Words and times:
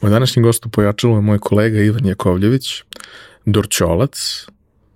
Moj 0.00 0.10
današnji 0.10 0.42
gost 0.42 0.66
u 0.66 0.68
pojačalu 0.68 1.14
je 1.14 1.20
moj 1.20 1.38
kolega 1.38 1.80
Ivan 1.80 2.06
Jakovljević, 2.06 2.82
Dorčolac, 3.44 4.46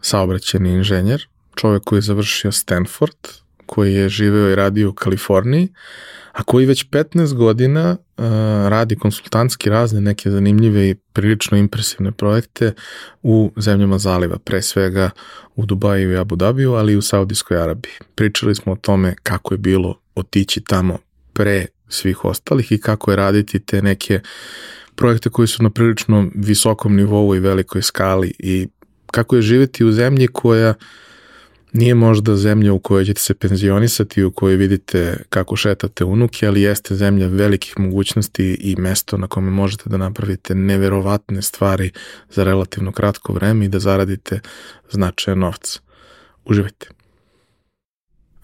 saobraćeni 0.01 0.71
inženjer, 0.71 1.29
čovek 1.55 1.83
koji 1.85 1.99
je 1.99 2.03
završio 2.03 2.53
Stanford, 2.53 3.17
koji 3.67 3.95
je 3.95 4.09
živeo 4.09 4.51
i 4.51 4.55
radio 4.55 4.89
u 4.89 4.93
Kaliforniji, 4.93 5.69
a 6.33 6.43
koji 6.43 6.67
već 6.67 6.87
15 6.91 7.35
godina 7.35 7.91
uh, 7.91 8.25
radi 8.69 8.97
konsultantski 8.97 9.71
razne 9.71 10.01
neke 10.01 10.31
zanimljive 10.31 10.89
i 10.89 10.95
prilično 10.95 11.59
impresivne 11.59 12.13
projekte 12.13 12.73
u 13.23 13.53
zemljama 13.57 13.99
zaliva, 13.99 14.39
pre 14.39 14.63
svega 14.63 15.11
u 15.57 15.67
Dubaju 15.67 16.13
i 16.13 16.17
Abu 16.17 16.37
Dhabiju, 16.37 16.75
ali 16.75 16.93
i 16.93 16.97
u 16.97 17.03
Saudijskoj 17.03 17.63
Arabiji. 17.63 17.93
Pričali 18.15 18.55
smo 18.55 18.73
o 18.73 18.77
tome 18.77 19.15
kako 19.23 19.55
je 19.55 19.59
bilo 19.59 20.01
otići 20.15 20.61
tamo 20.61 20.99
pre 21.33 21.67
svih 21.89 22.25
ostalih 22.25 22.73
i 22.73 22.81
kako 22.81 23.11
je 23.11 23.17
raditi 23.17 23.61
te 23.61 23.83
neke 23.83 24.21
projekte 24.97 25.31
koji 25.31 25.49
su 25.49 25.63
na 25.63 25.71
prilično 25.71 26.31
visokom 26.35 26.97
nivou 26.97 27.35
i 27.35 27.41
velikoj 27.41 27.83
skali 27.83 28.33
i 28.39 28.69
kako 29.07 29.37
je 29.37 29.43
živeti 29.43 29.85
u 29.85 29.93
zemlji 29.93 30.27
koja 30.27 30.75
Nije 31.75 31.95
možda 31.95 32.37
zemlja 32.37 32.73
u 32.73 32.79
kojoj 32.79 33.05
ćete 33.05 33.21
se 33.21 33.35
penzionisati, 33.35 34.25
u 34.25 34.31
kojoj 34.31 34.57
vidite 34.57 35.23
kako 35.29 35.57
šetate 35.57 36.05
unuke, 36.05 36.47
ali 36.47 36.63
jeste 36.63 36.95
zemlja 36.95 37.27
velikih 37.27 37.79
mogućnosti 37.79 38.55
i 38.61 38.77
mesto 38.77 39.17
na 39.17 39.27
kome 39.27 39.51
možete 39.51 39.91
da 39.91 39.97
napravite 39.97 40.55
neverovatne 40.55 41.43
stvari 41.43 41.91
za 42.31 42.45
relativno 42.45 42.93
kratko 42.93 43.33
vreme 43.33 43.65
i 43.65 43.69
da 43.69 43.79
zaradite 43.79 44.41
značajan 44.91 45.39
novca. 45.39 45.81
Uživajte! 46.45 47.04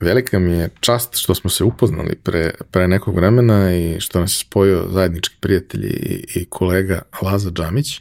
Velika 0.00 0.38
mi 0.38 0.52
je 0.52 0.68
čast 0.80 1.16
što 1.16 1.34
smo 1.34 1.50
se 1.50 1.64
upoznali 1.64 2.14
pre, 2.22 2.50
pre 2.70 2.88
nekog 2.88 3.16
vremena 3.16 3.76
i 3.76 4.00
što 4.00 4.20
nas 4.20 4.34
je 4.34 4.38
spojio 4.38 4.88
zajednički 4.92 5.36
prijatelj 5.40 5.86
i, 5.86 6.24
i 6.34 6.44
kolega 6.44 7.02
Laza 7.22 7.50
Džamić. 7.50 8.00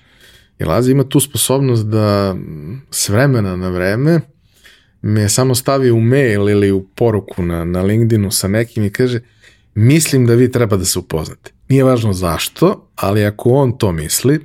I 0.59 0.63
Laza 0.63 0.91
ima 0.91 1.03
tu 1.03 1.19
sposobnost 1.19 1.85
da 1.85 2.35
s 2.91 3.09
vremena 3.09 3.55
na 3.55 3.69
vreme 3.69 4.21
me 5.01 5.29
samo 5.29 5.55
stavi 5.55 5.91
u 5.91 6.01
mail 6.01 6.49
ili 6.49 6.71
u 6.71 6.87
poruku 6.95 7.43
na, 7.43 7.65
na 7.65 7.81
LinkedInu 7.81 8.31
sa 8.31 8.47
nekim 8.47 8.83
i 8.83 8.89
kaže 8.89 9.19
mislim 9.75 10.25
da 10.25 10.33
vi 10.33 10.51
treba 10.51 10.77
da 10.77 10.85
se 10.85 10.99
upoznate. 10.99 11.51
Nije 11.69 11.83
važno 11.83 12.13
zašto, 12.13 12.89
ali 12.95 13.25
ako 13.25 13.49
on 13.49 13.77
to 13.77 13.91
misli, 13.91 14.39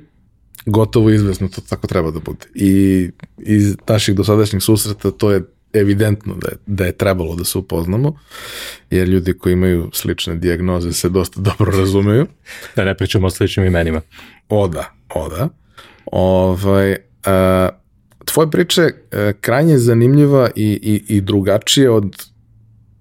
gotovo 0.65 1.09
izvesno 1.09 1.47
to 1.47 1.61
tako 1.69 1.87
treba 1.87 2.11
da 2.11 2.19
bude. 2.19 2.45
I 2.55 3.09
iz 3.37 3.75
naših 3.87 4.15
dosadašnjih 4.15 4.63
susreta 4.63 5.11
to 5.11 5.31
je 5.31 5.43
evidentno 5.73 6.35
da 6.35 6.47
je, 6.47 6.57
da 6.65 6.85
je 6.85 6.91
trebalo 6.91 7.35
da 7.35 7.43
se 7.43 7.57
upoznamo, 7.57 8.19
jer 8.89 9.07
ljudi 9.07 9.33
koji 9.33 9.53
imaju 9.53 9.89
slične 9.93 10.35
dijagnoze 10.35 10.93
se 10.93 11.09
dosta 11.09 11.41
dobro 11.49 11.77
razumeju. 11.77 12.27
Da 12.75 12.83
ne 12.83 12.97
pričamo 12.97 13.27
o 13.27 13.29
sličnim 13.29 13.65
imenima. 13.65 14.01
O 14.49 14.67
da, 14.67 14.93
o 15.15 15.29
da. 15.29 15.49
Ovaj, 16.05 16.95
a, 17.25 17.69
tvoja 18.25 18.49
priča 18.49 18.81
je 18.81 18.93
krajnje 19.41 19.77
zanimljiva 19.77 20.49
i, 20.55 20.79
i, 20.81 21.15
i 21.15 21.21
drugačija 21.21 21.91
od 21.91 22.25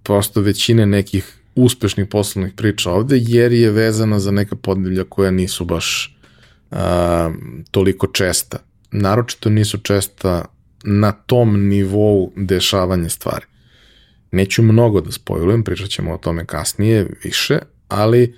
prosto 0.02 0.40
većine 0.40 0.86
nekih 0.86 1.38
uspešnih 1.54 2.06
poslovnih 2.06 2.52
priča 2.56 2.90
ovde, 2.90 3.16
jer 3.20 3.52
je 3.52 3.70
vezana 3.70 4.18
za 4.18 4.30
neka 4.30 4.56
podnevlja 4.56 5.04
koja 5.08 5.30
nisu 5.30 5.64
baš 5.64 6.18
a, 6.70 7.30
toliko 7.70 8.06
česta. 8.06 8.58
Naročito 8.90 9.50
nisu 9.50 9.78
česta 9.78 10.44
na 10.84 11.12
tom 11.12 11.68
nivou 11.68 12.32
dešavanja 12.36 13.08
stvari. 13.08 13.46
Neću 14.30 14.62
mnogo 14.62 15.00
da 15.00 15.12
spojulujem, 15.12 15.64
pričat 15.64 15.88
ćemo 15.88 16.14
o 16.14 16.18
tome 16.18 16.46
kasnije 16.46 17.06
više, 17.24 17.58
ali 17.88 18.34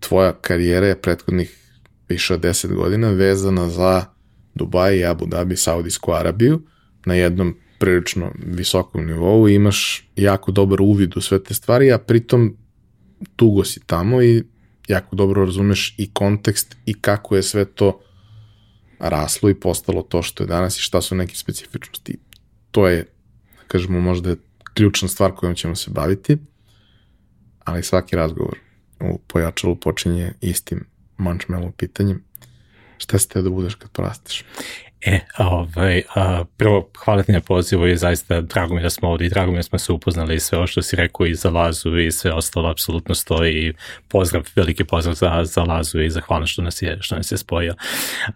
tvoja 0.00 0.32
karijera 0.32 0.86
je 0.86 1.00
prethodnih 1.00 1.56
više 2.08 2.34
od 2.34 2.40
10 2.40 2.74
godina 2.74 3.10
vezana 3.10 3.68
za 3.68 4.04
Dubaj 4.54 4.96
i 4.96 5.04
Abu 5.04 5.26
Dhabi, 5.26 5.56
Saudijsku 5.56 6.12
Arabiju 6.12 6.62
na 7.04 7.14
jednom 7.14 7.56
prilično 7.78 8.32
visokom 8.46 9.06
nivou 9.06 9.48
i 9.48 9.54
imaš 9.54 10.08
jako 10.16 10.52
dobar 10.52 10.80
uvid 10.80 11.16
u 11.16 11.20
sve 11.20 11.42
te 11.42 11.54
stvari, 11.54 11.92
a 11.92 11.98
pritom 11.98 12.56
dugo 13.38 13.64
si 13.64 13.80
tamo 13.86 14.22
i 14.22 14.42
jako 14.88 15.16
dobro 15.16 15.44
razumeš 15.44 15.94
i 15.98 16.10
kontekst 16.12 16.76
i 16.86 16.94
kako 16.94 17.36
je 17.36 17.42
sve 17.42 17.64
to 17.64 18.00
raslo 19.00 19.50
i 19.50 19.54
postalo 19.54 20.02
to 20.02 20.22
što 20.22 20.42
je 20.42 20.46
danas 20.46 20.78
i 20.78 20.82
šta 20.82 21.02
su 21.02 21.14
neke 21.14 21.34
specifičnosti. 21.34 22.18
To 22.70 22.88
je, 22.88 23.06
kažemo, 23.66 24.00
možda 24.00 24.36
ključna 24.74 25.08
stvar 25.08 25.32
kojom 25.32 25.54
ćemo 25.54 25.76
se 25.76 25.90
baviti, 25.90 26.36
ali 27.64 27.82
svaki 27.82 28.16
razgovor 28.16 28.58
u 29.00 29.18
pojačalu 29.18 29.76
počinje 29.76 30.32
istim 30.40 30.84
mančmelom 31.16 31.72
pitanjem. 31.72 32.24
Šta 32.98 33.18
si 33.18 33.28
te 33.28 33.42
da 33.42 33.50
budeš 33.50 33.74
kad 33.74 33.90
porasteš? 33.90 34.44
E, 35.06 35.20
ovaj, 35.38 36.02
a, 36.14 36.44
prvo, 36.56 36.90
hvala 37.04 37.22
ti 37.22 37.32
na 37.32 37.40
pozivu 37.40 37.86
i 37.86 37.96
zaista 37.96 38.40
drago 38.40 38.74
mi 38.74 38.82
da 38.82 38.90
smo 38.90 39.08
ovdje 39.08 39.26
i 39.26 39.30
drago 39.30 39.50
mi 39.52 39.58
da 39.58 39.62
smo 39.62 39.78
se 39.78 39.92
upoznali 39.92 40.34
i 40.34 40.40
sve 40.40 40.58
ovo 40.58 40.66
što 40.66 40.82
si 40.82 40.96
rekao 40.96 41.26
i 41.26 41.34
za 41.34 41.50
Lazu 41.50 41.98
i 41.98 42.12
sve 42.12 42.32
ostalo 42.32 42.70
apsolutno 42.70 43.14
stoji 43.14 43.52
i 43.52 43.72
pozdrav, 44.08 44.42
veliki 44.56 44.84
pozdrav 44.84 45.14
za, 45.14 45.44
za 45.44 45.62
Lazu 45.62 46.00
i 46.00 46.10
zahvalno 46.10 46.46
što 46.46 46.62
nas 46.62 46.82
je, 46.82 46.98
što 47.00 47.16
nas 47.16 47.32
je 47.32 47.38
spojio. 47.38 47.74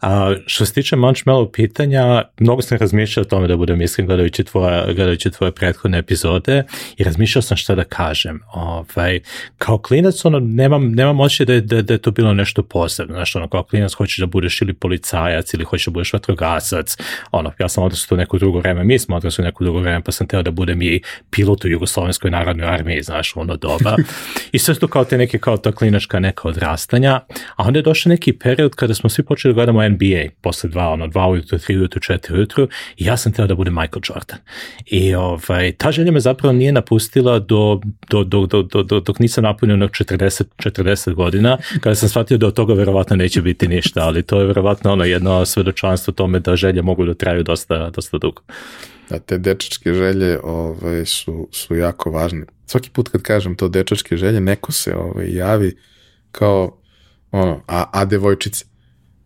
A, 0.00 0.34
što 0.46 0.66
se 0.66 0.72
tiče 0.72 0.96
Munchmellow 0.96 1.52
pitanja, 1.52 2.22
mnogo 2.38 2.62
sam 2.62 2.78
razmišljao 2.78 3.22
o 3.22 3.28
tome 3.28 3.48
da 3.48 3.56
budem 3.56 3.82
iskren 3.82 4.06
gledajući 4.06 4.44
tvoje, 4.44 4.94
gledajući 4.94 5.30
tvoje 5.30 5.52
prethodne 5.52 5.98
epizode 5.98 6.64
i 6.96 7.04
razmišljao 7.04 7.42
sam 7.42 7.56
šta 7.56 7.74
da 7.74 7.84
kažem. 7.84 8.40
Ovaj, 8.52 9.20
kao 9.58 9.78
klinac, 9.78 10.24
ono, 10.24 10.40
nemam, 10.40 10.92
nemam 10.92 11.20
osjećaj 11.20 11.46
da, 11.46 11.54
je, 11.54 11.60
da, 11.60 11.82
da 11.82 11.94
je 11.94 11.98
to 11.98 12.10
bilo 12.10 12.34
nešto 12.34 12.62
posebno. 12.62 13.14
Znaš, 13.14 13.36
ono, 13.36 13.48
kao 13.48 13.62
klinac 13.62 13.92
hoćeš 13.92 14.18
da 14.18 14.26
budeš 14.26 14.62
ili 14.62 14.74
policajac 14.74 15.54
ili 15.54 15.64
hoćeš 15.64 15.86
da 15.86 15.90
budeš 15.90 16.12
vatrogasac 16.12 16.53
vatrogasac, 16.54 16.96
ono, 17.32 17.52
ja 17.58 17.68
sam 17.68 17.84
odrastao 17.84 18.16
u 18.16 18.18
neko 18.18 18.38
drugo 18.38 18.58
vreme, 18.58 18.84
mi 18.84 18.98
smo 18.98 19.16
odrastao 19.16 19.42
u 19.42 19.46
neko 19.46 19.64
drugo 19.64 19.80
vreme, 19.80 20.00
pa 20.04 20.12
sam 20.12 20.26
teo 20.26 20.42
da 20.42 20.50
budem 20.50 20.82
i 20.82 21.00
pilot 21.30 21.64
u 21.64 21.68
Jugoslovenskoj 21.68 22.30
narodnoj 22.30 22.68
armiji, 22.68 23.02
znaš, 23.02 23.36
ono 23.36 23.56
doba. 23.56 23.96
I 24.52 24.58
sve 24.58 24.74
to 24.74 24.88
kao 24.88 25.04
te 25.04 25.18
neke, 25.18 25.38
kao 25.38 25.56
ta 25.56 25.72
klinačka 25.72 26.20
neka 26.20 26.48
odrastanja, 26.48 27.20
a 27.56 27.62
onda 27.66 27.78
je 27.78 27.82
došao 27.82 28.10
neki 28.10 28.32
period 28.32 28.74
kada 28.74 28.94
smo 28.94 29.10
svi 29.10 29.24
počeli 29.24 29.54
da 29.54 29.56
gledamo 29.56 29.88
NBA, 29.88 30.30
posle 30.40 30.70
dva, 30.70 30.88
ono, 30.88 31.06
dva 31.06 31.28
ujutru, 31.28 31.58
tri 31.58 31.76
ujutru, 31.76 32.00
četiri 32.00 32.34
ujutru, 32.34 32.68
i 32.96 33.04
ja 33.04 33.16
sam 33.16 33.32
teo 33.32 33.46
da 33.46 33.54
budem 33.54 33.74
Michael 33.74 34.02
Jordan. 34.08 34.38
I 34.86 35.14
ovaj, 35.14 35.72
ta 35.72 35.92
želja 35.92 36.12
me 36.12 36.20
zapravo 36.20 36.52
nije 36.52 36.72
napustila 36.72 37.38
do, 37.38 37.80
do, 38.10 38.24
do, 38.24 38.46
do, 38.46 38.62
do, 38.62 38.82
do 38.82 39.00
dok 39.00 39.18
nisam 39.18 39.44
napunio 39.44 39.76
na 39.76 39.88
40, 39.88 40.44
40 40.56 41.14
godina, 41.14 41.58
kada 41.80 41.94
sam 41.94 42.08
shvatio 42.08 42.38
da 42.38 42.46
od 42.46 42.54
toga 42.54 42.74
verovatno 42.74 43.16
neće 43.16 43.42
biti 43.42 43.68
ništa, 43.68 44.00
ali 44.00 44.22
to 44.22 44.40
je 44.40 44.46
verovatno 44.46 44.92
ono 44.92 45.04
jedno 45.04 45.44
svedočanstvo 45.44 46.12
tome 46.12 46.40
da 46.44 46.56
želje 46.56 46.82
mogu 46.82 47.04
da 47.04 47.14
traju 47.14 47.42
dosta, 47.42 47.90
dosta 47.90 48.18
dugo. 48.18 48.42
Da, 49.10 49.18
te 49.18 49.38
dečačke 49.38 49.94
želje 49.94 50.38
ove, 50.42 51.06
su, 51.06 51.48
su 51.52 51.76
jako 51.76 52.10
važne. 52.10 52.46
Svaki 52.66 52.90
put 52.90 53.08
kad 53.08 53.22
kažem 53.22 53.56
to 53.56 53.68
dečačke 53.68 54.16
želje, 54.16 54.40
neko 54.40 54.72
se 54.72 54.96
ove, 54.96 55.32
javi 55.32 55.76
kao 56.32 56.78
ono, 57.30 57.60
a, 57.66 57.84
a 57.92 58.04
devojčice. 58.04 58.64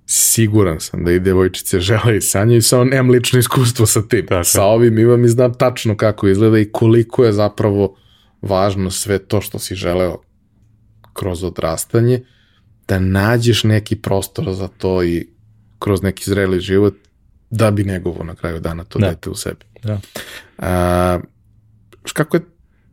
siguran 0.07 0.81
sam 0.81 1.05
da 1.05 1.13
i 1.13 1.21
devojčice 1.21 1.81
žele 1.91 2.17
i 2.17 2.21
sanjaju, 2.21 2.63
samo 2.63 2.85
nemam 2.85 3.11
lično 3.11 3.39
iskustvo 3.39 3.87
sa 3.87 4.03
tim. 4.09 4.27
Tako. 4.27 4.45
Sa 4.45 4.65
ovim 4.65 4.99
imam 4.99 5.25
i 5.25 5.29
znam 5.29 5.55
tačno 5.55 5.97
kako 5.97 6.29
izgleda 6.29 6.59
i 6.59 6.73
koliko 6.73 7.25
je 7.25 7.33
zapravo 7.33 7.97
važno 8.43 8.91
sve 8.91 9.19
to 9.19 9.41
što 9.41 9.59
si 9.59 9.75
želeo 9.75 10.19
kroz 11.13 11.45
odrastanje, 11.45 12.25
da 12.89 12.99
nađeš 12.99 13.65
neki 13.65 13.97
prostor 13.97 14.53
za 14.53 14.69
to 14.69 15.03
i 15.03 15.29
kroz 15.79 16.03
neki 16.03 16.25
zreli 16.31 16.61
život 16.61 16.95
da 17.51 17.71
bi 17.71 17.85
negovo 17.85 18.25
na 18.25 18.35
kraju 18.35 18.61
dana 18.61 18.85
to 18.85 18.99
da. 18.99 19.09
dete 19.09 19.31
u 19.31 19.35
sebi. 19.35 19.65
Da. 19.83 20.01
A, 20.59 21.21
kako 22.13 22.37
je, 22.37 22.43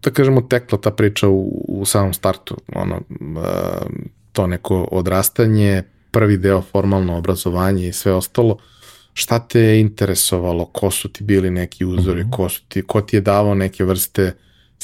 da 0.03 0.11
kažemo, 0.11 0.41
tekla 0.41 0.77
ta 0.77 0.91
priča 0.91 1.27
u, 1.29 1.65
u 1.67 1.85
samom 1.85 2.13
startu? 2.13 2.57
Ono, 2.75 3.01
a, 3.37 3.85
to 4.31 4.47
neko 4.47 4.87
odrastanje, 4.91 5.83
prvi 6.11 6.37
deo 6.37 6.61
formalno 6.61 7.17
obrazovanje 7.17 7.87
i 7.87 7.93
sve 7.93 8.13
ostalo, 8.13 8.57
šta 9.13 9.39
te 9.39 9.59
je 9.59 9.79
interesovalo, 9.79 10.65
ko 10.65 10.91
su 10.91 11.09
ti 11.09 11.23
bili 11.23 11.51
neki 11.51 11.85
uzori, 11.85 12.23
mm 12.23 12.27
-hmm. 12.27 12.35
ko, 12.35 12.49
su 12.49 12.61
ti, 12.67 12.81
ko 12.81 13.01
ti 13.01 13.15
je 13.15 13.21
davao 13.21 13.55
neke 13.55 13.83
vrste 13.83 14.33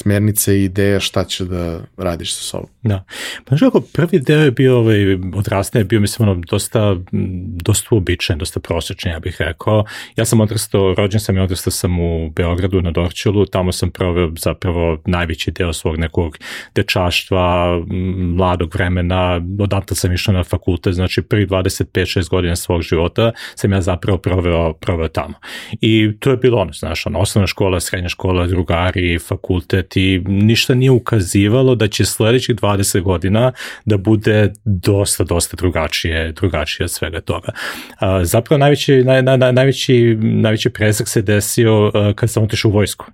smernice 0.02 0.60
i 0.60 0.64
ideja 0.64 1.00
šta 1.00 1.24
ćeš 1.24 1.40
da 1.40 1.82
radiš 1.98 2.36
sa 2.36 2.42
sobom. 2.42 2.70
Da. 2.84 3.04
Pa 3.46 3.50
znači 3.50 3.66
ako 3.66 3.82
prvi 3.82 4.20
deo 4.20 4.42
je 4.42 4.52
bio 4.52 4.78
ovaj, 4.78 5.14
odrastanje, 5.36 5.86
bio 5.86 6.00
mislim 6.00 6.30
ono 6.30 6.42
dosta, 6.50 6.96
dosta 7.64 7.88
uobičajen, 7.92 8.40
dosta 8.40 8.60
prosječan, 8.60 9.12
ja 9.12 9.20
bih 9.20 9.36
rekao. 9.40 9.86
Ja 10.16 10.26
sam 10.26 10.42
odrastao, 10.42 10.94
rođen 10.94 11.20
sam 11.20 11.38
i 11.38 11.40
odrastao 11.40 11.72
sam 11.72 12.00
u 12.00 12.30
Beogradu 12.30 12.82
na 12.82 12.92
Dorčelu, 12.92 13.46
tamo 13.46 13.72
sam 13.72 13.92
proveo 13.92 14.32
zapravo 14.40 14.98
najveći 15.06 15.52
deo 15.52 15.74
svog 15.74 15.98
nekog 15.98 16.38
dečaštva, 16.76 17.80
mladog 18.18 18.76
vremena, 18.76 19.42
odatle 19.60 19.96
sam 19.96 20.14
išao 20.14 20.34
na 20.34 20.44
fakultet, 20.44 20.94
znači 20.94 21.22
prvi 21.22 21.48
25-6 21.48 22.30
godina 22.30 22.56
svog 22.56 22.82
života 22.82 23.32
sam 23.56 23.72
ja 23.72 23.82
zapravo 23.82 24.18
proveo, 24.18 24.74
proveo 24.74 25.08
tamo. 25.08 25.34
I 25.82 26.12
to 26.20 26.32
je 26.32 26.38
bilo 26.38 26.58
ono, 26.58 26.74
znaš, 26.74 27.06
ono, 27.06 27.20
osnovna 27.20 27.48
škola, 27.48 27.80
srednja 27.80 28.10
škola, 28.10 28.48
drugari, 28.48 29.20
fakultet 29.20 29.91
i 29.96 30.24
ništa 30.28 30.76
nije 30.76 30.92
ukazivalo 30.92 31.76
da 31.76 31.88
će 31.88 32.06
sledećih 32.06 32.56
20 32.56 33.02
godina 33.02 33.52
da 33.86 33.98
bude 33.98 34.54
dosta, 34.66 35.24
dosta 35.24 35.58
drugačije, 35.58 36.32
drugačije 36.32 36.86
od 36.86 36.92
svega 36.92 37.22
toga. 37.22 37.52
Zapravo 38.24 38.58
najveći, 38.58 39.04
naj, 39.04 39.24
naj, 39.24 39.54
najveći, 39.54 40.18
najveći 40.22 40.70
presak 40.70 41.08
se 41.08 41.22
desio 41.22 41.92
kad 42.16 42.30
sam 42.30 42.44
otišao 42.44 42.70
u 42.70 42.74
vojsku. 42.74 43.06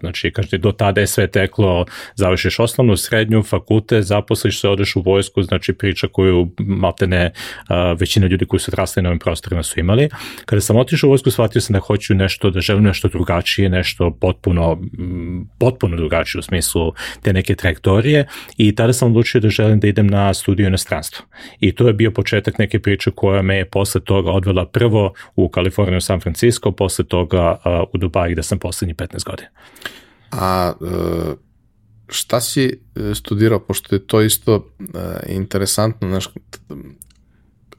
Znači, 0.00 0.30
kažete, 0.30 0.58
do 0.58 0.72
tada 0.72 1.00
je 1.00 1.06
sve 1.06 1.26
teklo, 1.26 1.86
završiš 2.14 2.58
osnovnu, 2.58 2.96
srednju, 2.96 3.42
fakulte, 3.42 4.02
zaposliš 4.02 4.60
se, 4.60 4.68
odeš 4.68 4.96
u 4.96 5.00
vojsku, 5.00 5.42
znači 5.42 5.72
priča 5.72 6.08
koju 6.12 6.50
maltene 6.58 7.32
većina 7.98 8.26
ljudi 8.26 8.46
koji 8.46 8.60
su 8.60 8.70
odrastali 8.70 9.02
na 9.02 9.08
ovim 9.08 9.18
prostorima 9.18 9.62
su 9.62 9.80
imali. 9.80 10.08
Kada 10.44 10.60
sam 10.60 10.76
otišao 10.76 11.08
u 11.08 11.10
vojsku, 11.10 11.30
shvatio 11.30 11.60
sam 11.60 11.74
da 11.74 11.80
hoću 11.80 12.14
nešto, 12.14 12.50
da 12.50 12.60
želim 12.60 12.84
nešto 12.84 13.08
drugačije, 13.08 13.68
nešto 13.68 14.10
potpuno, 14.20 14.82
potpuno 15.58 15.96
drugačije 15.96 16.38
u 16.38 16.42
smislu 16.42 16.92
te 17.22 17.32
neke 17.32 17.54
trajektorije 17.54 18.26
i 18.56 18.74
tada 18.74 18.92
sam 18.92 19.08
odlučio 19.08 19.40
da 19.40 19.48
želim 19.48 19.80
da 19.80 19.86
idem 19.86 20.06
na 20.06 20.34
studiju 20.34 20.66
inostranstvo. 20.66 21.26
I 21.60 21.72
to 21.72 21.86
je 21.86 21.92
bio 21.92 22.10
početak 22.10 22.58
neke 22.58 22.78
priče 22.78 23.10
koja 23.10 23.42
me 23.42 23.56
je 23.56 23.64
posle 23.64 24.00
toga 24.00 24.30
odvela 24.30 24.66
prvo 24.66 25.12
u 25.36 25.48
Kaliforniju, 25.48 26.00
San 26.00 26.20
Francisco, 26.20 26.72
posle 26.72 27.04
toga 27.04 27.56
u 27.92 27.98
Dubai 27.98 28.32
gde 28.32 28.42
sam 28.42 28.58
poslednji 28.58 28.94
15 28.94 29.24
godina. 29.24 29.48
A 30.30 30.72
uh, 30.80 31.34
šta 32.08 32.40
si 32.40 32.64
e, 32.64 33.14
studirao, 33.14 33.58
pošto 33.58 33.94
je 33.94 34.06
to 34.06 34.22
isto 34.22 34.56
uh, 34.56 34.86
interesantno, 35.28 36.08
znaš, 36.08 36.28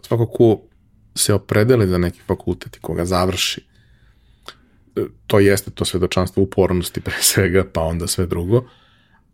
svako 0.02 0.26
ko 0.26 0.62
se 1.16 1.34
opredeli 1.34 1.88
za 1.88 1.98
neki 1.98 2.20
fakultet 2.28 2.76
i 2.76 2.80
koga 2.80 3.06
završi, 3.06 3.62
to 5.28 5.40
jeste 5.40 5.72
to 5.72 5.86
svedočanstvo 5.86 6.44
upornosti 6.44 7.02
pre 7.02 7.16
svega, 7.22 7.64
pa 7.74 7.82
onda 7.82 8.08
sve 8.08 8.26
drugo, 8.26 8.66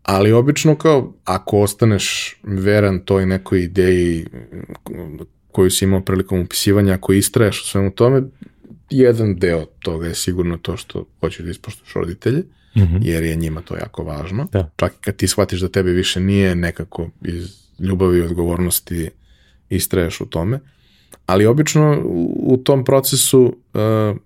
ali 0.02 0.32
obično 0.32 0.76
kao 0.78 1.12
ako 1.24 1.60
ostaneš 1.60 2.36
veran 2.42 3.00
toj 3.04 3.26
nekoj 3.26 3.62
ideji 3.62 4.26
koju 5.52 5.70
si 5.70 5.84
imao 5.84 6.00
prilikom 6.00 6.40
upisivanja, 6.40 6.94
ako 6.94 7.12
istraješ 7.12 7.62
u 7.62 7.66
svemu 7.66 7.90
tome, 7.90 8.22
jedan 8.90 9.36
deo 9.36 9.64
toga 9.64 10.06
je 10.06 10.14
sigurno 10.14 10.56
to 10.56 10.76
što 10.76 11.06
hoćeš 11.20 11.44
da 11.44 11.50
ispoštuješ 11.50 11.92
roditelje, 11.92 12.38
mm 12.76 12.80
-hmm. 12.80 13.00
jer 13.02 13.24
je 13.24 13.36
njima 13.36 13.60
to 13.60 13.76
jako 13.76 14.04
važno. 14.04 14.46
Da. 14.52 14.70
Čak 14.76 14.92
i 14.92 15.00
kad 15.00 15.16
ti 15.16 15.28
shvatiš 15.28 15.60
da 15.60 15.68
tebi 15.68 15.90
više 15.90 16.20
nije 16.20 16.54
nekako 16.54 17.10
iz 17.22 17.60
ljubavi 17.78 18.18
i 18.18 18.22
odgovornosti 18.22 19.10
istraješ 19.68 20.20
u 20.20 20.26
tome. 20.26 20.60
Ali 21.26 21.46
obično 21.46 22.02
u 22.36 22.56
tom 22.56 22.84
procesu 22.84 23.56
uh, 23.74 24.16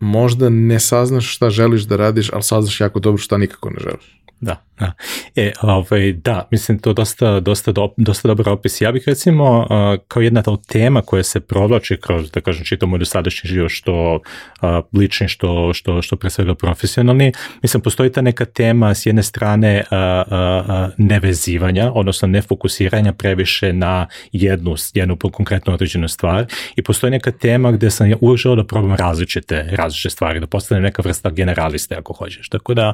možda 0.00 0.48
ne 0.48 0.80
saznaš 0.80 1.34
šta 1.34 1.50
želiš 1.50 1.82
da 1.82 1.96
radiš, 1.96 2.30
ali 2.32 2.42
saznaš 2.42 2.80
jako 2.80 3.00
dobro 3.00 3.18
šta 3.18 3.38
nikako 3.38 3.70
ne 3.70 3.76
želiš. 3.80 4.22
Da, 4.40 4.64
da. 4.80 4.92
E, 5.36 5.52
ovaj, 5.62 6.12
da, 6.12 6.48
mislim 6.50 6.78
to 6.78 6.92
dosta, 6.92 7.40
dosta, 7.40 7.72
do, 7.72 7.88
dosta 7.96 8.28
dobar 8.28 8.48
opis. 8.48 8.80
Ja 8.80 8.92
bih 8.92 9.02
recimo 9.06 9.58
uh, 9.58 9.66
kao 10.08 10.22
jedna 10.22 10.42
od 10.46 10.66
tema 10.66 11.02
koja 11.02 11.22
se 11.22 11.40
provlači 11.40 11.96
kroz, 12.00 12.30
da 12.30 12.40
kažem, 12.40 12.64
čitom 12.64 12.90
moj 12.90 12.98
dosadašnji 12.98 13.48
život, 13.48 13.70
što 13.70 14.14
uh, 14.14 14.68
lični, 14.92 15.28
što, 15.28 15.72
što, 15.74 16.02
što 16.02 16.16
pre 16.16 16.30
svega 16.30 16.54
profesionalni, 16.54 17.32
mislim, 17.62 17.80
postoji 17.80 18.12
ta 18.12 18.20
neka 18.20 18.44
tema 18.44 18.94
s 18.94 19.06
jedne 19.06 19.22
strane 19.22 19.84
uh, 19.90 19.98
uh, 20.32 20.90
nevezivanja, 20.96 21.92
odnosno 21.94 22.28
nefokusiranja 22.28 23.12
previše 23.12 23.72
na 23.72 24.06
jednu, 24.32 24.74
jednu 24.94 25.16
konkretno 25.16 25.74
određenu 25.74 26.08
stvar 26.08 26.46
i 26.76 26.82
postoji 26.82 27.10
neka 27.10 27.30
tema 27.30 27.72
gde 27.72 27.90
sam 27.90 28.12
uvijek 28.20 28.38
želeo 28.38 28.56
da 28.56 28.64
probam 28.64 28.94
različite, 28.96 29.68
različite 29.72 30.10
stvari, 30.10 30.40
da 30.40 30.46
postanem 30.46 30.82
neka 30.82 31.02
vrsta 31.02 31.30
generaliste 31.30 31.94
ako 31.94 32.12
hoćeš. 32.12 32.48
Tako 32.48 32.74
da, 32.74 32.88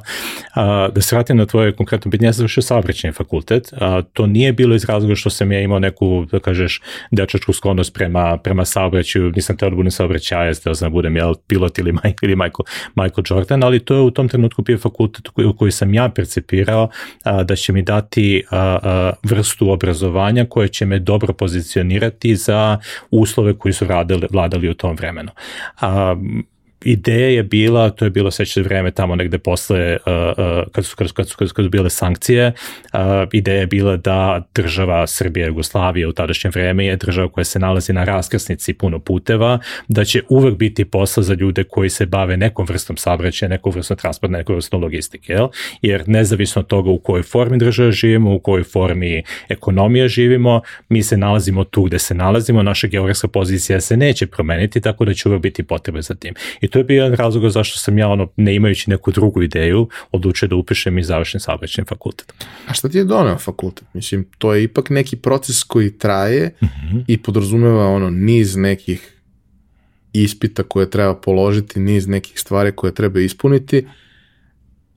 uh, 0.56 0.94
da 0.94 1.00
se 1.00 1.16
vratim 1.16 1.36
na 1.36 1.46
tvoje 1.46 1.73
konkretno 1.76 2.10
pitanje, 2.10 2.28
ja 2.28 2.32
sam 2.32 2.38
završio 2.38 2.62
saobraćajni 2.62 3.12
fakultet, 3.12 3.72
a 3.80 4.02
to 4.12 4.26
nije 4.26 4.52
bilo 4.52 4.74
iz 4.74 4.84
razloga 4.84 5.14
što 5.14 5.30
sam 5.30 5.52
ja 5.52 5.60
imao 5.60 5.78
neku, 5.78 6.26
da 6.30 6.40
kažeš, 6.40 6.80
dečačku 7.10 7.52
sklonost 7.52 7.94
prema, 7.94 8.38
prema 8.38 8.64
saobraćaju, 8.64 9.32
nisam 9.36 9.56
teo 9.56 9.70
da 9.70 9.76
budem 9.76 9.90
saobraćajac, 9.90 10.58
teo 10.58 10.74
sam 10.74 10.88
da 10.88 10.92
budem 10.92 11.16
jel, 11.16 11.34
pilot 11.46 11.78
ili, 11.78 11.92
Mike, 11.92 12.18
ili 12.22 12.36
Michael, 12.36 12.64
Michael 12.94 13.24
Jordan, 13.30 13.64
ali 13.64 13.80
to 13.80 13.94
je 13.94 14.00
u 14.00 14.10
tom 14.10 14.28
trenutku 14.28 14.62
bio 14.62 14.78
fakultet 14.78 15.28
koji, 15.28 15.52
koji 15.58 15.72
sam 15.72 15.94
ja 15.94 16.08
percipirao 16.08 16.88
a, 17.24 17.42
da 17.42 17.56
će 17.56 17.72
mi 17.72 17.82
dati 17.82 18.44
a, 18.50 18.78
a, 18.82 19.12
vrstu 19.22 19.70
obrazovanja 19.70 20.44
koje 20.44 20.68
će 20.68 20.86
me 20.86 20.98
dobro 20.98 21.32
pozicionirati 21.32 22.36
za 22.36 22.78
uslove 23.10 23.58
koji 23.58 23.72
su 23.72 23.86
vladali, 23.86 24.26
vladali 24.30 24.68
u 24.68 24.74
tom 24.74 24.96
vremenu. 24.96 25.30
A, 25.80 26.16
ideja 26.84 27.28
je 27.28 27.42
bila, 27.42 27.90
to 27.90 28.04
je 28.04 28.10
bilo 28.10 28.30
sećate 28.30 28.62
vreme 28.62 28.90
tamo 28.90 29.16
negde 29.16 29.38
posle, 29.38 29.96
uh, 30.06 30.12
uh, 30.12 30.72
kad, 30.72 30.84
su, 30.84 30.96
kad, 30.96 31.08
su, 31.08 31.14
kad, 31.14 31.28
su, 31.28 31.36
kad 31.36 31.64
su 31.64 31.70
bile 31.70 31.90
sankcije, 31.90 32.52
uh, 32.92 33.00
ideja 33.32 33.60
je 33.60 33.66
bila 33.66 33.96
da 33.96 34.42
država 34.54 35.06
Srbija, 35.06 35.46
Jugoslavija 35.46 36.08
u 36.08 36.12
tadašnje 36.12 36.50
vreme 36.50 36.86
je 36.86 36.96
država 36.96 37.28
koja 37.28 37.44
se 37.44 37.58
nalazi 37.58 37.92
na 37.92 38.04
raskrsnici 38.04 38.74
puno 38.74 38.98
puteva, 38.98 39.58
da 39.88 40.04
će 40.04 40.22
uvek 40.28 40.54
biti 40.54 40.84
posla 40.84 41.22
za 41.22 41.34
ljude 41.34 41.64
koji 41.64 41.90
se 41.90 42.06
bave 42.06 42.36
nekom 42.36 42.66
vrstom 42.68 42.96
saobraćaja, 42.96 43.48
nekom 43.48 43.72
vrstom 43.72 43.96
transporta, 43.96 44.36
nekom 44.36 44.54
vrstom 44.54 44.82
logistike, 44.82 45.32
jel? 45.32 45.48
jer 45.82 46.02
nezavisno 46.06 46.60
od 46.60 46.66
toga 46.66 46.90
u 46.90 46.98
kojoj 46.98 47.22
formi 47.22 47.58
država 47.58 47.90
živimo, 47.90 48.34
u 48.34 48.38
kojoj 48.38 48.64
formi 48.64 49.22
ekonomija 49.48 50.08
živimo, 50.08 50.60
mi 50.88 51.02
se 51.02 51.16
nalazimo 51.16 51.64
tu 51.64 51.82
gde 51.82 51.98
se 51.98 52.14
nalazimo, 52.14 52.62
naša 52.62 52.86
geografska 52.86 53.28
pozicija 53.28 53.80
se 53.80 53.96
neće 53.96 54.26
promeniti, 54.26 54.80
tako 54.80 55.04
da 55.04 55.14
će 55.14 55.28
uvek 55.28 55.42
biti 55.42 55.62
potrebe 55.62 56.02
za 56.02 56.14
tim. 56.14 56.34
I 56.60 56.68
to 56.74 56.80
je 56.80 56.84
bio 56.84 57.04
jedan 57.04 57.16
razlog 57.16 57.50
zašto 57.50 57.78
sam 57.78 57.98
ja, 57.98 58.08
ono, 58.08 58.28
ne 58.36 58.54
imajući 58.54 58.90
neku 58.90 59.10
drugu 59.12 59.42
ideju, 59.42 59.88
odlučio 60.12 60.48
da 60.48 60.56
upišem 60.56 60.98
i 60.98 61.02
završim 61.02 61.40
saobraćajni 61.40 61.86
fakultet. 61.88 62.34
A 62.68 62.74
šta 62.74 62.88
ti 62.88 62.98
je 62.98 63.04
doneo 63.04 63.38
fakultet? 63.38 63.84
Mislim, 63.92 64.26
to 64.38 64.54
je 64.54 64.62
ipak 64.62 64.90
neki 64.90 65.16
proces 65.16 65.62
koji 65.62 65.98
traje 65.98 66.54
mm 66.62 66.66
-hmm. 66.66 67.04
i 67.06 67.18
podrazumeva 67.18 67.86
ono 67.88 68.10
niz 68.10 68.56
nekih 68.56 69.20
ispita 70.12 70.62
koje 70.62 70.90
treba 70.90 71.14
položiti, 71.14 71.80
niz 71.80 72.06
nekih 72.06 72.40
stvari 72.40 72.72
koje 72.72 72.94
treba 72.94 73.20
ispuniti 73.20 73.86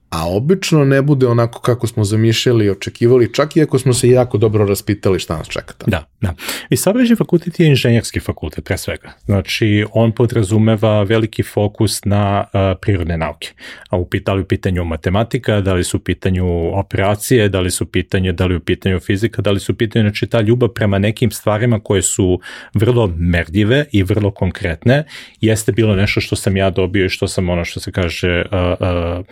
a 0.10 0.30
obično 0.30 0.86
ne 0.86 1.02
bude 1.02 1.28
onako 1.28 1.62
kako 1.62 1.88
smo 1.88 2.04
zamišljali 2.04 2.66
i 2.66 2.70
očekivali, 2.70 3.34
čak 3.34 3.56
i 3.56 3.62
ako 3.62 3.80
smo 3.80 3.94
se 3.94 4.10
jako 4.10 4.38
dobro 4.38 4.66
raspitali 4.66 5.20
šta 5.20 5.38
nas 5.38 5.48
čeka 5.48 5.74
tamo. 5.78 5.92
Da, 5.92 6.06
da. 6.22 6.34
I 6.70 6.78
saobraćaj 6.78 7.16
fakultet 7.16 7.60
je 7.60 7.68
inženjerski 7.68 8.20
fakultet, 8.20 8.66
pre 8.66 8.78
svega. 8.78 9.14
Znači, 9.26 9.86
on 9.94 10.12
podrazumeva 10.12 11.04
veliki 11.04 11.44
fokus 11.44 12.06
na 12.06 12.44
uh, 12.44 12.60
prirodne 12.82 13.18
nauke. 13.18 13.52
A 13.90 13.98
u, 13.98 14.08
da 14.26 14.34
li 14.34 14.42
u 14.42 14.46
pitanju 14.46 14.84
matematika, 14.84 15.62
da 15.62 15.74
li 15.74 15.84
su 15.84 15.98
u 15.98 16.00
pitanju 16.00 16.46
operacije, 16.80 17.50
da 17.50 17.60
li 17.60 17.72
su 17.72 17.84
u 17.84 17.88
pitanju, 17.88 18.34
da 18.34 18.46
li 18.46 18.56
u 18.56 18.60
pitanju 18.60 19.00
fizika, 19.00 19.42
da 19.42 19.52
li 19.52 19.60
su 19.60 19.72
u 19.72 19.76
pitanju, 19.76 20.04
znači 20.04 20.28
ta 20.28 20.42
ljubav 20.42 20.70
prema 20.70 21.00
nekim 21.00 21.32
stvarima 21.32 21.80
koje 21.80 22.02
su 22.02 22.40
vrlo 22.74 23.14
merljive 23.18 23.86
i 23.92 24.04
vrlo 24.04 24.32
konkretne, 24.32 25.04
jeste 25.42 25.72
bilo 25.72 25.96
nešto 25.96 26.22
što 26.22 26.36
sam 26.36 26.58
ja 26.58 26.70
dobio 26.70 27.06
i 27.06 27.10
što 27.10 27.28
sam 27.28 27.50
ono 27.50 27.66
što 27.66 27.80
se 27.80 27.92
kaže 27.92 28.44
uh, 28.52 28.88
uh, 29.20 29.26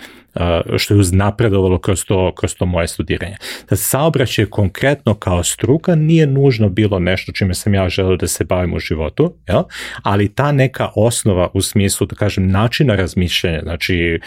što 0.77 0.93
je 0.93 0.99
uznapredovalo 0.99 1.77
kroz 1.77 2.05
to, 2.05 2.33
kroz 2.35 2.55
to 2.55 2.65
moje 2.65 2.87
studiranje. 2.87 3.35
Da 3.69 3.75
saobraćaj 3.75 4.45
konkretno 4.45 5.13
kao 5.13 5.43
struka 5.43 5.95
nije 5.95 6.27
nužno 6.27 6.69
bilo 6.69 6.99
nešto 6.99 7.31
čime 7.31 7.53
sam 7.53 7.73
ja 7.73 7.89
želeo 7.89 8.17
da 8.17 8.27
se 8.27 8.43
bavim 8.43 8.73
u 8.73 8.79
životu, 8.79 9.33
jel? 9.47 9.63
ali 10.03 10.35
ta 10.35 10.51
neka 10.51 10.89
osnova 10.95 11.49
u 11.53 11.61
smislu, 11.61 12.07
da 12.07 12.15
kažem, 12.15 12.47
načina 12.51 12.95
razmišljanja, 12.95 13.59
znači 13.63 14.19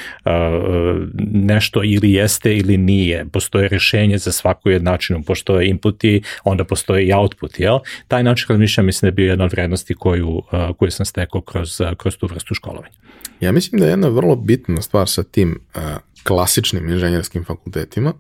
nešto 1.33 1.81
ili 1.85 2.13
jeste 2.13 2.57
ili 2.57 2.77
nije, 2.77 3.27
postoje 3.33 3.69
rešenje 3.69 4.19
za 4.19 4.33
svaku 4.33 4.71
jednačinu, 4.71 5.23
postoje 5.23 5.69
inputi, 5.69 6.23
onda 6.45 6.65
postoje 6.65 7.07
i 7.07 7.13
output, 7.13 7.61
jel? 7.61 7.79
Taj 8.09 8.23
način 8.23 8.47
razmišljanja 8.49 8.87
mislim 8.87 9.07
da 9.07 9.09
je 9.09 9.13
bio 9.13 9.31
jedna 9.31 9.45
od 9.45 9.53
vrednosti 9.53 9.95
koju, 9.95 10.43
koju 10.79 10.91
sam 10.91 11.07
stekao 11.07 11.41
kroz, 11.41 11.81
kroz 11.97 12.17
tu 12.17 12.27
vrstu 12.27 12.55
školovanja. 12.55 13.08
Ja 13.41 13.53
mislim 13.53 13.81
da 13.81 13.87
je 13.87 13.93
jedna 13.93 14.09
vrlo 14.09 14.37
bitna 14.37 14.83
stvar 14.83 15.09
sa 15.09 15.23
tim 15.23 15.61
uh, 15.75 15.83
klasičnim 16.23 16.89
inženjerskim 16.89 17.45
fakultetima, 17.45 18.13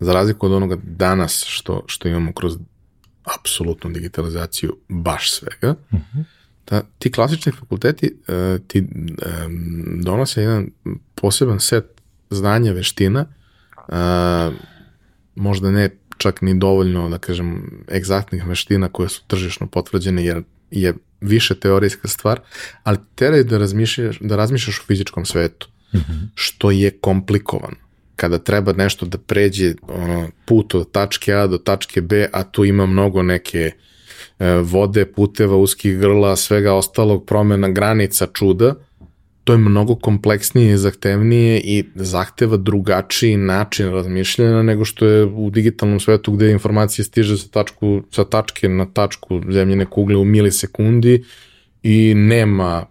za 0.00 0.12
razliku 0.12 0.46
od 0.46 0.52
onoga 0.52 0.76
danas 0.82 1.44
što, 1.46 1.84
što 1.86 2.08
imamo 2.08 2.32
kroz 2.32 2.58
apsolutnu 3.40 3.90
digitalizaciju 3.90 4.76
baš 4.88 5.32
svega, 5.32 5.74
uh 5.90 5.98
-huh. 5.98 6.24
da 6.66 6.82
ti 6.98 7.12
klasični 7.12 7.52
fakulteti 7.52 8.14
uh, 8.28 8.66
ti 8.66 8.80
um, 8.80 10.00
donose 10.02 10.42
jedan 10.42 10.70
poseban 11.14 11.60
set 11.60 11.84
znanja, 12.30 12.72
veština, 12.72 13.26
uh, 13.88 14.54
možda 15.34 15.70
ne 15.70 15.90
čak 16.18 16.42
ni 16.42 16.58
dovoljno, 16.58 17.08
da 17.08 17.18
kažem, 17.18 17.70
egzaktnih 17.92 18.46
veština 18.46 18.88
koje 18.88 19.08
su 19.08 19.22
tržišno 19.26 19.66
potvrđene, 19.66 20.24
jer 20.24 20.42
je 20.70 20.94
više 21.20 21.54
teorijska 21.54 22.08
stvar, 22.08 22.40
ali 22.82 22.98
teraj 23.14 23.44
da 23.44 23.58
razmišljaš, 23.58 24.18
da 24.20 24.36
razmišljaš 24.36 24.80
o 24.80 24.84
fizičkom 24.86 25.24
svetu, 25.24 25.68
mm 25.94 25.98
-hmm. 25.98 26.28
što 26.34 26.70
je 26.70 26.90
komplikovan. 26.90 27.74
Kada 28.16 28.38
treba 28.38 28.72
nešto 28.72 29.06
da 29.06 29.18
pređe 29.18 29.74
ono, 29.82 30.30
put 30.46 30.74
od 30.74 30.90
tačke 30.90 31.34
A 31.34 31.46
do 31.46 31.58
tačke 31.58 32.00
B, 32.00 32.28
a 32.32 32.44
tu 32.44 32.64
ima 32.64 32.86
mnogo 32.86 33.22
neke 33.22 33.72
e, 34.38 34.52
vode, 34.54 35.06
puteva, 35.06 35.56
uskih 35.56 35.98
grla, 35.98 36.36
svega 36.36 36.74
ostalog, 36.74 37.26
promena 37.26 37.68
granica, 37.68 38.26
čuda, 38.34 38.74
to 39.48 39.52
je 39.52 39.58
mnogo 39.58 39.94
kompleksnije 39.94 40.74
i 40.74 40.76
zahtevnije 40.76 41.60
i 41.60 41.84
zahteva 41.94 42.56
drugačiji 42.56 43.36
način 43.36 43.90
razmišljanja 43.90 44.62
nego 44.62 44.84
što 44.84 45.06
je 45.06 45.24
u 45.24 45.50
digitalnom 45.50 46.00
svetu 46.00 46.32
gde 46.32 46.50
informacija 46.50 47.04
stiže 47.04 47.38
sa, 47.38 47.48
tačku, 47.48 48.02
sa 48.10 48.24
tačke 48.24 48.68
na 48.68 48.86
tačku 48.92 49.40
zemljene 49.50 49.86
kugle 49.86 50.16
u 50.16 50.24
milisekundi 50.24 51.24
i 51.82 52.14
nema 52.14 52.86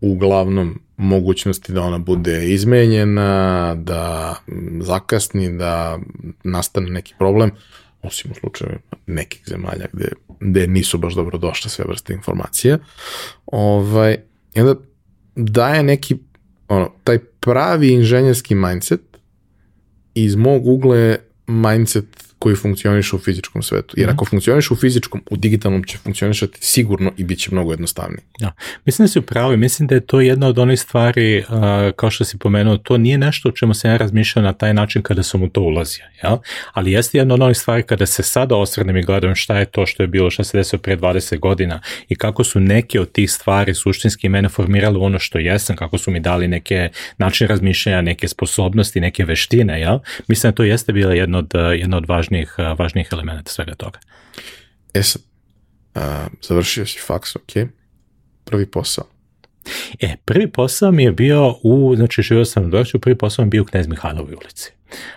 uglavnom 0.00 0.80
mogućnosti 0.96 1.72
da 1.72 1.82
ona 1.82 1.98
bude 1.98 2.52
izmenjena, 2.52 3.74
da 3.74 4.34
zakasni, 4.80 5.58
da 5.58 5.98
nastane 6.44 6.90
neki 6.90 7.14
problem, 7.18 7.50
osim 8.02 8.30
u 8.30 8.34
slučaju 8.34 8.78
nekih 9.06 9.42
zemalja 9.46 9.86
gde, 9.92 10.08
gde 10.40 10.66
nisu 10.66 10.98
baš 10.98 11.14
dobro 11.14 11.38
došle 11.38 11.70
sve 11.70 11.84
vrste 11.88 12.12
informacija. 12.12 12.78
Ovaj, 13.46 14.16
I 14.54 14.60
onda 14.60 14.74
daje 15.36 15.82
neki, 15.82 16.16
ono, 16.68 16.92
taj 17.04 17.18
pravi 17.18 17.92
inženjerski 17.92 18.54
mindset 18.54 19.00
iz 20.14 20.34
mog 20.34 20.66
ugla 20.66 20.96
je 20.96 21.28
mindset 21.46 22.25
koji 22.38 22.56
funkcioniš 22.56 23.12
u 23.12 23.18
fizičkom 23.18 23.62
svetu. 23.62 23.94
Jer 23.98 24.10
ako 24.10 24.24
funkcioniš 24.24 24.70
u 24.70 24.76
fizičkom, 24.76 25.22
u 25.30 25.36
digitalnom 25.36 25.84
će 25.84 25.98
funkcionišati 25.98 26.58
sigurno 26.60 27.12
i 27.16 27.24
bit 27.24 27.38
će 27.38 27.50
mnogo 27.52 27.72
jednostavnije. 27.72 28.22
Da. 28.40 28.52
Mislim 28.84 29.04
da 29.04 29.08
si 29.08 29.18
upravo 29.18 29.56
mislim 29.56 29.86
da 29.88 29.94
je 29.94 30.06
to 30.06 30.20
jedna 30.20 30.46
od 30.48 30.58
onih 30.58 30.80
stvari, 30.80 31.38
uh, 31.38 31.46
kao 31.96 32.10
što 32.10 32.24
si 32.24 32.38
pomenuo, 32.38 32.76
to 32.76 32.98
nije 32.98 33.18
nešto 33.18 33.48
o 33.48 33.52
čemu 33.52 33.74
se 33.74 33.88
ja 33.88 33.96
razmišljao 33.96 34.42
na 34.42 34.52
taj 34.52 34.74
način 34.74 35.02
kada 35.02 35.22
sam 35.22 35.42
u 35.42 35.48
to 35.48 35.60
ulazio. 35.60 36.04
Ja? 36.22 36.38
Ali 36.72 36.92
jeste 36.92 37.18
jedna 37.18 37.34
od 37.34 37.42
onih 37.42 37.56
stvari 37.56 37.82
kada 37.82 38.06
se 38.06 38.22
sada 38.22 38.56
osvrnem 38.56 38.96
i 38.96 39.02
gledam 39.02 39.34
šta 39.34 39.58
je 39.58 39.64
to 39.64 39.86
što 39.86 40.02
je 40.02 40.06
bilo, 40.06 40.30
šta 40.30 40.44
se 40.44 40.58
desilo 40.58 40.82
pre 40.82 40.96
20 40.96 41.38
godina 41.38 41.80
i 42.08 42.14
kako 42.14 42.44
su 42.44 42.60
neke 42.60 43.00
od 43.00 43.12
tih 43.12 43.30
stvari 43.30 43.74
suštinski 43.74 44.28
mene 44.28 44.48
formirale 44.48 44.98
ono 44.98 45.18
što 45.18 45.38
jesam, 45.38 45.76
kako 45.76 45.98
su 45.98 46.10
mi 46.10 46.20
dali 46.20 46.48
neke 46.48 46.88
načine 47.18 47.48
razmišljanja, 47.48 48.00
neke 48.00 48.28
sposobnosti, 48.28 49.00
neke 49.00 49.24
veštine. 49.24 49.80
Ja? 49.80 50.00
Mislim 50.28 50.50
da 50.50 50.54
to 50.54 50.62
jeste 50.62 50.92
bila 50.92 51.14
jedna 51.14 51.38
od, 51.38 51.52
jedna 51.76 51.96
od 51.96 52.08
važnijih 52.08 52.25
važnijih, 52.26 52.54
važnijih 52.78 53.08
elemenata 53.12 53.50
svega 53.50 53.74
toga. 53.74 53.98
E 54.94 55.02
sad, 55.02 55.22
a, 55.94 56.26
završio 56.42 56.86
si 56.86 56.98
faks, 57.06 57.36
ok, 57.36 57.68
prvi 58.44 58.66
posao. 58.70 59.04
E, 60.00 60.16
prvi 60.24 60.52
posao 60.52 60.92
mi 60.92 61.04
je 61.04 61.12
bio 61.12 61.54
u, 61.62 61.96
znači 61.96 62.22
živio 62.22 62.44
sam 62.44 62.64
u 62.64 62.68
Dorču, 62.68 63.00
prvi 63.00 63.18
posao 63.18 63.44
mi 63.44 63.46
je 63.46 63.50
bio 63.50 63.62
u 63.62 63.64
Knez 63.64 63.86
Mihajlovoj 63.86 64.34
ulici. 64.34 64.72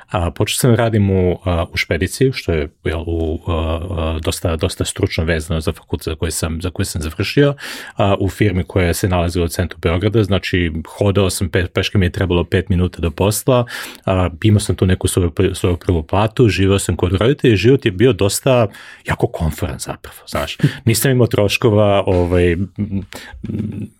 A, 0.09 0.31
počeo 0.31 0.55
sam 0.55 0.71
da 0.71 0.75
radim 0.77 1.09
u, 1.09 1.39
u 1.73 1.77
špediciji, 1.77 2.31
što 2.33 2.51
je 2.51 2.69
jel, 2.83 3.03
u, 3.07 3.39
a, 3.47 4.19
dosta, 4.21 4.55
dosta 4.55 4.85
stručno 4.85 5.23
vezano 5.23 5.61
za 5.61 5.71
fakultet 5.73 6.05
za 6.05 6.15
koji 6.15 6.31
sam, 6.31 6.61
za 6.61 6.69
koji 6.69 6.85
sam 6.85 7.01
završio, 7.01 7.53
a, 7.95 8.15
u 8.19 8.29
firmi 8.29 8.63
koja 8.63 8.93
se 8.93 9.07
nalazila 9.07 9.45
u 9.45 9.47
centru 9.47 9.77
Beograda, 9.81 10.23
znači 10.23 10.71
hodao 10.87 11.29
sam, 11.29 11.49
pe, 11.49 11.65
peške 11.67 11.97
mi 11.97 12.05
je 12.05 12.09
trebalo 12.09 12.43
5 12.43 12.63
minuta 12.69 13.01
do 13.01 13.11
posla, 13.11 13.65
a, 14.05 14.29
imao 14.43 14.59
sam 14.59 14.75
tu 14.75 14.85
neku 14.85 15.07
svoju, 15.07 15.31
svoju 15.53 15.77
prvu 15.77 16.03
platu, 16.03 16.49
živao 16.49 16.79
sam 16.79 16.95
kod 16.95 17.13
roditelja 17.13 17.53
i 17.53 17.57
život 17.57 17.85
je 17.85 17.91
bio 17.91 18.13
dosta 18.13 18.67
jako 19.05 19.27
konforan 19.27 19.79
zapravo, 19.79 20.17
znaš. 20.27 20.57
Nisam 20.85 21.11
imao 21.11 21.27
troškova, 21.27 22.03
ovaj, 22.05 22.55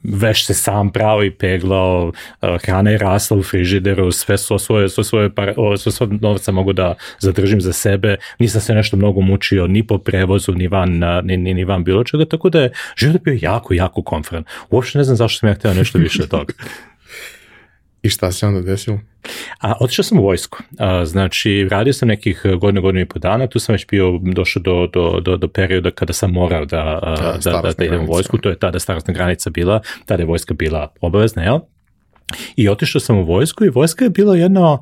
veš 0.03 0.45
se 0.45 0.53
sam 0.53 0.91
pravo 0.91 1.23
i 1.23 1.31
peglao, 1.31 2.11
hrana 2.65 2.91
je 2.91 2.97
rasla 2.97 3.37
u 3.37 3.43
frižideru, 3.43 4.11
sve 4.11 4.37
svo 4.37 4.59
svoje, 4.59 4.89
svo 4.89 5.03
svoje 5.03 5.35
par, 5.35 5.53
o, 5.59 5.77
svo 5.77 5.91
svoj 5.91 6.09
novca 6.21 6.51
mogu 6.51 6.73
da 6.73 6.95
zadržim 7.19 7.61
za 7.61 7.73
sebe, 7.73 8.15
nisam 8.39 8.61
se 8.61 8.73
nešto 8.73 8.97
mnogo 8.97 9.21
mučio 9.21 9.67
ni 9.67 9.87
po 9.87 9.97
prevozu, 9.97 10.51
ni 10.51 10.67
van, 10.67 11.01
ni, 11.23 11.37
ni, 11.37 11.53
ni 11.53 11.63
van 11.63 11.83
bilo 11.83 12.03
čega, 12.03 12.25
tako 12.25 12.49
da 12.49 12.61
je 12.61 12.71
život 12.97 13.21
bio 13.23 13.37
jako, 13.41 13.73
jako 13.73 14.01
konferan. 14.01 14.43
Uopšte 14.69 14.97
ne 14.97 15.03
znam 15.03 15.17
zašto 15.17 15.39
sam 15.39 15.49
ja 15.49 15.55
htio 15.55 15.73
nešto 15.73 15.97
više 15.97 16.23
od 16.23 16.29
toga. 16.29 16.53
I 18.01 18.09
šta 18.09 18.31
se 18.31 18.47
onda 18.47 18.61
desilo? 18.61 18.99
A, 19.59 19.73
otišao 19.79 20.03
sam 20.03 20.19
u 20.19 20.23
vojsku. 20.23 20.57
A, 20.77 21.05
znači, 21.05 21.67
radio 21.71 21.93
sam 21.93 22.07
nekih 22.07 22.41
godina, 22.61 22.81
godina 22.81 23.01
i 23.01 23.05
po 23.05 23.19
dana, 23.19 23.47
tu 23.47 23.59
sam 23.59 23.73
već 23.73 23.87
bio 23.87 24.19
došao 24.23 24.61
do, 24.61 24.87
do, 24.93 25.19
do, 25.19 25.37
do 25.37 25.47
perioda 25.47 25.91
kada 25.91 26.13
sam 26.13 26.31
morao 26.31 26.65
da, 26.65 26.99
da, 27.03 27.51
da, 27.51 27.61
da, 27.61 27.71
da 27.77 27.85
idem 27.85 28.01
u 28.01 28.05
vojsku, 28.05 28.37
to 28.37 28.49
je 28.49 28.59
tada 28.59 28.79
starostna 28.79 29.13
granica 29.13 29.49
bila, 29.49 29.81
tada 30.05 30.23
je 30.23 30.27
vojska 30.27 30.53
bila 30.53 30.93
obavezna, 31.01 31.43
jel? 31.43 31.59
I 32.55 32.69
otišao 32.69 33.01
sam 33.01 33.17
u 33.17 33.23
vojsku 33.23 33.65
i 33.65 33.69
vojska 33.69 34.05
je 34.05 34.09
bilo 34.09 34.35
jedno 34.35 34.81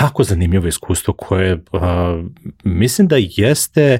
jako 0.00 0.24
zanimljivo 0.24 0.68
iskustvo 0.68 1.14
koje 1.14 1.54
uh, 1.54 1.80
mislim 2.64 3.08
da 3.08 3.16
jeste 3.18 3.98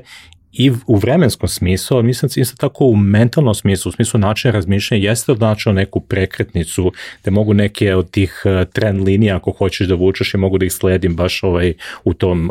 i 0.57 0.73
u 0.87 0.97
vremenskom 0.97 1.49
smislu, 1.49 1.97
ali 1.97 2.07
mislim 2.07 2.31
isto 2.37 2.57
tako 2.57 2.85
u 2.85 2.97
mentalnom 2.97 3.55
smislu, 3.55 3.89
u 3.89 3.93
smislu 3.93 4.21
načina 4.21 4.53
razmišljanja, 4.53 5.09
jeste 5.09 5.33
odnačilo 5.33 5.73
neku 5.73 6.01
prekretnicu 6.01 6.93
gde 7.23 7.31
mogu 7.31 7.55
neke 7.55 7.95
od 7.95 8.11
tih 8.11 8.43
trend 8.73 9.05
linija 9.05 9.37
ako 9.37 9.51
hoćeš 9.51 9.89
da 9.89 9.95
vučeš 9.95 10.35
i 10.35 10.37
mogu 10.37 10.59
da 10.59 10.67
ih 10.67 10.73
sledim 10.73 11.17
baš 11.17 11.43
ovaj, 11.43 11.75
u, 12.05 12.15
tom, 12.15 12.51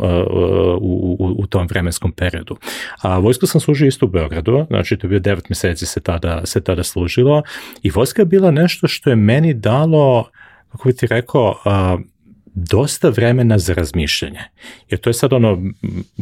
u, 0.80 1.16
u, 1.18 1.34
u 1.38 1.46
tom 1.46 1.66
vremenskom 1.66 2.12
periodu. 2.12 2.56
A 3.02 3.18
vojsku 3.18 3.46
sam 3.46 3.60
služio 3.60 3.86
isto 3.86 4.06
u 4.06 4.08
Beogradu, 4.08 4.66
znači 4.68 4.96
to 4.96 5.06
je 5.06 5.08
bio 5.08 5.18
devet 5.18 5.48
meseci 5.48 5.86
se 5.86 6.00
tada, 6.00 6.40
se 6.44 6.60
tada 6.60 6.82
služilo 6.82 7.42
i 7.82 7.90
vojska 7.90 8.22
je 8.22 8.26
bila 8.26 8.50
nešto 8.50 8.88
što 8.88 9.10
je 9.10 9.16
meni 9.16 9.54
dalo, 9.54 10.28
kako 10.72 10.88
bi 10.88 10.96
ti 10.96 11.06
rekao, 11.06 11.54
dosta 12.54 13.08
vremena 13.08 13.58
za 13.58 13.74
razmišljanje. 13.74 14.40
Jer 14.90 15.00
to 15.00 15.10
je 15.10 15.14
sad 15.14 15.32
ono, 15.32 15.62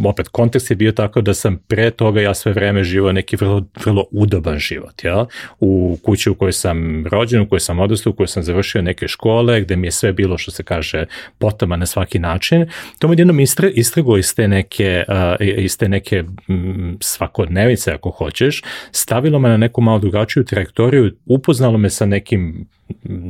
opet, 0.04 0.28
kontekst 0.28 0.70
je 0.70 0.76
bio 0.76 0.92
tako 0.92 1.20
da 1.20 1.34
sam 1.34 1.56
pre 1.68 1.90
toga 1.90 2.20
ja 2.20 2.34
sve 2.34 2.52
vreme 2.52 2.84
živao 2.84 3.12
neki 3.12 3.36
vrlo, 3.36 3.64
vrlo 3.84 4.04
udoban 4.10 4.58
život, 4.58 5.04
ja? 5.04 5.26
U 5.60 5.98
kući 6.02 6.30
u 6.30 6.34
kojoj 6.34 6.52
sam 6.52 7.06
rođen, 7.06 7.40
u 7.40 7.48
kojoj 7.48 7.60
sam 7.60 7.80
odrastao, 7.80 8.10
u 8.10 8.14
kojoj 8.14 8.28
sam 8.28 8.42
završio 8.42 8.82
neke 8.82 9.08
škole, 9.08 9.60
gde 9.60 9.76
mi 9.76 9.86
je 9.86 9.90
sve 9.90 10.12
bilo, 10.12 10.38
što 10.38 10.50
se 10.50 10.62
kaže, 10.62 11.04
potama 11.38 11.76
na 11.76 11.86
svaki 11.86 12.18
način. 12.18 12.66
To 12.98 13.08
mi 13.08 13.16
jednom 13.18 13.40
istre, 13.40 13.70
istrego 13.70 14.16
iz 14.16 14.34
te 14.34 14.48
neke, 14.48 15.04
uh, 15.08 15.46
iz 15.64 15.78
te 15.78 15.88
neke 15.88 16.24
m, 16.48 16.96
svakodnevice, 17.00 17.92
ako 17.92 18.10
hoćeš, 18.10 18.62
stavilo 18.92 19.38
me 19.38 19.48
na 19.48 19.56
neku 19.56 19.80
malo 19.80 19.98
drugačiju 19.98 20.44
trajektoriju, 20.44 21.12
upoznalo 21.26 21.78
me 21.78 21.90
sa 21.90 22.06
nekim 22.06 22.66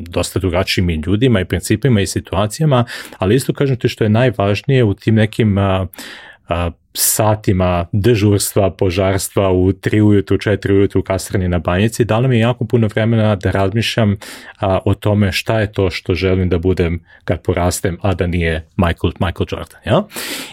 dosta 0.09 0.39
drugačijim 0.39 0.91
i 0.91 1.03
ljudima 1.07 1.41
i 1.41 1.45
principima 1.45 2.01
i 2.01 2.07
situacijama, 2.07 2.85
ali 3.19 3.35
isto 3.35 3.53
kažem 3.53 3.77
ti 3.77 3.89
što 3.89 4.05
je 4.05 4.11
najvažnije 4.11 4.85
u 4.85 4.95
tim 4.95 5.15
nekim 5.15 5.59
a, 5.59 5.87
a, 6.49 6.71
satima 6.95 7.87
dežurstva, 7.93 8.71
požarstva 8.71 9.53
u 9.53 9.73
3 9.73 10.01
ujutru, 10.01 10.37
4 10.37 10.73
ujutru 10.73 11.01
u 11.01 11.05
kasarni 11.05 11.49
na 11.49 11.59
banjici, 11.59 12.05
dalo 12.05 12.29
mi 12.29 12.37
je 12.37 12.41
jako 12.41 12.65
puno 12.65 12.87
vremena 12.87 13.37
da 13.37 13.51
razmišljam 13.51 14.17
a, 14.59 14.79
o 14.85 14.95
tome 14.95 15.33
šta 15.33 15.61
je 15.61 15.73
to 15.73 15.91
što 15.91 16.15
želim 16.15 16.49
da 16.49 16.59
budem 16.59 17.01
kad 17.25 17.43
porastem, 17.43 17.99
a 18.03 18.15
da 18.15 18.27
nije 18.27 18.69
Michael, 18.77 19.13
Michael 19.19 19.47
Jordan. 19.51 19.81
Ja? 19.87 20.03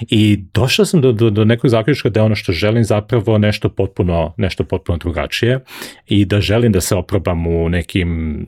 I 0.01 0.43
došao 0.53 0.85
sam 0.85 1.01
do, 1.01 1.11
do, 1.11 1.29
do 1.29 1.45
nekog 1.45 1.69
zaključka 1.69 2.09
da 2.09 2.19
je 2.19 2.23
ono 2.23 2.35
što 2.35 2.51
želim 2.51 2.83
zapravo 2.83 3.37
nešto 3.37 3.69
potpuno, 3.69 4.33
nešto 4.37 4.63
potpuno 4.63 4.97
drugačije 4.97 5.59
i 6.07 6.25
da 6.25 6.41
želim 6.41 6.71
da 6.71 6.81
se 6.81 6.95
oprobam 6.95 7.47
u 7.47 7.69
nekim 7.69 8.45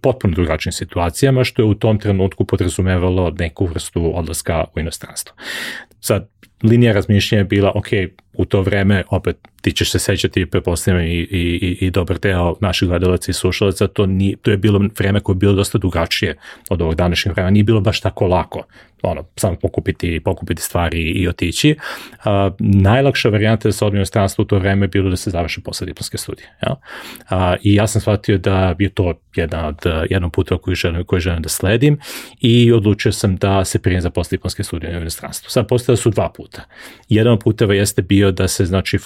potpuno 0.00 0.34
drugačijim 0.34 0.72
situacijama, 0.72 1.44
što 1.44 1.62
je 1.62 1.66
u 1.66 1.74
tom 1.74 1.98
trenutku 1.98 2.44
podrazumevalo 2.44 3.30
neku 3.38 3.66
vrstu 3.66 4.18
odlaska 4.18 4.64
u 4.76 4.80
inostranstvo. 4.80 5.34
Sad, 6.00 6.28
linija 6.64 6.92
razmišljanja 6.92 7.40
je 7.40 7.44
bila, 7.44 7.72
ok, 7.74 7.86
u 8.32 8.44
to 8.44 8.62
vreme, 8.62 9.04
opet 9.10 9.36
ti 9.64 9.72
ćeš 9.72 9.90
se 9.90 9.98
sećati, 9.98 10.46
prepostavljam 10.46 11.06
i, 11.06 11.18
i, 11.30 11.78
i, 11.80 11.90
dobar 11.90 12.18
deo 12.18 12.56
naših 12.60 12.88
gledalaca 12.88 13.30
i 13.30 13.34
slušalaca, 13.34 13.86
to, 13.86 14.06
ni, 14.06 14.36
to 14.42 14.50
je 14.50 14.56
bilo 14.56 14.80
vreme 14.98 15.20
koje 15.20 15.34
je 15.34 15.38
bilo 15.38 15.52
dosta 15.52 15.78
drugačije 15.78 16.36
od 16.70 16.82
ovog 16.82 16.94
današnjeg 16.94 17.34
vremena, 17.34 17.50
nije 17.50 17.64
bilo 17.64 17.80
baš 17.80 18.00
tako 18.00 18.26
lako, 18.26 18.62
ono, 19.04 19.24
samo 19.36 19.56
pokupiti, 19.56 20.20
pokupiti 20.24 20.62
stvari 20.62 21.00
i 21.00 21.28
otići. 21.28 21.76
Uh, 22.18 22.24
najlakša 22.58 23.28
varijanta 23.28 23.68
da 23.68 23.72
se 23.72 23.84
odmije 23.84 24.02
u 24.02 24.42
u 24.42 24.44
to 24.44 24.58
vreme 24.58 24.84
je 24.84 24.88
bilo 24.88 25.10
da 25.10 25.16
se 25.16 25.30
završe 25.30 25.60
posle 25.60 25.86
diplomske 25.86 26.18
studije. 26.18 26.48
Ja? 26.62 26.74
Uh, 27.30 27.56
I 27.62 27.74
ja 27.74 27.86
sam 27.86 28.00
shvatio 28.00 28.38
da 28.38 28.74
je 28.78 28.88
to 28.88 29.14
jedna 29.36 29.68
od, 29.68 29.78
jednom 30.10 30.30
puta 30.30 30.58
koji 30.58 30.74
želim, 30.74 31.04
koji 31.04 31.20
želim 31.20 31.42
da 31.42 31.48
sledim 31.48 31.98
i 32.40 32.72
odlučio 32.72 33.12
sam 33.12 33.36
da 33.36 33.64
se 33.64 33.78
prijem 33.78 34.00
za 34.00 34.10
posle 34.10 34.36
diplomske 34.36 34.62
studije 34.62 34.98
u 34.98 35.00
inostranstvu. 35.00 35.50
Sad 35.50 35.68
postoje 35.68 35.96
su 35.96 36.10
dva 36.10 36.32
puta. 36.36 36.64
Jedan 37.08 37.32
od 37.32 37.40
puteva 37.44 37.74
jeste 37.74 38.02
bio 38.02 38.30
da 38.30 38.48
se 38.48 38.64
znači 38.64 38.98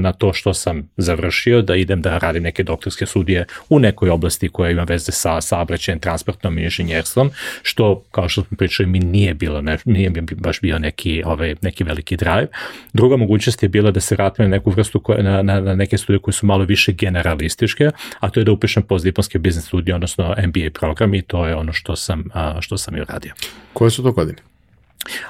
fokusiram 0.00 0.02
na 0.02 0.12
to 0.12 0.32
što 0.32 0.54
sam 0.54 0.88
završio, 0.96 1.62
da 1.62 1.76
idem 1.76 2.02
da 2.02 2.18
radim 2.18 2.42
neke 2.42 2.62
doktorske 2.62 3.06
studije 3.06 3.46
u 3.68 3.78
nekoj 3.78 4.10
oblasti 4.10 4.48
koja 4.48 4.70
ima 4.70 4.84
veze 4.84 5.12
sa 5.12 5.40
saobraćajem, 5.40 6.00
transportnom 6.00 6.58
i 6.58 6.62
inženjerstvom, 6.62 7.30
što 7.62 8.02
kao 8.10 8.28
što 8.28 8.44
smo 8.44 8.56
pričali 8.56 8.88
mi 8.88 8.98
nije 8.98 9.34
bilo 9.34 9.60
ne, 9.62 9.78
nije 9.84 10.10
baš 10.36 10.60
bio 10.60 10.78
neki 10.78 11.22
ovaj 11.24 11.56
neki 11.62 11.84
veliki 11.84 12.16
drive. 12.16 12.48
Druga 12.92 13.16
mogućnost 13.16 13.62
je 13.62 13.68
bila 13.68 13.90
da 13.90 14.00
se 14.00 14.14
vratim 14.14 14.44
na 14.44 14.48
neku 14.48 14.70
vrstu 14.70 15.00
koje, 15.00 15.22
na, 15.22 15.42
na, 15.42 15.60
na 15.60 15.74
neke 15.74 15.98
studije 15.98 16.22
koje 16.22 16.34
su 16.34 16.46
malo 16.46 16.64
više 16.64 16.92
generalističke, 16.92 17.90
a 18.20 18.30
to 18.30 18.40
je 18.40 18.44
da 18.44 18.52
upišem 18.52 18.82
postdiplomski 18.82 19.38
biznis 19.38 19.66
studije, 19.66 19.94
odnosno 19.94 20.34
MBA 20.46 20.70
program 20.72 21.14
i 21.14 21.22
to 21.22 21.46
je 21.46 21.54
ono 21.54 21.72
što 21.72 21.96
sam 21.96 22.24
što 22.60 22.78
sam 22.78 22.96
i 22.96 23.00
uradio. 23.00 23.32
Koje 23.72 23.90
su 23.90 24.02
to 24.02 24.12
godine? 24.12 24.38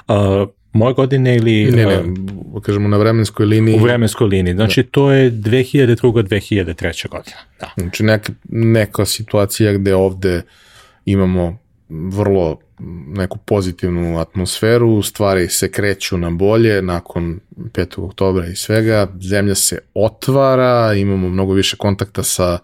Uh, 0.07 0.49
moje 0.73 0.93
godine 0.93 1.35
ili... 1.35 1.71
Ne, 1.71 1.85
ne, 1.85 2.03
kažemo 2.61 2.87
na 2.87 2.97
vremenskoj 2.97 3.45
liniji. 3.45 3.75
U 3.75 3.83
vremenskoj 3.83 4.27
liniji, 4.27 4.53
znači 4.53 4.83
da. 4.83 4.89
to 4.91 5.11
je 5.11 5.31
2002. 5.31 5.95
2003. 6.23 7.09
godina. 7.09 7.37
Da. 7.59 7.71
Znači 7.77 8.03
neka, 8.03 8.33
neka 8.49 9.05
situacija 9.05 9.73
gde 9.73 9.95
ovde 9.95 10.41
imamo 11.05 11.57
vrlo 11.89 12.59
neku 13.07 13.37
pozitivnu 13.37 14.19
atmosferu, 14.19 15.01
stvari 15.01 15.47
se 15.47 15.71
kreću 15.71 16.17
na 16.17 16.29
bolje 16.29 16.81
nakon 16.81 17.39
5. 17.57 18.05
oktobra 18.05 18.47
i 18.47 18.55
svega, 18.55 19.07
zemlja 19.21 19.55
se 19.55 19.79
otvara, 19.93 20.93
imamo 20.93 21.29
mnogo 21.29 21.53
više 21.53 21.77
kontakta 21.77 22.23
sa 22.23 22.59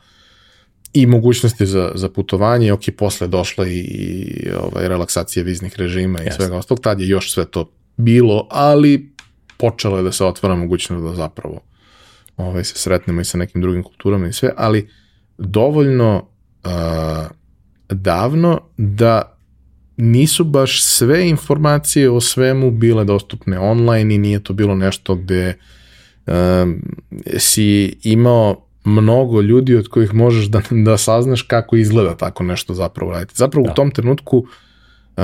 i 0.93 1.05
mogućnosti 1.05 1.65
za, 1.65 1.91
za 1.95 2.09
putovanje, 2.09 2.73
ok, 2.73 2.81
posle 2.97 3.27
došla 3.27 3.67
i, 3.67 3.79
i 3.79 4.49
ovaj, 4.61 4.87
relaksacija 4.87 5.43
viznih 5.43 5.79
režima 5.79 6.19
i 6.21 6.25
yes. 6.25 6.35
svega 6.35 6.57
ostalog, 6.57 6.79
tad 6.79 6.99
je 6.99 7.07
još 7.07 7.33
sve 7.33 7.45
to 7.45 7.71
bilo, 7.97 8.47
ali 8.49 9.13
počelo 9.57 9.97
je 9.97 10.03
da 10.03 10.11
se 10.11 10.25
otvara 10.25 10.55
mogućnost 10.55 11.03
da 11.03 11.13
zapravo 11.13 11.59
ovaj, 12.37 12.63
se 12.63 12.77
sretnemo 12.77 13.21
i 13.21 13.25
sa 13.25 13.37
nekim 13.37 13.61
drugim 13.61 13.83
kulturama 13.83 14.27
i 14.27 14.33
sve, 14.33 14.53
ali 14.57 14.89
dovoljno 15.37 16.27
uh, 16.63 16.71
davno 17.89 18.61
da 18.77 19.37
nisu 19.97 20.43
baš 20.43 20.83
sve 20.83 21.29
informacije 21.29 22.09
o 22.09 22.21
svemu 22.21 22.71
bile 22.71 23.03
dostupne 23.03 23.59
online 23.59 24.15
i 24.15 24.17
nije 24.17 24.43
to 24.43 24.53
bilo 24.53 24.75
nešto 24.75 25.15
gde 25.15 25.57
um, 26.27 26.81
si 27.37 27.97
imao 28.03 28.67
mnogo 28.85 29.41
ljudi 29.41 29.75
od 29.75 29.87
kojih 29.87 30.13
možeš 30.13 30.45
da, 30.45 30.61
da 30.71 30.97
saznaš 30.97 31.41
kako 31.41 31.75
izgleda 31.75 32.17
tako 32.17 32.43
nešto 32.43 32.73
zapravo 32.73 33.11
raditi. 33.11 33.33
Zapravo 33.37 33.65
da. 33.65 33.71
u 33.71 33.75
tom 33.75 33.91
trenutku 33.91 34.37
uh, 34.37 35.23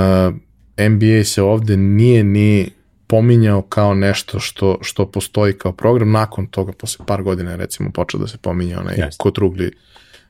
NBA 0.78 1.24
se 1.24 1.42
ovde 1.42 1.78
nije 1.78 2.24
ni 2.24 2.70
pominjao 3.08 3.62
kao 3.62 3.94
nešto 3.94 4.40
što, 4.40 4.78
što 4.82 5.12
postoji 5.12 5.54
kao 5.54 5.72
program, 5.72 6.12
nakon 6.12 6.48
toga, 6.48 6.72
posle 6.72 7.06
par 7.06 7.24
godina 7.24 7.56
recimo 7.56 7.92
počeo 7.92 8.20
da 8.20 8.28
se 8.28 8.38
pominja 8.38 8.80
onaj 8.80 8.96
yes. 8.96 9.18
Kotrugli 9.18 9.72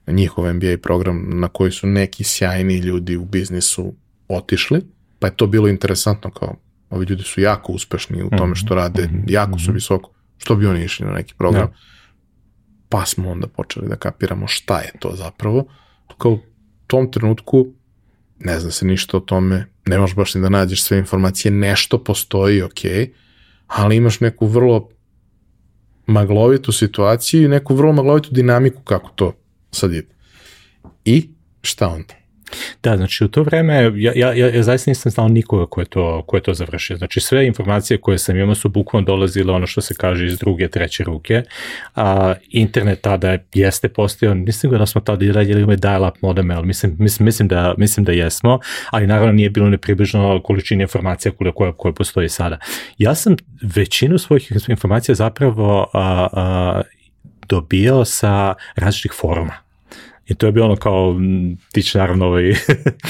njihov 0.08 0.54
NBA 0.54 0.78
program 0.82 1.40
na 1.40 1.48
koji 1.48 1.72
su 1.72 1.88
neki 1.88 2.24
sjajni 2.24 2.78
ljudi 2.78 3.18
u 3.18 3.26
biznisu 3.26 3.94
otišli, 4.28 4.82
pa 5.20 5.28
je 5.28 5.36
to 5.36 5.48
bilo 5.48 5.68
interesantno 5.68 6.32
kao 6.32 6.56
ovi 6.90 7.06
ljudi 7.06 7.24
su 7.24 7.42
jako 7.42 7.72
uspešni 7.72 8.24
u 8.24 8.30
tome 8.30 8.56
što 8.56 8.76
rade, 8.76 9.08
mm 9.08 9.12
-hmm. 9.12 9.32
jako 9.32 9.60
su 9.60 9.66
mhm. 9.66 9.74
visoko, 9.74 10.12
što 10.38 10.56
bi 10.56 10.66
oni 10.66 10.84
išli 10.84 11.06
na 11.06 11.14
neki 11.14 11.34
program. 11.38 11.64
Ja. 11.64 11.74
Pa 12.90 13.06
smo 13.06 13.32
onda 13.32 13.48
počeli 13.48 13.88
da 13.88 13.96
kapiramo 13.96 14.48
šta 14.48 14.80
je 14.80 14.92
to 15.00 15.12
zapravo. 15.16 15.66
Kao 16.18 16.32
u 16.32 16.40
tom 16.88 17.12
trenutku 17.12 17.74
ne 18.44 18.60
zna 18.60 18.72
se 18.72 18.86
ništa 18.86 19.18
o 19.18 19.20
tome, 19.20 19.66
ne 19.86 20.00
možeš 20.00 20.16
baš 20.16 20.36
ni 20.36 20.42
da 20.42 20.50
nađeš 20.50 20.84
sve 20.84 20.98
informacije, 20.98 21.52
nešto 21.52 22.04
postoji, 22.04 22.62
ok, 22.62 22.80
ali 23.68 23.96
imaš 23.96 24.20
neku 24.20 24.48
vrlo 24.48 24.90
maglovitu 26.06 26.72
situaciju 26.72 27.44
i 27.44 27.48
neku 27.48 27.76
vrlo 27.76 27.94
maglovitu 27.94 28.30
dinamiku 28.32 28.82
kako 28.82 29.10
to 29.16 29.34
sad 29.72 29.94
ide. 29.94 30.08
I 31.06 31.30
šta 31.62 31.88
onda? 31.88 32.23
Da, 32.84 32.98
znači 32.98 33.24
u 33.24 33.28
to 33.28 33.44
vreme 33.44 33.92
ja, 33.96 34.12
ja, 34.16 34.34
ja, 34.34 34.48
ja 34.48 34.64
zaista 34.64 34.92
nisam 34.92 35.12
znao 35.12 35.28
nikoga 35.28 35.66
ko 35.66 35.82
je, 35.82 35.86
to, 35.86 36.24
ko 36.28 36.38
je 36.38 36.44
to 36.44 36.54
završio. 36.54 36.98
Znači 36.98 37.20
sve 37.20 37.48
informacije 37.48 37.98
koje 37.98 38.18
sam 38.18 38.38
imao 38.38 38.56
su 38.56 38.70
bukvalno 38.70 39.06
dolazile 39.06 39.54
ono 39.54 39.68
što 39.68 39.82
se 39.82 39.96
kaže 39.98 40.26
iz 40.26 40.38
druge, 40.38 40.68
treće 40.68 41.04
ruke. 41.04 41.44
A, 41.96 42.34
internet 42.50 43.02
tada 43.02 43.38
jeste 43.54 43.90
postao, 43.90 44.34
mislim 44.36 44.72
da 44.72 44.86
smo 44.86 45.02
tada 45.02 45.26
radili 45.32 45.62
imali 45.62 45.78
dial-up 45.78 46.14
modeme, 46.22 46.56
ali 46.56 46.68
mislim, 46.68 46.96
mislim, 47.00 47.26
mislim, 47.26 47.48
da, 47.48 47.74
mislim 47.78 48.04
da 48.04 48.12
jesmo, 48.12 48.60
ali 48.92 49.08
naravno 49.08 49.34
nije 49.34 49.50
bilo 49.50 49.70
nepribližno 49.70 50.42
količine 50.44 50.82
informacija 50.82 51.32
koje, 51.32 51.52
koje, 51.52 51.74
koje 51.78 51.94
postoji 51.94 52.30
sada. 52.30 52.58
Ja 52.98 53.16
sam 53.16 53.36
većinu 53.62 54.18
svojih 54.18 54.52
informacija 54.68 55.16
zapravo 55.16 55.88
a, 55.94 56.28
a, 56.34 56.82
dobijao 57.48 58.06
sa 58.06 58.54
različitih 58.76 59.12
foruma. 59.22 59.63
I 60.34 60.36
to 60.36 60.46
je 60.46 60.52
bilo 60.52 60.66
ono 60.66 60.76
kao, 60.76 61.16
ti 61.72 61.84
će 61.84 61.98
naravno 61.98 62.26
ovaj, 62.26 62.54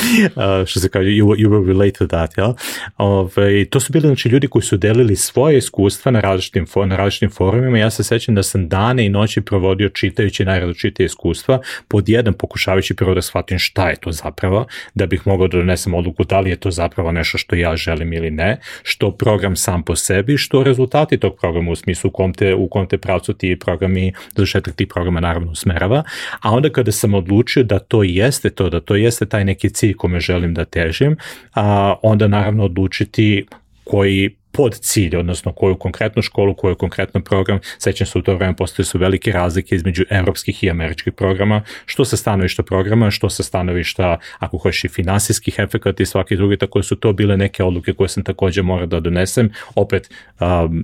što 0.70 0.80
se 0.80 0.90
kaže, 0.90 1.10
you, 1.10 1.26
you 1.26 1.50
will 1.50 1.68
relate 1.68 1.92
to 1.92 2.08
that, 2.08 2.38
jel? 2.38 2.54
Ove, 2.98 3.30
ovaj, 3.38 3.66
to 3.66 3.80
su 3.80 3.94
bili 3.94 4.08
znači, 4.08 4.30
ljudi 4.30 4.48
koji 4.48 4.64
su 4.64 4.78
delili 4.78 5.16
svoje 5.16 5.58
iskustva 5.58 6.12
na 6.12 6.20
različitim, 6.20 6.66
na 6.86 6.96
različitim 6.96 7.30
forumima. 7.30 7.78
Ja 7.78 7.90
se 7.90 8.04
sećam 8.04 8.36
da 8.36 8.44
sam 8.44 8.68
dane 8.70 9.06
i 9.06 9.10
noći 9.10 9.42
provodio 9.42 9.90
čitajući 9.90 10.46
najrazličitije 10.46 11.06
iskustva, 11.06 11.60
pod 11.88 12.10
jedan 12.10 12.34
pokušavajući 12.34 12.96
prvo 12.96 13.14
da 13.14 13.22
shvatim 13.22 13.60
šta 13.60 13.90
je 13.90 13.96
to 13.96 14.12
zapravo, 14.12 14.66
da 14.94 15.06
bih 15.06 15.28
mogao 15.28 15.48
da 15.48 15.58
donesem 15.58 15.94
odluku 15.94 16.24
da 16.24 16.40
li 16.40 16.50
je 16.50 16.56
to 16.56 16.72
zapravo 16.72 17.12
nešto 17.12 17.38
što 17.38 17.56
ja 17.56 17.76
želim 17.76 18.14
ili 18.14 18.32
ne, 18.32 18.60
što 18.84 19.12
program 19.12 19.56
sam 19.56 19.84
po 19.84 19.96
sebi, 19.96 20.38
što 20.38 20.64
rezultati 20.64 21.18
tog 21.18 21.36
programa 21.40 21.72
u 21.72 21.76
smislu 21.76 22.08
u 22.08 22.12
kom 22.12 22.34
te, 22.34 22.56
u 22.56 22.68
kom 22.68 22.88
te 22.88 22.98
pravcu 22.98 23.34
ti 23.34 23.60
programi, 23.60 24.14
završetak 24.36 24.76
tih 24.76 24.88
programa 24.88 25.20
naravno 25.20 25.52
usmerava, 25.52 26.04
a 26.42 26.52
onda 26.52 26.70
kada 26.70 26.92
sam 26.92 27.12
odlučio 27.17 27.63
da 27.63 27.80
to 27.80 28.04
jeste 28.04 28.49
to, 28.49 28.69
da 28.69 28.80
to 28.80 28.95
jeste 28.95 29.26
taj 29.26 29.45
neki 29.45 29.69
cilj 29.69 29.93
kome 29.93 30.19
želim 30.19 30.54
da 30.54 30.65
težim, 30.65 31.17
a 31.54 31.95
onda 32.02 32.28
naravno 32.28 32.63
odlučiti 32.63 33.45
koji 33.84 34.36
pod 34.54 34.73
cilj, 34.73 35.15
odnosno 35.17 35.52
koju 35.52 35.76
konkretnu 35.76 36.21
školu, 36.21 36.54
koju 36.56 36.76
konkretno 36.76 37.21
program, 37.21 37.60
sećam 37.78 38.08
se 38.08 38.19
u 38.19 38.21
to 38.21 38.36
vreme 38.36 38.56
postoje 38.56 38.86
su 38.86 38.97
velike 38.97 39.32
razlike 39.32 39.76
između 39.76 40.04
evropskih 40.10 40.63
i 40.63 40.69
američkih 40.69 41.13
programa, 41.13 41.62
što 41.86 42.06
sa 42.06 42.17
stanovišta 42.17 42.63
programa, 42.63 43.12
što 43.12 43.30
sa 43.30 43.43
stanovišta, 43.43 44.17
ako 44.39 44.58
hoćeš 44.58 44.84
i 44.84 44.88
finansijskih 44.88 45.56
efekata 45.58 46.04
i 46.04 46.06
svaki 46.06 46.36
drugi, 46.36 46.58
tako 46.58 46.84
su 46.84 46.95
to 46.95 47.13
bile 47.13 47.38
neke 47.38 47.63
odluke 47.63 47.93
koje 47.93 48.10
sam 48.10 48.23
takođe 48.23 48.62
morao 48.62 48.88
da 48.88 48.99
donesem, 48.99 49.49
opet 49.76 50.10
um, 50.39 50.84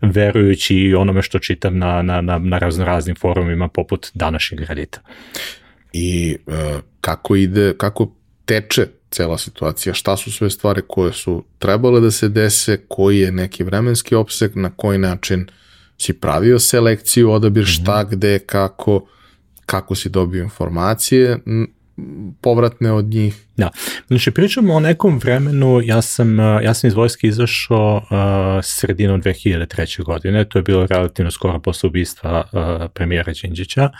verujući 0.00 0.94
onome 0.98 1.22
što 1.22 1.38
čitam 1.38 1.78
na, 1.78 2.02
na, 2.02 2.20
na, 2.20 2.38
na 2.38 2.58
razno 2.58 2.84
raznim 2.84 3.16
forumima 3.16 3.68
poput 3.68 4.10
današnjeg 4.14 4.60
Reddita 4.60 5.00
i 5.92 6.36
uh, 6.46 6.54
kako 7.00 7.36
ide, 7.36 7.74
kako 7.78 8.12
teče 8.44 8.86
cela 9.10 9.38
situacija, 9.38 9.94
šta 9.94 10.16
su 10.16 10.32
sve 10.32 10.50
stvari 10.50 10.82
koje 10.88 11.12
su 11.12 11.44
trebale 11.58 12.00
da 12.00 12.10
se 12.10 12.28
dese, 12.28 12.80
koji 12.88 13.18
je 13.18 13.32
neki 13.32 13.64
vremenski 13.64 14.14
opseg, 14.14 14.56
na 14.56 14.70
koji 14.70 14.98
način 14.98 15.46
si 15.98 16.12
pravio 16.12 16.58
selekciju, 16.58 17.30
odabir 17.30 17.62
mm 17.62 17.66
-hmm. 17.66 17.82
šta, 17.82 18.04
gde, 18.04 18.38
kako, 18.38 19.06
kako 19.66 19.94
si 19.94 20.08
dobio 20.08 20.42
informacije, 20.42 21.38
povratne 22.40 22.92
od 22.92 23.04
njih. 23.04 23.46
Da. 23.56 23.70
Znači, 24.08 24.30
pričamo 24.30 24.74
o 24.74 24.80
nekom 24.80 25.18
vremenu, 25.18 25.80
ja 25.84 26.02
sam, 26.02 26.38
ja 26.38 26.74
sam 26.74 26.88
iz 26.88 26.94
vojske 26.94 27.26
izašao 27.26 27.96
uh, 27.96 28.06
sredinom 28.62 29.22
2003. 29.22 30.04
godine, 30.04 30.44
to 30.44 30.58
je 30.58 30.62
bilo 30.62 30.86
relativno 30.86 31.30
skoro 31.30 31.60
posle 31.60 31.86
ubistva 31.86 32.44
uh, 32.52 32.90
premijera 32.94 33.32
Đinđića. 33.42 33.90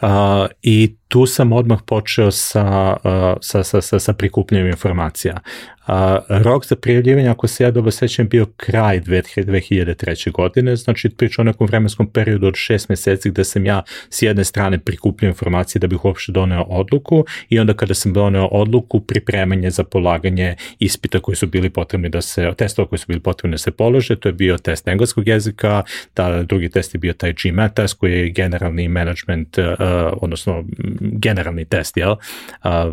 Uh, 0.00 0.48
I 0.62 0.96
tu 1.08 1.26
sam 1.26 1.52
odmah 1.52 1.82
počeo 1.86 2.30
sa, 2.30 2.96
uh, 3.04 3.36
sa, 3.40 3.64
sa, 3.64 3.80
sa, 3.80 3.98
sa 3.98 4.12
prikupljanjem 4.12 4.72
informacija. 4.72 5.40
Uh, 5.88 5.94
rok 6.28 6.66
za 6.66 6.76
prijavljivanje, 6.76 7.28
ako 7.28 7.46
se 7.46 7.64
ja 7.64 7.70
dobro 7.70 7.90
sećam, 7.90 8.28
bio 8.28 8.46
kraj 8.56 9.00
2003. 9.00 10.32
godine, 10.32 10.76
znači 10.76 11.08
priča 11.08 11.42
o 11.42 11.44
nekom 11.44 11.66
vremenskom 11.66 12.10
periodu 12.10 12.46
od 12.46 12.54
šest 12.56 12.88
meseci 12.88 13.30
gde 13.30 13.44
sam 13.44 13.66
ja 13.66 13.82
s 14.10 14.22
jedne 14.22 14.44
strane 14.44 14.78
prikupljao 14.78 15.28
informacije 15.28 15.80
da 15.80 15.86
bih 15.86 16.04
uopšte 16.04 16.32
doneo 16.32 16.62
odluku 16.62 17.24
i 17.48 17.58
onda 17.58 17.74
kada 17.74 17.94
sam 17.94 18.12
doneo 18.12 18.46
odluku, 18.46 19.00
pripremanje 19.00 19.70
za 19.70 19.84
polaganje 19.84 20.56
ispita 20.78 21.20
koji 21.20 21.36
su 21.36 21.46
bili 21.46 21.70
potrebni 21.70 22.08
da 22.08 22.20
se, 22.20 22.52
testova 22.56 22.88
koji 22.88 22.98
su 22.98 23.04
bili 23.08 23.20
potrebni 23.20 23.54
da 23.54 23.58
se 23.58 23.70
polože, 23.70 24.16
to 24.16 24.28
je 24.28 24.32
bio 24.32 24.58
test 24.58 24.88
engleskog 24.88 25.28
jezika, 25.28 25.82
ta, 26.14 26.42
drugi 26.42 26.68
test 26.68 26.94
je 26.94 26.98
bio 26.98 27.12
taj 27.12 27.34
GMAT 27.42 27.74
test 27.74 27.94
koji 27.94 28.12
je 28.12 28.30
generalni 28.30 28.88
management, 28.88 29.58
uh, 29.58 29.64
odnosno 30.12 30.64
generalni 31.00 31.64
test, 31.64 31.96
jel? 31.96 32.14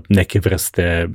neke 0.10 0.40
vrste 0.40 1.08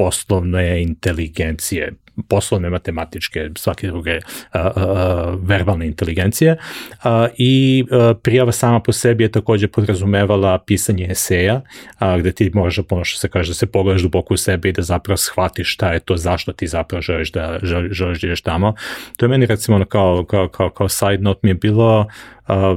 poslovne 0.00 0.82
inteligencije, 0.82 1.92
poslovne 2.28 2.70
matematičke, 2.70 3.50
svake 3.56 3.86
druge 3.86 4.16
uh, 4.16 4.60
uh, 4.60 5.48
verbalne 5.48 5.86
inteligencije 5.86 6.52
uh, 6.52 7.10
i 7.36 7.84
uh, 7.90 8.16
prijava 8.22 8.52
sama 8.52 8.80
po 8.80 8.92
sebi 8.92 9.24
je 9.24 9.32
takođe 9.32 9.68
podrazumevala 9.68 10.58
pisanje 10.58 11.06
eseja, 11.10 11.60
uh, 12.00 12.16
gde 12.18 12.32
ti 12.32 12.50
možeš 12.54 12.76
da 12.76 12.82
ponoš 12.82 13.18
se 13.18 13.28
kaže 13.28 13.50
da 13.50 13.54
se 13.54 13.66
pogledaš 13.66 14.02
duboko 14.02 14.34
u 14.34 14.36
sebe 14.36 14.68
i 14.68 14.72
da 14.72 14.82
zapravo 14.82 15.16
shvatiš 15.16 15.74
šta 15.74 15.92
je 15.92 16.00
to, 16.00 16.16
zašto 16.16 16.52
ti 16.52 16.66
zapravo 16.66 17.02
želiš 17.02 17.32
da, 17.32 17.58
želiš 17.90 18.20
da 18.20 18.26
ideš 18.26 18.40
tamo. 18.40 18.74
To 19.16 19.24
je 19.24 19.28
meni 19.28 19.46
recimo 19.46 19.84
kao, 19.84 20.24
kao, 20.24 20.48
kao, 20.48 20.70
kao 20.70 20.88
side 20.88 21.18
note 21.18 21.40
mi 21.42 21.50
je 21.50 21.54
bilo 21.54 21.90
a, 22.00 22.04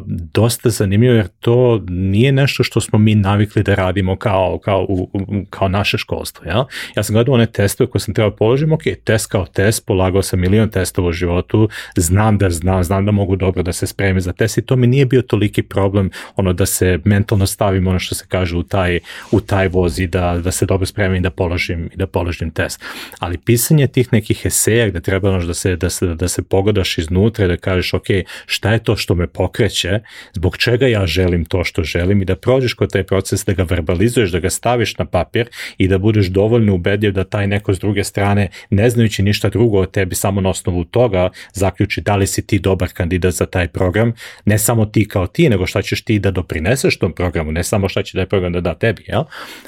dosta 0.08 0.70
zanimljivo 0.70 1.16
jer 1.16 1.28
to 1.28 1.84
nije 1.88 2.32
nešto 2.32 2.64
što 2.64 2.82
smo 2.82 3.00
mi 3.00 3.16
navikli 3.16 3.64
da 3.64 3.76
radimo 3.76 4.16
kao, 4.16 4.60
kao, 4.64 4.86
u, 4.90 5.10
kao 5.50 5.68
naše 5.68 5.98
školstvo. 5.98 6.46
Ja? 6.46 6.66
ja 6.96 7.04
sam 7.04 7.14
gledao 7.14 7.34
one 7.34 7.46
testove 7.46 7.90
koje 7.90 8.00
sam 8.00 8.14
trebao 8.14 8.36
položiti, 8.36 8.72
ok, 8.72 8.82
test 9.04 9.32
kao 9.32 9.46
test, 9.46 9.86
polagao 9.86 10.22
sam 10.22 10.40
milion 10.40 10.70
testova 10.70 11.08
u 11.10 11.12
životu, 11.12 11.70
znam 11.96 12.38
da 12.38 12.50
znam, 12.50 12.84
znam 12.84 13.06
da 13.06 13.12
mogu 13.12 13.36
dobro 13.36 13.64
da 13.64 13.74
se 13.74 13.88
spremi 13.88 14.22
za 14.22 14.34
test 14.34 14.58
i 14.58 14.62
to 14.62 14.76
mi 14.76 14.88
nije 14.88 15.06
bio 15.06 15.22
toliki 15.22 15.64
problem 15.64 16.10
ono 16.36 16.54
da 16.54 16.66
se 16.66 17.00
mentalno 17.04 17.46
stavim 17.46 17.88
ono 17.88 18.00
što 18.00 18.16
se 18.16 18.26
kaže 18.28 18.58
u 18.58 18.64
taj, 18.64 19.00
u 19.32 19.42
taj 19.42 19.68
voz 19.68 20.00
i 20.00 20.08
da, 20.08 20.40
da 20.44 20.52
se 20.52 20.66
dobro 20.66 20.86
spremim 20.86 21.18
i 21.18 21.22
da 21.22 21.30
položim, 21.30 21.90
i 21.94 21.98
da 21.98 22.08
položim 22.08 22.52
test. 22.52 22.82
Ali 23.20 23.38
pisanje 23.38 23.88
tih 23.88 24.14
nekih 24.14 24.46
eseja 24.46 24.90
gde 24.90 25.02
treba 25.02 25.30
ono 25.30 25.46
da 25.46 25.54
se, 25.54 25.76
da 25.76 25.90
se, 25.90 26.06
da 26.06 26.28
se 26.28 26.44
pogledaš 26.44 26.98
iznutra 26.98 27.46
i 27.46 27.48
da 27.48 27.58
kažeš 27.58 27.94
ok, 27.94 28.08
šta 28.46 28.72
je 28.72 28.84
to 28.84 28.96
što 28.96 29.16
me 29.16 29.28
pokre 29.28 29.63
pokreće, 29.64 30.00
zbog 30.34 30.58
čega 30.58 30.88
ja 30.88 31.06
želim 31.06 31.46
to 31.46 31.64
što 31.64 31.84
želim 31.84 32.22
i 32.22 32.26
da 32.26 32.36
prođeš 32.36 32.74
kod 32.74 32.92
taj 32.92 33.04
proces, 33.04 33.46
da 33.46 33.54
ga 33.54 33.64
verbalizuješ, 33.64 34.32
da 34.32 34.40
ga 34.40 34.50
staviš 34.50 34.98
na 34.98 35.06
papir 35.06 35.50
i 35.78 35.88
da 35.88 35.98
budeš 35.98 36.28
dovoljno 36.28 36.76
ubedljiv 36.76 37.14
da 37.14 37.24
taj 37.24 37.48
neko 37.48 37.74
s 37.74 37.80
druge 37.80 38.04
strane, 38.04 38.50
ne 38.70 38.90
znajući 38.90 39.24
ništa 39.24 39.50
drugo 39.50 39.80
od 39.80 39.92
tebi, 39.92 40.16
samo 40.16 40.42
na 40.42 40.50
osnovu 40.50 40.84
toga 40.84 41.30
zaključi 41.54 42.02
da 42.02 42.16
li 42.16 42.28
si 42.28 42.48
ti 42.48 42.60
dobar 42.60 42.90
kandidat 42.94 43.34
za 43.34 43.46
taj 43.46 43.68
program, 43.68 44.14
ne 44.46 44.58
samo 44.58 44.86
ti 44.86 45.08
kao 45.08 45.28
ti, 45.28 45.50
nego 45.50 45.66
šta 45.66 45.82
ćeš 45.82 46.04
ti 46.04 46.20
da 46.20 46.32
doprineseš 46.32 46.98
tom 46.98 47.14
programu, 47.14 47.52
ne 47.52 47.64
samo 47.64 47.90
šta 47.90 48.04
će 48.04 48.18
taj 48.18 48.26
program 48.26 48.54
da 48.54 48.62
da 48.62 48.74
tebi, 48.74 49.04
jel? 49.08 49.24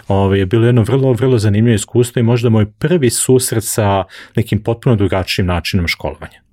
Ovo 0.08 0.36
je 0.36 0.46
bilo 0.46 0.66
jedno 0.66 0.84
vrlo, 0.84 1.14
vrlo 1.14 1.38
zanimljivo 1.38 1.76
iskustvo 1.76 2.20
i 2.20 2.24
možda 2.24 2.50
moj 2.50 2.66
prvi 2.72 3.10
susret 3.10 3.64
sa 3.64 4.04
nekim 4.36 4.64
potpuno 4.64 4.96
drugačijim 4.96 5.48
načinom 5.48 5.88
školovanja. 5.88 6.46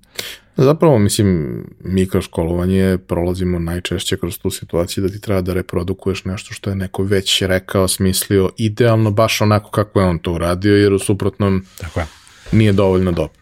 Zapravo, 0.57 0.99
mislim, 0.99 1.59
mi 1.83 2.07
školovanje 2.21 2.97
prolazimo 3.07 3.59
najčešće 3.59 4.17
kroz 4.17 4.39
tu 4.39 4.49
situaciju 4.49 5.03
da 5.03 5.09
ti 5.09 5.21
treba 5.21 5.41
da 5.41 5.53
reprodukuješ 5.53 6.25
nešto 6.25 6.53
što 6.53 6.69
je 6.69 6.75
neko 6.75 7.03
već 7.03 7.41
rekao, 7.41 7.87
smislio, 7.87 8.49
idealno 8.57 9.11
baš 9.11 9.41
onako 9.41 9.71
kako 9.71 9.99
je 9.99 10.05
on 10.05 10.19
to 10.19 10.33
uradio, 10.33 10.77
jer 10.77 10.93
u 10.93 10.99
suprotnom 10.99 11.65
Tako 11.79 11.99
je. 11.99 12.05
nije 12.51 12.73
dovoljno 12.73 13.11
dobro. 13.11 13.33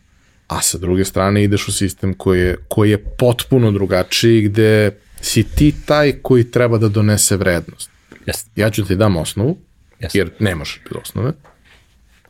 A 0.48 0.62
sa 0.62 0.78
druge 0.78 1.06
strane 1.06 1.44
ideš 1.44 1.68
u 1.68 1.72
sistem 1.72 2.14
koji 2.14 2.40
je, 2.40 2.58
koji 2.68 2.90
je 2.92 3.06
potpuno 3.18 3.72
drugačiji, 3.72 4.42
gde 4.42 4.98
si 5.22 5.44
ti 5.44 5.74
taj 5.86 6.12
koji 6.22 6.52
treba 6.52 6.78
da 6.78 6.90
donese 6.90 7.38
vrednost. 7.38 7.90
Yes. 8.26 8.48
Ja 8.56 8.70
ću 8.70 8.86
ti 8.86 8.96
dam 8.96 9.18
osnovu, 9.18 9.58
yes. 10.00 10.10
jer 10.14 10.32
ne 10.40 10.56
možeš 10.56 10.82
bez 10.84 11.02
osnove, 11.02 11.32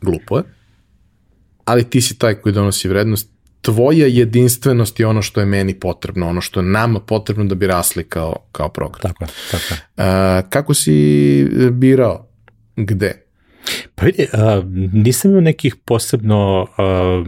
glupo 0.00 0.36
je, 0.38 0.44
ali 1.64 1.90
ti 1.90 2.00
si 2.00 2.18
taj 2.18 2.34
koji 2.34 2.52
donosi 2.52 2.88
vrednost 2.88 3.31
tvoja 3.62 4.06
jedinstvenost 4.06 5.00
je 5.00 5.06
ono 5.06 5.22
što 5.22 5.40
je 5.40 5.46
meni 5.46 5.80
potrebno, 5.80 6.28
ono 6.28 6.40
što 6.40 6.60
je 6.60 6.66
nama 6.66 7.00
potrebno 7.00 7.44
da 7.44 7.54
bi 7.54 7.66
rasli 7.66 8.04
kao, 8.04 8.36
kao 8.52 8.68
program. 8.68 9.00
Tako, 9.02 9.32
tako. 9.50 9.74
Uh, 9.96 10.50
kako 10.50 10.74
si 10.74 11.48
birao? 11.72 12.28
Gde? 12.76 13.22
Pa 13.94 14.04
vidi, 14.04 14.26
uh, 14.32 14.64
nisam 14.92 15.30
imao 15.30 15.40
nekih 15.40 15.76
posebno 15.76 16.62
uh, 16.62 17.26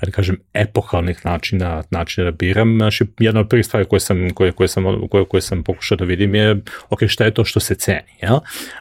ajde 0.00 0.12
kažem, 0.12 0.36
epohalnih 0.54 1.24
načina, 1.24 1.82
načina 1.90 2.24
da 2.24 2.30
biram. 2.30 2.76
Znači, 2.78 3.04
jedna 3.18 3.40
od 3.40 3.48
prvih 3.48 3.66
stvari 3.66 3.84
koje 3.84 4.00
sam, 4.00 4.30
koje, 4.30 4.52
koje 4.52 4.68
sam, 4.68 4.84
koje, 5.10 5.24
koje 5.24 5.40
sam 5.40 5.62
pokušao 5.62 5.96
da 5.96 6.04
vidim 6.04 6.34
je, 6.34 6.56
ok, 6.90 7.00
šta 7.06 7.24
je 7.24 7.34
to 7.34 7.44
što 7.44 7.60
se 7.60 7.74
ceni, 7.74 8.12
jel? 8.22 8.38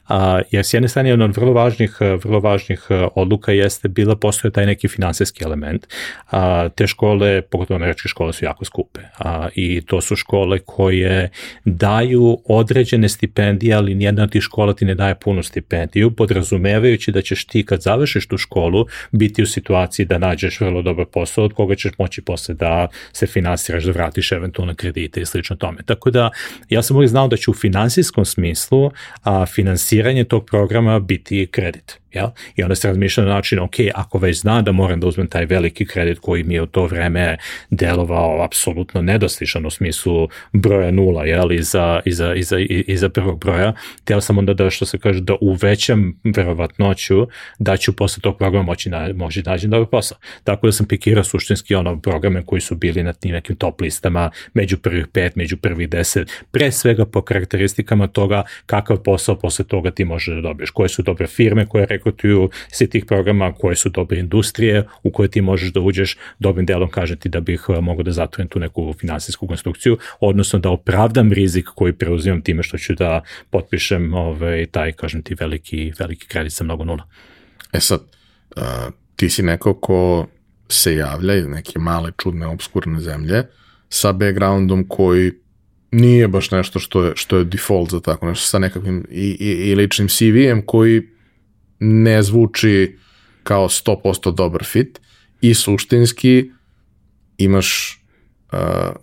A, 0.08 0.42
jer 0.52 0.66
s 0.66 0.74
jedne 0.74 0.88
strane, 0.88 1.10
jedna 1.10 1.26
od 1.26 1.38
vrlo 1.38 1.54
važnih, 1.54 1.98
vrlo 2.24 2.40
važnih 2.40 2.88
odluka 3.16 3.52
jeste 3.52 3.88
bila 3.88 4.16
postoje 4.16 4.52
taj 4.52 4.66
neki 4.66 4.88
finansijski 4.88 5.44
element. 5.44 5.88
A, 6.32 6.70
te 6.70 6.88
škole, 6.88 7.42
pogotovo 7.42 7.76
američke 7.76 8.10
škole, 8.10 8.34
su 8.34 8.46
jako 8.46 8.66
skupe. 8.66 9.02
A, 9.20 9.48
I 9.56 9.82
to 9.82 10.02
su 10.02 10.16
škole 10.16 10.60
koje 10.60 11.30
daju 11.66 12.38
određene 12.46 13.10
stipendije, 13.10 13.76
ali 13.76 13.96
nijedna 13.96 14.24
od 14.24 14.32
tih 14.32 14.42
škola 14.42 14.74
ti 14.74 14.86
ne 14.86 14.96
daje 14.96 15.16
punu 15.16 15.44
stipendiju, 15.44 16.12
podrazumevajući 16.12 17.12
da 17.12 17.22
ćeš 17.22 17.46
ti 17.46 17.66
kad 17.66 17.82
završiš 17.82 18.28
tu 18.28 18.38
školu 18.38 18.86
biti 19.12 19.44
u 19.44 19.48
situaciji 19.48 20.06
da 20.06 20.18
nađeš 20.18 20.62
vrlo 20.62 20.82
dobro 20.82 21.05
dobar 21.06 21.12
posao 21.12 21.46
od 21.46 21.54
koga 21.54 21.76
ćeš 21.76 21.92
moći 21.98 22.22
posle 22.22 22.56
da 22.56 22.88
se 23.14 23.28
finansiraš, 23.28 23.84
da 23.84 23.92
vratiš 23.92 24.32
eventualno 24.32 24.76
kredite 24.76 25.22
i 25.22 25.26
slično 25.26 25.56
tome. 25.56 25.84
Tako 25.86 26.12
da 26.12 26.30
ja 26.70 26.82
sam 26.82 26.98
uvijek 26.98 27.10
znao 27.10 27.28
da 27.28 27.38
će 27.38 27.52
u 27.52 27.54
finansijskom 27.54 28.26
smislu 28.26 28.92
a, 29.24 29.46
finansiranje 29.46 30.24
tog 30.24 30.46
programa 30.46 31.00
biti 31.00 31.48
kredit. 31.52 32.00
Jel? 32.16 32.28
I 32.56 32.64
onda 32.64 32.76
se 32.76 32.88
razmišlja 32.88 33.24
na 33.24 33.34
način, 33.34 33.60
ok, 33.60 33.76
ako 33.94 34.18
već 34.18 34.40
znam 34.40 34.64
da 34.64 34.72
moram 34.72 35.00
da 35.00 35.08
uzmem 35.08 35.28
taj 35.28 35.46
veliki 35.46 35.86
kredit 35.86 36.20
koji 36.20 36.44
mi 36.44 36.54
je 36.54 36.62
u 36.62 36.66
to 36.66 36.86
vreme 36.86 37.38
delovao 37.70 38.44
apsolutno 38.44 39.02
nedostižan 39.02 39.66
u 39.66 39.70
smislu 39.70 40.30
broja 40.54 40.92
nula, 40.92 41.26
jel, 41.26 41.52
iza, 41.52 42.02
iza, 42.06 42.34
iza, 42.34 42.58
iza 42.70 43.10
prvog 43.10 43.40
broja, 43.40 43.74
teo 44.04 44.22
sam 44.22 44.38
onda 44.38 44.54
da, 44.54 44.70
što 44.70 44.86
se 44.86 44.98
kaže, 44.98 45.22
da 45.22 45.36
uvećam 45.42 46.20
verovatnoću 46.24 47.28
da 47.60 47.78
ću 47.78 47.96
posle 47.96 48.22
tog 48.22 48.38
programa 48.38 48.66
moći, 48.66 48.90
na, 48.90 49.10
moći 49.16 49.44
nađem 49.46 49.72
dobar 49.72 49.88
posao. 49.88 50.18
Tako 50.44 50.68
da 50.68 50.72
sam 50.72 50.88
pikirao 50.88 51.24
suštinski 51.24 51.76
ono 51.76 52.02
programe 52.02 52.46
koji 52.46 52.62
su 52.62 52.76
bili 52.76 53.04
na 53.04 53.14
tim 53.14 53.32
nekim 53.32 53.56
top 53.56 53.82
listama, 53.82 54.32
među 54.54 54.78
prvih 54.78 55.08
pet, 55.08 55.36
među 55.36 55.58
prvih 55.58 55.90
deset, 55.90 56.32
pre 56.52 56.72
svega 56.72 57.06
po 57.06 57.22
karakteristikama 57.22 58.08
toga 58.08 58.44
kakav 58.66 58.98
posao 58.98 59.40
posle 59.40 59.66
toga 59.66 59.92
ti 59.92 60.06
možeš 60.06 60.36
da 60.36 60.42
dobiješ, 60.42 60.70
koje 60.70 60.90
su 60.90 61.02
dobre 61.02 61.28
firme 61.28 61.66
koje 61.66 61.88
rekotuju 62.06 62.50
svi 62.72 62.90
tih 62.90 63.06
programa 63.06 63.54
koje 63.54 63.76
su 63.76 63.90
dobre 63.90 64.20
industrije 64.20 64.88
u 65.04 65.12
koje 65.12 65.30
ti 65.30 65.42
možeš 65.42 65.74
da 65.74 65.80
uđeš 65.80 66.18
dobrim 66.40 66.66
delom 66.66 66.90
kažem 66.90 67.18
ti 67.18 67.30
da 67.30 67.40
bih 67.40 67.66
eh, 67.70 67.82
mogao 67.82 68.04
da 68.04 68.12
zatvorim 68.12 68.48
tu 68.48 68.60
neku 68.60 68.94
finansijsku 69.00 69.48
konstrukciju, 69.48 69.98
odnosno 70.20 70.60
da 70.60 70.70
opravdam 70.70 71.32
rizik 71.32 71.68
koji 71.76 71.94
preuzimam 71.94 72.42
time 72.42 72.64
što 72.64 72.78
ću 72.78 72.96
da 72.96 73.22
potpišem 73.50 74.14
ovaj, 74.14 74.66
taj, 74.66 74.92
kažem 74.92 75.22
ti, 75.22 75.36
veliki, 75.36 75.94
veliki 76.00 76.28
kredit 76.28 76.54
sa 76.54 76.64
mnogo 76.64 76.84
nula. 76.84 77.04
E 77.74 77.80
sad, 77.80 78.02
uh, 78.56 78.64
ti 79.16 79.30
si 79.30 79.44
neko 79.44 79.74
ko 79.74 80.28
se 80.70 80.96
javlja 80.96 81.36
iz 81.36 81.48
neke 81.48 81.80
male, 81.80 82.12
čudne, 82.18 82.48
obskurne 82.48 83.00
zemlje 83.00 83.44
sa 83.90 84.12
backgroundom 84.12 84.86
koji 84.88 85.32
nije 85.92 86.28
baš 86.28 86.52
nešto 86.52 86.80
što 86.80 87.04
je, 87.04 87.12
što 87.16 87.38
je 87.38 87.44
default 87.44 87.92
za 87.92 88.00
tako 88.00 88.28
nešto, 88.28 88.46
sa 88.46 88.60
nekakvim 88.60 89.06
i, 89.12 89.38
i, 89.40 89.70
i 89.70 89.76
ličnim 89.76 90.08
CV-em 90.08 90.62
koji 90.66 91.15
ne 91.80 92.24
zvuči 92.24 92.98
kao 93.44 93.68
100% 93.68 94.36
dobar 94.36 94.64
fit 94.64 95.02
i 95.42 95.54
suštinski 95.54 96.52
imaš 97.38 98.00
uh, 98.52 98.60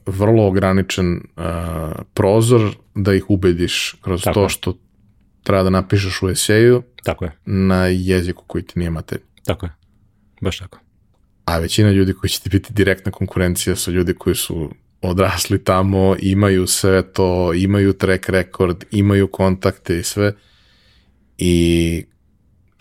vrlo 0.07 0.47
ograničen 0.47 1.15
uh, 1.17 1.43
prozor 2.15 2.77
da 2.95 3.15
ih 3.15 3.31
ubediš 3.31 3.95
kroz 4.01 4.23
tako 4.23 4.35
to 4.35 4.49
što 4.49 4.79
treba 5.43 5.63
da 5.63 5.71
napišeš 5.71 6.23
u 6.23 6.29
eseju 6.29 6.83
tako 7.05 7.25
je. 7.25 7.33
na 7.45 7.87
jeziku 7.87 8.45
koji 8.47 8.65
ti 8.65 8.79
nije 8.79 8.91
materij. 8.91 9.23
Tako 9.45 9.67
je, 9.67 9.73
baš 10.41 10.59
tako. 10.59 10.79
A 11.45 11.59
većina 11.59 11.91
ljudi 11.91 12.15
koji 12.15 12.31
će 12.31 12.41
ti 12.41 12.49
biti 12.49 12.73
direktna 12.73 13.13
konkurencija 13.13 13.77
su 13.77 13.93
ljudi 13.93 14.15
koji 14.15 14.37
su 14.37 14.71
odrasli 15.03 15.65
tamo, 15.65 16.17
imaju 16.19 16.67
sve 16.67 17.13
to, 17.13 17.55
imaju 17.55 17.93
track 17.93 18.29
record, 18.29 18.85
imaju 18.91 19.29
kontakte 19.29 19.99
i 19.99 20.03
sve 20.03 20.33
I 21.39 22.05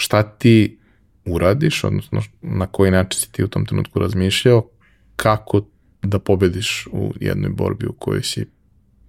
šta 0.02 0.24
ti 0.24 0.78
uradiš, 1.26 1.84
odnosno 1.84 2.22
na 2.42 2.68
koji 2.68 2.92
način 2.92 3.20
si 3.20 3.32
ti 3.32 3.44
u 3.44 3.48
tom 3.48 3.66
trenutku 3.66 4.00
razmišljao, 4.00 4.70
kako 5.16 5.62
da 6.04 6.20
pobediš 6.20 6.88
u 6.92 7.14
jednoj 7.20 7.52
borbi 7.52 7.86
u 7.86 7.94
kojoj 7.94 8.24
si 8.24 8.46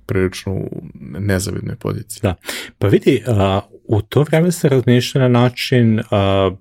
prilično 0.06 0.52
u 0.52 0.82
nezavidnoj 1.18 1.76
poziciji. 1.76 2.20
Da, 2.22 2.34
pa 2.78 2.86
vidi, 2.86 3.22
uh, 3.26 3.62
u 3.84 4.02
to 4.02 4.22
vreme 4.22 4.52
se 4.52 4.68
razmišlja 4.68 5.20
na 5.20 5.28
način 5.28 5.98
uh, 5.98 6.58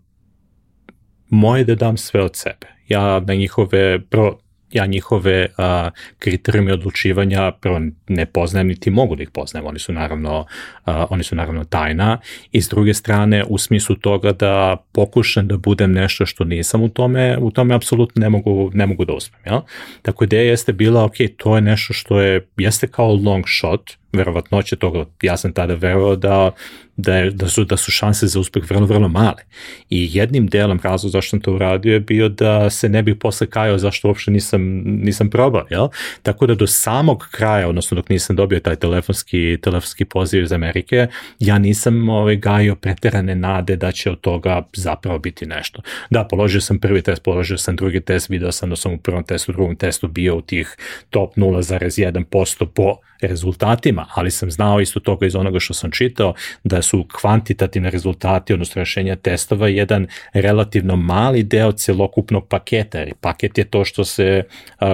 moje 1.29 1.63
da 1.63 1.75
dam 1.75 1.97
sve 1.97 2.23
od 2.23 2.35
sebe. 2.35 2.67
Ja 2.87 3.19
na 3.19 3.33
njihove, 3.33 4.01
pro, 4.09 4.37
ja 4.71 4.85
njihove 4.85 5.47
a, 5.57 5.89
kriterijume 6.19 6.73
odlučivanja 6.73 7.51
prvo 7.51 7.81
ne 8.07 8.25
poznajem 8.25 8.67
niti 8.67 8.89
mogu 8.89 9.15
da 9.15 9.23
ih 9.23 9.29
poznajem, 9.29 9.67
oni 9.67 9.79
su 9.79 9.93
naravno 9.93 10.45
a, 10.85 11.05
oni 11.09 11.23
su 11.23 11.35
naravno 11.35 11.63
tajna 11.63 12.17
i 12.51 12.61
s 12.61 12.69
druge 12.69 12.93
strane 12.93 13.43
u 13.47 13.57
smislu 13.57 13.95
toga 13.95 14.31
da 14.31 14.77
pokušam 14.91 15.47
da 15.47 15.57
budem 15.57 15.91
nešto 15.91 16.25
što 16.25 16.43
nisam 16.43 16.81
u 16.81 16.89
tome, 16.89 17.37
u 17.37 17.51
tome 17.51 17.75
apsolutno 17.75 18.19
ne 18.19 18.29
mogu, 18.29 18.71
ne 18.73 18.85
mogu 18.85 19.05
da 19.05 19.13
uspem, 19.13 19.39
ja? 19.45 19.61
Tako 20.01 20.23
ideja 20.23 20.43
jeste 20.43 20.73
bila, 20.73 21.03
ok, 21.03 21.15
to 21.37 21.55
je 21.55 21.61
nešto 21.61 21.93
što 21.93 22.19
je, 22.19 22.47
jeste 22.57 22.87
kao 22.87 23.15
long 23.15 23.45
shot, 23.47 24.00
verovatnoće 24.13 24.75
toga, 24.75 25.05
ja 25.21 25.37
sam 25.37 25.53
tada 25.53 25.73
verovao 25.73 26.15
da, 26.15 26.51
da, 26.97 27.29
da, 27.31 27.49
su, 27.49 27.63
da 27.63 27.77
su 27.77 27.91
šanse 27.91 28.27
za 28.27 28.39
uspeh 28.39 28.69
vrlo, 28.69 28.85
vrlo 28.85 29.07
male. 29.07 29.43
I 29.89 30.09
jednim 30.13 30.47
delom 30.47 30.79
razlog 30.83 31.11
zašto 31.11 31.29
sam 31.29 31.41
to 31.41 31.53
uradio 31.53 31.93
je 31.93 31.99
bio 31.99 32.29
da 32.29 32.69
se 32.69 32.89
ne 32.89 33.03
bih 33.03 33.15
posle 33.19 33.47
kajao 33.47 33.77
zašto 33.77 34.07
uopšte 34.07 34.31
nisam, 34.31 34.61
nisam 34.85 35.29
probao, 35.29 35.65
jel? 35.69 35.87
Tako 36.23 36.47
da 36.47 36.55
do 36.55 36.67
samog 36.67 37.27
kraja, 37.31 37.67
odnosno 37.69 37.95
dok 37.95 38.09
nisam 38.09 38.35
dobio 38.35 38.59
taj 38.59 38.75
telefonski, 38.75 39.57
telefonski 39.61 40.05
poziv 40.05 40.43
iz 40.43 40.51
Amerike, 40.51 41.07
ja 41.39 41.59
nisam 41.59 42.09
ovaj, 42.09 42.35
gajio 42.35 42.75
preterane 42.75 43.35
nade 43.35 43.75
da 43.75 43.91
će 43.91 44.11
od 44.11 44.21
toga 44.21 44.61
zapravo 44.73 45.19
biti 45.19 45.45
nešto. 45.45 45.81
Da, 46.09 46.23
položio 46.23 46.61
sam 46.61 46.79
prvi 46.79 47.01
test, 47.01 47.23
položio 47.23 47.57
sam 47.57 47.75
drugi 47.75 48.01
test, 48.01 48.29
video 48.29 48.51
sam 48.51 48.69
da 48.69 48.75
sam 48.75 48.93
u 48.93 48.97
prvom 48.97 49.23
testu, 49.23 49.51
u 49.51 49.53
drugom 49.53 49.75
testu 49.75 50.07
bio 50.07 50.35
u 50.35 50.41
tih 50.41 50.77
top 51.09 51.35
0,1% 51.35 52.65
po 52.65 52.97
rezultatima, 53.27 54.05
ali 54.13 54.31
sam 54.31 54.51
znao 54.51 54.81
isto 54.81 54.99
toga 54.99 55.25
iz 55.25 55.35
onoga 55.35 55.59
što 55.59 55.73
sam 55.73 55.91
čitao, 55.91 56.33
da 56.63 56.81
su 56.81 57.05
kvantitativne 57.21 57.89
rezultati, 57.89 58.53
odnosno 58.53 58.79
rešenja 58.79 59.15
testova, 59.15 59.67
jedan 59.67 60.07
relativno 60.33 60.95
mali 60.95 61.43
deo 61.43 61.71
celokupnog 61.71 62.47
paketa, 62.47 62.99
jer 62.99 63.13
paket 63.21 63.57
je 63.57 63.63
to 63.63 63.85
što 63.85 64.05
se, 64.05 64.43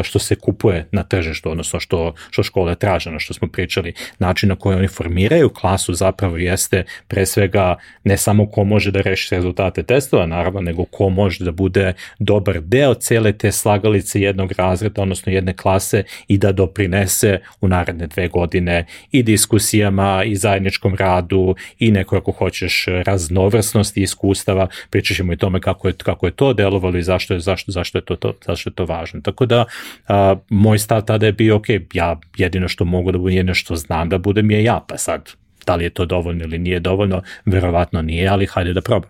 što 0.04 0.20
se 0.20 0.36
kupuje 0.36 0.88
na 0.92 1.04
tržištu, 1.04 1.52
odnosno 1.52 1.80
što, 1.80 2.14
što 2.30 2.44
škole 2.44 2.76
traže, 2.76 3.12
na 3.12 3.20
što 3.20 3.34
smo 3.34 3.48
pričali. 3.48 3.94
Način 4.20 4.50
na 4.50 4.56
koji 4.56 4.78
oni 4.78 4.88
formiraju 4.88 5.50
klasu 5.50 5.94
zapravo 5.94 6.38
jeste 6.38 6.84
pre 7.08 7.26
svega 7.26 7.76
ne 8.04 8.18
samo 8.18 8.46
ko 8.52 8.64
može 8.64 8.92
da 8.92 9.02
reši 9.02 9.36
rezultate 9.36 9.84
testova, 9.84 10.26
naravno, 10.26 10.62
nego 10.62 10.86
ko 10.86 11.10
može 11.10 11.46
da 11.46 11.52
bude 11.52 11.94
dobar 12.20 12.60
deo 12.62 12.94
cele 12.94 13.34
te 13.34 13.52
slagalice 13.52 14.22
jednog 14.22 14.52
razreda, 14.58 15.02
odnosno 15.02 15.32
jedne 15.32 15.54
klase 15.54 16.04
i 16.28 16.38
da 16.38 16.52
doprinese 16.52 17.40
u 17.62 17.68
naredne 17.68 18.08
dve 18.18 18.28
godine 18.28 18.86
i 19.12 19.24
diskusijama 19.24 20.24
i 20.24 20.36
zajedničkom 20.36 20.96
radu 20.96 21.56
i 21.80 21.92
neko 21.92 22.18
ako 22.18 22.32
hoćeš 22.32 22.86
raznovrsnosti 23.06 24.02
iskustava, 24.02 24.68
pričat 24.90 25.18
ćemo 25.18 25.34
i 25.34 25.38
tome 25.38 25.62
kako 25.62 25.88
je, 25.88 25.94
kako 25.94 26.26
je 26.26 26.32
to 26.32 26.54
delovalo 26.54 26.98
i 26.98 27.04
zašto 27.04 27.34
je, 27.34 27.40
zašto, 27.40 27.72
zašto 27.72 27.98
je, 27.98 28.06
to, 28.06 28.16
to, 28.16 28.34
zašto 28.46 28.70
je 28.70 28.74
to 28.74 28.86
važno. 28.86 29.22
Tako 29.22 29.46
da 29.46 29.66
a, 30.08 30.36
moj 30.50 30.80
stav 30.80 31.06
tada 31.06 31.26
je 31.26 31.32
bio, 31.32 31.56
ok, 31.56 31.66
ja 31.94 32.20
jedino 32.38 32.68
što 32.68 32.86
mogu 32.86 33.12
da 33.12 33.18
budem, 33.18 33.38
jedino 33.38 33.54
što 33.54 33.76
znam 33.76 34.10
da 34.10 34.18
budem 34.18 34.52
je 34.52 34.64
ja, 34.64 34.82
pa 34.88 34.98
sad 34.98 35.30
da 35.66 35.76
li 35.76 35.84
je 35.84 35.90
to 35.90 36.06
dovoljno 36.06 36.44
ili 36.44 36.58
nije 36.58 36.80
dovoljno, 36.80 37.22
verovatno 37.46 38.02
nije, 38.02 38.28
ali 38.28 38.46
hajde 38.46 38.74
da 38.74 38.82
probam. 38.82 39.10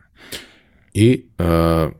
I 0.94 1.22
uh, 1.40 1.94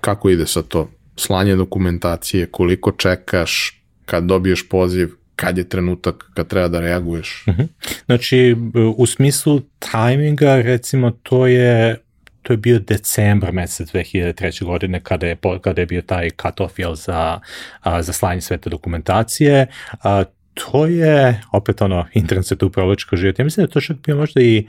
kako 0.00 0.30
ide 0.30 0.46
sa 0.46 0.62
to? 0.62 0.90
Slanje 1.16 1.56
dokumentacije, 1.56 2.46
koliko 2.46 2.92
čekaš 2.92 3.80
kad 4.04 4.24
dobiješ 4.24 4.68
poziv, 4.68 5.08
kad 5.36 5.58
je 5.58 5.68
trenutak 5.68 6.30
kad 6.34 6.48
treba 6.48 6.68
da 6.68 6.80
reaguješ? 6.80 7.44
Uh 7.46 7.54
mhm. 7.54 7.62
-huh. 7.62 7.68
Znači, 8.06 8.56
u 8.96 9.06
smislu 9.06 9.60
tajminga, 9.78 10.56
recimo, 10.56 11.10
to 11.10 11.46
je 11.46 12.00
to 12.44 12.52
je 12.52 12.56
bio 12.56 12.78
decembar 12.78 13.52
mesec 13.52 13.92
2003. 13.92 14.64
godine 14.64 15.00
kada 15.00 15.26
je, 15.26 15.36
kada 15.60 15.82
je 15.82 15.86
bio 15.86 16.02
taj 16.02 16.30
cut-off 16.30 16.78
jel, 16.78 16.94
za, 16.94 17.40
a, 17.80 18.02
za 18.02 18.12
slanje 18.12 18.40
sve 18.40 18.58
te 18.58 18.70
dokumentacije. 18.70 19.66
A, 20.02 20.24
to 20.54 20.86
je, 20.86 21.40
opet 21.52 21.82
ono, 21.82 22.06
internet 22.12 22.46
se 22.46 22.56
tu 22.56 22.70
provlači 22.70 23.06
život. 23.12 23.38
Ja 23.38 23.44
mislim 23.44 23.66
da 23.66 23.72
to 23.72 23.80
čak 23.80 23.96
bio 23.96 24.16
možda 24.16 24.40
i 24.40 24.66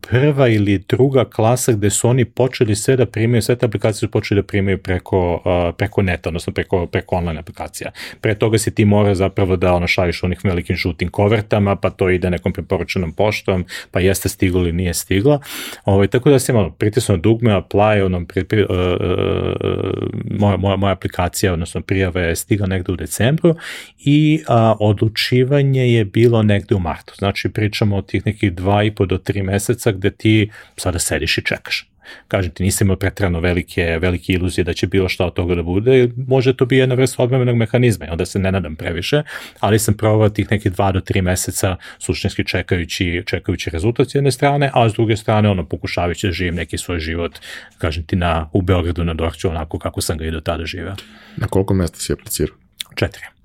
prva 0.00 0.48
ili 0.48 0.78
druga 0.88 1.24
klasa 1.24 1.72
gde 1.72 1.90
su 1.90 2.08
oni 2.08 2.24
počeli 2.24 2.76
sve 2.76 2.96
da 2.96 3.06
primaju, 3.06 3.42
sve 3.42 3.56
te 3.56 3.66
aplikacije 3.66 4.00
su 4.00 4.10
počeli 4.10 4.42
da 4.42 4.46
primaju 4.46 4.78
preko, 4.78 5.34
uh, 5.34 5.74
preko 5.78 6.02
neta, 6.02 6.28
odnosno 6.28 6.52
preko, 6.52 6.86
preko 6.86 7.16
online 7.16 7.40
aplikacija. 7.40 7.90
Pre 8.20 8.34
toga 8.34 8.58
si 8.58 8.74
ti 8.74 8.84
mora 8.84 9.14
zapravo 9.14 9.56
da 9.56 9.74
ono 9.74 9.86
šalješ 9.86 10.22
onih 10.22 10.40
velikim 10.44 10.76
žutim 10.76 11.08
kovertama, 11.08 11.76
pa 11.76 11.90
to 11.90 12.10
ide 12.10 12.30
nekom 12.30 12.52
preporučenom 12.52 13.12
poštom, 13.12 13.64
pa 13.90 14.00
jeste 14.00 14.28
stiglo 14.28 14.60
ili 14.60 14.72
nije 14.72 14.94
stiglo. 14.94 15.40
Ovaj, 15.84 16.06
tako 16.06 16.30
da 16.30 16.38
se 16.38 16.52
malo 16.52 16.70
pritisno 16.70 17.16
dugme, 17.16 17.52
apply, 17.52 18.04
onom, 18.04 18.26
pri, 18.26 18.44
pri, 18.44 18.62
uh, 18.62 18.68
uh, 18.70 18.76
moja, 20.40 20.56
moja, 20.56 20.76
moja 20.76 20.92
aplikacija, 20.92 21.52
odnosno 21.52 21.80
prijava 21.80 22.20
je 22.20 22.36
stigla 22.36 22.66
negde 22.66 22.92
u 22.92 22.96
decembru 22.96 23.54
i 23.98 24.42
uh, 24.48 24.76
odlučivanje 24.80 25.92
je 25.92 26.04
bilo 26.04 26.42
negde 26.42 26.74
u 26.74 26.78
martu. 26.78 27.14
Znači 27.18 27.48
pričamo 27.48 27.96
o 27.96 28.02
tih 28.02 28.26
nekih 28.26 28.52
dva 28.52 28.82
i 28.84 28.90
po 28.90 29.06
do 29.06 29.18
tri 29.18 29.42
meseca 29.42 29.89
trenutak 29.90 29.96
gde 29.96 30.10
ti 30.10 30.50
sada 30.76 30.98
sediš 30.98 31.38
i 31.38 31.44
čekaš. 31.44 31.86
Kažem 32.28 32.50
ti, 32.50 32.62
nisam 32.62 32.86
imao 32.86 32.96
pretrano 32.96 33.40
velike, 33.40 33.98
velike 34.00 34.32
iluzije 34.32 34.64
da 34.64 34.72
će 34.74 34.86
bilo 34.86 35.08
šta 35.08 35.26
od 35.26 35.34
toga 35.34 35.54
da 35.54 35.62
bude, 35.62 36.08
može 36.26 36.56
to 36.56 36.66
biti 36.66 36.80
jedna 36.80 36.94
vrsta 36.94 37.22
odmemenog 37.22 37.56
mehanizma, 37.56 38.06
onda 38.10 38.26
se 38.26 38.38
ne 38.38 38.52
nadam 38.52 38.76
previše, 38.76 39.22
ali 39.60 39.78
sam 39.78 39.94
probao 39.94 40.28
tih 40.28 40.50
nekih 40.50 40.72
dva 40.72 40.92
do 40.92 41.00
tri 41.00 41.22
meseca 41.22 41.76
suštinski 41.98 42.44
čekajući, 42.44 43.22
čekajući 43.26 43.70
rezultat 43.70 44.10
s 44.10 44.14
jedne 44.14 44.32
strane, 44.32 44.70
a 44.74 44.88
s 44.88 44.92
druge 44.92 45.16
strane 45.16 45.48
ono 45.48 45.64
pokušavajući 45.64 46.26
da 46.26 46.32
živim 46.32 46.54
neki 46.54 46.78
svoj 46.78 46.98
život, 47.00 47.38
kažem 47.78 48.04
ti, 48.06 48.16
na, 48.16 48.50
u 48.52 48.62
Beogradu 48.62 49.04
na 49.04 49.14
Dorću, 49.14 49.48
onako 49.48 49.78
kako 49.78 50.00
sam 50.00 50.18
ga 50.18 50.24
i 50.24 50.30
do 50.30 50.40
tada 50.40 50.66
živeo. 50.66 50.96
Na 51.36 51.46
koliko 51.46 51.74
mesta 51.74 51.98
si 51.98 52.12
aplicirao? 52.12 52.56
Četiri 52.94 53.39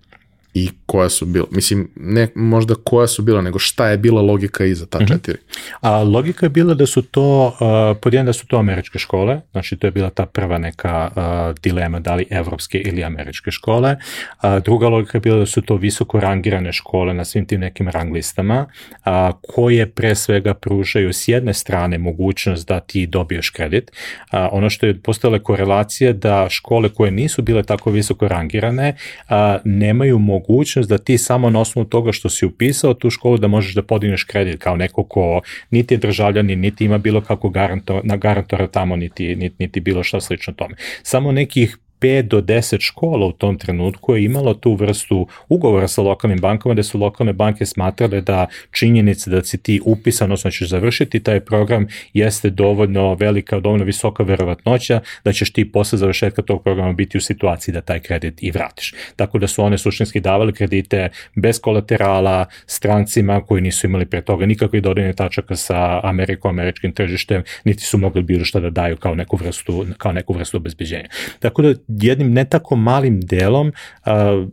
i 0.56 0.70
koja 0.86 1.10
su 1.10 1.26
bila, 1.26 1.46
mislim, 1.52 1.90
ne 1.96 2.28
možda 2.36 2.76
koja 2.84 3.08
su 3.08 3.22
bila, 3.22 3.42
nego 3.42 3.60
šta 3.60 3.90
je 3.90 3.98
bila 3.98 4.22
logika 4.22 4.66
iza 4.66 4.86
ta 4.86 4.98
mhm. 4.98 5.08
četiri? 5.08 5.34
Mm 5.34 5.38
-hmm. 5.38 5.78
A 5.82 6.04
logika 6.04 6.46
je 6.46 6.50
bila 6.50 6.74
da 6.74 6.86
su 6.86 7.02
to, 7.02 7.48
uh, 7.48 7.98
pod 8.02 8.14
jedan 8.14 8.26
da 8.26 8.34
su 8.34 8.48
to 8.48 8.58
američke 8.58 9.00
škole, 9.00 9.42
znači 9.52 9.78
to 9.78 9.88
je 9.88 9.92
bila 9.92 10.10
ta 10.10 10.26
prva 10.26 10.58
neka 10.58 11.12
uh, 11.16 11.60
dilema 11.64 12.00
da 12.00 12.16
li 12.16 12.26
evropske 12.30 12.78
ili 12.78 13.04
američke 13.04 13.52
škole. 13.52 13.96
Uh, 14.44 14.64
druga 14.64 14.88
logika 14.88 15.18
je 15.18 15.20
bila 15.20 15.38
da 15.38 15.46
su 15.46 15.62
to 15.62 15.76
visoko 15.76 16.20
rangirane 16.20 16.74
škole 16.74 17.14
na 17.14 17.26
svim 17.26 17.46
tim 17.46 17.60
nekim 17.60 17.90
rang 17.90 18.14
listama, 18.14 18.66
uh, 18.66 19.12
koje 19.42 19.90
pre 19.90 20.16
svega 20.16 20.54
pružaju 20.54 21.14
s 21.14 21.28
jedne 21.28 21.54
strane 21.54 21.98
mogućnost 21.98 22.68
da 22.68 22.80
ti 22.80 23.08
dobiješ 23.08 23.50
kredit. 23.50 23.92
Uh, 23.92 24.40
ono 24.52 24.70
što 24.70 24.86
je 24.86 25.02
postala 25.02 25.40
korelacija 25.40 26.14
da 26.14 26.50
škole 26.50 26.90
koje 26.90 27.12
nisu 27.12 27.42
bile 27.42 27.64
tako 27.64 27.92
visoko 27.92 28.28
rangirane 28.28 28.96
uh, 29.30 29.36
nemaju 29.66 30.20
mogućnost 30.20 30.45
mogućnost 30.50 30.90
da 30.90 30.98
ti 30.98 31.18
samo 31.18 31.50
na 31.50 31.60
osnovu 31.60 31.86
toga 31.86 32.12
što 32.12 32.30
si 32.30 32.46
upisao 32.46 32.94
tu 32.94 33.10
školu 33.10 33.38
da 33.38 33.48
možeš 33.48 33.76
da 33.76 33.84
podigneš 33.84 34.24
kredit 34.24 34.62
kao 34.62 34.76
neko 34.76 35.04
ko 35.04 35.42
niti 35.72 35.94
je 35.94 35.98
državljanin, 35.98 36.60
niti 36.60 36.86
ima 36.86 36.98
bilo 36.98 37.22
kako 37.22 37.50
garantor, 37.50 38.02
na 38.04 38.18
garantora 38.18 38.68
tamo, 38.68 38.96
niti, 38.96 39.36
niti, 39.36 39.56
niti 39.60 39.80
bilo 39.80 40.04
šta 40.04 40.22
slično 40.22 40.54
tome. 40.54 40.76
Samo 41.04 41.32
nekih 41.32 41.78
5 42.00 42.22
do 42.22 42.42
10 42.42 42.82
škola 42.82 43.26
u 43.28 43.32
tom 43.32 43.58
trenutku 43.58 44.16
je 44.16 44.24
imalo 44.24 44.54
tu 44.54 44.74
vrstu 44.74 45.28
ugovora 45.50 45.88
sa 45.88 46.02
lokalnim 46.02 46.40
bankama 46.40 46.74
gde 46.74 46.84
su 46.84 47.00
lokalne 47.00 47.34
banke 47.34 47.66
smatrale 47.66 48.22
da 48.22 48.48
činjenica 48.72 49.30
da 49.30 49.44
si 49.44 49.58
ti 49.58 49.82
upisan, 49.86 50.26
odnosno 50.26 50.48
da 50.48 50.52
ćeš 50.52 50.70
završiti 50.70 51.20
taj 51.20 51.40
program 51.40 51.88
jeste 52.14 52.50
dovoljno 52.50 53.14
velika, 53.14 53.60
dovoljno 53.60 53.86
visoka 53.86 54.24
verovatnoća 54.24 55.02
da 55.24 55.34
ćeš 55.34 55.54
ti 55.54 55.72
posle 55.72 55.98
završetka 55.98 56.42
tog 56.42 56.64
programa 56.64 56.94
biti 56.94 57.18
u 57.18 57.22
situaciji 57.22 57.74
da 57.74 57.82
taj 57.82 58.00
kredit 58.00 58.44
i 58.44 58.52
vratiš. 58.52 58.94
Tako 59.16 59.40
da 59.40 59.48
su 59.48 59.64
one 59.64 59.78
suštinski 59.78 60.20
davali 60.20 60.54
kredite 60.54 61.10
bez 61.36 61.60
kolaterala 61.62 62.46
strancima 62.66 63.42
koji 63.42 63.62
nisu 63.62 63.88
imali 63.88 64.06
pre 64.06 64.22
toga 64.22 64.46
nikakvih 64.46 64.82
dodanih 64.84 65.16
tačaka 65.16 65.56
sa 65.56 66.00
Amerikom, 66.04 66.50
američkim 66.50 66.94
tržištem, 66.94 67.44
niti 67.64 67.84
su 67.84 67.98
mogli 67.98 68.24
bilo 68.24 68.46
šta 68.46 68.60
da 68.60 68.70
daju 68.70 68.98
kao 68.98 69.16
neku 69.16 69.38
vrstu, 69.38 69.86
kao 69.98 70.12
neku 70.12 70.34
vrstu 70.34 70.58
obezbeđenja. 70.58 71.10
Tako 71.40 71.62
da 71.62 71.74
jednim 71.88 72.34
ne 72.34 72.46
tako 72.46 72.76
malim 72.76 73.22
delom 73.22 73.72
a, 74.06 74.46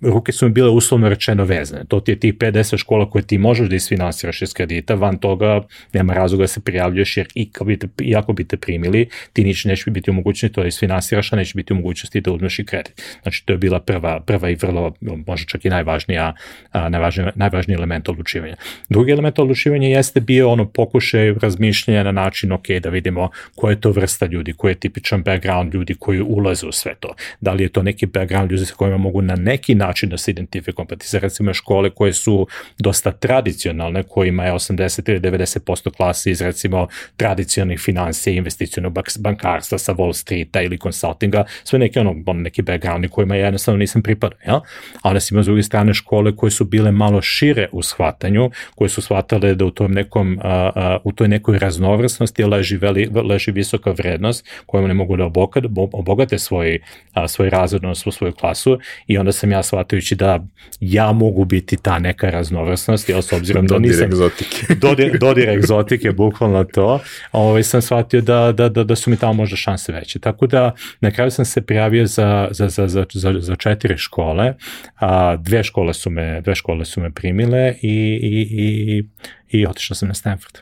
ruke 0.00 0.32
su 0.32 0.46
mi 0.46 0.52
bile 0.52 0.70
uslovno 0.70 1.08
rečeno 1.08 1.44
vezane. 1.44 1.84
To 1.88 2.00
ti 2.00 2.10
je 2.10 2.20
tih 2.20 2.34
50 2.34 2.78
škola 2.78 3.10
koje 3.10 3.22
ti 3.22 3.38
možeš 3.38 3.68
da 3.68 3.76
isfinansiraš 3.76 4.42
iz 4.42 4.52
kredita, 4.52 4.94
van 4.94 5.18
toga 5.18 5.62
nema 5.92 6.14
razloga 6.14 6.42
da 6.42 6.48
se 6.48 6.60
prijavljuješ 6.60 7.16
jer 7.16 7.28
i, 7.34 7.50
kao 7.50 7.64
bi 7.64 7.78
te, 7.78 7.88
i 8.00 8.16
ako 8.16 8.32
bi 8.32 8.44
te 8.44 8.56
primili, 8.56 9.08
ti 9.32 9.44
nič 9.44 9.64
neće 9.64 9.90
biti 9.90 10.10
u 10.10 10.14
mogućnosti 10.14 10.54
to 10.54 10.60
da 10.60 10.66
isfinansiraš, 10.66 11.32
a 11.32 11.36
neće 11.36 11.52
biti 11.56 11.72
u 11.72 11.76
mogućnosti 11.76 12.20
da 12.20 12.32
uzmeš 12.32 12.58
i 12.58 12.64
kredit. 12.64 13.02
Znači 13.22 13.46
to 13.46 13.52
je 13.52 13.56
bila 13.56 13.80
prva, 13.80 14.20
prva 14.20 14.50
i 14.50 14.54
vrlo, 14.54 14.94
možda 15.00 15.46
čak 15.46 15.64
i 15.64 15.68
najvažnija, 15.68 16.34
a, 16.72 16.88
najvažniji, 16.88 17.26
najvažniji 17.34 17.74
element 17.74 18.08
odlučivanja. 18.08 18.56
Drugi 18.88 19.12
element 19.12 19.38
odlučivanja 19.38 19.88
jeste 19.88 20.20
bio 20.20 20.50
ono 20.50 20.68
pokušaj 20.68 21.34
razmišljanja 21.34 22.02
na 22.02 22.12
način, 22.12 22.52
ok, 22.52 22.66
da 22.82 22.88
vidimo 22.88 23.30
koja 23.54 23.70
je 23.70 23.80
to 23.80 23.90
vrsta 23.90 24.26
ljudi, 24.26 24.52
koji 24.52 24.70
je 24.70 24.80
tipičan 24.80 25.22
background 25.22 25.74
ljudi 25.74 25.94
koji 25.94 26.20
ulaze 26.38 26.66
u 26.66 26.72
sve 26.72 26.94
to. 27.00 27.14
Da 27.40 27.52
li 27.52 27.62
je 27.62 27.68
to 27.68 27.82
neki 27.82 28.06
background 28.06 28.50
ljudi 28.50 28.66
sa 28.66 28.74
kojima 28.74 28.96
mogu 28.96 29.22
na 29.22 29.36
neki 29.36 29.74
način 29.74 30.08
da 30.08 30.18
se 30.18 30.30
identifikujem, 30.30 30.86
pa 30.86 30.96
ti 30.96 31.06
se 31.06 31.18
recimo 31.18 31.54
škole 31.54 31.90
koje 31.90 32.12
su 32.12 32.46
dosta 32.78 33.12
tradicionalne, 33.12 34.02
kojima 34.02 34.44
je 34.44 34.52
80 34.52 35.10
ili 35.10 35.20
90% 35.20 35.90
klase 35.96 36.30
iz 36.30 36.40
recimo 36.40 36.88
tradicionalnih 37.16 37.80
financija, 37.80 38.34
investicijonog 38.34 38.98
bankarstva 39.18 39.78
sa 39.78 39.94
Wall 39.94 40.12
Streeta 40.12 40.62
ili 40.62 40.78
consultinga, 40.78 41.44
sve 41.64 41.78
neki 41.78 41.98
ono, 41.98 42.14
ono 42.26 42.40
neki 42.40 42.62
backgroundi 42.62 43.08
kojima 43.08 43.36
ja 43.36 43.44
jednostavno 43.44 43.78
nisam 43.78 44.02
pripadao, 44.02 44.38
ja? 44.46 44.60
A 45.02 45.08
onda 45.08 45.20
si 45.20 45.34
ima 45.34 45.42
s 45.42 45.46
druge 45.46 45.62
strane 45.62 45.94
škole 45.94 46.36
koje 46.36 46.50
su 46.50 46.64
bile 46.64 46.92
malo 46.92 47.22
šire 47.22 47.68
u 47.72 47.82
shvatanju, 47.82 48.50
koje 48.74 48.88
su 48.88 49.02
shvatale 49.02 49.54
da 49.54 49.64
u 49.64 49.70
tom 49.70 49.92
nekom, 49.92 50.38
a, 50.42 50.70
a, 50.74 50.98
u 51.04 51.12
toj 51.12 51.28
nekoj 51.28 51.58
raznovrsnosti 51.58 52.44
leži, 52.44 52.76
veli, 52.76 53.10
leži 53.24 53.50
visoka 53.50 53.90
vrednost 53.90 54.48
kojom 54.66 54.88
ne 54.88 54.94
mogu 54.94 55.16
da 55.16 55.30
obogate 55.92 56.27
svoj, 56.36 56.78
a, 57.12 57.28
svoj 57.28 57.50
razred, 57.50 57.84
odnosno 57.84 58.12
svoju 58.12 58.32
klasu 58.32 58.78
i 59.06 59.18
onda 59.18 59.32
sam 59.32 59.52
ja 59.52 59.62
shvatajući 59.62 60.14
da 60.14 60.44
ja 60.80 61.12
mogu 61.12 61.44
biti 61.44 61.76
ta 61.76 61.98
neka 61.98 62.30
raznovrsnost, 62.30 63.08
ja 63.08 63.22
s 63.22 63.32
obzirom 63.32 63.66
da 63.66 63.78
nisam... 63.78 64.04
egzotike. 64.04 64.74
dodir, 64.84 65.18
dodir 65.18 65.48
egzotike, 65.48 66.12
bukvalno 66.12 66.64
to, 66.64 67.00
ovaj, 67.32 67.62
sam 67.62 67.82
shvatio 67.82 68.20
da, 68.20 68.52
da, 68.52 68.68
da, 68.68 68.84
da 68.84 68.96
su 68.96 69.10
mi 69.10 69.16
tamo 69.16 69.32
možda 69.32 69.56
šanse 69.56 69.92
veće. 69.92 70.18
Tako 70.18 70.46
da 70.46 70.74
na 71.00 71.10
kraju 71.10 71.30
sam 71.30 71.44
se 71.44 71.60
prijavio 71.60 72.06
za, 72.06 72.48
za, 72.50 72.68
za, 72.68 72.88
za, 72.88 73.04
za, 73.14 73.34
za 73.38 73.56
četiri 73.56 73.98
škole, 73.98 74.54
a, 74.96 75.36
dve 75.36 75.64
škole 75.64 75.94
su 75.94 76.10
me, 76.10 76.40
dve 76.40 76.54
škole 76.54 76.84
su 76.84 77.00
me 77.00 77.10
primile 77.10 77.74
i, 77.82 78.18
i, 78.22 78.48
i, 78.50 79.04
i 79.58 79.66
otišao 79.66 79.94
sam 79.94 80.08
na 80.08 80.14
Stanford. 80.14 80.58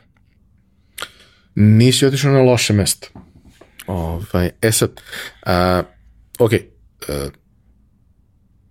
Nisi 1.55 2.05
otišao 2.05 2.31
na 2.31 2.41
loše 2.41 2.73
mesto. 2.73 3.07
Ovaj, 3.87 4.49
e 4.61 4.71
sad, 4.71 5.01
a, 5.45 5.83
ok, 6.39 6.51
a, 7.09 7.27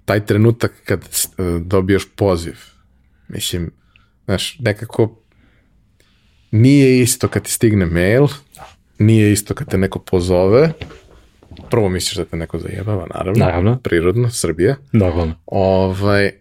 taj 0.05 0.27
trenutak 0.27 0.73
kad 0.85 1.01
a, 1.39 1.59
dobiješ 1.65 2.07
poziv, 2.17 2.55
mislim, 3.29 3.71
znaš, 4.25 4.59
nekako 4.59 5.17
nije 6.51 7.01
isto 7.01 7.29
kad 7.29 7.43
ti 7.43 7.53
stigne 7.53 7.87
mail, 7.87 8.27
nije 8.99 9.33
isto 9.33 9.55
kad 9.55 9.71
te 9.71 9.79
neko 9.79 9.99
pozove, 9.99 10.73
prvo 11.71 11.89
misliš 11.89 12.17
da 12.17 12.25
te 12.25 12.37
neko 12.37 12.59
zajebava, 12.59 13.07
naravno, 13.15 13.45
Naravno. 13.45 13.79
prirodno, 13.79 14.31
Srbija, 14.31 14.77
Normalno. 14.93 15.35
ovaj, 15.47 16.33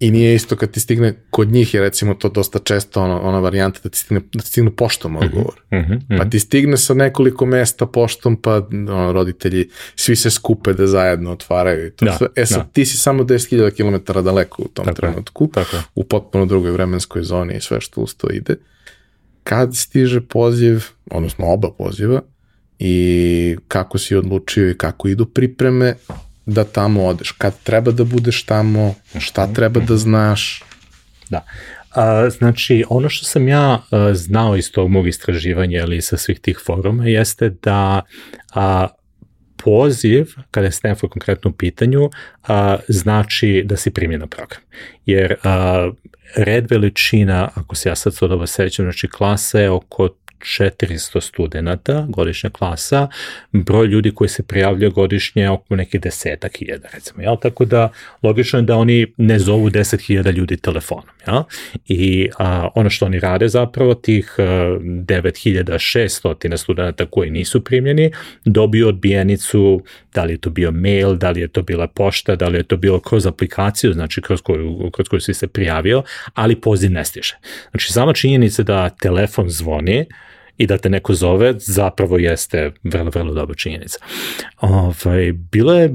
i 0.00 0.10
nije 0.10 0.34
isto 0.34 0.56
kad 0.56 0.70
ti 0.70 0.80
stigne, 0.80 1.14
kod 1.30 1.48
njih 1.48 1.74
je 1.74 1.80
recimo 1.80 2.14
to 2.14 2.28
dosta 2.28 2.58
često 2.58 3.02
ono, 3.02 3.20
ona 3.20 3.38
varijanta 3.38 3.80
da 3.82 3.88
ti 3.88 3.98
stigne, 3.98 4.20
da 4.32 4.42
ti 4.42 4.48
stigne 4.48 4.70
poštom 4.76 5.16
odgovor. 5.16 5.62
Mm 5.72 5.76
-hmm, 5.76 5.96
mm 5.96 6.18
Pa 6.18 6.30
ti 6.30 6.38
stigne 6.38 6.76
sa 6.76 6.94
nekoliko 6.94 7.46
mesta 7.46 7.86
poštom, 7.86 8.36
pa 8.36 8.62
ono, 8.72 9.12
roditelji 9.12 9.68
svi 9.96 10.16
se 10.16 10.30
skupe 10.30 10.72
da 10.72 10.86
zajedno 10.86 11.32
otvaraju 11.32 11.86
i 11.86 11.90
to 11.90 12.04
Da, 12.04 12.12
sve. 12.12 12.28
E 12.36 12.46
sad, 12.46 12.58
da. 12.58 12.64
ti 12.72 12.84
si 12.84 12.96
samo 12.96 13.22
10.000 13.22 13.70
km 13.70 14.12
daleko 14.24 14.62
u 14.62 14.68
tom 14.68 14.84
Tako 14.84 15.06
je, 15.06 15.12
trenutku, 15.12 15.48
tako 15.54 15.76
je. 15.76 15.82
u 15.94 16.04
potpuno 16.04 16.46
drugoj 16.46 16.70
vremenskoj 16.70 17.22
zoni 17.22 17.56
i 17.56 17.60
sve 17.60 17.80
što 17.80 18.00
uz 18.00 18.14
to 18.16 18.30
ide. 18.30 18.56
Kad 19.44 19.76
stiže 19.76 20.20
poziv, 20.20 20.84
odnosno 21.10 21.46
oba 21.46 21.70
poziva, 21.78 22.20
i 22.78 23.56
kako 23.68 23.98
si 23.98 24.16
odlučio 24.16 24.70
i 24.70 24.74
kako 24.74 25.08
idu 25.08 25.26
pripreme 25.26 25.94
da 26.46 26.64
tamo 26.64 27.04
odeš, 27.04 27.32
kad 27.32 27.54
treba 27.62 27.90
da 27.90 28.04
budeš 28.04 28.42
tamo, 28.42 28.94
šta 29.18 29.52
treba 29.52 29.80
da 29.80 29.96
znaš, 29.96 30.62
Da. 31.30 31.44
A, 31.90 32.30
znači, 32.30 32.84
ono 32.88 33.08
što 33.08 33.24
sam 33.24 33.48
ja 33.48 33.82
a, 33.90 34.14
znao 34.14 34.56
iz 34.56 34.72
tog 34.72 34.90
mog 34.90 35.08
istraživanja 35.08 35.78
ili 35.78 36.02
sa 36.02 36.16
svih 36.16 36.40
tih 36.40 36.58
foruma 36.66 37.06
jeste 37.06 37.50
da 37.62 38.02
a, 38.54 38.88
poziv, 39.56 40.26
kada 40.50 40.66
je 40.66 40.72
Stanford 40.72 41.12
konkretno 41.12 41.50
u 41.50 41.54
pitanju, 41.54 42.10
a, 42.48 42.76
znači 42.88 43.62
da 43.64 43.76
si 43.76 43.90
primljen 43.90 44.20
na 44.20 44.26
program. 44.26 44.60
Jer 45.06 45.34
a, 45.42 45.90
red 46.36 46.70
veličina, 46.70 47.48
ako 47.54 47.74
se 47.74 47.88
ja 47.88 47.96
sad 47.96 48.14
sad 48.14 48.32
ovo 48.32 48.46
sećam, 48.46 48.84
znači 48.84 49.08
klasa 49.08 49.60
je 49.60 49.70
oko 49.70 50.08
400 50.38 51.20
studenta, 51.20 52.06
godišnja 52.08 52.50
klasa, 52.50 53.08
broj 53.52 53.86
ljudi 53.86 54.10
koji 54.14 54.28
se 54.28 54.42
prijavljaju 54.42 54.92
godišnje 54.92 55.42
je 55.42 55.50
oko 55.50 55.76
nekih 55.76 56.00
desetak 56.00 56.56
hiljada, 56.58 56.88
recimo, 56.94 57.22
jel? 57.22 57.36
Tako 57.42 57.64
da, 57.64 57.88
logično 58.22 58.58
je 58.58 58.62
da 58.62 58.76
oni 58.76 59.06
ne 59.16 59.38
zovu 59.38 59.70
deset 59.70 60.00
hiljada 60.00 60.30
ljudi 60.30 60.56
telefonom, 60.56 61.14
jel? 61.26 61.42
I 61.86 62.28
a, 62.38 62.68
ono 62.74 62.90
što 62.90 63.06
oni 63.06 63.20
rade 63.20 63.48
zapravo, 63.48 63.94
tih 63.94 64.34
a, 64.38 64.42
9600 64.80 66.56
studenta 66.56 67.06
koji 67.06 67.30
nisu 67.30 67.64
primljeni, 67.64 68.10
dobiju 68.44 68.88
odbijenicu, 68.88 69.82
da 70.14 70.24
li 70.24 70.32
je 70.32 70.38
to 70.38 70.50
bio 70.50 70.70
mail, 70.70 71.14
da 71.14 71.30
li 71.30 71.40
je 71.40 71.48
to 71.48 71.62
bila 71.62 71.86
pošta, 71.86 72.36
da 72.36 72.48
li 72.48 72.58
je 72.58 72.62
to 72.62 72.76
bilo 72.76 73.00
kroz 73.00 73.26
aplikaciju, 73.26 73.92
znači 73.92 74.22
kroz 74.22 74.40
koju, 74.40 74.90
kroz 74.92 75.08
koju 75.08 75.20
si 75.20 75.34
se 75.34 75.46
prijavio, 75.46 76.02
ali 76.34 76.60
poziv 76.60 76.90
ne 76.90 77.04
stiže. 77.04 77.36
Znači, 77.70 77.92
sama 77.92 78.12
činjenica 78.12 78.62
da 78.62 78.88
telefon 78.88 79.50
zvoni, 79.50 80.06
i 80.58 80.66
da 80.66 80.78
te 80.78 80.88
neko 80.88 81.14
zove, 81.14 81.54
zapravo 81.58 82.18
jeste 82.18 82.72
vrlo, 82.82 83.10
vrlo 83.14 83.34
dobra 83.34 83.54
činjenica. 83.54 83.98
Ovaj, 84.60 85.32
bilo 85.32 85.74
je 85.74 85.94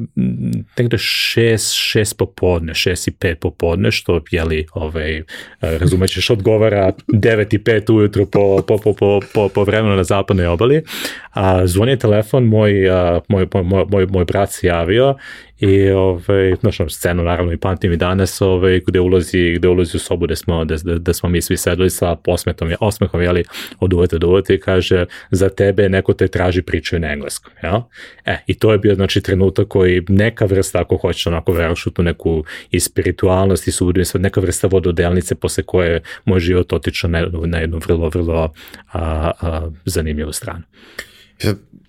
negde 0.77 0.97
šest, 0.97 1.75
šest 1.75 2.17
popodne, 2.17 2.73
šest 2.73 3.07
i 3.07 3.11
pet 3.11 3.39
popodne, 3.39 3.91
što, 3.91 4.21
jeli, 4.31 4.65
ovaj, 4.73 5.23
razumećeš, 5.61 6.29
odgovara 6.29 6.91
9 7.07 7.55
i 7.55 7.59
5 7.59 7.93
ujutru 7.93 8.25
po, 8.25 8.63
po, 8.67 8.77
po, 8.77 8.93
po, 8.93 9.19
po, 9.33 9.49
po 9.49 9.63
vremenu 9.63 9.95
na 9.95 10.03
zapadnoj 10.03 10.47
obali. 10.47 10.83
A, 11.31 11.67
zvoni 11.67 11.91
je 11.91 11.99
telefon, 11.99 12.43
moj, 12.43 12.89
a, 12.89 13.19
moj, 13.27 13.47
moj, 13.53 13.85
moj, 13.89 14.05
moj 14.05 14.25
brat 14.25 14.51
se 14.51 14.67
javio 14.67 15.15
i 15.61 15.89
ovaj 15.89 16.55
znaš 16.61 16.79
ono, 16.79 16.89
scenu 16.89 17.23
naravno 17.23 17.53
i 17.53 17.57
pamtim 17.57 17.93
i 17.93 17.97
danas 17.97 18.41
ovaj 18.41 18.81
gde 18.87 18.99
ulazi 18.99 19.53
gde 19.55 19.67
ulazi 19.67 19.97
u 19.97 19.99
sobu 19.99 20.25
gde 20.25 20.35
smo 20.35 20.65
da, 20.65 20.75
da, 20.83 21.13
smo 21.13 21.29
mi 21.29 21.41
svi 21.41 21.57
sedeli 21.57 21.89
sa 21.89 22.17
osmehom 22.27 22.75
osmehom 22.79 23.21
jeli 23.21 23.43
od 23.79 23.93
uveta 23.93 24.17
do 24.17 24.27
uveta 24.27 24.53
i 24.53 24.59
kaže 24.59 25.05
za 25.31 25.49
tebe 25.49 25.89
neko 25.89 26.13
te 26.13 26.27
traži 26.27 26.61
pričaju 26.61 26.99
na 26.99 27.11
engleskom 27.11 27.53
ja 27.63 27.87
e 28.25 28.37
i 28.47 28.53
to 28.53 28.71
je 28.71 28.77
bio 28.77 28.95
znači 28.95 29.21
trenutak 29.21 29.67
koji 29.67 30.05
neka 30.09 30.45
vrsta 30.45 30.81
ako 30.81 30.97
hoćeš 30.97 31.27
onako 31.27 31.51
veruješ 31.51 31.87
u 31.87 31.91
tu 31.91 32.03
neku 32.03 32.43
i 32.71 32.79
spiritualnost 32.79 33.67
i 33.67 33.71
sudim 33.71 34.05
sve 34.05 34.19
neka 34.19 34.39
vrsta 34.39 34.67
vododelnice 34.67 35.35
posle 35.35 35.63
koje 35.63 36.01
moj 36.25 36.39
život 36.39 36.73
otiče 36.73 37.07
na, 37.07 37.27
na 37.45 37.57
jednu 37.57 37.79
vrlo 37.87 38.09
vrlo 38.09 38.53
a, 38.91 39.31
a, 39.41 39.69
zanimljivu 39.85 40.31
stranu 40.31 40.63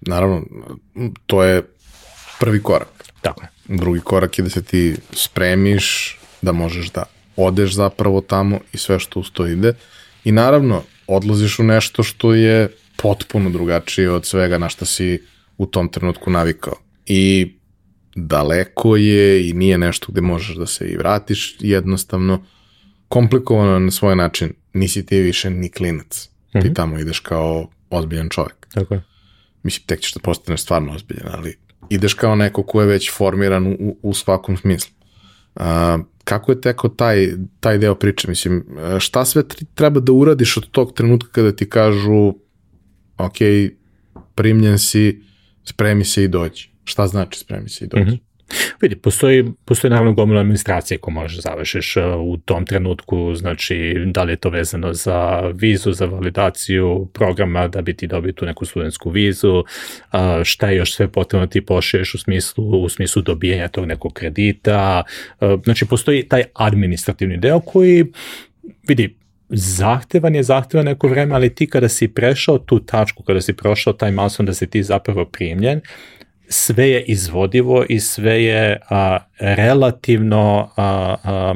naravno, 0.00 0.42
to 1.26 1.44
je 1.44 1.62
prvi 2.40 2.62
korak. 2.62 3.01
Tako 3.22 3.42
je 3.42 3.76
Drugi 3.76 4.00
korak 4.00 4.38
je 4.38 4.42
da 4.42 4.50
se 4.50 4.62
ti 4.62 4.96
spremiš, 5.12 6.18
da 6.42 6.52
možeš 6.52 6.90
da 6.90 7.04
odeš 7.36 7.74
zapravo 7.74 8.20
tamo 8.20 8.58
i 8.72 8.78
sve 8.78 8.98
što 8.98 9.20
uz 9.20 9.30
to 9.32 9.46
ide. 9.46 9.74
I 10.24 10.32
naravno, 10.32 10.82
odlaziš 11.06 11.58
u 11.58 11.62
nešto 11.62 12.02
što 12.02 12.34
je 12.34 12.68
potpuno 12.96 13.50
drugačije 13.50 14.10
od 14.10 14.26
svega 14.26 14.58
na 14.58 14.68
što 14.68 14.84
si 14.84 15.22
u 15.58 15.66
tom 15.66 15.88
trenutku 15.88 16.30
navikao. 16.30 16.74
I 17.06 17.52
daleko 18.14 18.96
je 18.96 19.48
i 19.48 19.52
nije 19.52 19.78
nešto 19.78 20.12
gde 20.12 20.20
možeš 20.20 20.56
da 20.56 20.66
se 20.66 20.88
i 20.88 20.96
vratiš 20.96 21.56
jednostavno. 21.60 22.44
Komplikovano 23.08 23.78
na 23.78 23.90
svoj 23.90 24.16
način. 24.16 24.52
Nisi 24.72 25.06
ti 25.06 25.20
više 25.20 25.50
ni 25.50 25.70
klinac. 25.70 26.28
Mm 26.54 26.58
-hmm. 26.58 26.62
Ti 26.62 26.74
tamo 26.74 26.98
ideš 26.98 27.20
kao 27.20 27.68
ozbiljan 27.90 28.28
čovjek. 28.28 28.66
tako 28.74 28.94
je 28.94 29.02
Mislim, 29.62 29.86
tek 29.86 30.00
ćeš 30.00 30.14
da 30.14 30.20
postaneš 30.20 30.62
stvarno 30.62 30.92
ozbiljan, 30.92 31.28
ali 31.32 31.56
ideš 31.94 32.14
kao 32.14 32.36
neko 32.36 32.62
ko 32.62 32.80
je 32.80 32.86
već 32.86 33.12
formiran 33.12 33.66
u, 33.66 33.96
u 34.02 34.14
svakom 34.14 34.56
smislu. 34.56 34.92
A, 35.54 35.98
kako 36.24 36.52
je 36.52 36.60
teko 36.60 36.88
taj, 36.88 37.28
taj 37.60 37.78
deo 37.78 37.94
priče? 37.94 38.28
Mislim, 38.28 38.64
šta 38.98 39.24
sve 39.24 39.42
treba 39.74 40.00
da 40.00 40.12
uradiš 40.12 40.56
od 40.56 40.70
tog 40.70 40.92
trenutka 40.92 41.30
kada 41.32 41.52
ti 41.52 41.68
kažu 41.70 42.34
ok, 43.18 43.38
primljen 44.34 44.78
si, 44.78 45.22
spremi 45.64 46.04
se 46.04 46.24
i 46.24 46.28
dođi. 46.28 46.70
Šta 46.84 47.06
znači 47.06 47.38
spremi 47.38 47.68
se 47.68 47.84
i 47.84 47.88
dođi? 47.88 48.04
Mm 48.04 48.08
-hmm. 48.08 48.31
Vidi, 48.80 48.96
postoji, 48.96 49.44
postoji 49.64 49.90
naravno 49.90 50.12
gomila 50.12 50.40
administracije 50.40 50.98
ko 50.98 51.10
možeš 51.10 51.36
da 51.36 51.40
završiš 51.40 51.96
uh, 51.96 52.02
u 52.20 52.36
tom 52.36 52.66
trenutku, 52.66 53.34
znači 53.34 53.94
da 54.06 54.22
li 54.22 54.32
je 54.32 54.36
to 54.36 54.50
vezano 54.50 54.92
za 54.92 55.40
vizu, 55.54 55.92
za 55.92 56.06
validaciju 56.06 57.08
programa 57.12 57.68
da 57.68 57.82
bi 57.82 57.96
ti 57.96 58.06
dobio 58.06 58.32
tu 58.32 58.46
neku 58.46 58.64
studentsku 58.64 59.10
vizu, 59.10 59.58
uh, 59.58 59.64
šta 60.44 60.70
je 60.70 60.76
još 60.76 60.94
sve 60.94 61.08
potrebno 61.08 61.46
da 61.46 61.50
ti 61.50 61.66
pošliješ 61.66 62.14
u 62.14 62.18
smislu, 62.18 62.82
u 62.82 62.88
smislu 62.88 63.22
dobijanja 63.22 63.68
tog 63.68 63.86
nekog 63.86 64.12
kredita, 64.12 65.02
uh, 65.40 65.48
znači 65.64 65.86
postoji 65.86 66.28
taj 66.28 66.42
administrativni 66.54 67.36
deo 67.36 67.60
koji 67.60 68.04
vidi, 68.88 69.16
zahtevan 69.48 70.34
je 70.34 70.42
zahtevan 70.42 70.84
neko 70.84 71.08
vreme, 71.08 71.34
ali 71.34 71.54
ti 71.54 71.66
kada 71.66 71.88
si 71.88 72.08
prešao 72.08 72.58
tu 72.58 72.80
tačku, 72.80 73.22
kada 73.22 73.40
si 73.40 73.52
prošao 73.52 73.92
taj 73.92 74.10
milestone 74.10 74.46
da 74.46 74.54
si 74.54 74.66
ti 74.66 74.82
zapravo 74.82 75.24
primljen, 75.24 75.80
sve 76.48 76.90
je 76.90 77.02
izvodivo 77.02 77.84
i 77.88 78.00
sve 78.00 78.44
je 78.44 78.80
a, 78.90 79.18
relativno 79.38 80.70
a, 80.76 81.16
a, 81.24 81.54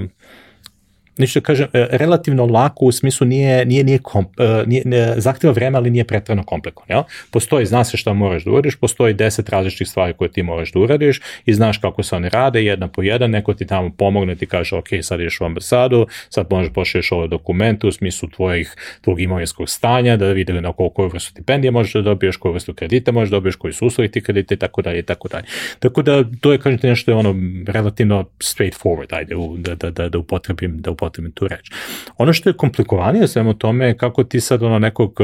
da 1.16 1.40
kažem, 1.40 1.68
e, 1.72 1.86
relativno 1.90 2.46
lako 2.46 2.84
u 2.84 2.92
smislu 2.92 3.26
nije, 3.26 3.64
nije, 3.66 3.84
nije, 3.84 3.98
komp, 3.98 4.40
e, 4.40 4.64
nije, 4.66 4.82
nije 4.84 5.14
zahteva 5.20 5.52
vreme, 5.52 5.78
ali 5.78 5.90
nije 5.90 6.04
pretrano 6.04 6.42
komplikovan. 6.42 6.90
Jel? 6.90 7.02
Postoji, 7.30 7.66
zna 7.66 7.84
se 7.84 7.96
šta 7.96 8.12
moraš 8.12 8.44
da 8.44 8.50
uradiš, 8.50 8.76
postoji 8.76 9.14
deset 9.14 9.48
različitih 9.48 9.88
stvari 9.88 10.12
koje 10.12 10.32
ti 10.32 10.42
moraš 10.42 10.72
da 10.72 10.78
uradiš 10.78 11.20
i 11.46 11.54
znaš 11.54 11.78
kako 11.78 12.02
se 12.02 12.16
one 12.16 12.28
rade, 12.28 12.64
jedna 12.64 12.88
po 12.88 13.02
jedan, 13.02 13.30
neko 13.30 13.54
ti 13.54 13.66
tamo 13.66 13.90
pomogne, 13.98 14.34
ti 14.34 14.46
kaže, 14.46 14.76
ok, 14.76 14.88
sad 15.02 15.20
ideš 15.20 15.40
u 15.40 15.44
ambasadu, 15.44 16.06
sad 16.28 16.46
možeš 16.50 16.72
pošliješ 16.72 17.12
ove 17.12 17.28
dokumente 17.28 17.86
u 17.86 17.92
smislu 17.92 18.28
tvojih, 18.28 18.74
tvojeg 19.00 19.20
imovinskog 19.20 19.68
stanja, 19.68 20.16
da 20.16 20.32
vidi 20.32 20.52
na 20.52 20.72
koju, 20.72 21.08
vrstu 21.08 21.30
stipendije 21.30 21.70
možeš 21.70 21.92
da 21.92 22.02
dobiješ, 22.02 22.36
koju 22.36 22.52
vrstu 22.52 22.74
kredita 22.74 23.12
možeš 23.12 23.30
da 23.30 23.36
dobiješ, 23.36 23.56
koji 23.56 23.72
su 23.72 23.86
uslovi 23.86 24.10
ti 24.10 24.20
kredita 24.20 24.54
i 24.54 24.56
tako 24.56 24.82
dalje 24.82 24.98
i 24.98 25.02
tako 25.02 25.28
dalje. 25.28 25.44
Tako 25.78 26.02
da, 26.02 26.24
to 26.40 26.52
je, 26.52 26.58
kažem 26.58 26.78
nešto 26.82 27.10
je 27.10 27.14
ono 27.14 27.34
relativno 27.66 28.24
straightforward, 28.38 29.16
ajde, 29.16 29.34
da, 29.56 29.74
da, 29.74 29.90
da, 29.90 30.08
da 30.08 30.18
upotrebim, 30.18 30.80
da 30.80 30.90
upotrebim 30.90 31.05
upotrebim 31.06 31.32
tu 31.32 31.48
reč. 31.48 31.70
Ono 32.18 32.32
što 32.32 32.48
je 32.48 32.56
komplikovanije 32.56 33.28
svemu 33.28 33.54
tome 33.54 33.86
je 33.86 33.96
kako 33.96 34.24
ti 34.24 34.40
sad 34.40 34.62
ono 34.62 34.78
nekog 34.78 35.20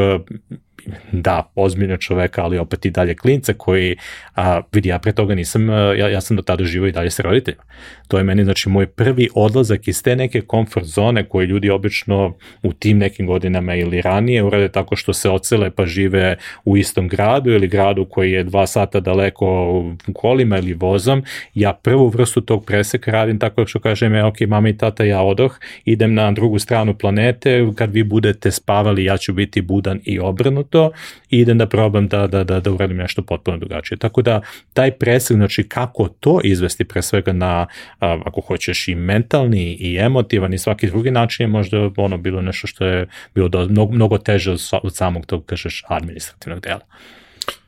da, 1.13 1.53
ozbiljno 1.55 1.97
čoveka, 1.97 2.45
ali 2.45 2.59
opet 2.59 2.87
i 2.87 2.91
dalje 2.91 3.15
klinca 3.15 3.53
koji, 3.53 3.97
a, 4.35 4.61
vidi, 4.73 4.89
ja 4.89 4.99
pre 4.99 5.13
toga 5.13 5.35
nisam, 5.35 5.69
ja, 5.69 6.09
ja 6.09 6.21
sam 6.21 6.37
do 6.37 6.43
tada 6.43 6.65
živo 6.65 6.87
i 6.87 6.93
dalje 6.93 7.11
sa 7.11 7.23
roditeljima. 7.23 7.63
To 8.09 8.19
je 8.19 8.25
meni, 8.25 8.45
znači, 8.45 8.69
moj 8.69 8.87
prvi 8.87 9.29
odlazak 9.35 9.89
iz 9.89 10.03
te 10.03 10.17
neke 10.17 10.41
komfort 10.41 10.87
zone 10.87 11.25
koje 11.25 11.47
ljudi 11.47 11.71
obično 11.71 12.35
u 12.63 12.73
tim 12.73 12.99
nekim 12.99 13.27
godinama 13.27 13.75
ili 13.75 14.01
ranije 14.01 14.43
urade 14.43 14.69
tako 14.69 14.97
što 14.97 15.13
se 15.13 15.31
ocele 15.31 15.71
pa 15.71 15.87
žive 15.87 16.37
u 16.65 16.77
istom 16.77 17.09
gradu 17.09 17.51
ili 17.51 17.69
gradu 17.69 18.05
koji 18.05 18.33
je 18.33 18.45
dva 18.45 18.67
sata 18.67 19.01
daleko 19.01 19.85
kolima 20.15 20.59
ili 20.59 20.75
vozom. 20.75 21.23
Ja 21.55 21.73
prvu 21.73 22.09
vrstu 22.09 22.41
tog 22.41 22.65
preseka 22.67 23.11
radim 23.11 23.39
tako 23.39 23.67
što 23.67 23.81
kažem, 23.81 24.15
ja, 24.15 24.27
ok, 24.27 24.41
mama 24.41 24.69
i 24.69 24.77
tata, 24.77 25.05
ja 25.05 25.23
odoh, 25.23 25.59
idem 25.85 26.15
na 26.15 26.33
drugu 26.33 26.59
stranu 26.59 26.95
planete, 26.95 27.67
kad 27.75 27.93
vi 27.93 28.03
budete 28.03 28.51
spavali, 28.51 29.05
ja 29.05 29.17
ću 29.17 29.33
biti 29.33 29.61
budan 29.63 30.01
i 30.05 30.19
obrnut 30.19 30.72
to 30.73 30.93
i 31.31 31.39
idem 31.39 31.59
da 31.59 31.67
probam 31.67 32.09
da, 32.09 32.27
da, 32.27 32.45
da, 32.45 32.61
da 32.61 32.73
uradim 32.73 32.97
nešto 32.97 33.23
potpuno 33.23 33.57
drugačije. 33.57 33.99
Tako 33.99 34.23
da 34.23 34.41
taj 34.73 34.91
presek, 34.91 35.37
znači 35.37 35.69
kako 35.69 36.09
to 36.09 36.41
izvesti 36.45 36.85
pre 36.85 37.03
svega 37.03 37.33
na, 37.33 37.67
ako 37.99 38.41
hoćeš 38.41 38.89
i 38.89 38.95
mentalni 38.95 39.77
i 39.81 39.97
emotivan 39.99 40.55
i 40.55 40.59
svaki 40.59 40.87
drugi 40.87 41.11
način 41.11 41.45
je 41.45 41.49
možda 41.49 41.91
ono 41.97 42.17
bilo 42.17 42.43
nešto 42.43 42.67
što 42.67 42.85
je 42.85 43.07
bilo 43.35 43.49
do, 43.49 43.67
mnogo, 43.69 43.93
mnogo 43.93 44.19
teže 44.19 44.57
od 44.83 44.95
samog 44.95 45.27
tog, 45.27 45.45
kažeš, 45.47 45.85
administrativnog 45.89 46.61
dela. 46.61 46.81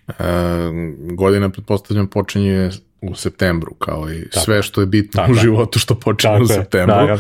E, 0.09 0.15
godina, 1.15 1.49
pretpostavljam, 1.49 2.07
počinje 2.07 2.71
u 3.01 3.15
septembru, 3.15 3.75
kao 3.75 4.13
i 4.13 4.31
tako. 4.31 4.45
sve 4.45 4.63
što 4.63 4.81
je 4.81 4.87
bitno 4.87 5.23
tako, 5.23 5.33
u 5.33 5.35
životu 5.35 5.79
što 5.79 5.95
počinje 5.95 6.33
tako 6.33 6.45
u 6.45 6.47
septembru. 6.47 6.97
Je, 6.97 7.17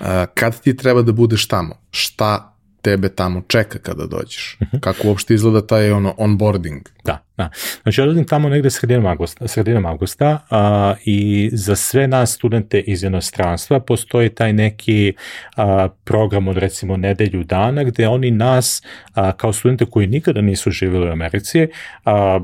da, 0.00 0.26
kad 0.26 0.60
ti 0.60 0.76
treba 0.76 1.02
da 1.02 1.12
budeš 1.12 1.48
tamo? 1.48 1.74
Šta 1.90 2.53
tebe 2.84 3.08
tamo 3.08 3.42
čeka 3.48 3.78
kada 3.78 4.06
dođeš? 4.06 4.56
Mhm. 4.62 4.76
Kako 4.80 5.08
uopšte 5.08 5.34
izgleda 5.34 5.66
taj 5.66 5.90
ono 5.90 6.14
onboarding? 6.18 6.82
Da, 7.04 7.24
da. 7.36 7.50
Znači, 7.82 8.00
odladim 8.00 8.24
tamo 8.24 8.48
negde 8.48 8.70
sredinom 8.70 9.06
augusta, 9.06 9.48
sredinom 9.48 9.86
augusta 9.86 10.38
a, 10.50 10.94
i 11.04 11.50
za 11.52 11.76
sve 11.76 12.06
nas 12.08 12.34
studente 12.34 12.80
iz 12.80 13.02
inostranstva 13.02 13.80
postoji 13.80 14.28
taj 14.28 14.52
neki 14.52 15.12
a, 15.56 15.88
program 16.04 16.48
od 16.48 16.56
recimo 16.56 16.96
nedelju 16.96 17.44
dana 17.44 17.84
gde 17.84 18.08
oni 18.08 18.30
nas 18.30 18.82
a, 19.14 19.32
kao 19.32 19.52
studente 19.52 19.86
koji 19.86 20.06
nikada 20.06 20.40
nisu 20.40 20.70
živjeli 20.70 21.08
u 21.08 21.12
Americi 21.12 21.68
a, 22.04 22.40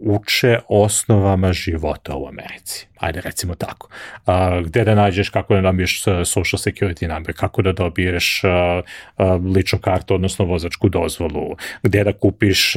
uče 0.00 0.58
osnovama 0.68 1.52
života 1.52 2.16
u 2.16 2.26
Americi 2.26 2.91
ajde 3.02 3.20
recimo 3.20 3.54
tako, 3.54 3.88
a, 4.26 4.60
gde 4.60 4.84
da 4.84 4.94
nađeš 4.94 5.28
kako 5.28 5.54
da 5.54 5.60
dobiješ 5.60 6.02
social 6.24 6.58
security 6.58 7.14
number, 7.14 7.34
kako 7.36 7.62
da 7.62 7.72
dobiješ 7.72 8.44
a, 8.44 8.82
a, 9.16 9.34
ličnu 9.34 9.78
kartu, 9.78 10.14
odnosno 10.14 10.44
vozačku 10.44 10.88
dozvolu, 10.88 11.56
gde 11.82 12.04
da 12.04 12.12
kupiš 12.12 12.74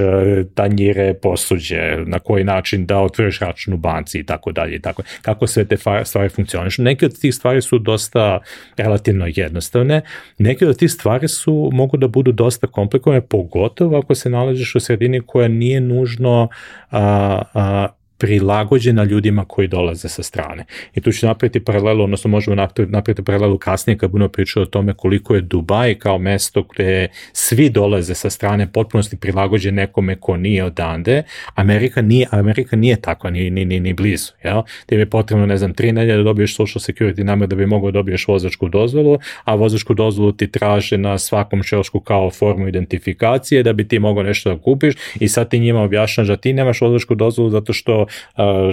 tanjire 0.55 1.13
posuđe, 1.13 1.97
na 2.05 2.19
koji 2.19 2.43
način 2.43 2.86
da 2.86 2.99
otvoriš 2.99 3.39
račun 3.39 3.73
u 3.73 3.78
banci 3.78 4.19
i 4.19 4.26
tako 4.26 4.51
dalje 4.51 4.82
tako. 4.82 5.03
Kako 5.21 5.47
sve 5.47 5.65
te 5.65 5.78
stvari 6.03 6.30
funkcionišu. 6.30 6.84
Neke 6.84 7.05
od 7.05 7.19
tih 7.21 7.36
stvari 7.36 7.61
su 7.61 7.80
dosta 7.80 8.39
relativno 8.78 9.26
jednostavne, 9.36 10.01
neke 10.38 10.67
od 10.67 10.78
tih 10.78 10.91
stvari 10.91 11.28
su 11.28 11.69
mogu 11.73 11.97
da 11.97 12.07
budu 12.07 12.32
dosta 12.32 12.67
komplikovane, 12.67 13.21
pogotovo 13.21 13.97
ako 13.97 14.15
se 14.15 14.30
nalaziš 14.30 14.76
u 14.76 14.80
sredini 14.80 15.21
koja 15.26 15.47
nije 15.47 15.82
nužno 15.82 16.49
a, 16.91 17.41
a, 17.53 17.88
prilagođena 18.18 19.03
ljudima 19.03 19.45
koji 19.45 19.68
dolaze 19.68 20.09
sa 20.09 20.24
strane. 20.24 20.66
I 20.95 21.01
tu 21.01 21.11
ću 21.11 21.26
napraviti 21.26 21.66
paralelu, 21.66 22.03
odnosno 22.03 22.30
možemo 22.30 22.55
napraviti, 22.78 23.24
paralelu 23.24 23.57
kasnije 23.57 23.97
kad 23.97 24.11
budemo 24.11 24.30
pričali 24.30 24.63
o 24.63 24.70
tome 24.70 24.93
koliko 24.93 25.36
je 25.36 25.41
Dubaj 25.41 25.95
kao 25.95 26.18
mesto 26.18 26.63
gde 26.63 27.07
svi 27.34 27.70
dolaze 27.70 28.16
sa 28.16 28.30
strane 28.30 28.72
potpunosti 28.72 29.18
prilagođen 29.18 29.76
nekome 29.76 30.16
ko 30.16 30.38
nije 30.38 30.63
odande. 30.63 31.24
Amerika 31.55 32.01
nije, 32.01 32.28
Amerika 32.32 32.76
nije 32.76 33.01
takva, 33.01 33.30
ni, 33.30 33.49
ni, 33.49 33.66
ni, 33.66 33.80
ni 33.80 33.93
blizu. 33.93 34.32
Jel? 34.43 34.61
Ti 34.86 34.95
je 34.95 35.05
potrebno, 35.05 35.45
ne 35.45 35.57
znam, 35.57 35.74
tri 35.74 35.91
nedelje 35.91 36.18
da 36.18 36.24
dobiješ 36.24 36.55
social 36.55 36.82
security 36.82 37.24
number 37.24 37.47
da 37.47 37.55
bi 37.55 37.66
mogao 37.66 37.91
da 37.91 37.99
dobiješ 37.99 38.28
vozačku 38.28 38.70
dozvolu, 38.70 39.20
a 39.43 39.55
vozačku 39.55 39.93
dozvolu 39.93 40.32
ti 40.32 40.51
traže 40.51 40.97
na 40.97 41.18
svakom 41.18 41.63
čelsku 41.63 41.99
kao 41.99 42.32
formu 42.32 42.68
identifikacije 42.68 43.63
da 43.63 43.74
bi 43.74 43.88
ti 43.88 43.99
mogao 43.99 44.24
nešto 44.24 44.53
da 44.53 44.61
kupiš 44.61 44.95
i 45.20 45.28
sad 45.28 45.49
ti 45.49 45.59
njima 45.59 45.82
objašnjaš 45.82 46.28
da 46.28 46.38
ti 46.38 46.53
nemaš 46.53 46.82
vozačku 46.82 47.16
dozvolu 47.16 47.49
zato 47.49 47.74
što 47.74 48.05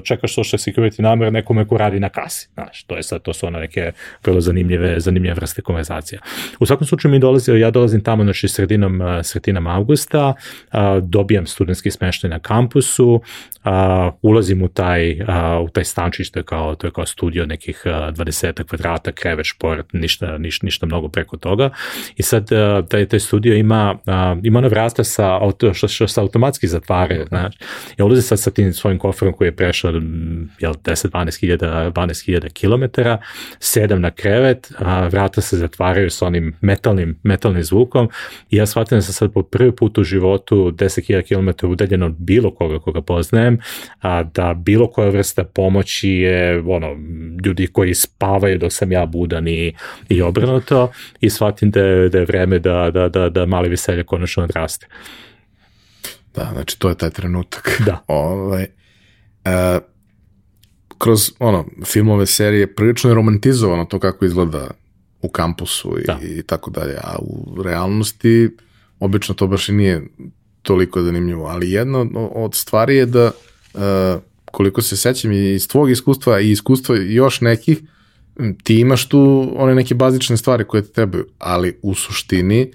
čekaš 0.04 0.34
social 0.34 0.58
security 0.58 1.02
number 1.02 1.32
nekome 1.32 1.64
ko 1.64 1.76
radi 1.76 2.00
na 2.00 2.08
kasi. 2.08 2.48
Znaš, 2.54 2.84
to 2.84 2.96
je 2.96 3.02
sad, 3.02 3.22
to 3.22 3.32
su 3.32 3.46
ono 3.46 3.58
neke 3.58 3.92
vrlo 4.24 4.40
zanimljive, 4.40 5.00
zanimljive 5.00 5.34
vrste 5.34 5.62
konverzacija. 5.62 6.20
U 6.60 6.66
svakom 6.66 6.86
slučaju 6.86 7.12
mi 7.12 7.18
dolazi, 7.18 7.52
ja 7.52 7.70
dolazim 7.70 8.00
tamo 8.00 8.24
znači 8.24 8.48
sredinom, 8.48 9.00
sredinom 9.22 9.66
avgusta, 9.66 10.28
uh, 10.28 10.80
dobijam 11.02 11.46
studentski 11.46 11.90
smeštaj 11.90 12.30
na 12.30 12.38
kampusu, 12.38 13.22
ulazim 14.22 14.62
u 14.62 14.68
taj, 14.68 15.12
u 15.64 15.68
taj 15.68 15.84
stančić, 15.84 16.30
to 16.30 16.38
je 16.38 16.42
kao, 16.42 16.74
to 16.74 16.86
je 16.86 16.90
kao 16.90 17.06
studio 17.06 17.46
nekih 17.46 17.82
uh, 17.84 17.92
20 17.92 18.64
kvadrata, 18.64 19.12
krevet, 19.12 19.46
šport, 19.46 19.92
ništa, 19.92 20.38
ništa, 20.38 20.66
ništa 20.66 20.86
mnogo 20.86 21.08
preko 21.08 21.36
toga. 21.36 21.70
I 22.16 22.22
sad 22.22 22.48
taj, 22.88 23.06
taj 23.06 23.20
studio 23.20 23.54
ima, 23.54 23.98
ima 24.42 24.58
ona 24.58 24.68
vrata 24.68 25.04
sa, 25.04 25.38
auto, 25.42 25.74
što, 25.74 25.88
što 25.88 26.08
se 26.08 26.20
automatski 26.20 26.68
zatvaraju, 26.68 27.26
znaš. 27.28 27.54
Ja 27.98 28.04
ulazim 28.04 28.22
sad 28.22 28.40
sa 28.40 28.50
tim 28.50 28.72
svojim 28.72 28.98
kofrom 28.98 29.21
koferom 29.22 29.32
koji 29.32 29.48
je 29.48 29.56
prešao 29.56 29.90
jel, 30.58 30.72
10-12 30.72 31.92
12 31.92 32.50
km, 32.60 33.02
sedam 33.58 34.00
na 34.00 34.10
krevet, 34.10 34.72
a 34.78 35.06
vrata 35.06 35.40
se 35.40 35.56
zatvaraju 35.56 36.10
sa 36.10 36.26
onim 36.26 36.56
metalnim, 36.60 37.18
metalnim 37.22 37.62
zvukom 37.62 38.08
i 38.50 38.56
ja 38.56 38.66
shvatim 38.66 38.98
da 38.98 39.02
sam 39.02 39.12
sad 39.12 39.32
po 39.32 39.42
prvi 39.42 39.76
put 39.76 39.98
u 39.98 40.04
životu 40.04 40.72
10.000 40.72 41.22
km 41.28 41.66
udaljeno 41.66 42.06
od 42.06 42.14
bilo 42.18 42.54
koga 42.54 42.78
koga 42.78 43.02
poznajem, 43.02 43.58
a 44.00 44.22
da 44.22 44.54
bilo 44.54 44.90
koja 44.90 45.08
vrsta 45.08 45.44
pomoći 45.44 46.10
je 46.10 46.62
ono, 46.66 46.96
ljudi 47.44 47.66
koji 47.66 47.94
spavaju 47.94 48.58
dok 48.58 48.72
sam 48.72 48.92
ja 48.92 49.06
budan 49.06 49.48
i, 49.48 49.74
i 50.08 50.22
obrnuto 50.22 50.92
i 51.20 51.30
shvatim 51.30 51.70
da 51.70 51.80
je, 51.80 52.08
da 52.08 52.18
je 52.18 52.24
vreme 52.24 52.58
da, 52.58 52.90
da, 52.90 53.08
da, 53.08 53.28
da 53.28 53.46
mali 53.46 53.68
veselje 53.68 54.04
konačno 54.04 54.44
odraste. 54.44 54.86
Da, 56.34 56.50
znači 56.52 56.78
to 56.78 56.88
je 56.88 56.94
taj 56.94 57.10
trenutak. 57.10 57.82
Da. 57.86 58.04
Ovaj, 58.24 58.66
e, 59.44 59.78
kroz 60.98 61.32
ono, 61.38 61.64
filmove, 61.84 62.26
serije, 62.26 62.74
prilično 62.74 63.10
je 63.10 63.14
romantizovano 63.14 63.84
to 63.84 63.98
kako 63.98 64.24
izgleda 64.24 64.70
u 65.22 65.28
kampusu 65.28 65.98
i, 65.98 66.04
da. 66.06 66.18
i 66.22 66.42
tako 66.42 66.70
dalje, 66.70 66.96
a 67.02 67.16
u 67.18 67.62
realnosti 67.62 68.50
obično 69.00 69.34
to 69.34 69.46
baš 69.46 69.68
i 69.68 69.72
nije 69.72 70.02
toliko 70.62 71.02
zanimljivo, 71.02 71.46
ali 71.46 71.70
jedna 71.70 72.06
od 72.34 72.54
stvari 72.54 72.96
je 72.96 73.06
da 73.06 73.30
uh, 73.74 73.80
koliko 74.44 74.82
se 74.82 74.96
sećam 74.96 75.32
i 75.32 75.54
iz 75.54 75.68
tvog 75.68 75.90
iskustva 75.90 76.40
i 76.40 76.50
iskustva 76.50 76.96
još 76.96 77.40
nekih, 77.40 77.78
ti 78.62 78.80
imaš 78.80 79.08
tu 79.08 79.52
one 79.56 79.74
neke 79.74 79.94
bazične 79.94 80.36
stvari 80.36 80.64
koje 80.64 80.82
ti 80.82 80.92
trebaju, 80.92 81.26
ali 81.38 81.78
u 81.82 81.94
suštini 81.94 82.72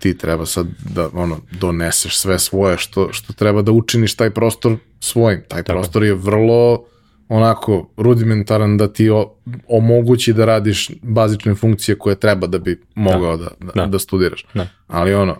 ti 0.00 0.18
treba 0.18 0.46
sad 0.46 0.66
da 0.94 1.08
ono 1.12 1.40
doneseš 1.60 2.18
sve 2.18 2.38
svoje 2.38 2.78
što 2.78 3.12
što 3.12 3.32
treba 3.32 3.62
da 3.62 3.72
učiniš 3.72 4.14
taj 4.14 4.30
prostor 4.30 4.76
svojim. 5.00 5.42
Taj 5.48 5.62
Tako. 5.62 5.78
prostor 5.78 6.04
je 6.04 6.14
vrlo 6.14 6.84
onako 7.28 7.88
rudimentaran 7.96 8.76
da 8.76 8.92
ti 8.92 9.10
o, 9.10 9.34
omogući 9.68 10.32
da 10.32 10.44
radiš 10.44 10.90
bazične 11.02 11.54
funkcije 11.54 11.98
koje 11.98 12.20
treba 12.20 12.46
da 12.46 12.58
bi 12.58 12.82
mogao 12.94 13.36
da, 13.36 13.48
da, 13.60 13.72
da. 13.74 13.86
da 13.86 13.98
studiraš. 13.98 14.46
Da. 14.54 14.66
Ali 14.86 15.14
ono, 15.14 15.36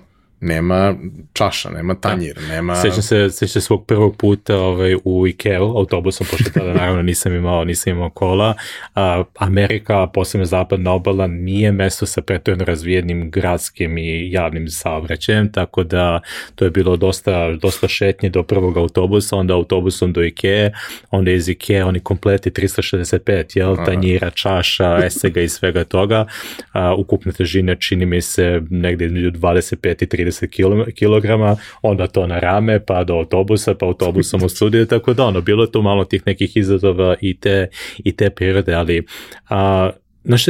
nema 0.46 0.94
čaša, 1.32 1.70
nema 1.70 1.94
tanjir, 1.94 2.34
da. 2.34 2.54
nema... 2.54 2.74
Sećam 2.74 3.02
se, 3.02 3.30
sećam 3.30 3.48
se 3.48 3.60
svog 3.60 3.86
prvog 3.86 4.16
puta 4.16 4.58
ovaj, 4.58 4.96
u 5.04 5.26
Ikea 5.26 5.60
autobusom, 5.60 6.26
pošto 6.30 6.50
tada 6.50 6.72
naravno 6.74 7.02
nisam 7.02 7.34
imao, 7.34 7.64
nisam 7.64 7.92
imao 7.92 8.10
kola. 8.10 8.54
A, 8.94 9.24
Amerika, 9.38 10.06
posebno 10.06 10.44
zapadna 10.44 10.92
obala, 10.92 11.26
nije 11.26 11.72
mesto 11.72 12.06
sa 12.06 12.22
pretvoreno 12.22 12.64
razvijenim 12.64 13.30
gradskim 13.30 13.98
i 13.98 14.32
javnim 14.32 14.68
saobraćajem, 14.68 15.52
tako 15.52 15.84
da 15.84 16.20
to 16.54 16.64
je 16.64 16.70
bilo 16.70 16.96
dosta, 16.96 17.52
dosta 17.52 17.88
šetnje 17.88 18.28
do 18.28 18.42
prvog 18.42 18.76
autobusa, 18.76 19.36
onda 19.36 19.54
autobusom 19.54 20.12
do 20.12 20.24
Ikea, 20.24 20.70
onda 21.10 21.30
iz 21.30 21.48
Ikea 21.48 21.86
oni 21.86 22.00
kompleti 22.00 22.50
365, 22.50 23.58
jel, 23.58 23.76
tanjira, 23.86 24.30
čaša, 24.30 24.98
esega 25.06 25.40
i 25.40 25.48
svega 25.48 25.84
toga. 25.84 26.26
A, 26.72 26.94
ukupne 26.94 27.32
težine 27.32 27.76
čini 27.80 28.06
mi 28.06 28.22
se 28.22 28.60
negde 28.70 29.06
između 29.06 29.30
25 29.30 30.02
i 30.02 30.06
30 30.06 30.35
30 30.42 30.92
kg, 30.92 31.60
onda 31.82 32.06
to 32.06 32.26
na 32.26 32.38
rame, 32.38 32.80
pa 32.84 33.04
do 33.04 33.14
autobusa, 33.14 33.74
pa 33.74 33.86
autobusom 33.86 34.42
u 34.42 34.48
studiju, 34.48 34.86
tako 34.86 35.14
da 35.14 35.24
ono, 35.24 35.40
bilo 35.40 35.64
je 35.64 35.72
tu 35.72 35.82
malo 35.82 36.04
tih 36.04 36.22
nekih 36.26 36.56
izazova 36.56 37.16
i 37.20 37.40
te, 37.40 37.68
i 37.98 38.16
te 38.16 38.30
prirode, 38.30 38.74
ali 38.74 39.06
a, 39.48 39.90
Znaš, 40.26 40.44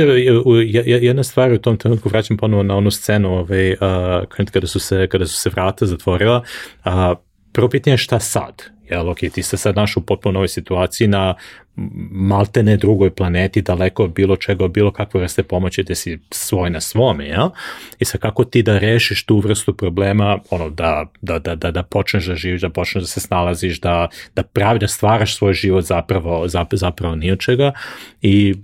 jedna 0.84 1.22
stvar 1.22 1.52
u 1.52 1.58
tom 1.58 1.76
trenutku 1.76 2.08
vraćam 2.08 2.36
ponovo 2.36 2.62
na 2.62 2.76
onu 2.76 2.90
scenu 2.90 3.38
ovaj, 3.38 3.72
uh, 3.72 3.78
kada, 4.52 4.66
su 4.66 4.80
se, 4.80 5.06
kada 5.06 5.26
su 5.26 5.36
se 5.40 5.50
vrata 5.50 5.86
zatvorila, 5.86 6.42
uh, 6.84 6.92
prvo 7.52 7.68
pitanje 7.68 7.92
je 7.94 7.98
šta 7.98 8.20
sad? 8.20 8.62
Jel, 8.90 9.08
ok, 9.08 9.18
ti 9.18 9.42
se 9.42 9.56
sad 9.56 9.76
naš 9.76 9.96
u 9.96 10.00
potpuno 10.00 10.32
novoj 10.32 10.48
situaciji 10.48 11.08
na 11.08 11.34
maltene 12.10 12.76
drugoj 12.76 13.10
planeti, 13.10 13.62
daleko 13.62 14.04
od 14.04 14.12
bilo 14.12 14.36
čega, 14.36 14.64
od 14.64 14.70
bilo 14.70 14.90
kakve 14.90 15.20
vrste 15.20 15.42
pomoći 15.42 15.82
da 15.82 15.94
si 15.94 16.18
svoj 16.30 16.70
na 16.70 16.80
svome, 16.80 17.28
ja? 17.28 17.50
I 17.98 18.04
sad 18.04 18.20
kako 18.20 18.44
ti 18.44 18.62
da 18.62 18.78
rešiš 18.78 19.24
tu 19.24 19.38
vrstu 19.38 19.74
problema, 19.74 20.38
ono, 20.50 20.70
da, 20.70 21.06
da, 21.22 21.38
da, 21.38 21.54
da, 21.54 21.70
da 21.70 21.82
počneš 21.82 22.26
da 22.26 22.34
živiš, 22.34 22.60
da 22.60 22.70
počneš 22.70 23.02
da 23.02 23.08
se 23.08 23.20
snalaziš, 23.20 23.80
da, 23.80 24.08
da 24.36 24.42
pravi, 24.42 24.78
da 24.78 24.88
stvaraš 24.88 25.36
svoj 25.36 25.52
život 25.52 25.84
zapravo, 25.84 26.48
zapravo, 26.48 26.78
zapravo 26.78 27.16
ni 27.16 27.32
od 27.32 27.38
čega. 27.38 27.72
I 28.22 28.54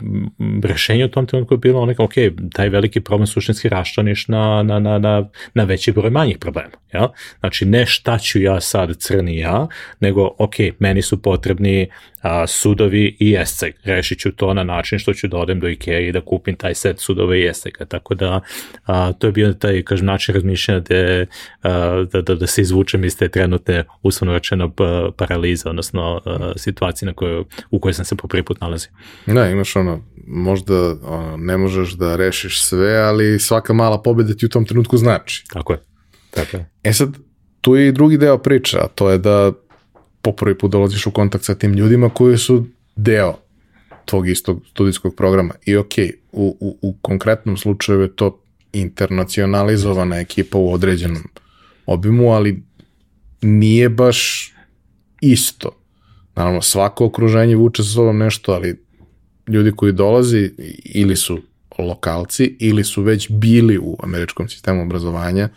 rešenje 0.62 1.04
u 1.04 1.08
tom 1.08 1.26
trenutku 1.26 1.54
je 1.54 1.58
bilo 1.58 1.80
ono, 1.80 1.94
ok, 1.98 2.12
taj 2.52 2.68
veliki 2.68 3.00
problem 3.00 3.26
suštinski 3.26 3.68
raštaniš 3.68 4.28
na, 4.28 4.62
na, 4.62 4.78
na, 4.78 4.98
na, 4.98 5.28
na 5.54 5.64
veći 5.64 5.92
broj 5.92 6.10
manjih 6.10 6.38
problema, 6.38 6.76
ja? 6.92 7.08
Znači, 7.40 7.64
ne 7.64 7.86
šta 7.86 8.18
ću 8.18 8.40
ja 8.40 8.60
sad 8.60 8.96
crni 8.96 9.38
ja, 9.38 9.66
nego, 10.00 10.30
ok, 10.38 10.54
meni 10.78 11.02
su 11.02 11.22
potrebni 11.22 11.88
a, 12.22 12.46
sudovi 12.46 13.16
i 13.20 13.36
esceg. 13.36 13.74
Rešit 13.84 14.18
ću 14.18 14.32
to 14.32 14.54
na 14.54 14.64
način 14.64 14.98
što 14.98 15.14
ću 15.14 15.28
da 15.28 15.36
odem 15.36 15.60
do 15.60 15.68
Ikea 15.68 16.00
i 16.00 16.12
da 16.12 16.20
kupim 16.20 16.56
taj 16.56 16.74
set 16.74 17.00
sudova 17.00 17.36
i 17.36 17.46
escega. 17.46 17.84
Tako 17.84 18.14
da 18.14 18.40
a, 18.86 19.12
to 19.12 19.26
je 19.26 19.32
bio 19.32 19.52
taj 19.52 19.82
kažem, 19.82 20.06
način 20.06 20.34
razmišljanja 20.34 20.80
da, 20.80 21.26
da, 22.12 22.22
da, 22.22 22.34
da 22.34 22.46
se 22.46 22.60
izvučem 22.60 23.04
iz 23.04 23.16
te 23.16 23.28
trenutne 23.28 23.84
uslovno 24.02 24.34
rečeno 24.34 24.72
paralize, 25.16 25.68
odnosno 25.68 26.20
a, 26.24 26.52
situacije 26.56 27.06
na 27.06 27.12
kojoj, 27.12 27.44
u 27.70 27.80
kojoj 27.80 27.94
sam 27.94 28.04
se 28.04 28.16
po 28.16 28.28
prvi 28.28 28.42
put 28.42 28.60
nalazio. 28.60 28.90
Da, 29.26 29.48
imaš 29.48 29.76
ono, 29.76 30.04
možda 30.26 30.74
ono, 31.02 31.36
ne 31.36 31.56
možeš 31.56 31.92
da 31.92 32.16
rešiš 32.16 32.62
sve, 32.62 32.96
ali 32.96 33.38
svaka 33.38 33.72
mala 33.72 34.02
pobeda 34.02 34.34
ti 34.34 34.46
u 34.46 34.48
tom 34.48 34.64
trenutku 34.64 34.96
znači. 34.96 35.44
Tako 35.52 35.72
je. 35.72 35.78
Tako 36.30 36.56
je. 36.56 36.70
E 36.82 36.92
sad, 36.92 37.08
tu 37.60 37.76
je 37.76 37.88
i 37.88 37.92
drugi 37.92 38.18
deo 38.18 38.38
priča, 38.38 38.78
a 38.78 38.88
to 38.88 39.10
je 39.10 39.18
da 39.18 39.52
po 40.22 40.32
prvi 40.32 40.58
put 40.58 40.70
dolaziš 40.70 41.06
u 41.06 41.10
kontakt 41.10 41.44
sa 41.44 41.54
tim 41.54 41.72
ljudima 41.72 42.08
koji 42.08 42.38
su 42.38 42.66
deo 42.96 43.34
tvog 44.04 44.28
istog 44.28 44.62
studijskog 44.70 45.14
programa. 45.16 45.54
I 45.66 45.76
ok, 45.76 45.92
u, 46.32 46.56
u, 46.60 46.78
u 46.82 46.94
konkretnom 47.02 47.56
slučaju 47.56 48.00
je 48.00 48.16
to 48.16 48.42
internacionalizovana 48.72 50.16
ekipa 50.16 50.58
u 50.58 50.72
određenom 50.72 51.22
obimu, 51.86 52.32
ali 52.32 52.62
nije 53.42 53.88
baš 53.88 54.52
isto. 55.20 55.70
Naravno, 56.34 56.62
svako 56.62 57.04
okruženje 57.04 57.56
vuče 57.56 57.82
sa 57.82 57.88
sobom 57.88 58.18
nešto, 58.18 58.52
ali 58.52 58.80
ljudi 59.48 59.72
koji 59.76 59.92
dolazi 59.92 60.50
ili 60.84 61.16
su 61.16 61.42
lokalci 61.78 62.56
ili 62.60 62.84
su 62.84 63.02
već 63.02 63.30
bili 63.30 63.78
u 63.78 63.96
američkom 64.02 64.48
sistemu 64.48 64.82
obrazovanja, 64.82 65.48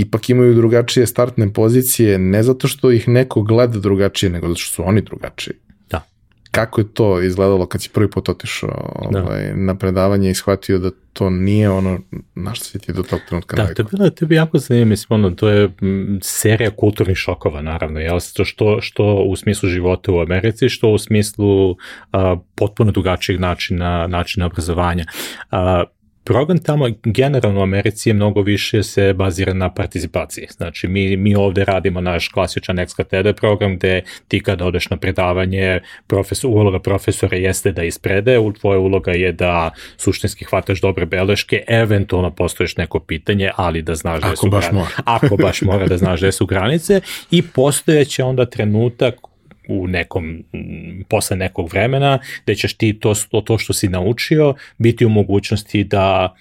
ipak 0.00 0.30
imaju 0.30 0.54
drugačije 0.54 1.06
startne 1.06 1.52
pozicije, 1.52 2.18
ne 2.18 2.42
zato 2.42 2.68
što 2.68 2.90
ih 2.90 3.08
neko 3.08 3.42
gleda 3.42 3.78
drugačije, 3.78 4.30
nego 4.30 4.48
zato 4.48 4.60
što 4.60 4.74
su 4.74 4.88
oni 4.88 5.00
drugačiji. 5.02 5.54
Da. 5.90 6.02
Kako 6.50 6.80
je 6.80 6.92
to 6.94 7.22
izgledalo 7.22 7.66
kad 7.66 7.82
si 7.82 7.90
prvi 7.90 8.10
put 8.10 8.28
otišao 8.28 9.08
da. 9.10 9.22
ovaj, 9.22 9.52
na 9.54 9.74
predavanje 9.74 10.30
i 10.30 10.34
shvatio 10.34 10.78
da 10.78 10.90
to 11.12 11.30
nije 11.30 11.70
ono 11.70 12.00
na 12.34 12.54
što 12.54 12.64
si 12.64 12.78
ti 12.78 12.92
do 12.92 13.02
tog 13.02 13.20
trenutka 13.28 13.56
Da, 13.56 13.74
to 13.74 13.82
je, 13.82 13.86
bilo, 13.90 14.10
to 14.10 14.24
je 14.24 14.28
bilo 14.28 14.40
jako 14.40 14.58
zanimljivo, 14.58 14.88
mislim, 14.88 15.20
ono, 15.20 15.30
to 15.30 15.48
je 15.48 15.70
serija 16.22 16.70
kulturnih 16.70 17.16
šokova, 17.16 17.62
naravno, 17.62 18.00
jel? 18.00 18.18
Što, 18.44 18.80
što 18.80 19.14
u 19.14 19.36
smislu 19.36 19.68
života 19.68 20.12
u 20.12 20.20
Americi, 20.20 20.68
što 20.68 20.90
u 20.90 20.98
smislu 20.98 21.76
a, 22.12 22.36
potpuno 22.54 22.92
drugačijeg 22.92 23.40
načina, 23.40 24.06
načina 24.06 24.46
obrazovanja. 24.46 25.04
A, 25.50 25.84
program 26.28 26.58
tamo 26.58 26.88
generalno 27.04 27.60
u 27.60 27.62
Americi 27.62 28.08
je 28.08 28.14
mnogo 28.14 28.42
više 28.42 28.82
se 28.82 29.12
bazira 29.12 29.54
na 29.54 29.74
participaciji. 29.74 30.46
Znači 30.50 30.88
mi, 30.88 31.16
mi 31.16 31.34
ovde 31.34 31.64
radimo 31.64 32.00
naš 32.00 32.28
klasičan 32.28 32.78
ex 32.78 32.94
katedra 32.94 33.32
program 33.32 33.76
gde 33.76 34.02
ti 34.28 34.40
kad 34.40 34.62
odeš 34.62 34.90
na 34.90 34.96
predavanje, 34.96 35.80
profesor, 36.06 36.50
uloga 36.50 36.78
profesora 36.78 37.36
jeste 37.36 37.72
da 37.72 37.82
isprede, 37.82 38.38
tvoja 38.60 38.78
uloga 38.78 39.12
je 39.12 39.32
da 39.32 39.70
suštinski 39.96 40.44
hvataš 40.44 40.80
dobre 40.80 41.06
beleške, 41.06 41.64
eventualno 41.68 42.30
postojiš 42.30 42.76
neko 42.76 43.00
pitanje, 43.00 43.50
ali 43.56 43.82
da 43.82 43.94
znaš 43.94 44.22
da 44.22 44.36
su 44.36 44.50
baš 44.50 44.72
mora. 44.72 44.90
ako 45.04 45.36
baš 45.36 45.62
mora 45.62 45.86
da 45.86 45.96
znaš 45.96 46.20
da 46.20 46.32
su 46.32 46.46
granice 46.46 47.00
i 47.30 47.42
postojeće 47.42 48.24
onda 48.24 48.46
trenutak 48.46 49.27
u 49.68 49.86
nekom, 49.86 50.44
posle 51.08 51.36
nekog 51.36 51.70
vremena, 51.70 52.18
gde 52.44 52.54
ćeš 52.54 52.74
ti 52.74 52.98
to, 53.00 53.14
to, 53.30 53.40
to 53.40 53.58
što 53.58 53.72
si 53.72 53.88
naučio 53.88 54.54
biti 54.78 55.06
u 55.06 55.08
mogućnosti 55.08 55.84
da 55.84 56.34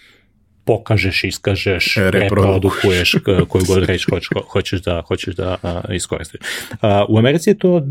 pokažeš, 0.67 1.23
iskažeš, 1.23 1.95
reprodukuješ 2.11 3.15
koju 3.49 3.63
god 3.67 3.83
reč 3.83 4.05
hoćeš, 4.09 4.29
hoćeš 4.49 4.81
da, 4.81 5.01
hoćeš 5.07 5.35
da 5.35 5.57
uh, 5.63 5.95
iskoristiš. 5.95 6.39
Uh, 6.71 6.79
u 7.09 7.17
Americi 7.17 7.49
je 7.49 7.57
to 7.57 7.81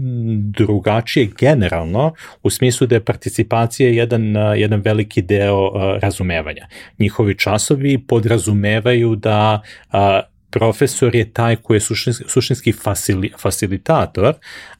drugačije 0.58 1.30
generalno 1.38 2.14
u 2.42 2.50
smislu 2.50 2.86
da 2.86 2.94
je 2.94 3.04
participacija 3.04 3.90
jedan, 3.90 4.36
uh, 4.36 4.58
jedan 4.58 4.80
veliki 4.80 5.22
deo 5.22 5.66
uh, 5.66 5.72
razumevanja. 6.02 6.66
Njihovi 6.98 7.38
časovi 7.38 7.98
podrazumevaju 7.98 9.16
da 9.16 9.60
uh, 9.92 9.98
profesor 10.50 11.14
je 11.14 11.32
taj 11.32 11.56
koji 11.56 11.76
je 11.76 11.80
suštinski, 11.80 12.24
suštinski 12.28 12.72
fasili, 12.72 13.32
facilitator 13.38 14.34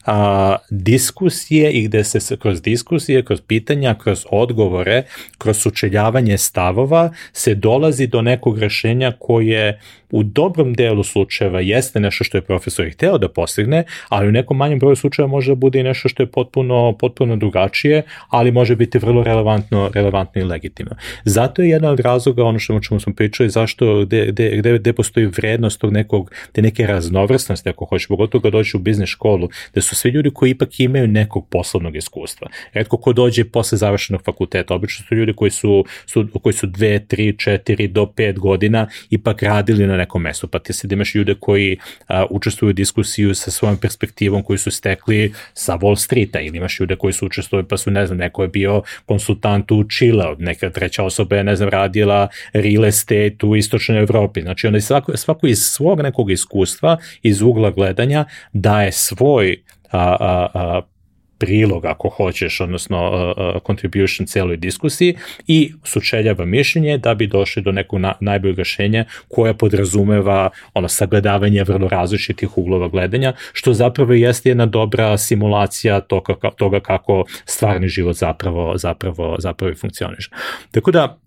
a, 0.07 0.55
diskusije 0.69 1.71
i 1.71 1.83
gde 1.83 2.03
se 2.03 2.37
kroz 2.37 2.61
diskusije, 2.61 3.25
kroz 3.25 3.41
pitanja, 3.41 3.95
kroz 4.03 4.25
odgovore, 4.31 5.03
kroz 5.37 5.57
sučeljavanje 5.57 6.37
stavova 6.37 7.11
se 7.33 7.55
dolazi 7.55 8.07
do 8.07 8.21
nekog 8.21 8.59
rešenja 8.59 9.11
koje 9.19 9.79
u 10.11 10.23
dobrom 10.23 10.73
delu 10.73 11.03
slučajeva 11.03 11.61
jeste 11.61 11.99
nešto 11.99 12.23
što 12.23 12.37
je 12.37 12.41
profesor 12.41 12.87
i 12.87 12.91
hteo 12.91 13.17
da 13.17 13.29
postigne, 13.29 13.83
ali 14.09 14.27
u 14.27 14.31
nekom 14.31 14.57
manjem 14.57 14.79
broju 14.79 14.95
slučajeva 14.95 15.31
može 15.31 15.51
da 15.51 15.55
bude 15.55 15.79
i 15.79 15.83
nešto 15.83 16.09
što 16.09 16.23
je 16.23 16.27
potpuno, 16.27 16.95
potpuno 16.99 17.35
drugačije, 17.35 18.03
ali 18.29 18.51
može 18.51 18.75
biti 18.75 18.99
vrlo 18.99 19.23
relevantno, 19.23 19.91
relevantno 19.93 20.41
i 20.41 20.45
legitimno. 20.45 20.95
Zato 21.25 21.61
je 21.61 21.69
jedan 21.69 21.91
od 21.91 21.99
razloga, 21.99 22.43
ono 22.43 22.59
što 22.59 22.79
čemu 22.79 22.99
smo 22.99 23.13
pričali, 23.13 23.49
zašto, 23.49 24.05
gde, 24.05 24.25
gde, 24.25 24.57
gde, 24.57 24.77
gde 24.77 24.93
postoji 24.93 25.25
vrednost 25.25 25.79
tog 25.79 25.93
nekog, 25.93 26.31
te 26.51 26.61
neke 26.61 26.87
raznovrsnosti, 26.87 27.69
ako 27.69 27.85
hoćeš, 27.85 28.07
pogotovo 28.07 28.41
kad 28.41 28.51
dođeš 28.51 28.73
u 28.73 28.79
biznis 28.79 29.09
školu, 29.09 29.49
da 29.75 29.81
su 29.81 29.95
svi 29.97 30.09
ljudi 30.09 30.31
koji 30.33 30.51
ipak 30.51 30.79
imaju 30.79 31.07
nekog 31.07 31.47
poslovnog 31.49 31.95
iskustva. 31.95 32.47
Redko 32.73 32.97
ko 32.97 33.13
dođe 33.13 33.45
posle 33.45 33.77
završenog 33.77 34.21
fakulteta, 34.23 34.75
obično 34.75 35.05
su 35.05 35.15
ljudi 35.15 35.33
koji 35.33 35.51
su, 35.51 35.85
su, 36.05 36.27
koji 36.43 36.53
su 36.53 36.67
dve, 36.67 36.99
tri, 36.99 37.37
četiri 37.37 37.87
do 37.87 38.05
pet 38.05 38.39
godina 38.39 38.87
ipak 39.09 39.43
radili 39.43 39.87
na 39.87 39.97
nekom 39.97 40.21
mestu, 40.21 40.47
pa 40.47 40.59
ti 40.59 40.73
se 40.73 40.87
da 40.87 40.93
imaš 40.93 41.15
ljude 41.15 41.35
koji 41.39 41.77
a, 42.07 42.25
učestvuju 42.29 42.69
u 42.69 42.73
diskusiju 42.73 43.35
sa 43.35 43.51
svojom 43.51 43.77
perspektivom 43.77 44.43
koju 44.43 44.57
su 44.57 44.71
stekli 44.71 45.33
sa 45.53 45.77
Wall 45.77 45.95
Streeta 45.95 46.39
ili 46.39 46.57
imaš 46.57 46.79
ljude 46.79 46.95
koji 46.95 47.13
su 47.13 47.25
učestvuju 47.25 47.67
pa 47.67 47.77
su, 47.77 47.91
ne 47.91 48.05
znam, 48.05 48.17
neko 48.17 48.41
je 48.41 48.47
bio 48.47 48.81
konsultant 49.05 49.71
u 49.71 49.83
Chile, 49.83 50.35
neka 50.39 50.69
treća 50.69 51.03
osoba 51.03 51.35
je, 51.35 51.43
ne 51.43 51.55
znam, 51.55 51.69
radila 51.69 52.27
real 52.53 52.85
estate 52.85 53.37
u 53.43 53.55
istočnoj 53.55 53.99
Evropi. 53.99 54.41
Znači, 54.41 54.67
onda 54.67 54.81
svako, 54.81 55.17
svako 55.17 55.47
iz 55.47 55.59
svog 55.59 56.01
nekog 56.01 56.31
iskustva, 56.31 56.97
iz 57.23 57.41
ugla 57.41 57.71
gledanja, 57.71 58.25
daje 58.53 58.91
svoj 58.91 59.57
a, 59.91 60.17
a, 60.19 60.47
a, 60.53 60.81
prilog 61.37 61.85
ako 61.85 62.09
hoćeš, 62.09 62.59
odnosno 62.61 63.09
uh, 63.09 63.61
contribution 63.67 64.27
celoj 64.27 64.57
diskusiji 64.57 65.15
i 65.47 65.73
sučeljava 65.83 66.45
mišljenje 66.45 66.97
da 66.97 67.15
bi 67.15 67.27
došli 67.27 67.61
do 67.61 67.71
nekog 67.71 67.99
na, 67.99 68.13
najboljeg 68.19 68.57
rešenja 68.57 69.05
koja 69.27 69.53
podrazumeva 69.53 70.49
ono 70.73 70.87
sagledavanje 70.87 71.63
vrlo 71.63 71.87
različitih 71.87 72.57
uglova 72.57 72.87
gledanja, 72.87 73.33
što 73.53 73.73
zapravo 73.73 74.13
jeste 74.13 74.49
jedna 74.49 74.65
dobra 74.65 75.17
simulacija 75.17 76.01
toga, 76.01 76.33
toga 76.57 76.79
kako 76.79 77.23
stvarni 77.45 77.87
život 77.87 78.15
zapravo, 78.15 78.77
zapravo, 78.77 79.35
zapravo 79.39 79.73
funkcioniše. 79.75 80.29
Tako 80.71 80.91
da 80.91 81.17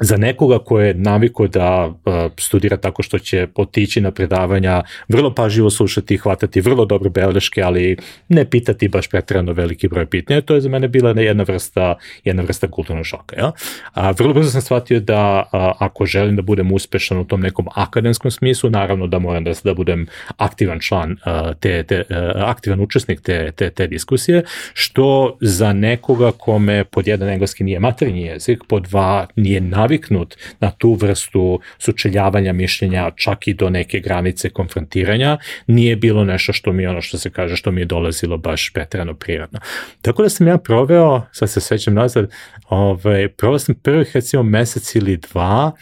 za 0.00 0.16
nekoga 0.16 0.58
ko 0.58 0.80
je 0.80 0.94
naviko 0.94 1.46
da 1.48 1.86
uh, 1.86 2.14
studira 2.38 2.76
tako 2.76 3.02
što 3.02 3.18
će 3.18 3.46
otići 3.54 4.00
na 4.00 4.10
predavanja, 4.10 4.82
vrlo 5.08 5.34
pažljivo 5.34 5.70
slušati, 5.70 6.16
hvatati 6.16 6.60
vrlo 6.60 6.84
dobro 6.84 7.10
beleške, 7.10 7.62
ali 7.62 7.96
ne 8.28 8.44
pitati 8.50 8.88
baš 8.88 9.08
pretrano 9.08 9.52
veliki 9.52 9.88
broj 9.88 10.06
pitanja, 10.06 10.40
to 10.40 10.54
je 10.54 10.60
za 10.60 10.68
mene 10.68 10.88
bila 10.88 11.10
jedna 11.10 11.44
vrsta, 11.48 11.94
jedna 12.24 12.42
vrsta 12.42 12.68
kulturnog 12.68 13.06
šoka. 13.06 13.36
Ja? 13.36 13.52
A, 13.92 14.10
vrlo 14.10 14.34
brzo 14.34 14.50
sam 14.50 14.60
shvatio 14.60 15.00
da 15.00 15.48
a, 15.52 15.72
ako 15.78 16.06
želim 16.06 16.36
da 16.36 16.42
budem 16.42 16.72
uspešan 16.72 17.18
u 17.18 17.24
tom 17.24 17.40
nekom 17.40 17.66
akademskom 17.74 18.30
smislu, 18.30 18.70
naravno 18.70 19.06
da 19.06 19.18
moram 19.18 19.44
da, 19.44 19.52
da 19.64 19.74
budem 19.74 20.06
aktivan 20.36 20.80
član 20.80 21.16
a, 21.24 21.54
te, 21.54 21.82
te 21.82 22.04
a, 22.10 22.32
aktivan 22.36 22.80
učesnik 22.80 23.20
te, 23.20 23.52
te, 23.52 23.70
te 23.70 23.86
diskusije, 23.86 24.44
što 24.72 25.36
za 25.40 25.72
nekoga 25.72 26.32
kome 26.32 26.84
pod 26.84 27.06
jedan 27.06 27.28
engleski 27.28 27.64
nije 27.64 27.80
materinji 27.80 28.22
jezik, 28.22 28.62
pod 28.68 28.82
dva 28.82 29.26
nije 29.36 29.60
na 29.60 29.83
naviknut 29.84 30.36
na 30.60 30.70
tu 30.70 30.94
vrstu 30.94 31.60
sučeljavanja 31.78 32.52
mišljenja 32.52 33.10
čak 33.16 33.48
i 33.48 33.54
do 33.54 33.70
neke 33.70 34.00
granice 34.00 34.50
konfrontiranja, 34.50 35.38
nije 35.66 35.96
bilo 35.96 36.24
nešto 36.24 36.52
što 36.52 36.72
mi 36.72 36.86
ono 36.86 37.00
što 37.00 37.18
se 37.18 37.30
kaže 37.30 37.56
što 37.56 37.70
mi 37.70 37.80
je 37.80 37.84
dolazilo 37.84 38.38
baš 38.38 38.70
pretrano 38.74 39.14
prirodno. 39.14 39.60
Tako 40.02 40.22
da 40.22 40.28
sam 40.28 40.48
ja 40.48 40.58
proveo, 40.58 41.22
sad 41.32 41.50
se 41.50 41.60
svećam 41.60 41.94
nazad, 41.94 42.30
ovaj, 42.68 43.28
proveo 43.28 43.58
sam 43.58 43.74
prvih 43.74 44.10
recimo 44.14 44.42
mesec 44.42 44.94
ili 44.94 45.16
dva 45.16 45.72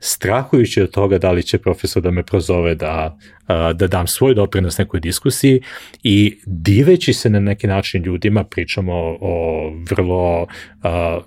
strahujući 0.00 0.82
od 0.82 0.90
toga 0.90 1.18
da 1.18 1.32
li 1.32 1.42
će 1.42 1.58
profesor 1.58 2.02
da 2.02 2.10
me 2.10 2.22
prozove 2.22 2.74
da, 2.74 3.18
da 3.74 3.86
dam 3.86 4.06
svoj 4.06 4.34
doprinos 4.34 4.78
nekoj 4.78 5.00
diskusiji 5.00 5.62
i 6.02 6.38
diveći 6.46 7.12
se 7.12 7.30
na 7.30 7.40
neki 7.40 7.66
način 7.66 8.02
ljudima, 8.02 8.44
pričamo 8.44 8.92
o 9.20 9.72
vrlo 9.90 10.46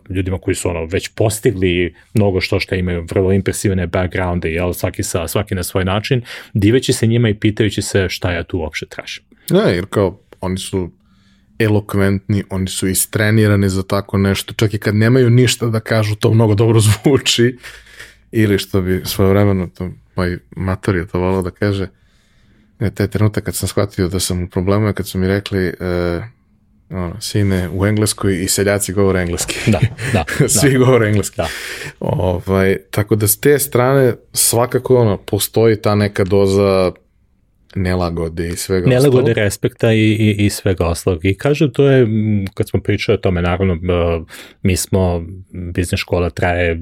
ljudima 0.09 0.37
koji 0.37 0.55
su 0.55 0.69
ono 0.69 0.85
već 0.85 1.07
postigli 1.07 1.95
mnogo 2.13 2.41
što 2.41 2.59
što 2.59 2.75
imaju 2.75 3.05
vrlo 3.09 3.31
impresivne 3.31 3.87
backgrounde, 3.87 4.49
jel, 4.49 4.73
svaki, 4.73 5.03
sa, 5.03 5.27
svaki 5.27 5.55
na 5.55 5.63
svoj 5.63 5.85
način, 5.85 6.21
diveći 6.53 6.93
se 6.93 7.07
njima 7.07 7.29
i 7.29 7.39
pitajući 7.39 7.81
se 7.81 8.09
šta 8.09 8.31
ja 8.31 8.43
tu 8.43 8.57
uopšte 8.57 8.85
tražim. 8.85 9.23
Da, 9.49 9.61
jer 9.61 9.85
kao 9.89 10.19
oni 10.41 10.57
su 10.57 10.91
elokventni, 11.59 12.43
oni 12.49 12.67
su 12.67 12.87
istrenirani 12.87 13.69
za 13.69 13.83
tako 13.83 14.17
nešto, 14.17 14.53
čak 14.53 14.73
i 14.73 14.77
kad 14.77 14.95
nemaju 14.95 15.29
ništa 15.29 15.65
da 15.65 15.79
kažu, 15.79 16.15
to 16.15 16.33
mnogo 16.33 16.55
dobro 16.55 16.79
zvuči 16.79 17.57
Ili 18.35 18.57
što 18.57 18.81
bi 18.81 19.01
svojevremeno 19.05 19.67
to 19.67 19.89
moj 20.15 20.39
mator 20.55 20.95
je 20.95 21.07
to 21.07 21.19
volao 21.19 21.41
da 21.41 21.51
kaže, 21.51 21.87
je 22.79 22.95
taj 22.95 23.07
trenutak 23.07 23.43
kad 23.43 23.55
sam 23.55 23.67
shvatio 23.67 24.07
da 24.07 24.19
sam 24.19 24.43
u 24.43 24.47
problemu 24.49 24.93
kad 24.93 25.07
su 25.07 25.17
mi 25.17 25.27
rekli 25.27 25.65
e, 25.67 25.73
ono, 26.89 27.21
sine 27.21 27.69
u 27.73 27.85
engleskoj 27.85 28.43
i 28.43 28.47
seljaci 28.47 28.93
govore 28.93 29.21
engleski. 29.21 29.71
Da, 29.71 29.79
da. 30.13 30.25
Svi 30.59 30.71
da. 30.71 30.77
govore 30.77 31.07
engleski. 31.07 31.37
Da. 31.37 31.47
Ovaj, 31.99 32.77
tako 32.91 33.15
da 33.15 33.27
s 33.27 33.39
te 33.39 33.59
strane 33.59 34.13
svakako 34.33 34.97
ono, 34.97 35.17
postoji 35.17 35.81
ta 35.81 35.95
neka 35.95 36.23
doza 36.23 36.91
nelagode 37.75 38.47
i 38.47 38.55
svega 38.55 38.89
nelagode, 38.89 39.17
ostalog. 39.17 39.37
respekta 39.37 39.93
i, 39.93 39.99
i, 39.99 40.45
i 40.45 40.49
svega 40.49 40.85
ostalog. 40.85 41.25
I 41.25 41.37
kažem, 41.37 41.71
to 41.73 41.89
je, 41.89 42.07
kad 42.53 42.69
smo 42.69 42.81
pričali 42.81 43.15
o 43.15 43.21
tome, 43.21 43.41
naravno, 43.41 43.77
mi 44.61 44.75
smo, 44.75 45.23
biznes 45.51 45.99
škola 45.99 46.29
traje 46.29 46.81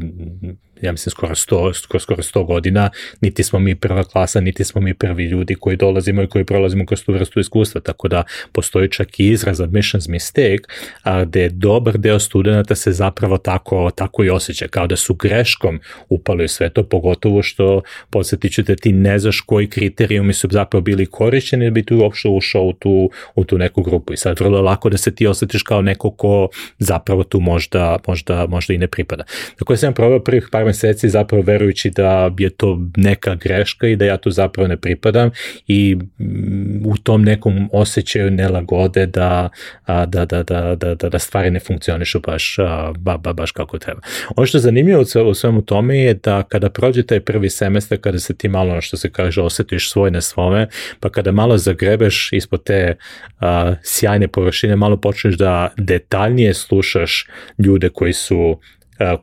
ja 0.82 0.92
mislim 0.92 1.12
skoro 1.12 1.36
100, 1.36 1.74
skoro, 1.74 2.00
skoro 2.00 2.24
100 2.24 2.46
godina, 2.46 2.90
niti 3.22 3.44
smo 3.44 3.60
mi 3.60 3.76
prva 3.76 4.04
klasa, 4.04 4.42
niti 4.42 4.64
smo 4.64 4.82
mi 4.82 4.94
prvi 4.94 5.26
ljudi 5.26 5.56
koji 5.56 5.78
dolazimo 5.78 6.24
i 6.24 6.28
koji 6.28 6.46
prolazimo 6.46 6.86
kroz 6.86 7.04
tu 7.04 7.14
vrstu 7.14 7.40
iskustva, 7.40 7.82
tako 7.82 8.08
da 8.08 8.24
postoji 8.52 8.90
čak 8.90 9.20
i 9.20 9.28
izraz 9.28 9.62
admissions 9.62 10.08
mistake, 10.08 10.64
a 11.04 11.26
gde 11.26 11.50
dobar 11.50 11.98
deo 11.98 12.20
studenta 12.20 12.76
se 12.76 12.92
zapravo 12.92 13.38
tako, 13.38 13.92
tako 13.96 14.24
i 14.24 14.30
osjeća, 14.30 14.68
kao 14.68 14.88
da 14.88 14.96
su 14.96 15.14
greškom 15.14 15.80
upali 16.10 16.46
u 16.46 16.48
sve 16.48 16.70
to, 16.70 16.84
pogotovo 16.84 17.44
što 17.44 17.82
podsjetit 18.10 18.54
ću 18.54 18.64
ti 18.64 18.92
ne 18.92 19.20
znaš 19.20 19.42
koji 19.42 19.70
kriterijumi 19.70 20.34
su 20.34 20.48
zapravo 20.52 20.82
bili 20.82 21.06
korišćeni 21.06 21.66
da 21.66 21.72
bi 21.72 21.86
tu 21.86 21.98
uopšte 21.98 22.28
ušao 22.30 22.64
u 22.64 22.74
tu, 22.74 23.10
u 23.36 23.44
tu 23.44 23.58
neku 23.58 23.84
grupu 23.84 24.14
i 24.14 24.18
sad 24.18 24.40
vrlo 24.40 24.62
lako 24.62 24.90
da 24.90 24.98
se 24.98 25.16
ti 25.16 25.28
osjetiš 25.28 25.64
kao 25.64 25.82
neko 25.82 26.12
ko 26.12 26.50
zapravo 26.80 27.24
tu 27.24 27.40
možda, 27.40 27.98
možda, 28.08 28.46
možda 28.48 28.74
i 28.74 28.78
ne 28.78 28.88
pripada. 28.88 29.24
Tako 29.60 29.74
da 29.74 29.78
sam 29.78 29.94
probao 29.94 30.20
prvih 30.20 30.48
par 30.52 30.66
meseci 30.72 31.10
zapravo 31.10 31.44
verujući 31.44 31.90
da 31.90 32.32
je 32.40 32.50
to 32.50 32.80
neka 32.98 33.36
greška 33.36 33.88
i 33.88 33.96
da 33.96 34.06
ja 34.06 34.18
tu 34.18 34.32
zapravo 34.32 34.68
ne 34.68 34.78
pripadam 34.78 35.32
i 35.68 35.96
mm, 35.96 36.86
u 36.86 36.98
tom 36.98 37.24
nekom 37.24 37.70
osjećaju 37.74 38.32
nelagode 38.32 39.06
da, 39.06 39.50
da, 39.88 40.06
da, 40.06 40.44
da, 40.44 40.44
da, 40.76 40.96
da, 40.96 41.10
da 41.10 41.20
stvari 41.20 41.52
ne 41.52 41.60
funkcionišu 41.60 42.20
baš, 42.20 42.56
ba, 42.98 43.18
ba, 43.18 43.34
baš 43.34 43.52
kako 43.52 43.78
treba. 43.78 44.02
Ono 44.36 44.46
što 44.46 44.58
je 44.58 44.62
zanimljivo 44.62 45.04
u 45.26 45.34
svemu 45.34 45.62
tome 45.62 45.98
je 45.98 46.14
da 46.14 46.44
kada 46.44 46.70
prođe 46.70 47.04
taj 47.04 47.20
prvi 47.20 47.50
semestar, 47.50 47.98
kada 47.98 48.20
se 48.20 48.34
ti 48.38 48.48
malo, 48.48 48.82
što 48.82 48.98
se 48.98 49.10
kaže, 49.10 49.42
osetiš 49.42 49.92
svoj 49.92 50.12
na 50.12 50.22
svome, 50.22 50.68
pa 51.00 51.10
kada 51.10 51.32
malo 51.32 51.58
zagrebeš 51.58 52.30
ispod 52.34 52.64
te 52.64 52.96
a, 53.40 53.76
sjajne 53.84 54.28
površine, 54.28 54.76
malo 54.76 54.98
počneš 54.98 55.36
da 55.36 55.74
detaljnije 55.78 56.54
slušaš 56.54 57.28
ljude 57.58 57.90
koji 57.90 58.14
su 58.14 58.60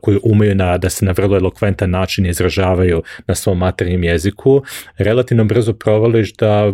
koji 0.01 0.19
umeju 0.23 0.55
na, 0.55 0.77
da 0.77 0.89
se 0.89 1.05
na 1.05 1.11
vrlo 1.11 1.37
elokventan 1.37 1.89
način 1.89 2.25
izražavaju 2.25 3.03
na 3.27 3.35
svom 3.35 3.57
maternjem 3.57 4.03
jeziku, 4.03 4.63
relativno 4.97 5.43
brzo 5.43 5.73
provališ 5.73 6.33
da 6.33 6.73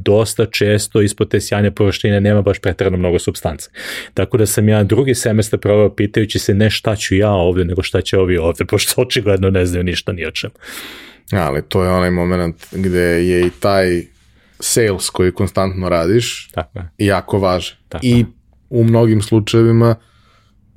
dosta 0.00 0.46
često 0.46 1.00
ispod 1.00 1.28
te 1.28 1.40
sjajne 1.40 1.70
površine 1.70 2.20
nema 2.20 2.42
baš 2.42 2.58
pretrano 2.58 2.96
mnogo 2.96 3.18
substance. 3.18 3.70
Tako 4.14 4.36
da 4.36 4.46
sam 4.46 4.68
ja 4.68 4.82
drugi 4.84 5.14
semestar 5.14 5.60
provao 5.60 5.94
pitajući 5.94 6.38
se 6.38 6.54
ne 6.54 6.70
šta 6.70 6.96
ću 6.96 7.14
ja 7.14 7.30
ovde, 7.30 7.64
nego 7.64 7.82
šta 7.82 8.00
će 8.00 8.18
ovi 8.18 8.36
ovde, 8.36 8.64
pošto 8.70 9.02
očigledno 9.02 9.50
ne 9.50 9.66
znaju 9.66 9.84
ništa 9.84 10.12
ni 10.12 10.26
o 10.26 10.30
čemu. 10.30 10.54
Ali 11.32 11.62
to 11.68 11.82
je 11.82 11.90
onaj 11.90 12.10
moment 12.10 12.66
gde 12.72 13.00
je 13.00 13.46
i 13.46 13.50
taj 13.60 14.02
sales 14.60 15.10
koji 15.10 15.32
konstantno 15.32 15.88
radiš 15.88 16.48
Tako 16.52 16.78
je. 16.78 17.06
jako 17.06 17.38
važan. 17.38 17.76
I 18.02 18.24
u 18.70 18.84
mnogim 18.84 19.22
slučajevima 19.22 19.96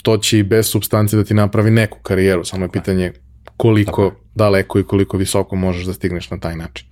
to 0.03 0.17
će 0.17 0.39
i 0.39 0.43
bez 0.43 0.69
substancije 0.69 1.17
da 1.17 1.23
ti 1.23 1.33
napravi 1.33 1.71
neku 1.71 1.99
karijeru, 1.99 2.45
samo 2.45 2.65
je 2.65 2.71
pitanje 2.71 3.13
koliko 3.57 4.09
Tako. 4.09 4.21
daleko 4.35 4.79
i 4.79 4.83
koliko 4.83 5.17
visoko 5.17 5.55
možeš 5.55 5.85
da 5.85 5.93
stigneš 5.93 6.29
na 6.29 6.39
taj 6.39 6.55
način. 6.55 6.87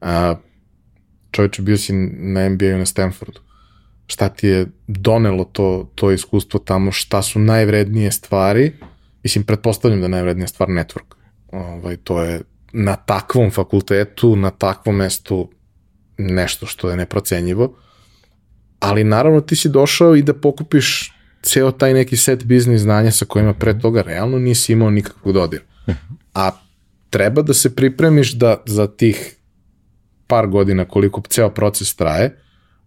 A, 0.00 0.34
čovječe, 1.30 1.62
bio 1.62 1.76
si 1.76 1.92
na 1.92 2.48
MBA-u 2.48 2.78
na 2.78 2.86
Stanfordu. 2.86 3.40
Šta 4.06 4.28
ti 4.28 4.48
je 4.48 4.66
donelo 4.86 5.44
to, 5.44 5.92
to 5.94 6.10
iskustvo 6.12 6.60
tamo, 6.60 6.92
šta 6.92 7.22
su 7.22 7.38
najvrednije 7.38 8.12
stvari, 8.12 8.72
mislim, 9.22 9.44
pretpostavljam 9.44 10.00
da 10.00 10.04
je 10.04 10.10
najvrednija 10.10 10.46
stvar 10.46 10.68
network. 10.68 11.14
Ovaj, 11.52 11.96
to 11.96 12.22
je 12.22 12.40
na 12.72 12.96
takvom 12.96 13.50
fakultetu, 13.50 14.36
na 14.36 14.50
takvom 14.50 14.96
mestu 14.96 15.50
nešto 16.18 16.66
što 16.66 16.90
je 16.90 16.96
neprocenjivo, 16.96 17.76
ali 18.80 19.04
naravno 19.04 19.40
ti 19.40 19.56
si 19.56 19.68
došao 19.68 20.16
i 20.16 20.22
da 20.22 20.34
pokupiš 20.34 21.15
ceo 21.46 21.70
taj 21.70 21.94
neki 21.94 22.16
set 22.16 22.44
biznis 22.44 22.80
znanja 22.82 23.10
sa 23.10 23.24
kojima 23.24 23.54
pre 23.54 23.78
toga 23.78 24.02
realno 24.02 24.38
nisi 24.38 24.72
imao 24.72 24.90
nikakvog 24.90 25.34
dodira. 25.34 25.64
A 26.34 26.50
treba 27.10 27.42
da 27.42 27.54
se 27.54 27.74
pripremiš 27.76 28.32
da 28.32 28.56
za 28.66 28.86
tih 28.86 29.36
par 30.26 30.46
godina 30.46 30.84
koliko 30.84 31.22
ceo 31.28 31.50
proces 31.50 31.94
traje, 31.96 32.36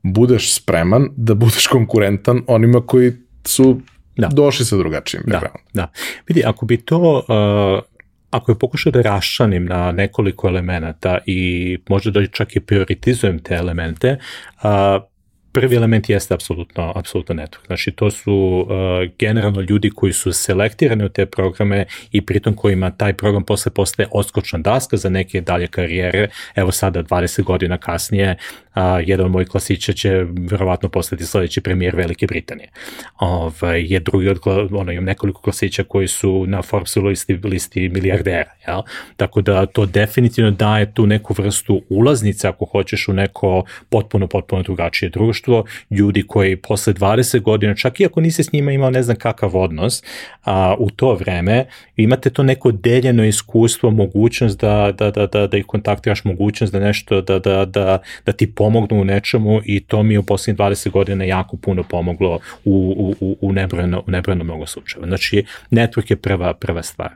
budeš 0.04 0.54
spreman 0.56 1.10
da 1.18 1.34
budeš 1.34 1.68
konkurentan 1.68 2.42
onima 2.48 2.82
koji 2.82 3.14
su 3.46 3.82
da. 4.18 4.28
došli 4.28 4.66
sa 4.66 4.78
drugačijim 4.78 5.24
da, 5.28 5.40
Da, 5.74 5.92
vidi, 6.28 6.44
ako 6.46 6.66
bi 6.66 6.78
to, 6.78 7.00
uh, 7.00 7.84
ako 8.30 8.52
je 8.52 8.60
pokušao 8.60 8.92
da 8.92 9.02
raščanim 9.02 9.66
na 9.66 9.92
nekoliko 9.92 10.48
elemenata 10.48 11.18
i 11.26 11.78
možda 11.90 12.12
da 12.12 12.28
čak 12.28 12.56
i 12.56 12.60
prioritizujem 12.60 13.40
te 13.40 13.56
elemente, 13.56 14.18
uh, 14.64 15.09
prvi 15.60 15.76
element 15.76 16.10
jeste 16.10 16.34
apsolutno, 16.34 16.94
apsolutno 16.96 17.36
network. 17.36 17.66
Znači, 17.68 17.92
to 17.92 18.12
su 18.12 18.34
uh, 18.34 18.70
generalno 19.20 19.62
ljudi 19.62 19.90
koji 19.90 20.14
su 20.14 20.34
selektirani 20.34 21.06
u 21.06 21.10
te 21.10 21.26
programe 21.26 21.86
i 22.12 22.26
pritom 22.26 22.54
kojima 22.54 22.92
taj 22.92 23.14
program 23.14 23.44
posle 23.44 23.72
postaje 23.72 24.08
odskočna 24.12 24.60
daska 24.60 24.98
za 24.98 25.10
neke 25.10 25.42
dalje 25.42 25.68
karijere. 25.68 26.30
Evo 26.56 26.72
sada, 26.72 27.04
20 27.04 27.44
godina 27.44 27.78
kasnije, 27.78 28.36
uh, 28.76 28.82
jedan 29.06 29.26
od 29.26 29.32
mojih 29.32 29.48
klasića 29.48 29.94
će 29.94 30.26
verovatno 30.50 30.90
postati 30.90 31.26
sledeći 31.26 31.62
premijer 31.62 31.96
Velike 31.96 32.28
Britanije. 32.28 32.70
Ovaj, 33.20 33.86
je 33.94 34.00
drugi 34.00 34.30
od, 34.30 34.40
ono, 34.72 34.92
imam 34.92 35.06
nekoliko 35.06 35.42
klasića 35.42 35.84
koji 35.84 36.08
su 36.08 36.46
na 36.48 36.62
Forbesu 36.62 37.02
listi, 37.02 37.40
listi 37.44 37.90
milijardera. 37.90 38.52
Jel? 38.68 38.82
Tako 39.18 39.42
da 39.42 39.66
to 39.66 39.86
definitivno 39.86 40.52
daje 40.52 40.94
tu 40.94 41.08
neku 41.08 41.34
vrstu 41.38 41.82
ulaznice, 41.90 42.48
ako 42.48 42.66
hoćeš, 42.66 43.08
u 43.08 43.14
neko 43.14 43.64
potpuno, 43.90 44.28
potpuno 44.28 44.64
drugačije 44.64 45.10
društvo 45.10 45.49
iskustvo, 45.50 45.64
ljudi 45.90 46.24
koji 46.28 46.56
posle 46.56 46.94
20 46.94 47.42
godina, 47.42 47.76
čak 47.76 48.00
i 48.00 48.06
ako 48.06 48.22
nisi 48.22 48.44
s 48.44 48.52
njima 48.52 48.72
imao 48.72 48.90
ne 48.90 49.04
znam 49.04 49.18
kakav 49.18 49.58
odnos, 49.58 50.04
a, 50.46 50.76
u 50.80 50.90
to 50.90 51.14
vreme 51.14 51.66
imate 51.96 52.30
to 52.30 52.44
neko 52.44 52.72
deljeno 52.72 53.26
iskustvo, 53.26 53.92
mogućnost 53.92 54.60
da, 54.60 54.92
da, 54.98 55.12
da, 55.12 55.28
da, 55.28 55.48
da 55.48 55.58
ih 55.58 55.66
kontaktiraš, 55.66 56.24
mogućnost 56.24 56.74
da 56.74 56.80
nešto, 56.80 57.22
da, 57.22 57.40
da, 57.40 57.66
da, 57.66 58.00
da 58.26 58.32
ti 58.32 58.52
pomognu 58.52 59.02
u 59.02 59.06
nečemu 59.06 59.62
i 59.66 59.80
to 59.80 60.04
mi 60.04 60.14
je 60.14 60.20
u 60.20 60.24
poslednjih 60.24 60.60
20 60.60 60.92
godina 60.92 61.26
jako 61.26 61.58
puno 61.58 61.84
pomoglo 61.84 62.40
u, 62.66 63.16
u, 63.20 63.38
u, 63.42 63.54
nebrojeno, 63.54 64.04
u 64.08 64.12
nebrojeno 64.12 64.44
mnogo 64.44 64.66
slučajeva. 64.66 65.08
Znači, 65.08 65.46
network 65.72 66.12
je 66.12 66.16
prva, 66.16 66.54
prva 66.54 66.84
stvar. 66.84 67.12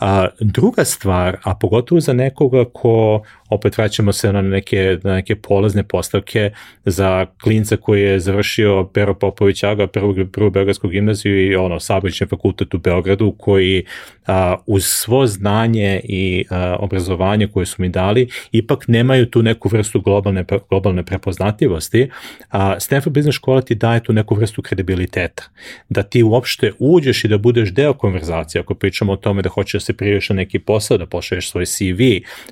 A, 0.00 0.28
druga 0.40 0.84
stvar, 0.84 1.36
a 1.42 1.54
pogotovo 1.54 2.00
za 2.00 2.12
nekoga 2.12 2.64
ko 2.72 3.22
opet 3.48 3.78
vraćamo 3.78 4.12
se 4.12 4.32
na 4.32 4.42
neke, 4.42 4.98
na 5.02 5.14
neke 5.14 5.36
polazne 5.36 5.82
postavke 5.82 6.50
za 6.84 7.26
klinca 7.42 7.76
koji 7.76 8.02
je 8.02 8.20
završio 8.20 8.84
Pero 8.94 9.14
Popović 9.14 9.62
Aga, 9.62 9.86
prvu, 9.86 10.26
prvu 10.32 10.50
Beogradsku 10.50 10.88
gimnaziju 10.88 11.50
i 11.50 11.56
ono, 11.56 11.80
saobraćaj 11.80 12.26
fakultet 12.26 12.74
u 12.74 12.78
Beogradu 12.78 13.34
koji 13.38 13.84
a, 14.26 14.56
uz 14.66 14.84
svo 14.84 15.26
znanje 15.26 16.00
i 16.04 16.44
a, 16.50 16.76
obrazovanje 16.78 17.46
koje 17.46 17.66
su 17.66 17.82
mi 17.82 17.88
dali, 17.88 18.28
ipak 18.52 18.84
nemaju 18.88 19.26
tu 19.26 19.42
neku 19.42 19.68
vrstu 19.68 20.00
globalne, 20.00 20.44
globalne 20.70 21.04
prepoznatljivosti, 21.04 22.10
a 22.50 22.80
Stanford 22.80 23.14
Business 23.14 23.36
škola 23.36 23.60
ti 23.60 23.74
daje 23.74 24.02
tu 24.02 24.12
neku 24.12 24.34
vrstu 24.34 24.62
kredibiliteta. 24.62 25.42
Da 25.88 26.02
ti 26.02 26.22
uopšte 26.22 26.72
uđeš 26.78 27.24
i 27.24 27.28
da 27.28 27.38
budeš 27.38 27.72
deo 27.72 27.92
konverzacije, 27.92 28.60
ako 28.60 28.74
pričamo 28.74 29.12
o 29.12 29.16
tome 29.16 29.42
da 29.42 29.48
hoćeš 29.48 29.72
da 29.72 29.80
se 29.80 29.92
prijaviš 29.92 30.28
na 30.28 30.36
neki 30.36 30.58
posao, 30.58 30.98
da 30.98 31.06
pošalješ 31.06 31.50
svoj 31.50 31.66
CV, 31.66 32.02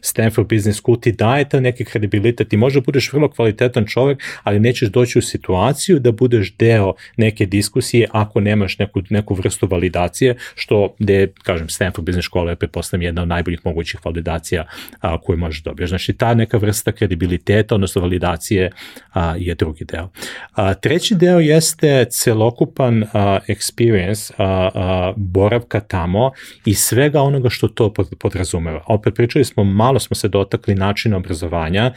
Stanford 0.01 0.49
Business 0.49 0.81
School 0.87 1.01
ti 1.01 1.13
daje 1.13 1.49
ta 1.49 1.61
neki 1.61 1.85
kredibilitet, 1.85 2.49
ti 2.49 2.57
možda 2.57 2.81
budeš 2.81 3.13
vrlo 3.13 3.29
kvalitetan 3.29 3.87
čovek, 3.87 4.23
ali 4.43 4.61
nećeš 4.61 4.89
doći 4.89 5.19
u 5.19 5.23
situaciju 5.23 5.99
da 5.99 6.13
budeš 6.13 6.55
deo 6.57 6.95
neke 7.17 7.47
diskusije 7.47 8.09
ako 8.13 8.41
nemaš 8.41 8.79
neku, 8.79 9.03
neku 9.11 9.35
vrstu 9.35 9.67
validacije, 9.67 10.37
što 10.55 10.95
gde, 10.99 11.33
kažem, 11.43 11.69
Stanford 11.69 12.07
Business 12.07 12.27
škola 12.27 12.51
je 12.51 12.57
pretpostavljam 12.57 13.03
jedna 13.03 13.23
od 13.23 13.29
najboljih 13.29 13.61
mogućih 13.65 14.01
validacija 14.05 14.67
a, 15.01 15.21
koju 15.21 15.39
možeš 15.39 15.63
dobiješ. 15.63 15.89
Znači, 15.89 16.13
ta 16.13 16.35
neka 16.35 16.59
vrsta 16.59 16.93
kredibiliteta, 16.93 17.75
odnosno 17.75 18.03
validacije 18.03 18.71
a, 19.13 19.35
je 19.39 19.55
drugi 19.55 19.85
deo. 19.85 20.09
A, 20.53 20.75
treći 20.75 21.15
deo 21.15 21.41
jeste 21.41 22.05
celokupan 22.11 23.05
a, 23.13 23.39
experience 23.49 24.33
a, 24.39 24.71
a, 24.75 25.13
boravka 25.17 25.81
tamo 25.81 26.31
i 26.65 26.75
svega 26.75 27.21
onoga 27.21 27.51
što 27.51 27.69
to 27.69 27.93
podrazumeva. 28.19 28.85
Opet 28.87 29.15
pričali 29.15 29.45
smo, 29.45 29.65
malo 29.65 29.99
smo 29.99 30.15
se 30.15 30.29
dotakli 30.29 30.76
načina 30.77 31.17
obrazovanja, 31.17 31.93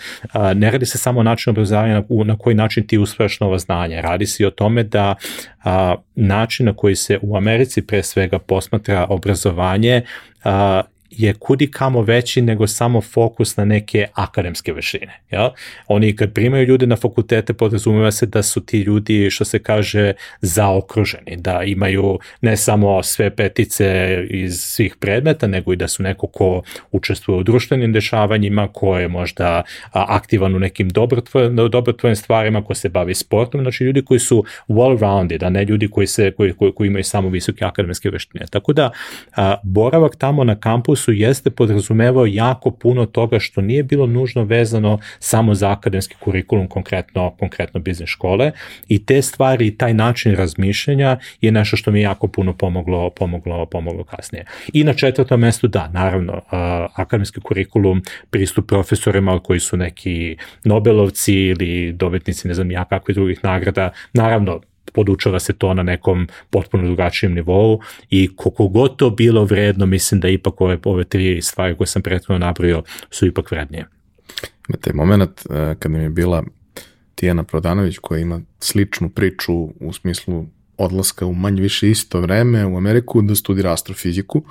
ne 0.56 0.72
radi 0.72 0.86
se 0.86 0.98
samo 0.98 1.20
o 1.20 1.24
načinu 1.24 1.52
obrazovanja 1.52 2.04
na, 2.26 2.38
koji 2.38 2.56
način 2.56 2.88
ti 2.88 2.98
usvajaš 2.98 3.40
nova 3.40 3.58
znanja, 3.58 4.02
radi 4.02 4.26
se 4.26 4.44
i 4.44 4.46
o 4.46 4.52
tome 4.52 4.84
da 4.84 5.16
način 6.16 6.66
na 6.66 6.74
koji 6.74 6.96
se 6.96 7.20
u 7.22 7.38
Americi 7.38 7.82
pre 7.82 8.04
svega 8.04 8.40
posmatra 8.40 9.06
obrazovanje 9.10 10.02
je 11.20 11.34
kudi 11.34 11.72
kamo 11.72 12.02
veći 12.02 12.42
nego 12.42 12.68
samo 12.68 13.02
fokus 13.02 13.58
na 13.58 13.66
neke 13.66 14.08
akademske 14.14 14.74
vešine. 14.74 15.20
Ja? 15.32 15.54
Oni 15.88 16.16
kad 16.16 16.34
primaju 16.34 16.66
ljude 16.66 16.88
na 16.88 16.96
fakultete 16.96 17.54
podrazumeva 17.54 18.12
se 18.12 18.26
da 18.26 18.44
su 18.44 18.66
ti 18.66 18.80
ljudi 18.80 19.30
što 19.32 19.46
se 19.46 19.60
kaže 19.60 20.14
zaokruženi, 20.42 21.38
da 21.38 21.64
imaju 21.64 22.20
ne 22.42 22.58
samo 22.58 23.04
sve 23.04 23.30
petice 23.30 24.18
iz 24.30 24.60
svih 24.60 24.96
predmeta, 25.00 25.48
nego 25.48 25.74
i 25.74 25.76
da 25.76 25.88
su 25.88 26.04
neko 26.04 26.28
ko 26.28 26.62
učestvuje 26.92 27.40
u 27.40 27.44
društvenim 27.44 27.94
dešavanjima, 27.94 28.68
ko 28.74 28.98
je 28.98 29.08
možda 29.08 29.64
aktivan 29.92 30.56
u 30.56 30.60
nekim 30.60 30.90
dobrotvornim 30.90 32.16
stvarima, 32.16 32.64
ko 32.64 32.74
se 32.74 32.90
bavi 32.90 33.16
sportom, 33.16 33.62
znači 33.62 33.84
ljudi 33.84 34.02
koji 34.02 34.20
su 34.20 34.44
well-rounded, 34.68 35.46
a 35.46 35.50
ne 35.50 35.66
ljudi 35.66 35.88
koji, 35.88 36.08
se, 36.08 36.32
koji, 36.32 36.54
koji, 36.54 36.72
koji 36.72 36.88
imaju 36.88 37.04
samo 37.04 37.30
visoke 37.30 37.66
akademske 37.66 38.10
veštine. 38.10 38.46
Tako 38.50 38.74
da 38.74 38.92
a, 39.36 39.56
boravak 39.64 40.16
tamo 40.16 40.44
na 40.44 40.56
kampusu 40.56 41.09
kursu 41.10 41.12
jeste 41.12 41.50
podrazumevao 41.50 42.26
jako 42.26 42.72
puno 42.72 43.06
toga 43.06 43.40
što 43.40 43.62
nije 43.62 43.84
bilo 43.84 44.08
nužno 44.08 44.44
vezano 44.44 45.00
samo 45.20 45.56
za 45.56 45.72
akademski 45.72 46.16
kurikulum, 46.20 46.68
konkretno, 46.68 47.36
konkretno 47.40 47.80
biznis 47.80 48.10
škole 48.10 48.52
i 48.88 49.06
te 49.06 49.22
stvari 49.22 49.68
i 49.68 49.78
taj 49.78 49.94
način 49.94 50.36
razmišljanja 50.36 51.20
je 51.42 51.52
nešto 51.52 51.78
što 51.78 51.92
mi 51.92 52.00
je 52.00 52.04
jako 52.04 52.28
puno 52.28 52.54
pomoglo, 52.54 53.10
pomoglo, 53.10 53.66
pomoglo 53.66 54.04
kasnije. 54.04 54.46
I 54.74 54.84
na 54.84 54.94
četvrtom 54.94 55.40
mestu, 55.40 55.68
da, 55.68 55.90
naravno, 55.94 56.42
akademski 56.96 57.42
kurikulum, 57.42 58.02
pristup 58.30 58.68
profesorima 58.68 59.40
koji 59.40 59.60
su 59.60 59.78
neki 59.78 60.38
Nobelovci 60.64 61.34
ili 61.34 61.94
dobitnici, 61.94 62.48
ne 62.48 62.54
znam 62.54 62.72
ja 62.72 62.86
kakvih 62.86 63.16
drugih 63.16 63.40
nagrada, 63.44 63.92
naravno, 64.14 64.62
podučava 64.94 65.40
se 65.40 65.54
to 65.54 65.74
na 65.74 65.84
nekom 65.84 66.28
potpuno 66.50 66.84
drugačijem 66.84 67.34
nivou 67.34 67.80
i 68.10 68.36
koliko 68.36 68.68
god 68.68 68.96
to 68.96 69.10
bilo 69.10 69.46
vredno, 69.46 69.86
mislim 69.86 70.22
da 70.22 70.30
ipak 70.30 70.62
ove, 70.62 70.78
ove 70.84 71.04
tri 71.04 71.42
stvari 71.42 71.76
koje 71.78 71.88
sam 71.88 72.02
prethodno 72.02 72.38
napravio 72.38 72.84
su 73.12 73.26
ipak 73.26 73.52
vrednije. 73.52 73.86
Imate 74.70 74.94
moment 74.94 75.46
uh, 75.46 75.56
kada 75.80 75.98
mi 75.98 76.04
je 76.04 76.10
bila 76.10 76.44
Tijana 77.16 77.44
Prodanović 77.44 77.98
koja 77.98 78.20
ima 78.20 78.42
sličnu 78.60 79.10
priču 79.10 79.54
u 79.80 79.94
smislu 79.94 80.46
odlaska 80.78 81.26
u 81.26 81.34
manje 81.34 81.62
više 81.62 81.90
isto 81.90 82.22
vreme 82.22 82.66
u 82.66 82.78
Ameriku 82.78 83.22
da 83.22 83.36
studira 83.36 83.74
astrofiziku. 83.74 84.44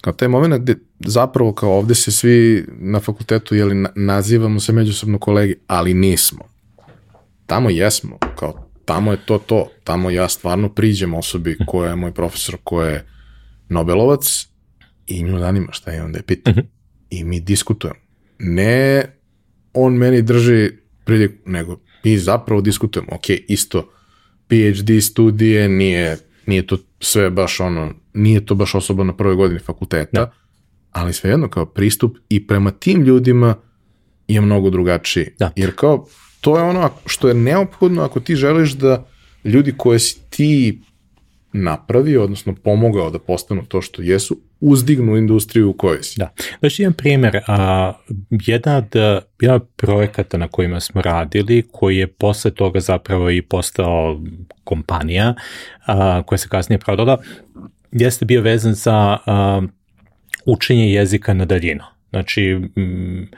Kao 0.00 0.12
taj 0.12 0.28
moment 0.28 0.62
gde 0.62 0.74
zapravo 0.98 1.52
kao 1.52 1.78
ovde 1.78 1.94
se 1.94 2.12
svi 2.12 2.66
na 2.68 3.00
fakultetu 3.00 3.54
jeli, 3.54 3.86
nazivamo 3.94 4.60
se 4.60 4.72
međusobno 4.72 5.18
kolegi, 5.18 5.54
ali 5.66 5.94
nismo. 5.94 6.44
Tamo 7.46 7.70
jesmo, 7.70 8.18
kao 8.36 8.63
tamo 8.84 9.10
je 9.10 9.18
to 9.26 9.38
to. 9.38 9.68
Tamo 9.84 10.10
ja 10.10 10.28
stvarno 10.28 10.68
priđem 10.68 11.14
osobi 11.14 11.56
koja 11.66 11.90
je 11.90 11.96
moj 11.96 12.14
profesor, 12.14 12.56
koja 12.64 12.88
je 12.88 13.06
Nobelovac 13.68 14.46
i 15.06 15.22
nju 15.22 15.38
zanima 15.38 15.72
šta 15.72 15.90
je 15.90 16.02
onda 16.02 16.18
je 16.18 16.22
pita. 16.22 16.50
Uh 16.50 16.56
mhm. 16.56 16.66
-huh. 16.66 16.70
I 17.10 17.24
mi 17.24 17.40
diskutujemo. 17.40 18.00
Ne 18.38 19.04
on 19.74 19.94
meni 19.94 20.22
drži 20.22 20.70
pridik, 21.04 21.30
nego 21.46 21.80
mi 22.04 22.18
zapravo 22.18 22.60
diskutujemo. 22.60 23.08
Ok, 23.12 23.24
isto 23.48 23.90
PhD 24.48 25.02
studije, 25.02 25.68
nije, 25.68 26.18
nije 26.46 26.66
to 26.66 26.78
sve 27.00 27.30
baš 27.30 27.60
ono, 27.60 27.94
nije 28.14 28.46
to 28.46 28.54
baš 28.54 28.74
osoba 28.74 29.04
na 29.04 29.16
prvoj 29.16 29.34
godini 29.34 29.60
fakulteta, 29.60 30.10
da. 30.12 30.32
ali 30.90 31.12
svejedno 31.12 31.48
kao 31.48 31.66
pristup 31.66 32.16
i 32.28 32.46
prema 32.46 32.70
tim 32.70 33.02
ljudima 33.02 33.56
je 34.28 34.40
mnogo 34.40 34.70
drugačiji. 34.70 35.26
Da. 35.38 35.52
Jer 35.56 35.74
kao 35.74 36.06
to 36.44 36.56
je 36.58 36.62
ono 36.62 36.90
što 37.06 37.28
je 37.28 37.34
neophodno 37.34 38.02
ako 38.02 38.20
ti 38.20 38.36
želiš 38.36 38.72
da 38.72 39.06
ljudi 39.44 39.74
koje 39.76 39.98
si 39.98 40.20
ti 40.30 40.80
napravio, 41.52 42.24
odnosno 42.24 42.54
pomogao 42.54 43.10
da 43.10 43.18
postanu 43.18 43.64
to 43.68 43.82
što 43.82 44.02
jesu, 44.02 44.40
uzdignu 44.60 45.16
industriju 45.16 45.70
u 45.70 45.72
kojoj 45.72 46.02
si. 46.02 46.18
Da. 46.18 46.32
Znači, 46.58 46.82
jedan 46.82 46.92
primer, 46.92 47.40
a, 47.46 47.92
jedna 48.30 48.76
od, 48.76 48.96
jedna 49.40 49.54
od 49.54 49.68
projekata 49.76 50.38
na 50.38 50.48
kojima 50.48 50.80
smo 50.80 51.02
radili, 51.02 51.64
koji 51.72 51.96
je 51.96 52.06
posle 52.06 52.50
toga 52.50 52.80
zapravo 52.80 53.30
i 53.30 53.42
postao 53.42 54.20
kompanija, 54.64 55.34
a, 55.86 56.22
koja 56.22 56.38
se 56.38 56.48
kasnije 56.48 56.78
prodala, 56.78 57.22
jeste 57.92 58.24
bio 58.24 58.42
vezan 58.42 58.74
za 58.74 59.18
a, 59.26 59.62
učenje 60.46 60.92
jezika 60.92 61.34
na 61.34 61.44
daljinu. 61.44 61.84
Znači, 62.10 62.60
m, 62.76 63.30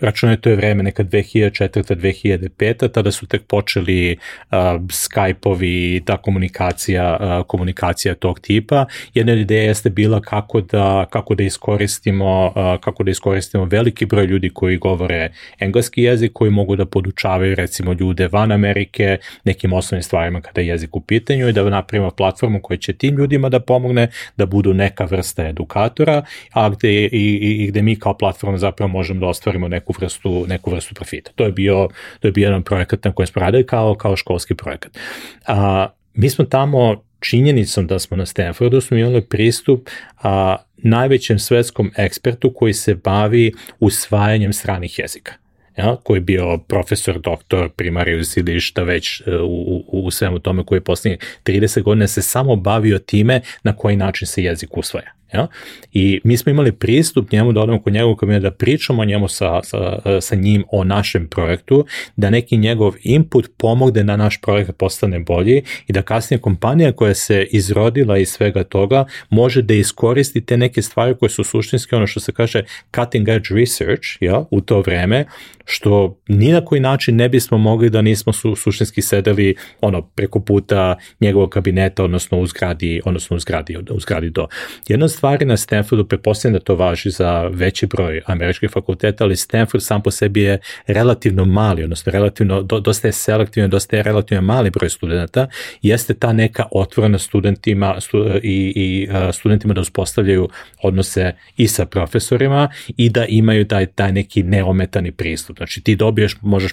računaj 0.00 0.36
to 0.36 0.50
je 0.50 0.56
vreme 0.56 0.82
neka 0.82 1.04
2004. 1.04 1.94
2005. 1.94 2.88
tada 2.92 3.12
su 3.12 3.26
tek 3.26 3.42
počeli 3.42 4.16
uh, 4.16 4.56
Skype-ovi 4.88 6.04
ta 6.04 6.16
komunikacija, 6.16 7.18
uh, 7.20 7.46
komunikacija 7.46 8.14
tog 8.14 8.40
tipa. 8.40 8.86
Jedna 9.14 9.32
ideja 9.32 9.62
jeste 9.62 9.90
bila 9.90 10.20
kako 10.20 10.60
da, 10.60 11.06
kako 11.10 11.34
da 11.34 11.42
iskoristimo 11.42 12.46
uh, 12.46 12.80
kako 12.80 13.02
da 13.02 13.10
iskoristimo 13.10 13.64
veliki 13.64 14.06
broj 14.06 14.26
ljudi 14.26 14.50
koji 14.50 14.76
govore 14.76 15.32
engleski 15.58 16.02
jezik, 16.02 16.32
koji 16.32 16.50
mogu 16.50 16.76
da 16.76 16.86
podučavaju 16.86 17.54
recimo 17.54 17.92
ljude 17.92 18.28
van 18.28 18.52
Amerike 18.52 19.18
nekim 19.44 19.72
osnovnim 19.72 20.02
stvarima 20.02 20.40
kada 20.40 20.60
je 20.60 20.66
jezik 20.66 20.96
u 20.96 21.00
pitanju 21.00 21.48
i 21.48 21.52
da 21.52 21.70
napravimo 21.70 22.10
platformu 22.10 22.60
koja 22.62 22.76
će 22.76 22.92
tim 22.92 23.16
ljudima 23.16 23.48
da 23.48 23.60
pomogne 23.60 24.08
da 24.36 24.46
budu 24.46 24.74
neka 24.74 25.04
vrsta 25.04 25.46
edukatora, 25.46 26.24
a 26.52 26.68
gde, 26.68 26.92
i, 26.92 27.08
i, 27.12 27.64
i 27.64 27.66
gde 27.66 27.82
mi 27.82 27.96
kao 27.96 28.18
platforma 28.18 28.58
zapravo 28.58 28.88
možemo 28.88 29.20
da 29.20 29.26
ostvarimo 29.26 29.68
neku 29.68 29.89
neku 29.90 30.00
vrstu, 30.00 30.46
neku 30.48 30.70
vrstu 30.70 30.94
profita. 30.94 31.30
To 31.34 31.44
je 31.44 31.52
bio, 31.52 31.88
to 32.20 32.28
je 32.28 32.32
bio 32.32 32.46
jedan 32.46 32.62
projekat 32.62 33.04
na 33.04 33.12
kojem 33.12 33.26
smo 33.26 33.40
radili 33.40 33.66
kao, 33.66 33.94
kao 33.94 34.16
školski 34.16 34.54
projekat. 34.54 34.98
A, 35.46 35.88
mi 36.14 36.30
smo 36.30 36.44
tamo 36.44 37.02
činjenicom 37.20 37.86
da 37.86 37.98
smo 37.98 38.16
na 38.16 38.26
Stanfordu 38.26 38.80
smo 38.80 38.96
imali 38.96 39.20
pristup 39.20 39.88
a, 40.22 40.56
najvećem 40.76 41.38
svetskom 41.38 41.90
ekspertu 41.96 42.52
koji 42.54 42.74
se 42.74 42.94
bavi 42.94 43.52
usvajanjem 43.80 44.52
stranih 44.52 44.98
jezika. 44.98 45.32
Ja, 45.76 45.96
koji 46.02 46.16
je 46.16 46.20
bio 46.20 46.58
profesor, 46.58 47.20
doktor, 47.20 47.68
primarius 47.68 48.36
ili 48.36 48.60
šta 48.60 48.82
već 48.82 49.20
e, 49.20 49.36
u, 49.36 49.84
u, 49.86 50.06
u 50.06 50.10
svemu 50.10 50.38
tome 50.38 50.64
koji 50.64 50.76
je 50.76 50.84
posljednjih 50.84 51.18
30 51.44 51.82
godina 51.82 52.06
se 52.06 52.22
samo 52.22 52.56
bavio 52.56 52.98
time 52.98 53.40
na 53.62 53.76
koji 53.76 53.96
način 53.96 54.26
se 54.26 54.42
jezik 54.42 54.76
usvaja. 54.76 55.20
Ja? 55.34 55.46
I 55.92 56.20
mi 56.24 56.36
smo 56.36 56.50
imali 56.50 56.72
pristup 56.72 57.32
njemu 57.32 57.52
da 57.52 57.60
odemo 57.60 57.82
kod 57.82 57.92
njegovog 57.92 58.18
kabineta, 58.18 58.42
da 58.42 58.50
pričamo 58.50 59.04
njemu 59.04 59.28
sa, 59.28 59.62
sa, 59.62 59.98
sa 60.20 60.34
njim 60.34 60.64
o 60.70 60.84
našem 60.84 61.28
projektu, 61.28 61.86
da 62.16 62.30
neki 62.30 62.56
njegov 62.56 62.94
input 63.02 63.50
pomogne 63.56 64.02
da 64.02 64.16
naš 64.16 64.40
projekt 64.40 64.70
postane 64.78 65.18
bolji 65.20 65.62
i 65.86 65.92
da 65.92 66.02
kasnije 66.02 66.40
kompanija 66.40 66.92
koja 66.92 67.14
se 67.14 67.46
izrodila 67.50 68.18
iz 68.18 68.28
svega 68.28 68.64
toga 68.64 69.04
može 69.30 69.62
da 69.62 69.74
iskoristi 69.74 70.40
te 70.40 70.56
neke 70.56 70.82
stvari 70.82 71.14
koje 71.14 71.30
su 71.30 71.44
suštinski 71.44 71.94
ono 71.94 72.06
što 72.06 72.20
se 72.20 72.32
kaže 72.32 72.64
cutting 72.94 73.28
edge 73.28 73.48
research 73.54 74.06
ja, 74.20 74.44
u 74.50 74.60
to 74.60 74.80
vreme, 74.80 75.24
što 75.70 76.18
ni 76.28 76.52
na 76.52 76.64
koji 76.64 76.80
način 76.80 77.16
ne 77.16 77.28
bismo 77.28 77.58
mogli 77.58 77.90
da 77.90 78.02
nismo 78.02 78.32
su, 78.32 78.56
suštinski 78.56 79.02
sedeli 79.02 79.54
ono 79.80 80.02
preko 80.02 80.40
puta 80.40 80.96
njegovog 81.20 81.50
kabineta, 81.50 82.04
odnosno 82.04 82.38
u 82.38 82.46
zgradi, 82.46 83.02
odnosno 83.04 83.36
u 83.36 83.40
zgradi, 83.40 83.76
u 83.90 84.00
zgradi 84.00 84.30
do. 84.30 84.46
Jedna 84.88 85.08
stvari 85.08 85.46
na 85.46 85.56
Stanfordu, 85.56 86.04
prepostavljam 86.04 86.58
da 86.58 86.64
to 86.64 86.74
važi 86.74 87.10
za 87.10 87.42
veći 87.52 87.86
broj 87.86 88.20
američkih 88.26 88.70
fakulteta, 88.70 89.24
ali 89.24 89.36
Stanford 89.36 89.84
sam 89.84 90.02
po 90.02 90.10
sebi 90.10 90.40
je 90.40 90.58
relativno 90.86 91.44
mali, 91.44 91.84
odnosno 91.84 92.12
relativno, 92.12 92.62
do, 92.62 92.80
dosta 92.80 93.08
je 93.08 93.12
selektivno, 93.12 93.68
dosta 93.68 93.96
je 93.96 94.02
relativno 94.02 94.42
mali 94.42 94.70
broj 94.70 94.90
studenta, 94.90 95.48
jeste 95.82 96.14
ta 96.14 96.32
neka 96.32 96.64
otvorena 96.70 97.18
studentima 97.18 98.00
stu, 98.00 98.26
i, 98.42 98.72
i 98.76 99.08
studentima 99.32 99.74
da 99.74 99.80
uspostavljaju 99.80 100.48
odnose 100.82 101.32
i 101.56 101.68
sa 101.68 101.86
profesorima 101.86 102.68
i 102.96 103.08
da 103.10 103.26
imaju 103.26 103.68
taj, 103.68 103.86
taj 103.86 104.12
neki 104.12 104.42
neometani 104.42 105.12
pristup. 105.12 105.49
Znači 105.56 105.80
ti 105.80 105.96
dobiješ, 105.96 106.36
možeš 106.40 106.72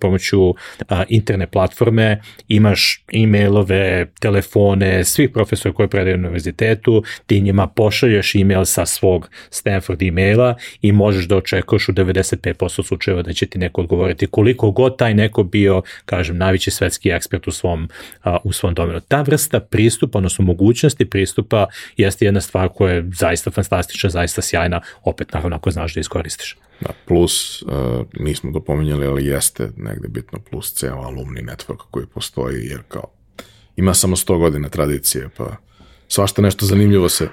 pomoću 0.00 0.48
uh, 0.48 0.54
interne 1.08 1.46
platforme, 1.46 2.20
imaš 2.48 3.04
e-mailove, 3.12 4.06
telefone, 4.20 5.04
svih 5.04 5.30
profesora 5.30 5.74
koji 5.74 5.88
predaju 5.88 6.16
na 6.16 6.28
univerzitetu, 6.28 7.02
ti 7.26 7.40
njima 7.40 7.66
pošalješ 7.66 8.34
email 8.34 8.64
sa 8.64 8.86
svog 8.86 9.30
Stanford 9.50 10.02
emaila 10.02 10.54
i 10.82 10.92
možeš 10.92 11.24
da 11.24 11.36
očekuješ 11.36 11.88
u 11.88 11.92
95% 11.92 12.86
slučajeva 12.86 13.22
da 13.22 13.32
će 13.32 13.46
ti 13.46 13.58
neko 13.58 13.80
odgovoriti 13.80 14.26
koliko 14.26 14.70
god 14.70 14.98
taj 14.98 15.14
neko 15.14 15.42
bio, 15.42 15.82
kažem, 16.04 16.36
najveći 16.36 16.70
svetski 16.70 17.10
ekspert 17.10 17.48
u 17.48 17.50
svom, 17.50 17.88
uh, 18.24 18.32
u 18.44 18.52
svom 18.52 18.74
domenu. 18.74 19.00
Ta 19.00 19.22
vrsta 19.22 19.60
pristupa, 19.60 20.18
odnosno 20.18 20.44
mogućnosti 20.44 21.04
pristupa 21.04 21.66
jeste 21.96 22.24
jedna 22.24 22.40
stvar 22.40 22.68
koja 22.68 22.94
je 22.94 23.04
zaista 23.14 23.50
fantastična, 23.50 24.10
zaista 24.10 24.42
sjajna, 24.42 24.80
opet 25.02 25.32
naravno 25.32 25.56
ako 25.56 25.70
znaš 25.70 25.94
da 25.94 26.00
iskoristiš. 26.00 26.56
Da, 26.80 26.90
plus, 27.06 27.62
uh, 27.62 27.70
nismo 28.12 28.52
to 28.52 28.60
pominjali, 28.60 29.06
ali 29.06 29.26
jeste 29.26 29.70
negde 29.76 30.08
bitno 30.08 30.38
plus 30.50 30.72
ceo 30.72 30.96
alumni 30.96 31.42
network 31.42 31.82
koji 31.90 32.06
postoji, 32.06 32.66
jer 32.66 32.82
kao 32.88 33.04
ima 33.76 33.94
samo 33.94 34.16
100 34.16 34.38
godina 34.38 34.68
tradicije, 34.68 35.28
pa 35.36 35.56
svašta 36.08 36.42
nešto 36.42 36.66
zanimljivo 36.66 37.08
se 37.08 37.28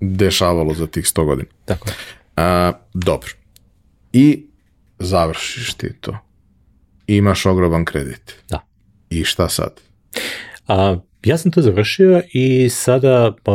dešavalo 0.00 0.74
za 0.74 0.86
tih 0.86 1.04
100 1.04 1.24
godina. 1.24 1.48
Tako 1.64 1.88
je. 1.88 1.94
A, 2.36 2.72
dobro. 2.94 3.30
I 4.12 4.46
završiš 4.98 5.74
ti 5.74 5.92
to. 6.00 6.18
Imaš 7.06 7.46
ogroman 7.46 7.84
kredit. 7.84 8.34
Da. 8.48 8.66
I 9.10 9.24
šta 9.24 9.48
sad? 9.48 9.80
A, 10.68 10.96
ja 11.24 11.38
sam 11.38 11.52
to 11.52 11.62
završio 11.62 12.22
i 12.32 12.68
sada 12.68 13.32
pa, 13.42 13.52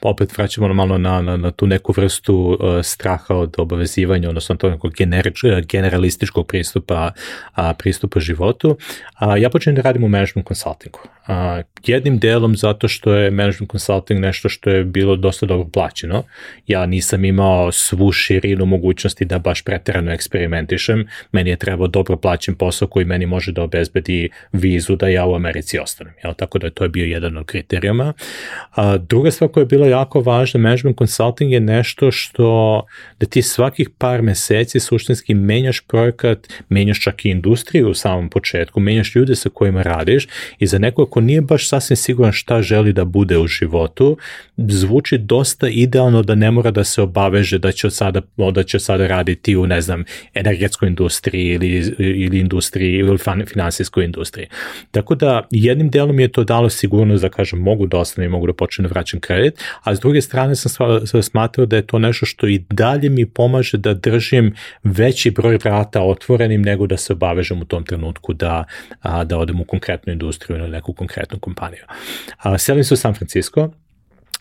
opet 0.00 0.38
vraćamo 0.38 0.74
malo 0.74 0.98
na, 0.98 1.22
na, 1.22 1.36
na 1.36 1.50
tu 1.50 1.66
neku 1.66 1.92
vrstu 1.96 2.34
uh, 2.34 2.58
straha 2.82 3.34
od 3.34 3.54
obavezivanja, 3.58 4.28
odnosno 4.28 4.56
to 4.56 4.70
nekog 4.70 4.92
gener, 4.92 5.32
generalističkog 5.68 6.46
pristupa, 6.46 7.12
a, 7.54 7.74
pristupa 7.74 8.20
životu. 8.20 8.76
A, 9.14 9.36
ja 9.36 9.50
počnem 9.50 9.74
da 9.74 9.82
radim 9.82 10.04
u 10.04 10.08
management 10.08 10.48
consultingu. 10.48 10.98
A, 11.26 11.62
jednim 11.86 12.18
delom 12.18 12.56
zato 12.56 12.88
što 12.88 13.14
je 13.14 13.30
management 13.30 13.70
consulting 13.70 14.20
nešto 14.20 14.48
što 14.48 14.70
je 14.70 14.84
bilo 14.84 15.16
dosta 15.16 15.46
dobro 15.46 15.68
plaćeno. 15.68 16.22
Ja 16.66 16.86
nisam 16.86 17.24
imao 17.24 17.72
svu 17.72 18.12
širinu 18.12 18.66
mogućnosti 18.66 19.24
da 19.24 19.38
baš 19.38 19.64
preterano 19.64 20.12
eksperimentišem. 20.12 21.08
Meni 21.32 21.50
je 21.50 21.56
trebao 21.56 21.86
dobro 21.86 22.16
plaćen 22.16 22.54
posao 22.54 22.88
koji 22.88 23.04
meni 23.04 23.26
može 23.26 23.52
da 23.52 23.62
obezbedi 23.62 24.28
vizu 24.52 24.96
da 24.96 25.08
ja 25.08 25.26
u 25.26 25.34
Americi 25.34 25.78
ostanem. 25.78 26.12
Jel? 26.24 26.34
Tako 26.34 26.58
da 26.58 26.70
to 26.70 26.84
je 26.84 26.88
bio 26.88 27.04
jedan 27.04 27.36
od 27.36 27.46
kriterijuma. 27.46 28.12
A, 28.74 28.96
druga 28.96 29.30
stvar 29.30 29.50
koja 29.50 29.62
je 29.62 29.66
bila 29.66 29.86
jako 29.86 30.20
važna, 30.20 30.60
management 30.60 30.98
consulting 30.98 31.52
je 31.52 31.60
nešto 31.60 32.10
što 32.10 32.82
da 33.20 33.26
ti 33.26 33.42
svakih 33.42 33.90
par 33.98 34.22
meseci 34.22 34.80
suštinski 34.80 35.34
menjaš 35.34 35.80
projekat, 35.80 36.48
menjaš 36.68 37.02
čak 37.02 37.24
i 37.24 37.30
industriju 37.30 37.90
u 37.90 37.94
samom 37.94 38.30
početku, 38.30 38.80
menjaš 38.80 39.14
ljude 39.14 39.36
sa 39.36 39.48
kojima 39.48 39.82
radiš 39.82 40.28
i 40.58 40.66
za 40.66 40.78
neko 40.78 41.06
ko 41.10 41.20
nije 41.20 41.40
baš 41.40 41.68
sasvim 41.68 41.96
siguran 41.96 42.32
šta 42.32 42.62
želi 42.62 42.92
da 42.92 43.04
bude 43.04 43.38
u 43.38 43.46
životu, 43.46 44.16
zvuči 44.56 45.18
dosta 45.18 45.68
idealno 45.68 46.22
da 46.22 46.34
ne 46.34 46.50
mora 46.50 46.70
da 46.70 46.84
se 46.84 47.02
obaveže 47.02 47.58
da 47.58 47.72
će 47.72 47.86
od 47.86 47.94
sada, 47.94 48.20
da 48.52 48.62
će 48.62 48.78
sada 48.78 49.06
raditi 49.06 49.56
u, 49.56 49.66
ne 49.66 49.80
znam, 49.80 50.04
energetskoj 50.34 50.88
industriji 50.88 51.46
ili, 51.46 51.94
ili 51.98 52.38
industriji 52.38 52.94
ili 52.94 53.18
finansijskoj 53.46 54.04
industriji. 54.04 54.46
Tako 54.90 55.14
da 55.14 55.46
jednim 55.50 55.90
delom 55.90 56.20
je 56.20 56.28
to 56.28 56.44
dalo 56.44 56.68
sigurnost 56.70 57.22
da 57.22 57.28
kažem 57.28 57.58
mogu 57.58 57.86
da 57.86 57.98
ostane 57.98 58.26
i 58.26 58.28
mogu 58.30 58.46
da 58.46 58.52
počnem 58.52 58.88
da 58.88 58.88
vraćam 58.88 59.20
kredit, 59.20 59.60
a 59.82 59.94
s 59.94 60.00
druge 60.00 60.20
strane 60.20 60.56
sam 60.56 61.22
smatrao 61.22 61.66
da 61.66 61.76
je 61.76 61.86
to 61.86 61.98
nešto 61.98 62.26
što 62.26 62.46
i 62.46 62.58
dalje 62.70 63.10
mi 63.10 63.26
pomaže 63.26 63.78
da 63.78 63.94
držim 63.94 64.54
veći 64.84 65.30
broj 65.30 65.58
vrata 65.64 66.02
otvorenim 66.02 66.62
nego 66.62 66.86
da 66.86 66.96
se 66.96 67.12
obavežem 67.12 67.62
u 67.62 67.64
tom 67.64 67.84
trenutku 67.84 68.32
da, 68.32 68.64
a, 69.00 69.24
da 69.24 69.38
odem 69.38 69.60
u 69.60 69.64
konkretnu 69.64 70.12
industriju 70.12 70.58
ili 70.58 70.70
neku 70.70 70.92
konkretnu 71.00 71.38
kompaniju. 71.40 71.84
A, 72.38 72.58
selim 72.58 72.84
se 72.84 72.94
u 72.94 72.96
San 72.96 73.14
Francisco 73.14 73.70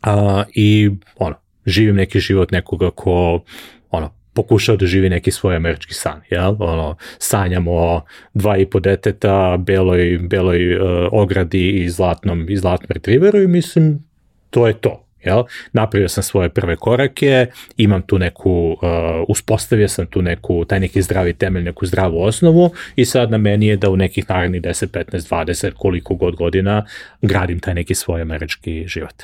a, 0.02 0.44
i 0.56 0.92
ono, 1.16 1.36
živim 1.66 1.96
neki 1.96 2.20
život 2.20 2.52
nekoga 2.52 2.92
ko 2.92 3.44
ono, 3.90 4.12
pokušao 4.34 4.78
da 4.78 4.88
živi 4.88 5.10
neki 5.10 5.32
svoj 5.32 5.56
američki 5.56 5.94
san, 5.94 6.22
jel? 6.30 6.56
Ono, 6.60 6.96
sanjamo 7.20 7.72
o 7.72 8.02
dva 8.34 8.58
i 8.58 8.66
po 8.66 8.80
deteta, 8.80 9.58
beloj, 9.58 10.20
beloj 10.22 10.76
uh, 10.76 10.82
ogradi 11.12 11.70
i 11.70 11.90
zlatnom, 11.90 12.46
i 12.50 12.58
zlatnom 12.58 12.88
retriveru 12.90 13.42
i 13.42 13.48
mislim, 13.48 14.04
to 14.50 14.68
je 14.68 14.74
to. 14.74 15.09
Jel? 15.24 15.44
Napravio 15.74 16.10
sam 16.10 16.24
svoje 16.24 16.50
prve 16.50 16.76
korake, 16.76 17.48
imam 17.78 18.02
tu 18.02 18.20
neku, 18.20 18.52
uh, 18.72 18.80
uspostavio 19.28 19.88
sam 19.88 20.06
tu 20.06 20.22
neku, 20.22 20.66
taj 20.66 20.80
neki 20.80 21.02
zdravi 21.02 21.34
temelj, 21.34 21.64
neku 21.64 21.86
zdravu 21.86 22.22
osnovu 22.22 22.72
i 22.96 23.06
sad 23.06 23.32
na 23.32 23.38
meni 23.38 23.68
je 23.68 23.78
da 23.78 23.90
u 23.90 23.98
nekih 23.98 24.30
narednih 24.30 24.62
10, 24.62 24.88
15, 24.88 25.30
20, 25.30 25.72
koliko 25.74 26.16
god 26.16 26.36
godina 26.36 26.86
gradim 27.22 27.60
taj 27.60 27.74
neki 27.74 27.96
svoj 27.96 28.22
američki 28.22 28.88
život. 28.88 29.24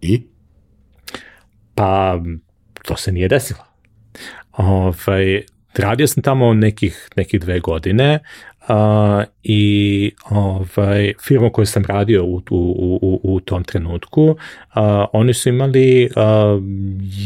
I? 0.00 0.22
Pa, 1.74 2.20
to 2.84 2.96
se 2.96 3.12
nije 3.12 3.28
desilo. 3.28 3.60
Ovaj, 4.52 5.42
radio 5.74 6.06
sam 6.06 6.22
tamo 6.22 6.54
nekih, 6.54 7.08
nekih 7.16 7.40
dve 7.40 7.60
godine 7.60 8.18
uh, 8.68 9.24
i 9.42 10.10
ovaj, 10.30 11.12
firma 11.22 11.50
koju 11.50 11.66
sam 11.66 11.84
radio 11.84 12.24
u, 12.24 12.42
u, 12.50 12.98
u, 13.02 13.20
u 13.22 13.40
tom 13.40 13.64
trenutku, 13.64 14.24
uh, 14.24 14.36
oni 15.12 15.34
su 15.34 15.48
imali 15.48 16.08
uh, 16.16 16.62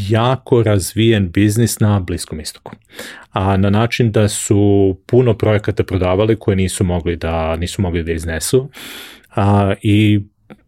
jako 0.09 0.63
razvijen 0.63 1.31
biznis 1.31 1.79
na 1.79 1.99
Bliskom 1.99 2.39
istoku. 2.39 2.71
A 3.31 3.57
na 3.57 3.69
način 3.69 4.11
da 4.11 4.27
su 4.27 4.97
puno 5.05 5.33
projekata 5.33 5.83
prodavali 5.83 6.35
koje 6.35 6.55
nisu 6.55 6.83
mogli 6.83 7.15
da, 7.15 7.55
nisu 7.55 7.81
mogli 7.81 8.03
da 8.03 8.11
iznesu. 8.11 8.69
A, 9.35 9.73
I 9.81 10.21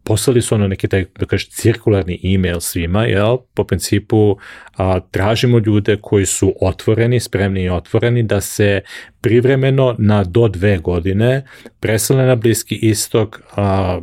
poslali 0.03 0.41
su 0.41 0.55
ono 0.55 0.67
neki 0.67 0.87
taj, 0.87 1.05
da 1.19 1.25
kažeš, 1.25 1.49
cirkularni 1.49 2.19
e-mail 2.23 2.59
svima, 2.59 3.05
jel, 3.05 3.37
po 3.53 3.63
principu 3.63 4.37
a, 4.77 4.99
tražimo 4.99 5.59
ljude 5.59 5.97
koji 6.01 6.25
su 6.25 6.53
otvoreni, 6.61 7.19
spremni 7.19 7.63
i 7.63 7.69
otvoreni 7.69 8.23
da 8.23 8.41
se 8.41 8.81
privremeno 9.21 9.95
na 9.99 10.23
do 10.23 10.47
dve 10.47 10.77
godine 10.77 11.45
presele 11.79 12.25
na 12.25 12.35
Bliski 12.35 12.75
istok, 12.75 13.41
a, 13.55 14.01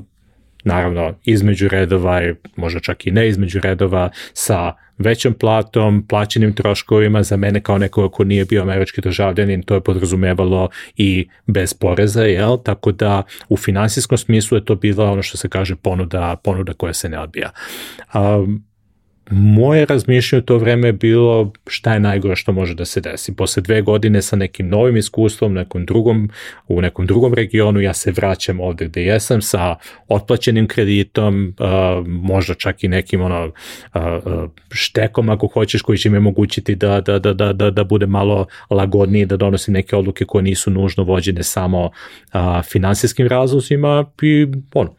naravno 0.64 1.14
između 1.24 1.68
redova 1.68 2.22
i 2.22 2.34
možda 2.56 2.80
čak 2.80 3.06
i 3.06 3.10
ne 3.10 3.28
između 3.28 3.60
redova 3.60 4.10
sa 4.32 4.72
većom 4.98 5.34
platom, 5.34 6.06
plaćenim 6.08 6.54
troškovima 6.54 7.22
za 7.22 7.36
mene 7.36 7.60
kao 7.60 7.78
nekoga 7.78 8.08
ko 8.08 8.24
nije 8.24 8.44
bio 8.44 8.62
američki 8.62 9.00
državljanin, 9.00 9.62
to 9.62 9.74
je 9.74 9.80
podrazumevalo 9.80 10.68
i 10.96 11.28
bez 11.46 11.74
poreza, 11.74 12.24
jel? 12.24 12.58
Tako 12.64 12.92
da 12.92 13.22
u 13.48 13.56
finansijskom 13.56 14.18
smislu 14.18 14.58
je 14.58 14.64
to 14.64 14.74
bila 14.74 15.10
ono 15.10 15.22
što 15.22 15.36
se 15.36 15.48
kaže 15.48 15.76
ponuda, 15.76 16.36
ponuda 16.44 16.72
koja 16.72 16.92
se 16.92 17.08
ne 17.08 17.18
odbija. 17.18 17.50
Um, 18.14 18.69
moje 19.30 19.86
razmišljanje 19.86 20.42
u 20.42 20.44
to 20.44 20.58
vreme 20.58 20.88
je 20.88 20.92
bilo 20.92 21.52
šta 21.66 21.94
je 21.94 22.00
najgore 22.00 22.36
što 22.36 22.52
može 22.52 22.74
da 22.74 22.84
se 22.84 23.00
desi. 23.00 23.36
Posle 23.36 23.62
dve 23.62 23.82
godine 23.82 24.22
sa 24.22 24.36
nekim 24.36 24.68
novim 24.68 24.96
iskustvom, 24.96 25.54
nekom 25.54 25.86
drugom, 25.86 26.30
u 26.68 26.80
nekom 26.80 27.06
drugom 27.06 27.34
regionu, 27.34 27.80
ja 27.80 27.94
se 27.94 28.12
vraćam 28.12 28.60
ovde 28.60 28.84
gde 28.84 29.02
jesam 29.04 29.42
sa 29.42 29.76
otplaćenim 30.08 30.68
kreditom, 30.68 31.54
uh, 31.58 32.06
možda 32.06 32.54
čak 32.54 32.84
i 32.84 32.88
nekim 32.88 33.22
ono, 33.22 33.52
uh, 33.94 34.00
štekom 34.72 35.28
ako 35.28 35.46
hoćeš 35.46 35.82
koji 35.82 35.98
će 35.98 36.10
mi 36.10 36.16
omogućiti 36.16 36.74
da, 36.74 37.00
da, 37.00 37.18
da, 37.18 37.32
da, 37.32 37.52
da, 37.52 37.70
da 37.70 37.84
bude 37.84 38.06
malo 38.06 38.46
lagodniji, 38.70 39.26
da 39.26 39.36
donosim 39.36 39.74
neke 39.74 39.96
odluke 39.96 40.24
koje 40.24 40.42
nisu 40.42 40.70
nužno 40.70 41.04
vođene 41.04 41.42
samo 41.42 41.84
uh, 41.84 42.40
finansijskim 42.64 43.28
razlozima 43.28 44.04
i 44.22 44.46
ono, 44.74 44.94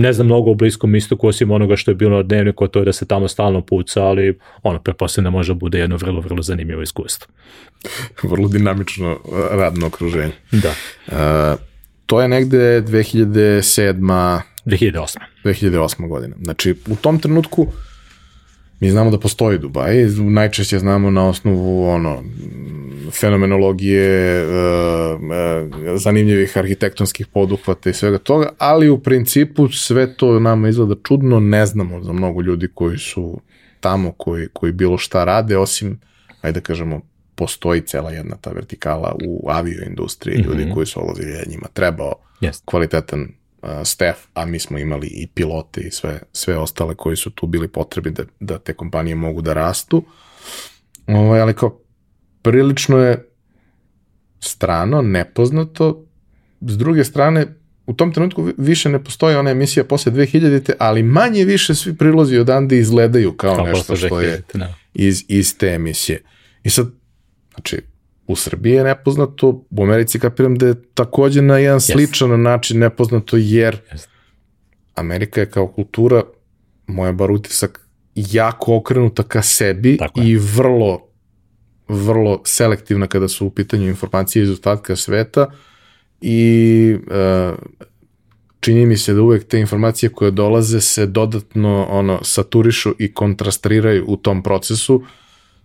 ne 0.00 0.12
znam 0.12 0.26
mnogo 0.26 0.50
o 0.50 0.54
Bliskom 0.54 0.94
istoku 0.94 1.28
osim 1.28 1.50
onoga 1.50 1.76
što 1.76 1.90
je 1.90 1.94
bilo 1.94 2.16
na 2.16 2.22
dnevniku, 2.22 2.68
to 2.68 2.78
je 2.78 2.84
da 2.84 2.92
se 2.92 3.06
tamo 3.06 3.28
stalno 3.28 3.60
puca, 3.60 4.02
ali 4.02 4.38
ono, 4.62 4.78
preposledno 4.78 5.30
da 5.30 5.36
može 5.36 5.54
bude 5.54 5.78
jedno 5.78 5.96
vrlo, 5.96 6.20
vrlo 6.20 6.42
zanimljivo 6.42 6.82
iskustvo. 6.82 7.32
vrlo 8.30 8.48
dinamično 8.48 9.18
radno 9.50 9.86
okruženje. 9.86 10.32
Da. 10.52 10.72
Uh, 11.06 11.60
to 12.06 12.20
je 12.22 12.28
negde 12.28 12.82
2007. 12.82 14.40
2008. 14.66 15.16
2008. 15.44 16.08
godina. 16.08 16.36
Znači, 16.42 16.74
u 16.88 16.96
tom 16.96 17.18
trenutku 17.18 17.66
mi 18.80 18.90
znamo 18.90 19.10
da 19.10 19.18
postoji 19.18 19.58
Dubaj, 19.58 20.06
najčešće 20.30 20.78
znamo 20.78 21.10
na 21.10 21.28
osnovu 21.28 21.88
ono, 21.88 22.22
fenomenologije, 23.20 24.44
uh, 24.44 25.20
uh, 25.20 25.98
zanimljivih 25.98 26.58
arhitektonskih 26.58 27.26
poduhvata 27.26 27.90
i 27.90 27.94
svega 27.94 28.18
toga, 28.18 28.48
ali 28.58 28.88
u 28.88 28.98
principu 28.98 29.68
sve 29.68 30.16
to 30.16 30.40
nama 30.40 30.68
izgleda 30.68 30.94
čudno, 31.02 31.40
ne 31.40 31.66
znamo 31.66 32.02
za 32.02 32.12
mnogo 32.12 32.40
ljudi 32.40 32.68
koji 32.74 32.98
su 32.98 33.40
tamo, 33.80 34.12
koji, 34.12 34.48
koji 34.52 34.72
bilo 34.72 34.98
šta 34.98 35.24
rade, 35.24 35.58
osim, 35.58 36.00
ajde 36.40 36.60
da 36.60 36.64
kažemo, 36.64 37.00
postoji 37.34 37.80
cela 37.80 38.10
jedna 38.10 38.36
ta 38.36 38.50
vertikala 38.50 39.16
u 39.26 39.48
avioindustriji, 39.50 40.38
mm 40.38 40.42
-hmm. 40.42 40.46
ljudi 40.46 40.70
koji 40.74 40.86
su 40.86 41.00
olazili, 41.00 41.32
njima 41.46 41.66
trebao 41.72 42.12
yes. 42.40 42.62
kvalitetan 42.64 43.28
staff, 43.84 44.20
a 44.34 44.46
mi 44.46 44.58
smo 44.58 44.78
imali 44.78 45.06
i 45.06 45.26
pilote 45.26 45.80
i 45.80 45.90
sve, 45.90 46.20
sve 46.32 46.56
ostale 46.56 46.94
koji 46.94 47.16
su 47.16 47.30
tu 47.30 47.46
bili 47.46 47.68
potrebi 47.68 48.10
da, 48.10 48.22
da 48.40 48.58
te 48.58 48.72
kompanije 48.72 49.14
mogu 49.14 49.42
da 49.42 49.52
rastu. 49.52 50.04
Ovo, 51.06 51.20
ovaj, 51.20 51.40
ali 51.40 51.54
kao 51.54 51.80
prilično 52.42 52.98
je 52.98 53.28
strano, 54.40 55.02
nepoznato. 55.02 56.06
S 56.60 56.78
druge 56.78 57.04
strane, 57.04 57.46
u 57.86 57.92
tom 57.92 58.12
trenutku 58.12 58.48
više 58.58 58.88
ne 58.88 59.04
postoji 59.04 59.36
ona 59.36 59.50
emisija 59.50 59.84
posle 59.84 60.12
2000-te, 60.12 60.72
ali 60.78 61.02
manje 61.02 61.44
više 61.44 61.74
svi 61.74 61.96
prilozi 61.96 62.38
odande 62.38 62.78
izgledaju 62.78 63.32
kao, 63.32 63.56
kao 63.56 63.66
nešto 63.66 63.96
što 63.96 64.20
je 64.20 64.42
da. 64.54 64.74
iz, 64.94 65.24
iz 65.28 65.58
te 65.58 65.68
emisije. 65.68 66.22
I 66.62 66.70
sad, 66.70 66.86
znači, 67.54 67.80
u 68.32 68.36
Srbiji 68.36 68.72
je 68.72 68.84
nepoznato, 68.84 69.64
u 69.70 69.82
Americi 69.82 70.18
kapiram 70.18 70.54
da 70.58 70.66
je 70.66 70.82
takođe 70.94 71.42
na 71.42 71.58
jedan 71.58 71.78
yes. 71.78 71.92
sličan 71.92 72.42
način 72.42 72.78
nepoznato, 72.78 73.36
jer 73.36 73.80
yes. 73.92 74.06
Amerika 74.94 75.40
je 75.40 75.50
kao 75.50 75.66
kultura, 75.66 76.22
moja 76.86 77.12
bar 77.12 77.30
utisak, 77.30 77.80
jako 78.14 78.76
okrenuta 78.76 79.22
ka 79.22 79.42
sebi 79.42 79.96
Tako 79.96 80.20
i 80.20 80.36
vrlo 80.36 81.10
vrlo 81.90 82.42
selektivna 82.44 83.06
kada 83.06 83.28
su 83.28 83.46
u 83.46 83.50
pitanju 83.50 83.88
informacije 83.88 84.42
iz 84.42 84.50
ostatka 84.50 84.96
sveta 84.96 85.46
i 86.20 86.96
e, 87.10 87.52
čini 88.60 88.86
mi 88.86 88.96
se 88.96 89.14
da 89.14 89.22
uvek 89.22 89.44
te 89.44 89.60
informacije 89.60 90.10
koje 90.10 90.30
dolaze 90.30 90.80
se 90.80 91.06
dodatno 91.06 91.86
ono 91.90 92.24
saturišu 92.24 92.94
i 92.98 93.14
kontrastriraju 93.14 94.04
u 94.08 94.16
tom 94.16 94.42
procesu 94.42 95.02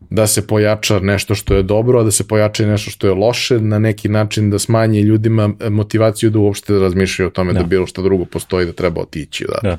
da 0.10 0.28
se 0.28 0.48
pojača 0.48 1.00
nešto 1.00 1.36
što 1.36 1.56
je 1.56 1.64
dobro, 1.64 2.00
a 2.00 2.04
da 2.04 2.12
se 2.12 2.28
pojača 2.28 2.64
i 2.64 2.68
nešto 2.68 2.92
što 2.92 3.08
je 3.08 3.14
loše, 3.14 3.60
na 3.60 3.80
neki 3.80 4.10
način 4.10 4.50
da 4.50 4.60
smanji 4.60 5.02
ljudima 5.02 5.54
motivaciju 5.70 6.30
da 6.30 6.40
uopšte 6.40 6.80
razmišljaju 6.80 7.28
o 7.28 7.32
tome 7.32 7.54
da, 7.54 7.60
da 7.60 7.66
bilo 7.66 7.88
što 7.88 8.02
drugo 8.02 8.26
postoji, 8.26 8.66
da 8.66 8.74
treba 8.74 9.02
otići. 9.02 9.46
Da. 9.46 9.78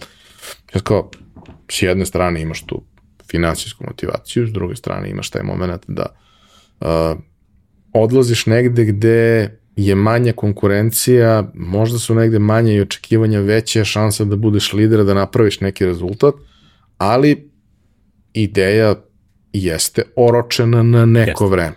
da. 0.73 0.81
Kao, 0.81 1.11
s 1.71 1.83
jedne 1.83 2.07
strane 2.07 2.43
imaš 2.43 2.63
tu 2.63 2.83
finansijsku 3.31 3.85
motivaciju, 3.87 4.47
s 4.47 4.53
druge 4.53 4.77
strane 4.77 5.11
imaš 5.11 5.31
taj 5.31 5.43
moment 5.43 5.83
da 5.89 6.07
uh, 6.81 6.87
odlaziš 7.93 8.47
negde 8.47 8.85
gde 8.85 9.51
je 9.77 9.95
manja 9.95 10.33
konkurencija, 10.33 11.51
možda 11.55 11.99
su 11.99 12.15
negde 12.15 12.39
manje 12.39 12.75
i 12.75 12.81
očekivanja, 12.81 13.41
veća 13.41 13.85
šansa 13.85 14.25
da 14.25 14.37
budeš 14.37 14.73
lider, 14.73 15.05
da 15.05 15.15
napraviš 15.15 15.61
neki 15.61 15.87
rezultat, 15.87 16.35
ali 16.99 17.51
ideja 18.33 18.95
jeste 19.53 20.03
oročena 20.17 20.83
na 20.83 21.07
neko 21.07 21.45
jeste. 21.45 21.57
vreme. 21.57 21.75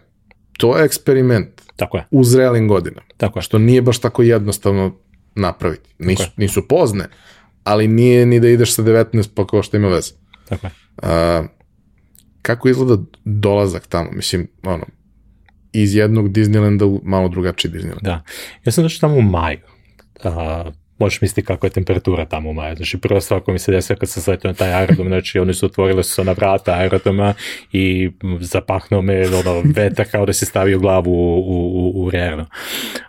To 0.58 0.78
je 0.78 0.86
eksperiment. 0.86 1.62
Tako 1.76 1.98
je. 1.98 2.06
U 2.12 2.24
zrelim 2.24 2.68
godinama. 2.68 3.08
Tako 3.18 3.40
je. 3.40 3.44
Što 3.44 3.58
nije 3.58 3.82
baš 3.82 4.00
tako 4.00 4.22
jednostavno 4.22 4.96
napraviti. 5.36 5.90
Nisu, 6.00 6.30
nisu 6.38 6.68
pozne, 6.68 7.08
ali 7.64 7.88
nije 7.88 8.26
ni 8.26 8.40
da 8.40 8.50
ideš 8.50 8.76
sa 8.76 8.84
19 8.84 9.30
pa 9.36 9.48
kao 9.48 9.64
što 9.64 9.78
ima 9.78 9.88
veze. 9.88 10.12
Tako 10.50 10.68
je. 10.68 10.72
Uh, 11.04 11.46
kako 12.42 12.70
izgleda 12.70 13.04
dolazak 13.26 13.88
tamo? 13.88 14.12
Mislim, 14.12 14.48
ono, 14.64 14.86
iz 15.74 15.96
jednog 15.96 16.30
Disneylanda 16.30 16.84
u 16.84 17.02
malo 17.04 17.30
drugačiji 17.30 17.72
Disneyland. 17.72 18.02
Da. 18.02 18.24
Ja 18.66 18.72
sam 18.72 18.84
došao 18.84 19.10
tamo 19.10 19.20
u 19.20 19.22
maju. 19.22 19.60
Uh, 20.24 20.74
možeš 21.00 21.22
misliti 21.22 21.48
kako 21.48 21.66
je 21.66 21.70
temperatura 21.70 22.26
tamo 22.26 22.50
u 22.50 22.54
maju. 22.54 22.76
Znači, 22.76 22.98
prvo 22.98 23.22
stvar 23.22 23.42
koja 23.42 23.54
mi 23.54 23.60
se 23.60 23.72
desila 23.72 24.00
kad 24.00 24.10
sam 24.10 24.24
sletio 24.24 24.48
na 24.48 24.54
taj 24.54 24.74
aerodrom, 24.74 25.08
znači 25.08 25.40
oni 25.40 25.54
su 25.54 25.66
otvorili 25.66 26.04
su 26.04 26.24
na 26.24 26.32
vrata 26.32 26.74
aerodroma 26.74 27.34
i 27.72 28.12
zapahnuo 28.40 29.02
me 29.02 29.28
ono, 29.28 29.64
vetar 29.76 30.06
kao 30.12 30.26
da 30.26 30.34
se 30.34 30.46
stavio 30.46 30.80
glavu 30.80 31.12
u, 31.12 31.40
u, 31.40 31.92
u, 31.96 32.06
u 32.06 32.10
rerno. 32.10 32.46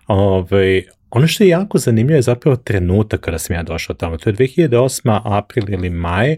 Ove, 0.06 0.20
ovaj, 0.20 0.82
ono 1.10 1.26
što 1.26 1.44
je 1.44 1.48
jako 1.48 1.78
zanimljivo 1.78 2.16
je 2.16 2.22
zapravo 2.22 2.56
trenutak 2.56 3.20
kada 3.20 3.38
sam 3.38 3.56
ja 3.56 3.62
došao 3.62 3.96
tamo. 3.96 4.16
To 4.16 4.30
je 4.30 4.34
2008. 4.34 5.20
april 5.24 5.64
ili 5.68 5.90
maj, 5.90 6.36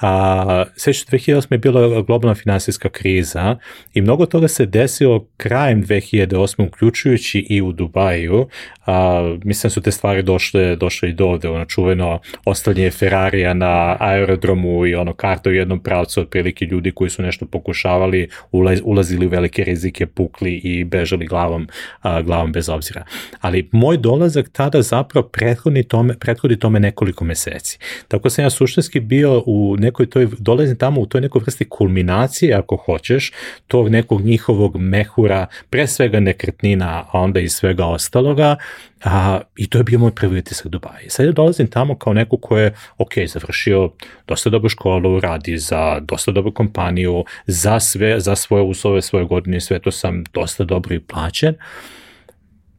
A, 0.00 0.64
sveće 0.76 1.04
2008. 1.06 1.52
je 1.52 1.58
bila 1.58 2.02
globalna 2.02 2.34
finansijska 2.34 2.88
kriza 2.88 3.56
i 3.94 4.00
mnogo 4.00 4.26
toga 4.26 4.48
se 4.48 4.66
desilo 4.66 5.26
krajem 5.36 5.84
2008. 5.84 6.66
uključujući 6.66 7.38
i 7.38 7.62
u 7.62 7.72
Dubaju. 7.72 8.48
A, 8.86 9.36
mislim 9.44 9.68
da 9.68 9.72
su 9.72 9.80
te 9.80 9.92
stvari 9.92 10.22
došle, 10.22 10.76
došle 10.76 11.08
i 11.08 11.12
do 11.12 11.26
ovde, 11.26 11.48
ono 11.48 11.64
čuveno 11.64 12.20
ostavljanje 12.44 12.90
Ferrarija 12.90 13.54
na 13.54 13.96
aerodromu 14.00 14.86
i 14.86 14.94
ono 14.94 15.12
karta 15.12 15.50
u 15.50 15.52
jednom 15.52 15.80
pravcu, 15.80 16.20
otprilike 16.20 16.64
ljudi 16.64 16.90
koji 16.90 17.10
su 17.10 17.22
nešto 17.22 17.46
pokušavali, 17.46 18.28
ulaz, 18.52 18.80
ulazili 18.84 19.26
u 19.26 19.28
velike 19.28 19.64
rizike, 19.64 20.06
pukli 20.06 20.54
i 20.54 20.84
bežali 20.84 21.26
glavom, 21.26 21.68
a, 22.00 22.22
glavom 22.22 22.52
bez 22.52 22.68
obzira. 22.68 23.04
Ali 23.40 23.68
moj 23.72 23.96
dolazak 23.96 24.48
tada 24.52 24.82
zapravo 24.82 25.28
prethodi 25.28 25.82
tome, 25.82 26.18
prethodi 26.18 26.58
tome 26.58 26.80
nekoliko 26.80 27.24
meseci. 27.24 27.78
Tako 28.08 28.30
sam 28.30 28.44
ja 28.44 28.50
suštinski 28.50 29.00
bio 29.00 29.42
u 29.46 29.76
nekoj 29.86 30.10
toj, 30.10 30.28
dolazim 30.38 30.76
tamo 30.76 31.00
u 31.00 31.06
toj 31.06 31.20
nekoj 31.20 31.40
vrsti 31.40 31.68
kulminacije, 31.68 32.54
ako 32.54 32.76
hoćeš, 32.76 33.32
tog 33.66 33.88
nekog 33.88 34.20
njihovog 34.20 34.76
mehura, 34.76 35.46
pre 35.70 35.86
svega 35.86 36.20
nekretnina, 36.20 37.04
a 37.12 37.20
onda 37.20 37.40
i 37.40 37.48
svega 37.48 37.86
ostaloga, 37.86 38.56
a, 39.04 39.40
i 39.56 39.66
to 39.70 39.78
je 39.78 39.84
bio 39.84 39.98
moj 39.98 40.14
prvi 40.14 40.38
utisak 40.38 40.66
Dubaja. 40.66 41.08
Sad 41.08 41.26
ja 41.26 41.32
dolazim 41.32 41.66
tamo 41.66 41.98
kao 41.98 42.12
neko 42.12 42.36
ko 42.36 42.58
je, 42.58 42.74
ok, 42.98 43.12
završio 43.26 43.90
dosta 44.26 44.50
dobru 44.50 44.68
školu, 44.68 45.20
radi 45.20 45.58
za 45.58 46.00
dosta 46.00 46.32
dobru 46.32 46.52
kompaniju, 46.54 47.24
za 47.46 47.80
sve, 47.80 48.20
za 48.20 48.36
svoje 48.36 48.62
uslove, 48.62 49.02
svoje 49.02 49.24
godine, 49.24 49.60
sve 49.60 49.78
to 49.78 49.90
sam 49.90 50.24
dosta 50.32 50.64
dobro 50.64 50.94
i 50.94 51.00
plaćen. 51.00 51.54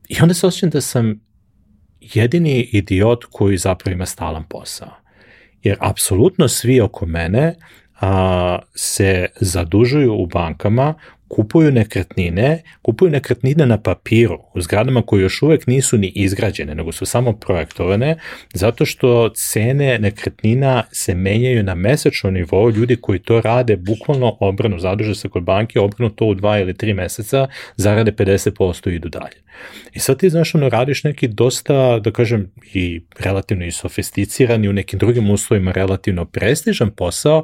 I 0.09 0.15
onda 0.21 0.33
se 0.33 0.47
osjećam 0.47 0.69
da 0.69 0.81
sam 0.81 1.19
jedini 2.01 2.69
idiot 2.71 3.25
koji 3.31 3.57
zapravo 3.57 3.93
ima 3.93 4.05
stalan 4.05 4.43
posao. 4.49 5.06
Jer 5.67 5.77
apsolutno 5.79 6.47
svi 6.47 6.81
oko 6.81 7.05
mene 7.05 7.55
a, 7.99 8.59
se 8.75 9.25
zadužuju 9.39 10.13
u 10.13 10.25
bankama 10.25 10.93
kupuju 11.27 11.71
nekretnine, 11.71 12.63
kupuju 12.81 13.11
nekretnine 13.11 13.65
na 13.65 13.81
papiru 13.81 14.39
u 14.53 14.61
zgradama 14.61 15.01
koje 15.01 15.21
još 15.21 15.41
uvek 15.41 15.67
nisu 15.67 15.97
ni 15.97 16.07
izgrađene, 16.15 16.75
nego 16.75 16.91
su 16.91 17.05
samo 17.05 17.33
projektovane, 17.33 18.17
zato 18.53 18.85
što 18.85 19.29
cene 19.29 19.99
nekretnina 19.99 20.83
se 20.91 21.15
menjaju 21.15 21.63
na 21.63 21.75
mesečnom 21.75 22.33
nivou, 22.33 22.71
ljudi 22.71 22.95
koji 22.95 23.19
to 23.19 23.41
rade 23.41 23.77
bukvalno 23.77 24.37
obranu, 24.39 24.79
zaduže 24.79 25.15
se 25.15 25.29
kod 25.29 25.43
banke, 25.43 25.79
obranu 25.79 26.09
to 26.09 26.25
u 26.25 26.33
dva 26.33 26.59
ili 26.59 26.77
tri 26.77 26.93
meseca, 26.93 27.47
zarade 27.75 28.11
50% 28.11 28.91
i 28.91 28.95
idu 28.95 29.09
dalje. 29.09 29.47
I 29.93 29.99
sad 29.99 30.19
ti 30.19 30.29
znaš, 30.29 30.55
ono, 30.55 30.69
radiš 30.69 31.03
neki 31.03 31.27
dosta, 31.27 31.99
da 31.99 32.11
kažem, 32.11 32.51
i 32.73 33.01
relativno 33.19 33.65
i 33.65 33.71
sofisticirani, 33.71 34.69
u 34.69 34.73
nekim 34.73 34.99
drugim 34.99 35.29
uslovima 35.29 35.71
relativno 35.71 36.25
prestižan 36.25 36.91
posao, 36.91 37.43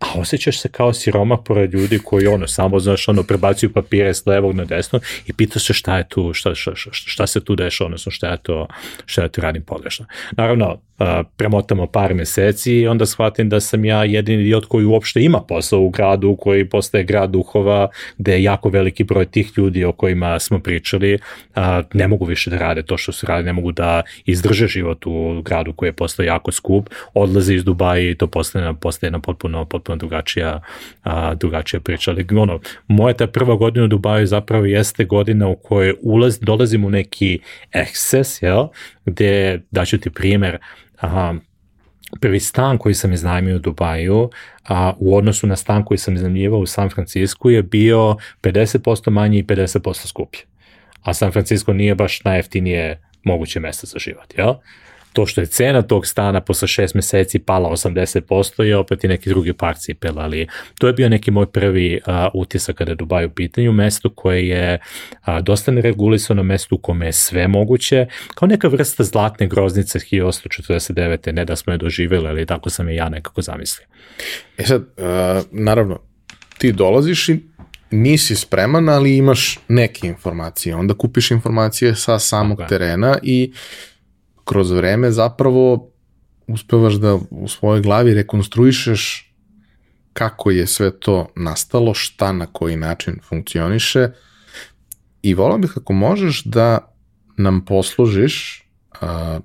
a 0.00 0.06
osjećaš 0.14 0.60
se 0.60 0.68
kao 0.68 0.92
siroma 0.92 1.36
pored 1.36 1.74
ljudi 1.74 1.98
koji 2.04 2.26
ono 2.26 2.48
samo 2.48 2.80
znaš 2.80 3.08
ono 3.08 3.22
prebacuju 3.22 3.72
papire 3.72 4.14
s 4.14 4.26
levog 4.26 4.54
na 4.54 4.64
desno 4.64 5.00
i 5.26 5.32
pita 5.32 5.58
se 5.58 5.72
šta 5.72 5.98
je 5.98 6.08
tu 6.08 6.32
šta, 6.34 6.54
šta, 6.54 6.74
šta, 6.74 6.90
šta 6.92 7.26
se 7.26 7.44
tu 7.44 7.56
dešava 7.56 7.86
odnosno 7.86 8.12
šta 8.12 8.26
ja 8.26 8.36
to 8.36 8.66
šta 9.06 9.22
ja 9.22 9.28
to 9.28 9.40
radim 9.40 9.62
pogrešno. 9.62 10.06
Naravno 10.32 10.80
premotamo 11.36 11.86
par 11.86 12.14
meseci 12.14 12.72
i 12.72 12.86
onda 12.86 13.06
shvatim 13.06 13.48
da 13.48 13.60
sam 13.60 13.84
ja 13.84 14.04
jedini 14.04 14.42
idiot 14.42 14.64
koji 14.64 14.84
uopšte 14.84 15.22
ima 15.22 15.40
posao 15.40 15.80
u 15.80 15.90
gradu 15.90 16.36
koji 16.40 16.68
postaje 16.68 17.04
grad 17.04 17.30
duhova 17.30 17.88
gde 18.18 18.32
je 18.32 18.42
jako 18.42 18.68
veliki 18.68 19.04
broj 19.04 19.24
tih 19.24 19.52
ljudi 19.56 19.84
o 19.84 19.92
kojima 19.92 20.38
smo 20.38 20.58
pričali 20.58 21.18
ne 21.94 22.08
mogu 22.08 22.24
više 22.24 22.50
da 22.50 22.58
rade 22.58 22.82
to 22.82 22.96
što 22.96 23.12
su 23.12 23.26
rade, 23.26 23.42
ne 23.42 23.52
mogu 23.52 23.72
da 23.72 24.02
izdrže 24.24 24.66
život 24.66 25.06
u 25.06 25.42
gradu 25.42 25.72
koji 25.72 25.88
je 25.88 25.92
postao 25.92 26.24
jako 26.24 26.52
skup, 26.52 26.88
odlaze 27.14 27.54
iz 27.54 27.64
Dubaja 27.64 28.10
i 28.10 28.14
to 28.14 28.26
postaje, 28.26 28.74
postaje 28.80 29.08
jedna 29.08 29.20
potpuno, 29.20 29.64
potpuno 29.64 29.96
drugačija, 29.96 30.60
drugačija 31.36 31.80
priča. 31.80 32.10
Ali 32.10 32.26
ono, 32.38 32.60
moja 32.86 33.14
ta 33.14 33.26
prva 33.26 33.54
godina 33.54 33.84
u 33.84 33.88
Dubaju 33.88 34.26
zapravo 34.26 34.64
jeste 34.64 35.04
godina 35.04 35.48
u 35.48 35.56
kojoj 35.56 35.94
ulaz, 36.02 36.38
dolazim 36.40 36.84
u 36.84 36.90
neki 36.90 37.38
eksces, 37.72 38.42
jel? 38.42 38.66
gde, 39.04 39.60
daću 39.70 39.98
ti 39.98 40.10
primer, 40.10 40.58
a, 41.00 41.34
prvi 42.20 42.40
stan 42.40 42.78
koji 42.78 42.94
sam 42.94 43.12
iznajmio 43.12 43.56
u 43.56 43.58
Dubaju 43.58 44.30
a, 44.68 44.92
u 44.98 45.16
odnosu 45.16 45.46
na 45.46 45.56
stan 45.56 45.84
koji 45.84 45.98
sam 45.98 46.14
iznajmljivao 46.14 46.60
u 46.60 46.66
San 46.66 46.90
Francisco 46.90 47.50
je 47.50 47.62
bio 47.62 48.16
50% 48.42 49.10
manji 49.10 49.38
i 49.38 49.44
50% 49.44 50.06
skuplji. 50.06 50.42
A 51.02 51.14
San 51.14 51.32
Francisco 51.32 51.72
nije 51.72 51.94
baš 51.94 52.24
najjeftinije 52.24 53.02
moguće 53.24 53.60
mesto 53.60 53.86
za 53.86 53.98
život, 53.98 54.38
jel? 54.38 54.54
To 55.12 55.26
što 55.26 55.40
je 55.40 55.46
cena 55.46 55.82
tog 55.82 56.06
stana 56.06 56.40
posle 56.40 56.68
šest 56.68 56.94
meseci 56.94 57.38
pala 57.38 57.70
80% 57.70 58.62
je 58.62 58.76
opet 58.76 59.04
i 59.04 59.08
neki 59.08 59.28
drugi 59.28 59.52
par 59.52 59.76
cipela, 59.78 60.22
ali 60.22 60.46
to 60.78 60.86
je 60.86 60.92
bio 60.92 61.08
neki 61.08 61.30
moj 61.30 61.46
prvi 61.46 62.00
a, 62.06 62.28
utisak 62.34 62.76
kada 62.76 62.90
je 62.90 62.96
Dubaj 62.96 63.24
u 63.24 63.30
pitanju, 63.30 63.72
mesto 63.72 64.10
koje 64.10 64.48
je 64.48 64.78
a, 65.22 65.40
dosta 65.40 65.72
neregulisano, 65.72 66.42
mesto 66.42 66.74
u 66.74 66.78
kome 66.78 67.06
je 67.06 67.12
sve 67.12 67.48
moguće, 67.48 68.06
kao 68.34 68.48
neka 68.48 68.68
vrsta 68.68 69.04
zlatne 69.04 69.46
groznice 69.46 69.98
1849. 69.98 71.32
ne 71.32 71.44
da 71.44 71.56
smo 71.56 71.72
je 71.72 71.78
doživjeli, 71.78 72.28
ali 72.28 72.46
tako 72.46 72.70
sam 72.70 72.88
je 72.88 72.94
ja 72.94 73.08
nekako 73.08 73.42
zamislio. 73.42 73.86
E 74.58 74.64
sad, 74.64 74.84
a, 74.98 75.42
naravno, 75.50 75.98
ti 76.58 76.72
dolaziš 76.72 77.28
i 77.28 77.40
nisi 77.90 78.36
spreman, 78.36 78.88
ali 78.88 79.16
imaš 79.16 79.58
neke 79.68 80.06
informacije. 80.06 80.76
Onda 80.76 80.94
kupiš 80.94 81.30
informacije 81.30 81.94
sa 81.94 82.18
samog 82.18 82.58
okay. 82.58 82.68
terena 82.68 83.18
i 83.22 83.52
kroz 84.50 84.70
vreme 84.70 85.10
zapravo 85.10 85.92
uspevaš 86.46 86.94
da 86.94 87.18
u 87.30 87.48
svojoj 87.48 87.82
glavi 87.82 88.14
rekonstruišeš 88.14 89.32
kako 90.12 90.50
je 90.50 90.66
sve 90.66 90.90
to 91.00 91.28
nastalo, 91.36 91.94
šta 91.94 92.32
na 92.32 92.46
koji 92.46 92.76
način 92.76 93.18
funkcioniše 93.28 94.08
i 95.22 95.34
volao 95.34 95.58
bih 95.58 95.70
kako 95.74 95.92
možeš 95.92 96.44
da 96.44 96.94
nam 97.36 97.64
poslužiš 97.64 98.66
a, 99.00 99.40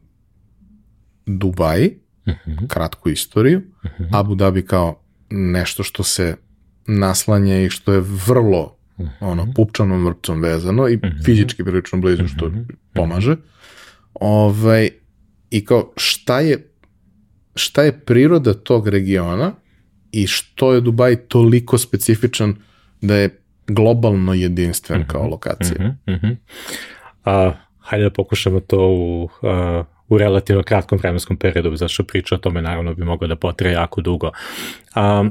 Dubaj, 1.26 1.86
uh 1.86 2.34
mhm. 2.34 2.52
-huh. 2.52 2.68
kratku 2.68 3.10
istoriju, 3.10 3.58
uh 3.60 3.92
mhm. 3.92 4.04
-huh. 4.04 4.20
Abu 4.20 4.36
Dhabi 4.36 4.66
kao 4.66 5.02
nešto 5.30 5.84
što 5.84 6.04
se 6.04 6.36
naslanja 6.88 7.62
i 7.62 7.70
što 7.70 7.94
je 7.94 8.04
vrlo 8.28 8.78
uh 8.98 9.06
mhm. 9.06 9.10
-huh. 9.10 9.32
ono 9.32 9.54
pupčanom 9.56 10.06
vrpcom 10.06 10.42
vezano 10.42 10.90
i 10.90 10.96
uh 10.96 11.02
-huh. 11.02 11.26
fizički 11.26 11.64
prilično 11.64 12.00
blizu 12.00 12.28
što 12.28 12.52
pomaže. 12.94 13.36
Ovaj, 14.16 14.90
I 15.50 15.66
kao 15.66 15.94
šta 15.98 16.40
je, 16.40 16.72
šta 17.56 17.84
je 17.84 18.00
priroda 18.00 18.54
tog 18.54 18.88
regiona 18.88 19.52
i 20.12 20.28
što 20.28 20.74
je 20.74 20.82
Dubaj 20.82 21.16
toliko 21.16 21.78
specifičan 21.78 22.56
da 23.02 23.16
je 23.16 23.42
globalno 23.68 24.34
jedinstven 24.34 25.00
mm 25.00 25.04
-hmm, 25.04 25.08
kao 25.08 25.28
lokacija. 25.28 25.76
Mm 25.80 25.98
-hmm, 26.06 26.14
mm 26.14 26.20
-hmm. 26.22 26.36
A, 27.26 27.54
hajde 27.80 28.04
da 28.04 28.10
pokušamo 28.10 28.60
to 28.60 28.88
u, 28.88 29.30
a, 29.42 29.84
u 30.08 30.18
relativno 30.18 30.64
kratkom 30.64 30.98
vremenskom 30.98 31.38
periodu, 31.38 31.76
zašto 31.76 32.04
priča 32.04 32.36
o 32.36 32.38
tome 32.38 32.62
naravno 32.62 32.94
bi 32.94 33.04
moglo 33.04 33.28
da 33.28 33.36
potre 33.36 33.72
jako 33.72 34.02
dugo. 34.02 34.32
A, 34.96 35.30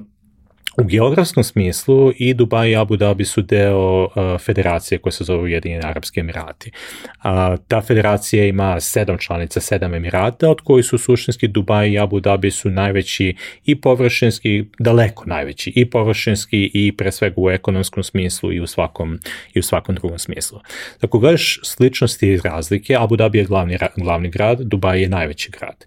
U 0.79 0.85
geografskom 0.85 1.45
smislu 1.45 2.13
i 2.17 2.35
Dubaj 2.35 2.71
i 2.71 2.77
Abu 2.77 2.97
Dhabi 2.97 3.25
su 3.25 3.43
deo 3.43 4.05
uh, 4.05 4.11
federacije 4.41 4.99
koja 4.99 5.13
se 5.13 5.25
zove 5.25 5.43
Ujedinjeni 5.43 5.85
Arabski 5.85 6.21
Emirati. 6.21 6.71
Uh, 6.71 7.23
ta 7.69 7.81
federacija 7.81 8.45
ima 8.45 8.81
sedam 8.81 9.19
članica, 9.19 9.61
sedam 9.61 9.95
Emirata, 9.95 10.51
od 10.51 10.61
koji 10.61 10.83
su 10.83 10.99
suštinski 10.99 11.49
Dubaj 11.49 11.91
i 11.91 11.99
Abu 11.99 12.21
Dhabi 12.21 12.51
su 12.51 12.71
najveći 12.71 13.37
i 13.65 13.81
površinski, 13.81 14.65
daleko 14.79 15.25
najveći, 15.27 15.73
i 15.77 15.91
površinski 15.91 16.71
i 16.75 16.97
pre 16.97 17.13
svega 17.13 17.35
u 17.37 17.51
ekonomskom 17.51 18.03
smislu 18.03 18.53
i 18.53 18.61
u 18.61 18.67
svakom, 18.67 19.19
i 19.55 19.59
u 19.59 19.63
svakom 19.63 19.95
drugom 19.95 20.19
smislu. 20.19 20.61
Ako 21.01 21.19
gledaš 21.19 21.61
sličnosti 21.63 22.29
i 22.29 22.41
razlike, 22.45 22.97
Abu 22.99 23.17
Dhabi 23.17 23.39
je 23.39 23.45
glavni, 23.45 23.79
glavni 23.97 24.31
grad, 24.31 24.61
Dubaj 24.61 25.03
je 25.03 25.09
najveći 25.09 25.51
grad. 25.51 25.85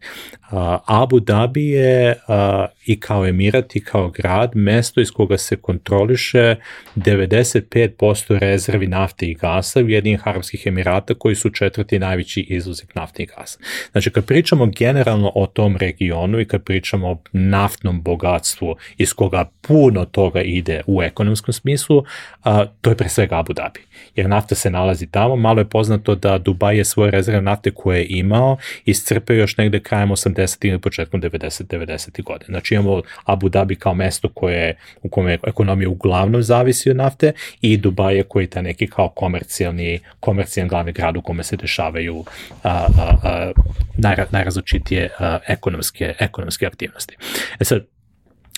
Uh, 0.52 0.58
Abu 0.86 1.20
Dhabi 1.20 1.68
je 1.68 2.12
uh, 2.12 2.36
i 2.86 3.00
kao 3.00 3.26
emirat 3.26 3.76
i 3.76 3.84
kao 3.84 4.10
grad 4.10 4.56
mesto 4.78 5.02
iz 5.02 5.12
koga 5.12 5.38
se 5.38 5.56
kontroliše 5.56 6.56
95% 6.96 8.40
rezervi 8.40 8.88
nafte 8.88 9.26
i 9.26 9.34
gasa 9.34 9.80
Ujedinih 9.80 10.28
Arabskih 10.28 10.68
Emirata 10.68 11.14
koji 11.14 11.36
su 11.36 11.50
četvrti 11.50 12.00
najveći 12.00 12.42
izvoznik 12.42 12.96
nafte 12.96 13.24
i 13.24 13.26
gasa. 13.26 13.60
Znači 13.92 14.12
kad 14.12 14.26
pričamo 14.26 14.66
generalno 14.66 15.32
o 15.36 15.48
tom 15.48 15.78
regionu 15.78 16.40
i 16.40 16.46
kad 16.46 16.64
pričamo 16.64 17.08
o 17.08 17.18
naftnom 17.32 18.02
bogatstvu 18.02 18.76
iz 18.98 19.14
koga 19.14 19.50
puno 19.62 20.06
toga 20.06 20.42
ide 20.42 20.82
u 20.88 21.04
ekonomskom 21.04 21.54
smislu, 21.54 22.04
a, 22.44 22.66
to 22.82 22.90
je 22.90 22.98
pre 22.98 23.10
svega 23.10 23.40
Abu 23.40 23.54
Dhabi. 23.54 23.87
Jer 24.16 24.30
nafta 24.30 24.56
se 24.56 24.70
nalazi 24.70 25.08
tamo, 25.08 25.36
malo 25.36 25.62
je 25.62 25.70
poznato 25.70 26.16
da 26.16 26.38
Dubaj 26.38 26.78
je 26.78 26.86
svoje 26.86 27.12
rezerve 27.12 27.42
nafte 27.42 27.72
koje 27.72 28.00
je 28.00 28.08
imao 28.10 28.58
iscrpeo 28.86 29.36
još 29.36 29.58
negde 29.58 29.80
krajem 29.80 30.10
80. 30.10 30.68
ili 30.68 30.80
početkom 30.80 31.22
90. 31.22 31.64
90. 31.64 32.24
godine. 32.24 32.48
Znači 32.48 32.74
imamo 32.74 33.02
Abu 33.26 33.50
Dhabi 33.50 33.76
kao 33.76 33.94
mesto 33.94 34.30
koje, 34.30 34.76
u 35.04 35.10
kome 35.10 35.38
ekonomija 35.48 35.90
uglavnom 35.90 36.44
zavisi 36.44 36.90
od 36.90 36.96
nafte 36.96 37.32
i 37.62 37.78
Dubaje 37.78 38.24
koji 38.24 38.44
je 38.44 38.50
ta 38.50 38.62
neki 38.62 38.88
kao 38.88 39.10
komercijalni, 39.10 40.00
komercijalni 40.20 40.70
glavni 40.70 40.92
grad 40.92 41.18
u 41.18 41.22
kome 41.22 41.44
se 41.44 41.58
dešavaju 41.58 42.24
a, 42.64 42.70
a, 42.70 43.16
a, 43.24 43.52
najra, 43.98 44.26
najrazličitije 44.32 45.10
a, 45.20 45.40
ekonomske, 45.48 46.14
ekonomske 46.20 46.66
aktivnosti. 46.66 47.16
E 47.60 47.64
sad, 47.64 47.97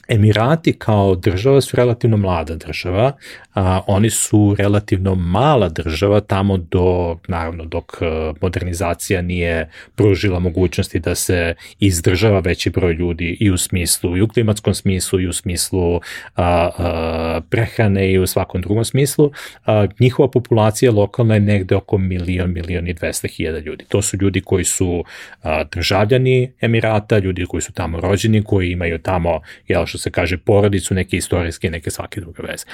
Emirati 0.09 0.73
kao 0.73 1.15
država 1.15 1.61
su 1.61 1.77
relativno 1.77 2.17
mlada 2.17 2.55
država, 2.55 3.11
a, 3.53 3.81
oni 3.87 4.09
su 4.09 4.55
relativno 4.57 5.15
mala 5.15 5.69
država 5.69 6.19
tamo 6.19 6.57
do, 6.57 7.17
naravno, 7.27 7.65
dok 7.65 7.97
e, 8.01 8.05
modernizacija 8.41 9.21
nije 9.21 9.69
pružila 9.95 10.39
mogućnosti 10.39 10.99
da 10.99 11.15
se 11.15 11.55
izdržava 11.79 12.39
veći 12.39 12.69
broj 12.69 12.93
ljudi 12.93 13.37
i 13.39 13.51
u 13.51 13.57
smislu, 13.57 14.17
i 14.17 14.21
u 14.21 14.27
klimatskom 14.27 14.73
smislu, 14.73 15.19
i 15.19 15.27
u 15.27 15.33
smislu 15.33 15.95
a, 15.95 16.01
a, 16.35 17.41
prehrane 17.49 18.11
i 18.11 18.19
u 18.19 18.27
svakom 18.27 18.61
drugom 18.61 18.85
smislu. 18.85 19.31
A, 19.65 19.87
njihova 19.99 20.31
populacija 20.31 20.91
lokalna 20.91 21.33
je 21.33 21.39
negde 21.39 21.75
oko 21.75 21.97
milion, 21.97 22.53
milion 22.53 22.87
i 22.87 22.93
dvesta 22.93 23.27
hiljada 23.27 23.59
ljudi. 23.59 23.85
To 23.87 24.01
su 24.01 24.17
ljudi 24.21 24.41
koji 24.41 24.63
su 24.63 25.03
a, 25.41 25.63
državljani 25.63 26.51
Emirata, 26.61 27.17
ljudi 27.17 27.45
koji 27.45 27.61
su 27.61 27.73
tamo 27.73 27.99
rođeni, 27.99 28.43
koji 28.43 28.71
imaju 28.71 28.99
tamo, 28.99 29.41
jel 29.67 29.85
što 29.85 29.98
se 29.99 30.11
kaže, 30.11 30.37
porodicu, 30.37 30.93
neke 30.93 31.17
istorijske, 31.17 31.69
neke 31.69 31.91
svake 31.91 32.21
druge 32.21 32.43
veze. 32.43 32.65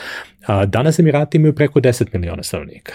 Danas 0.65 0.99
Emirati 0.99 1.37
imaju 1.37 1.55
preko 1.55 1.79
10 1.79 2.13
miliona 2.13 2.43
stanovnika. 2.43 2.93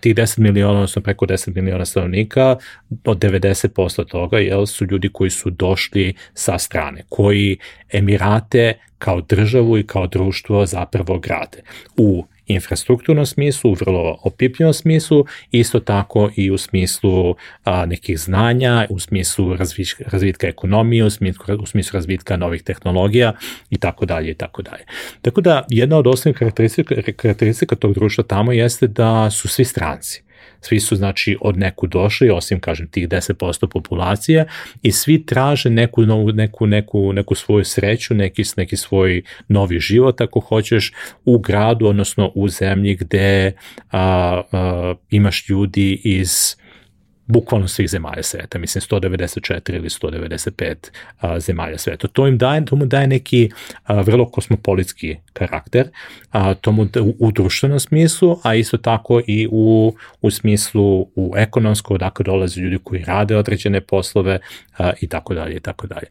Tih 0.00 0.14
10 0.14 0.38
miliona, 0.38 0.74
odnosno 0.74 1.02
preko 1.02 1.26
10 1.26 1.54
miliona 1.54 1.84
stanovnika, 1.84 2.56
od 3.04 3.18
90% 3.18 4.08
toga 4.08 4.38
jel, 4.38 4.66
su 4.66 4.86
ljudi 4.90 5.08
koji 5.12 5.30
su 5.30 5.50
došli 5.50 6.14
sa 6.34 6.58
strane, 6.58 7.02
koji 7.08 7.58
Emirate 7.92 8.74
kao 8.98 9.20
državu 9.20 9.78
i 9.78 9.86
kao 9.86 10.06
društvo 10.06 10.66
zapravo 10.66 11.18
grade. 11.18 11.62
U 11.96 12.24
infrastrukturnom 12.48 13.26
smislu, 13.26 13.70
u 13.70 13.74
vrlo 13.74 14.18
opipljenom 14.22 14.74
smislu, 14.74 15.24
isto 15.50 15.80
tako 15.80 16.30
i 16.36 16.50
u 16.50 16.58
smislu 16.58 17.34
a, 17.64 17.86
nekih 17.86 18.20
znanja, 18.20 18.86
u 18.90 18.98
smislu 18.98 19.56
razvitka, 19.56 20.04
razvitka 20.06 20.46
ekonomije, 20.46 21.04
u 21.04 21.10
smislu, 21.10 21.44
u 21.60 21.66
smislu 21.66 21.96
razvitka 21.96 22.36
novih 22.36 22.62
tehnologija 22.62 23.32
i 23.70 23.78
tako 23.78 24.06
dalje 24.06 24.30
i 24.30 24.34
tako 24.34 24.62
dalje. 24.62 24.84
Tako 25.22 25.40
da 25.40 25.66
jedna 25.68 25.96
od 25.96 26.06
osnovnih 26.06 26.38
karakteristika, 26.38 26.94
karakteristika 27.16 27.76
tog 27.76 27.94
društva 27.94 28.24
tamo 28.24 28.52
jeste 28.52 28.86
da 28.86 29.30
su 29.30 29.48
svi 29.48 29.64
stranci 29.64 30.27
svi 30.60 30.80
su 30.80 30.96
znači 30.96 31.36
od 31.40 31.58
neku 31.58 31.86
došli, 31.86 32.30
osim 32.30 32.60
kažem 32.60 32.88
tih 32.88 33.08
10% 33.08 33.66
populacije 33.66 34.46
i 34.82 34.92
svi 34.92 35.26
traže 35.26 35.70
neku 35.70 36.02
novu, 36.02 36.32
neku, 36.32 36.66
neku, 36.66 37.12
neku 37.12 37.34
svoju 37.34 37.64
sreću, 37.64 38.14
neki, 38.14 38.42
neki 38.56 38.76
svoj 38.76 39.22
novi 39.48 39.80
život 39.80 40.20
ako 40.20 40.40
hoćeš 40.40 40.92
u 41.24 41.38
gradu, 41.38 41.86
odnosno 41.86 42.32
u 42.34 42.48
zemlji 42.48 42.94
gde 42.94 43.52
a, 43.90 44.42
a, 44.52 44.94
imaš 45.10 45.48
ljudi 45.48 46.00
iz 46.04 46.56
bukvalno 47.28 47.68
svih 47.68 47.88
zemalja 47.90 48.22
sveta, 48.22 48.58
mislim 48.58 48.82
194 48.82 49.74
ili 49.74 49.88
195 49.88 50.74
a, 51.20 51.40
zemalja 51.40 51.78
sveta. 51.78 52.08
To 52.08 52.26
im 52.26 52.38
daje, 52.38 52.64
to 52.64 52.76
mu 52.76 52.86
daje 52.86 53.06
neki 53.06 53.50
a, 53.84 54.00
vrlo 54.00 54.28
kosmopolitski 54.28 55.16
karakter, 55.32 55.88
a, 56.30 56.54
to 56.54 56.72
mu 56.72 56.84
da, 56.84 57.02
u, 57.02 57.14
u 57.18 57.32
društvenom 57.32 57.80
smislu, 57.80 58.38
a 58.42 58.54
isto 58.54 58.76
tako 58.76 59.20
i 59.26 59.48
u, 59.50 59.94
u 60.20 60.30
smislu 60.30 61.00
u 61.00 61.34
ekonomskom, 61.36 61.94
odakle 61.94 62.24
dolaze 62.24 62.60
ljudi 62.60 62.78
koji 62.84 63.04
rade 63.04 63.36
određene 63.36 63.80
poslove 63.80 64.38
i 65.00 65.08
tako 65.08 65.34
dalje 65.34 65.56
i 65.56 65.60
tako 65.60 65.86
dalje. 65.86 66.06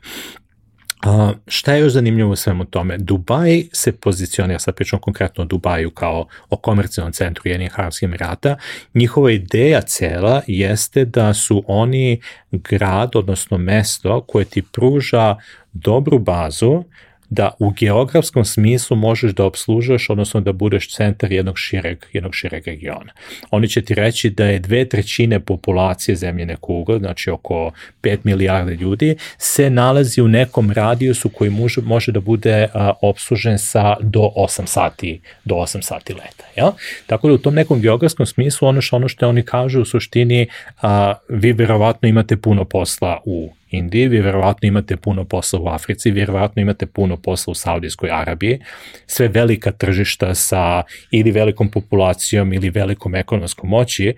A, 1.08 1.34
šta 1.48 1.74
je 1.74 1.82
još 1.82 1.94
zanimljivo 1.94 2.32
u 2.32 2.36
svemu 2.36 2.66
tome? 2.66 2.98
Dubaj 2.98 3.64
se 3.72 3.92
pozicionira, 3.92 4.60
sad 4.60 4.76
pričamo 4.76 5.00
konkretno 5.00 5.44
o 5.44 5.46
Dubaju 5.46 5.92
kao 5.92 6.28
o 6.50 6.58
komercijalnom 6.58 7.14
centru 7.14 7.42
jednih 7.46 7.80
Arabskih 7.80 8.08
Emirata, 8.08 8.58
njihova 8.94 9.32
ideja 9.32 9.82
cela 9.82 10.42
jeste 10.48 11.06
da 11.06 11.34
su 11.34 11.64
oni 11.68 12.22
grad, 12.52 13.16
odnosno 13.16 13.58
mesto 13.58 14.22
koje 14.22 14.46
ti 14.46 14.62
pruža 14.62 15.36
dobru 15.74 16.20
bazu 16.20 16.84
da 17.30 17.52
u 17.60 17.72
geografskom 17.72 18.46
smislu 18.46 18.98
možeš 18.98 19.32
da 19.32 19.46
obslužuješ, 19.46 20.10
odnosno 20.10 20.42
da 20.42 20.54
budeš 20.54 20.96
centar 20.96 21.32
jednog 21.32 21.58
šireg, 21.58 21.98
jednog 22.14 22.36
šireg 22.36 22.68
regiona. 22.68 23.12
Oni 23.52 23.68
će 23.68 23.82
ti 23.82 23.94
reći 23.94 24.30
da 24.30 24.46
je 24.46 24.60
dve 24.60 24.90
trećine 24.90 25.40
populacije 25.40 26.16
zemljene 26.16 26.56
kugle, 26.56 27.00
znači 27.00 27.30
oko 27.30 27.72
5 28.02 28.18
milijarde 28.24 28.76
ljudi, 28.76 29.16
se 29.38 29.70
nalazi 29.70 30.22
u 30.22 30.28
nekom 30.28 30.72
radijusu 30.72 31.30
koji 31.30 31.50
može, 31.50 31.82
može 31.82 32.12
da 32.12 32.20
bude 32.20 32.68
a, 32.74 32.94
obslužen 33.02 33.60
sa 33.60 33.96
do 34.02 34.32
8 34.36 34.66
sati, 34.66 35.22
do 35.46 35.56
8 35.56 35.82
sati 35.82 36.14
leta. 36.14 36.44
Ja? 36.56 36.72
Tako 37.06 37.28
da 37.28 37.34
u 37.34 37.38
tom 37.38 37.56
nekom 37.56 37.82
geografskom 37.82 38.26
smislu 38.26 38.68
ono 38.68 38.82
što, 38.82 38.96
ono 38.96 39.08
što 39.08 39.30
oni 39.30 39.44
kažu 39.44 39.82
u 39.82 39.86
suštini, 39.86 40.48
a, 40.82 41.14
vi 41.30 41.52
verovatno 41.54 42.10
imate 42.10 42.38
puno 42.38 42.66
posla 42.66 43.22
u 43.26 43.57
Indiji, 43.72 44.08
vi 44.08 44.20
verovatno 44.20 44.68
imate 44.68 44.98
puno 44.98 45.26
posla 45.26 45.60
u 45.60 45.68
Africi, 45.68 46.12
vi 46.12 46.20
verovatno 46.20 46.62
imate 46.62 46.86
puno 46.86 47.18
posla 47.18 47.52
u 47.52 47.56
Saudijskoj 47.56 48.10
Arabiji, 48.12 48.60
sve 49.06 49.28
velika 49.28 49.72
tržišta 49.72 50.36
sa 50.36 50.84
ili 51.12 51.32
velikom 51.32 51.72
populacijom 51.72 52.54
ili 52.54 52.70
velikom 52.70 53.16
ekonomskom 53.16 53.70
moći, 53.70 54.14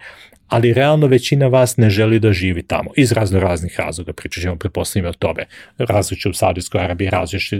ali 0.49 0.73
realno 0.73 1.07
većina 1.07 1.47
vas 1.47 1.77
ne 1.77 1.89
želi 1.89 2.19
da 2.19 2.34
živi 2.34 2.63
tamo, 2.63 2.91
iz 2.97 3.11
razno 3.11 3.39
raznih 3.39 3.76
razloga, 3.80 4.13
pričat 4.13 4.41
ćemo 4.41 4.55
pretpostavljamo 4.55 5.09
o 5.09 5.13
tome, 5.13 5.45
različite 5.77 6.30
u 6.30 6.34
Saudijskoj 6.34 6.81
Arabiji, 6.81 7.09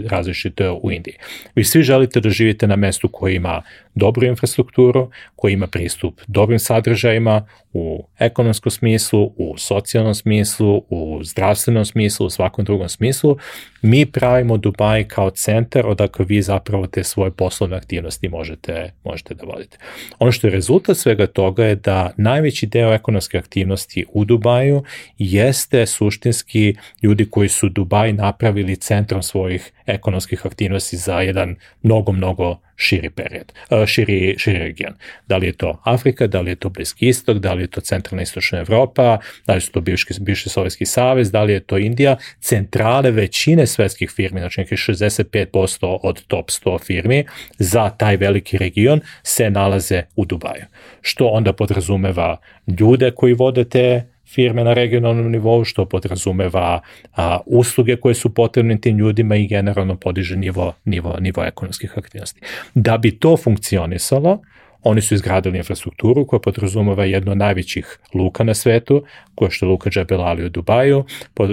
različite, 0.08 0.70
u 0.70 0.90
Indiji. 0.90 1.14
Vi 1.54 1.64
svi 1.64 1.82
želite 1.82 2.20
da 2.20 2.30
živite 2.30 2.66
na 2.66 2.76
mestu 2.76 3.08
koji 3.08 3.36
ima 3.36 3.62
dobru 3.94 4.26
infrastrukturu, 4.26 5.10
koji 5.36 5.52
ima 5.52 5.66
pristup 5.66 6.20
dobrim 6.26 6.58
sadržajima 6.58 7.46
u 7.72 8.06
ekonomskom 8.18 8.70
smislu, 8.70 9.32
u 9.36 9.54
socijalnom 9.58 10.14
smislu, 10.14 10.84
u 10.88 11.20
zdravstvenom 11.24 11.84
smislu, 11.84 12.26
u 12.26 12.30
svakom 12.30 12.64
drugom 12.64 12.88
smislu. 12.88 13.36
Mi 13.82 14.06
pravimo 14.06 14.56
Dubaj 14.56 15.04
kao 15.08 15.30
centar 15.30 15.86
odakle 15.86 16.24
vi 16.28 16.42
zapravo 16.42 16.86
te 16.86 17.04
svoje 17.04 17.30
poslovne 17.30 17.76
aktivnosti 17.76 18.28
možete, 18.28 18.92
možete 19.04 19.34
da 19.34 19.46
vodite. 19.46 19.78
Ono 20.18 20.32
što 20.32 20.46
je 20.46 20.50
rezultat 20.50 20.96
svega 20.96 21.26
toga 21.26 21.64
je 21.64 21.74
da 21.74 22.10
najveći 22.16 22.66
deo 22.66 22.92
ekonomske 22.92 23.38
aktivnosti 23.38 24.06
u 24.12 24.24
Dubaju 24.24 24.84
jeste 25.18 25.86
suštinski 25.86 26.74
ljudi 27.02 27.30
koji 27.30 27.48
su 27.48 27.68
Dubaj 27.68 28.12
napravili 28.12 28.76
centrom 28.76 29.22
svojih 29.22 29.72
ekonomskih 29.86 30.46
aktivnosti 30.46 30.96
za 30.96 31.20
jedan 31.20 31.56
mnogo, 31.82 32.12
mnogo 32.12 32.56
širi 32.80 33.10
period, 33.10 33.52
e, 33.70 33.86
širi, 33.86 34.34
širi 34.38 34.58
region. 34.58 34.94
Da 35.28 35.36
li 35.36 35.46
je 35.46 35.52
to 35.52 35.80
Afrika, 35.84 36.26
da 36.26 36.40
li 36.40 36.50
je 36.50 36.56
to 36.56 36.68
Bliski 36.68 37.08
istok, 37.08 37.38
da 37.38 37.52
li 37.52 37.62
je 37.62 37.66
to 37.66 37.80
centralna 37.80 38.22
istočna 38.22 38.58
Evropa, 38.58 39.18
da 39.46 39.54
li 39.54 39.60
su 39.60 39.72
to 39.72 39.80
bivši, 39.80 40.06
bivši 40.20 40.48
Sovjetski 40.48 40.86
savez, 40.86 41.30
da 41.30 41.42
li 41.42 41.52
je 41.52 41.60
to 41.60 41.78
Indija, 41.78 42.16
centrale 42.40 43.10
većine 43.10 43.66
svetskih 43.66 44.10
firmi, 44.10 44.40
znači 44.40 44.60
nekih 44.60 44.78
65% 44.78 45.98
od 46.02 46.26
top 46.26 46.50
100 46.50 46.84
firmi 46.84 47.24
za 47.58 47.90
taj 47.90 48.16
veliki 48.16 48.58
region 48.58 49.00
se 49.22 49.50
nalaze 49.50 50.02
u 50.16 50.24
Dubaju. 50.24 50.64
Što 51.00 51.26
onda 51.26 51.52
podrazumeva 51.52 52.36
ljude 52.78 53.10
koji 53.10 53.34
vode 53.34 53.64
te 53.64 54.06
firme 54.34 54.64
na 54.64 54.72
regionalnom 54.72 55.30
nivou, 55.32 55.64
što 55.64 55.84
podrazumeva 55.84 56.80
a, 57.16 57.38
usluge 57.46 57.96
koje 57.96 58.14
su 58.14 58.34
potrebne 58.34 58.80
tim 58.80 58.98
ljudima 58.98 59.36
i 59.36 59.46
generalno 59.46 59.96
podiže 59.96 60.36
nivo, 60.36 60.72
nivo, 60.84 61.16
nivo 61.20 61.44
ekonomskih 61.44 61.98
aktivnosti. 61.98 62.40
Da 62.74 62.98
bi 62.98 63.18
to 63.18 63.36
funkcionisalo, 63.36 64.40
Oni 64.82 65.00
su 65.00 65.14
izgradili 65.14 65.58
infrastrukturu 65.58 66.26
koja 66.26 66.40
podrazumeva 66.40 67.04
jedno 67.04 67.32
od 67.32 67.38
najvećih 67.38 67.98
luka 68.14 68.44
na 68.44 68.54
svetu, 68.54 69.04
koja 69.34 69.50
što 69.50 69.66
je 69.66 69.70
Luka 69.70 69.90
Džebel 69.90 70.20
Ali 70.22 70.44
u 70.44 70.48
Dubaju, 70.48 71.04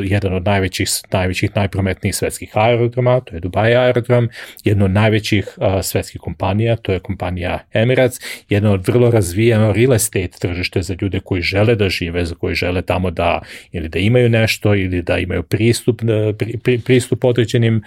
jedan 0.04 0.34
od 0.34 0.46
najvećih, 0.46 0.90
najvećih 1.12 1.56
najprometnijih 1.56 2.16
svetskih 2.16 2.52
aerodroma, 2.54 3.20
to 3.20 3.36
je 3.36 3.40
Dubai 3.40 3.76
aerodrom, 3.76 4.30
jedno 4.64 4.86
od 4.86 4.92
najvećih 4.92 5.58
uh, 5.58 5.82
svetskih 5.84 6.22
kompanija, 6.22 6.76
to 6.76 6.92
je 6.92 7.00
kompanija 7.00 7.60
Emirates, 7.74 8.20
jedno 8.50 8.74
od 8.74 8.88
vrlo 8.88 9.12
razvijeno 9.12 9.72
real 9.72 9.94
estate 9.94 10.40
tržište 10.40 10.82
za 10.82 10.96
ljude 11.02 11.20
koji 11.20 11.42
žele 11.42 11.76
da 11.76 11.90
žive, 11.90 12.26
za 12.26 12.36
koji 12.36 12.56
žele 12.56 12.82
tamo 12.82 13.12
da 13.12 13.42
ili 13.72 13.90
da 13.90 14.00
imaju 14.00 14.30
nešto 14.30 14.76
ili 14.76 15.02
da 15.02 15.18
imaju 15.18 15.44
pristup, 15.44 16.02
pri, 16.38 16.58
pri, 16.58 16.80
pristup 16.80 17.24
određenim 17.24 17.84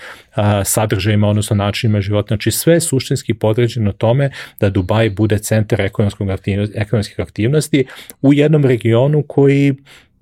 sadržajima, 0.65 1.29
odnosno 1.29 1.57
načinima 1.57 2.01
života. 2.01 2.27
Znači 2.29 2.51
sve 2.51 2.81
suštinski 2.81 3.35
podređeno 3.35 3.93
tome 3.93 4.31
da 4.61 4.71
Dubai 4.71 5.09
bude 5.11 5.30
centar 5.39 5.81
aktivnosti, 5.81 6.59
ekonomskih 6.75 7.21
aktivnosti 7.21 7.85
u 8.23 8.35
jednom 8.35 8.65
regionu 8.65 9.23
koji 9.23 9.75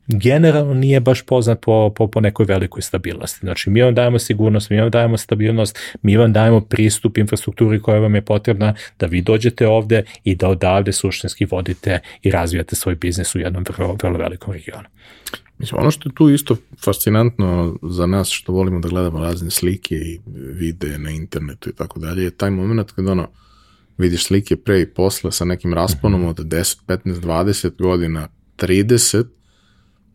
generalno 0.09 0.75
nije 0.75 1.01
baš 1.01 1.23
poznat 1.23 1.61
po, 1.61 1.93
po, 1.97 2.07
po 2.07 2.21
nekoj 2.21 2.47
velikoj 2.47 2.83
stabilnosti. 2.83 3.39
Znači, 3.41 3.71
mi 3.71 3.83
vam 3.83 3.95
dajemo 3.95 4.19
sigurnost, 4.19 4.71
mi 4.71 4.81
vam 4.81 4.91
dajemo 4.91 5.17
stabilnost, 5.17 5.79
mi 6.03 6.17
vam 6.17 6.33
dajemo 6.33 6.61
pristup 6.61 7.19
infrastrukturi 7.19 7.81
koja 7.83 8.01
vam 8.01 8.15
je 8.15 8.23
potrebna 8.23 8.75
da 8.99 9.07
vi 9.07 9.23
dođete 9.23 9.67
ovde 9.67 10.03
i 10.25 10.35
da 10.35 10.49
odavde 10.49 10.93
suštinski 10.93 11.45
vodite 11.45 12.01
i 12.23 12.31
razvijate 12.31 12.77
svoj 12.77 12.95
biznis 12.95 13.35
u 13.35 13.39
jednom 13.39 13.65
vrlo, 13.69 13.97
vrlo 14.03 14.19
velikom 14.19 14.53
regionu. 14.53 14.89
Mislim, 15.59 15.81
ono 15.81 15.91
što 15.91 16.09
je 16.09 16.15
tu 16.15 16.31
isto 16.31 16.57
fascinantno 16.85 17.79
za 17.83 18.07
nas 18.07 18.31
što 18.31 18.53
volimo 18.53 18.81
da 18.81 18.89
gledamo 18.89 19.21
razne 19.21 19.51
slike 19.51 19.95
i 19.95 20.21
videe 20.37 20.99
na 20.99 21.11
internetu 21.11 21.71
i 21.71 21.73
tako 21.73 22.01
dalje, 22.01 22.25
je 22.25 22.31
taj 22.31 22.51
moment 22.51 22.93
kada 22.93 23.13
ono, 23.13 23.29
vidiš 23.99 24.25
slike 24.25 24.57
pre 24.57 24.81
i 24.81 24.87
posle 24.87 25.33
sa 25.33 25.45
nekim 25.45 25.75
rasponom 25.75 26.25
od 26.25 26.39
10, 26.39 26.77
15, 26.87 27.21
20 27.21 27.83
godina, 27.83 28.29
30, 28.57 29.25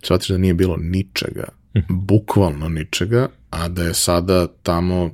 shvatiš 0.03 0.27
da 0.27 0.37
nije 0.37 0.53
bilo 0.53 0.77
ničega, 0.77 1.47
bukvalno 1.89 2.69
ničega, 2.69 3.27
a 3.49 3.67
da 3.67 3.83
je 3.83 3.93
sada 3.93 4.47
tamo 4.47 5.11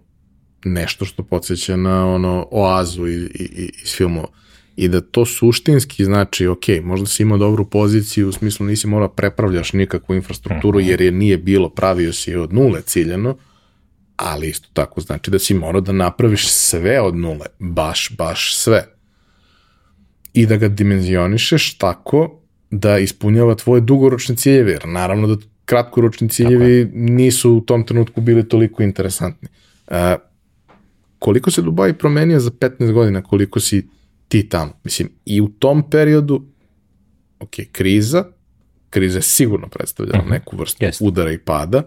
nešto 0.65 1.05
što 1.05 1.23
podsjeća 1.23 1.75
na 1.75 2.07
ono 2.07 2.47
oazu 2.51 3.07
i, 3.07 3.15
i, 3.15 3.71
iz 3.83 3.95
filmova. 3.95 4.27
I 4.75 4.87
da 4.87 5.01
to 5.01 5.25
suštinski 5.25 6.05
znači, 6.05 6.47
ok, 6.47 6.63
možda 6.83 7.07
si 7.07 7.23
imao 7.23 7.37
dobru 7.37 7.69
poziciju, 7.69 8.29
u 8.29 8.31
smislu 8.31 8.65
nisi 8.65 8.87
mora 8.87 9.09
prepravljaš 9.09 9.73
nikakvu 9.73 10.15
infrastrukturu, 10.15 10.79
mhm. 10.79 10.89
jer 10.89 11.01
je 11.01 11.11
nije 11.11 11.37
bilo, 11.37 11.69
pravio 11.69 12.13
si 12.13 12.35
od 12.35 12.53
nule 12.53 12.81
ciljeno, 12.81 13.37
ali 14.19 14.49
isto 14.49 14.69
tako 14.73 15.01
znači 15.01 15.31
da 15.31 15.39
si 15.39 15.53
morao 15.53 15.81
da 15.81 15.91
napraviš 15.91 16.47
sve 16.47 17.01
od 17.01 17.15
nule, 17.15 17.45
baš, 17.59 18.15
baš 18.17 18.55
sve. 18.55 18.85
I 20.33 20.45
da 20.45 20.57
ga 20.57 20.67
dimenzionišeš 20.67 21.77
tako 21.77 22.41
da 22.71 22.97
ispunjava 22.97 23.55
tvoje 23.55 23.81
dugoročne 23.81 24.35
ciljeve, 24.35 24.71
jer 24.71 24.87
naravno 24.87 25.27
da 25.27 25.45
kratkoročni 25.65 26.29
ciljevi 26.29 26.91
nisu 26.93 27.51
u 27.51 27.61
tom 27.61 27.85
trenutku 27.85 28.21
bili 28.21 28.49
toliko 28.49 28.83
interesantni. 28.83 29.49
Uh, 29.87 29.95
koliko 31.19 31.51
se 31.51 31.61
Dubai 31.61 31.93
promenio 31.93 32.39
za 32.39 32.49
15 32.49 32.91
godina, 32.91 33.23
koliko 33.23 33.59
si 33.59 33.87
ti 34.27 34.49
tamo? 34.49 34.71
Mislim, 34.83 35.09
i 35.25 35.41
u 35.41 35.47
tom 35.47 35.89
periodu, 35.89 36.45
ok, 37.39 37.55
kriza, 37.71 38.25
kriza 38.89 39.17
je 39.17 39.21
sigurno 39.21 39.67
predstavljala 39.67 40.19
uh 40.19 40.25
mhm. 40.25 40.33
-huh. 40.33 40.39
neku 40.39 40.57
vrstu 40.57 40.85
yes. 40.85 41.07
udara 41.07 41.31
i 41.31 41.37
pada, 41.37 41.83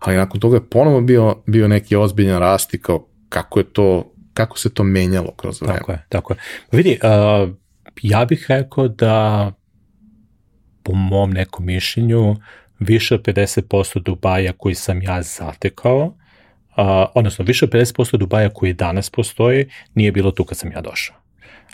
ali 0.00 0.16
nakon 0.16 0.40
toga 0.40 0.56
je 0.56 0.68
ponovo 0.70 1.00
bio, 1.00 1.36
bio 1.46 1.68
neki 1.68 1.96
ozbiljan 1.96 2.38
rast 2.38 2.74
i 2.74 2.78
kao 2.78 3.06
kako 3.28 3.60
je 3.60 3.64
to, 3.64 4.12
kako 4.34 4.58
se 4.58 4.74
to 4.74 4.84
menjalo 4.84 5.34
kroz 5.36 5.62
vreme. 5.62 5.78
Tako 5.78 5.92
je, 5.92 6.04
tako 6.08 6.32
je. 6.32 6.38
Vidi, 6.72 6.98
uh, 7.02 7.50
ja 8.02 8.24
bih 8.24 8.46
rekao 8.48 8.88
da 8.88 9.52
po 10.82 10.92
mom 10.92 11.30
nekom 11.30 11.66
mišljenju 11.66 12.36
više 12.78 13.14
od 13.14 13.22
50% 13.22 14.02
Dubaja 14.02 14.52
koji 14.52 14.74
sam 14.74 15.02
ja 15.02 15.22
zatekao, 15.22 16.04
uh, 16.04 16.14
odnosno 17.14 17.44
više 17.44 17.64
od 17.64 17.70
50% 17.70 18.16
Dubaja 18.16 18.48
koji 18.48 18.72
danas 18.72 19.10
postoji, 19.10 19.68
nije 19.94 20.12
bilo 20.12 20.30
tu 20.30 20.44
kad 20.44 20.58
sam 20.58 20.72
ja 20.72 20.80
došao. 20.80 21.16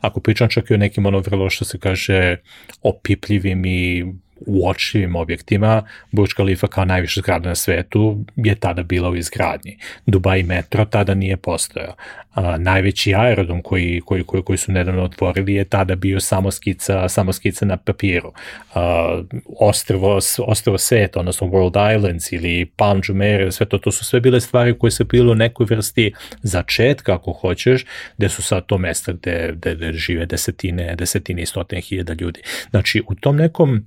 Ako 0.00 0.20
pričam 0.20 0.48
čak 0.48 0.70
i 0.70 0.74
o 0.74 0.76
nekim 0.76 1.06
ono 1.06 1.18
vrlo 1.18 1.50
što 1.50 1.64
se 1.64 1.78
kaže 1.78 2.36
opipljivim 2.82 3.64
i 3.66 4.04
uočljivim 4.40 5.16
objektima, 5.16 5.82
Burj 6.10 6.30
Khalifa 6.36 6.66
kao 6.66 6.84
najviša 6.84 7.20
zgrada 7.20 7.48
na 7.48 7.54
svetu 7.54 8.24
je 8.36 8.54
tada 8.54 8.82
bila 8.82 9.10
u 9.10 9.16
izgradnji. 9.16 9.78
Dubai 10.06 10.42
metro 10.42 10.84
tada 10.84 11.14
nije 11.14 11.36
postojao. 11.36 11.94
A, 12.34 12.56
najveći 12.58 13.14
aerodrom 13.14 13.62
koji, 13.62 14.00
koji, 14.04 14.24
koji, 14.24 14.42
koji 14.42 14.58
su 14.58 14.72
nedavno 14.72 15.02
otvorili 15.02 15.54
je 15.54 15.64
tada 15.64 15.94
bio 15.94 16.20
samo 16.20 16.50
skica, 16.50 17.08
samo 17.08 17.32
skica 17.32 17.66
na 17.66 17.76
papiru. 17.76 18.32
A, 18.74 19.22
ostrvo, 19.60 20.18
ostrvo 20.38 20.78
Set, 20.78 21.16
odnosno 21.16 21.46
World 21.46 21.96
Islands 21.96 22.32
ili 22.32 22.66
Palm 22.76 23.00
Jumeirah, 23.08 23.52
sve 23.52 23.66
to, 23.66 23.78
to 23.78 23.92
su 23.92 24.04
sve 24.04 24.20
bile 24.20 24.40
stvari 24.40 24.78
koje 24.78 24.90
su 24.90 25.04
bile 25.04 25.32
u 25.32 25.34
nekoj 25.34 25.66
vrsti 25.70 26.12
začetka, 26.42 27.14
ako 27.14 27.32
hoćeš, 27.32 27.84
gde 28.16 28.28
su 28.28 28.42
sad 28.42 28.66
to 28.66 28.78
mesta 28.78 29.12
gde, 29.12 29.52
gde, 29.52 29.74
gde 29.74 29.92
žive 29.92 30.26
desetine, 30.26 30.94
desetine 30.96 31.42
i 31.42 31.46
stotine 31.46 31.80
hiljada 31.80 32.14
ljudi. 32.20 32.40
Znači, 32.70 33.02
u 33.08 33.14
tom 33.14 33.36
nekom 33.36 33.86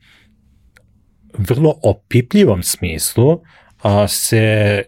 vrlo 1.37 1.79
opipljivom 1.83 2.63
smislu 2.63 3.41
a, 3.81 4.07
se, 4.07 4.83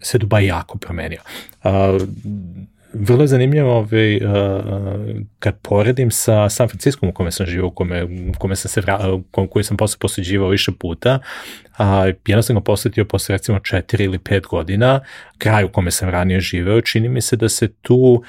se 0.00 0.18
Dubaj 0.18 0.46
jako 0.46 0.78
promenio. 0.78 1.20
A, 1.62 1.98
vrlo 2.92 3.22
je 3.22 3.28
zanimljivo 3.28 3.72
ovaj, 3.72 4.16
uh, 4.16 4.22
kad 5.38 5.58
poredim 5.62 6.10
sa 6.10 6.48
San 6.48 6.68
Francisco 6.68 7.06
u 7.08 7.12
kome 7.12 7.30
sam 7.30 7.46
živao, 7.46 7.68
u 7.68 7.70
kome, 7.70 8.04
u 8.04 8.32
kome 8.38 8.56
sam 8.56 8.68
se 8.68 8.80
vra, 8.80 9.12
u 9.36 9.46
koji 9.46 9.64
sam 9.64 9.76
posle 9.76 9.98
posuđivao 9.98 10.48
više 10.48 10.72
puta, 10.78 11.18
a 11.78 12.06
jedno 12.26 12.42
sam 12.42 12.56
ga 12.56 12.60
posetio 12.60 13.04
posle 13.04 13.32
recimo 13.32 13.58
4 13.58 14.04
ili 14.04 14.18
5 14.18 14.46
godina, 14.46 15.00
kraj 15.38 15.64
u 15.64 15.68
kome 15.68 15.90
sam 15.90 16.08
ranije 16.08 16.40
živeo, 16.40 16.80
čini 16.80 17.08
mi 17.08 17.20
se 17.20 17.36
da 17.36 17.48
se 17.48 17.68
tu 17.72 18.22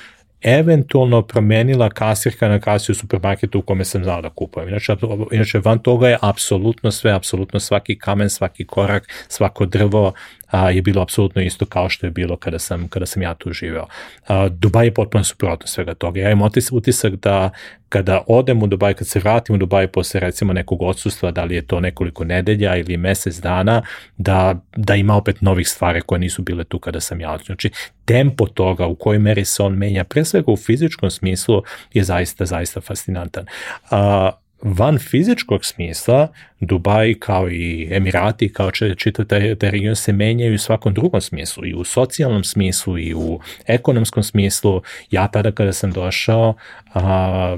eventualno 0.44 1.22
promenila 1.22 1.90
kasirka 1.90 2.48
na 2.50 2.60
kasi 2.60 2.92
u 2.92 2.96
supermarketu 2.96 3.60
u 3.60 3.62
kome 3.62 3.86
sam 3.86 4.04
znao 4.04 4.22
da 4.22 4.30
kupujem. 4.30 4.70
Inače, 4.70 4.96
inače 5.32 5.60
van 5.60 5.80
toga 5.80 6.10
je 6.10 6.18
apsolutno 6.22 6.92
sve, 6.92 7.12
apsolutno 7.12 7.60
svaki 7.60 8.00
kamen, 8.00 8.30
svaki 8.30 8.66
korak, 8.66 9.08
svako 9.28 9.66
drvo, 9.66 10.14
a, 10.54 10.70
je 10.70 10.82
bilo 10.82 11.02
apsolutno 11.02 11.42
isto 11.42 11.66
kao 11.66 11.90
što 11.90 12.06
je 12.06 12.12
bilo 12.12 12.38
kada 12.38 12.60
sam, 12.60 12.88
kada 12.88 13.06
sam 13.06 13.22
ja 13.22 13.34
tu 13.34 13.54
živeo. 13.54 13.88
A, 14.28 14.50
Dubaj 14.50 14.86
je 14.86 14.94
potpuno 14.94 15.24
suprotno 15.24 15.68
svega 15.68 15.94
toga. 15.94 16.20
Ja 16.20 16.32
imam 16.32 16.50
utisak 16.72 17.16
da 17.16 17.50
kada 17.90 18.22
odem 18.28 18.64
u 18.64 18.68
Dubaj, 18.68 18.94
kad 18.94 19.08
se 19.08 19.20
vratim 19.20 19.56
u 19.56 19.58
Dubaj 19.58 19.88
posle 19.88 20.20
recimo 20.20 20.54
nekog 20.54 20.82
odsustva, 20.82 21.32
da 21.32 21.44
li 21.44 21.56
je 21.56 21.68
to 21.68 21.80
nekoliko 21.80 22.24
nedelja 22.24 22.76
ili 22.76 22.98
mesec 22.98 23.40
dana, 23.40 23.82
da, 24.18 24.56
da 24.76 24.96
ima 24.96 25.16
opet 25.16 25.42
novih 25.42 25.70
stvari 25.70 26.02
koje 26.02 26.20
nisu 26.20 26.42
bile 26.42 26.64
tu 26.64 26.80
kada 26.80 27.00
sam 27.00 27.22
ja. 27.22 27.38
Znači, 27.46 27.72
tempo 28.06 28.48
toga 28.48 28.86
u 28.86 28.96
kojoj 28.96 29.20
meri 29.20 29.46
se 29.46 29.64
on 29.64 29.74
menja, 29.78 30.04
pre 30.04 30.26
svega 30.26 30.52
u 30.52 30.58
fizičkom 30.58 31.12
smislu, 31.12 31.64
je 31.94 32.04
zaista, 32.04 32.46
zaista 32.46 32.82
fascinantan. 32.82 33.46
A, 33.90 34.32
van 34.64 34.98
fizičkog 34.98 35.66
smisla, 35.66 36.28
Dubaj 36.60 37.14
kao 37.20 37.50
i 37.52 37.88
Emirati, 37.92 38.54
kao 38.54 38.72
čitav 38.72 39.26
taj, 39.26 39.56
taj 39.56 39.72
region 39.72 39.96
se 39.96 40.14
menjaju 40.14 40.56
u 40.56 40.58
svakom 40.58 40.94
drugom 40.94 41.22
smislu, 41.22 41.66
i 41.66 41.74
u 41.74 41.84
socijalnom 41.84 42.44
smislu, 42.44 42.98
i 42.98 43.14
u 43.14 43.40
ekonomskom 43.68 44.24
smislu. 44.24 44.82
Ja 45.12 45.28
tada 45.28 45.52
kada 45.52 45.74
sam 45.74 45.92
došao, 45.92 46.54
a, 46.94 47.58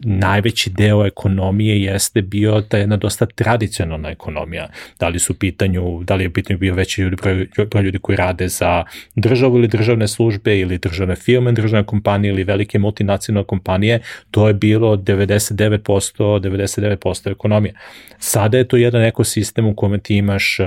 najveći 0.00 0.70
deo 0.70 1.06
ekonomije 1.06 1.82
jeste 1.82 2.22
bio 2.22 2.60
ta 2.60 2.78
jedna 2.78 2.96
dosta 2.96 3.26
tradicionalna 3.26 4.10
ekonomija. 4.10 4.68
Da 4.98 5.08
li 5.08 5.18
su 5.18 5.38
pitanju, 5.38 6.02
da 6.04 6.14
li 6.14 6.24
je 6.24 6.32
pitanju 6.32 6.58
bio 6.58 6.74
veći 6.74 7.02
ljudi, 7.02 7.16
broj, 7.16 7.46
broj 7.70 7.82
ljudi 7.82 7.98
koji 7.98 8.16
rade 8.16 8.48
za 8.48 8.84
državu 9.14 9.58
ili 9.58 9.68
državne 9.68 10.08
službe 10.08 10.58
ili 10.58 10.78
državne 10.78 11.16
firme, 11.16 11.52
državne 11.52 11.86
kompanije 11.86 12.32
ili 12.32 12.44
velike 12.44 12.78
multinacionalne 12.78 13.46
kompanije, 13.46 14.00
to 14.30 14.48
je 14.48 14.54
bilo 14.54 14.96
99%, 14.96 16.40
99% 16.40 17.30
ekonomije. 17.30 17.74
Sada 18.18 18.58
je 18.58 18.68
to 18.68 18.76
jedan 18.76 19.02
ekosistem 19.02 19.66
u 19.66 19.74
kome 19.74 19.98
ti 19.98 20.16
imaš 20.16 20.58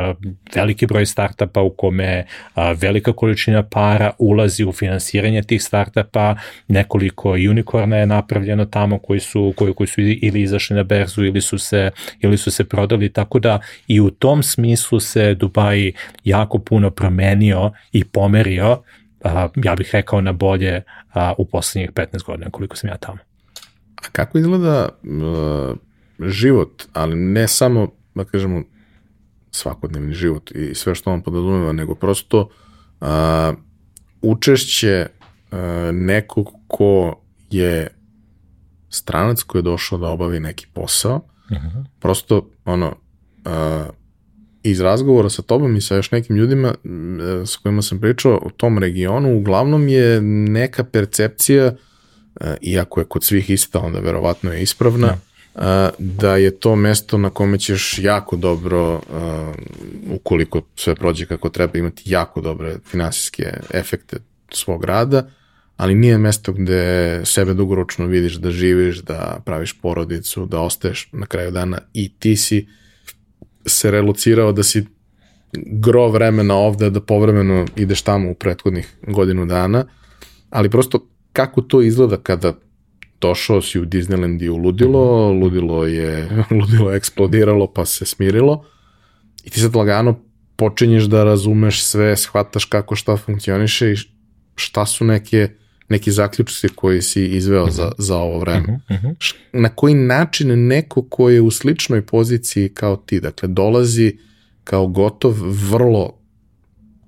veliki 0.56 0.86
broj 0.86 1.06
startupa 1.06 1.62
u 1.62 1.70
kome 1.70 2.26
velika 2.82 3.14
količina 3.14 3.64
para 3.64 4.12
ulazi 4.20 4.64
u 4.66 4.72
finansiranje 4.72 5.42
tih 5.44 5.64
startupa, 5.64 6.36
nekoliko 6.68 7.32
unicorna 7.32 7.98
je 7.98 8.06
napravljeno 8.06 8.66
tamo 8.66 9.00
koji 9.00 9.20
su, 9.24 9.54
koji, 9.58 9.74
koji 9.74 9.88
su 9.88 10.02
ili 10.02 10.42
izašli 10.42 10.76
na 10.76 10.84
berzu 10.84 11.24
ili 11.24 11.42
su 11.42 11.58
se, 11.58 11.92
ili 12.20 12.38
su 12.38 12.52
se 12.52 12.64
prodali, 12.64 13.10
tako 13.10 13.40
da 13.40 13.60
i 13.88 14.00
u 14.02 14.10
tom 14.10 14.44
smislu 14.44 15.00
se 15.00 15.34
Dubaj 15.34 15.92
jako 16.24 16.60
puno 16.60 16.92
promenio 16.92 17.72
i 17.92 18.04
pomerio, 18.04 18.82
a, 19.24 19.48
ja 19.64 19.76
bih 19.76 19.90
rekao 19.94 20.22
na 20.22 20.32
bolje 20.32 20.82
a, 21.14 21.34
u 21.38 21.46
poslednjih 21.46 21.92
15 21.92 22.24
godina 22.26 22.50
koliko 22.50 22.76
sam 22.76 22.90
ja 22.90 22.98
tamo. 22.98 23.18
A 23.96 24.10
kako 24.12 24.38
izgleda 24.38 24.90
uh, 25.04 25.78
život, 26.20 26.84
ali 26.94 27.16
ne 27.16 27.48
samo, 27.48 27.92
da 28.16 28.24
kažemo, 28.26 28.64
svakodnevni 29.52 30.14
život 30.14 30.52
i 30.52 30.76
sve 30.76 30.96
što 30.96 31.12
on 31.12 31.22
podrazumeva, 31.22 31.74
nego 31.74 31.96
prosto 31.96 32.50
uh, 33.02 33.08
učešće 34.22 35.08
uh, 35.52 35.58
nekog 35.92 36.50
ko 36.68 37.22
je 37.50 37.88
stranac 38.96 39.44
koji 39.44 39.60
je 39.60 39.64
došao 39.64 39.98
da 39.98 40.08
obavi 40.08 40.40
neki 40.40 40.68
posao, 40.74 41.16
uh 41.16 41.58
mhm. 41.58 41.68
-huh. 41.68 41.86
prosto 42.00 42.50
ono, 42.66 42.88
uh, 43.46 43.94
iz 44.64 44.82
razgovora 44.82 45.30
sa 45.30 45.42
tobom 45.42 45.76
i 45.76 45.82
sa 45.82 45.96
još 45.96 46.12
nekim 46.12 46.36
ljudima 46.36 46.68
uh, 46.68 47.48
s 47.48 47.56
kojima 47.56 47.82
sam 47.82 48.00
pričao 48.00 48.40
o 48.42 48.50
tom 48.50 48.78
regionu, 48.78 49.38
uglavnom 49.38 49.88
je 49.88 50.22
neka 50.22 50.84
percepcija, 50.84 51.68
uh, 51.68 52.48
iako 52.62 53.00
je 53.00 53.06
kod 53.06 53.24
svih 53.24 53.50
ista, 53.50 53.80
onda 53.80 54.00
verovatno 54.00 54.54
je 54.54 54.64
ispravna, 54.64 55.08
ja. 55.08 55.16
Da. 55.56 55.92
Da 56.00 56.36
je 56.36 56.60
to 56.60 56.76
mesto 56.76 57.18
na 57.18 57.30
kome 57.30 57.60
ćeš 57.60 58.00
jako 58.00 58.36
dobro, 58.36 59.02
ukoliko 60.12 60.62
sve 60.76 60.96
prođe 60.96 61.26
kako 61.26 61.50
treba, 61.50 61.78
imati 61.78 62.04
jako 62.06 62.42
dobre 62.42 62.76
finansijske 62.86 63.54
efekte 63.74 64.18
svog 64.52 64.84
rada, 64.84 65.30
ali 65.78 65.96
nije 65.96 66.18
mesto 66.18 66.54
gde 66.54 67.22
sebe 67.26 67.54
dugoročno 67.54 68.06
vidiš 68.06 68.34
da 68.34 68.52
živiš, 68.52 68.98
da 68.98 69.42
praviš 69.46 69.74
porodicu, 69.82 70.46
da 70.46 70.60
ostaješ 70.60 71.10
na 71.12 71.26
kraju 71.26 71.52
dana 71.52 71.78
i 71.94 72.14
ti 72.20 72.36
si 72.36 72.68
se 73.66 73.92
relocirao 73.92 74.52
da 74.52 74.64
si 74.64 74.86
gro 75.54 76.08
vremena 76.08 76.56
ovde, 76.56 76.90
da 76.90 77.02
povremeno 77.02 77.66
ideš 77.76 78.02
tamo 78.02 78.32
u 78.32 78.36
prethodnih 78.36 78.94
godinu 79.08 79.46
dana, 79.46 79.86
ali 80.50 80.70
prosto 80.70 81.08
kako 81.34 81.62
to 81.62 81.82
izgleda 81.82 82.18
kada 82.18 82.54
došao 83.22 83.62
si 83.62 83.80
u 83.80 83.86
Disneyland 83.86 84.44
i 84.44 84.50
u 84.50 84.56
ludilo, 84.56 85.32
ludilo 85.32 85.86
je, 85.86 86.30
ludilo 86.60 86.92
je 86.92 86.98
eksplodiralo 86.98 87.74
pa 87.74 87.86
se 87.86 88.06
smirilo 88.06 88.66
i 89.44 89.50
ti 89.50 89.60
sad 89.60 89.76
lagano 89.76 90.20
počinješ 90.56 91.04
da 91.04 91.24
razumeš 91.24 91.84
sve, 91.84 92.18
shvataš 92.18 92.66
kako 92.66 92.96
šta 92.96 93.18
funkcioniše 93.18 93.92
i 93.92 93.96
šta 94.56 94.86
su 94.86 95.06
neke 95.06 95.50
neki 95.94 96.12
zaključci 96.12 96.68
koji 96.76 97.02
si 97.02 97.26
izveo 97.26 97.64
uh 97.64 97.70
-huh. 97.70 97.72
za, 97.72 97.84
mhm. 97.84 97.94
za 97.98 98.18
ovo 98.18 98.40
vreme. 98.40 98.80
Uh 98.90 98.98
-huh. 98.98 99.34
Na 99.54 99.70
koji 99.70 99.94
način 99.94 100.68
neko 100.68 101.02
ko 101.10 101.30
je 101.30 101.42
u 101.42 101.52
sličnoj 101.52 102.02
poziciji 102.06 102.70
kao 102.70 102.96
ti, 102.96 103.20
dakle 103.20 103.48
dolazi 103.48 104.18
kao 104.64 104.88
gotov, 104.88 105.36
vrlo 105.72 106.18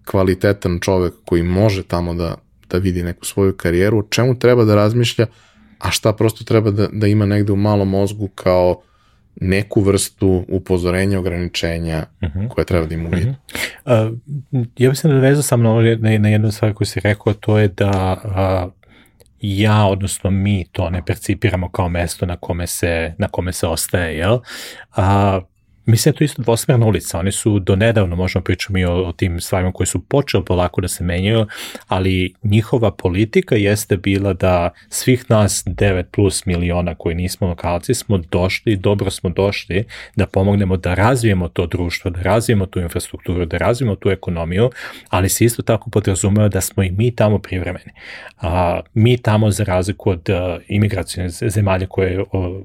kvalitetan 0.05 0.79
čovek 0.79 1.13
koji 1.25 1.43
može 1.43 1.83
tamo 1.83 2.13
da, 2.13 2.35
da 2.69 2.77
vidi 2.77 3.03
neku 3.03 3.25
svoju 3.25 3.53
karijeru, 3.53 3.99
o 3.99 4.07
čemu 4.09 4.39
treba 4.39 4.65
da 4.65 4.75
razmišlja, 4.75 5.25
a 5.79 5.91
šta 5.91 6.13
prosto 6.13 6.43
treba 6.43 6.71
da, 6.71 6.87
da 6.91 7.07
ima 7.07 7.25
negde 7.25 7.51
u 7.51 7.55
malom 7.55 7.89
mozgu 7.89 8.27
kao 8.27 8.81
neku 9.41 9.81
vrstu 9.81 10.45
upozorenja, 10.47 11.19
ograničenja 11.19 12.05
uh 12.21 12.29
-huh. 12.29 12.47
koje 12.47 12.65
treba 12.65 12.85
da 12.85 12.95
ima 12.95 13.09
u 13.09 13.11
vidu. 13.11 13.29
Uh 13.29 13.35
-huh. 13.85 14.17
uh, 14.51 14.65
ja 14.77 14.89
bih 14.89 14.99
se 14.99 15.07
nadvezao 15.07 15.43
sam 15.43 15.63
na, 15.63 15.73
na, 15.99 16.17
na 16.17 16.29
jednu 16.29 16.51
stvar 16.51 16.73
koju 16.73 16.85
si 16.85 16.99
rekao, 16.99 17.33
to 17.33 17.57
je 17.59 17.67
da 17.67 18.21
uh, 18.25 18.73
ja, 19.41 19.85
odnosno 19.85 20.29
mi 20.29 20.65
to 20.71 20.89
ne 20.89 21.05
percipiramo 21.05 21.69
kao 21.69 21.89
mesto 21.89 22.25
na 22.25 22.35
kome 22.37 22.67
se, 22.67 23.13
na 23.17 23.27
kome 23.27 23.53
se 23.53 23.67
ostaje, 23.67 24.17
jel? 24.17 24.39
A, 24.95 25.41
Mislim 25.85 26.11
da 26.11 26.15
je 26.15 26.17
to 26.17 26.23
isto 26.23 26.41
dvosmerna 26.41 26.85
ulica. 26.85 27.19
Oni 27.19 27.31
su 27.31 27.59
do 27.59 27.75
nedavno, 27.75 28.15
možemo 28.15 28.43
pričamo 28.43 28.91
o, 28.91 29.07
o 29.07 29.11
tim 29.11 29.41
stvarima 29.41 29.71
koji 29.71 29.87
su 29.87 29.99
počeli 29.99 30.45
polako 30.45 30.81
da 30.81 30.87
se 30.87 31.03
menjaju, 31.03 31.47
ali 31.87 32.33
njihova 32.43 32.91
politika 32.91 33.55
jeste 33.55 33.97
bila 33.97 34.33
da 34.33 34.69
svih 34.89 35.25
nas 35.29 35.63
9 35.65 36.03
plus 36.03 36.45
miliona 36.45 36.95
koji 36.95 37.15
nismo 37.15 37.47
lokalci 37.47 37.93
smo 37.93 38.17
došli, 38.17 38.75
dobro 38.75 39.11
smo 39.11 39.29
došli 39.29 39.85
da 40.15 40.25
pomognemo 40.25 40.77
da 40.77 40.93
razvijemo 40.93 41.47
to 41.47 41.67
društvo, 41.67 42.11
da 42.11 42.21
razvijemo 42.21 42.65
tu 42.65 42.79
infrastrukturu, 42.79 43.45
da 43.45 43.57
razvijemo 43.57 43.95
tu 43.95 44.09
ekonomiju, 44.09 44.69
ali 45.09 45.29
se 45.29 45.45
isto 45.45 45.61
tako 45.61 45.89
podrazumeva 45.89 46.47
da 46.47 46.61
smo 46.61 46.83
i 46.83 46.91
mi 46.91 47.15
tamo 47.15 47.39
privremeni. 47.39 47.91
A, 48.41 48.79
mi 48.93 49.17
tamo 49.17 49.51
za 49.51 49.63
razliku 49.63 50.09
od 50.09 50.29
imigracijne 50.67 51.29
zemalja 51.29 51.87
koje 51.87 52.23
o, 52.31 52.61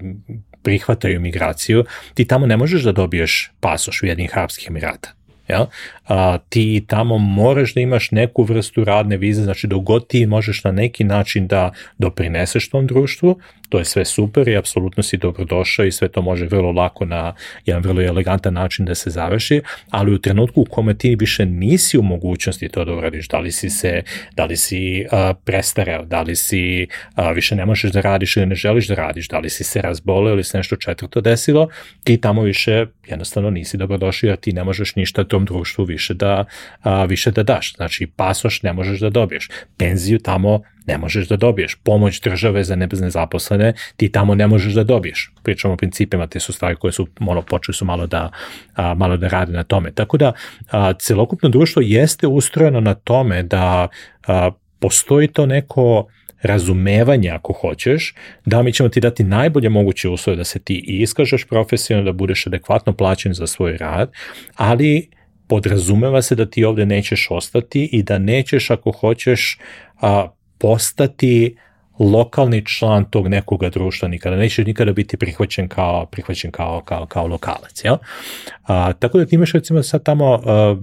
prihvataju 0.63 1.21
migraciju, 1.21 1.85
ti 2.15 2.25
tamo 2.25 2.47
ne 2.47 2.57
možeš 2.57 2.83
da 2.83 2.93
dobiješ 2.93 3.53
pasoš 3.61 4.03
u 4.03 4.07
jednih 4.07 4.39
Arabskih 4.39 4.69
Emirata. 4.69 5.13
Jel? 5.49 5.67
A, 6.11 6.39
ti 6.49 6.85
tamo 6.87 7.19
moraš 7.19 7.75
da 7.75 7.81
imaš 7.81 8.11
neku 8.11 8.43
vrstu 8.43 8.85
radne 8.85 9.17
vize, 9.17 9.43
znači 9.43 9.67
dok 9.67 9.83
god 9.83 10.07
ti 10.07 10.27
možeš 10.27 10.65
na 10.65 10.73
neki 10.73 11.05
način 11.05 11.47
da 11.47 11.73
doprineseš 11.99 12.69
tom 12.69 12.87
društvu, 12.87 13.41
to 13.69 13.79
je 13.79 13.85
sve 13.85 14.05
super 14.05 14.49
i 14.49 14.57
apsolutno 14.57 15.03
si 15.03 15.17
dobrodošao 15.17 15.85
i 15.87 15.93
sve 15.93 16.09
to 16.09 16.23
može 16.23 16.47
vrlo 16.47 16.73
lako 16.73 17.05
na 17.05 17.35
jedan 17.67 17.83
vrlo 17.83 18.03
elegantan 18.03 18.55
način 18.55 18.85
da 18.85 18.95
se 18.95 19.11
završi, 19.11 19.63
ali 19.91 20.15
u 20.15 20.19
trenutku 20.19 20.61
u 20.61 20.65
kome 20.65 20.95
ti 20.95 21.17
više 21.19 21.47
nisi 21.47 21.99
u 21.99 22.03
mogućnosti 22.03 22.69
to 22.69 22.85
da 22.85 22.93
uradiš, 22.93 23.29
da 23.29 23.39
li 23.39 23.53
si 23.53 23.71
se, 23.71 24.03
da 24.37 24.45
li 24.45 24.57
si 24.57 25.05
uh, 25.05 25.37
prestareo, 25.45 26.05
da 26.05 26.23
li 26.23 26.37
si 26.37 26.87
uh, 27.17 27.25
više 27.35 27.57
ne 27.57 27.67
možeš 27.67 27.93
da 27.93 28.01
radiš 28.01 28.37
ili 28.37 28.47
ne 28.47 28.55
želiš 28.55 28.89
da 28.89 28.95
radiš, 28.95 29.29
da 29.29 29.39
li 29.39 29.51
si 29.51 29.65
se 29.65 29.83
razboleo 29.83 30.33
ili 30.33 30.45
se 30.45 30.57
nešto 30.57 30.77
četvrto 30.77 31.21
desilo, 31.21 31.69
ti 32.05 32.17
tamo 32.17 32.43
više 32.43 32.87
jednostavno 33.07 33.51
nisi 33.51 33.77
dobrodošao 33.77 34.29
jer 34.29 34.37
ti 34.37 34.53
ne 34.53 34.65
možeš 34.65 34.97
ništa 34.97 35.25
tom 35.25 35.45
društvu 35.45 35.85
više 35.85 36.00
da, 36.09 36.45
uh, 36.85 36.93
više 37.09 37.31
da 37.31 37.43
daš. 37.43 37.75
Znači, 37.77 38.07
pasoš 38.17 38.63
ne 38.63 38.73
možeš 38.73 39.01
da 39.01 39.11
dobiješ. 39.11 39.49
Penziju 39.77 40.19
tamo 40.19 40.63
ne 40.87 40.99
možeš 40.99 41.29
da 41.29 41.37
dobiješ. 41.37 41.75
Pomoć 41.83 42.21
države 42.21 42.65
za 42.65 42.77
nezaposlene 42.77 43.73
ti 43.97 44.09
tamo 44.13 44.35
ne 44.35 44.47
možeš 44.47 44.73
da 44.75 44.85
dobiješ. 44.85 45.33
Pričamo 45.43 45.75
o 45.75 45.77
principima, 45.77 46.27
te 46.27 46.41
su 46.41 46.53
stvari 46.53 46.77
koje 46.77 46.93
su 46.93 47.07
malo 47.21 47.43
počeli 47.43 47.75
su 47.75 47.85
malo 47.85 48.07
da, 48.07 48.31
a, 48.75 48.95
malo 48.95 49.17
da 49.17 49.29
rade 49.29 49.53
na 49.53 49.63
tome. 49.63 49.93
Tako 49.93 50.17
da 50.17 50.33
a, 50.71 50.93
celokupno 50.93 51.49
društvo 51.49 51.83
jeste 51.83 52.27
ustrojeno 52.27 52.81
na 52.81 52.95
tome 52.95 53.43
da 53.43 53.89
a, 54.27 54.51
postoji 54.79 55.29
to 55.29 55.47
neko 55.47 56.07
razumevanje 56.43 57.31
ako 57.31 57.53
hoćeš, 57.53 58.15
da 58.45 58.63
mi 58.63 58.73
ćemo 58.73 58.89
ti 58.89 59.01
dati 59.01 59.25
najbolje 59.25 59.69
moguće 59.69 60.09
uslove 60.09 60.37
da 60.37 60.45
se 60.45 60.59
ti 60.59 60.85
iskažeš 60.87 61.45
profesionalno, 61.45 62.13
da 62.13 62.17
budeš 62.17 62.47
adekvatno 62.47 62.93
plaćen 62.93 63.35
za 63.35 63.47
svoj 63.47 63.77
rad, 63.77 64.13
ali 64.57 65.09
podrazumeva 65.51 66.23
se 66.23 66.35
da 66.35 66.47
ti 66.47 66.65
ovde 66.65 66.87
nećeš 66.87 67.27
ostati 67.31 67.89
i 67.93 68.03
da 68.03 68.19
nećeš 68.19 68.71
ako 68.71 68.91
hoćeš 68.91 69.59
a, 70.01 70.29
postati 70.59 71.57
lokalni 71.99 72.67
član 72.67 73.05
tog 73.05 73.29
nekoga 73.29 73.69
društva 73.69 74.09
nikada 74.09 74.37
neće 74.37 74.65
nikada 74.65 74.93
biti 74.93 75.17
prihvaćen 75.17 75.69
kao 75.69 76.07
prihvaćen 76.07 76.51
kao 76.51 76.83
kao 76.85 77.07
kao 77.07 77.27
lokalac 77.27 77.85
jel? 77.85 77.97
A, 78.67 78.93
tako 78.93 79.19
da 79.19 79.27
ti 79.27 79.35
imaš 79.35 79.53
recimo 79.53 79.83
sad 79.83 80.03
tamo 80.03 80.41
a, 80.47 80.77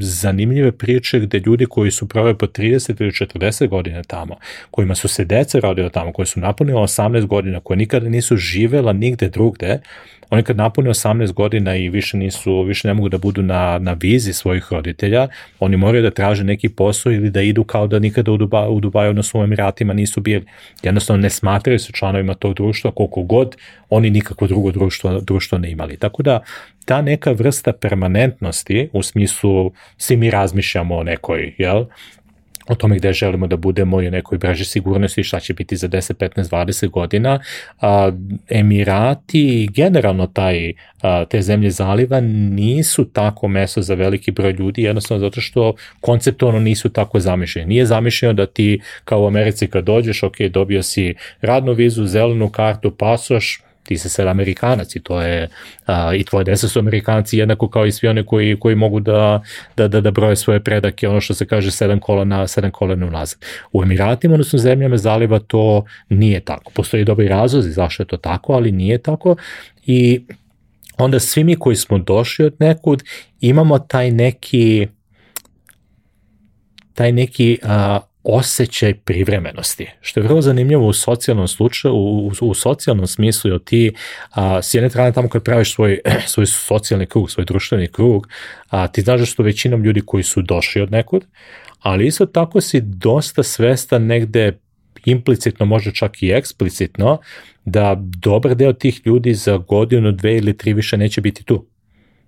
zanimljive 0.00 0.72
priče 0.72 1.20
gde 1.20 1.38
ljudi 1.38 1.66
koji 1.66 1.90
su 1.90 2.08
proveli 2.08 2.38
po 2.38 2.46
30 2.46 3.02
ili 3.02 3.10
40 3.10 3.68
godina 3.68 4.02
tamo 4.02 4.36
kojima 4.70 4.94
su 4.94 5.08
se 5.08 5.24
deca 5.24 5.60
rodila 5.60 5.88
tamo 5.88 6.12
koji 6.12 6.26
su 6.26 6.40
napunili 6.40 6.78
18 6.78 7.26
godina 7.26 7.60
koji 7.60 7.76
nikada 7.78 8.08
nisu 8.08 8.36
živela 8.36 8.92
nigde 8.92 9.28
drugde 9.28 9.80
oni 10.30 10.42
kad 10.42 10.56
napune 10.56 10.90
18 10.90 11.32
godina 11.32 11.76
i 11.76 11.88
više 11.88 12.16
nisu, 12.16 12.62
više 12.62 12.88
ne 12.88 12.94
mogu 12.94 13.08
da 13.08 13.18
budu 13.18 13.42
na, 13.42 13.78
na 13.78 13.92
vizi 13.92 14.32
svojih 14.32 14.66
roditelja, 14.70 15.28
oni 15.60 15.76
moraju 15.76 16.02
da 16.02 16.10
traže 16.10 16.44
neki 16.44 16.68
posao 16.68 17.12
ili 17.12 17.30
da 17.30 17.42
idu 17.42 17.64
kao 17.64 17.86
da 17.86 17.98
nikada 17.98 18.32
u, 18.32 18.36
Duba, 18.36 18.68
u 18.68 18.80
Dubaju 18.80 19.14
na 19.14 19.22
svojim 19.22 19.44
Emiratima 19.44 19.92
nisu 19.92 20.20
bili. 20.20 20.44
Jednostavno 20.82 21.22
ne 21.22 21.30
smatraju 21.30 21.78
se 21.78 21.92
članovima 21.92 22.34
tog 22.34 22.54
društva 22.54 22.90
koliko 22.90 23.22
god 23.22 23.56
oni 23.90 24.10
nikakvo 24.10 24.46
drugo 24.46 24.70
društvo, 24.70 25.20
društvo 25.20 25.58
ne 25.58 25.70
imali. 25.70 25.96
Tako 25.96 26.22
da 26.22 26.40
ta 26.84 27.02
neka 27.02 27.32
vrsta 27.32 27.72
permanentnosti 27.72 28.88
u 28.92 29.02
smislu 29.02 29.72
svi 29.96 30.16
mi 30.16 30.30
razmišljamo 30.30 30.96
o 30.96 31.02
nekoj, 31.02 31.54
jel, 31.58 31.84
o 32.70 32.74
tome 32.74 32.96
gde 32.96 33.12
želimo 33.12 33.46
da 33.46 33.56
budemo 33.56 34.02
i 34.02 34.06
o 34.06 34.10
nekoj 34.10 34.38
breži 34.38 34.64
sigurnosti 34.64 35.22
šta 35.22 35.40
će 35.40 35.54
biti 35.54 35.76
za 35.76 35.88
10, 35.88 36.14
15, 36.14 36.50
20 36.50 36.88
godina. 36.90 37.40
Emirati 38.48 39.62
i 39.62 39.68
generalno 39.72 40.26
taj, 40.26 40.72
te 41.28 41.42
zemlje 41.42 41.70
zaliva 41.70 42.20
nisu 42.20 43.04
tako 43.04 43.48
mesto 43.48 43.82
za 43.82 43.94
veliki 43.94 44.30
broj 44.30 44.52
ljudi, 44.52 44.82
jednostavno 44.82 45.20
zato 45.20 45.40
što 45.40 45.74
konceptualno 46.00 46.60
nisu 46.60 46.88
tako 46.88 47.20
zamišljeni. 47.20 47.68
Nije 47.68 47.86
zamišljeno 47.86 48.32
da 48.32 48.46
ti 48.46 48.80
kao 49.04 49.22
u 49.22 49.26
Americi 49.26 49.66
kad 49.66 49.84
dođeš, 49.84 50.22
ok, 50.22 50.40
dobio 50.50 50.82
si 50.82 51.14
radnu 51.40 51.72
vizu, 51.72 52.06
zelenu 52.06 52.48
kartu, 52.48 52.90
pasoš, 52.96 53.62
ti 53.90 53.98
si 53.98 54.08
sad 54.08 54.26
Amerikanac 54.26 54.96
i 54.96 55.00
to 55.00 55.20
je, 55.20 55.48
a, 55.86 56.14
i 56.14 56.24
tvoje 56.24 56.44
deca 56.44 56.68
su 56.68 56.78
Amerikanci 56.78 57.38
jednako 57.38 57.68
kao 57.68 57.86
i 57.86 57.92
svi 57.92 58.08
oni 58.08 58.26
koji, 58.26 58.56
koji 58.60 58.74
mogu 58.74 59.00
da, 59.00 59.42
da, 59.76 59.88
da, 59.88 60.00
da 60.00 60.10
broje 60.10 60.36
svoje 60.36 60.60
predake, 60.60 61.08
ono 61.08 61.20
što 61.20 61.34
se 61.34 61.46
kaže 61.46 61.70
sedam 61.70 61.98
kolena, 62.00 62.46
sedam 62.46 62.70
kolena 62.70 63.06
unazad. 63.06 63.38
U 63.72 63.82
Emiratima, 63.82 64.34
odnosno 64.34 64.58
zemljama 64.58 64.96
zaliva, 64.96 65.38
to 65.38 65.84
nije 66.08 66.40
tako. 66.40 66.72
Postoji 66.74 67.04
dobri 67.04 67.28
razlozi 67.28 67.70
zašto 67.70 68.02
je 68.02 68.06
to 68.06 68.16
tako, 68.16 68.52
ali 68.52 68.72
nije 68.72 68.98
tako 68.98 69.36
i 69.86 70.20
onda 70.98 71.20
svi 71.20 71.44
mi 71.44 71.56
koji 71.56 71.76
smo 71.76 71.98
došli 71.98 72.44
od 72.44 72.54
nekud 72.58 73.02
imamo 73.40 73.78
taj 73.78 74.10
neki 74.10 74.86
taj 76.94 77.12
neki 77.12 77.58
a, 77.62 78.00
osjećaj 78.22 78.94
privremenosti, 78.94 79.86
što 80.00 80.20
je 80.20 80.24
vrlo 80.24 80.42
zanimljivo 80.42 80.86
u 80.86 80.92
socijalnom 80.92 81.48
slučaju, 81.48 81.94
u, 81.94 82.32
u, 82.40 82.54
socijalnom 82.54 83.06
smislu, 83.06 83.50
jer 83.50 83.60
ti 83.64 83.92
a, 84.30 84.62
s 84.62 84.74
jedne 84.74 84.90
strane 84.90 85.12
tamo 85.12 85.28
kad 85.28 85.42
praviš 85.42 85.74
svoj, 85.74 86.00
svoj 86.32 86.46
socijalni 86.46 87.06
krug, 87.06 87.30
svoj 87.30 87.44
društveni 87.44 87.88
krug, 87.88 88.28
a, 88.68 88.88
ti 88.88 89.02
znaš 89.02 89.20
da 89.20 89.26
su 89.26 89.42
većinom 89.42 89.84
ljudi 89.84 90.02
koji 90.06 90.22
su 90.22 90.42
došli 90.42 90.82
od 90.82 90.92
nekud, 90.92 91.24
ali 91.80 92.06
isto 92.06 92.26
tako 92.26 92.60
si 92.60 92.80
dosta 92.80 93.42
svestan 93.42 94.06
negde 94.06 94.58
implicitno, 95.04 95.66
možda 95.66 95.90
čak 95.90 96.22
i 96.22 96.30
eksplicitno, 96.30 97.18
da 97.64 97.96
dobar 97.98 98.54
deo 98.54 98.72
tih 98.72 99.00
ljudi 99.04 99.34
za 99.34 99.56
godinu, 99.56 100.12
dve 100.12 100.36
ili 100.36 100.56
tri 100.56 100.72
više 100.72 100.96
neće 100.96 101.20
biti 101.20 101.44
tu. 101.44 101.66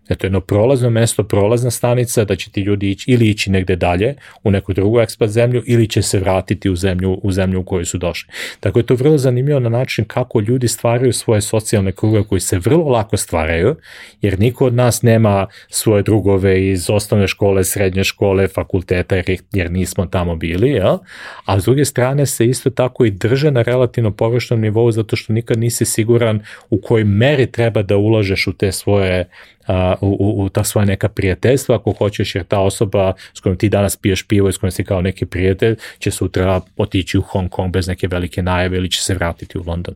Eto 0.08 0.26
jedno 0.26 0.40
prolazno 0.40 0.90
mesto, 0.90 1.22
prolazna 1.22 1.70
stanica, 1.70 2.24
da 2.24 2.36
će 2.36 2.50
ti 2.50 2.60
ljudi 2.60 2.90
ići 2.90 3.10
ili 3.10 3.28
ići 3.28 3.50
negde 3.50 3.76
dalje 3.76 4.14
u 4.42 4.50
neku 4.50 4.72
drugu 4.72 5.00
ekspat 5.00 5.30
zemlju 5.30 5.62
ili 5.66 5.88
će 5.88 6.02
se 6.02 6.18
vratiti 6.18 6.70
u 6.70 6.76
zemlju, 6.76 7.20
u 7.22 7.32
zemlju 7.32 7.60
u 7.60 7.64
kojoj 7.64 7.84
su 7.84 7.98
došli. 7.98 8.32
Tako 8.60 8.78
je 8.78 8.86
to 8.86 8.94
vrlo 8.94 9.18
zanimljivo 9.18 9.60
na 9.60 9.68
način 9.68 10.04
kako 10.04 10.40
ljudi 10.40 10.68
stvaraju 10.68 11.12
svoje 11.12 11.40
socijalne 11.40 11.92
kruge 11.92 12.22
koji 12.22 12.40
se 12.40 12.58
vrlo 12.58 12.88
lako 12.88 13.16
stvaraju, 13.16 13.76
jer 14.22 14.40
niko 14.40 14.66
od 14.66 14.74
nas 14.74 15.02
nema 15.02 15.46
svoje 15.68 16.02
drugove 16.02 16.68
iz 16.68 16.90
osnovne 16.90 17.28
škole, 17.28 17.64
srednje 17.64 18.04
škole, 18.04 18.48
fakulteta, 18.48 19.16
jer, 19.16 19.36
jer 19.52 19.70
nismo 19.70 20.06
tamo 20.06 20.36
bili, 20.36 20.70
ja? 20.70 20.98
a 21.44 21.60
s 21.60 21.64
druge 21.64 21.84
strane 21.84 22.26
se 22.26 22.46
isto 22.46 22.70
tako 22.70 23.04
i 23.04 23.10
drže 23.10 23.50
na 23.50 23.62
relativno 23.62 24.10
površnom 24.10 24.60
nivou 24.60 24.90
zato 24.90 25.16
što 25.16 25.32
nikad 25.32 25.58
nisi 25.58 25.84
siguran 25.84 26.40
u 26.70 26.80
kojoj 26.80 27.04
meri 27.04 27.46
treba 27.52 27.82
da 27.82 27.96
ulažeš 27.96 28.46
u 28.46 28.52
te 28.52 28.72
svoje 28.72 29.28
a, 29.66 29.94
u, 30.00 30.44
u 30.44 30.48
ta 30.48 30.64
svoja 30.64 30.84
neka 30.84 31.08
prijateljstva 31.08 31.76
ako 31.76 31.92
hoćeš 31.92 32.34
jer 32.34 32.44
ta 32.44 32.58
osoba 32.58 33.12
s 33.34 33.40
kojom 33.40 33.58
ti 33.58 33.68
danas 33.68 33.96
piješ 33.96 34.22
pivo 34.22 34.48
i 34.48 34.52
s 34.52 34.56
kojom 34.56 34.70
si 34.70 34.84
kao 34.84 35.00
neki 35.00 35.26
prijatelj 35.26 35.76
će 35.98 36.10
sutra 36.10 36.60
otići 36.76 37.18
u 37.18 37.22
Hong 37.22 37.50
Kong 37.50 37.72
bez 37.72 37.88
neke 37.88 38.08
velike 38.08 38.42
najave 38.42 38.76
ili 38.76 38.90
će 38.90 39.02
se 39.02 39.14
vratiti 39.14 39.58
u 39.58 39.64
London. 39.66 39.94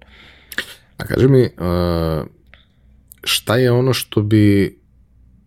A 0.96 1.04
kaži 1.04 1.28
mi, 1.28 1.48
šta 3.24 3.56
je 3.56 3.70
ono 3.70 3.92
što 3.92 4.22
bi, 4.22 4.76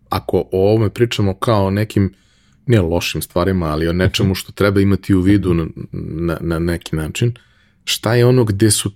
ako 0.08 0.38
o 0.38 0.68
ovome 0.68 0.90
pričamo 0.90 1.34
kao 1.34 1.70
nekim, 1.70 2.14
ne 2.66 2.80
lošim 2.80 3.22
stvarima, 3.22 3.66
ali 3.66 3.88
o 3.88 3.92
nečemu 3.92 4.34
što 4.40 4.52
treba 4.52 4.80
imati 4.80 5.14
u 5.14 5.20
vidu 5.20 5.54
na, 5.54 5.66
na, 5.92 6.38
na 6.40 6.58
neki 6.58 6.96
način, 6.96 7.34
šta 7.84 8.14
je 8.14 8.26
ono 8.26 8.44
gde 8.44 8.70
su 8.70 8.92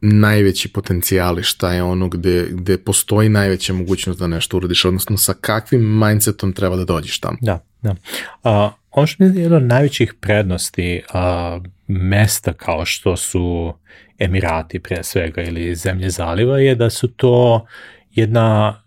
najveći 0.00 0.72
potencijali, 0.72 1.42
šta 1.42 1.72
je 1.72 1.82
ono 1.82 2.08
gde, 2.08 2.46
gde 2.50 2.78
postoji 2.78 3.28
najveća 3.28 3.72
mogućnost 3.72 4.20
da 4.20 4.26
nešto 4.26 4.56
uradiš, 4.56 4.84
odnosno 4.84 5.16
sa 5.16 5.34
kakvim 5.40 5.98
mindsetom 5.98 6.52
treba 6.52 6.76
da 6.76 6.84
dođeš 6.84 7.20
tamo. 7.20 7.36
Da, 7.40 7.64
da. 7.82 7.94
A, 8.42 8.70
ono 8.90 9.06
što 9.06 9.24
je 9.24 9.32
jedna 9.34 9.56
od 9.56 9.62
najvećih 9.62 10.14
prednosti 10.20 11.02
a, 11.12 11.60
mesta 11.86 12.52
kao 12.52 12.84
što 12.84 13.16
su 13.16 13.74
Emirati 14.18 14.78
pre 14.78 15.02
svega 15.02 15.42
ili 15.42 15.74
zemlje 15.74 16.10
zaliva 16.10 16.58
je 16.58 16.74
da 16.74 16.90
su 16.90 17.08
to 17.08 17.66
jedna 18.10 18.82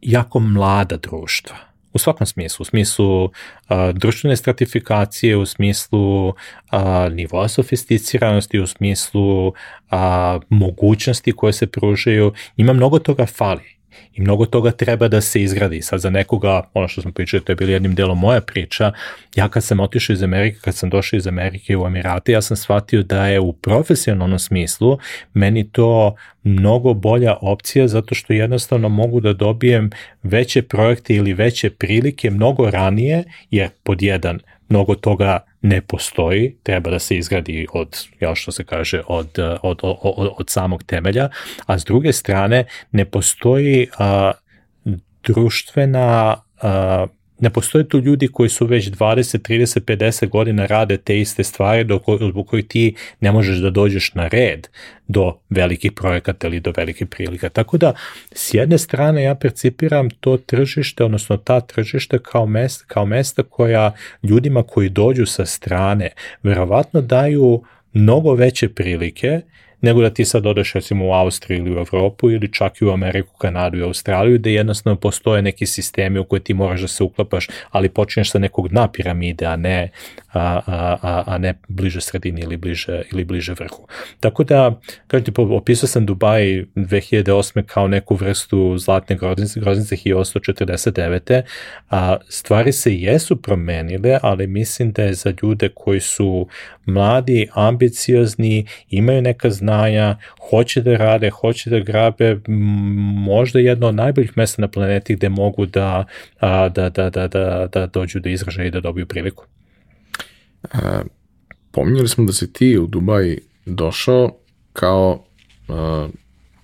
jako 0.00 0.40
mlada 0.40 0.96
društva 0.96 1.56
U 1.94 1.98
svakom 1.98 2.26
smislu, 2.26 2.62
u 2.62 2.64
smislu 2.64 3.30
a, 3.68 3.92
društvene 3.92 4.36
stratifikacije, 4.36 5.36
u 5.36 5.46
smislu 5.46 6.34
a, 6.70 7.08
nivoa 7.08 7.48
sofisticiranosti, 7.48 8.60
u 8.60 8.66
smislu 8.66 9.52
a, 9.90 10.38
mogućnosti 10.48 11.32
koje 11.32 11.52
se 11.52 11.66
pružaju, 11.66 12.32
ima 12.56 12.72
mnogo 12.72 12.98
toga 12.98 13.26
fali 13.26 13.74
i 14.12 14.20
mnogo 14.20 14.46
toga 14.46 14.70
treba 14.70 15.08
da 15.08 15.20
se 15.20 15.42
izgradi. 15.42 15.82
Sad 15.82 16.00
za 16.00 16.10
nekoga, 16.10 16.62
ono 16.74 16.88
što 16.88 17.02
smo 17.02 17.12
pričali, 17.12 17.44
to 17.44 17.52
je 17.52 17.56
bilo 17.56 17.70
jednim 17.70 17.94
delom 17.94 18.18
moja 18.18 18.40
priča, 18.40 18.92
ja 19.34 19.48
kad 19.48 19.64
sam 19.64 19.80
otišao 19.80 20.14
iz 20.14 20.22
Amerike, 20.22 20.58
kad 20.60 20.74
sam 20.74 20.90
došao 20.90 21.16
iz 21.16 21.26
Amerike 21.26 21.76
u 21.76 21.86
Emirate, 21.86 22.32
ja 22.32 22.42
sam 22.42 22.56
shvatio 22.56 23.02
da 23.02 23.26
je 23.26 23.40
u 23.40 23.52
profesionalnom 23.52 24.38
smislu 24.38 24.98
meni 25.34 25.70
to 25.72 26.14
mnogo 26.42 26.94
bolja 26.94 27.36
opcija 27.40 27.88
zato 27.88 28.14
što 28.14 28.32
jednostavno 28.32 28.88
mogu 28.88 29.20
da 29.20 29.32
dobijem 29.32 29.90
veće 30.22 30.62
projekte 30.62 31.14
ili 31.14 31.34
veće 31.34 31.70
prilike 31.70 32.30
mnogo 32.30 32.70
ranije, 32.70 33.24
jer 33.50 33.68
pod 33.82 34.02
jedan 34.02 34.40
mnogo 34.68 34.94
toga 34.94 35.38
ne 35.64 35.80
postoji, 35.80 36.56
treba 36.62 36.90
da 36.90 36.98
se 36.98 37.16
izgradi 37.16 37.66
od, 37.72 37.96
ja 38.20 38.34
što 38.34 38.52
se 38.52 38.64
kaže, 38.64 39.02
od, 39.06 39.38
od, 39.62 39.80
od, 39.82 40.28
od 40.38 40.50
samog 40.50 40.82
temelja, 40.82 41.28
a 41.66 41.78
s 41.78 41.84
druge 41.84 42.12
strane 42.12 42.64
ne 42.92 43.04
postoji 43.04 43.88
a, 43.98 44.32
društvena 45.26 46.36
a, 46.62 47.06
ne 47.40 47.50
postoje 47.50 47.88
tu 47.88 47.98
ljudi 47.98 48.28
koji 48.28 48.48
su 48.48 48.66
već 48.66 48.90
20, 48.90 49.38
30, 49.38 49.80
50 49.80 50.28
godina 50.28 50.66
rade 50.66 50.96
te 50.96 51.20
iste 51.20 51.44
stvari 51.44 51.84
do 51.84 51.98
kojih 52.46 52.66
ti 52.68 52.94
ne 53.20 53.32
možeš 53.32 53.58
da 53.58 53.70
dođeš 53.70 54.14
na 54.14 54.28
red 54.28 54.68
do 55.08 55.38
velikih 55.50 55.92
projekata 55.92 56.46
ili 56.46 56.60
do 56.60 56.72
velikih 56.76 57.06
prilika. 57.06 57.48
Tako 57.48 57.78
da, 57.78 57.92
s 58.32 58.54
jedne 58.54 58.78
strane 58.78 59.22
ja 59.22 59.34
percipiram 59.34 60.10
to 60.10 60.36
tržište, 60.36 61.04
odnosno 61.04 61.36
ta 61.36 61.60
tržište 61.60 62.18
kao 62.18 62.46
mesta, 62.46 62.84
kao 62.86 63.06
mesta 63.06 63.42
koja 63.42 63.94
ljudima 64.22 64.62
koji 64.62 64.88
dođu 64.88 65.26
sa 65.26 65.46
strane 65.46 66.10
verovatno 66.42 67.00
daju 67.00 67.62
mnogo 67.92 68.34
veće 68.34 68.68
prilike 68.68 69.40
nego 69.84 70.02
da 70.02 70.10
ti 70.10 70.24
sad 70.24 70.46
odeš 70.46 70.72
recimo 70.72 71.06
u 71.06 71.12
Austriju 71.12 71.58
ili 71.58 71.76
u 71.76 71.78
Evropu 71.78 72.30
ili 72.30 72.52
čak 72.52 72.80
i 72.80 72.84
u 72.84 72.90
Ameriku, 72.90 73.36
Kanadu 73.38 73.78
i 73.78 73.82
Australiju, 73.82 74.38
gde 74.38 74.52
jednostavno 74.52 74.96
postoje 74.96 75.42
neki 75.42 75.66
sistemi 75.66 76.18
u 76.18 76.24
koje 76.24 76.40
ti 76.40 76.54
moraš 76.54 76.80
da 76.80 76.88
se 76.88 77.04
uklapaš, 77.04 77.48
ali 77.70 77.88
počinješ 77.88 78.30
sa 78.30 78.38
nekog 78.38 78.68
dna 78.68 78.88
piramide, 78.88 79.46
a 79.46 79.56
ne, 79.56 79.90
a, 80.34 80.60
a, 81.02 81.24
a 81.26 81.38
ne 81.38 81.54
bliže 81.68 82.00
sredini 82.00 82.40
ili 82.40 82.56
bliže, 82.56 83.02
ili 83.12 83.24
bliže 83.24 83.52
vrhu. 83.52 83.86
Tako 84.20 84.44
da, 84.44 84.80
kažem 85.06 85.24
ti, 85.24 85.32
opisao 85.36 85.88
sam 85.88 86.06
Dubaj 86.06 86.64
2008. 86.76 87.62
kao 87.62 87.88
neku 87.88 88.14
vrstu 88.14 88.78
zlatne 88.78 89.16
groznice, 89.16 89.60
groznice 89.60 89.96
1849. 89.96 91.42
A, 91.90 92.16
stvari 92.28 92.72
se 92.72 92.94
jesu 92.94 93.42
promenile, 93.42 94.18
ali 94.22 94.46
mislim 94.46 94.92
da 94.92 95.02
je 95.02 95.14
za 95.14 95.32
ljude 95.42 95.68
koji 95.74 96.00
su 96.00 96.48
mladi, 96.86 97.48
ambiciozni, 97.52 98.66
imaju 98.90 99.22
neka 99.22 99.50
znanja, 99.50 100.16
hoće 100.50 100.80
da 100.82 100.96
rade, 100.96 101.30
hoće 101.30 101.70
da 101.70 101.78
grabe, 101.78 102.38
možda 103.26 103.58
jedno 103.58 103.86
od 103.86 103.94
najboljih 103.94 104.32
mesta 104.36 104.62
na 104.62 104.68
planeti 104.68 105.16
gde 105.16 105.28
mogu 105.28 105.66
da, 105.66 106.04
da, 106.40 106.68
da, 106.68 107.10
da, 107.10 107.28
da, 107.28 107.68
da 107.72 107.86
dođu 107.86 108.20
do 108.20 108.28
izražaja 108.28 108.66
i 108.66 108.70
da 108.70 108.80
dobiju 108.80 109.06
priliku. 109.06 109.44
E, 110.64 110.78
pominjali 111.70 112.08
smo 112.08 112.24
da 112.24 112.32
si 112.32 112.52
ti 112.52 112.78
u 112.78 112.86
Dubaji 112.86 113.38
došao 113.66 114.36
kao 114.72 115.24
e, 115.68 115.72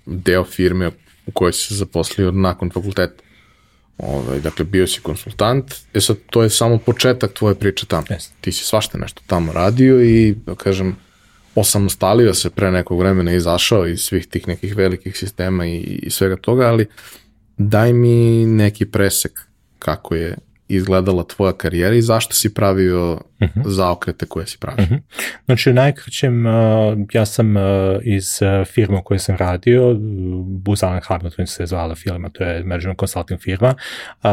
deo 0.07 0.45
firme 0.45 0.91
u 1.27 1.33
kojoj 1.33 1.53
si 1.53 1.67
se 1.67 1.75
zaposlio 1.75 2.31
nakon 2.31 2.71
fakulteta. 2.71 3.23
Ove, 3.99 4.29
ovaj, 4.29 4.41
dakle, 4.41 4.65
bio 4.65 4.87
si 4.87 5.01
konsultant, 5.01 5.75
e 5.95 6.01
sad, 6.01 6.17
to 6.31 6.43
je 6.43 6.51
samo 6.51 6.79
početak 6.79 7.33
tvoje 7.33 7.55
priče 7.55 7.87
tamo. 7.87 8.07
Yes. 8.11 8.31
Ti 8.41 8.53
si 8.53 8.65
svašta 8.65 8.99
nešto 8.99 9.23
tamo 9.27 9.53
radio 9.53 10.03
i, 10.03 10.35
da 10.47 10.55
kažem, 10.55 10.97
osamostalio 11.55 12.35
se 12.35 12.51
pre 12.51 12.71
nekog 12.71 12.99
vremena, 12.99 13.33
izašao 13.33 13.87
iz 13.87 14.01
svih 14.01 14.27
tih 14.27 14.49
nekih 14.49 14.77
velikih 14.77 15.19
sistema 15.19 15.67
i, 15.67 15.79
i 15.79 16.11
svega 16.11 16.37
toga, 16.37 16.67
ali 16.67 16.87
daj 17.59 17.93
mi 17.93 18.47
neki 18.47 18.87
presek 18.87 19.41
kako 19.79 20.15
je 20.15 20.37
izgledala 20.71 21.25
tvoja 21.25 21.53
karijera 21.53 21.95
i 21.95 22.03
zašto 22.03 22.35
si 22.35 22.55
pravio 22.55 23.13
uh 23.13 23.21
mhm. 23.43 23.61
-huh. 23.61 23.69
zaokrete 23.69 24.27
koje 24.27 24.47
si 24.47 24.59
pravio? 24.59 24.83
Uh 24.83 24.91
mhm. 24.91 24.95
-huh. 24.95 25.01
Znači, 25.45 25.71
u 25.71 25.75
najkraćem, 25.75 26.47
uh, 26.47 26.53
ja 27.13 27.27
sam 27.27 27.57
uh, 27.57 27.63
iz 28.03 28.39
uh, 28.43 28.67
firme 28.67 28.99
u 28.99 29.03
kojoj 29.03 29.19
sam 29.19 29.37
radio, 29.37 29.97
Booz 30.45 30.83
Allen 30.83 31.01
Hamilton 31.03 31.47
se 31.47 31.67
zvala 31.67 31.95
firma, 31.95 32.29
to 32.29 32.45
je 32.45 32.65
management 32.65 32.99
consulting 32.99 33.41
firma, 33.41 33.75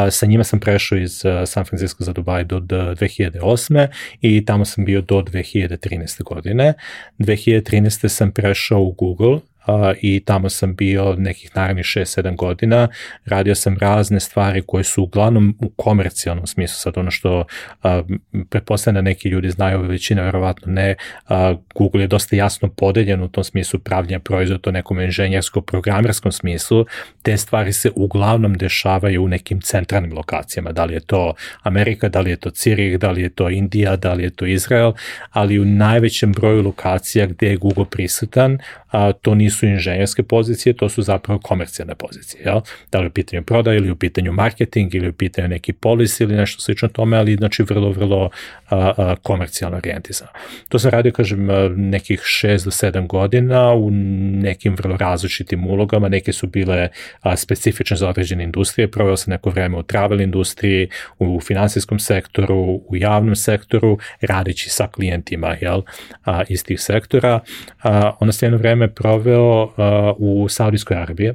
sa 0.09 0.25
njima 0.25 0.43
sam 0.43 0.59
prešao 0.59 0.97
iz 0.97 1.23
San 1.45 1.65
Francisco 1.65 2.03
za 2.03 2.13
Dubai 2.13 2.43
do 2.43 2.59
2008. 2.59 3.87
i 4.21 4.45
tamo 4.45 4.65
sam 4.65 4.85
bio 4.85 5.01
do 5.01 5.15
2013. 5.21 6.23
godine. 6.23 6.73
2013. 7.19 8.07
sam 8.07 8.31
prešao 8.31 8.81
u 8.81 8.91
Google, 8.91 9.39
i 10.01 10.19
tamo 10.25 10.49
sam 10.49 10.75
bio 10.75 11.15
nekih 11.17 11.51
naravnih 11.55 11.85
6-7 11.85 12.35
godina. 12.35 12.87
Radio 13.25 13.55
sam 13.55 13.77
razne 13.79 14.19
stvari 14.19 14.63
koje 14.67 14.83
su 14.83 15.03
uglavnom 15.03 15.57
u 15.61 15.69
komercijalnom 15.69 16.47
smislu, 16.47 16.75
sad 16.75 16.97
ono 16.97 17.11
što 17.11 17.45
pretpostavljam 18.49 18.95
da 18.95 19.09
neki 19.09 19.29
ljudi 19.29 19.49
znaju, 19.49 19.81
većina 19.81 20.23
verovatno 20.23 20.73
ne, 20.73 20.95
Google 21.75 22.01
je 22.01 22.07
dosta 22.07 22.35
jasno 22.35 22.69
podeljen 22.69 23.23
u 23.23 23.27
tom 23.27 23.43
smislu 23.43 23.79
pravljenja 23.79 24.19
proizvoda 24.19 24.69
u 24.69 24.73
nekom 24.73 24.99
inženjersko-programerskom 24.99 26.31
smislu. 26.31 26.85
Te 27.21 27.37
stvari 27.37 27.73
se 27.73 27.91
uglavnom 27.95 28.53
dešavaju 28.53 29.23
u 29.23 29.27
nekim 29.27 29.61
centralnim 29.61 30.13
lokacijama, 30.13 30.71
da 30.71 30.85
li 30.85 30.93
je 30.93 30.99
to 30.99 31.33
Amerika, 31.63 32.09
da 32.09 32.19
li 32.19 32.29
je 32.29 32.35
to 32.35 32.49
Cirih, 32.49 32.99
da 32.99 33.11
li 33.11 33.21
je 33.21 33.29
to 33.29 33.49
Indija, 33.49 33.95
da 33.95 34.13
li 34.13 34.23
je 34.23 34.29
to 34.29 34.45
Izrael, 34.45 34.93
ali 35.31 35.59
u 35.59 35.65
najvećem 35.65 36.31
broju 36.31 36.61
lokacija 36.61 37.25
gde 37.25 37.47
je 37.47 37.57
Google 37.57 37.85
prisutan, 37.91 38.57
a, 38.91 39.11
to 39.11 39.35
nisu 39.35 39.56
inženjerske 39.65 40.23
pozicije, 40.23 40.73
to 40.73 40.89
su 40.89 41.01
zapravo 41.01 41.39
komercijalne 41.39 41.95
pozicije. 41.95 42.41
Jel? 42.45 42.59
Da 42.91 42.99
li 42.99 43.07
u 43.07 43.11
pitanju 43.11 43.43
prodaje 43.43 43.77
ili 43.77 43.91
u 43.91 43.95
pitanju 43.95 44.33
marketing 44.33 44.95
ili 44.95 45.09
u 45.09 45.13
pitanju 45.13 45.47
neki 45.47 45.73
polis 45.73 46.19
ili 46.19 46.35
nešto 46.35 46.61
slično 46.61 46.87
tome, 46.87 47.17
ali 47.17 47.35
znači 47.35 47.63
vrlo, 47.63 47.91
vrlo 47.91 48.29
a, 48.69 48.93
a, 48.97 49.15
komercijalno 49.15 49.77
orijentisano. 49.77 50.31
To 50.69 50.79
sam 50.79 50.91
radio, 50.91 51.11
kažem, 51.11 51.47
nekih 51.75 52.19
6 52.19 52.65
do 52.65 52.71
7 52.71 53.07
godina 53.07 53.73
u 53.73 53.91
nekim 54.41 54.75
vrlo 54.75 54.97
različitim 54.97 55.67
ulogama, 55.67 56.09
neke 56.09 56.33
su 56.33 56.47
bile 56.47 56.89
a, 57.21 57.37
specifične 57.37 57.97
za 57.97 58.09
određene 58.09 58.43
industrije, 58.43 58.91
proveo 58.91 59.17
sam 59.17 59.31
neko 59.31 59.49
vreme 59.49 59.77
u 59.77 59.83
travel 59.83 60.21
industriji, 60.21 60.89
u 61.19 61.39
finansijskom 61.39 61.99
sektoru, 61.99 62.81
u 62.87 62.95
javnom 62.95 63.35
sektoru, 63.35 63.97
radeći 64.21 64.69
sa 64.69 64.87
klijentima 64.87 65.55
jel, 65.61 65.81
a, 66.25 66.43
iz 66.49 66.63
tih 66.63 66.81
sektora. 66.81 67.39
A, 67.83 68.11
onda 68.19 68.31
sam 68.31 68.45
jedno 68.47 68.57
vreme 68.57 68.87
proveo 68.87 69.46
uh, 69.63 69.71
u 70.17 70.49
Saudijskoj 70.49 70.97
Arabiji, 70.97 71.33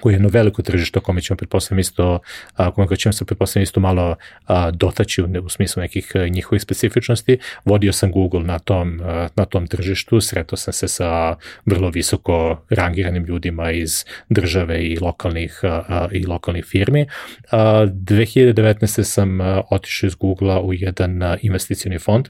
koji 0.00 0.12
je 0.12 0.14
jedno 0.14 0.28
veliko 0.28 0.62
tržište 0.62 0.98
o 0.98 1.02
kome 1.02 1.20
ćemo 1.20 1.36
pretpostavljam 1.36 1.78
isto, 1.78 2.18
a, 2.56 2.70
kome 2.70 2.96
ćemo 2.96 3.12
se 3.12 3.24
pretpostavljam 3.24 3.62
isto 3.62 3.80
malo 3.80 4.16
a, 4.46 4.70
dotaći 4.70 5.22
u, 5.22 5.48
smislu 5.48 5.80
nekih 5.80 6.12
njihovih 6.30 6.62
specifičnosti. 6.62 7.38
Vodio 7.64 7.92
sam 7.92 8.12
Google 8.12 8.42
na 8.42 8.58
tom, 8.58 9.00
na 9.36 9.44
tom 9.44 9.66
tržištu, 9.66 10.20
sretao 10.20 10.56
sam 10.56 10.72
se 10.72 10.88
sa 10.88 11.36
vrlo 11.66 11.90
visoko 11.90 12.64
rangiranim 12.70 13.24
ljudima 13.24 13.70
iz 13.70 14.04
države 14.28 14.82
i 14.82 14.98
lokalnih, 14.98 15.60
i 16.12 16.26
lokalnih 16.26 16.64
firmi. 16.64 17.06
A, 17.50 17.86
2019. 17.86 19.02
sam 19.02 19.38
otišao 19.70 20.06
iz 20.06 20.14
Google-a 20.14 20.60
u 20.60 20.72
jedan 20.72 21.38
investicioni 21.42 21.98
fond, 21.98 22.28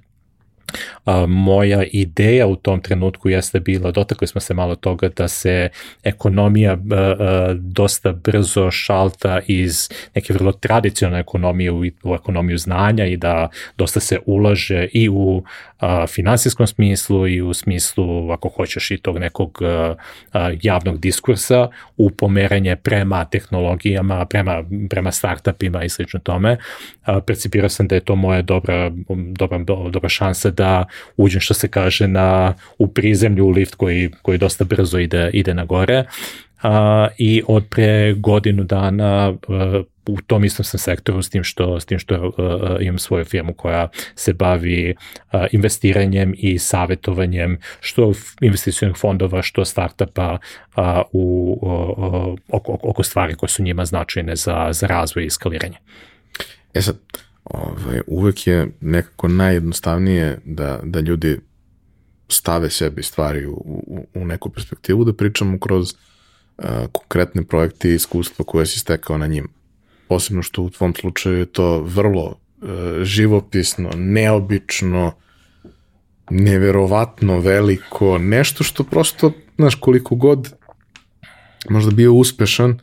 a, 1.04 1.26
moja 1.26 1.84
ideja 1.92 2.46
u 2.46 2.56
tom 2.56 2.80
trenutku 2.80 3.28
jeste 3.28 3.60
bila, 3.60 3.90
dotakli 3.90 4.26
smo 4.26 4.40
se 4.40 4.54
malo 4.54 4.74
toga 4.74 5.08
da 5.08 5.28
se 5.28 5.68
ekonomija 6.04 6.72
a, 6.72 6.78
a, 6.96 7.54
dosta 7.58 8.12
brzo 8.12 8.70
šalta 8.70 9.40
iz 9.46 9.88
neke 10.14 10.32
vrlo 10.32 10.52
tradicionalne 10.52 11.20
ekonomije 11.20 11.70
u, 11.70 11.82
u 12.02 12.14
ekonomiju 12.14 12.58
znanja 12.58 13.06
i 13.06 13.16
da 13.16 13.48
dosta 13.76 14.00
se 14.00 14.18
ulaže 14.26 14.88
i 14.92 15.08
u 15.08 15.42
a, 15.78 16.06
finansijskom 16.06 16.66
smislu 16.66 17.28
i 17.28 17.42
u 17.42 17.54
smislu, 17.54 18.30
ako 18.30 18.48
hoćeš, 18.48 18.90
i 18.90 18.98
tog 18.98 19.18
nekog 19.18 19.58
a, 19.62 19.94
a, 20.32 20.50
javnog 20.62 21.00
diskursa 21.00 21.68
u 21.96 22.10
pomeranje 22.10 22.76
prema 22.76 23.24
tehnologijama, 23.24 24.24
prema, 24.24 24.64
prema 24.90 25.12
startupima 25.12 25.84
i 25.84 25.88
slično 25.88 26.20
tome. 26.20 26.56
A, 27.04 27.20
sam 27.68 27.88
da 27.88 27.94
je 27.94 28.00
to 28.00 28.16
moja 28.16 28.42
dobra, 28.42 28.90
dobra, 29.32 29.58
dobra 29.90 30.08
šansa 30.08 30.50
da 30.50 30.84
uđem 31.16 31.40
što 31.40 31.54
se 31.54 31.68
kaže 31.68 32.08
na, 32.08 32.54
u 32.78 32.88
prizemlju 32.88 33.44
u 33.44 33.50
lift 33.50 33.74
koji, 33.74 34.10
koji 34.22 34.38
dosta 34.38 34.64
brzo 34.64 34.98
ide, 34.98 35.30
ide 35.32 35.54
na 35.54 35.64
gore 35.64 36.04
a, 36.62 37.08
i 37.18 37.42
od 37.46 37.64
pre 37.70 38.14
godinu 38.14 38.64
dana 38.64 39.34
a, 39.48 39.82
u 40.08 40.20
tom 40.26 40.44
istom 40.44 40.64
sam 40.64 40.78
sektoru 40.78 41.22
s 41.22 41.30
tim 41.30 41.44
što, 41.44 41.80
s 41.80 41.84
tim 41.84 41.98
što 41.98 42.26
uh, 42.26 42.32
imam 42.80 42.98
svoju 42.98 43.24
firmu 43.24 43.54
koja 43.54 43.88
se 44.14 44.32
bavi 44.32 44.94
uh, 45.32 45.40
investiranjem 45.52 46.34
i 46.36 46.58
savetovanjem 46.58 47.58
što 47.80 48.12
investicionih 48.40 48.96
fondova, 48.96 49.42
što 49.42 49.64
startupa 49.64 50.38
uh, 50.76 50.84
u, 51.12 51.58
uh, 51.62 52.38
oko, 52.48 52.78
oko 52.82 53.02
stvari 53.02 53.34
koje 53.34 53.48
su 53.48 53.62
njima 53.62 53.84
značajne 53.84 54.36
za, 54.36 54.68
za 54.72 54.86
razvoj 54.86 55.26
i 55.26 55.30
skaliranje. 55.30 55.76
E 56.74 56.82
sad, 56.82 56.96
ovaj, 57.44 58.00
uvek 58.06 58.46
je 58.46 58.68
nekako 58.80 59.28
najjednostavnije 59.28 60.38
da, 60.44 60.80
da 60.82 61.00
ljudi 61.00 61.38
stave 62.28 62.70
sebi 62.70 63.02
stvari 63.02 63.46
u, 63.46 63.52
u, 63.86 64.06
u 64.14 64.24
neku 64.24 64.50
perspektivu, 64.50 65.04
da 65.04 65.12
pričamo 65.12 65.58
kroz 65.58 65.94
uh, 66.58 66.64
konkretne 66.92 67.44
projekte 67.44 67.90
i 67.90 67.94
iskustva 67.94 68.44
koje 68.44 68.66
si 68.66 68.78
stekao 68.78 69.18
na 69.18 69.26
njima. 69.26 69.48
Posebno 70.08 70.42
što 70.42 70.62
u 70.62 70.70
tvom 70.70 70.94
slučaju 70.94 71.38
je 71.38 71.46
to 71.46 71.80
vrlo 71.80 72.24
uh, 72.24 72.68
živopisno, 73.02 73.90
neobično, 73.96 75.12
neverovatno 76.30 77.38
veliko, 77.38 78.18
nešto 78.18 78.64
što 78.64 78.84
prosto, 78.84 79.32
znaš, 79.56 79.74
koliko 79.74 80.14
god 80.14 80.52
možda 81.68 81.90
bio 81.90 82.12
uspešan, 82.12 82.78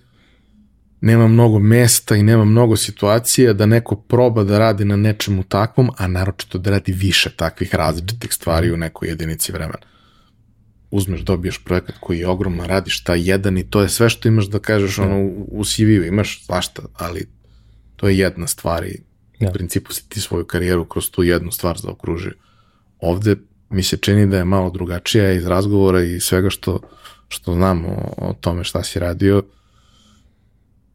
nema 1.02 1.28
mnogo 1.28 1.60
mesta 1.60 2.16
i 2.16 2.24
nema 2.24 2.46
mnogo 2.46 2.76
situacija 2.76 3.54
da 3.54 3.66
neko 3.66 3.96
proba 3.96 4.44
da 4.44 4.60
radi 4.60 4.86
na 4.86 4.96
nečemu 4.96 5.44
takvom, 5.44 5.90
a 5.98 6.08
naročito 6.08 6.58
da 6.58 6.72
radi 6.72 6.92
više 6.92 7.36
takvih 7.36 7.76
različitih 7.76 8.34
stvari 8.34 8.72
u 8.72 8.78
nekoj 8.78 9.10
jedinici 9.10 9.52
vremena. 9.52 9.95
Uzmeš, 10.92 11.22
dobiješ 11.22 11.64
projekat 11.64 11.96
koji 12.00 12.20
je 12.20 12.28
ogroman, 12.28 12.68
radiš 12.68 13.04
taj 13.04 13.30
jedan 13.30 13.58
i 13.58 13.70
to 13.70 13.82
je 13.82 13.90
sve 13.90 14.10
što 14.10 14.28
imaš 14.28 14.46
da 14.46 14.60
kažeš 14.60 15.00
ono, 15.00 15.30
u 15.48 15.64
CV-u, 15.64 16.04
imaš 16.04 16.46
svašta, 16.46 16.82
ali 16.94 17.28
to 17.96 18.08
je 18.08 18.18
jedna 18.18 18.48
stvar 18.48 18.86
i 18.86 19.02
ja. 19.40 19.50
u 19.50 19.54
principu 19.54 19.94
si 19.94 20.10
ti 20.10 20.22
svoju 20.22 20.46
karijeru 20.46 20.86
kroz 20.86 21.10
tu 21.10 21.24
jednu 21.24 21.52
stvar 21.52 21.78
zaokružio. 21.78 22.34
Ovde 23.00 23.36
mi 23.70 23.84
se 23.84 23.98
čini 23.98 24.28
da 24.28 24.38
je 24.38 24.46
malo 24.46 24.70
drugačija 24.70 25.32
iz 25.32 25.46
razgovora 25.46 26.04
i 26.04 26.20
svega 26.20 26.50
što, 26.50 26.80
što 27.28 27.54
znam 27.54 27.86
o, 27.86 28.14
o 28.18 28.34
tome 28.34 28.64
šta 28.64 28.84
si 28.84 29.00
radio. 29.00 29.44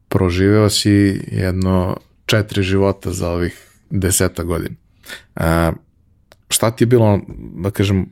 Proživeo 0.07 0.69
si 0.69 1.21
jedno 1.31 1.97
četiri 2.25 2.63
života 2.63 3.11
za 3.11 3.29
ovih 3.29 3.67
deseta 3.89 4.43
godina. 4.43 4.75
A, 5.35 5.71
šta 6.49 6.71
ti 6.71 6.83
je 6.83 6.87
bilo, 6.87 7.19
da 7.37 7.71
kažem, 7.71 8.05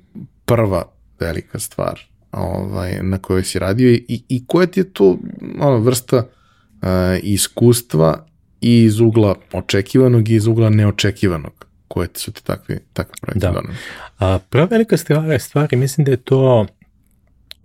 prva 0.46 0.92
velika 1.20 1.60
stvar 1.60 2.00
ovaj, 2.32 3.00
na 3.02 3.18
kojoj 3.18 3.44
si 3.44 3.60
radio 3.60 3.90
i, 3.90 4.24
i 4.30 4.44
koja 4.48 4.68
ti 4.68 4.80
je 4.80 4.94
to 4.94 5.18
ono, 5.60 5.78
vrsta 5.78 6.18
uh, 6.18 6.88
iskustva 7.24 8.26
i 8.62 8.84
iz 8.84 9.00
ugla 9.00 9.36
očekivanog 9.52 10.30
i 10.30 10.36
iz 10.36 10.48
ugla 10.48 10.70
neočekivanog 10.70 11.66
koje 11.88 12.08
su 12.14 12.32
ti 12.32 12.44
takvi, 12.44 12.80
takvi 12.94 13.14
projekti 13.22 13.40
da. 13.40 13.52
donali? 13.52 13.76
A, 14.20 14.40
prva 14.50 14.66
velika 14.66 14.98
stvar, 14.98 15.40
stvari, 15.40 15.78
mislim 15.78 16.06
da 16.06 16.12
je 16.12 16.18
to 16.18 16.68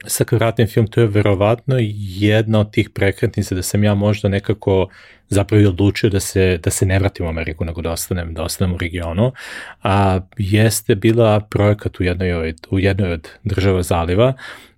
sakratni 0.07 0.67
film, 0.67 0.87
to 0.87 1.01
je 1.01 1.07
verovatno 1.07 1.77
jedna 1.99 2.61
od 2.61 2.71
tih 2.71 2.91
prekretnica 2.91 3.55
da 3.55 3.63
sam 3.63 3.85
ja 3.85 3.95
možda 3.95 4.29
nekako 4.29 4.89
zapravo 5.29 5.69
odlučio 5.69 6.11
da 6.11 6.21
se, 6.21 6.59
da 6.63 6.71
se 6.71 6.87
ne 6.87 6.99
vratim 6.99 7.27
u 7.27 7.29
Ameriku, 7.29 7.65
nego 7.65 7.83
da 7.83 7.91
ostanem, 7.91 8.35
da 8.35 8.43
ostanem 8.43 8.75
u 8.75 8.79
regionu, 8.79 9.33
a 9.83 10.21
jeste 10.39 10.95
bila 10.95 11.41
projekat 11.41 12.01
u 12.01 12.03
jednoj 12.03 12.33
od, 12.33 12.67
u 12.71 12.79
jednoj 12.79 13.13
od 13.13 13.29
država 13.45 13.83
zaliva, 13.83 14.33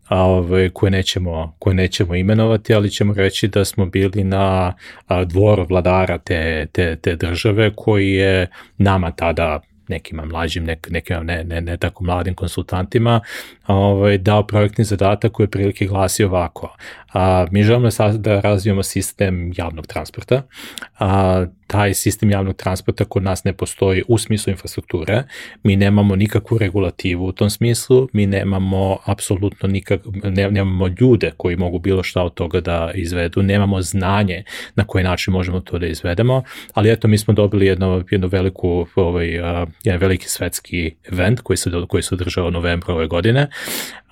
a 0.09 0.23
ovaj, 0.23 0.69
koje, 0.69 0.91
nećemo, 0.91 1.57
koje 1.59 1.75
nećemo 1.75 2.15
imenovati, 2.15 2.75
ali 2.75 2.91
ćemo 2.91 3.15
reći 3.15 3.49
da 3.49 3.65
smo 3.65 3.87
bili 3.87 4.25
na 4.25 4.75
a, 5.07 5.25
dvoru 5.25 5.67
vladara 5.69 6.19
te, 6.19 6.67
te, 6.73 6.97
te 6.97 7.17
države 7.17 7.73
koji 7.77 8.13
je 8.13 8.47
nama 8.79 9.11
tada 9.11 9.61
nekima 9.89 10.25
mlađim, 10.25 10.65
nek, 10.65 10.91
nekima 10.91 11.23
ne, 11.23 11.45
ne, 11.45 11.61
ne 11.61 11.77
tako 11.77 12.05
mladim 12.05 12.35
konsultantima, 12.35 13.21
ovaj, 13.67 14.19
dao 14.19 14.47
projektni 14.47 14.85
zadatak 14.85 15.33
koji 15.33 15.45
je 15.45 15.51
prilike 15.51 15.87
glasi 15.87 16.25
ovako. 16.25 16.77
A, 17.17 17.47
mi 17.51 17.63
želimo 17.63 17.89
da 18.19 18.41
razvijemo 18.41 18.83
sistem 18.83 19.53
javnog 19.57 19.87
transporta. 19.87 20.43
A, 20.99 21.47
taj 21.67 21.95
sistem 21.95 22.31
javnog 22.31 22.57
transporta 22.57 23.05
kod 23.05 23.23
nas 23.23 23.45
ne 23.45 23.53
postoji 23.53 24.03
u 24.09 24.19
smislu 24.19 24.51
infrastrukture. 24.51 25.23
Mi 25.63 25.77
nemamo 25.77 26.17
nikakvu 26.17 26.59
regulativu 26.59 27.27
u 27.27 27.33
tom 27.33 27.51
smislu, 27.51 28.09
mi 28.13 28.27
nemamo 28.27 28.99
apsolutno 29.05 29.69
nikak, 29.69 30.01
ne, 30.25 30.51
nemamo 30.51 30.89
ljude 31.01 31.33
koji 31.37 31.57
mogu 31.57 31.79
bilo 31.79 32.03
šta 32.03 32.23
od 32.23 32.35
toga 32.35 32.61
da 32.61 32.91
izvedu, 32.95 33.43
nemamo 33.43 33.83
znanje 33.83 34.45
na 34.75 34.85
koji 34.85 35.05
način 35.05 35.33
možemo 35.33 35.61
to 35.61 35.79
da 35.79 35.87
izvedemo, 35.87 36.43
ali 36.75 36.93
eto 36.93 37.09
mi 37.09 37.19
smo 37.19 37.35
dobili 37.35 37.67
jedno, 37.67 38.05
jednu 38.11 38.29
veliku, 38.29 38.87
ovaj, 38.95 39.29
jedan 39.85 40.01
veliki 40.01 40.29
svetski 40.29 40.95
event 41.13 41.41
koji 41.41 41.57
se, 41.57 41.71
koji 41.89 42.03
se 42.03 42.15
održao 42.15 42.47
u 42.47 42.51
novembru 42.51 42.95
ove 42.95 43.07
godine 43.07 43.49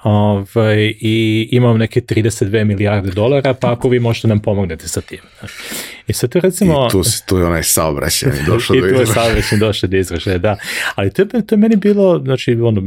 ovaj, 0.04 0.94
i 1.00 1.48
imam 1.52 1.78
neke 1.78 2.00
32 2.00 2.64
milijarde 2.64 3.10
dolara, 3.10 3.54
pa 3.54 3.72
ako 3.72 3.88
vi 3.88 3.98
možete 3.98 4.28
nam 4.28 4.40
pomognete 4.40 4.88
sa 4.88 5.00
tim. 5.00 5.18
I 6.06 6.12
sad 6.12 6.30
to 6.30 6.40
recimo... 6.40 6.86
I 6.88 6.90
tu, 6.90 7.02
tu 7.26 7.38
je 7.38 7.44
onaj 7.44 7.62
saobraćaj 7.62 8.32
došao 8.46 8.76
do 8.76 8.86
izražaja. 8.86 8.92
I 8.92 8.94
tu 8.94 9.00
je 9.00 9.06
saobraćaj 9.06 9.58
došao 9.58 9.88
do 9.88 9.96
izražaja, 9.96 10.38
da. 10.38 10.56
Ali 10.94 11.12
to 11.12 11.22
je, 11.22 11.46
to 11.46 11.54
je 11.54 11.58
meni 11.58 11.76
bilo, 11.76 12.18
znači, 12.24 12.54
ono, 12.54 12.82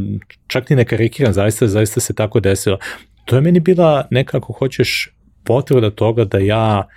čak 0.47 0.69
ni 0.69 0.75
ne 0.75 0.85
karikiram, 0.85 1.33
zaista, 1.33 1.67
zaista 1.67 1.99
se 1.99 2.13
tako 2.13 2.39
desilo. 2.39 2.77
To 3.25 3.35
je 3.35 3.41
meni 3.41 3.59
bila 3.59 4.07
nekako 4.11 4.53
hoćeš 4.53 5.09
potvrda 5.43 5.89
toga 5.89 6.25
da 6.25 6.37
ja 6.37 6.87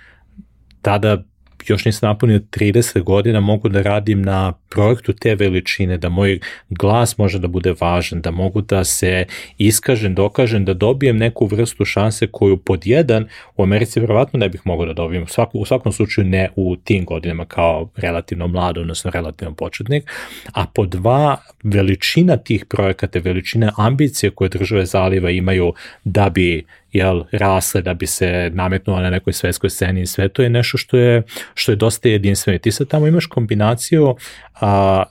tada 0.81 1.23
još 1.69 1.85
nisam 1.85 2.09
napunio 2.09 2.39
30 2.39 3.03
godina, 3.03 3.39
mogu 3.39 3.69
da 3.69 3.81
radim 3.81 4.21
na 4.21 4.53
projektu 4.69 5.13
te 5.13 5.35
veličine, 5.35 5.97
da 5.97 6.09
moj 6.09 6.39
glas 6.69 7.17
može 7.17 7.39
da 7.39 7.47
bude 7.47 7.73
važan, 7.79 8.21
da 8.21 8.31
mogu 8.31 8.61
da 8.61 8.83
se 8.83 9.25
iskažem, 9.57 10.15
dokažem, 10.15 10.65
da 10.65 10.73
dobijem 10.73 11.17
neku 11.17 11.45
vrstu 11.45 11.85
šanse 11.85 12.27
koju 12.27 12.57
pod 12.57 12.87
jedan 12.87 13.27
u 13.57 13.63
Americi 13.63 13.99
verovatno 13.99 14.39
ne 14.39 14.49
bih 14.49 14.61
mogao 14.65 14.85
da 14.85 14.93
dobijem. 14.93 15.23
U, 15.23 15.27
svaku, 15.27 15.59
u 15.59 15.65
svakom 15.65 15.91
slučaju 15.91 16.27
ne 16.27 16.49
u 16.55 16.75
tim 16.75 17.05
godinama 17.05 17.45
kao 17.45 17.89
relativno 17.95 18.47
mlado, 18.47 18.81
odnosno 18.81 19.11
relativno 19.11 19.55
početnik. 19.55 20.11
A 20.53 20.65
pod 20.65 20.89
dva, 20.89 21.37
veličina 21.63 22.37
tih 22.37 22.65
projekata, 22.65 23.19
veličina 23.19 23.73
ambicije 23.77 24.29
koje 24.31 24.49
države 24.49 24.85
zaliva 24.85 25.29
imaju 25.29 25.73
da 26.03 26.29
bi 26.29 26.65
jel, 26.91 27.23
rasle, 27.31 27.81
da 27.81 27.93
bi 27.93 28.07
se 28.07 28.49
nametnula 28.53 29.01
na 29.01 29.09
nekoj 29.09 29.33
svetskoj 29.33 29.69
sceni 29.69 30.01
i 30.01 30.05
sve 30.05 30.29
to 30.29 30.41
je 30.41 30.49
nešto 30.49 30.77
što 30.77 30.97
je, 30.97 31.23
što 31.53 31.71
je 31.71 31.75
dosta 31.75 32.09
jedinstveno. 32.09 32.59
Ti 32.59 32.71
sad 32.71 32.87
tamo 32.87 33.07
imaš 33.07 33.25
kombinaciju 33.25 34.15
a, 34.61 35.03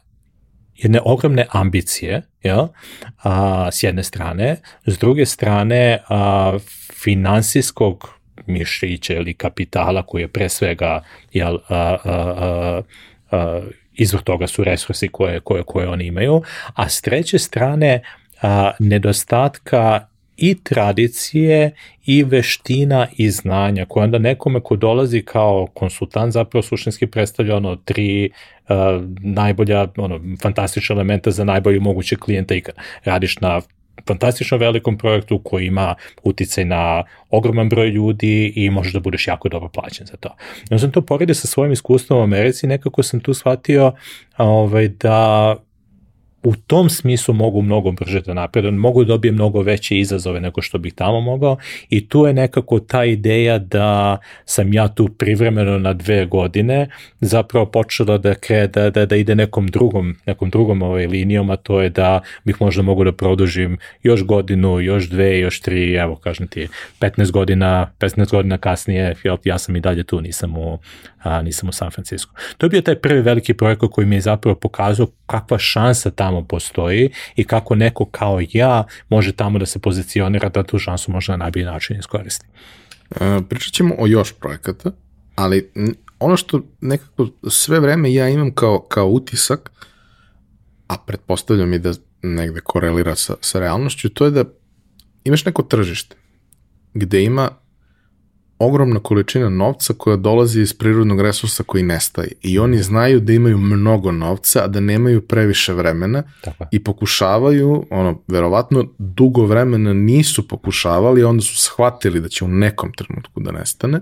jedne 0.76 1.00
ogromne 1.04 1.46
ambicije, 1.50 2.22
jel, 2.42 2.66
a, 3.22 3.68
s 3.72 3.82
jedne 3.82 4.02
strane, 4.02 4.56
s 4.86 4.98
druge 4.98 5.26
strane 5.26 5.98
a, 6.08 6.58
finansijskog 7.02 8.08
mišića 8.46 9.14
ili 9.14 9.34
kapitala 9.34 10.02
koji 10.02 10.22
je 10.22 10.28
pre 10.28 10.48
svega 10.48 11.02
jel, 11.32 11.58
a, 11.68 11.76
a, 11.76 11.96
a, 12.04 12.82
a, 13.30 13.60
izvor 13.92 14.22
toga 14.22 14.46
su 14.46 14.64
resursi 14.64 15.08
koje, 15.08 15.40
koje, 15.40 15.62
koje 15.62 15.88
oni 15.88 16.06
imaju, 16.06 16.42
a 16.74 16.88
s 16.88 17.02
treće 17.02 17.38
strane 17.38 18.02
a, 18.42 18.70
nedostatka 18.78 20.09
i 20.40 20.54
tradicije 20.62 21.70
i 22.06 22.24
veština 22.24 23.06
i 23.16 23.30
znanja 23.30 23.84
koje 23.88 24.04
onda 24.04 24.18
nekome 24.18 24.60
ko 24.60 24.76
dolazi 24.76 25.22
kao 25.22 25.66
konsultant 25.74 26.32
zapravo 26.32 26.62
suštinski 26.62 27.06
predstavlja 27.06 27.56
ono 27.56 27.76
tri 27.76 28.30
uh, 28.68 28.76
najbolja, 29.20 29.86
ono, 29.96 30.20
fantastična 30.42 30.94
elementa 30.94 31.30
za 31.30 31.44
najbolji 31.44 31.80
moguće 31.80 32.16
klijenta 32.16 32.54
i 32.54 32.62
radiš 33.04 33.40
na 33.40 33.60
fantastično 34.06 34.58
velikom 34.58 34.98
projektu 34.98 35.40
koji 35.44 35.66
ima 35.66 35.94
uticaj 36.22 36.64
na 36.64 37.04
ogroman 37.30 37.68
broj 37.68 37.88
ljudi 37.88 38.52
i 38.56 38.70
možeš 38.70 38.92
da 38.92 39.00
budeš 39.00 39.28
jako 39.28 39.48
dobro 39.48 39.68
plaćen 39.68 40.06
za 40.06 40.16
to. 40.16 40.36
Ja 40.70 40.78
sam 40.78 40.90
to 40.90 41.02
poredio 41.02 41.34
sa 41.34 41.46
svojim 41.46 41.72
iskustvom 41.72 42.20
u 42.20 42.22
Americi, 42.22 42.66
nekako 42.66 43.02
sam 43.02 43.20
tu 43.20 43.34
shvatio 43.34 43.92
ovaj, 44.38 44.88
da 44.88 45.56
u 46.42 46.54
tom 46.56 46.90
smislu 46.90 47.34
mogu 47.34 47.62
mnogo 47.62 47.92
brže 47.92 48.20
da 48.20 48.34
napredujem, 48.34 48.74
mogu 48.74 49.04
da 49.04 49.08
dobijem 49.08 49.34
mnogo 49.34 49.62
veće 49.62 49.98
izazove 49.98 50.40
nego 50.40 50.62
što 50.62 50.78
bih 50.78 50.94
tamo 50.94 51.20
mogao. 51.20 51.56
I 51.88 52.08
tu 52.08 52.26
je 52.26 52.32
nekako 52.32 52.80
ta 52.80 53.04
ideja 53.04 53.58
da 53.58 54.18
sam 54.44 54.72
ja 54.72 54.88
tu 54.88 55.08
privremeno 55.08 55.78
na 55.78 55.92
dve 55.92 56.26
godine 56.26 56.88
zapravo 57.20 57.66
počela 57.66 58.18
da, 58.18 58.34
kre, 58.34 58.66
da, 58.66 58.90
da, 58.90 59.06
da 59.06 59.16
ide 59.16 59.34
nekom 59.34 59.66
drugom, 59.66 60.16
nekom 60.26 60.50
drugom 60.50 60.82
ovaj 60.82 61.06
linijom, 61.06 61.50
a 61.50 61.56
to 61.56 61.80
je 61.80 61.88
da 61.88 62.20
bih 62.44 62.56
možda 62.60 62.82
mogu 62.82 63.04
da 63.04 63.12
produžim 63.12 63.78
još 64.02 64.24
godinu, 64.24 64.80
još 64.80 65.08
dve, 65.08 65.38
još 65.38 65.60
tri, 65.60 65.94
evo 65.94 66.16
kažem 66.16 66.48
ti, 66.48 66.68
15 67.00 67.30
godina, 67.30 67.90
15 67.98 68.30
godina 68.30 68.58
kasnije, 68.58 69.14
ja 69.44 69.58
sam 69.58 69.76
i 69.76 69.80
dalje 69.80 70.04
tu, 70.04 70.20
nisam 70.20 70.56
u, 70.56 70.78
a, 71.22 71.42
nisam 71.42 71.68
u 71.68 71.72
San 71.72 71.90
Francisco. 71.90 72.32
To 72.58 72.66
je 72.66 72.70
bio 72.70 72.80
taj 72.80 72.94
prvi 72.94 73.20
veliki 73.20 73.54
projekat 73.54 73.90
koji 73.92 74.06
mi 74.06 74.14
je 74.14 74.20
zapravo 74.20 74.54
pokazao 74.54 75.06
kakva 75.26 75.58
šansa 75.58 76.10
tamo 76.10 76.44
postoji 76.44 77.10
i 77.36 77.44
kako 77.44 77.74
neko 77.74 78.04
kao 78.04 78.40
ja 78.52 78.84
može 79.08 79.32
tamo 79.32 79.58
da 79.58 79.66
se 79.66 79.78
pozicionira 79.78 80.48
da 80.48 80.62
tu 80.62 80.78
šansu 80.78 81.12
može 81.12 81.32
na 81.32 81.36
najbolji 81.36 81.64
način 81.64 81.98
iskoristiti. 81.98 82.52
E, 83.10 83.40
pričat 83.48 83.72
ćemo 83.72 83.94
o 83.98 84.06
još 84.06 84.32
projekata, 84.32 84.90
ali 85.34 85.70
ono 86.18 86.36
što 86.36 86.60
nekako 86.80 87.28
sve 87.50 87.80
vreme 87.80 88.12
ja 88.12 88.28
imam 88.28 88.54
kao, 88.54 88.80
kao 88.80 89.06
utisak, 89.06 89.70
a 90.86 90.96
pretpostavljam 91.06 91.72
i 91.72 91.78
da 91.78 91.92
negde 92.22 92.60
korelira 92.60 93.14
sa, 93.16 93.34
sa 93.40 93.60
realnošću, 93.60 94.08
to 94.08 94.24
je 94.24 94.30
da 94.30 94.44
imaš 95.24 95.44
neko 95.44 95.62
tržište 95.62 96.16
gde 96.94 97.22
ima 97.22 97.50
ogromna 98.60 99.00
količina 99.00 99.48
novca 99.48 99.94
koja 99.98 100.16
dolazi 100.16 100.60
iz 100.60 100.74
prirodnog 100.74 101.20
resursa 101.20 101.62
koji 101.62 101.82
nestaje. 101.82 102.32
I 102.42 102.58
oni 102.58 102.82
znaju 102.82 103.20
da 103.20 103.32
imaju 103.32 103.58
mnogo 103.58 104.12
novca, 104.12 104.64
a 104.64 104.68
da 104.68 104.80
nemaju 104.80 105.26
previše 105.26 105.72
vremena 105.72 106.22
Tako. 106.40 106.64
i 106.72 106.84
pokušavaju, 106.84 107.86
ono, 107.90 108.22
verovatno 108.28 108.84
dugo 108.98 109.46
vremena 109.46 109.92
nisu 109.92 110.48
pokušavali, 110.48 111.24
onda 111.24 111.42
su 111.42 111.56
shvatili 111.56 112.20
da 112.20 112.28
će 112.28 112.44
u 112.44 112.48
nekom 112.48 112.92
trenutku 112.92 113.40
da 113.40 113.52
nestane 113.52 114.00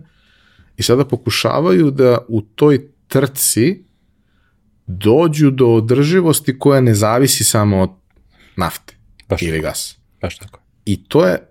i 0.77 0.83
sada 0.83 1.05
pokušavaju 1.05 1.91
da 1.91 2.19
u 2.29 2.41
toj 2.41 2.89
trci 3.09 3.85
dođu 4.87 5.51
do 5.51 5.67
održivosti 5.67 6.59
koja 6.59 6.81
ne 6.81 6.95
zavisi 6.95 7.45
samo 7.45 7.81
od 7.83 7.91
nafte 8.57 8.95
Baš 9.29 9.43
ili 9.43 9.61
gasa. 9.61 9.95
Baš 10.23 10.39
tako. 10.39 10.61
I 10.85 11.05
to 11.05 11.27
je 11.27 11.49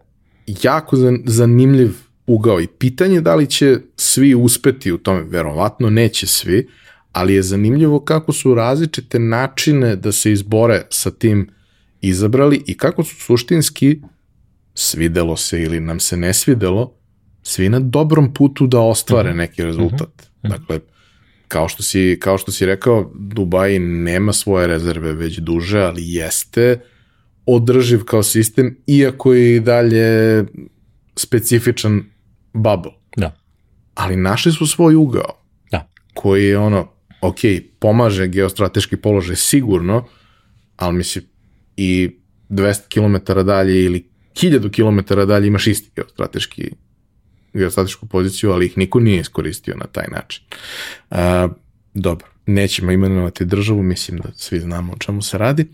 jako 0.64 0.98
zanimljiv 1.26 2.07
ugao 2.28 2.62
i 2.62 2.68
pitanje 2.68 3.22
da 3.22 3.36
li 3.36 3.48
će 3.48 3.78
svi 3.96 4.36
uspeti 4.36 4.92
u 4.92 4.98
tome, 4.98 5.24
verovatno 5.24 5.90
neće 5.90 6.28
svi, 6.28 6.68
ali 7.12 7.34
je 7.34 7.42
zanimljivo 7.42 8.00
kako 8.00 8.34
su 8.34 8.56
različite 8.56 9.20
načine 9.20 9.96
da 9.96 10.12
se 10.12 10.32
izbore 10.32 10.86
sa 10.90 11.12
tim 11.12 11.50
izabrali 12.02 12.64
i 12.66 12.78
kako 12.78 13.04
su 13.04 13.16
suštinski 13.16 14.02
svidelo 14.74 15.38
se 15.38 15.62
ili 15.62 15.80
nam 15.80 16.00
se 16.00 16.18
ne 16.18 16.34
svidelo, 16.34 16.94
svi 17.44 17.70
na 17.70 17.80
dobrom 17.80 18.34
putu 18.34 18.68
da 18.68 18.80
ostvare 18.80 19.30
mhm. 19.30 19.38
neki 19.38 19.64
rezultat. 19.64 20.10
Mm 20.10 20.48
-hmm. 20.48 20.50
Dakle, 20.50 20.80
kao 21.48 21.70
što 21.70 21.84
si, 21.84 22.18
kao 22.22 22.38
što 22.38 22.52
si 22.52 22.66
rekao, 22.66 23.12
Dubai 23.16 23.80
nema 23.80 24.34
svoje 24.34 24.68
rezerve 24.68 25.14
već 25.14 25.38
duže, 25.38 25.80
ali 25.80 26.14
jeste 26.14 26.80
održiv 27.46 28.04
kao 28.04 28.24
sistem, 28.24 28.78
iako 28.88 29.34
je 29.34 29.56
i 29.56 29.60
dalje 29.60 30.44
specifičan 31.16 32.04
bubble. 32.58 32.92
Da. 33.18 33.36
Ali 33.96 34.16
našli 34.16 34.52
su 34.52 34.68
svoj 34.68 34.96
ugao. 34.96 35.44
Da. 35.72 35.90
Koji 36.14 36.46
je 36.46 36.58
ono, 36.58 36.88
ok, 37.22 37.40
pomaže 37.80 38.28
geostrateški 38.28 38.98
položaj 38.98 39.36
sigurno, 39.36 40.06
ali 40.78 40.98
mislim 40.98 41.26
i 41.78 42.10
200 42.50 42.88
km 42.88 43.46
dalje 43.46 43.84
ili 43.84 44.10
1000 44.34 44.72
km 44.72 45.28
dalje 45.28 45.48
imaš 45.48 45.68
isti 45.68 45.92
geostrateški 45.96 46.72
geostratešku 47.54 48.06
poziciju, 48.06 48.52
ali 48.52 48.66
ih 48.66 48.78
niko 48.78 49.00
nije 49.00 49.20
iskoristio 49.20 49.76
na 49.76 49.86
taj 49.86 50.08
način. 50.12 50.44
Uh, 51.10 51.18
dobro, 51.94 52.28
nećemo 52.46 52.92
imenovati 52.92 53.46
državu, 53.46 53.84
mislim 53.84 54.20
da 54.20 54.30
svi 54.36 54.60
znamo 54.60 54.94
o 54.94 54.98
čemu 54.98 55.22
se 55.22 55.38
radi, 55.38 55.68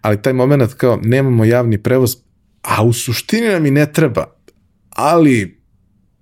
ali 0.00 0.22
taj 0.22 0.32
moment 0.32 0.74
kao 0.74 1.00
nemamo 1.02 1.44
javni 1.44 1.82
prevoz, 1.82 2.16
a 2.62 2.84
u 2.84 2.92
suštini 2.92 3.48
nam 3.48 3.66
i 3.66 3.70
ne 3.70 3.92
treba, 3.92 4.24
ali 4.90 5.55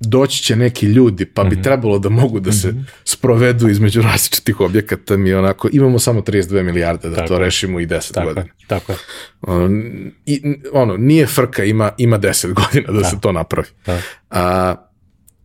doći 0.08 0.42
će 0.42 0.56
neki 0.56 0.86
ljudi, 0.86 1.24
pa 1.24 1.44
bi 1.44 1.56
mm 1.56 1.58
-hmm. 1.58 1.62
trebalo 1.62 1.98
da 1.98 2.08
mogu 2.08 2.40
da 2.40 2.52
se 2.52 2.68
mm 2.68 2.74
-hmm. 2.74 2.84
sprovedu 3.04 3.68
između 3.68 4.02
različitih 4.12 4.60
objekata, 4.60 5.16
mi 5.16 5.34
onako, 5.34 5.68
imamo 5.72 5.98
samo 5.98 6.20
32 6.20 6.62
milijarde 6.62 7.08
da 7.08 7.16
tako 7.16 7.28
to 7.28 7.38
rešimo 7.38 7.80
i 7.80 7.86
10 7.86 8.12
tako 8.14 8.26
godina. 8.26 8.46
Tako 8.66 8.92
je. 8.92 8.98
Ono, 9.42 9.82
i, 10.26 10.42
ono, 10.72 10.96
nije 10.96 11.26
frka, 11.26 11.64
ima, 11.64 11.90
ima 11.98 12.18
10 12.18 12.52
godina 12.62 12.92
da, 12.92 12.98
da. 12.98 13.04
se 13.04 13.16
to 13.20 13.32
napravi. 13.32 13.68
Da. 13.86 14.00
A, 14.30 14.74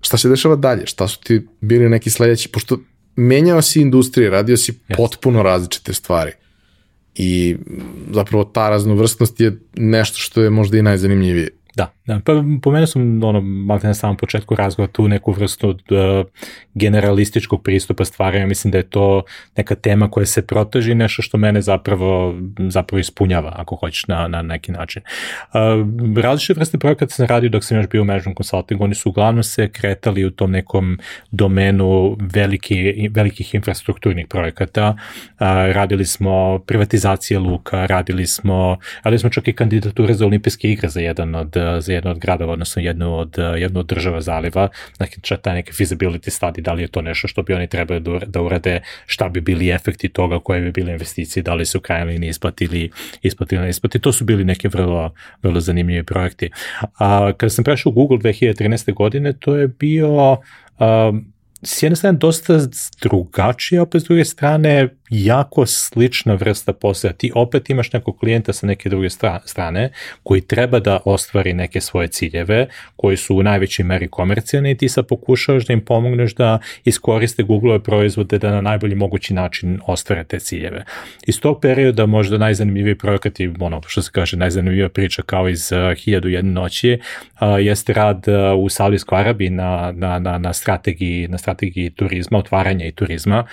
šta 0.02 0.18
se 0.18 0.30
dešava 0.30 0.56
dalje? 0.56 0.86
Šta 0.86 1.08
su 1.08 1.20
ti 1.20 1.48
bili 1.62 1.90
neki 1.90 2.10
sledeći? 2.10 2.50
Pošto 2.50 2.80
menjao 3.16 3.62
si 3.62 3.82
industrije, 3.82 4.30
radio 4.30 4.58
si 4.58 4.72
yes. 4.72 4.96
potpuno 4.98 5.44
različite 5.44 5.94
stvari. 5.94 6.32
I 7.16 7.58
zapravo 8.14 8.44
ta 8.44 8.70
raznovrstnost 8.70 9.40
je 9.40 9.60
nešto 9.76 10.18
što 10.18 10.42
je 10.42 10.50
možda 10.50 10.78
i 10.78 10.82
najzanimljivije. 10.82 11.50
Da, 11.76 11.94
da. 12.10 12.20
Pa 12.26 12.34
pomenuo 12.62 12.88
sam 12.88 13.24
ono, 13.24 13.42
malo 13.42 13.80
na 13.84 13.94
samom 13.94 14.18
početku 14.18 14.56
razgovora 14.56 14.92
tu 14.92 15.08
neku 15.08 15.32
vrstu 15.32 15.70
uh, 15.70 15.76
generalističkog 16.74 17.64
pristupa 17.64 18.06
stvaranja, 18.06 18.48
mislim 18.48 18.72
da 18.72 18.78
je 18.78 18.90
to 18.90 19.24
neka 19.58 19.76
tema 19.76 20.12
koja 20.12 20.26
se 20.26 20.48
proteži 20.48 20.96
nešto 20.96 21.22
što 21.22 21.38
mene 21.38 21.62
zapravo, 21.62 22.36
zapravo 22.70 23.00
ispunjava, 23.00 23.54
ako 23.56 23.76
hoćeš, 23.76 24.08
na, 24.08 24.28
na 24.28 24.42
neki 24.42 24.72
način. 24.72 25.02
Uh, 25.04 26.22
različite 26.24 26.54
vrste 26.54 26.78
projekata 26.78 27.14
sam 27.14 27.28
radio 27.28 27.50
dok 27.50 27.64
sam 27.64 27.78
još 27.78 27.88
bio 27.88 28.02
u 28.02 28.06
management 28.06 28.38
consulting, 28.38 28.82
oni 28.82 28.96
su 28.96 29.10
uglavnom 29.10 29.44
se 29.44 29.68
kretali 29.68 30.26
u 30.26 30.32
tom 30.32 30.52
nekom 30.52 31.00
domenu 31.32 32.18
veliki, 32.20 33.10
velikih 33.12 33.56
infrastrukturnih 33.56 34.28
projekata, 34.28 34.90
uh, 34.90 35.40
radili 35.74 36.06
smo 36.06 36.60
privatizacije 36.60 37.40
luka, 37.40 37.86
radili 37.86 38.28
smo, 38.28 38.78
radili 39.04 39.20
smo 39.20 39.30
čak 39.30 39.48
i 39.48 39.54
kandidature 39.54 40.14
za 40.14 40.26
olimpijske 40.26 40.72
igre 40.72 40.90
za 40.90 41.00
jedan 41.00 41.36
od 41.36 41.56
za 41.80 41.94
jednu 42.00 42.12
od 42.12 42.20
gradova, 42.20 42.54
odnosno 42.54 42.82
jednu 42.82 43.18
od, 43.18 43.36
jednu 43.58 43.80
od 43.80 43.86
država 43.86 44.22
zaliva, 44.22 44.68
znači 44.98 45.22
taj 45.42 45.56
neki 45.56 45.72
feasibility 45.72 46.30
study, 46.30 46.62
da 46.62 46.74
li 46.74 46.82
je 46.82 46.88
to 46.88 47.02
nešto 47.02 47.28
što 47.28 47.44
bi 47.44 47.54
oni 47.54 47.68
trebali 47.68 48.00
da, 48.00 48.20
da 48.26 48.42
urade, 48.42 48.82
šta 49.06 49.30
bi 49.30 49.42
bili 49.42 49.70
efekti 49.70 50.10
toga, 50.10 50.40
koje 50.40 50.62
bi 50.62 50.72
bile 50.72 50.92
investicije, 50.92 51.44
da 51.44 51.54
li 51.54 51.66
su 51.66 51.80
krajem 51.80 52.08
linije 52.08 52.30
isplatili, 52.30 52.90
isplatili 53.22 53.62
na 53.62 53.68
isplati. 53.68 54.00
To 54.00 54.12
su 54.12 54.26
bili 54.26 54.46
neki 54.46 54.68
vrlo, 54.68 55.14
vrlo 55.44 55.60
zanimljivi 55.60 56.04
projekti. 56.04 56.50
A, 56.98 57.32
kada 57.38 57.50
sam 57.50 57.64
prešao 57.64 57.90
u 57.90 57.94
Google 57.94 58.18
2013. 58.18 58.94
godine, 58.94 59.34
to 59.34 59.56
je 59.56 59.68
bio 59.68 60.38
a, 60.80 61.12
s 61.64 61.84
jedne 61.84 61.96
strane 61.96 62.18
dosta 62.18 62.60
drugačije, 63.02 63.82
opet 63.82 64.02
s 64.02 64.06
druge 64.06 64.26
strane 64.26 64.90
jako 65.10 65.66
slična 65.66 66.34
vrsta 66.34 66.74
posla. 66.74 67.12
Ti 67.12 67.32
opet 67.36 67.70
imaš 67.70 67.94
nekog 67.94 68.20
klijenta 68.20 68.54
sa 68.54 68.68
neke 68.68 68.90
druge 68.90 69.08
strane 69.46 69.92
koji 70.24 70.42
treba 70.42 70.80
da 70.80 71.00
ostvari 71.06 71.54
neke 71.54 71.82
svoje 71.82 72.08
ciljeve 72.08 72.68
koji 72.96 73.18
su 73.18 73.36
u 73.36 73.44
najvećoj 73.44 73.86
meri 73.86 74.08
komercijalni 74.08 74.72
i 74.72 74.78
ti 74.78 74.90
sad 74.90 75.08
pokušavaš 75.08 75.66
da 75.66 75.74
im 75.74 75.82
pomogneš 75.86 76.36
da 76.36 76.60
iskoriste 76.86 77.44
Google 77.44 77.80
proizvode 77.80 78.38
da 78.38 78.52
na 78.52 78.62
najbolji 78.62 78.96
mogući 78.96 79.34
način 79.34 79.80
ostvare 79.88 80.24
te 80.24 80.40
ciljeve. 80.40 80.84
Iz 81.28 81.42
tog 81.42 81.62
perioda 81.62 82.06
možda 82.06 82.38
najzanimljiviji 82.38 82.96
projekat 82.98 83.40
i 83.40 83.52
ono 83.60 83.82
što 83.88 84.02
se 84.02 84.12
kaže 84.14 84.38
najzanimljivija 84.38 84.90
priča 84.90 85.22
kao 85.22 85.50
iz 85.50 85.72
uh, 85.72 85.98
Hiljadu 85.98 86.30
jedne 86.30 86.52
noći 86.52 87.00
uh, 87.34 87.66
jeste 87.66 87.94
rad 87.94 88.26
uh, 88.28 88.64
u 88.64 88.70
Saudijskoj 88.70 89.20
Arabiji 89.20 89.50
na, 89.50 89.92
na, 89.92 90.20
na, 90.20 90.38
na, 90.38 90.54
strategiji, 90.54 91.28
na 91.28 91.38
strategiji 91.38 91.90
turizma, 91.90 92.38
otvaranja 92.38 92.86
i 92.86 92.92
turizma. 92.92 93.44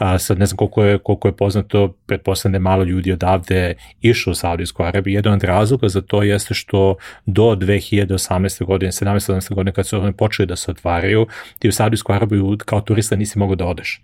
Uh, 0.00 0.06
sad 0.18 0.38
ne 0.38 0.46
znam 0.46 0.56
koliko 0.56 0.84
je 0.84 0.98
koliko 1.02 1.28
je 1.28 1.36
poznato, 1.36 1.94
pretpostavljam 2.06 2.52
da 2.52 2.56
je 2.56 2.60
malo 2.60 2.84
ljudi 2.84 3.12
odavde 3.12 3.74
išlo 4.00 4.30
u 4.30 4.34
Saudijsku 4.34 4.82
Arabiju. 4.82 5.14
Jedan 5.14 5.32
od 5.32 5.44
razloga 5.44 5.88
za 5.88 6.00
to 6.00 6.22
jeste 6.22 6.54
što 6.54 6.96
do 7.26 7.42
2018. 7.42 8.64
godine, 8.64 8.92
17. 8.92 9.10
17. 9.30 9.54
godine, 9.54 9.72
kad 9.72 9.86
su 9.86 10.00
oni 10.00 10.12
počeli 10.12 10.46
da 10.46 10.56
se 10.56 10.70
otvaraju, 10.70 11.26
ti 11.58 11.68
u 11.68 11.72
Saudijsku 11.72 12.12
Arabiju 12.12 12.56
kao 12.64 12.80
turista 12.80 13.16
nisi 13.16 13.38
mogao 13.38 13.56
da 13.56 13.66
odeš. 13.66 14.02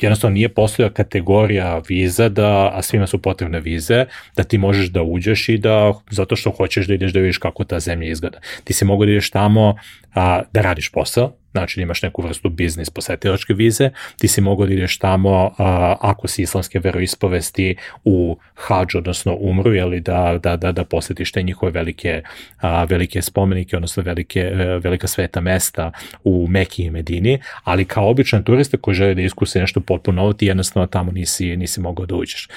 Jednostavno 0.00 0.34
nije 0.34 0.48
postojala 0.48 0.92
kategorija 0.92 1.82
viza, 1.88 2.28
da, 2.28 2.70
a 2.74 2.82
svima 2.82 3.06
su 3.06 3.22
potrebne 3.22 3.60
vize, 3.60 4.04
da 4.36 4.44
ti 4.44 4.58
možeš 4.58 4.88
da 4.88 5.02
uđeš 5.02 5.48
i 5.48 5.58
da, 5.58 5.92
zato 6.10 6.36
što 6.36 6.50
hoćeš 6.50 6.86
da 6.86 6.94
ideš 6.94 7.12
da 7.12 7.20
vidiš 7.20 7.38
kako 7.38 7.64
ta 7.64 7.80
zemlja 7.80 8.10
izgleda. 8.10 8.38
Ti 8.64 8.72
si 8.72 8.84
mogu 8.84 9.04
da 9.04 9.10
ideš 9.10 9.30
tamo 9.30 9.76
a, 10.14 10.42
da 10.52 10.60
radiš 10.60 10.92
posao, 10.92 11.32
znači 11.52 11.78
da 11.78 11.82
imaš 11.82 12.02
neku 12.02 12.22
vrstu 12.22 12.48
biznis 12.48 12.90
posetilačke 12.90 13.54
vize, 13.54 13.90
ti 14.18 14.28
si 14.28 14.40
mogao 14.40 14.66
da 14.66 14.72
ideš 14.72 14.98
tamo 14.98 15.54
a, 15.58 15.96
ako 16.00 16.28
si 16.28 16.42
islamske 16.42 16.78
veroispovesti 16.78 17.76
u 18.04 18.36
hađu, 18.54 18.98
odnosno 18.98 19.36
umru, 19.40 19.74
jeli, 19.74 20.00
da, 20.00 20.38
da, 20.42 20.56
da, 20.56 20.72
da 20.72 20.84
posetiš 20.84 21.32
te 21.32 21.42
njihove 21.42 21.72
velike, 21.72 22.22
a, 22.60 22.84
velike 22.84 23.22
spomenike, 23.22 23.76
odnosno 23.76 24.02
velike, 24.02 24.40
e, 24.40 24.78
velika 24.78 25.06
sveta 25.06 25.40
mesta 25.40 25.92
u 26.24 26.46
Meki 26.48 26.82
i 26.82 26.90
Medini, 26.90 27.38
ali 27.64 27.84
kao 27.84 28.10
običan 28.10 28.42
turista 28.42 28.76
koji 28.76 28.94
žele 28.94 29.14
da 29.14 29.22
iskuse 29.22 29.60
nešto 29.60 29.80
potpuno 29.80 30.22
novo, 30.22 30.32
ti 30.32 30.46
jednostavno 30.46 30.86
tamo 30.86 31.12
nisi, 31.12 31.56
nisi 31.56 31.80
mogao 31.80 32.06
da 32.06 32.14
uđeš. 32.14 32.48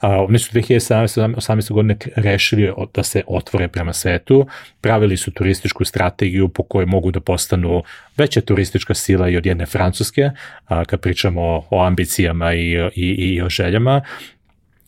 A, 0.00 0.24
oni 0.24 0.38
su 0.38 0.52
2018. 0.52 1.72
godine 1.72 1.96
rešili 2.16 2.72
da 2.94 3.02
se 3.02 3.22
otvore 3.26 3.68
prema 3.68 3.92
svetu, 3.92 4.46
pravili 4.80 5.16
su 5.16 5.30
turističku 5.30 5.84
strategiju 5.84 6.48
po 6.48 6.62
kojoj 6.62 6.86
mogu 6.86 6.99
da 7.10 7.20
postanu 7.20 7.82
veća 8.16 8.40
turistička 8.40 8.94
sila 8.94 9.28
i 9.28 9.36
od 9.36 9.46
jedne 9.46 9.66
Francuske, 9.66 10.30
a, 10.66 10.84
kad 10.84 11.00
pričamo 11.00 11.66
o 11.70 11.84
ambicijama 11.84 12.54
i, 12.54 12.72
i, 12.94 13.06
i 13.34 13.42
o 13.42 13.48
željama, 13.48 14.02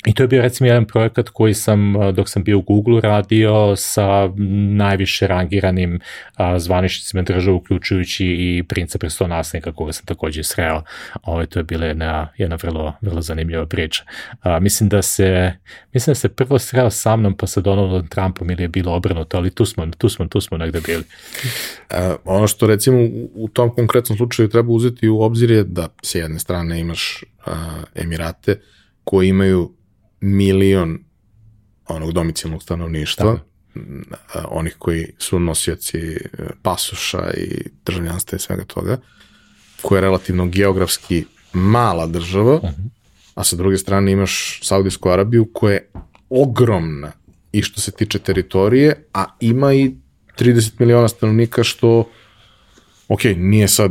I 0.06 0.14
to 0.14 0.22
je 0.22 0.26
bio 0.26 0.42
recimo 0.42 0.66
jedan 0.66 0.84
projekat 0.84 1.28
koji 1.28 1.54
sam 1.54 1.94
dok 2.14 2.28
sam 2.28 2.44
bio 2.44 2.58
u 2.58 2.62
Google 2.62 3.00
radio 3.00 3.76
sa 3.76 4.30
najviše 4.76 5.26
rangiranim 5.26 6.00
a, 6.34 6.58
zvaničnicima 6.58 7.22
država 7.22 7.56
uključujući 7.56 8.26
i 8.26 8.62
princa 8.68 8.98
prestolnasnika 8.98 9.72
koga 9.72 9.92
sam 9.92 10.06
takođe 10.06 10.42
sreo. 10.42 10.82
Ovo 11.22 11.46
to 11.46 11.58
je 11.58 11.62
bila 11.62 11.86
jedna, 11.86 12.28
jedna 12.36 12.56
vrlo, 12.62 12.94
vrlo 13.00 13.20
zanimljiva 13.20 13.66
priča. 13.66 14.04
A, 14.40 14.60
mislim 14.60 14.88
da 14.88 15.02
se 15.02 15.52
mislim 15.92 16.10
da 16.10 16.14
se 16.14 16.28
prvo 16.28 16.58
sreo 16.58 16.90
sa 16.90 17.16
mnom 17.16 17.36
pa 17.36 17.46
sa 17.46 17.60
Donaldom 17.60 18.06
Trumpom 18.06 18.50
ili 18.50 18.62
je 18.62 18.68
bilo 18.68 18.94
obrnuto, 18.94 19.36
ali 19.36 19.50
tu 19.50 19.64
smo, 19.66 19.86
tu 19.98 20.08
smo, 20.08 20.26
tu 20.26 20.40
smo 20.40 20.58
negde 20.58 20.80
bili. 20.80 21.04
A, 21.90 22.16
ono 22.24 22.46
što 22.46 22.66
recimo 22.66 22.98
u 23.34 23.48
tom 23.48 23.74
konkretnom 23.74 24.16
slučaju 24.16 24.48
treba 24.48 24.72
uzeti 24.72 25.08
u 25.08 25.20
obzir 25.20 25.50
je 25.50 25.64
da 25.64 25.88
s 26.02 26.14
jedne 26.14 26.38
strane 26.38 26.80
imaš 26.80 27.24
a, 27.46 27.82
Emirate 27.94 28.60
koji 29.04 29.28
imaju 29.28 29.72
milion 30.22 30.98
onog 31.88 32.12
domicilnog 32.12 32.62
stanovništva, 32.62 33.38
da. 33.74 34.46
onih 34.48 34.76
koji 34.78 35.06
su 35.18 35.40
nosioci 35.40 35.98
e, 35.98 36.18
pasoša 36.62 37.30
i 37.36 37.68
državljanstva 37.86 38.36
i 38.36 38.40
svega 38.40 38.64
toga, 38.64 39.00
koja 39.82 39.96
je 39.96 40.02
relativno 40.02 40.46
geografski 40.46 41.24
mala 41.52 42.06
država, 42.06 42.54
uh 42.54 42.62
mhm. 42.62 42.82
-huh. 42.82 42.88
a 43.34 43.44
sa 43.44 43.56
druge 43.56 43.78
strane 43.78 44.12
imaš 44.12 44.60
Saudijsku 44.62 45.08
Arabiju 45.08 45.48
koja 45.52 45.72
je 45.72 45.90
ogromna 46.30 47.12
i 47.52 47.62
što 47.62 47.80
se 47.80 47.90
tiče 47.90 48.18
teritorije, 48.18 49.04
a 49.14 49.24
ima 49.40 49.74
i 49.74 49.94
30 50.38 50.72
miliona 50.78 51.08
stanovnika 51.08 51.64
što 51.64 52.10
ok, 53.08 53.24
nije 53.36 53.68
sad 53.68 53.90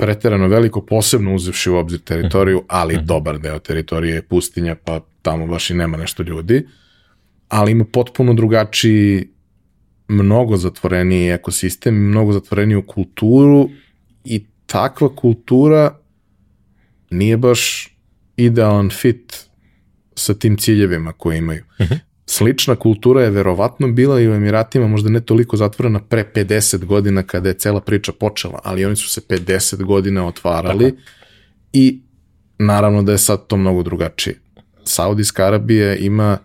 preterano 0.00 0.48
veliko, 0.48 0.80
posebno 0.86 1.34
uzevši 1.34 1.70
u 1.70 1.76
obzir 1.76 2.00
teritoriju, 2.00 2.56
mhm. 2.56 2.66
ali 2.68 2.94
mhm. 2.96 3.06
dobar 3.06 3.38
deo 3.38 3.58
teritorije 3.58 4.14
je 4.14 4.22
pustinja, 4.22 4.74
pa 4.84 5.00
tamo 5.22 5.46
baš 5.46 5.70
i 5.70 5.74
nema 5.74 5.96
nešto 5.96 6.22
ljudi, 6.22 6.66
ali 7.48 7.72
ima 7.72 7.84
potpuno 7.84 8.34
drugačiji, 8.34 9.28
mnogo 10.08 10.56
zatvoreniji 10.56 11.30
ekosistem, 11.30 11.94
mnogo 11.94 12.32
zatvoreniju 12.32 12.82
kulturu 12.82 13.68
i 14.24 14.44
takva 14.66 15.16
kultura 15.16 15.98
nije 17.10 17.36
baš 17.36 17.88
idealan 18.36 18.90
fit 18.90 19.46
sa 20.14 20.34
tim 20.34 20.56
ciljevima 20.56 21.12
koje 21.12 21.38
imaju. 21.38 21.64
Uh 21.78 21.86
mhm. 21.86 21.94
-huh. 21.94 22.09
Slična 22.32 22.76
kultura 22.76 23.22
je 23.22 23.30
verovatno 23.30 23.88
bila 23.88 24.20
i 24.20 24.28
u 24.28 24.34
Emiratima, 24.34 24.88
možda 24.88 25.10
ne 25.10 25.20
toliko 25.20 25.56
zatvorena 25.56 26.00
pre 26.00 26.24
50 26.34 26.84
godina 26.84 27.22
kada 27.22 27.48
je 27.48 27.54
cela 27.54 27.80
priča 27.80 28.12
počela, 28.12 28.60
ali 28.64 28.84
oni 28.84 28.96
su 28.96 29.08
se 29.08 29.20
50 29.20 29.84
godina 29.84 30.26
otvarali 30.26 30.90
Tako. 30.90 31.02
i 31.72 32.00
naravno 32.58 33.02
da 33.02 33.12
je 33.12 33.18
sad 33.18 33.46
to 33.46 33.56
mnogo 33.56 33.82
drugačije. 33.82 34.40
Saudijska 34.84 35.46
Arabija 35.46 35.96
ima 35.96 36.38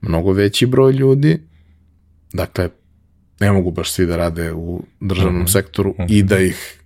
mnogo 0.00 0.32
veći 0.32 0.66
broj 0.66 0.92
ljudi, 0.92 1.38
dakle, 2.32 2.68
ne 3.40 3.52
mogu 3.52 3.70
baš 3.70 3.92
svi 3.92 4.06
da 4.06 4.16
rade 4.16 4.52
u 4.52 4.82
državnom 5.00 5.42
mm 5.42 5.46
-hmm. 5.46 5.52
sektoru 5.52 5.90
mm 5.90 6.02
-hmm. 6.02 6.06
i 6.10 6.22
da 6.22 6.38
ih 6.38 6.82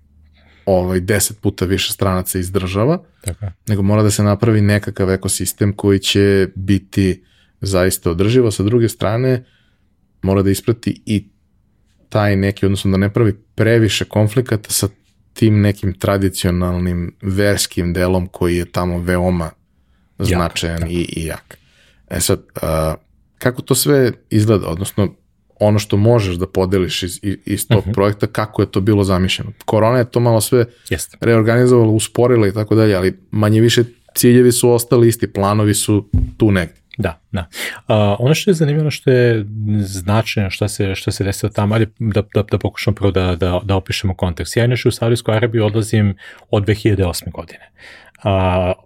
ovaj, 0.66 1.01
deset 1.01 1.41
puta 1.41 1.65
više 1.65 1.93
stranaca 1.93 2.39
izdržava, 2.39 3.03
Tako. 3.20 3.47
nego 3.66 3.83
mora 3.83 4.03
da 4.03 4.11
se 4.11 4.23
napravi 4.23 4.61
nekakav 4.61 5.11
ekosistem 5.11 5.73
koji 5.73 5.99
će 5.99 6.49
biti 6.55 7.23
zaista 7.66 8.10
održivo. 8.10 8.51
Sa 8.51 8.62
druge 8.62 8.88
strane, 8.88 9.44
mora 10.22 10.43
da 10.43 10.51
isprati 10.51 11.02
i 11.06 11.28
taj 12.09 12.36
neki, 12.36 12.66
odnosno 12.66 12.90
da 12.90 12.97
ne 12.97 13.12
pravi 13.12 13.34
previše 13.55 14.05
konflikata 14.05 14.70
sa 14.70 14.88
tim 15.32 15.60
nekim 15.60 15.98
tradicionalnim 15.98 17.16
verskim 17.22 17.93
delom 17.93 18.26
koji 18.26 18.56
je 18.56 18.64
tamo 18.64 18.98
veoma 18.98 19.51
značajan 20.18 20.82
jak, 20.82 20.90
i, 20.90 21.06
i 21.16 21.24
jak. 21.24 21.59
E 22.10 22.20
sad, 22.20 22.43
a, 22.62 22.94
kako 23.38 23.62
to 23.62 23.74
sve 23.74 24.12
izgleda, 24.30 24.66
odnosno 24.66 25.14
ono 25.60 25.78
što 25.78 25.97
možeš 25.97 26.36
da 26.36 26.47
podeliš 26.47 27.02
iz, 27.02 27.20
iz 27.44 27.68
tog 27.68 27.78
uh 27.78 27.84
mhm. 27.84 27.90
-huh. 27.90 27.94
projekta, 27.94 28.26
kako 28.26 28.62
je 28.62 28.70
to 28.70 28.80
bilo 28.80 29.05
zamišljeno. 29.05 29.52
Korona 29.64 29.98
je 29.98 30.10
to 30.10 30.20
malo 30.20 30.40
sve 30.40 30.64
Jest. 30.90 31.16
reorganizovala, 31.20 31.90
usporila 31.90 32.48
i 32.48 32.52
tako 32.52 32.74
dalje, 32.74 32.94
ali 32.94 33.18
manje 33.30 33.60
više 33.60 33.84
ciljevi 34.14 34.52
su 34.52 34.70
ostali 34.70 35.09
isti, 35.09 35.32
planovi 35.32 35.74
su 35.74 36.09
tu 36.36 36.52
negde. 36.52 36.85
Da, 36.98 37.20
da. 37.32 37.40
Uh, 37.40 37.94
ono 38.18 38.35
što 38.35 38.51
je 38.51 38.55
zanimljivo, 38.55 38.90
što 38.90 39.10
je 39.10 39.44
značajno 39.78 40.51
što 40.51 40.68
se, 40.68 40.94
što 40.94 41.10
se 41.10 41.24
desilo 41.24 41.51
tamo, 41.52 41.74
ali 41.74 41.86
da, 41.98 42.23
da, 42.35 42.43
da 42.43 42.59
pokušamo 42.59 42.94
prvo 42.94 43.10
da, 43.10 43.36
da, 43.36 43.60
da 43.64 43.77
opišemo 43.77 44.14
kontekst. 44.14 44.56
Ja 44.56 44.64
inače 44.64 44.89
u 44.89 44.93
Saudijsku 44.93 45.31
Arabiju 45.31 45.66
odlazim 45.66 46.16
od 46.51 46.64
2008. 46.64 47.31
godine. 47.32 47.70
Uh, 48.24 48.85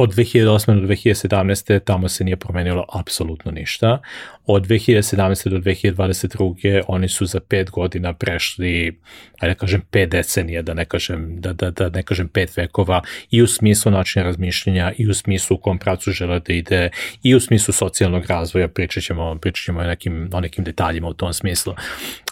od 0.00 0.14
2008. 0.14 0.80
do 0.80 0.86
2017. 0.86 1.80
tamo 1.84 2.08
se 2.08 2.24
nije 2.24 2.36
promenilo 2.36 2.84
apsolutno 2.92 3.52
ništa. 3.52 3.98
Od 4.46 4.66
2017. 4.66 5.48
do 5.48 5.58
2022. 5.58 6.82
oni 6.88 7.08
su 7.08 7.26
za 7.26 7.40
pet 7.40 7.70
godina 7.70 8.12
prešli, 8.12 9.00
ajde 9.38 9.54
da 9.54 9.58
kažem, 9.58 9.82
pet 9.90 10.10
decenija, 10.10 10.62
da 10.62 10.74
ne 10.74 10.84
kažem, 10.84 11.40
da, 11.40 11.52
da, 11.52 11.70
da 11.70 11.88
ne 11.88 12.02
kažem 12.02 12.28
pet 12.28 12.56
vekova, 12.56 13.02
i 13.30 13.42
u 13.42 13.46
smislu 13.46 13.92
načina 13.92 14.24
razmišljenja, 14.24 14.92
i 14.98 15.08
u 15.08 15.14
smislu 15.14 15.56
u 15.56 15.60
kom 15.60 15.78
pracu 15.78 16.10
žele 16.10 16.40
da 16.40 16.52
ide, 16.52 16.90
i 17.22 17.34
u 17.34 17.40
smislu 17.40 17.74
socijalnog 17.74 18.26
razvoja, 18.26 18.68
pričat 18.68 19.02
ćemo, 19.02 19.38
pričat 19.40 19.64
ćemo 19.64 19.80
o 19.80 19.84
nekim, 19.84 20.30
o 20.32 20.40
nekim 20.40 20.64
detaljima 20.64 21.08
u 21.08 21.14
tom 21.14 21.32
smislu. 21.32 21.74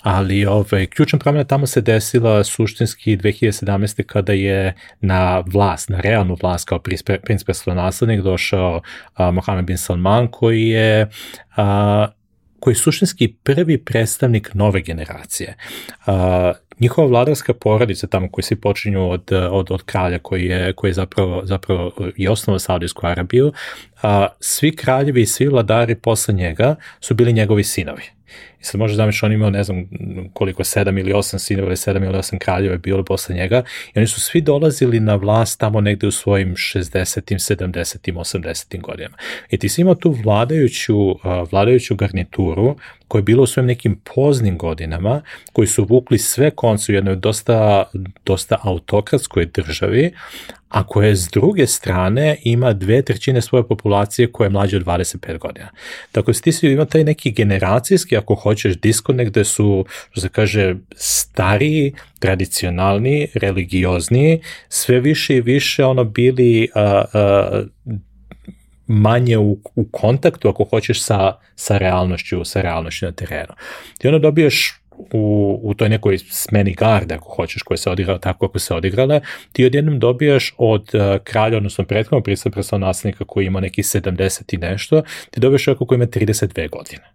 Ali 0.02 0.44
ovaj, 0.44 0.86
ključna 0.86 1.18
promjena 1.18 1.44
tamo 1.44 1.66
se 1.66 1.80
desila 1.80 2.44
suštinski 2.44 3.16
2017. 3.16 4.02
kada 4.02 4.32
je 4.32 4.74
na 5.01 5.43
vlast, 5.47 5.88
na 5.88 6.01
realnu 6.01 6.36
vlast 6.43 6.68
kao 6.68 6.78
princ 7.65 7.77
naslednik 7.77 8.20
došao 8.20 8.81
a, 9.15 9.31
Mohamed 9.31 9.65
bin 9.65 9.78
Salman 9.78 10.28
koji 10.28 10.69
je 10.69 11.11
a, 11.57 12.07
koji 12.61 12.73
je 12.73 12.78
suštinski 12.78 13.35
prvi 13.43 13.85
predstavnik 13.85 14.55
nove 14.55 14.81
generacije. 14.81 15.57
A, 16.07 16.53
njihova 16.81 17.09
vladarska 17.09 17.55
porodica 17.55 18.07
tamo 18.07 18.28
koji 18.31 18.43
se 18.43 18.61
počinju 18.61 19.11
od, 19.11 19.33
od, 19.51 19.70
od 19.70 19.83
kralja 19.83 20.19
koji 20.19 20.45
je, 20.45 20.73
koji 20.73 20.91
je 20.91 20.95
zapravo, 20.95 21.41
zapravo 21.45 21.93
i 22.16 22.28
osnovao 22.28 22.59
Saudijsku 22.59 23.07
Arabiju, 23.07 23.53
a, 24.02 24.27
svi 24.40 24.77
kraljevi 24.77 25.23
i 25.23 25.27
svi 25.27 25.47
vladari 25.47 25.94
posle 25.94 26.35
njega 26.35 26.77
su 27.01 27.14
bili 27.14 27.32
njegovi 27.32 27.64
sinovi. 27.64 28.02
I 28.60 28.64
sad 28.64 28.78
može 28.78 28.94
zamišljati, 28.94 29.27
on 29.27 29.32
imao 29.32 29.51
ne 29.51 29.64
znam 29.64 29.89
koliko, 30.32 30.64
sedam 30.64 30.98
ili 30.98 31.12
osam 31.12 31.39
sinova 31.39 31.66
ili 31.66 31.77
sedam 31.77 32.05
ili 32.05 32.18
osam 32.18 32.39
kraljeva 32.39 32.74
je 32.74 32.78
bilo 32.78 33.05
posle 33.05 33.35
njega 33.35 33.62
i 33.94 33.98
oni 33.98 34.06
su 34.06 34.20
svi 34.20 34.40
dolazili 34.40 35.01
na 35.01 35.14
vlast 35.14 35.60
tamo 35.60 35.81
negde 35.81 36.06
u 36.06 36.10
svojim 36.10 36.55
60. 36.55 37.56
70. 37.56 38.12
80. 38.12 38.81
godinama. 38.81 39.16
I 39.51 39.59
ti 39.59 39.68
si 39.68 39.81
imao 39.81 39.94
tu 39.94 40.10
vladajuću, 40.10 41.16
vladajuću 41.51 41.94
garnituru 41.94 42.77
koja 43.09 43.18
je 43.18 43.23
bila 43.23 43.43
u 43.43 43.47
svojim 43.47 43.66
nekim 43.66 44.01
poznim 44.14 44.59
godinama, 44.59 45.23
koji 45.52 45.68
su 45.68 45.85
vukli 45.85 46.18
sve 46.18 46.51
konce 46.51 46.93
u 46.93 46.94
jednoj 46.94 47.16
dosta, 47.16 47.85
dosta 48.24 48.56
autokratskoj 48.62 49.47
državi, 49.47 50.12
a 50.68 50.86
koje 50.86 51.16
s 51.16 51.28
druge 51.28 51.66
strane 51.66 52.36
ima 52.43 52.72
dve 52.72 53.02
trećine 53.02 53.43
svoje 53.43 53.68
populacije 53.68 54.32
koja 54.32 54.47
je 54.47 54.51
mlađa 54.51 54.76
od 54.76 54.84
25 54.84 55.38
godina. 55.38 55.68
Tako 56.12 56.32
da 56.32 56.38
ti 56.38 56.66
ima 56.66 56.84
taj 56.84 57.05
neki 57.05 57.30
generacijski, 57.30 58.16
ako 58.16 58.34
hoćeš, 58.34 58.76
diskonekt 58.80 59.30
gde 59.30 59.44
su, 59.44 59.84
što 60.10 60.20
se 60.20 60.28
kaže, 60.28 60.74
stariji, 60.97 61.94
tradicionalni, 62.18 63.28
religiozni, 63.34 64.40
sve 64.68 65.01
više 65.01 65.36
i 65.36 65.40
više 65.40 65.84
ono 65.84 66.05
bili 66.05 66.68
a, 66.74 67.05
a, 67.12 67.62
manje 68.86 69.38
u, 69.38 69.59
u 69.74 69.88
kontaktu, 69.93 70.48
ako 70.48 70.64
hoćeš, 70.64 71.02
sa, 71.02 71.32
sa 71.56 71.78
realnošću, 71.78 72.44
sa 72.44 72.60
realnošću 72.60 73.06
na 73.06 73.12
terenu. 73.12 73.52
Ti 73.98 74.09
ono 74.09 74.18
dobiješ 74.18 74.80
u, 75.12 75.60
u 75.62 75.74
toj 75.74 75.89
nekoj 75.89 76.18
smeni 76.18 76.74
garde, 76.74 77.14
ako 77.14 77.35
hoćeš, 77.35 77.62
koja 77.62 77.78
se 77.78 77.90
odigrala 77.90 78.18
tako 78.18 78.48
kako 78.48 78.59
se 78.59 78.74
odigrala, 78.74 79.20
ti 79.52 79.64
odjednom 79.64 79.98
dobijaš 79.98 80.55
od 80.59 80.90
uh, 80.94 81.01
kralja, 81.24 81.56
odnosno 81.56 81.85
prethodnog 81.85 82.24
prisa 82.24 82.78
naslednika 82.78 83.24
koji 83.24 83.47
ima 83.47 83.60
neki 83.60 83.82
70 83.82 84.55
i 84.55 84.56
nešto, 84.56 85.02
ti 85.31 85.40
dobijaš 85.40 85.64
čovjeka 85.64 85.85
koji 85.85 85.97
ima 85.97 86.06
32 86.06 86.70
godine, 86.70 87.10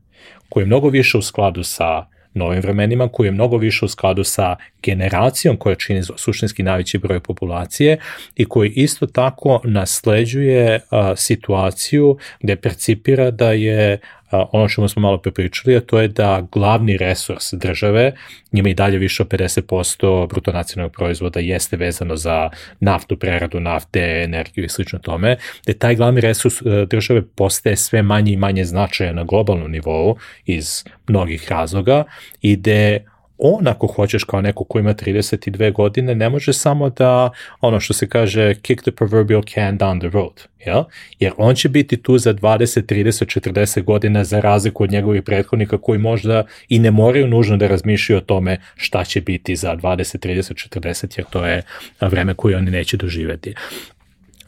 koji 0.49 0.61
je 0.61 0.67
mnogo 0.67 0.89
više 0.89 1.17
u 1.17 1.21
skladu 1.21 1.63
sa 1.63 2.05
novim 2.33 2.61
vremenima, 2.61 3.07
koji 3.07 3.27
je 3.27 3.31
mnogo 3.31 3.57
više 3.57 3.85
u 3.85 3.87
skladu 3.87 4.23
sa 4.23 4.55
generacijom 4.83 5.57
koja 5.57 5.75
čini 5.75 6.03
suštinski 6.15 6.63
najveći 6.63 6.97
broj 6.97 7.19
populacije 7.19 7.97
i 8.35 8.45
koji 8.45 8.69
isto 8.69 9.07
tako 9.07 9.61
nasleđuje 9.63 10.79
a, 10.89 11.15
situaciju 11.15 12.17
gde 12.41 12.55
percipira 12.55 13.31
da 13.31 13.51
je 13.51 13.99
ono 14.31 14.67
što 14.67 14.87
smo 14.87 15.01
malo 15.01 15.17
prepričali, 15.17 15.75
a 15.77 15.81
to 15.81 15.99
je 15.99 16.07
da 16.07 16.47
glavni 16.51 16.97
resurs 16.97 17.53
države, 17.53 18.13
njima 18.51 18.69
i 18.69 18.73
dalje 18.73 18.97
više 18.97 19.23
od 19.23 19.29
50% 19.29 20.27
bruto 20.29 20.51
nacionalnog 20.51 20.93
proizvoda 20.93 21.39
jeste 21.39 21.77
vezano 21.77 22.15
za 22.15 22.49
naftu, 22.79 23.17
preradu 23.17 23.59
nafte, 23.59 24.21
energiju 24.23 24.65
i 24.65 24.69
slično 24.69 24.99
tome, 24.99 25.37
da 25.67 25.73
taj 25.73 25.95
glavni 25.95 26.21
resurs 26.21 26.61
e, 26.61 26.85
države 26.89 27.21
postaje 27.35 27.75
sve 27.75 28.01
manje 28.01 28.33
i 28.33 28.37
manje 28.37 28.65
značajan 28.65 29.15
na 29.15 29.23
globalnom 29.23 29.71
nivou 29.71 30.17
iz 30.45 30.83
mnogih 31.07 31.51
razloga 31.51 32.03
i 32.41 32.55
da 32.55 33.10
on 33.41 33.67
ako 33.67 33.87
hoćeš 33.87 34.23
kao 34.23 34.41
neko 34.41 34.63
ko 34.63 34.79
ima 34.79 34.93
32 34.93 35.73
godine 35.73 36.15
ne 36.15 36.29
može 36.29 36.53
samo 36.53 36.89
da 36.89 37.29
ono 37.61 37.79
što 37.79 37.93
se 37.93 38.09
kaže 38.09 38.55
kick 38.61 38.81
the 38.81 38.91
proverbial 38.91 39.43
can 39.53 39.77
down 39.77 39.99
the 39.99 40.09
road 40.09 40.47
jel? 40.65 40.83
jer 41.19 41.33
on 41.37 41.55
će 41.55 41.69
biti 41.69 41.97
tu 41.97 42.17
za 42.17 42.33
20, 42.33 42.81
30, 42.81 43.51
40 43.51 43.83
godina 43.83 44.23
za 44.23 44.39
razliku 44.39 44.83
od 44.83 44.91
njegovih 44.91 45.23
prethodnika 45.23 45.77
koji 45.77 45.99
možda 45.99 46.43
i 46.69 46.79
ne 46.79 46.91
moraju 46.91 47.27
nužno 47.27 47.57
da 47.57 47.67
razmišljaju 47.67 48.17
o 48.17 48.21
tome 48.21 48.57
šta 48.75 49.03
će 49.03 49.21
biti 49.21 49.55
za 49.55 49.75
20, 49.75 50.27
30, 50.27 50.79
40 50.79 51.17
jer 51.17 51.25
to 51.29 51.45
je 51.45 51.61
vreme 52.01 52.33
koje 52.33 52.57
oni 52.57 52.71
neće 52.71 52.97
doživeti 52.97 53.55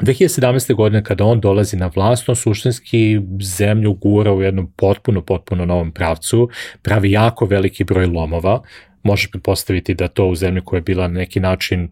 2017. 0.03 0.73
godine 0.73 1.03
kada 1.03 1.25
on 1.25 1.39
dolazi 1.39 1.77
na 1.77 1.91
vlast, 1.95 2.30
on 2.30 2.35
suštinski 2.35 3.21
zemlju 3.41 3.93
gura 3.93 4.34
u 4.34 4.41
jednom 4.41 4.71
potpuno, 4.75 5.21
potpuno 5.21 5.65
novom 5.65 5.91
pravcu, 5.91 6.49
pravi 6.81 7.11
jako 7.11 7.45
veliki 7.45 7.84
broj 7.84 8.05
lomova, 8.05 8.61
možeš 9.03 9.31
pretpostaviti 9.31 9.93
da 9.93 10.07
to 10.07 10.27
u 10.27 10.35
zemlji 10.35 10.61
koja 10.65 10.77
je 10.77 10.81
bila 10.81 11.07
na 11.07 11.13
neki 11.13 11.39
način 11.39 11.84
uh, 11.84 11.89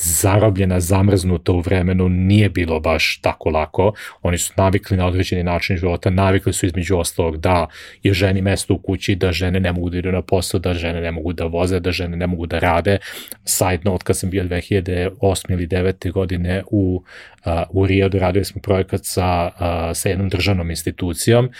zarobljena, 0.00 0.80
zamrznuta 0.80 1.52
u 1.52 1.60
vremenu, 1.60 2.08
nije 2.08 2.48
bilo 2.48 2.80
baš 2.80 3.18
tako 3.22 3.50
lako. 3.50 3.92
Oni 4.22 4.38
su 4.38 4.52
navikli 4.56 4.96
na 4.96 5.06
određeni 5.06 5.42
način 5.42 5.76
života, 5.76 6.10
navikli 6.10 6.52
su 6.52 6.66
između 6.66 6.96
ostalog 6.96 7.36
da 7.36 7.66
je 8.02 8.12
ženi 8.12 8.42
mesto 8.42 8.74
u 8.74 8.78
kući, 8.78 9.14
da 9.14 9.32
žene 9.32 9.60
ne 9.60 9.72
mogu 9.72 9.90
da 9.90 9.98
idu 9.98 10.12
na 10.12 10.22
posao, 10.22 10.60
da 10.60 10.74
žene 10.74 11.00
ne 11.00 11.12
mogu 11.12 11.32
da 11.32 11.44
voze, 11.44 11.80
da 11.80 11.92
žene 11.92 12.16
ne 12.16 12.26
mogu 12.26 12.46
da 12.46 12.58
rade. 12.58 12.98
Side 13.44 13.80
note, 13.84 14.04
kad 14.04 14.18
sam 14.18 14.30
bio 14.30 14.44
2008. 14.44 15.52
ili 15.52 15.66
9. 15.66 16.12
godine 16.12 16.62
u, 16.70 17.02
uh, 17.46 17.52
u 17.70 17.86
Rio, 17.86 18.08
radili 18.12 18.44
smo 18.44 18.60
projekat 18.60 19.00
sa, 19.04 19.50
uh, 19.54 19.96
sa 19.96 20.08
jednom 20.08 20.28
državnom 20.28 20.70
institucijom, 20.70 21.50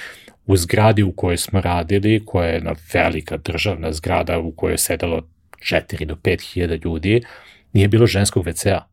u 0.47 0.57
zgradi 0.57 1.03
u 1.03 1.13
kojoj 1.13 1.37
smo 1.37 1.61
radili, 1.61 2.23
koja 2.27 2.49
je 2.49 2.55
jedna 2.55 2.75
velika 2.93 3.37
državna 3.37 3.93
zgrada 3.93 4.39
u 4.39 4.53
kojoj 4.53 4.75
je 4.75 4.79
sedalo 4.79 5.23
4 5.59 6.05
do 6.05 6.15
5 6.15 6.53
hiljada 6.53 6.75
ljudi, 6.85 7.23
nije 7.73 7.89
bilo 7.89 8.07
ženskog 8.07 8.47
WC-a. 8.47 8.85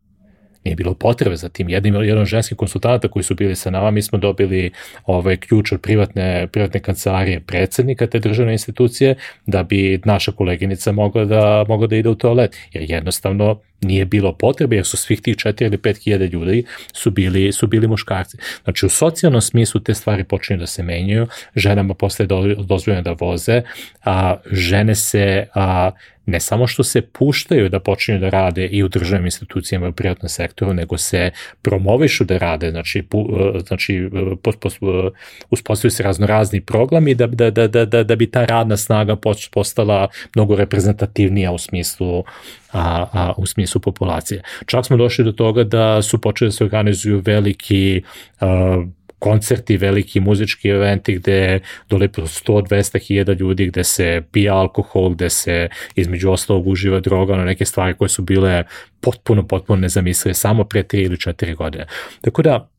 Nije 0.66 0.76
bilo 0.76 0.94
potrebe 0.94 1.36
za 1.36 1.50
tim. 1.50 1.70
Jednim 1.70 1.96
jedan 1.96 2.26
ženski 2.26 2.56
konsultanta 2.56 3.08
koji 3.08 3.24
su 3.24 3.36
bili 3.36 3.56
sa 3.56 3.70
nama, 3.70 3.92
mi 3.92 4.02
smo 4.02 4.18
dobili 4.18 4.72
ovaj 5.06 5.38
ključ 5.38 5.72
od 5.72 5.82
privatne, 5.82 6.48
privatne 6.52 6.80
kancelarije 6.80 7.40
predsednika 7.40 8.08
te 8.08 8.20
državne 8.20 8.52
institucije 8.52 9.16
da 9.46 9.64
bi 9.64 10.02
naša 10.06 10.32
koleginica 10.32 10.92
mogla 10.92 11.26
da, 11.26 11.66
mogla 11.68 11.88
da 11.88 11.96
ide 11.96 12.10
u 12.10 12.16
toalet. 12.16 12.56
Jer 12.74 12.92
jednostavno 12.92 13.60
nije 13.82 14.06
bilo 14.06 14.34
potrebe 14.34 14.76
jer 14.76 14.86
su 14.86 14.98
svih 14.98 15.22
tih 15.22 15.36
4 15.36 15.66
ili 15.66 15.78
5 15.78 16.04
hiljada 16.04 16.26
ljudi 16.26 16.64
su 16.94 17.12
bili, 17.12 17.52
su 17.52 17.68
bili 17.68 17.88
muškarci. 17.88 18.38
Znači 18.64 18.86
u 18.86 18.90
socijalnom 18.90 19.42
smislu 19.42 19.82
te 19.82 19.94
stvari 19.94 20.24
počinju 20.24 20.60
da 20.60 20.68
se 20.68 20.84
menjaju, 20.84 21.28
ženama 21.56 21.94
posle 21.94 22.26
dozvoljeno 22.58 23.02
da 23.02 23.16
voze, 23.20 23.62
a 24.04 24.36
žene 24.52 24.96
se 24.96 25.48
a, 25.56 25.92
ne 26.26 26.40
samo 26.40 26.68
što 26.68 26.84
se 26.84 27.02
puštaju 27.02 27.70
da 27.70 27.80
počinju 27.80 28.20
da 28.20 28.30
rade 28.30 28.66
i 28.66 28.84
u 28.84 28.88
državnim 28.88 29.26
institucijama 29.26 29.86
i 29.86 29.90
u 29.90 29.94
privatnom 29.94 30.30
sektoru, 30.30 30.74
nego 30.74 30.98
se 30.98 31.32
promovišu 31.62 32.24
da 32.24 32.38
rade, 32.38 32.72
znači, 32.72 33.02
pu, 33.02 33.30
e, 33.56 33.60
znači 33.60 33.96
e, 33.96 34.18
e, 34.46 35.10
uspostavljaju 35.50 35.92
se 35.92 36.04
raznorazni 36.04 36.62
programi 36.62 37.16
da, 37.16 37.28
da, 37.28 37.52
da, 37.52 37.86
da, 37.86 38.04
da 38.04 38.16
bi 38.16 38.32
ta 38.32 38.46
radna 38.46 38.78
snaga 38.78 39.16
postala 39.52 40.08
mnogo 40.36 40.56
reprezentativnija 40.56 41.52
u 41.52 41.58
smislu 41.58 42.24
a, 42.72 43.06
a, 43.14 43.34
u 43.38 43.46
smislu 43.46 43.82
populacije. 43.82 44.42
Čak 44.66 44.86
smo 44.86 44.98
došli 44.98 45.26
do 45.26 45.32
toga 45.32 45.64
da 45.64 46.02
su 46.02 46.22
počeli 46.22 46.48
da 46.48 46.52
se 46.52 46.64
organizuju 46.64 47.22
veliki 47.26 48.02
a, 48.40 48.84
koncerti, 49.26 49.78
veliki 49.78 50.20
muzički 50.20 50.70
eventi 50.70 51.16
gde 51.16 51.60
dole 51.90 52.08
100-200 52.08 53.00
hiljada 53.08 53.34
ljudi, 53.34 53.66
gde 53.72 53.84
se 53.84 54.22
pije 54.32 54.50
alkohol, 54.50 55.10
gde 55.10 55.30
se 55.30 55.70
između 55.96 56.30
ostalog 56.32 56.68
uživa 56.68 57.00
droga, 57.00 57.38
na 57.38 57.46
neke 57.46 57.66
stvari 57.66 57.96
koje 57.98 58.10
su 58.10 58.22
bile 58.22 58.64
potpuno, 59.02 59.48
potpuno 59.48 59.82
nezamislive 59.82 60.34
samo 60.34 60.64
pre 60.64 60.84
3 60.84 61.06
ili 61.06 61.18
4 61.18 61.56
godine. 61.56 61.88
Tako 62.22 62.42
da, 62.42 62.70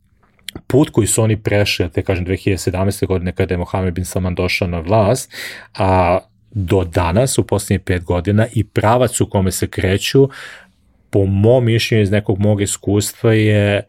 put 0.66 0.90
koji 0.90 1.06
su 1.06 1.22
oni 1.22 1.36
prešli, 1.36 1.90
te 1.90 2.02
kažem 2.02 2.26
2017. 2.26 3.06
godine 3.06 3.32
kada 3.32 3.54
je 3.54 3.58
Mohamed 3.58 3.94
bin 3.94 4.04
Salman 4.04 4.34
došao 4.34 4.68
na 4.68 4.78
vlast, 4.78 5.34
a 5.74 6.18
do 6.50 6.84
danas, 6.84 7.38
u 7.38 7.46
posljednjih 7.46 7.80
pet 7.80 8.04
godina 8.04 8.46
i 8.54 8.64
pravac 8.64 9.20
u 9.20 9.26
kome 9.26 9.50
se 9.52 9.66
kreću, 9.66 10.28
po 11.10 11.26
mom 11.26 11.64
mišljenju 11.64 12.02
iz 12.02 12.10
nekog 12.10 12.38
mog 12.38 12.62
iskustva 12.62 13.32
je 13.32 13.82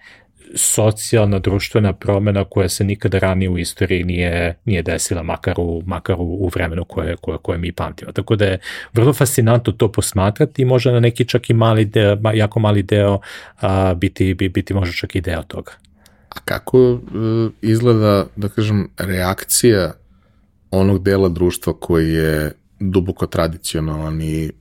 socijalna 0.56 1.40
društvena 1.40 1.94
promena 1.94 2.44
koja 2.44 2.70
se 2.70 2.84
nikada 2.84 3.20
ranije 3.20 3.50
u 3.50 3.58
istoriji 3.58 4.04
nije, 4.04 4.56
nije 4.66 4.82
desila, 4.82 5.24
makar 5.24 5.56
u, 5.58 5.84
makar 5.86 6.16
u, 6.20 6.50
vremenu 6.56 6.86
koje, 6.86 7.16
koje, 7.16 7.38
koje 7.38 7.58
mi 7.58 7.72
pamtimo. 7.72 8.12
Tako 8.12 8.36
da 8.36 8.46
je 8.46 8.60
vrlo 8.94 9.14
fascinantno 9.14 9.74
to 9.74 9.92
posmatrati 9.92 10.62
i 10.62 10.66
možda 10.66 10.92
na 10.92 11.00
neki 11.00 11.26
čak 11.26 11.50
i 11.50 11.54
mali 11.54 11.86
deo, 11.86 12.18
jako 12.34 12.60
mali 12.60 12.84
deo 12.84 13.20
a, 13.62 13.94
biti, 13.94 14.34
biti 14.34 14.74
možda 14.74 14.94
čak 14.94 15.16
i 15.16 15.22
deo 15.22 15.44
toga. 15.44 15.72
A 16.30 16.40
kako 16.46 16.92
uh, 16.92 17.02
izgleda, 17.62 18.26
da 18.36 18.50
kažem, 18.50 18.90
reakcija 18.98 19.94
onog 20.72 21.04
dela 21.04 21.30
društva 21.30 21.74
koji 21.80 22.14
je 22.14 22.52
duboko 22.80 23.28
tradicionalan 23.28 24.22
i 24.22 24.52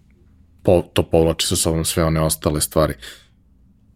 po, 0.63 0.83
to 0.93 1.03
povlači 1.03 1.47
sa 1.47 1.57
sobom 1.57 1.85
sve 1.85 2.05
one 2.05 2.21
ostale 2.21 2.61
stvari. 2.61 2.95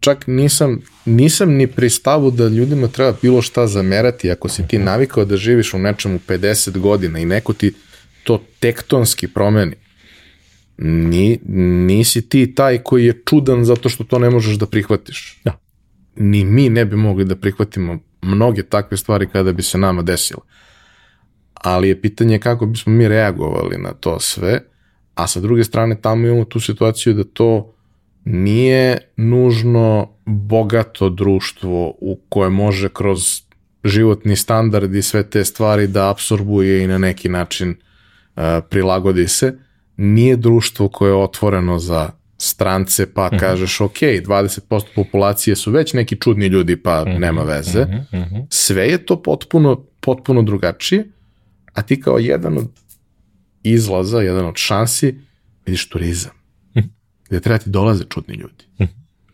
Čak 0.01 0.27
nisam, 0.27 0.81
nisam 1.05 1.53
ni 1.53 1.67
pri 1.67 1.89
stavu 1.89 2.31
da 2.31 2.47
ljudima 2.47 2.87
treba 2.87 3.13
bilo 3.21 3.41
šta 3.41 3.67
zamerati 3.67 4.31
ako 4.31 4.49
si 4.49 4.67
ti 4.67 4.79
navikao 4.79 5.25
da 5.25 5.37
živiš 5.37 5.73
u 5.73 5.79
nečemu 5.79 6.19
50 6.27 6.77
godina 6.77 7.19
i 7.19 7.25
neko 7.25 7.53
ti 7.53 7.73
to 8.23 8.43
tektonski 8.59 9.27
promeni. 9.27 9.75
Ni, 10.77 11.39
nisi 11.85 12.29
ti 12.29 12.55
taj 12.55 12.77
koji 12.77 13.05
je 13.05 13.21
čudan 13.29 13.65
zato 13.65 13.89
što 13.89 14.03
to 14.03 14.19
ne 14.19 14.29
možeš 14.29 14.55
da 14.57 14.65
prihvatiš. 14.65 15.39
Da. 15.45 15.59
Ni 16.15 16.45
mi 16.45 16.69
ne 16.69 16.85
bi 16.85 16.95
mogli 16.95 17.25
da 17.25 17.35
prihvatimo 17.35 17.99
mnoge 18.21 18.63
takve 18.63 18.97
stvari 18.97 19.27
kada 19.29 19.51
bi 19.51 19.63
se 19.63 19.77
nama 19.77 20.01
desile 20.01 20.41
ali 21.63 21.87
je 21.87 22.01
pitanje 22.01 22.39
kako 22.39 22.65
bismo 22.65 22.93
mi 22.93 23.07
reagovali 23.07 23.77
na 23.77 23.93
to 23.93 24.19
sve, 24.19 24.59
a 25.15 25.27
sa 25.27 25.39
druge 25.39 25.63
strane 25.63 26.01
tamo 26.01 26.27
imamo 26.27 26.45
tu 26.45 26.59
situaciju 26.59 27.13
da 27.13 27.23
to 27.23 27.73
nije 28.25 28.97
nužno 29.17 30.09
bogato 30.25 31.09
društvo 31.09 31.95
u 31.99 32.19
koje 32.29 32.49
može 32.49 32.89
kroz 32.89 33.41
životni 33.83 34.35
standard 34.35 34.95
i 34.95 35.01
sve 35.01 35.29
te 35.29 35.45
stvari 35.45 35.87
da 35.87 36.09
absorbuje 36.09 36.83
i 36.83 36.87
na 36.87 36.97
neki 36.97 37.29
način 37.29 37.69
uh, 37.69 38.43
prilagodi 38.69 39.27
se. 39.27 39.57
Nije 39.97 40.35
društvo 40.35 40.89
koje 40.89 41.09
je 41.09 41.15
otvoreno 41.15 41.79
za 41.79 42.09
strance, 42.37 43.13
pa 43.13 43.27
mm 43.27 43.29
-hmm. 43.29 43.39
kažeš 43.39 43.81
ok, 43.81 43.99
20% 43.99 44.83
populacije 44.95 45.55
su 45.55 45.71
već 45.71 45.93
neki 45.93 46.15
čudni 46.15 46.45
ljudi, 46.45 46.75
pa 46.75 47.03
mm 47.03 47.07
-hmm. 47.07 47.19
nema 47.19 47.43
veze. 47.43 47.85
Mm 47.85 48.05
-hmm. 48.11 48.45
Sve 48.49 48.87
je 48.87 49.05
to 49.05 49.21
potpuno, 49.21 49.85
potpuno 49.99 50.41
drugačije 50.41 51.11
a 51.73 51.81
ti 51.81 52.01
kao 52.01 52.17
jedan 52.17 52.57
od 52.57 52.69
izlaza, 53.63 54.21
jedan 54.21 54.45
od 54.45 54.55
šansi, 54.55 55.19
vidiš 55.65 55.89
turizam. 55.89 56.40
Gde 57.31 57.39
treba 57.39 57.57
ti 57.57 57.69
dolaze 57.69 58.03
čudni 58.09 58.35
ljudi. 58.35 58.65
Hm. 58.77 58.83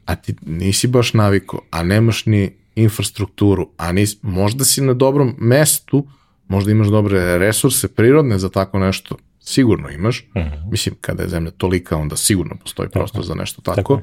A 0.05 0.15
ti 0.15 0.35
nisi 0.45 0.87
baš 0.87 1.13
naviko, 1.13 1.61
a 1.71 1.83
nemaš 1.83 2.25
ni 2.25 2.51
infrastrukturu, 2.75 3.69
a 3.77 3.91
nis, 3.91 4.17
možda 4.21 4.65
si 4.65 4.81
na 4.81 4.93
dobrom 4.93 5.35
mestu, 5.37 6.07
možda 6.47 6.71
imaš 6.71 6.87
dobre 6.87 7.37
resurse 7.37 7.87
prirodne 7.87 8.39
za 8.39 8.49
tako 8.49 8.79
nešto, 8.79 9.17
sigurno 9.39 9.89
imaš. 9.89 10.25
Uh 10.35 10.41
mhm. 10.41 10.55
-huh. 10.55 10.71
Mislim, 10.71 10.95
kada 11.01 11.23
je 11.23 11.29
zemlja 11.29 11.51
tolika, 11.51 11.97
onda 11.97 12.15
sigurno 12.15 12.55
postoji 12.55 12.89
prostor 12.89 13.25
za 13.25 13.35
nešto 13.35 13.61
tako. 13.61 13.75
tako. 13.75 14.01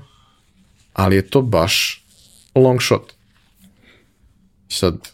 Ali 0.92 1.16
je 1.16 1.30
to 1.30 1.42
baš 1.42 2.04
long 2.54 2.82
shot. 2.82 3.12
Sad, 4.68 5.08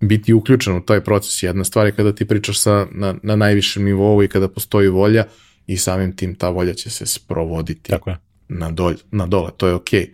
biti 0.00 0.32
uključen 0.32 0.76
u 0.76 0.82
taj 0.82 1.00
proces. 1.00 1.42
Jedna 1.42 1.64
stvar 1.64 1.86
je 1.86 1.92
kada 1.92 2.14
ti 2.14 2.24
pričaš 2.24 2.60
sa, 2.60 2.86
na, 2.90 3.14
na 3.22 3.36
najvišem 3.36 3.84
nivou 3.84 4.22
i 4.22 4.28
kada 4.28 4.48
postoji 4.48 4.88
volja 4.88 5.24
i 5.70 5.76
samim 5.76 6.16
tim 6.16 6.34
ta 6.34 6.48
volja 6.48 6.74
će 6.74 6.90
se 6.90 7.06
sprovoditi 7.06 7.90
Tako 7.90 8.10
je. 8.10 8.16
Na, 8.48 8.70
dolj, 8.70 8.96
na 9.10 9.26
dole, 9.26 9.50
to 9.56 9.66
je 9.66 9.74
okej. 9.74 10.00
Okay. 10.00 10.08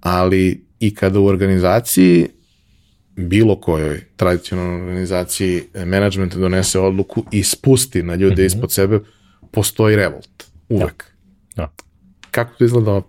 Ali 0.00 0.64
i 0.80 0.94
kada 0.94 1.20
u 1.20 1.26
organizaciji 1.26 2.28
bilo 3.16 3.56
kojoj 3.60 4.00
tradicionalnoj 4.16 4.80
organizaciji 4.80 5.62
menadžment 5.74 6.34
donese 6.34 6.80
odluku 6.80 7.24
i 7.32 7.42
spusti 7.42 8.02
na 8.02 8.14
ljude 8.14 8.34
mm 8.34 8.36
-hmm. 8.36 8.46
ispod 8.46 8.72
sebe, 8.72 9.00
postoji 9.50 9.96
revolt. 9.96 10.44
Uvek. 10.68 11.04
Da. 11.56 11.62
da. 11.62 11.72
Kako 12.30 12.54
to 12.58 12.64
izgleda 12.64 12.90
ovde? 12.90 13.08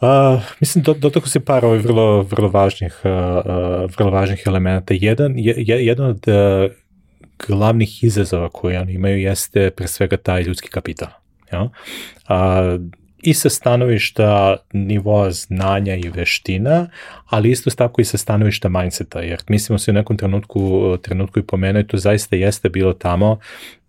Uh, 0.00 0.42
mislim, 0.60 0.84
do, 0.84 0.94
dotako 0.94 1.28
se 1.28 1.40
par 1.40 1.64
ovih 1.64 1.84
vrlo, 1.84 2.22
vrlo 2.22 2.48
važnih, 2.48 3.00
uh, 3.04 3.10
vrlo 3.96 4.10
važnih 4.10 4.42
elemenata. 4.46 4.94
Jedan, 4.94 5.38
je, 5.38 5.54
jedan 5.86 6.06
od 6.06 6.24
uh, 6.28 6.72
glavnih 7.46 8.04
izazova 8.04 8.48
koje 8.48 8.80
oni 8.80 8.92
imaju 8.92 9.18
jeste 9.18 9.70
pre 9.70 9.86
svega 9.86 10.16
taj 10.16 10.42
ljudski 10.42 10.68
kapital. 10.68 11.08
Ja? 11.52 11.62
Uh, 11.62 11.70
i 13.22 13.34
sa 13.34 13.50
stanovišta 13.50 14.56
nivoa 14.72 15.30
znanja 15.30 15.94
i 15.94 16.08
veština, 16.14 16.88
ali 17.26 17.50
isto 17.50 17.70
tako 17.70 18.00
i 18.00 18.04
sa 18.04 18.18
stanovišta 18.18 18.68
mindseta, 18.68 19.20
jer 19.20 19.42
mislimo 19.48 19.78
se 19.78 19.90
u 19.90 19.94
nekom 19.94 20.16
trenutku, 20.16 20.96
trenutku 21.02 21.38
i 21.38 21.42
pomenuo, 21.42 21.82
to 21.82 21.96
zaista 21.96 22.36
jeste 22.36 22.68
bilo 22.68 22.92
tamo, 22.92 23.38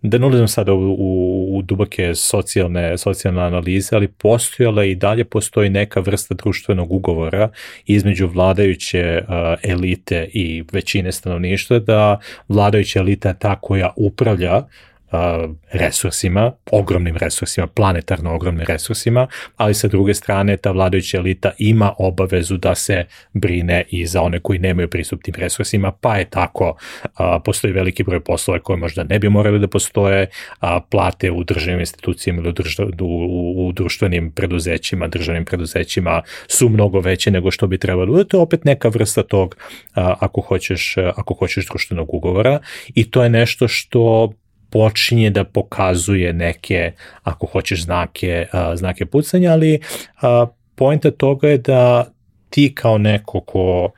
da 0.02 0.18
ne 0.18 0.26
ulazim 0.26 0.48
sada 0.48 0.72
u, 0.72 0.96
u, 0.98 1.58
u 1.58 1.62
dubake 1.62 2.14
socijalne, 2.14 2.98
socijalne 2.98 3.42
analize, 3.42 3.96
ali 3.96 4.08
postojala 4.08 4.84
i 4.84 4.94
dalje 4.94 5.24
postoji 5.24 5.70
neka 5.70 6.00
vrsta 6.00 6.34
društvenog 6.34 6.92
ugovora 6.92 7.50
između 7.86 8.26
vladajuće 8.26 9.22
uh, 9.22 9.34
elite 9.62 10.28
i 10.32 10.64
većine 10.72 11.12
stanovništva, 11.12 11.78
da 11.78 12.18
vladajuća 12.48 12.98
elita 12.98 13.28
je 13.28 13.38
ta 13.38 13.60
koja 13.60 13.92
upravlja 13.96 14.56
uh, 14.56 14.64
resursima, 15.72 16.52
ogromnim 16.70 17.16
resursima, 17.16 17.66
planetarno 17.66 18.34
ogromnim 18.34 18.66
resursima, 18.68 19.26
ali 19.56 19.74
sa 19.74 19.88
druge 19.88 20.14
strane 20.14 20.56
ta 20.56 20.70
vladajuća 20.70 21.18
elita 21.18 21.50
ima 21.58 21.92
obavezu 21.98 22.56
da 22.56 22.74
se 22.74 23.04
brine 23.32 23.84
i 23.90 24.06
za 24.06 24.22
one 24.22 24.40
koji 24.40 24.58
nemaju 24.58 24.90
pristup 24.90 25.22
tim 25.22 25.34
resursima, 25.38 25.92
pa 25.92 26.16
je 26.16 26.30
tako, 26.30 26.76
a, 27.14 27.40
postoji 27.44 27.72
veliki 27.72 28.02
broj 28.02 28.20
poslova 28.20 28.60
koje 28.60 28.76
možda 28.76 29.04
ne 29.04 29.18
bi 29.18 29.28
morali 29.28 29.58
da 29.58 29.68
postoje, 29.68 30.26
a, 30.60 30.80
plate 30.80 31.30
u 31.30 31.44
državnim 31.44 31.80
institucijama 31.80 32.40
ili 32.40 32.48
u, 32.48 32.52
držav, 32.52 32.86
u, 33.00 33.68
u 33.68 33.72
društvenim 33.72 34.30
preduzećima, 34.30 35.08
državnim 35.08 35.44
preduzećima 35.44 36.22
su 36.46 36.68
mnogo 36.68 37.00
veće 37.00 37.30
nego 37.30 37.50
što 37.50 37.66
bi 37.66 37.78
trebalo. 37.78 38.24
To 38.24 38.36
je 38.36 38.40
opet 38.42 38.64
neka 38.64 38.88
vrsta 38.88 39.22
tog, 39.22 39.56
a, 39.94 40.14
ako 40.20 40.40
hoćeš, 40.40 40.94
ako 41.16 41.34
hoćeš 41.34 41.66
društvenog 41.66 42.14
ugovora 42.14 42.58
i 42.94 43.10
to 43.10 43.22
je 43.22 43.30
nešto 43.30 43.68
što 43.68 44.32
počinje 44.70 45.30
da 45.30 45.44
pokazuje 45.44 46.32
neke, 46.32 46.92
ako 47.22 47.46
hoćeš, 47.46 47.84
znake, 47.84 48.46
uh, 48.52 48.78
znake 48.78 49.06
pucanja, 49.06 49.52
ali 49.52 49.80
uh, 50.22 50.48
pojenta 50.74 51.10
toga 51.10 51.48
je 51.48 51.58
da 51.58 52.12
ti 52.50 52.74
kao 52.74 52.98
neko 52.98 53.40
ko, 53.40 53.90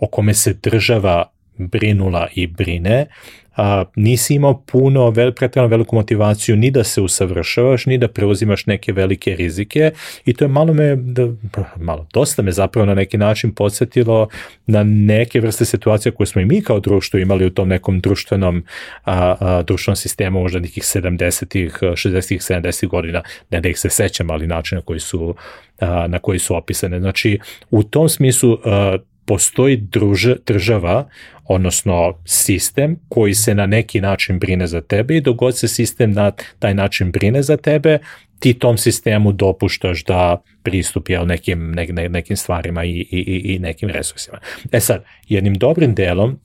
o 0.00 0.06
kome 0.06 0.34
se 0.34 0.54
država 0.62 1.30
brinula 1.56 2.28
i 2.34 2.46
brine, 2.46 3.06
a, 3.56 3.84
nisi 3.96 4.34
imao 4.34 4.62
puno, 4.66 5.10
vel, 5.10 5.32
pretredno 5.32 5.68
veliku 5.68 5.96
motivaciju 5.96 6.56
ni 6.56 6.70
da 6.70 6.84
se 6.84 7.00
usavršavaš, 7.00 7.86
ni 7.86 7.98
da 7.98 8.08
preuzimaš 8.08 8.66
neke 8.66 8.92
velike 8.92 9.36
rizike 9.36 9.90
i 10.24 10.34
to 10.34 10.44
je 10.44 10.48
malo 10.48 10.74
me, 10.74 10.96
da, 10.96 11.28
malo, 11.76 12.06
dosta 12.12 12.42
me 12.42 12.52
zapravo 12.52 12.86
na 12.86 12.94
neki 12.94 13.18
način 13.18 13.54
podsjetilo 13.54 14.28
na 14.66 14.82
neke 14.82 15.40
vrste 15.40 15.64
situacija 15.64 16.12
koje 16.12 16.26
smo 16.26 16.40
i 16.40 16.44
mi 16.44 16.62
kao 16.62 16.80
društvo 16.80 17.18
imali 17.18 17.46
u 17.46 17.50
tom 17.50 17.68
nekom 17.68 18.00
društvenom, 18.00 18.64
a, 19.04 19.34
a, 19.40 19.62
društvenom 19.62 19.96
sistemu 19.96 20.40
možda 20.40 20.58
nekih 20.58 20.82
70-ih, 20.82 21.78
60-ih, 21.82 22.40
70-ih 22.40 22.88
godina, 22.88 23.22
ne 23.50 23.60
da 23.60 23.68
ih 23.68 23.78
se 23.78 23.90
sećam, 23.90 24.30
ali 24.30 24.46
način 24.46 24.76
na 24.76 24.82
koji 24.82 25.00
su, 25.00 25.34
a, 25.80 26.06
na 26.08 26.18
koji 26.18 26.38
su 26.38 26.56
opisane. 26.56 27.00
Znači, 27.00 27.38
u 27.70 27.82
tom 27.82 28.08
smislu 28.08 28.58
a, 28.64 28.98
postoji 29.26 29.76
druž, 29.76 30.26
država, 30.46 31.08
odnosno 31.44 32.18
sistem 32.24 32.96
koji 33.08 33.34
se 33.34 33.54
na 33.54 33.66
neki 33.66 34.00
način 34.00 34.38
brine 34.38 34.66
za 34.66 34.80
tebe 34.80 35.16
i 35.16 35.20
dogod 35.20 35.58
se 35.58 35.68
sistem 35.68 36.12
na 36.12 36.32
taj 36.58 36.74
način 36.74 37.12
brine 37.12 37.42
za 37.42 37.56
tebe, 37.56 37.98
ti 38.38 38.54
tom 38.54 38.78
sistemu 38.78 39.32
dopuštaš 39.32 40.04
da 40.04 40.42
pristup 40.62 41.08
jel, 41.08 41.26
nekim, 41.26 41.70
ne, 41.70 41.86
ne, 41.86 42.08
nekim 42.08 42.36
stvarima 42.36 42.84
i, 42.84 42.90
i, 42.90 43.54
i 43.54 43.58
nekim 43.58 43.88
resursima. 43.88 44.38
E 44.72 44.80
sad, 44.80 45.04
jednim 45.28 45.54
dobrim 45.54 45.94
delom 45.94 46.38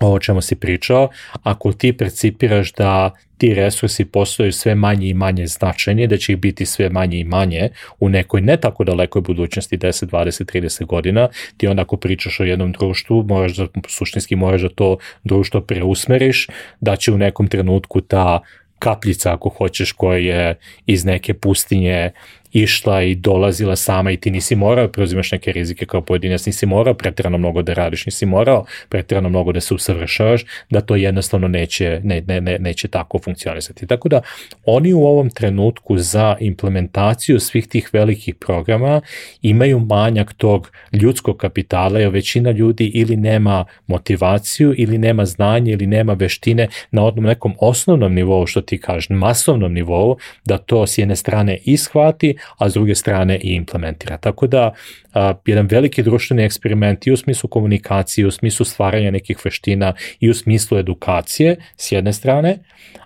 ovo 0.00 0.18
čemu 0.18 0.40
si 0.40 0.54
pričao, 0.54 1.08
ako 1.42 1.72
ti 1.72 1.92
percipiraš 1.92 2.72
da 2.72 3.10
ti 3.42 3.54
resursi 3.54 4.04
postaju 4.04 4.52
sve 4.52 4.74
manje 4.74 5.08
i 5.08 5.14
manje 5.14 5.46
značajni, 5.46 6.06
da 6.06 6.16
će 6.16 6.32
ih 6.32 6.38
biti 6.38 6.66
sve 6.66 6.88
manje 6.88 7.18
i 7.18 7.24
manje 7.24 7.68
u 8.00 8.08
nekoj 8.08 8.40
ne 8.40 8.56
tako 8.56 8.84
dalekoj 8.84 9.22
budućnosti, 9.22 9.78
10, 9.78 10.06
20, 10.06 10.58
30 10.58 10.86
godina, 10.86 11.28
ti 11.56 11.66
onda 11.66 11.82
ako 11.82 11.96
pričaš 11.96 12.40
o 12.40 12.44
jednom 12.44 12.72
društvu, 12.72 13.24
moraš 13.28 13.56
da, 13.56 13.66
suštinski 13.88 14.36
moraš 14.36 14.62
da 14.62 14.68
to 14.68 14.96
društvo 15.24 15.60
preusmeriš, 15.60 16.46
da 16.80 16.96
će 16.96 17.12
u 17.12 17.18
nekom 17.18 17.48
trenutku 17.48 18.00
ta 18.00 18.40
kapljica, 18.78 19.34
ako 19.34 19.48
hoćeš, 19.48 19.92
koja 19.92 20.18
je 20.18 20.54
iz 20.86 21.04
neke 21.04 21.34
pustinje 21.34 22.10
išla 22.52 23.02
i 23.02 23.14
dolazila 23.14 23.76
sama 23.76 24.10
i 24.10 24.16
ti 24.16 24.30
nisi 24.30 24.56
morao 24.56 24.86
da 24.86 24.92
preuzimaš 24.92 25.32
neke 25.32 25.52
rizike 25.52 25.86
kao 25.86 26.00
pojedinac, 26.00 26.46
nisi 26.46 26.66
morao 26.66 26.94
pretrano 26.94 27.38
mnogo 27.38 27.62
da 27.62 27.72
radiš, 27.72 28.06
nisi 28.06 28.26
morao 28.26 28.64
pretrano 28.88 29.28
mnogo 29.28 29.52
da 29.52 29.60
se 29.60 29.74
usavršavaš, 29.74 30.44
da 30.70 30.80
to 30.80 30.96
jednostavno 30.96 31.48
neće, 31.48 32.00
ne, 32.04 32.22
ne, 32.26 32.40
ne, 32.40 32.58
neće 32.58 32.88
tako 32.88 33.18
funkcionisati. 33.18 33.86
Tako 33.86 34.08
da 34.08 34.20
oni 34.64 34.92
u 34.92 35.04
ovom 35.04 35.30
trenutku 35.30 35.98
za 35.98 36.36
implementaciju 36.40 37.40
svih 37.40 37.68
tih 37.68 37.90
velikih 37.92 38.34
programa 38.34 39.00
imaju 39.42 39.78
manjak 39.78 40.32
tog 40.32 40.70
ljudskog 40.92 41.36
kapitala, 41.36 41.98
jer 41.98 42.10
većina 42.10 42.50
ljudi 42.50 42.90
ili 42.94 43.16
nema 43.16 43.64
motivaciju, 43.86 44.74
ili 44.76 44.98
nema 44.98 45.24
znanje, 45.24 45.72
ili 45.72 45.86
nema 45.86 46.12
veštine 46.12 46.68
na 46.90 47.04
odnom 47.04 47.24
nekom 47.24 47.54
osnovnom 47.60 48.14
nivou, 48.14 48.46
što 48.46 48.60
ti 48.60 48.78
kažeš, 48.78 49.08
masovnom 49.08 49.72
nivou, 49.72 50.16
da 50.44 50.58
to 50.58 50.86
s 50.86 50.98
jedne 50.98 51.16
strane 51.16 51.58
ishvati, 51.64 52.36
a 52.58 52.70
s 52.70 52.74
druge 52.74 52.94
strane 52.94 53.36
i 53.36 53.54
implementira. 53.54 54.16
Tako 54.16 54.46
da 54.46 54.74
a, 55.12 55.34
jedan 55.46 55.66
veliki 55.66 56.02
društveni 56.02 56.44
eksperiment 56.44 57.06
i 57.06 57.12
u 57.12 57.16
smislu 57.16 57.48
komunikacije, 57.48 58.22
i 58.22 58.26
u 58.26 58.30
smislu 58.30 58.66
stvaranja 58.66 59.10
nekih 59.10 59.44
veština 59.44 59.94
i 60.20 60.30
u 60.30 60.34
smislu 60.34 60.78
edukacije 60.78 61.56
s 61.76 61.92
jedne 61.92 62.12
strane, 62.12 62.58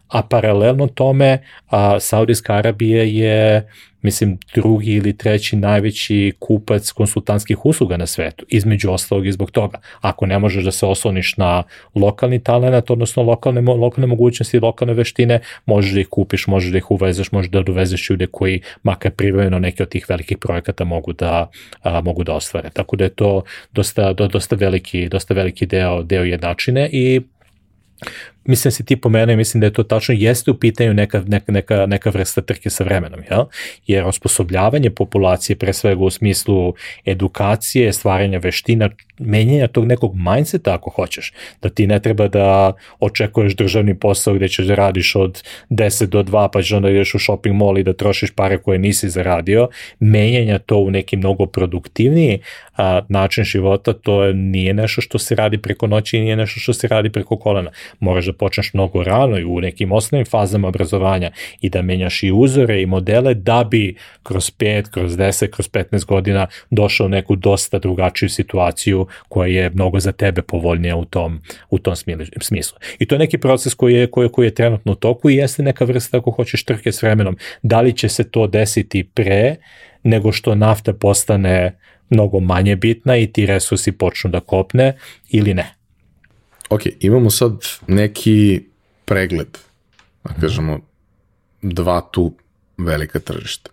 a 0.09 0.23
paralelno 0.23 0.87
tome 0.87 1.39
a, 1.71 2.01
Saudijska 2.01 2.55
Arabija 2.55 3.03
je 3.03 3.67
mislim, 4.07 4.39
drugi 4.55 4.93
ili 4.93 5.17
treći 5.17 5.57
najveći 5.57 6.33
kupac 6.39 6.93
konsultantskih 6.93 7.65
usluga 7.67 7.97
na 7.97 8.07
svetu, 8.07 8.47
između 8.49 8.91
ostalog 8.91 9.27
i 9.27 9.33
zbog 9.33 9.51
toga. 9.51 9.79
Ako 10.01 10.27
ne 10.27 10.39
možeš 10.39 10.65
da 10.65 10.73
se 10.73 10.87
osloniš 10.87 11.37
na 11.37 11.63
lokalni 11.95 12.39
talent, 12.43 12.91
odnosno 12.91 13.23
lokalne, 13.23 13.61
lokalne 13.61 14.07
mogućnosti, 14.07 14.61
lokalne 14.61 14.95
veštine, 14.95 15.41
možeš 15.67 15.93
da 15.93 16.01
ih 16.01 16.09
kupiš, 16.11 16.47
možeš 16.47 16.71
da 16.71 16.79
ih 16.79 16.91
uvezeš, 16.91 17.33
možeš 17.33 17.51
da 17.51 17.63
dovezeš 17.63 18.11
ljude 18.11 18.27
koji 18.27 18.63
makar 18.83 19.11
privremeno 19.11 19.59
neke 19.59 19.83
od 19.83 19.89
tih 19.89 20.07
velikih 20.09 20.39
projekata 20.39 20.85
mogu 20.85 21.13
da, 21.13 21.51
a, 21.83 22.01
mogu 22.01 22.25
da 22.25 22.35
ostvare. 22.35 22.71
Tako 22.71 22.97
da 22.97 23.05
je 23.05 23.11
to 23.11 23.43
dosta, 23.73 24.13
do, 24.13 24.29
dosta 24.29 24.57
veliki, 24.57 25.09
dosta 25.09 25.35
veliki 25.35 25.67
deo, 25.67 26.03
deo 26.03 26.25
jednačine 26.25 26.89
i 26.93 27.21
mislim 28.47 28.71
da 28.71 28.75
si 28.75 28.85
ti 28.85 28.97
pomenuo 28.97 29.33
i 29.33 29.37
mislim 29.37 29.61
da 29.61 29.67
je 29.67 29.73
to 29.73 29.83
tačno, 29.83 30.15
jeste 30.19 30.51
u 30.51 30.59
pitanju 30.59 30.95
neka, 30.95 31.23
neka, 31.27 31.53
neka, 31.53 31.87
neka 31.87 32.11
vrsta 32.11 32.41
trke 32.41 32.71
sa 32.71 32.85
vremenom, 32.85 33.21
jel? 33.31 33.45
jer 33.87 34.05
osposobljavanje 34.05 34.91
populacije, 34.91 35.57
pre 35.57 35.73
svega 35.73 36.05
u 36.05 36.11
smislu 36.11 36.75
edukacije, 37.05 37.93
stvaranja 37.93 38.39
veština, 38.39 38.91
menjanja 39.19 39.69
tog 39.69 39.85
nekog 39.85 40.15
mindseta 40.15 40.75
ako 40.75 40.91
hoćeš, 40.91 41.33
da 41.63 41.69
ti 41.69 41.87
ne 41.87 42.01
treba 42.01 42.29
da 42.29 42.73
očekuješ 43.01 43.57
državni 43.57 43.99
posao 43.99 44.35
gde 44.35 44.49
ćeš 44.49 44.67
da 44.67 44.75
radiš 44.75 45.17
od 45.17 45.43
10 45.71 46.07
do 46.07 46.23
2 46.23 46.49
pa 46.53 46.63
ćeš 46.63 46.73
onda 46.73 46.91
ideš 46.91 47.15
u 47.15 47.19
shopping 47.19 47.57
mall 47.57 47.79
i 47.79 47.83
da 47.83 47.93
trošiš 47.93 48.31
pare 48.31 48.59
koje 48.59 48.79
nisi 48.79 49.11
zaradio, 49.11 49.69
menjanja 50.01 50.59
to 50.59 50.77
u 50.77 50.91
neki 50.91 51.17
mnogo 51.17 51.47
produktivniji 51.47 52.39
a, 52.77 53.01
način 53.09 53.45
života, 53.45 53.93
to 53.93 54.33
nije 54.33 54.75
nešto 54.75 55.01
što 55.01 55.19
se 55.19 55.35
radi 55.35 55.59
preko 55.59 55.87
noći 55.87 56.19
i 56.19 56.21
nije 56.21 56.37
nešto 56.37 56.61
što 56.61 56.73
se 56.73 56.89
radi 56.89 57.11
preko 57.11 57.37
kolena. 57.37 57.71
Moraš 58.01 58.27
da 58.27 58.33
počneš 58.39 58.75
mnogo 58.75 59.03
rano 59.03 59.39
i 59.39 59.45
u 59.45 59.61
nekim 59.61 59.93
osnovnim 59.93 60.27
fazama 60.27 60.69
obrazovanja 60.69 61.31
i 61.61 61.69
da 61.69 61.83
menjaš 61.83 62.23
i 62.23 62.33
uzore 62.33 62.83
i 62.83 62.87
modele 62.87 63.35
da 63.35 63.65
bi 63.65 63.97
kroz 64.23 64.51
5, 64.51 64.91
kroz 64.91 65.17
10, 65.17 65.51
kroz 65.51 65.69
15 65.71 66.05
godina 66.05 66.47
došao 66.71 67.07
u 67.07 67.09
neku 67.09 67.37
dosta 67.37 67.79
drugačiju 67.79 68.29
situaciju 68.29 69.07
koja 69.29 69.49
je 69.49 69.71
mnogo 69.71 70.01
za 70.01 70.13
tebe 70.13 70.43
povoljnija 70.43 70.97
u 70.97 71.05
tom, 71.05 71.41
u 71.71 71.79
tom 71.79 71.95
smislu. 72.41 72.79
I 72.99 73.07
to 73.07 73.15
je 73.15 73.19
neki 73.19 73.39
proces 73.39 73.75
koji 73.75 73.95
je, 73.95 74.07
koji, 74.07 74.29
koji 74.29 74.47
je 74.47 74.55
trenutno 74.55 74.93
u 74.93 74.95
toku 74.95 75.31
i 75.31 75.37
jeste 75.37 75.63
neka 75.63 75.85
vrsta 75.85 76.19
ako 76.19 76.31
hoćeš 76.31 76.65
trke 76.65 76.93
s 76.93 77.03
vremenom. 77.03 77.37
Da 77.63 77.81
li 77.81 77.93
će 77.93 78.09
se 78.09 78.31
to 78.31 78.47
desiti 78.47 79.05
pre 79.15 79.57
nego 80.03 80.33
što 80.33 80.55
nafta 80.55 80.93
postane 80.93 81.79
mnogo 82.11 82.41
manje 82.41 82.77
bitna 82.77 83.17
i 83.17 83.27
ti 83.27 83.47
resursi 83.47 83.93
počnu 83.93 84.31
da 84.31 84.41
kopne 84.41 84.97
ili 85.31 85.55
ne? 85.55 85.76
Ok, 86.69 86.81
imamo 87.01 87.31
sad 87.31 87.53
neki 87.87 88.65
pregled, 89.05 89.59
da 90.25 90.35
kažemo, 90.41 90.81
dva 91.63 92.01
tu 92.01 92.33
velika 92.79 93.19
tržišta. 93.19 93.71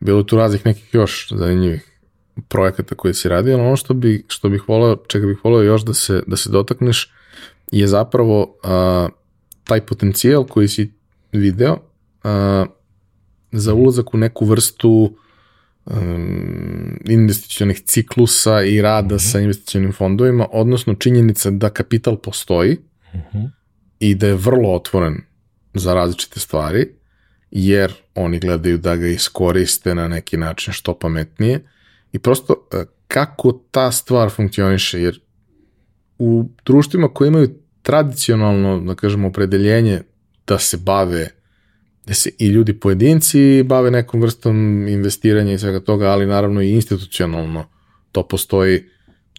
Bilo 0.00 0.22
tu 0.22 0.36
raznih 0.36 0.66
nekih 0.66 0.94
još 0.94 1.28
zanimljivih 1.30 1.92
projekata 2.48 2.94
koje 2.94 3.14
si 3.14 3.28
radio, 3.28 3.54
ali 3.54 3.66
ono 3.66 3.76
što, 3.76 3.94
bi, 3.94 4.24
što 4.28 4.48
bih 4.48 4.68
voleo, 4.68 4.96
čega 5.06 5.26
bih 5.26 5.38
voleo 5.44 5.62
još 5.62 5.84
da 5.84 5.94
se, 5.94 6.22
da 6.26 6.36
se 6.36 6.50
dotakneš 6.50 7.12
je 7.72 7.86
zapravo 7.86 8.56
a, 8.62 9.08
taj 9.64 9.80
potencijal 9.80 10.44
koji 10.44 10.68
si 10.68 10.92
video 11.32 11.76
a, 12.22 12.66
za 13.52 13.74
ulazak 13.74 14.14
u 14.14 14.18
neku 14.18 14.44
vrstu 14.44 15.16
um, 15.84 16.98
investicionih 17.04 17.80
ciklusa 17.80 18.62
i 18.62 18.82
rada 18.82 19.14
mm 19.14 19.18
-hmm. 19.18 19.32
sa 19.32 19.40
investicionim 19.40 19.92
fondovima, 19.92 20.46
odnosno 20.52 20.94
činjenica 20.94 21.50
da 21.50 21.70
kapital 21.70 22.16
postoji 22.16 22.78
mm 23.14 23.18
-hmm. 23.32 23.50
i 23.98 24.14
da 24.14 24.26
je 24.26 24.34
vrlo 24.34 24.74
otvoren 24.74 25.20
za 25.74 25.94
različite 25.94 26.40
stvari, 26.40 26.88
jer 27.50 27.92
oni 28.14 28.38
gledaju 28.38 28.78
da 28.78 28.96
ga 28.96 29.06
iskoriste 29.06 29.94
na 29.94 30.08
neki 30.08 30.36
način 30.36 30.72
što 30.72 30.98
pametnije 30.98 31.60
i 32.12 32.18
prosto 32.18 32.68
e, 32.72 32.84
kako 33.08 33.52
ta 33.70 33.92
stvar 33.92 34.30
funkcioniše, 34.30 35.02
jer 35.02 35.20
u 36.18 36.48
društvima 36.64 37.08
koji 37.08 37.28
imaju 37.28 37.48
tradicionalno, 37.82 38.80
da 38.80 38.94
kažemo, 38.94 39.28
opredeljenje 39.28 40.02
da 40.46 40.58
se 40.58 40.76
bave 40.76 41.28
gde 42.04 42.14
se 42.14 42.30
i 42.38 42.46
ljudi 42.46 42.80
pojedinci 42.80 43.62
bave 43.62 43.90
nekom 43.90 44.20
vrstom 44.20 44.88
investiranja 44.88 45.52
i 45.52 45.58
svega 45.58 45.80
toga, 45.80 46.06
ali 46.06 46.26
naravno 46.26 46.62
i 46.62 46.70
institucionalno 46.70 47.64
to 48.12 48.28
postoji 48.28 48.84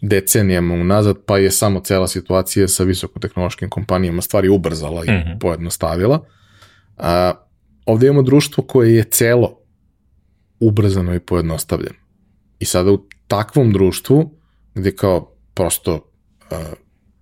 decenijama 0.01 0.73
unazad, 0.73 1.17
pa 1.25 1.37
je 1.37 1.51
samo 1.51 1.79
cela 1.79 2.07
situacija 2.07 2.67
sa 2.67 2.83
visokotehnološkim 2.83 3.69
kompanijama 3.69 4.21
stvari 4.21 4.49
ubrzala 4.49 5.05
i 5.05 5.11
mm 5.11 5.13
-hmm. 5.13 5.39
pojednostavila. 5.39 6.25
A, 6.97 7.33
ovde 7.85 8.07
imamo 8.07 8.21
društvo 8.21 8.63
koje 8.63 8.95
je 8.95 9.03
celo 9.03 9.59
ubrzano 10.59 11.15
i 11.15 11.19
pojednostavljeno. 11.19 11.95
I 12.59 12.65
sada 12.65 12.91
u 12.91 13.05
takvom 13.27 13.73
društvu, 13.73 14.35
gde 14.75 14.95
kao 14.95 15.35
prosto 15.53 16.09
a, 16.51 16.73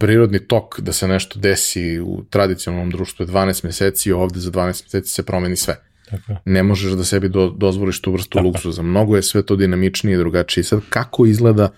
prirodni 0.01 0.39
tok 0.39 0.79
da 0.79 0.93
se 0.93 1.07
nešto 1.07 1.39
desi 1.39 1.99
u 1.99 2.23
tradicionalnom 2.29 2.89
društvu 2.89 3.23
je 3.23 3.27
12 3.27 3.65
meseci, 3.65 4.11
ovde 4.11 4.39
za 4.39 4.51
12 4.51 4.83
meseci 4.83 5.09
se 5.09 5.25
promeni 5.25 5.55
sve. 5.55 5.75
Tako. 6.09 6.41
Ne 6.45 6.63
možeš 6.63 6.91
da 6.91 7.03
sebi 7.03 7.29
do, 7.29 7.49
dozvoliš 7.57 8.01
tu 8.01 8.11
vrstu 8.11 8.37
Tako. 8.37 8.47
luksuza. 8.47 8.81
Mnogo 8.81 9.15
je 9.15 9.21
sve 9.21 9.45
to 9.45 9.55
dinamičnije 9.55 10.15
i 10.15 10.17
drugačije. 10.17 10.63
Sad, 10.63 10.81
kako 10.89 11.25
izgleda 11.25 11.69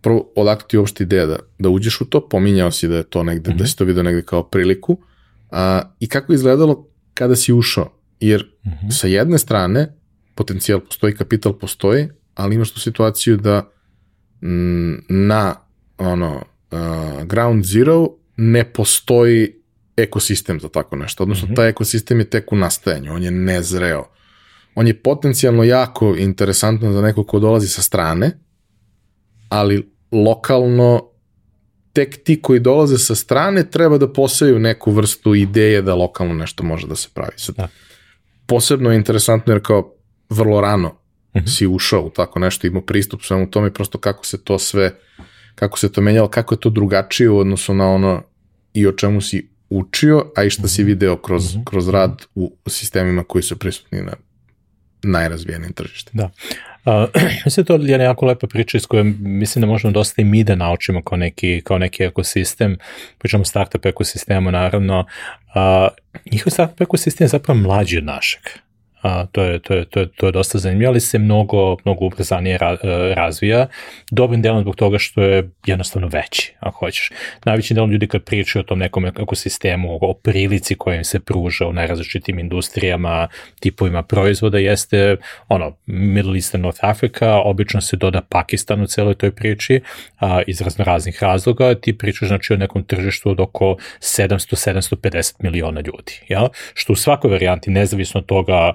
prvo, 0.00 0.32
odakle 0.36 0.68
ti 0.68 0.78
uopšte 0.78 1.04
ideja 1.04 1.26
da, 1.26 1.38
da 1.58 1.68
uđeš 1.68 2.00
u 2.00 2.04
to, 2.04 2.28
pominjao 2.28 2.70
si 2.70 2.88
da 2.88 2.96
je 2.96 3.02
to 3.02 3.22
negde, 3.22 3.50
mm 3.50 3.54
-hmm. 3.54 3.58
da 3.58 3.66
si 3.66 3.76
to 3.76 3.84
vidio 3.84 4.02
negde 4.02 4.22
kao 4.22 4.42
priliku, 4.42 4.98
a, 5.50 5.82
i 6.00 6.08
kako 6.08 6.32
je 6.32 6.34
izgledalo 6.34 6.88
kada 7.14 7.36
si 7.36 7.52
ušao, 7.52 7.92
jer 8.20 8.46
mm 8.66 8.70
-hmm. 8.70 8.90
sa 8.90 9.06
jedne 9.06 9.38
strane 9.38 9.94
potencijal 10.34 10.80
postoji, 10.80 11.16
kapital 11.16 11.58
postoji, 11.58 12.08
ali 12.34 12.54
imaš 12.54 12.70
tu 12.70 12.80
situaciju 12.80 13.36
da 13.36 13.70
m, 14.42 15.04
na 15.08 15.54
ono, 15.98 16.44
uh, 16.70 17.24
ground 17.24 17.64
zero 17.64 18.08
ne 18.36 18.72
postoji 18.72 19.54
ekosistem 19.96 20.60
za 20.60 20.68
tako 20.68 20.96
nešto, 20.96 21.22
odnosno 21.22 21.48
mm 21.48 21.50
-hmm. 21.50 21.56
taj 21.56 21.68
ekosistem 21.68 22.18
je 22.18 22.30
tek 22.30 22.52
u 22.52 22.56
nastajanju, 22.56 23.12
on 23.12 23.22
je 23.22 23.30
nezreo. 23.30 24.04
On 24.74 24.86
je 24.86 25.02
potencijalno 25.02 25.64
jako 25.64 26.14
interesantan 26.18 26.92
za 26.92 27.00
neko 27.02 27.24
ko 27.24 27.38
dolazi 27.38 27.68
sa 27.68 27.82
strane, 27.82 28.38
ali 29.48 29.92
lokalno 30.12 31.10
tek 31.92 32.24
ti 32.24 32.42
koji 32.42 32.60
dolaze 32.60 32.98
sa 32.98 33.14
strane 33.14 33.70
treba 33.70 33.98
da 33.98 34.12
poseju 34.12 34.58
neku 34.58 34.92
vrstu 34.92 35.34
ideje 35.34 35.82
da 35.82 35.94
lokalno 35.94 36.34
nešto 36.34 36.62
može 36.62 36.86
da 36.86 36.96
se 36.96 37.08
pravi. 37.14 37.32
Sad, 37.36 37.56
da. 37.56 37.68
Posebno 38.46 38.90
je 38.90 38.96
interesantno 38.96 39.52
jer 39.52 39.62
kao 39.62 39.94
vrlo 40.30 40.60
rano 40.60 40.88
mm 40.88 41.38
-hmm. 41.38 41.56
si 41.56 41.66
ušao 41.66 42.02
u 42.02 42.10
tako 42.10 42.38
nešto, 42.38 42.66
imao 42.66 42.82
pristup 42.82 43.22
svemu 43.22 43.50
tome 43.50 43.68
i 43.68 43.72
prosto 43.72 43.98
kako 43.98 44.26
se 44.26 44.44
to 44.44 44.58
sve, 44.58 44.98
kako 45.58 45.78
se 45.78 45.92
to 45.92 46.00
menjalo, 46.00 46.28
kako 46.28 46.54
je 46.54 46.60
to 46.60 46.70
drugačije 46.70 47.30
u 47.30 47.38
odnosu 47.38 47.74
na 47.74 47.90
ono 47.90 48.22
i 48.74 48.86
o 48.86 48.92
čemu 48.92 49.20
si 49.20 49.48
učio, 49.70 50.32
a 50.36 50.44
i 50.44 50.50
šta 50.50 50.62
mm 50.62 50.64
-hmm. 50.64 50.68
si 50.68 50.82
mhm. 50.82 50.88
video 50.88 51.16
kroz, 51.16 51.54
mm 51.54 51.58
-hmm. 51.58 51.64
kroz 51.64 51.88
rad 51.88 52.24
u 52.34 52.52
sistemima 52.66 53.24
koji 53.24 53.42
su 53.42 53.58
prisutni 53.58 54.02
na 54.02 54.12
najrazvijenim 55.02 55.72
tržištima. 55.72 56.22
Da. 56.22 56.30
Uh, 56.92 57.08
mislim 57.44 57.64
da 57.64 57.78
to 57.78 57.84
je 57.84 58.00
jako 58.00 58.26
lepa 58.26 58.46
priča 58.46 58.76
iz 58.76 58.86
koje 58.86 59.04
mislim 59.20 59.60
da 59.60 59.66
možemo 59.66 59.92
dosta 59.92 60.22
i 60.22 60.24
mi 60.24 60.44
da 60.44 60.54
naučimo 60.54 61.02
kao 61.02 61.18
neki, 61.18 61.62
kao 61.64 61.78
neki 61.78 62.04
ekosistem, 62.04 62.76
pričamo 63.18 63.44
startup 63.44 63.86
ekosistemu 63.86 64.50
naravno, 64.50 65.00
uh, 65.00 65.88
njihov 66.32 66.50
startup 66.50 66.80
ekosistem 66.80 67.24
je 67.24 67.28
zapravo 67.28 67.60
mlađi 67.60 67.98
od 67.98 68.04
našeg 68.04 68.42
a, 69.02 69.26
to, 69.26 69.42
je, 69.42 69.58
to, 69.58 69.74
je, 69.74 69.84
to, 69.84 70.00
je, 70.00 70.08
to 70.16 70.26
je 70.26 70.32
dosta 70.32 70.58
zanimljivo, 70.58 70.90
ali 70.90 71.00
se 71.00 71.18
mnogo, 71.18 71.76
mnogo 71.84 72.06
ubrzanije 72.06 72.58
ra, 72.58 72.72
e, 72.72 73.14
razvija, 73.14 73.66
dobrim 74.10 74.42
delom 74.42 74.62
zbog 74.62 74.76
toga 74.76 74.98
što 74.98 75.22
je 75.22 75.50
jednostavno 75.66 76.08
veći, 76.08 76.54
ako 76.60 76.78
hoćeš. 76.78 77.10
Najveći 77.44 77.74
delom 77.74 77.90
ljudi 77.90 78.06
kad 78.06 78.22
pričaju 78.22 78.60
o 78.60 78.66
tom 78.66 78.78
nekom 78.78 79.06
ekosistemu, 79.06 79.98
o 80.00 80.14
prilici 80.14 80.74
koja 80.74 80.96
im 80.96 81.04
se 81.04 81.20
pruža 81.20 81.66
u 81.66 81.72
najrazličitim 81.72 82.38
industrijama, 82.38 83.28
tipovima 83.60 84.02
proizvoda, 84.02 84.58
jeste 84.58 85.16
ono, 85.48 85.76
Middle 85.86 86.34
East 86.34 86.54
and 86.54 86.64
North 86.64 86.80
Africa, 86.82 87.34
obično 87.34 87.80
se 87.80 87.96
doda 87.96 88.20
Pakistan 88.28 88.82
u 88.82 88.86
celoj 88.86 89.14
toj 89.14 89.30
priči, 89.30 89.80
a, 90.18 90.42
iz 90.46 90.60
razno 90.60 90.84
raznih 90.84 91.22
razloga, 91.22 91.74
ti 91.74 91.98
pričaš 91.98 92.28
znači 92.28 92.52
o 92.52 92.56
nekom 92.56 92.84
tržištu 92.84 93.30
od 93.30 93.40
oko 93.40 93.76
700-750 94.00 95.34
miliona 95.38 95.80
ljudi, 95.80 96.20
ja? 96.28 96.48
što 96.74 96.92
u 96.92 96.96
svakoj 96.96 97.30
varijanti, 97.30 97.70
nezavisno 97.70 98.20
od 98.20 98.26
toga 98.26 98.72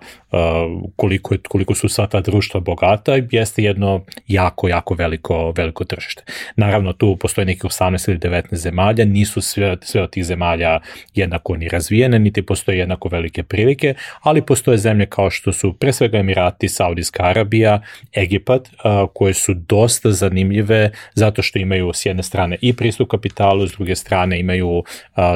koliko, 0.95 1.34
je, 1.34 1.40
koliko 1.49 1.76
su 1.76 1.90
sva 1.90 2.07
ta 2.07 2.22
društva 2.22 2.60
bogata, 2.60 3.14
jeste 3.31 3.64
jedno 3.64 4.06
jako, 4.27 4.68
jako 4.68 4.94
veliko, 4.94 5.53
veliko 5.57 5.84
tržište. 5.84 6.23
Naravno, 6.56 6.94
tu 6.94 7.15
postoje 7.15 7.45
neki 7.45 7.61
18 7.61 8.10
ili 8.10 8.19
19 8.19 8.56
zemalja, 8.56 9.06
nisu 9.06 9.41
sve, 9.41 9.77
sve 9.81 10.02
od 10.02 10.10
tih 10.10 10.26
zemalja 10.26 10.80
jednako 11.15 11.56
ni 11.56 11.69
razvijene, 11.69 12.19
niti 12.19 12.41
postoje 12.41 12.77
jednako 12.77 13.10
velike 13.10 13.44
prilike, 13.44 13.94
ali 14.22 14.41
postoje 14.41 14.77
zemlje 14.77 15.06
kao 15.06 15.30
što 15.30 15.53
su 15.53 15.73
pre 15.73 15.94
svega 15.94 16.18
Emirati, 16.18 16.69
Saudijska 16.69 17.23
Arabija, 17.23 17.81
Egipat, 18.14 18.69
koje 19.14 19.34
su 19.34 19.53
dosta 19.53 20.11
zanimljive 20.11 20.91
zato 21.14 21.41
što 21.41 21.60
imaju 21.60 21.91
s 21.94 22.06
jedne 22.06 22.23
strane 22.23 22.57
i 22.61 22.73
pristup 22.73 23.10
kapitalu, 23.10 23.68
s 23.68 23.72
druge 23.72 23.95
strane 23.95 24.40
imaju 24.40 24.84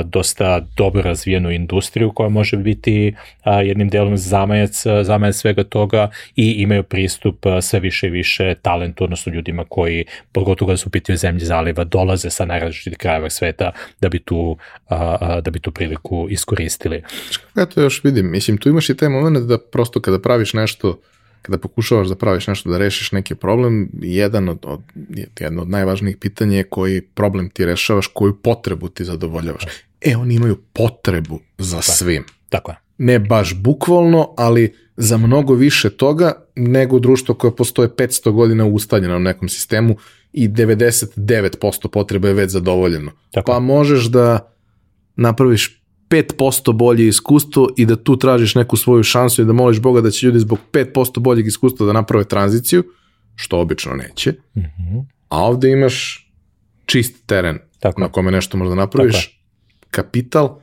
dosta 0.03 0.59
dobro 0.77 1.01
razvijenu 1.01 1.51
industriju 1.51 2.11
koja 2.11 2.29
može 2.29 2.57
biti 2.57 3.15
jednim 3.63 3.89
delom 3.89 4.17
zamajac 4.17 4.66
zamajac, 4.73 5.05
zamajac 5.05 5.35
svega 5.35 5.63
toga 5.63 6.09
i 6.35 6.51
imaju 6.51 6.83
pristup 6.83 7.45
sve 7.61 7.79
više 7.79 8.07
i 8.07 8.09
više 8.09 8.55
talentu, 8.61 9.03
odnosno 9.03 9.33
ljudima 9.33 9.65
koji, 9.69 10.05
pogotovo 10.31 10.71
da 10.71 10.77
su 10.77 10.89
pitaju 10.89 11.17
zemlje 11.17 11.45
zaliva, 11.45 11.83
dolaze 11.83 12.29
sa 12.29 12.45
najrazličitih 12.45 12.97
krajeva 12.97 13.29
sveta 13.29 13.71
da 14.01 14.09
bi 14.09 14.19
tu, 14.19 14.57
da 15.41 15.51
bi 15.51 15.59
tu 15.59 15.71
priliku 15.71 16.27
iskoristili. 16.29 17.03
Ja 17.55 17.65
to 17.65 17.81
još 17.81 18.03
vidim, 18.03 18.31
mislim, 18.31 18.57
tu 18.57 18.69
imaš 18.69 18.89
i 18.89 18.97
taj 18.97 19.09
moment 19.09 19.47
da 19.47 19.57
prosto 19.57 20.01
kada 20.01 20.19
praviš 20.19 20.53
nešto 20.53 20.99
kada 21.41 21.57
pokušavaš 21.57 22.07
da 22.07 22.15
praviš 22.15 22.47
nešto, 22.47 22.69
da 22.69 22.77
rešiš 22.77 23.11
neki 23.11 23.35
problem, 23.35 23.89
jedan 24.01 24.49
od, 24.49 24.59
od, 24.63 24.81
jedno 25.39 25.61
od 25.61 25.69
najvažnijih 25.69 26.17
pitanja 26.17 26.57
je 26.57 26.63
koji 26.63 27.01
problem 27.01 27.49
ti 27.49 27.65
rešavaš, 27.65 28.07
koju 28.07 28.35
potrebu 28.41 28.89
ti 28.89 29.05
zadovoljavaš. 29.05 29.63
E, 30.01 30.15
oni 30.17 30.35
imaju 30.35 30.57
potrebu 30.73 31.39
za 31.57 31.79
Tako 31.79 31.91
svim. 31.91 32.23
Tako 32.49 32.71
je 32.71 32.86
ne 32.97 33.19
baš 33.19 33.55
bukvalno, 33.55 34.33
ali 34.37 34.75
za 34.97 35.17
mnogo 35.17 35.53
više 35.53 35.89
toga 35.89 36.45
nego 36.55 36.99
društvo 36.99 37.35
koje 37.35 37.55
postoje 37.55 37.89
500 37.89 38.31
godina 38.31 38.65
ustaljeno 38.65 39.15
u 39.15 39.19
nekom 39.19 39.49
sistemu 39.49 39.95
i 40.33 40.49
99% 40.49 41.87
potreba 41.87 42.27
je 42.27 42.33
već 42.33 42.51
zadovoljeno. 42.51 43.11
Tako. 43.31 43.51
Pa 43.51 43.59
možeš 43.59 44.05
da 44.05 44.53
napraviš 45.15 45.83
5% 46.09 46.73
bolje 46.73 47.07
iskustvo 47.07 47.69
i 47.77 47.85
da 47.85 47.95
tu 47.95 48.17
tražiš 48.17 48.55
neku 48.55 48.77
svoju 48.77 49.03
šansu 49.03 49.41
i 49.41 49.45
da 49.45 49.53
moliš 49.53 49.79
Boga 49.79 50.01
da 50.01 50.11
će 50.11 50.25
ljudi 50.25 50.39
zbog 50.39 50.59
5% 50.71 51.19
boljeg 51.19 51.47
iskustva 51.47 51.85
da 51.85 51.93
naprave 51.93 52.23
tranziciju, 52.23 52.83
što 53.35 53.59
obično 53.59 53.93
neće. 53.93 54.31
Mm 54.31 54.59
-hmm. 54.59 55.05
A 55.29 55.43
ovde 55.43 55.71
imaš 55.71 56.27
čist 56.85 57.25
teren 57.25 57.59
Tako. 57.79 58.01
na 58.01 58.11
kome 58.11 58.31
nešto 58.31 58.57
možda 58.57 58.75
napraviš, 58.75 59.27
Tako. 59.27 59.37
kapital, 59.91 60.59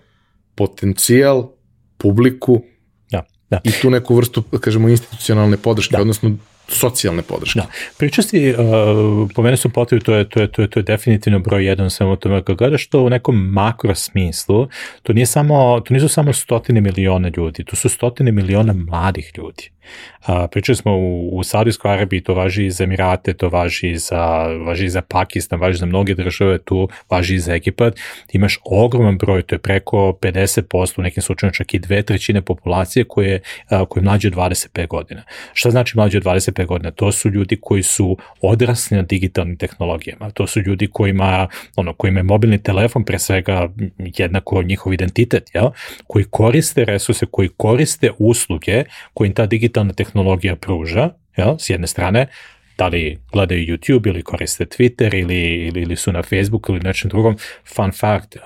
potencijal, 0.55 1.54
publiku 1.99 2.63
da, 3.11 3.23
da. 3.51 3.61
i 3.65 3.71
tu 3.83 3.91
neku 3.91 4.15
vrstu, 4.15 4.43
kažemo, 4.61 4.89
institucionalne 4.89 5.57
podrške, 5.57 5.97
da. 5.97 6.01
odnosno 6.01 6.37
socijalne 6.69 7.23
podrške. 7.23 7.61
Da. 7.61 7.67
Priča 7.99 8.23
si, 8.23 8.51
uh, 8.51 9.31
po 9.35 9.43
mene 9.43 9.57
su 9.57 9.69
potrebi, 9.69 10.05
to 10.05 10.15
je, 10.15 10.29
to 10.29 10.41
je, 10.41 10.53
to 10.53 10.63
je, 10.63 10.71
to 10.71 10.81
je 10.81 10.83
definitivno 10.83 11.39
broj 11.39 11.67
jedan 11.67 11.91
samo 11.91 12.17
tome, 12.17 12.43
kad 12.45 12.57
gledaš 12.57 12.87
to 12.87 13.03
u 13.03 13.11
nekom 13.11 13.37
makro 13.37 13.95
smislu, 13.95 14.69
to, 15.03 15.13
nije 15.13 15.27
samo, 15.27 15.81
to 15.81 15.95
nisu 15.95 16.09
samo 16.09 16.33
stotine 16.33 16.81
miliona 16.81 17.31
ljudi, 17.37 17.65
to 17.65 17.77
su 17.77 17.89
stotine 17.89 18.33
miliona 18.33 18.73
mladih 18.73 19.33
ljudi. 19.37 19.71
A, 20.27 20.49
pričali 20.49 20.77
smo 20.77 20.97
u, 20.97 21.39
u 21.39 21.45
Saudijskoj 21.45 21.93
Arabiji, 21.93 22.21
to 22.21 22.35
važi 22.35 22.67
i 22.67 22.71
za 22.71 22.85
Emirate, 22.85 23.35
to 23.35 23.49
važi 23.49 23.97
za, 23.97 24.47
važi 24.67 24.89
za 24.89 25.03
Pakistan, 25.03 25.61
važi 25.61 25.79
za 25.79 25.87
mnoge 25.87 26.15
države, 26.15 26.59
tu 26.59 26.89
važi 27.11 27.35
i 27.35 27.39
za 27.39 27.55
Egipat. 27.55 28.01
Imaš 28.33 28.59
ogroman 28.65 29.19
broj, 29.19 29.43
to 29.43 29.55
je 29.55 29.59
preko 29.59 29.97
50%, 30.21 30.99
u 30.99 31.03
nekim 31.03 31.23
slučajima 31.23 31.53
čak 31.53 31.75
i 31.75 31.79
dve 31.79 32.03
trećine 32.03 32.43
populacije 32.43 33.05
koje, 33.05 33.41
a, 33.69 33.85
koje 33.85 34.01
je 34.01 34.05
mlađe 34.05 34.29
od 34.29 34.35
25 34.35 34.87
godina. 34.87 35.23
Šta 35.53 35.71
znači 35.71 35.97
mlađe 35.97 36.19
od 36.19 36.25
25 36.25 36.67
godina? 36.67 36.91
To 36.91 37.13
su 37.13 37.31
ljudi 37.31 37.59
koji 37.61 37.83
su 37.83 38.17
odrasli 38.41 38.97
na 38.97 39.03
digitalnim 39.03 39.57
tehnologijama. 39.57 40.31
To 40.31 40.47
su 40.47 40.61
ljudi 40.61 40.87
kojima, 40.93 41.49
ono, 41.77 41.93
kojima 41.93 42.19
je 42.19 42.23
mobilni 42.25 42.63
telefon 42.63 43.05
pre 43.05 43.19
svega 43.19 43.69
jednako 43.99 44.63
njihov 44.63 44.93
identitet, 44.93 45.51
jel? 45.55 45.71
koji 46.07 46.25
koriste 46.25 46.85
resurse, 46.85 47.27
koji 47.31 47.49
koriste 47.57 48.11
usluge 48.19 48.85
koje 49.15 49.29
im 49.29 49.35
ta 49.35 49.47
digitalna 49.47 49.74
digitalna 49.75 49.93
tehnologija 49.93 50.57
pruža, 50.57 51.11
jel, 51.37 51.57
s 51.59 51.71
jedne 51.71 51.87
strane, 51.87 52.27
da 52.79 52.89
li 52.89 53.19
gledaju 53.33 53.67
YouTube 53.67 54.09
ili 54.09 54.23
koriste 54.23 54.65
Twitter 54.65 55.15
ili, 55.15 55.67
ili, 55.67 55.83
ili 55.83 55.97
su 55.97 56.13
na 56.13 56.23
Facebooku 56.23 56.73
ili 56.73 56.81
nečem 56.81 57.09
drugom. 57.09 57.37
Fun 57.75 57.93
fact, 57.93 58.37
uh, 58.37 58.43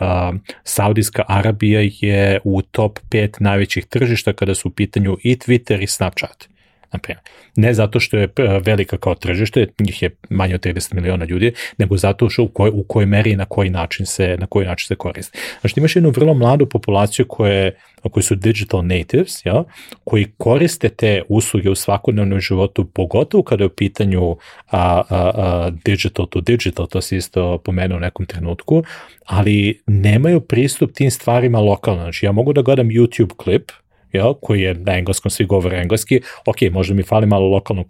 Saudijska 0.65 1.25
Arabija 1.29 1.81
je 2.01 2.41
u 2.45 2.63
top 2.63 2.99
5 3.11 3.41
najvećih 3.41 3.87
tržišta 3.87 4.33
kada 4.33 4.55
su 4.55 4.69
u 4.69 4.71
pitanju 4.71 5.17
i 5.23 5.37
Twitter 5.37 5.83
i 5.83 5.87
Snapchat 5.87 6.49
na 6.93 6.99
primjer. 6.99 7.23
Ne 7.57 7.75
zato 7.75 8.01
što 8.01 8.17
je 8.17 8.25
e, 8.25 8.61
velika 8.65 8.97
kao 8.97 9.15
tržište, 9.15 9.67
njih 9.81 10.03
je 10.03 10.11
manje 10.31 10.55
od 10.55 10.61
30 10.61 10.95
miliona 10.95 11.25
ljudi, 11.25 11.53
nego 11.79 11.97
zato 11.97 12.31
što 12.31 12.43
u 12.43 12.49
koj, 12.49 12.71
u 12.75 12.83
kojoj 12.83 13.07
meri 13.07 13.31
i 13.31 13.37
na 13.37 13.45
koji 13.45 13.71
način 13.71 14.07
se, 14.07 14.37
na 14.39 14.47
koji 14.47 14.67
način 14.67 14.87
se 14.87 14.95
koristi. 14.95 15.39
Znači 15.61 15.75
imaš 15.77 15.97
jednu 15.97 16.11
vrlo 16.11 16.35
mladu 16.35 16.67
populaciju 16.67 17.27
koje, 17.29 17.77
koji 18.11 18.23
su 18.23 18.35
digital 18.35 18.87
natives, 18.87 19.47
ja, 19.47 19.65
koji 20.05 20.27
koriste 20.39 20.89
te 20.89 21.23
usluge 21.29 21.71
u 21.71 21.75
svakodnevnom 21.75 22.41
životu, 22.41 22.85
pogotovo 22.85 23.43
kada 23.43 23.65
je 23.65 23.67
u 23.67 23.75
pitanju 23.77 24.31
a, 24.31 24.37
a, 24.71 25.03
a, 25.11 25.71
digital 25.85 26.27
to 26.27 26.41
digital, 26.41 26.87
to 26.87 27.01
se 27.01 27.17
isto 27.17 27.59
pomenuo 27.59 27.97
u 27.97 28.01
nekom 28.01 28.27
trenutku, 28.27 28.83
ali 29.25 29.83
nemaju 29.87 30.41
pristup 30.41 30.93
tim 30.93 31.11
stvarima 31.11 31.61
lokalno. 31.61 32.03
Znači 32.03 32.27
ja 32.27 32.33
mogu 32.33 32.53
da 32.53 32.63
gledam 32.63 32.89
YouTube 32.89 33.37
klip, 33.37 33.71
jel, 34.13 34.35
koji 34.43 34.63
je 34.63 34.75
na 34.75 34.99
engleskom, 34.99 35.31
svi 35.31 35.45
govore 35.45 35.79
engleski, 35.79 36.21
ok, 36.47 36.57
možda 36.73 36.95
mi 36.95 37.03
fali 37.03 37.27
malo 37.27 37.49
lokalnog 37.49 37.87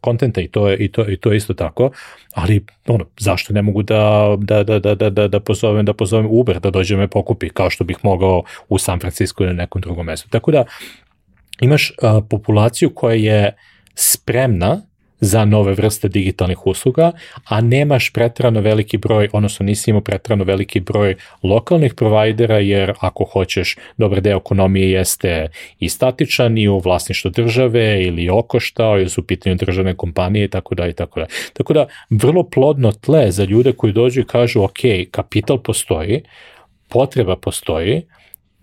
kontenta 0.00 0.40
i 0.40 0.48
to 0.48 0.68
je, 0.68 0.76
i 0.76 0.92
to, 0.92 1.08
i 1.08 1.16
to 1.16 1.30
je 1.30 1.36
isto 1.36 1.54
tako, 1.54 1.90
ali 2.34 2.64
ono, 2.86 3.04
zašto 3.18 3.52
ne 3.52 3.62
mogu 3.62 3.82
da, 3.82 4.36
da, 4.38 4.64
da, 4.64 4.78
da, 4.78 5.10
da, 5.10 5.28
da, 5.28 5.40
pozovem, 5.40 5.84
da 5.84 5.92
pozovem 5.92 6.26
Uber 6.30 6.60
da 6.60 6.70
dođe 6.70 6.96
me 6.96 7.08
pokupi, 7.08 7.48
kao 7.48 7.70
što 7.70 7.84
bih 7.84 7.96
mogao 8.02 8.42
u 8.68 8.78
San 8.78 9.00
Francisco 9.00 9.44
ili 9.44 9.54
nekom 9.54 9.80
drugom 9.80 10.06
mestu. 10.06 10.28
Tako 10.28 10.50
da 10.50 10.64
imaš 11.60 11.92
a, 12.02 12.20
populaciju 12.30 12.90
koja 12.94 13.14
je 13.14 13.56
spremna 13.94 14.82
za 15.22 15.44
nove 15.44 15.74
vrste 15.74 16.08
digitalnih 16.08 16.66
usluga, 16.66 17.12
a 17.44 17.60
nemaš 17.60 18.10
pretrano 18.12 18.60
veliki 18.60 18.98
broj, 18.98 19.28
odnosno 19.32 19.66
nisi 19.66 19.90
imao 19.90 20.00
pretrano 20.00 20.44
veliki 20.44 20.80
broj 20.80 21.16
lokalnih 21.42 21.94
provajdera, 21.94 22.58
jer 22.58 22.92
ako 23.00 23.24
hoćeš, 23.24 23.76
dobar 23.96 24.20
deo 24.20 24.38
ekonomije 24.38 24.90
jeste 24.90 25.48
i 25.78 25.88
statičan 25.88 26.58
i 26.58 26.68
u 26.68 26.78
vlasništvu 26.78 27.30
države 27.30 28.02
ili 28.04 28.28
okoštao, 28.28 28.98
ili 28.98 29.08
su 29.08 29.20
u 29.20 29.24
pitanju 29.24 29.54
državne 29.54 29.94
kompanije 29.96 30.44
i 30.44 30.48
tako 30.48 30.74
da 30.74 30.88
i 30.88 30.92
tako 30.92 31.20
da. 31.20 31.26
Tako 31.52 31.72
da, 31.72 31.86
vrlo 32.10 32.42
plodno 32.42 32.92
tle 32.92 33.30
za 33.30 33.44
ljude 33.44 33.72
koji 33.72 33.92
dođu 33.92 34.20
i 34.20 34.26
kažu, 34.26 34.62
ok, 34.62 34.80
kapital 35.10 35.58
postoji, 35.58 36.22
potreba 36.88 37.36
postoji, 37.36 38.02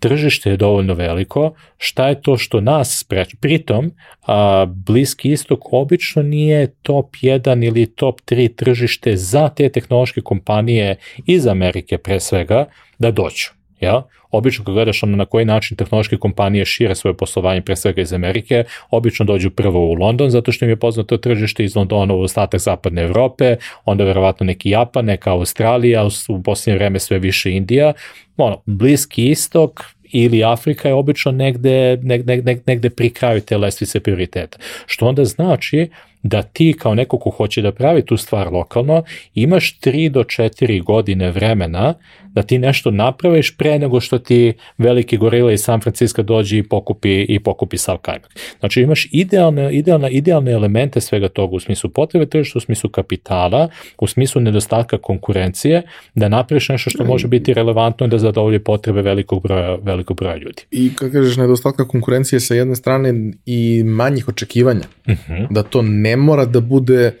tržište 0.00 0.50
je 0.50 0.56
dovoljno 0.56 0.94
veliko, 0.94 1.52
šta 1.78 2.08
je 2.08 2.22
to 2.22 2.36
što 2.36 2.60
nas 2.60 2.98
spreča? 3.00 3.36
Pritom, 3.40 3.92
a, 4.26 4.66
Bliski 4.68 5.30
istok 5.30 5.72
obično 5.72 6.22
nije 6.22 6.74
top 6.82 7.16
1 7.22 7.66
ili 7.66 7.86
top 7.86 8.20
3 8.20 8.54
tržište 8.56 9.16
za 9.16 9.48
te 9.48 9.68
tehnološke 9.68 10.20
kompanije 10.20 10.96
iz 11.26 11.46
Amerike 11.46 11.98
pre 11.98 12.20
svega 12.20 12.66
da 12.98 13.10
dođu. 13.10 13.59
Ja? 13.80 14.02
Obično 14.30 14.64
kad 14.64 14.74
gledaš 14.74 15.02
na 15.02 15.24
koji 15.24 15.44
način 15.44 15.76
tehnološke 15.76 16.16
kompanije 16.16 16.64
šire 16.64 16.94
svoje 16.94 17.16
poslovanje 17.16 17.60
pre 17.60 17.76
svega 17.76 18.02
iz 18.02 18.12
Amerike, 18.12 18.64
obično 18.90 19.24
dođu 19.24 19.50
prvo 19.50 19.86
u 19.86 19.92
London 19.94 20.30
zato 20.30 20.52
što 20.52 20.64
im 20.64 20.68
je 20.68 20.76
poznato 20.76 21.16
tržište 21.16 21.64
iz 21.64 21.76
Londona 21.76 22.14
u 22.14 22.20
ostatak 22.20 22.60
zapadne 22.60 23.02
Evrope, 23.02 23.56
onda 23.84 24.04
verovatno 24.04 24.46
neki 24.46 24.70
Japan, 24.70 25.04
neka 25.04 25.32
Australija, 25.32 26.08
u 26.28 26.42
posljednje 26.42 26.78
vreme 26.78 26.98
sve 26.98 27.18
više 27.18 27.52
Indija, 27.52 27.92
ono, 28.36 28.62
Bliski 28.66 29.30
istok, 29.30 29.84
ili 30.12 30.44
Afrika 30.44 30.88
je 30.88 30.94
obično 30.94 31.32
negde, 31.32 31.98
negde, 32.02 32.60
negde 32.66 32.90
pri 32.90 33.10
kraju 33.10 33.40
te 33.40 33.56
lestvice 33.56 34.00
prioriteta. 34.00 34.58
Što 34.86 35.06
onda 35.06 35.24
znači 35.24 35.88
da 36.22 36.42
ti 36.42 36.76
kao 36.78 36.94
neko 36.94 37.18
ko 37.18 37.30
hoće 37.30 37.62
da 37.62 37.72
pravi 37.72 38.06
tu 38.06 38.16
stvar 38.16 38.52
lokalno, 38.52 39.02
imaš 39.34 39.78
3 39.80 40.08
do 40.08 40.22
4 40.22 40.82
godine 40.82 41.30
vremena 41.30 41.94
da 42.32 42.42
ti 42.42 42.58
nešto 42.58 42.90
napraviš 42.90 43.56
pre 43.56 43.78
nego 43.78 44.00
što 44.00 44.18
ti 44.18 44.52
veliki 44.78 45.16
gorila 45.16 45.52
iz 45.52 45.60
San 45.60 45.80
Francisco 45.80 46.22
dođe 46.22 46.58
i 46.58 46.62
pokupi, 46.62 47.22
i 47.22 47.40
pokupi 47.40 47.78
sav 47.78 47.96
kajmak. 47.96 48.30
Znači 48.60 48.80
imaš 48.80 49.08
idealne, 49.12 49.74
idealne, 49.74 50.10
idealne 50.10 50.52
elemente 50.52 51.00
svega 51.00 51.28
toga 51.28 51.56
u 51.56 51.60
smislu 51.60 51.90
potrebe 51.90 52.26
tržišta, 52.26 52.58
u 52.58 52.60
smislu 52.60 52.90
kapitala, 52.90 53.68
u 53.98 54.06
smislu 54.06 54.40
nedostatka 54.40 54.98
konkurencije, 54.98 55.82
da 56.14 56.28
napraviš 56.28 56.68
nešto 56.68 56.90
što 56.90 57.04
može 57.04 57.28
biti 57.28 57.54
relevantno 57.54 58.06
i 58.06 58.08
da 58.08 58.18
zadovolji 58.18 58.58
potrebe 58.58 59.02
velikog 59.02 59.42
broja, 59.42 59.74
velikog 59.82 60.16
broja 60.16 60.36
ljudi. 60.36 60.62
I 60.70 60.94
kako 60.94 61.12
kažeš, 61.12 61.36
nedostatka 61.36 61.88
konkurencije 61.88 62.40
sa 62.40 62.54
jedne 62.54 62.76
strane 62.76 63.14
i 63.46 63.82
manjih 63.84 64.28
očekivanja. 64.28 64.86
Uh 65.06 65.12
mhm. 65.12 65.32
-huh. 65.32 65.46
Da 65.50 65.62
to 65.62 65.82
ne 65.82 66.16
mora 66.16 66.44
da 66.44 66.60
bude 66.60 67.14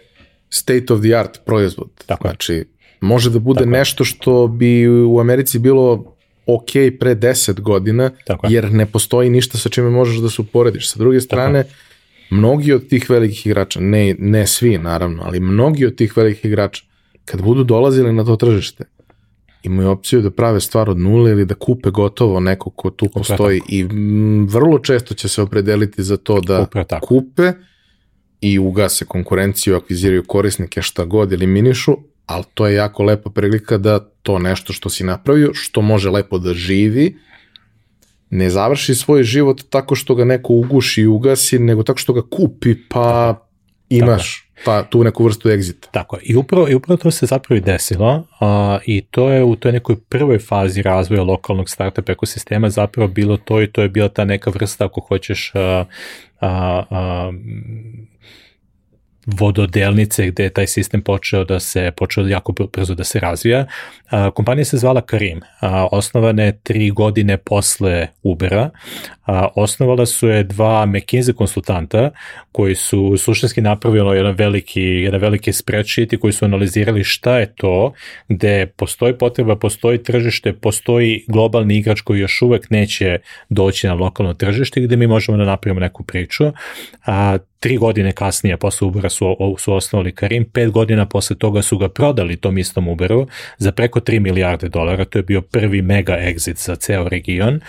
state 0.50 0.92
of 0.92 1.00
the 1.00 1.14
art 1.14 1.40
proizvod. 1.44 1.90
Tako 2.06 2.28
znači, 2.28 2.64
može 3.00 3.30
da 3.30 3.38
bude 3.38 3.60
Tako 3.60 3.70
nešto 3.70 4.04
što 4.04 4.46
bi 4.46 4.88
u 4.88 5.20
Americi 5.20 5.58
bilo 5.58 6.14
ok 6.46 6.70
pre 7.00 7.14
10 7.14 7.60
godina, 7.60 8.10
Tako 8.26 8.46
jer 8.50 8.72
ne 8.72 8.86
postoji 8.86 9.30
ništa 9.30 9.58
sa 9.58 9.68
čime 9.68 9.90
možeš 9.90 10.16
da 10.16 10.30
se 10.30 10.42
uporediš. 10.42 10.90
Sa 10.92 10.98
druge 10.98 11.20
strane, 11.20 11.62
Tako 11.62 11.74
mnogi 12.30 12.72
od 12.72 12.88
tih 12.88 13.10
velikih 13.10 13.46
igrača, 13.46 13.80
ne, 13.80 14.14
ne 14.18 14.46
svi 14.46 14.78
naravno, 14.78 15.22
ali 15.26 15.40
mnogi 15.40 15.86
od 15.86 15.96
tih 15.96 16.16
velikih 16.16 16.44
igrača, 16.44 16.84
kad 17.24 17.42
budu 17.42 17.64
dolazili 17.64 18.12
na 18.12 18.24
to 18.24 18.36
tržište, 18.36 18.84
imaju 19.62 19.90
opciju 19.90 20.20
da 20.20 20.30
prave 20.30 20.60
stvar 20.60 20.90
od 20.90 20.98
nule 20.98 21.30
ili 21.30 21.44
da 21.44 21.54
kupe 21.54 21.90
gotovo 21.90 22.40
neko 22.40 22.70
ko 22.70 22.90
tu 22.90 23.08
postoji. 23.14 23.60
i 23.68 23.86
vrlo 24.48 24.78
često 24.78 25.14
će 25.14 25.28
se 25.28 25.42
opredeliti 25.42 26.02
za 26.02 26.16
to 26.16 26.40
da 26.40 26.66
kupe 27.02 27.52
i 28.40 28.58
ugase 28.58 29.04
konkurenciju, 29.04 29.76
akviziraju 29.76 30.24
korisnike 30.26 30.82
šta 30.82 31.04
god 31.04 31.32
eliminišu, 31.32 31.96
ali 32.30 32.44
to 32.54 32.66
je 32.66 32.74
jako 32.74 33.02
lepa 33.02 33.30
prilika 33.30 33.78
da 33.78 33.98
to 34.22 34.38
nešto 34.38 34.72
što 34.72 34.90
si 34.90 35.04
napravio, 35.04 35.50
što 35.54 35.82
može 35.82 36.10
lepo 36.10 36.38
da 36.38 36.54
živi, 36.54 37.16
ne 38.30 38.50
završi 38.50 38.94
svoj 38.94 39.22
život 39.22 39.62
tako 39.70 39.94
što 39.94 40.14
ga 40.14 40.24
neko 40.24 40.52
uguši 40.52 41.02
i 41.02 41.06
ugasi, 41.06 41.58
nego 41.58 41.82
tako 41.82 41.98
što 41.98 42.12
ga 42.12 42.22
kupi 42.30 42.74
pa 42.88 43.40
imaš 43.88 44.50
ta, 44.64 44.82
tu 44.82 45.04
neku 45.04 45.24
vrstu 45.24 45.50
egzita. 45.50 45.88
Tako 45.92 46.16
je. 46.16 46.22
I 46.24 46.36
upravo, 46.36 46.68
i 46.68 46.74
upravo 46.74 46.96
to 46.96 47.10
se 47.10 47.26
zapravo 47.26 47.56
i 47.56 47.60
desilo 47.60 48.24
a, 48.40 48.78
i 48.86 49.00
to 49.00 49.30
je 49.30 49.44
u 49.44 49.56
toj 49.56 49.72
nekoj 49.72 49.96
prvoj 50.08 50.38
fazi 50.38 50.82
razvoja 50.82 51.22
lokalnog 51.22 51.70
startup 51.70 52.08
ekosistema 52.08 52.70
zapravo 52.70 53.08
bilo 53.08 53.36
to 53.36 53.62
i 53.62 53.66
to 53.66 53.82
je 53.82 53.88
bila 53.88 54.08
ta 54.08 54.24
neka 54.24 54.50
vrsta, 54.50 54.84
ako 54.84 55.00
hoćeš, 55.00 55.52
a, 55.54 55.84
a, 56.40 56.84
a, 56.90 57.32
vododelnice 59.38 60.26
gde 60.26 60.42
je 60.42 60.50
taj 60.50 60.66
sistem 60.66 61.02
počeo 61.02 61.44
da 61.44 61.60
se 61.60 61.90
počeo 61.96 62.26
jako 62.26 62.52
brzo 62.52 62.94
da 62.94 63.04
se 63.04 63.20
razvija. 63.20 63.66
Kompanija 64.34 64.64
se 64.64 64.76
zvala 64.76 65.00
Karim. 65.00 65.40
A, 65.60 65.88
osnovana 65.92 66.42
je 66.42 66.58
tri 66.62 66.90
godine 66.90 67.36
posle 67.36 68.08
Ubera. 68.22 68.70
A, 69.26 69.48
osnovala 69.54 70.06
su 70.06 70.28
je 70.28 70.44
dva 70.44 70.86
McKinsey 70.86 71.32
konsultanta 71.32 72.10
koji 72.52 72.74
su 72.74 73.16
suštinski 73.16 73.60
napravili 73.60 74.16
jedan 74.16 74.34
veliki, 74.34 74.82
jedan 74.82 75.20
veliki 75.20 75.52
spreadsheet 75.52 76.12
i 76.12 76.16
koji 76.16 76.32
su 76.32 76.44
analizirali 76.44 77.04
šta 77.04 77.38
je 77.38 77.54
to 77.54 77.92
gde 78.28 78.66
postoji 78.66 79.18
potreba, 79.18 79.56
postoji 79.56 80.02
tržište, 80.02 80.52
postoji 80.52 81.24
globalni 81.28 81.76
igrač 81.76 82.00
koji 82.00 82.20
još 82.20 82.42
uvek 82.42 82.70
neće 82.70 83.18
doći 83.48 83.86
na 83.86 83.94
lokalno 83.94 84.34
tržište 84.34 84.80
gde 84.80 84.96
mi 84.96 85.06
možemo 85.06 85.38
da 85.38 85.44
napravimo 85.44 85.80
neku 85.80 86.02
priču. 86.04 86.52
A, 87.06 87.38
tri 87.60 87.76
godine 87.76 88.12
kasnije 88.12 88.56
posle 88.56 88.86
Ubera 88.86 89.10
su, 89.10 89.36
su 89.58 89.74
osnovali 89.74 90.14
Karim, 90.14 90.44
pet 90.44 90.70
godina 90.70 91.06
posle 91.06 91.36
toga 91.36 91.62
su 91.62 91.78
ga 91.78 91.88
prodali 91.88 92.36
tom 92.36 92.58
istom 92.58 92.88
Uberu 92.88 93.26
za 93.58 93.72
preko 93.72 94.00
3 94.00 94.20
milijarde 94.20 94.68
dolara, 94.68 95.04
to 95.04 95.18
je 95.18 95.22
bio 95.22 95.40
prvi 95.42 95.82
mega 95.82 96.12
exit 96.12 96.66
za 96.66 96.76
ceo 96.76 97.08
region. 97.08 97.60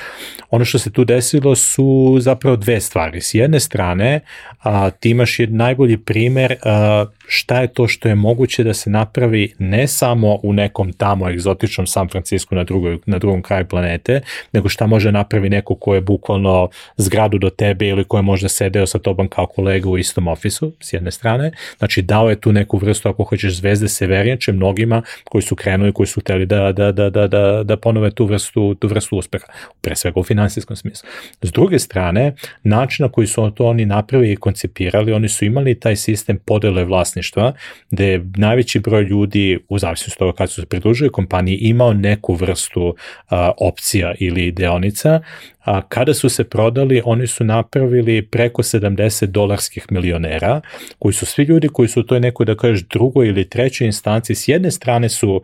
Ono 0.50 0.66
što 0.66 0.80
se 0.80 0.92
tu 0.92 1.06
desilo 1.06 1.56
su 1.56 2.18
zapravo 2.20 2.56
dve 2.56 2.82
stvari. 2.82 3.22
S 3.22 3.34
jedne 3.34 3.60
strane, 3.60 4.20
a, 4.60 4.90
ti 4.90 5.10
imaš 5.10 5.40
jedan 5.40 5.56
najbolji 5.56 5.98
primer 5.98 6.56
a, 6.64 7.06
šta 7.32 7.62
je 7.62 7.68
to 7.74 7.88
što 7.88 8.08
je 8.08 8.16
moguće 8.16 8.64
da 8.64 8.74
se 8.74 8.90
napravi 8.90 9.54
ne 9.60 9.88
samo 9.88 10.40
u 10.44 10.54
nekom 10.54 10.94
tamo 10.94 11.30
egzotičnom 11.30 11.88
San 11.88 12.10
Francisco 12.10 12.56
na, 12.56 12.64
drugoj, 12.64 12.98
na 13.06 13.20
drugom 13.20 13.42
kraju 13.42 13.66
planete, 13.66 14.22
nego 14.54 14.70
šta 14.70 14.88
može 14.88 15.12
napravi 15.12 15.50
neko 15.50 15.76
ko 15.76 15.96
je 15.96 16.02
bukvalno 16.02 16.70
zgradu 16.98 17.38
do 17.38 17.50
tebe 17.50 17.88
ili 17.88 18.04
ko 18.04 18.18
je 18.18 18.22
možda 18.22 18.50
sedeo 18.50 18.88
sa 18.88 19.00
tobom 19.00 19.28
kao 19.28 19.48
kolega 19.48 19.90
u 19.90 19.98
istom 19.98 20.28
ofisu, 20.28 20.74
s 20.80 20.94
jedne 20.94 21.12
strane. 21.12 21.52
Znači, 21.78 22.02
dao 22.02 22.30
je 22.30 22.42
tu 22.42 22.52
neku 22.52 22.78
vrstu, 22.78 23.10
ako 23.10 23.24
hoćeš, 23.24 23.56
zvezde 23.56 23.88
severijanče 23.88 24.52
mnogima 24.52 25.02
koji 25.24 25.42
su 25.42 25.56
krenuli, 25.56 25.94
koji 25.94 26.08
su 26.08 26.20
hteli 26.20 26.46
da, 26.46 26.72
da, 26.72 26.92
da, 26.92 27.10
da, 27.10 27.28
da, 27.28 27.64
da 27.64 27.78
ponove 27.78 28.12
tu 28.12 28.26
vrstu, 28.26 28.76
tu 28.76 28.88
vrstu 28.88 29.18
uspeha, 29.18 29.46
pre 29.82 29.96
svega 29.96 30.20
u 30.20 30.24
finansijskom 30.24 30.76
smislu. 30.76 31.10
S 31.42 31.52
druge 31.52 31.80
strane, 31.80 32.36
način 32.64 33.04
na 33.04 33.12
koji 33.12 33.28
su 33.28 33.52
to 33.56 33.66
oni 33.66 33.86
napravili 33.86 34.32
i 34.32 34.36
koncipirali, 34.36 35.14
oni 35.14 35.30
su 35.30 35.46
imali 35.46 35.80
taj 35.80 35.96
sistem 35.96 36.40
podele 36.46 36.84
vlasništva, 37.22 37.54
gde 37.92 38.08
je 38.08 38.26
najveći 38.38 38.80
broj 38.80 39.04
ljudi, 39.04 39.60
u 39.70 39.80
zavisnosti 39.80 40.16
od 40.16 40.20
toga 40.20 40.38
kad 40.38 40.52
su 40.52 40.62
se 40.62 40.68
pridružili 40.68 41.12
kompaniji, 41.12 41.56
imao 41.56 41.94
neku 41.94 42.34
vrstu 42.34 42.96
a, 43.30 43.52
opcija 43.58 44.14
ili 44.20 44.52
deonica, 44.52 45.22
a 45.64 45.82
kada 45.82 46.14
su 46.14 46.30
se 46.30 46.44
prodali, 46.44 47.02
oni 47.06 47.28
su 47.28 47.44
napravili 47.44 48.22
preko 48.22 48.64
70 48.64 49.26
dolarskih 49.26 49.86
milionera, 49.92 50.62
koji 51.00 51.14
su 51.14 51.26
svi 51.26 51.44
ljudi 51.44 51.68
koji 51.68 51.88
su 51.88 52.00
u 52.00 52.04
toj 52.04 52.20
nekoj, 52.20 52.46
da 52.46 52.56
kažeš, 52.56 52.88
drugoj 52.88 53.28
ili 53.28 53.50
trećoj 53.50 53.88
instanci, 53.88 54.36
s 54.36 54.48
jedne 54.48 54.72
strane 54.72 55.10
su 55.10 55.42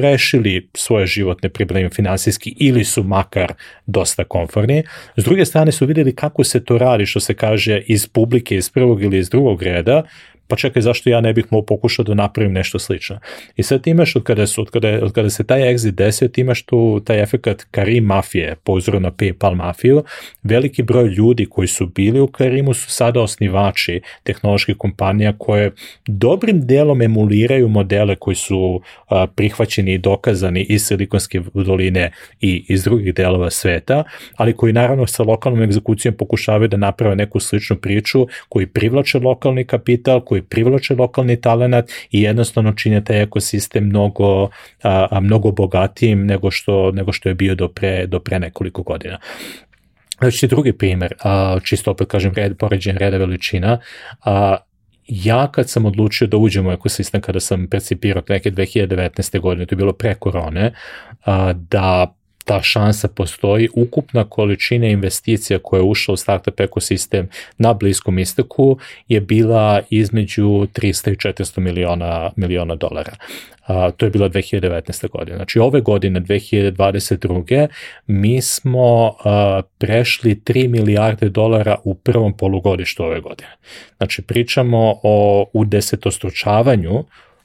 rešili 0.00 0.68
svoje 0.74 1.06
životne 1.06 1.48
probleme 1.48 1.90
finansijski 1.90 2.54
ili 2.56 2.84
su 2.84 3.02
makar 3.02 3.52
dosta 3.86 4.24
komforni. 4.24 4.82
S 5.16 5.24
druge 5.24 5.44
strane 5.44 5.72
su 5.72 5.86
videli 5.86 6.14
kako 6.14 6.44
se 6.44 6.64
to 6.64 6.78
radi, 6.78 7.06
što 7.06 7.20
se 7.20 7.34
kaže 7.34 7.82
iz 7.86 8.08
publike, 8.08 8.56
iz 8.56 8.70
prvog 8.70 9.02
ili 9.02 9.18
iz 9.18 9.30
drugog 9.30 9.62
reda, 9.62 10.02
pa 10.48 10.56
čekaj 10.56 10.82
zašto 10.82 11.10
ja 11.10 11.20
ne 11.20 11.32
bih 11.32 11.44
mogao 11.50 11.66
pokušao 11.66 12.04
da 12.04 12.14
napravim 12.14 12.52
nešto 12.52 12.78
slično. 12.78 13.18
I 13.56 13.62
sad 13.62 13.82
ti 13.82 13.90
imaš 13.90 14.16
od 14.16 14.22
kada, 14.22 14.46
su, 14.46 14.60
od 14.60 14.70
kada, 14.70 14.98
od 15.02 15.12
kada 15.12 15.30
se 15.30 15.44
taj 15.44 15.60
exit 15.60 15.90
desio, 15.90 16.28
ti 16.28 16.40
imaš 16.40 16.62
tu 16.62 17.00
taj 17.04 17.22
efekt 17.22 17.66
Karim 17.70 18.04
mafije, 18.04 18.56
po 18.64 18.72
uzoru 18.72 19.00
na 19.00 19.10
PayPal 19.10 19.54
mafiju, 19.54 20.04
veliki 20.42 20.82
broj 20.82 21.08
ljudi 21.08 21.46
koji 21.46 21.68
su 21.68 21.86
bili 21.86 22.20
u 22.20 22.26
Karimu 22.26 22.74
su 22.74 22.90
sada 22.90 23.20
osnivači 23.20 24.00
tehnoloških 24.22 24.76
kompanija 24.76 25.32
koje 25.38 25.72
dobrim 26.06 26.66
delom 26.66 27.02
emuliraju 27.02 27.68
modele 27.68 28.16
koji 28.16 28.34
su 28.34 28.80
a, 29.08 29.26
prihvaćeni 29.26 29.94
i 29.94 29.98
dokazani 29.98 30.62
iz 30.62 30.86
Silikonske 30.86 31.40
doline 31.54 32.10
i 32.40 32.64
iz 32.68 32.84
drugih 32.84 33.14
delova 33.14 33.50
sveta, 33.50 34.04
ali 34.36 34.56
koji 34.56 34.72
naravno 34.72 35.06
sa 35.06 35.22
lokalnom 35.22 35.62
egzekucijom 35.62 36.14
pokušavaju 36.14 36.68
da 36.68 36.76
naprave 36.76 37.16
neku 37.16 37.40
sličnu 37.40 37.76
priču 37.76 38.26
koji 38.48 38.66
privlače 38.66 39.18
lokalni 39.18 39.64
kapital, 39.64 40.20
koji 40.20 40.33
privlače 40.42 40.94
lokalni 40.94 41.40
talenat 41.40 41.90
i 42.10 42.22
jednostavno 42.22 42.72
čine 42.72 43.04
taj 43.04 43.22
ekosistem 43.22 43.84
mnogo, 43.84 44.48
a, 44.82 45.06
a, 45.10 45.20
mnogo 45.20 45.50
bogatijim 45.50 46.26
nego 46.26 46.50
što, 46.50 46.90
nego 46.92 47.12
što 47.12 47.28
je 47.28 47.34
bio 47.34 47.54
do 47.54 47.68
pre, 47.68 48.06
do 48.06 48.20
pre 48.20 48.38
nekoliko 48.38 48.82
godina. 48.82 49.18
Znači, 50.18 50.46
drugi 50.46 50.72
primer, 50.72 51.14
a, 51.24 51.58
čisto 51.64 51.90
opet 51.90 52.08
kažem, 52.08 52.32
red, 52.34 52.56
poređen 52.56 52.96
reda 52.96 53.16
veličina, 53.16 53.78
a, 54.24 54.56
ja 55.08 55.52
kad 55.52 55.70
sam 55.70 55.84
odlučio 55.86 56.26
da 56.26 56.36
uđem 56.36 56.66
u 56.66 56.72
ekosistem, 56.72 57.20
kada 57.20 57.40
sam 57.40 57.66
percipirao 57.66 58.22
neke 58.28 58.50
2019. 58.50 59.40
godine, 59.40 59.66
to 59.66 59.74
je 59.74 59.76
bilo 59.76 59.92
pre 59.92 60.14
korone, 60.14 60.72
da 61.54 62.14
ta 62.44 62.62
šansa 62.62 63.08
postoji, 63.08 63.68
ukupna 63.74 64.24
količina 64.24 64.86
investicija 64.86 65.58
koja 65.62 65.78
je 65.78 65.84
ušla 65.84 66.14
u 66.14 66.16
startup 66.16 66.60
ekosistem 66.60 67.28
na 67.58 67.72
bliskom 67.74 68.18
istoku 68.18 68.78
je 69.08 69.20
bila 69.20 69.80
između 69.90 70.44
300 70.44 71.12
i 71.12 71.16
400 71.16 71.60
miliona, 71.60 72.30
miliona 72.36 72.74
dolara. 72.74 73.16
A, 73.66 73.90
to 73.90 74.06
je 74.06 74.10
bilo 74.10 74.28
2019. 74.28 75.08
godine. 75.10 75.36
Znači 75.36 75.58
ove 75.58 75.80
godine, 75.80 76.20
2022. 76.20 77.68
mi 78.06 78.42
smo 78.42 79.14
a, 79.24 79.62
prešli 79.78 80.34
3 80.34 80.68
milijarde 80.68 81.28
dolara 81.28 81.76
u 81.84 81.94
prvom 81.94 82.36
polugodištu 82.36 83.04
ove 83.04 83.20
godine. 83.20 83.50
Znači 83.96 84.22
pričamo 84.22 84.94
o 85.02 85.46
udesetostručavanju 85.52 87.04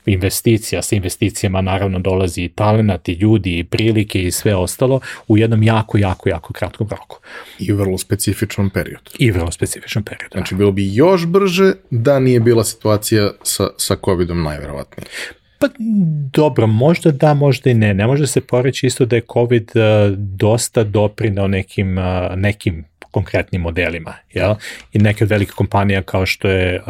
investicija, 0.10 0.82
sa 0.82 0.96
investicijama 0.96 1.62
naravno 1.62 2.00
dolazi 2.00 2.42
i 2.42 2.50
talenat 2.50 3.10
i 3.10 3.14
ljudi 3.14 3.60
i 3.60 3.64
prilike 3.64 4.24
i 4.24 4.32
sve 4.32 4.56
ostalo 4.56 5.00
u 5.28 5.38
jednom 5.38 5.64
jako, 5.64 5.98
jako, 5.98 6.30
jako 6.30 6.54
kratkom 6.54 6.88
roku. 6.90 7.20
I 7.60 7.74
u 7.74 7.78
vrlo 7.78 7.98
specifičnom 7.98 8.70
periodu. 8.70 9.12
I 9.20 9.32
vrlo 9.32 9.52
specifičnom 9.52 10.04
periodu. 10.04 10.34
Znači 10.34 10.56
bilo 10.56 10.72
bi 10.72 10.96
još 10.96 11.26
brže 11.26 11.74
da 11.90 12.20
nije 12.20 12.40
bila 12.40 12.64
situacija 12.64 13.32
sa, 13.44 13.68
sa 13.78 13.96
COVID-om 14.06 14.44
najverovatnije. 14.44 15.08
Pa 15.60 15.68
dobro, 16.34 16.68
možda 16.68 17.12
da, 17.12 17.34
možda 17.34 17.70
i 17.70 17.74
ne. 17.74 17.94
Ne 17.94 18.08
može 18.08 18.28
se 18.28 18.42
poreći 18.42 18.88
isto 18.88 19.06
da 19.06 19.16
je 19.16 19.22
COVID 19.34 19.72
uh, 19.76 20.18
dosta 20.18 20.84
doprinao 20.84 21.48
nekim, 21.48 21.98
uh, 21.98 22.04
nekim 22.36 22.86
konkretnim 23.12 23.62
modelima. 23.62 24.14
Jel? 24.34 24.56
I 24.94 25.00
neke 25.00 25.24
od 25.24 25.30
velikih 25.30 25.56
kompanija 25.56 26.02
kao 26.02 26.26
što, 26.26 26.50
je, 26.50 26.82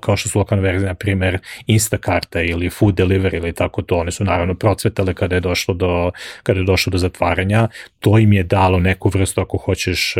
kao 0.00 0.16
što 0.16 0.28
su 0.28 0.38
lokalne 0.38 0.62
verzije, 0.62 0.88
na 0.88 0.94
primer 0.94 1.38
Instacarta 1.66 2.42
ili 2.42 2.70
Food 2.70 2.94
Delivery 2.94 3.36
ili 3.36 3.52
tako 3.52 3.82
to, 3.82 3.96
one 3.96 4.10
su 4.10 4.24
naravno 4.24 4.54
procvetale 4.54 5.14
kada 5.14 5.34
je 5.34 5.40
došlo 5.40 5.74
do, 5.74 6.10
kada 6.42 6.60
je 6.60 6.64
došlo 6.64 6.90
do 6.90 6.98
zatvaranja. 6.98 7.68
To 8.00 8.18
im 8.18 8.32
je 8.32 8.42
dalo 8.42 8.78
neku 8.78 9.08
vrstu, 9.08 9.40
ako 9.40 9.56
hoćeš, 9.56 10.14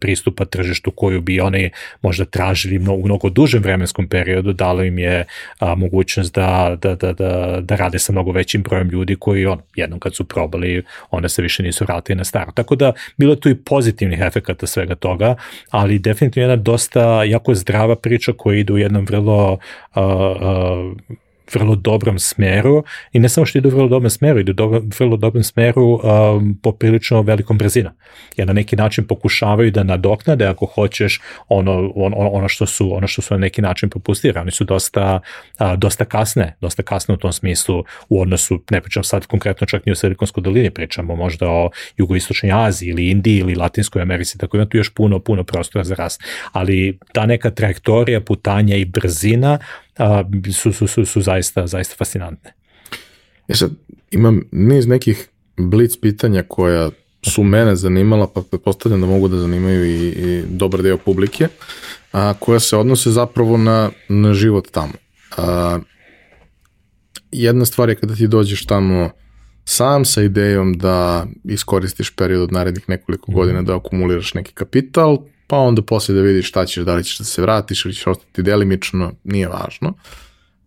pristupa 0.00 0.44
tržištu 0.44 0.90
koju 0.90 1.20
bi 1.20 1.40
oni 1.40 1.70
možda 2.02 2.24
tražili 2.24 2.78
mnogo, 2.78 3.04
mnogo 3.04 3.30
dužem 3.30 3.62
vremenskom 3.62 4.08
periodu, 4.08 4.52
dalo 4.52 4.82
im 4.82 4.98
je 4.98 5.24
uh, 5.60 5.78
mogućnost 5.78 6.34
da, 6.34 6.76
da, 6.82 6.94
da, 6.94 7.12
da, 7.12 7.60
da 7.60 7.76
rade 7.76 7.98
sa 7.98 8.12
mnogo 8.12 8.32
većim 8.32 8.62
brojem 8.62 8.88
ljudi 8.88 9.16
koji 9.16 9.46
on, 9.46 9.58
jednom 9.74 10.00
kad 10.00 10.14
su 10.14 10.24
probali, 10.24 10.82
onda 11.10 11.28
se 11.28 11.42
više 11.42 11.62
nisu 11.62 11.84
vratili 11.84 12.16
na 12.16 12.24
staro. 12.24 12.52
Tako 12.52 12.76
da, 12.76 12.92
bilo 13.16 13.36
tu 13.36 13.48
i 13.48 13.54
pozitivnih 13.54 14.20
efekata 14.20 14.66
sve 14.66 14.83
svega 14.84 14.94
toga, 14.94 15.34
ali 15.70 15.98
definitivno 15.98 16.50
jedna 16.50 16.62
dosta 16.62 17.24
jako 17.24 17.54
zdrava 17.54 17.96
priča 17.96 18.32
koja 18.36 18.58
ide 18.58 18.72
u 18.72 18.78
jednom 18.78 19.06
vrlo 19.06 19.52
uh, 19.52 20.02
uh, 20.02 21.16
vrlo 21.52 21.74
dobrom 21.74 22.18
smeru 22.18 22.84
i 23.12 23.18
ne 23.18 23.28
samo 23.28 23.46
što 23.46 23.58
ide 23.58 23.68
u 23.68 23.70
vrlo 23.70 23.88
dobrom 23.88 24.10
smeru, 24.10 24.40
ide 24.40 24.50
u 24.50 24.54
do, 24.54 24.82
vrlo 24.98 25.16
dobrom 25.16 25.42
smeru 25.42 25.84
um, 25.84 26.58
poprilično 26.62 27.22
velikom 27.22 27.58
brzinom. 27.58 27.92
Jer 28.36 28.46
na 28.46 28.52
neki 28.52 28.76
način 28.76 29.06
pokušavaju 29.06 29.70
da 29.70 29.82
nadoknade 29.82 30.46
ako 30.46 30.66
hoćeš 30.66 31.20
ono, 31.48 31.92
ono, 31.94 32.16
ono 32.16 32.48
što 32.48 32.66
su 32.66 32.96
ono 32.96 33.06
što 33.06 33.22
su 33.22 33.34
na 33.34 33.38
neki 33.38 33.62
način 33.62 33.90
propustili. 33.90 34.38
Oni 34.38 34.50
su 34.50 34.64
dosta, 34.64 35.20
uh, 35.60 35.74
dosta 35.76 36.04
kasne, 36.04 36.56
dosta 36.60 36.82
kasne 36.82 37.14
u 37.14 37.18
tom 37.18 37.32
smislu 37.32 37.84
u 38.08 38.20
odnosu, 38.20 38.60
ne 38.70 38.80
pričam 38.80 39.04
sad 39.04 39.26
konkretno 39.26 39.66
čak 39.66 39.86
ni 39.86 39.92
o 39.92 39.94
Silikonskoj 39.94 40.42
dolini, 40.42 40.70
pričamo 40.70 41.16
možda 41.16 41.48
o 41.48 41.70
jugoistočnoj 41.96 42.52
Aziji 42.52 42.88
ili 42.88 43.10
Indiji 43.10 43.38
ili 43.38 43.54
Latinskoj 43.54 44.02
Americi, 44.02 44.38
tako 44.38 44.56
ima 44.56 44.66
tu 44.66 44.76
još 44.76 44.94
puno, 44.94 45.18
puno 45.18 45.44
prostora 45.44 45.84
za 45.84 45.94
rast. 45.94 46.22
Ali 46.52 46.98
ta 47.12 47.26
neka 47.26 47.50
trajektorija 47.50 48.20
putanja 48.20 48.76
i 48.76 48.84
brzina 48.84 49.58
a, 49.93 49.93
su, 50.52 50.72
su, 50.72 50.86
su, 50.86 51.04
su 51.04 51.20
zaista, 51.20 51.66
zaista 51.66 51.94
fascinantne. 51.98 52.52
E 53.48 53.54
sad, 53.54 53.70
imam 54.10 54.42
niz 54.52 54.86
nekih 54.86 55.28
blic 55.56 55.96
pitanja 56.00 56.42
koja 56.48 56.90
su 57.22 57.42
mene 57.42 57.76
zanimala, 57.76 58.26
pa 58.26 58.42
pretpostavljam 58.42 59.00
da 59.00 59.06
mogu 59.06 59.28
da 59.28 59.38
zanimaju 59.38 59.84
i, 59.84 60.08
i 60.08 60.42
dobar 60.48 60.82
deo 60.82 60.98
publike, 60.98 61.48
a, 62.12 62.34
koja 62.38 62.60
se 62.60 62.76
odnose 62.76 63.10
zapravo 63.10 63.56
na, 63.56 63.90
na 64.08 64.34
život 64.34 64.70
tamo. 64.70 64.92
A, 65.36 65.78
jedna 67.32 67.64
stvar 67.64 67.88
je 67.88 67.94
kada 67.94 68.14
ti 68.14 68.26
dođeš 68.26 68.66
tamo 68.66 69.10
sam 69.64 70.04
sa 70.04 70.22
idejom 70.22 70.72
da 70.78 71.26
iskoristiš 71.44 72.16
period 72.16 72.42
od 72.42 72.52
narednih 72.52 72.88
nekoliko 72.88 73.32
mm. 73.32 73.34
godina 73.34 73.62
da 73.62 73.76
akumuliraš 73.76 74.34
neki 74.34 74.52
kapital, 74.52 75.18
pa 75.54 75.58
onda 75.58 75.82
posle 75.82 76.14
da 76.14 76.20
vidiš 76.20 76.48
šta 76.48 76.66
ćeš, 76.66 76.84
da 76.84 76.94
li 76.94 77.04
ćeš 77.04 77.18
da 77.18 77.24
se 77.24 77.42
vratiš 77.42 77.84
ili 77.84 77.94
ćeš 77.94 78.06
ostati 78.06 78.42
delimično, 78.42 79.12
nije 79.24 79.48
važno. 79.48 79.94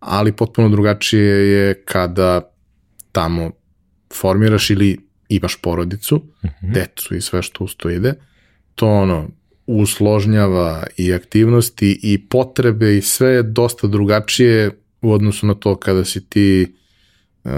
Ali 0.00 0.32
potpuno 0.32 0.68
drugačije 0.68 1.50
je 1.50 1.82
kada 1.84 2.52
tamo 3.12 3.50
formiraš 4.14 4.70
ili 4.70 4.98
imaš 5.28 5.56
porodicu, 5.56 6.16
mm 6.16 6.46
-hmm. 6.46 6.72
decu 6.72 7.16
i 7.16 7.20
sve 7.20 7.42
što 7.42 7.64
usto 7.64 7.90
ide, 7.90 8.14
to 8.74 8.88
ono 8.88 9.28
usložnjava 9.66 10.86
i 10.96 11.14
aktivnosti 11.14 12.00
i 12.02 12.28
potrebe 12.28 12.96
i 12.96 13.02
sve 13.02 13.30
je 13.30 13.42
dosta 13.42 13.86
drugačije 13.86 14.70
u 15.02 15.12
odnosu 15.12 15.46
na 15.46 15.54
to 15.54 15.76
kada 15.76 16.04
si 16.04 16.28
ti 16.28 16.74
uh, 17.44 17.50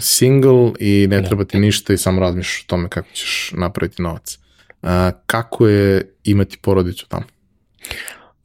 single 0.00 0.72
i 0.80 1.06
ne 1.10 1.20
da. 1.20 1.28
treba 1.28 1.44
ti 1.44 1.58
ništa 1.58 1.92
i 1.92 1.98
samo 1.98 2.20
razmišljaš 2.20 2.64
o 2.64 2.66
tome 2.66 2.88
kako 2.88 3.08
ćeš 3.12 3.52
napraviti 3.56 4.02
novac 4.02 4.38
a, 4.84 5.10
kako 5.26 5.68
je 5.68 6.14
imati 6.24 6.58
porodicu 6.62 7.08
tamo? 7.08 7.24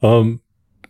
Um, 0.01 0.39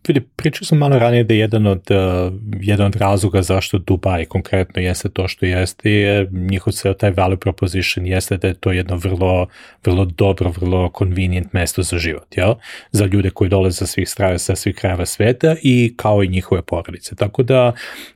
vidi, 0.07 0.21
pričao 0.35 0.65
sam 0.65 0.77
malo 0.77 0.99
ranije 0.99 1.23
da 1.23 1.33
jedan 1.33 1.67
od, 1.67 1.81
uh, 1.89 2.33
jedan 2.61 2.87
od 2.87 2.95
razloga 2.95 3.41
zašto 3.41 3.77
Dubai 3.77 4.25
konkretno 4.25 4.81
jeste 4.81 5.09
to 5.09 5.27
što 5.27 5.45
jeste 5.45 5.91
je 5.91 6.29
njihov 6.31 6.73
ceo 6.73 6.93
taj 6.93 7.11
value 7.11 7.37
proposition 7.37 8.07
jeste 8.07 8.37
da 8.37 8.47
je 8.47 8.53
to 8.53 8.71
jedno 8.71 8.95
vrlo, 8.95 9.47
vrlo 9.85 10.05
dobro, 10.05 10.49
vrlo 10.49 10.91
convenient 10.97 11.53
mesto 11.53 11.83
za 11.83 11.97
život, 11.97 12.37
jel? 12.37 12.53
Za 12.91 13.05
ljude 13.05 13.29
koji 13.29 13.49
dolaze 13.49 13.75
sa 13.75 13.85
svih 13.85 14.09
strava, 14.09 14.37
sa 14.37 14.55
svih 14.55 14.75
krajeva 14.75 15.05
sveta 15.05 15.55
i 15.63 15.93
kao 15.97 16.23
i 16.23 16.27
njihove 16.27 16.61
porodice. 16.61 17.15
Tako 17.15 17.43
da 17.43 17.73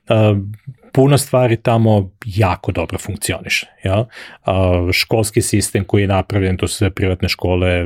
uh, 0.10 0.38
puno 0.96 1.18
stvari 1.18 1.58
tamo 1.58 2.12
jako 2.26 2.72
dobro 2.72 2.98
funkcioniše. 2.98 3.68
Ja? 3.84 4.06
školski 4.94 5.42
sistem 5.42 5.84
koji 5.84 6.02
je 6.02 6.08
napravljen, 6.08 6.58
to 6.58 6.68
su 6.68 6.76
sve 6.76 6.92
privatne 6.92 7.30
škole, 7.30 7.86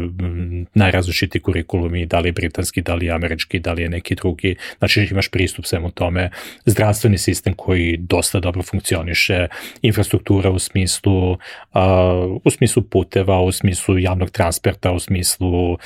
najrazličiti 0.73 1.39
kurikulumi, 1.39 2.05
da 2.05 2.19
li 2.19 2.29
je 2.29 2.33
britanski, 2.33 2.81
da 2.81 2.95
li 2.95 3.05
je 3.05 3.11
američki, 3.11 3.59
da 3.59 3.73
li 3.73 3.81
je 3.81 3.89
neki 3.89 4.15
drugi, 4.15 4.55
znači 4.77 5.07
imaš 5.11 5.29
pristup 5.29 5.65
svemu 5.65 5.91
tome. 5.91 6.29
Zdravstveni 6.65 7.17
sistem 7.17 7.53
koji 7.53 7.97
dosta 7.97 8.39
dobro 8.39 8.63
funkcioniše, 8.63 9.47
infrastruktura 9.81 10.49
u 10.49 10.59
smislu, 10.59 11.37
u 12.43 12.49
smislu 12.49 12.83
puteva, 12.83 13.41
u 13.41 13.51
smislu 13.51 13.99
javnog 13.99 14.29
transporta, 14.29 14.91
u 14.91 14.99
smislu 14.99 15.77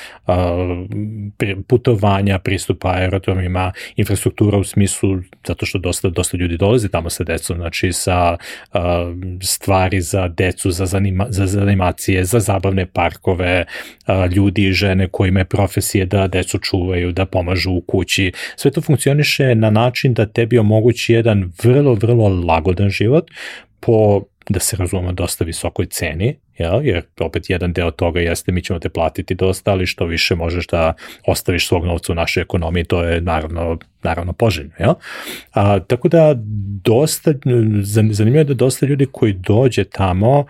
putovanja, 1.68 2.38
pristupa 2.38 2.90
aerodromima, 2.90 3.72
infrastruktura 3.96 4.58
u 4.58 4.64
smislu, 4.64 5.18
zato 5.46 5.66
što 5.66 5.78
dosta, 5.78 6.08
dosta 6.08 6.36
ljudi 6.36 6.56
dolazi 6.56 6.88
tamo 6.88 7.10
sa 7.12 7.24
decom, 7.24 7.56
znači 7.56 7.92
sa 7.92 8.36
uh, 8.36 8.80
stvari 9.42 10.00
za 10.00 10.28
decu, 10.28 10.70
za, 10.70 10.86
zanima, 10.86 11.26
za 11.30 11.46
zanimacije, 11.46 12.24
za 12.24 12.40
zabavne 12.40 12.86
parkove, 12.86 13.64
uh, 13.64 14.32
ljudi 14.32 14.68
i 14.68 14.72
žene 14.72 15.08
koji 15.08 15.28
imaju 15.28 15.46
profesije 15.46 16.06
da 16.06 16.26
decu 16.28 16.58
čuvaju, 16.58 17.12
da 17.12 17.26
pomažu 17.26 17.70
u 17.70 17.80
kući. 17.80 18.32
Sve 18.56 18.70
to 18.70 18.80
funkcioniše 18.80 19.54
na 19.54 19.70
način 19.70 20.14
da 20.14 20.26
tebi 20.26 20.58
omogući 20.58 21.12
jedan 21.12 21.52
vrlo, 21.62 21.94
vrlo 21.94 22.28
lagodan 22.28 22.90
život 22.90 23.30
po 23.80 24.22
da 24.48 24.60
se 24.60 24.76
razuma 24.76 25.12
dosta 25.12 25.44
visokoj 25.44 25.86
ceni, 25.86 26.36
jel? 26.58 26.86
jer 26.86 27.02
opet 27.20 27.50
jedan 27.50 27.72
deo 27.72 27.90
toga 27.90 28.20
jeste 28.20 28.52
mi 28.52 28.62
ćemo 28.62 28.78
te 28.78 28.88
platiti 28.88 29.34
dosta, 29.34 29.70
ali 29.70 29.86
što 29.86 30.04
više 30.04 30.34
možeš 30.34 30.66
da 30.66 30.94
ostaviš 31.26 31.68
svog 31.68 31.84
novca 31.84 32.12
u 32.12 32.14
našoj 32.14 32.40
ekonomiji, 32.40 32.84
to 32.84 33.04
je 33.04 33.20
naravno, 33.20 33.78
naravno 34.02 34.32
poželjno. 34.32 34.72
Jel? 34.78 34.94
A, 35.52 35.80
tako 35.80 36.08
da 36.08 36.34
dosta, 36.84 37.32
zanimljivo 38.10 38.38
je 38.40 38.44
da 38.44 38.54
dosta 38.54 38.86
ljudi 38.86 39.06
koji 39.12 39.32
dođe 39.32 39.84
tamo 39.84 40.46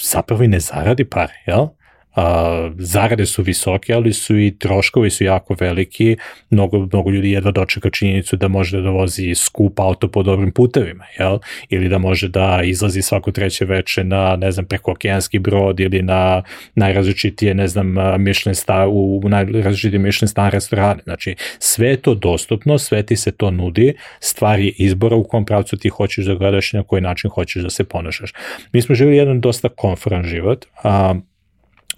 zapravo 0.00 0.42
i 0.42 0.48
ne 0.48 0.60
zaradi 0.60 1.04
pare, 1.04 1.42
jel? 1.46 1.66
A, 2.14 2.70
zarade 2.78 3.26
su 3.26 3.42
visoke, 3.42 3.94
ali 3.94 4.12
su 4.12 4.38
i 4.38 4.58
troškovi 4.58 5.10
su 5.10 5.24
jako 5.24 5.56
veliki, 5.60 6.16
mnogo, 6.50 6.78
mnogo 6.78 7.10
ljudi 7.10 7.30
jedva 7.30 7.50
dočeka 7.50 7.90
činjenicu 7.90 8.36
da 8.36 8.48
može 8.48 8.80
da 8.80 8.90
vozi 8.90 9.34
skup 9.34 9.80
auto 9.80 10.08
po 10.08 10.22
dobrim 10.22 10.52
putevima, 10.52 11.04
jel? 11.18 11.38
ili 11.68 11.88
da 11.88 11.98
može 11.98 12.28
da 12.28 12.60
izlazi 12.64 13.02
svako 13.02 13.32
treće 13.32 13.64
veče 13.64 14.04
na, 14.04 14.36
ne 14.36 14.52
znam, 14.52 14.66
preko 14.66 14.90
okeanski 14.90 15.38
brod 15.38 15.80
ili 15.80 16.02
na 16.02 16.42
najrazličitije, 16.74 17.54
ne 17.54 17.68
znam, 17.68 17.94
Michelin 18.18 18.54
star, 18.54 18.88
u, 18.88 19.20
u 19.24 19.28
najrazličitije 19.28 19.98
Michelin 19.98 20.28
star 20.28 20.52
restorane. 20.52 21.02
Znači, 21.04 21.34
sve 21.58 21.88
je 21.88 21.96
to 21.96 22.14
dostupno, 22.14 22.78
sve 22.78 23.02
ti 23.02 23.16
se 23.16 23.32
to 23.32 23.50
nudi, 23.50 23.94
stvar 24.20 24.60
je 24.60 24.72
izbora 24.78 25.16
u 25.16 25.24
kom 25.24 25.44
pravcu 25.44 25.76
ti 25.76 25.88
hoćeš 25.88 26.24
da 26.24 26.34
gledaš 26.34 26.72
i 26.72 26.76
na 26.76 26.82
koji 26.82 27.02
način 27.02 27.30
hoćeš 27.30 27.62
da 27.62 27.70
se 27.70 27.84
ponašaš. 27.84 28.32
Mi 28.72 28.82
smo 28.82 28.94
živjeli 28.94 29.16
jedan 29.16 29.40
dosta 29.40 29.68
konforan 29.68 30.24
život, 30.24 30.66
a, 30.82 31.14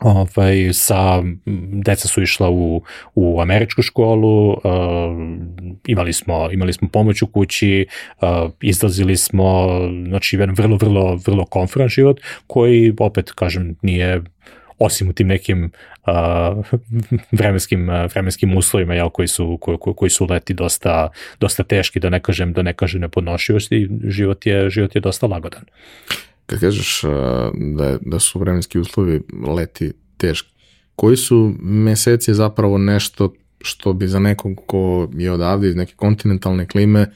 ovaj, 0.01 0.73
sa, 0.73 1.23
deca 1.85 2.09
su 2.09 2.23
išla 2.23 2.51
u, 2.51 2.82
u 3.14 3.40
američku 3.40 3.82
školu, 3.82 4.51
uh, 4.51 4.60
imali, 5.86 6.12
smo, 6.12 6.48
imali 6.52 6.73
smo 6.73 6.89
pomoć 6.89 7.23
u 7.23 7.27
kući, 7.27 7.86
uh, 8.20 8.28
izlazili 8.60 9.16
smo, 9.16 9.68
znači 10.09 10.36
jedan 10.36 10.55
vrlo, 10.55 10.77
vrlo, 10.77 11.18
vrlo 11.27 11.44
konferan 11.44 11.89
život, 11.89 12.20
koji 12.47 12.94
opet, 12.98 13.32
kažem, 13.32 13.77
nije 13.82 14.23
osim 14.78 15.09
u 15.09 15.12
tim 15.12 15.27
nekim 15.27 15.70
uh, 16.06 16.66
vremenskim, 17.32 17.89
vremenskim 17.89 18.56
uslovima 18.56 18.94
jel, 18.94 19.10
koji, 19.10 19.28
su, 19.28 19.59
koji, 19.60 19.78
koji 19.97 20.10
su 20.10 20.27
leti 20.31 20.55
dosta, 20.55 21.09
dosta 21.40 21.62
teški, 21.62 22.01
da 22.01 22.10
ne 22.10 22.20
kažem, 22.20 22.52
da 22.52 22.62
ne 22.62 22.73
kažem 22.73 23.01
nepodnošivosti, 23.01 23.89
život 24.05 24.47
je, 24.47 24.70
život 24.70 24.94
je 24.94 25.01
dosta 25.01 25.27
lagodan. 25.27 25.64
Kad 26.47 26.60
kažeš 26.60 27.02
da, 27.77 27.98
da 28.01 28.18
su 28.18 28.39
vremenski 28.39 28.78
uslovi 28.78 29.20
leti 29.56 29.93
teški, 30.16 30.51
koji 30.97 31.16
su 31.16 31.55
meseci 31.60 32.35
zapravo 32.35 32.78
nešto 32.78 33.32
što 33.60 33.93
bi 33.93 34.09
za 34.09 34.18
nekog 34.18 34.52
ko 34.66 35.09
je 35.14 35.32
odavde 35.32 35.68
iz 35.68 35.77
neke 35.77 35.94
kontinentalne 35.97 36.66
klime 36.66 37.06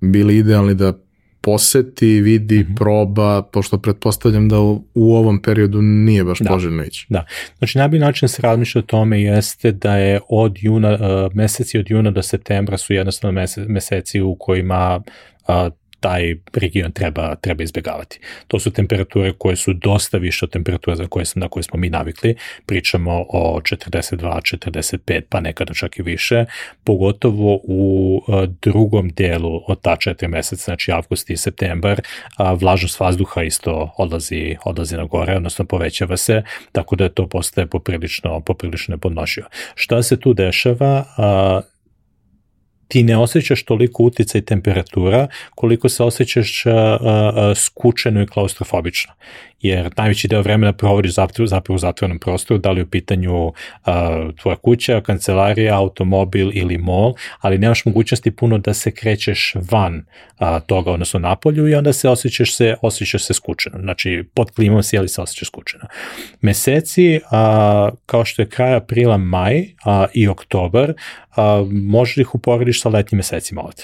bili 0.00 0.36
idealni 0.36 0.74
da 0.74 1.04
poseti, 1.44 2.20
vidi, 2.20 2.58
mm 2.58 2.66
-hmm. 2.66 2.76
proba, 2.76 3.42
pošto 3.42 3.78
pretpostavljam 3.78 4.48
da 4.48 4.60
u, 4.60 4.84
u 4.94 5.16
ovom 5.16 5.42
periodu 5.42 5.82
nije 5.82 6.24
baš 6.24 6.38
da. 6.38 6.50
poželjno 6.50 6.84
ići. 6.84 7.06
Da, 7.08 7.26
znači 7.58 7.78
najbolji 7.78 8.00
način 8.00 8.26
da 8.26 8.28
se 8.28 8.42
razmišlja 8.42 8.78
o 8.78 8.82
tome 8.82 9.22
jeste 9.22 9.72
da 9.72 9.96
je 9.96 10.20
od 10.28 10.56
juna, 10.60 10.98
meseci 11.34 11.78
od 11.78 11.90
juna 11.90 12.10
do 12.10 12.22
septembra 12.22 12.78
su 12.78 12.92
jednostavno 12.92 13.40
meseci 13.68 14.20
u 14.20 14.36
kojima 14.38 15.02
taj 16.04 16.34
region 16.52 16.92
treba, 16.92 17.34
treba 17.34 17.62
izbjegavati. 17.62 18.20
To 18.48 18.58
su 18.58 18.70
temperature 18.70 19.32
koje 19.38 19.56
su 19.56 19.72
dosta 19.72 20.18
više 20.18 20.44
od 20.44 20.50
temperatura 20.50 20.96
za 20.96 21.06
koje, 21.06 21.24
na 21.34 21.48
koje 21.48 21.62
smo 21.62 21.78
mi 21.78 21.90
navikli. 21.90 22.36
Pričamo 22.66 23.24
o 23.28 23.60
42, 23.60 24.56
45, 24.66 25.20
pa 25.28 25.40
nekada 25.40 25.74
čak 25.74 25.98
i 25.98 26.02
više, 26.02 26.44
pogotovo 26.84 27.60
u 27.64 28.22
e, 28.28 28.46
drugom 28.62 29.08
delu 29.08 29.62
od 29.66 29.80
ta 29.80 29.96
četiri 29.96 30.28
meseca, 30.28 30.64
znači 30.64 30.92
avgust 30.92 31.30
i 31.30 31.36
septembar, 31.36 32.00
vlažnost 32.60 33.00
vazduha 33.00 33.42
isto 33.42 33.94
odlazi, 33.98 34.56
odlazi 34.64 34.96
na 34.96 35.04
gore, 35.04 35.36
odnosno 35.36 35.64
povećava 35.64 36.16
se, 36.16 36.42
tako 36.72 36.96
da 36.96 37.08
to 37.08 37.26
postaje 37.26 37.66
poprilično, 37.66 38.40
poprilično 38.40 38.92
nepodnošivo. 38.92 39.46
Šta 39.74 40.02
se 40.02 40.20
tu 40.20 40.34
dešava? 40.34 41.04
Ti 42.88 43.02
ne 43.02 43.16
osjećaš 43.16 43.64
toliko 43.64 44.02
uticaj 44.02 44.40
temperatura 44.40 45.28
koliko 45.54 45.88
se 45.88 46.02
osjećaš 46.02 46.66
uh, 46.66 46.72
uh, 46.72 47.56
skučeno 47.56 48.22
i 48.22 48.26
klaustrofobično 48.26 49.12
jer 49.64 49.90
najveći 49.96 50.28
deo 50.28 50.42
vremena 50.42 50.72
provodiš 50.72 51.14
zapravo, 51.14 51.46
zapravo 51.46 51.74
u 51.74 51.78
zatvornom 51.78 52.18
prostoru, 52.18 52.58
da 52.58 52.70
li 52.70 52.82
u 52.82 52.86
pitanju 52.86 53.46
uh, 53.46 53.52
tvoja 54.42 54.56
kuća, 54.56 55.00
kancelarija, 55.00 55.78
automobil 55.78 56.50
ili 56.54 56.78
mall, 56.78 57.14
ali 57.40 57.58
nemaš 57.58 57.84
mogućnosti 57.84 58.30
puno 58.30 58.58
da 58.58 58.74
se 58.74 58.90
krećeš 58.90 59.54
van 59.70 60.04
uh, 60.40 60.48
toga, 60.66 60.90
odnosno 60.90 61.20
napolju 61.20 61.68
i 61.68 61.74
onda 61.74 61.92
se 61.92 62.08
osjećaš 62.08 62.56
se, 62.56 62.74
osjećaš 62.82 63.24
se 63.24 63.34
skučeno. 63.34 63.78
Znači, 63.80 64.24
pod 64.34 64.50
klimom 64.50 64.82
si, 64.82 64.98
ali 64.98 65.08
se 65.08 65.22
osjećaš 65.22 65.48
skučeno. 65.48 65.84
Meseci, 66.40 67.20
uh, 67.24 67.94
kao 68.06 68.24
što 68.24 68.42
je 68.42 68.48
kraj 68.48 68.74
aprila, 68.74 69.16
maj 69.16 69.60
uh, 69.60 69.66
i 70.14 70.28
oktobar, 70.28 70.90
uh, 70.90 70.94
možeš 71.70 72.16
ih 72.16 72.34
uporediš 72.34 72.82
sa 72.82 72.88
letnjim 72.88 73.16
mesecima 73.16 73.62
ovde. 73.62 73.82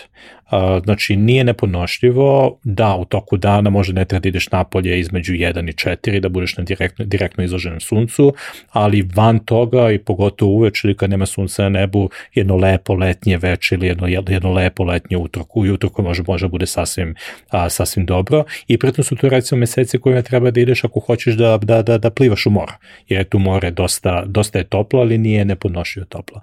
Uh, 0.52 0.84
znači, 0.84 1.16
nije 1.16 1.44
nepodnošljivo 1.44 2.58
da 2.64 2.96
u 2.96 3.04
toku 3.04 3.36
dana 3.36 3.70
može 3.70 3.92
ne 3.92 4.04
treba 4.04 4.20
da 4.20 4.28
ideš 4.28 4.50
napolje 4.50 5.00
između 5.00 5.32
1 5.32 5.69
i 5.70 5.72
4, 5.72 6.20
da 6.20 6.28
budeš 6.28 6.56
na 6.56 6.64
direktno, 6.64 7.04
direktno 7.04 7.44
izloženom 7.44 7.80
suncu, 7.80 8.34
ali 8.70 9.08
van 9.14 9.38
toga 9.38 9.90
i 9.90 9.98
pogotovo 9.98 10.52
uveč 10.52 10.84
ili 10.84 10.96
kad 10.96 11.10
nema 11.10 11.26
sunca 11.26 11.62
na 11.62 11.68
nebu, 11.68 12.10
jedno 12.34 12.56
lepo 12.56 12.94
letnje 12.94 13.36
veče 13.36 13.74
ili 13.74 13.86
jedno, 13.86 14.08
jedno 14.08 14.52
lepo 14.52 14.84
letnje 14.84 15.16
utorku 15.16 15.66
i 15.66 15.70
utorku 15.70 16.02
može, 16.02 16.22
može 16.26 16.48
bude 16.48 16.66
sasvim, 16.66 17.14
a, 17.48 17.70
sasvim 17.70 18.06
dobro 18.06 18.44
i 18.66 18.78
pritom 18.78 19.04
su 19.04 19.16
to 19.16 19.28
recimo 19.28 19.58
meseci 19.58 19.98
kojima 19.98 20.22
treba 20.22 20.50
da 20.50 20.60
ideš 20.60 20.84
ako 20.84 21.00
hoćeš 21.00 21.34
da, 21.34 21.58
da, 21.62 21.82
da, 21.82 21.98
da 21.98 22.10
plivaš 22.10 22.46
u 22.46 22.50
mora, 22.50 22.76
jer 23.08 23.20
je 23.20 23.24
tu 23.24 23.38
more 23.38 23.70
dosta, 23.70 24.24
dosta 24.26 24.58
je 24.58 24.64
toplo, 24.64 25.00
ali 25.00 25.18
nije 25.18 25.44
nepodnošljivo 25.44 26.06
toplo. 26.06 26.40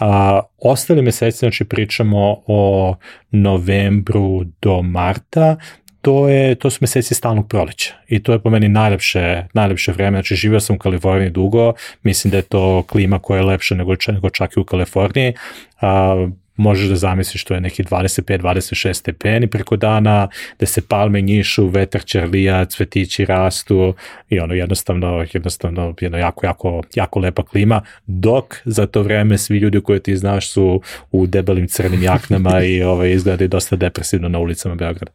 A, 0.00 0.40
ostali 0.58 1.02
meseci, 1.02 1.38
znači 1.38 1.64
pričamo 1.64 2.42
o 2.46 2.94
novembru 3.30 4.44
do 4.62 4.82
marta, 4.82 5.56
to, 6.02 6.28
je, 6.28 6.54
to 6.54 6.70
su 6.70 6.78
meseci 6.80 7.14
stalnog 7.14 7.48
proleća 7.48 7.94
i 8.08 8.22
to 8.22 8.32
je 8.32 8.38
po 8.38 8.50
meni 8.50 8.68
najlepše, 8.68 9.46
najlepše 9.54 9.92
vreme, 9.92 10.16
znači 10.16 10.34
živio 10.34 10.60
sam 10.60 10.76
u 10.76 10.78
Kaliforniji 10.78 11.30
dugo, 11.30 11.72
mislim 12.02 12.30
da 12.30 12.36
je 12.36 12.42
to 12.42 12.82
klima 12.82 13.18
koja 13.18 13.38
je 13.38 13.44
lepša 13.44 13.74
nego, 13.74 13.94
nego 14.08 14.30
čak 14.30 14.56
i 14.56 14.60
u 14.60 14.64
Kaliforniji, 14.64 15.34
a, 15.80 16.28
možeš 16.56 16.88
da 16.88 16.96
zamisliš 16.96 17.42
što 17.42 17.54
je 17.54 17.60
neki 17.60 17.82
25-26 17.82 18.92
stepeni 18.92 19.46
preko 19.46 19.76
dana, 19.76 20.28
da 20.60 20.66
se 20.66 20.82
palme 20.88 21.20
njišu, 21.20 21.68
vetar 21.68 22.04
ćerlija, 22.04 22.64
cvetići 22.64 23.24
rastu 23.24 23.94
i 24.28 24.40
ono 24.40 24.54
jednostavno, 24.54 25.26
jednostavno 25.32 25.94
jedno 26.00 26.18
jako, 26.18 26.46
jako, 26.46 26.82
jako 26.94 27.18
lepa 27.18 27.44
klima, 27.44 27.82
dok 28.06 28.56
za 28.64 28.86
to 28.86 29.02
vreme 29.02 29.38
svi 29.38 29.58
ljudi 29.58 29.80
koje 29.80 30.00
ti 30.00 30.16
znaš 30.16 30.50
su 30.50 30.80
u 31.10 31.26
debelim 31.26 31.68
crnim 31.68 32.02
jaknama 32.02 32.62
i 32.62 32.82
ovaj, 32.92 33.12
izgledaju 33.12 33.48
dosta 33.48 33.76
depresivno 33.76 34.28
na 34.28 34.38
ulicama 34.38 34.74
Beograda. 34.74 35.12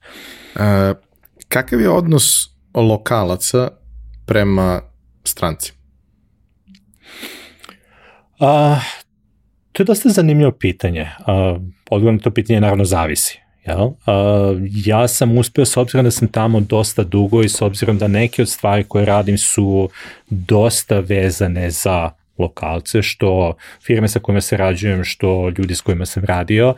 E, 0.56 0.94
kakav 1.48 1.82
je 1.82 1.90
odnos 1.90 2.50
lokalaca 2.74 3.70
prema 4.26 4.82
stranci? 5.24 5.74
A, 8.40 8.80
To 9.78 9.84
je 9.84 9.86
dosta 9.86 10.10
zanimljivo 10.10 10.52
pitanje. 10.52 11.08
Odgovor 11.90 12.14
na 12.14 12.20
to 12.20 12.32
pitanje 12.32 12.62
naravno 12.62 12.86
zavisi. 12.86 13.40
Jel? 13.66 13.90
Ja 14.86 15.08
sam 15.08 15.38
uspeo, 15.38 15.66
s 15.66 15.78
obzirom 15.78 16.04
da 16.04 16.12
sam 16.12 16.28
tamo 16.28 16.60
dosta 16.60 17.04
dugo 17.04 17.44
i 17.44 17.50
s 17.50 17.62
obzirom 17.62 17.98
da 17.98 18.08
neke 18.08 18.42
od 18.42 18.50
stvari 18.50 18.84
koje 18.84 19.06
radim 19.06 19.38
su 19.38 19.90
dosta 20.30 21.00
vezane 21.00 21.70
za 21.70 22.10
lokalce, 22.38 23.02
što 23.02 23.56
firme 23.86 24.08
sa 24.08 24.20
kojima 24.20 24.42
se 24.42 24.58
rađujem, 24.58 25.04
što 25.04 25.50
ljudi 25.58 25.76
s 25.76 25.82
kojima 25.82 26.06
sam 26.06 26.24
radio. 26.24 26.70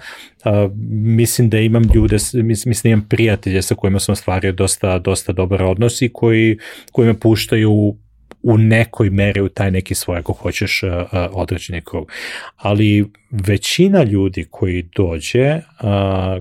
Uh, 0.45 0.71
mislim 0.91 1.49
da 1.49 1.59
imam 1.59 1.83
ljude, 1.93 2.15
mislim, 2.33 2.45
mislim 2.45 2.81
da 2.83 2.89
imam 2.89 3.07
prijatelje 3.09 3.61
sa 3.61 3.75
kojima 3.75 3.99
sam 3.99 4.15
stvario 4.15 4.51
dosta, 4.51 4.99
dosta 4.99 5.31
dobar 5.33 5.63
odnos 5.63 6.01
i 6.01 6.09
koji, 6.13 6.57
koji 6.91 7.07
me 7.07 7.19
puštaju 7.19 7.95
u 8.43 8.57
nekoj 8.57 9.09
meri 9.09 9.41
u 9.41 9.49
taj 9.49 9.71
neki 9.71 9.95
svoj, 9.95 10.17
ako 10.17 10.33
hoćeš, 10.33 10.83
uh, 10.83 10.89
uh, 10.91 11.07
određeni 11.31 11.81
krug. 11.81 12.11
Ali 12.57 13.11
većina 13.31 14.03
ljudi 14.03 14.45
koji 14.51 14.89
dođe, 14.95 15.61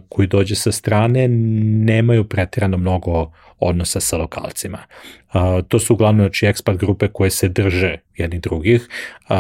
koji 0.08 0.26
dođe 0.26 0.54
sa 0.54 0.72
strane, 0.72 1.28
nemaju 1.28 2.24
pretirano 2.24 2.76
mnogo 2.76 3.32
odnosa 3.60 4.00
sa 4.00 4.16
lokalcima. 4.16 4.78
Uh, 5.34 5.40
to 5.68 5.78
su 5.78 5.94
uglavnom 5.94 6.24
znači, 6.24 6.46
ekspat 6.46 6.76
grupe 6.76 7.08
koje 7.08 7.30
se 7.30 7.48
drže 7.48 7.96
jedni 8.16 8.38
drugih. 8.38 8.88
Uh, 9.28 9.36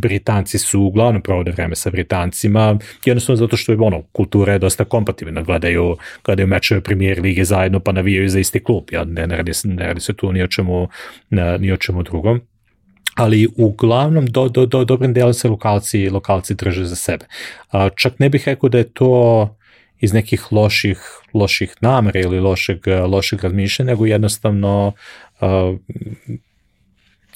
Britanci 0.00 0.58
su 0.58 0.80
uglavnom 0.80 1.22
provode 1.22 1.50
vreme 1.50 1.76
sa 1.76 1.90
Britancima, 1.90 2.78
jednostavno 3.04 3.36
zato 3.36 3.56
što 3.56 3.72
je 3.72 3.78
ono, 3.80 4.02
kultura 4.02 4.52
je 4.52 4.58
dosta 4.58 4.84
kompatibilna, 4.84 5.42
gledaju, 5.42 5.96
gledaju 6.24 6.48
mečeve 6.48 6.80
premijer 6.80 7.20
lige 7.20 7.44
zajedno 7.44 7.80
pa 7.80 7.92
navijaju 7.92 8.28
za 8.28 8.38
isti 8.38 8.64
klub, 8.64 8.84
ja, 8.92 9.04
ne, 9.04 9.26
ne, 9.26 9.36
radi, 9.36 9.52
ne 9.64 9.86
radi 9.86 10.00
se 10.00 10.12
tu 10.12 10.32
ni 10.32 10.42
o 10.42 10.46
čemu, 10.46 10.88
ne, 11.30 11.58
ni 11.58 11.72
o 11.72 11.76
čemu 11.76 12.02
drugom 12.02 12.40
ali 13.14 13.48
uglavnom 13.56 14.26
do, 14.26 14.48
do, 14.48 14.66
do 14.66 14.84
dobrim 14.84 15.12
delom 15.12 15.34
se 15.34 15.48
lokalci, 15.48 16.08
lokalci 16.10 16.54
drže 16.54 16.84
za 16.84 16.96
sebe. 16.96 17.26
Uh, 17.72 17.88
čak 17.96 18.18
ne 18.18 18.28
bih 18.28 18.48
rekao 18.48 18.68
da 18.68 18.78
je 18.78 18.92
to 18.92 19.56
iz 20.04 20.12
nekih 20.12 20.52
loših, 20.52 21.00
loših 21.34 21.74
namera 21.80 22.20
ili 22.20 22.40
lošeg, 22.40 22.86
lošeg 23.08 23.44
razmišljanja, 23.44 23.90
nego 23.90 24.06
jednostavno 24.06 24.92
uh, 25.40 25.78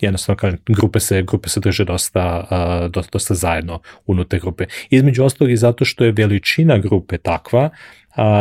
jednostavno 0.00 0.36
kažem, 0.36 0.58
grupe 0.68 1.00
se, 1.00 1.22
grupe 1.22 1.48
se 1.48 1.60
drže 1.60 1.84
dosta, 1.84 2.46
uh, 2.50 2.90
dosta, 2.90 3.10
dosta 3.12 3.34
zajedno 3.34 3.80
unutar 4.06 4.40
grupe. 4.40 4.66
Između 4.90 5.24
ostalog 5.24 5.50
i 5.50 5.56
zato 5.56 5.84
što 5.84 6.04
je 6.04 6.12
veličina 6.12 6.78
grupe 6.78 7.18
takva 7.18 7.64
uh, 7.64 7.74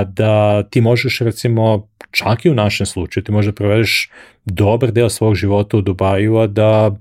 da 0.08 0.64
ti 0.64 0.82
možeš 0.82 1.20
recimo 1.20 1.88
čak 2.12 2.45
i 2.45 2.49
u 2.49 2.56
našem 2.56 2.86
slučaju 2.86 3.24
ti 3.24 3.32
možeš 3.32 3.52
da 3.52 3.56
provedeš 3.56 4.10
dobar 4.45 4.91
deo 4.91 5.10
svog 5.10 5.36
života 5.36 5.78
u 5.78 5.82
Dubaju, 5.82 6.38
a 6.38 6.48
da 6.48 6.98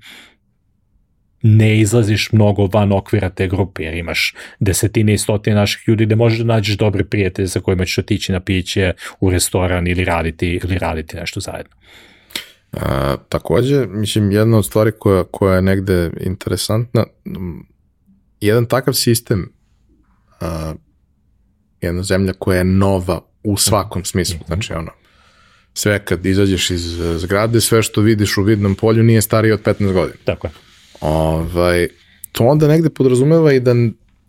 ne 1.42 1.80
izlaziš 1.80 2.32
mnogo 2.32 2.68
van 2.72 2.92
okvira 2.92 3.30
te 3.30 3.48
grupe, 3.48 3.82
jer 3.82 3.94
imaš 3.94 4.34
desetine 4.60 5.14
i 5.14 5.18
stotine 5.18 5.56
naših 5.56 5.88
ljudi 5.88 6.06
gde 6.06 6.16
možeš 6.16 6.38
da 6.38 6.44
nađeš 6.44 6.76
dobre 6.76 7.04
prijatelje 7.04 7.48
sa 7.48 7.60
kojima 7.60 7.84
ćeš 7.84 7.98
otići 7.98 8.32
na 8.32 8.40
piće 8.40 8.92
u 9.20 9.30
restoran 9.30 9.86
ili 9.86 10.04
raditi, 10.04 10.60
ili 10.64 10.78
raditi 10.78 11.16
nešto 11.16 11.40
zajedno. 11.40 11.76
A, 12.72 13.16
takođe, 13.28 13.86
mislim, 13.86 14.30
jedna 14.30 14.58
od 14.58 14.66
stvari 14.66 14.92
koja, 14.98 15.24
koja 15.24 15.54
je 15.54 15.62
negde 15.62 16.10
interesantna, 16.20 17.04
jedan 18.40 18.66
takav 18.66 18.94
sistem, 18.94 19.52
a, 20.40 20.74
jedna 21.80 22.02
zemlja 22.02 22.32
koja 22.32 22.58
je 22.58 22.64
nova 22.64 23.20
u 23.42 23.56
svakom 23.56 24.04
smislu, 24.04 24.38
znači 24.46 24.72
ono, 24.72 24.90
sve 25.74 26.04
kad 26.04 26.26
izađeš 26.26 26.70
iz 26.70 27.00
e, 27.00 27.18
zgrade, 27.18 27.60
sve 27.60 27.82
što 27.82 28.00
vidiš 28.00 28.36
u 28.36 28.42
vidnom 28.42 28.74
polju 28.74 29.02
nije 29.02 29.22
starije 29.22 29.54
od 29.54 29.62
15 29.62 29.92
godina. 29.92 30.18
Tako 30.24 30.46
je. 30.46 30.65
Ovaj, 31.01 31.89
to 32.32 32.44
onda 32.44 32.68
negde 32.68 32.90
podrazumeva 32.90 33.52
i 33.52 33.60
da 33.60 33.74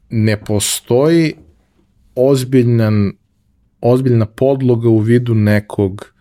ne 0.10 0.44
postoji 0.44 1.34
ozbiljan, 2.16 3.12
ozbiljna 3.82 4.26
podloga 4.26 4.90
u 4.90 4.98
vidu 4.98 5.36
nekog 5.36 6.14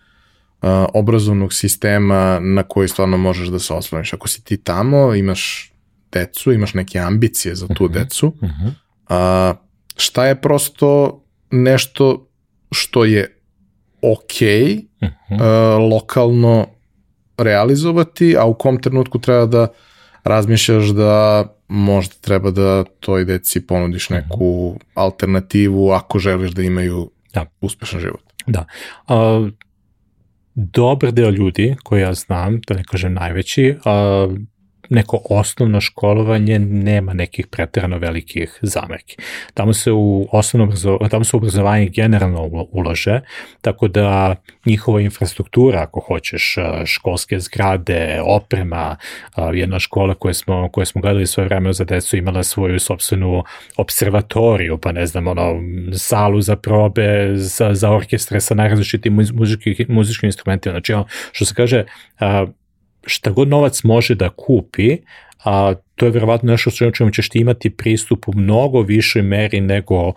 a, 0.61 0.85
obrazovnog 0.93 1.53
sistema 1.53 2.39
na 2.39 2.63
koji 2.63 2.87
stvarno 2.87 3.17
možeš 3.17 3.47
da 3.47 3.59
se 3.59 3.73
osloniš. 3.73 4.13
Ako 4.13 4.27
si 4.27 4.43
ti 4.43 4.57
tamo, 4.57 5.15
imaš 5.15 5.73
decu, 6.11 6.51
imaš 6.51 6.73
neke 6.73 6.99
ambicije 6.99 7.55
za 7.55 7.67
tu 7.67 7.85
uh 7.85 7.89
mhm, 7.89 7.99
-huh, 7.99 8.03
decu, 8.03 8.27
uh 8.27 8.43
mhm. 8.43 8.67
-huh. 8.67 8.71
a, 9.09 9.53
šta 9.97 10.25
je 10.25 10.41
prosto 10.41 11.21
nešto 11.51 12.27
što 12.71 13.05
je 13.05 13.37
ok 14.01 14.31
uh 15.01 15.09
-huh. 15.09 15.41
a, 15.41 15.77
lokalno 15.77 16.67
realizovati, 17.37 18.37
a 18.37 18.45
u 18.45 18.53
kom 18.53 18.81
trenutku 18.81 19.19
treba 19.19 19.45
da 19.45 19.67
razmišljaš 20.27 20.85
da 20.85 21.45
možda 21.67 22.15
treba 22.21 22.51
da 22.51 22.83
toj 22.83 23.25
deci 23.25 23.67
ponudiš 23.67 24.09
mhm. 24.09 24.19
neku 24.19 24.79
alternativu 24.93 25.91
ako 25.91 26.19
želiš 26.19 26.51
da 26.51 26.63
imaju 26.63 27.11
da. 27.33 27.45
uspešan 27.61 27.99
život. 27.99 28.21
Da. 28.47 28.65
Uh, 29.07 29.49
dobar 30.55 31.11
deo 31.11 31.29
ljudi 31.29 31.75
koje 31.83 32.01
ja 32.01 32.13
znam, 32.13 32.61
da 32.67 32.75
ne 32.75 32.83
kažem 32.83 33.13
najveći, 33.13 33.75
uh, 33.77 34.37
neko 34.89 35.21
osnovno 35.29 35.81
školovanje 35.81 36.59
nema 36.59 37.13
nekih 37.13 37.47
preterano 37.47 37.97
velikih 37.97 38.59
zamerki. 38.61 39.17
Tamo 39.53 39.73
se 39.73 39.91
u 39.91 40.27
osnovno 40.31 40.73
tamo 41.09 41.23
se 41.23 41.37
obrazovanje 41.37 41.89
generalno 41.89 42.67
ulože, 42.71 43.21
tako 43.61 43.87
da 43.87 44.35
njihova 44.65 45.01
infrastruktura, 45.01 45.81
ako 45.81 45.99
hoćeš, 45.99 46.55
školske 46.85 47.39
zgrade, 47.39 48.21
oprema, 48.25 48.95
jedna 49.53 49.79
škola 49.79 50.13
koje 50.13 50.33
smo, 50.33 50.69
koje 50.71 50.85
smo 50.85 51.01
gledali 51.01 51.27
svoje 51.27 51.47
vreme 51.47 51.73
za 51.73 51.83
decu 51.83 52.17
imala 52.17 52.43
svoju 52.43 52.79
sobstvenu 52.79 53.43
observatoriju, 53.77 54.77
pa 54.77 54.91
ne 54.91 55.05
znam, 55.05 55.27
ono, 55.27 55.61
salu 55.93 56.41
za 56.41 56.55
probe, 56.55 57.31
za, 57.35 57.73
za 57.73 57.91
orkestre 57.91 58.41
sa 58.41 58.55
najrazličitim 58.55 59.13
muzičkim, 59.33 59.85
muzičkim 59.89 60.27
instrumentima. 60.27 60.73
Znači, 60.73 60.93
ono, 60.93 61.05
što 61.31 61.45
se 61.45 61.53
kaže, 61.53 61.85
šta 63.07 63.31
god 63.31 63.47
novac 63.47 63.83
može 63.83 64.15
da 64.15 64.29
kupi, 64.29 64.97
a 65.43 65.73
to 65.95 66.05
je 66.05 66.11
verovatno 66.11 66.51
nešto 66.51 66.69
što 66.69 66.91
čemu 66.91 67.11
ćeš 67.11 67.29
ti 67.29 67.39
imati 67.39 67.69
pristup 67.69 68.27
u 68.27 68.33
mnogo 68.35 68.81
višoj 68.81 69.21
meri 69.21 69.61
nego 69.61 70.13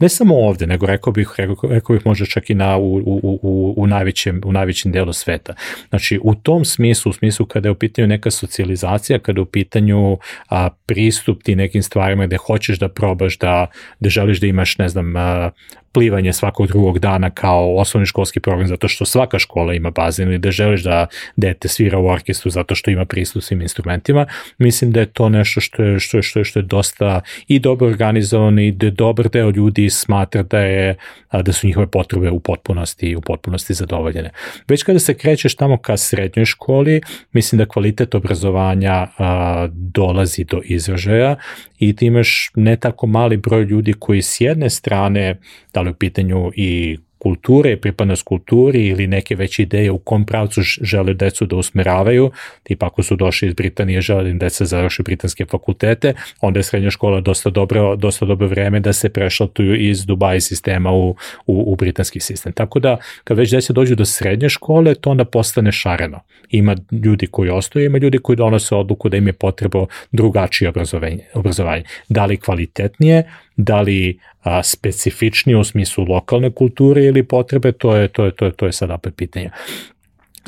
ne 0.00 0.08
samo 0.08 0.34
ovde, 0.36 0.66
nego 0.66 0.86
rekao 0.86 1.12
bih, 1.12 1.34
rekao, 1.36 1.70
rekao 1.70 1.96
bih 1.96 2.06
možda 2.06 2.26
čak 2.26 2.50
i 2.50 2.54
na, 2.54 2.76
u, 2.76 2.96
u, 2.96 3.38
u, 3.42 3.74
u, 3.76 3.86
najvećem, 3.86 4.40
u 4.44 4.52
najvećem 4.52 4.92
delu 4.92 5.12
sveta. 5.12 5.54
Znači, 5.88 6.20
u 6.22 6.34
tom 6.34 6.64
smislu, 6.64 7.10
u 7.10 7.12
smislu 7.12 7.46
kada 7.46 7.68
je 7.68 7.72
u 7.72 7.74
pitanju 7.74 8.08
neka 8.08 8.30
socijalizacija, 8.30 9.18
kada 9.18 9.38
je 9.38 9.42
u 9.42 9.46
pitanju 9.46 10.18
a, 10.48 10.68
pristup 10.86 11.42
ti 11.42 11.56
nekim 11.56 11.82
stvarima 11.82 12.26
gde 12.26 12.36
hoćeš 12.36 12.78
da 12.78 12.88
probaš, 12.88 13.38
da, 13.38 13.66
da 14.00 14.08
želiš 14.08 14.40
da 14.40 14.46
imaš, 14.46 14.78
ne 14.78 14.88
znam, 14.88 15.16
a, 15.16 15.50
plivanje 15.96 16.32
svakog 16.32 16.66
drugog 16.66 16.98
dana 16.98 17.30
kao 17.30 17.76
osnovni 17.76 18.06
školski 18.06 18.40
program 18.40 18.68
zato 18.68 18.88
što 18.88 19.04
svaka 19.04 19.38
škola 19.38 19.74
ima 19.74 19.90
bazen 19.90 20.28
ili 20.28 20.38
da 20.38 20.50
želiš 20.50 20.82
da 20.82 21.06
dete 21.36 21.68
svira 21.68 21.98
u 21.98 22.06
orkestru 22.06 22.50
zato 22.50 22.74
što 22.74 22.90
ima 22.90 23.04
pristup 23.04 23.42
svim 23.42 23.62
instrumentima, 23.62 24.26
mislim 24.58 24.92
da 24.92 25.00
je 25.00 25.06
to 25.06 25.28
nešto 25.28 25.60
što 25.60 25.82
je, 25.82 26.00
što 26.00 26.16
je, 26.16 26.22
što 26.22 26.38
je, 26.38 26.44
što 26.44 26.58
je 26.58 26.62
dosta 26.62 27.20
i 27.48 27.58
dobro 27.58 27.86
organizovano 27.86 28.60
i 28.60 28.72
da 28.72 28.90
dobar 28.90 29.28
deo 29.28 29.50
ljudi 29.50 29.90
smatra 29.90 30.42
da 30.42 30.58
je 30.58 30.96
da 31.42 31.52
su 31.52 31.66
njihove 31.66 31.86
potrebe 31.86 32.30
u 32.30 32.40
potpunosti 32.40 33.16
u 33.16 33.20
potpunosti 33.20 33.74
zadovoljene. 33.74 34.30
Već 34.68 34.82
kada 34.82 34.98
se 34.98 35.14
krećeš 35.14 35.54
tamo 35.54 35.76
ka 35.78 35.96
srednjoj 35.96 36.44
školi, 36.44 37.00
mislim 37.32 37.58
da 37.58 37.66
kvalitet 37.66 38.14
obrazovanja 38.14 39.06
a, 39.18 39.68
dolazi 39.72 40.44
do 40.44 40.60
izražaja 40.64 41.36
i 41.78 41.96
ti 41.96 42.06
imaš 42.06 42.50
ne 42.54 42.76
tako 42.76 43.06
mali 43.06 43.36
broj 43.36 43.64
ljudi 43.64 43.92
koji 43.92 44.22
s 44.22 44.40
jedne 44.40 44.70
strane, 44.70 45.36
da 45.74 45.80
li 45.86 45.90
u 45.90 45.94
pitanju 45.94 46.50
i 46.56 46.98
kulture, 47.18 47.76
pripadnost 47.76 48.22
kulturi 48.22 48.86
ili 48.86 49.06
neke 49.06 49.34
veće 49.34 49.62
ideje 49.62 49.90
u 49.90 49.98
kom 49.98 50.26
pravcu 50.26 50.60
žele 50.62 51.14
decu 51.14 51.46
da 51.46 51.56
usmeravaju, 51.56 52.30
tipa 52.62 52.86
ako 52.86 53.02
su 53.02 53.16
došli 53.16 53.48
iz 53.48 53.54
Britanije, 53.54 54.00
žele 54.00 54.22
da 54.22 54.28
im 54.28 54.38
deca 54.38 54.64
završi 54.64 55.02
britanske 55.02 55.44
fakultete, 55.44 56.14
onda 56.40 56.58
je 56.58 56.62
srednja 56.62 56.90
škola 56.90 57.20
dosta 57.20 57.50
dobro, 57.50 57.96
dosta 57.96 58.26
dobro 58.26 58.46
vreme 58.46 58.80
da 58.80 58.92
se 58.92 59.08
prešlatuju 59.08 59.74
iz 59.88 60.06
Dubai 60.06 60.40
sistema 60.40 60.92
u, 60.92 61.16
u, 61.46 61.72
u 61.72 61.76
britanski 61.76 62.20
sistem. 62.20 62.52
Tako 62.52 62.80
da, 62.80 62.96
kad 63.24 63.36
već 63.38 63.50
deca 63.50 63.72
dođu 63.72 63.94
do 63.94 64.04
srednje 64.04 64.48
škole, 64.48 64.94
to 64.94 65.10
onda 65.10 65.24
postane 65.24 65.72
šareno. 65.72 66.20
Ima 66.50 66.76
ljudi 66.92 67.26
koji 67.26 67.50
ostaju, 67.50 67.86
ima 67.86 67.98
ljudi 67.98 68.18
koji 68.18 68.36
donose 68.36 68.74
odluku 68.74 69.08
da 69.08 69.16
im 69.16 69.26
je 69.26 69.32
potrebo 69.32 69.86
drugačije 70.12 70.68
obrazovanje. 70.68 71.24
obrazovanje. 71.34 71.82
Da 72.08 72.26
li 72.26 72.36
kvalitetnije, 72.36 73.24
da 73.56 73.80
li 73.80 74.18
a, 74.42 74.62
specifičnije 74.62 75.56
u 75.56 75.64
smislu 75.64 76.04
lokalne 76.04 76.50
kulture 76.50 77.04
ili 77.04 77.22
potrebe, 77.22 77.72
to 77.72 77.96
je, 77.96 78.08
to 78.08 78.24
je, 78.24 78.30
to 78.30 78.44
je, 78.44 78.52
to 78.52 78.66
je 78.66 78.72
sad 78.72 78.90
opet 78.90 79.16
pitanje. 79.16 79.50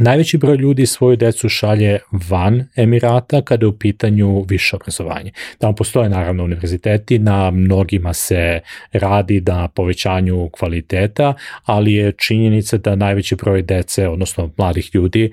Najveći 0.01 0.39
broj 0.39 0.56
ljudi 0.56 0.86
svoju 0.86 1.16
decu 1.16 1.48
šalje 1.48 1.98
van 2.28 2.64
Emirata 2.76 3.43
kada 3.43 3.66
je 3.66 3.68
u 3.68 3.78
pitanju 3.78 4.44
više 4.48 4.76
obrazovanje. 4.76 5.32
Tamo 5.59 5.74
postoje 5.74 6.09
naravno 6.09 6.44
univerziteti, 6.44 7.18
na 7.18 7.51
mnogima 7.51 8.12
se 8.12 8.60
radi 8.93 9.40
na 9.47 9.68
povećanju 9.68 10.48
kvaliteta, 10.52 11.35
ali 11.64 11.93
je 11.93 12.12
činjenica 12.12 12.76
da 12.76 12.94
najveći 12.94 13.36
broj 13.36 13.62
dece, 13.62 14.09
odnosno 14.09 14.51
mladih 14.56 14.90
ljudi, 14.94 15.32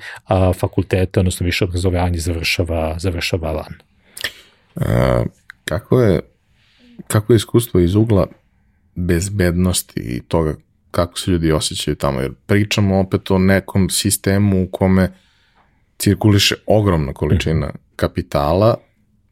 fakultete, 0.59 1.19
odnosno 1.19 1.45
više 1.45 1.63
obrazovanje 1.63 2.19
završava, 2.19 2.95
završava 2.99 3.51
van. 3.51 3.73
A, 4.75 5.23
kako 5.65 6.01
je 6.01 6.21
kako 7.07 7.33
je 7.33 7.37
iskustvo 7.37 7.79
iz 7.79 7.95
ugla 7.95 8.27
bezbednosti 8.95 9.99
i 9.99 10.21
toga 10.21 10.55
kako 10.91 11.19
se 11.19 11.31
ljudi 11.31 11.51
osjećaju 11.51 11.95
tamo, 11.95 12.21
jer 12.21 12.33
pričamo 12.45 12.99
opet 12.99 13.31
o 13.31 13.37
nekom 13.37 13.89
sistemu 13.89 14.63
u 14.63 14.67
kome 14.67 15.11
cirkuliše 15.97 16.55
ogromna 16.65 17.13
količina 17.13 17.71
kapitala, 17.95 18.75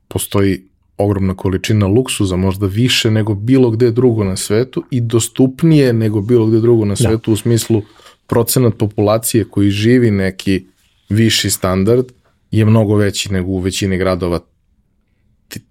postoji 0.08 0.64
ogromna 0.98 1.36
količina 1.36 1.88
luksuza, 1.88 2.36
možda 2.36 2.68
više 2.68 3.12
nego 3.12 3.34
bilo 3.36 3.70
gde 3.72 3.92
drugo 3.92 4.24
na 4.24 4.36
svetu 4.36 4.84
i 4.92 5.02
dostupnije 5.02 5.94
nego 5.94 6.22
bilo 6.22 6.46
gde 6.46 6.60
drugo 6.60 6.86
na 6.86 6.92
da. 6.92 6.96
svetu 6.96 7.32
da. 7.32 7.34
u 7.34 7.38
smislu 7.38 7.82
procenat 8.28 8.74
populacije 8.78 9.46
koji 9.46 9.70
živi 9.70 10.12
neki 10.12 10.66
viši 11.10 11.50
standard 11.50 12.06
je 12.52 12.66
mnogo 12.66 12.96
veći 12.96 13.34
nego 13.34 13.52
u 13.52 13.60
većini 13.60 13.98
gradova 13.98 14.40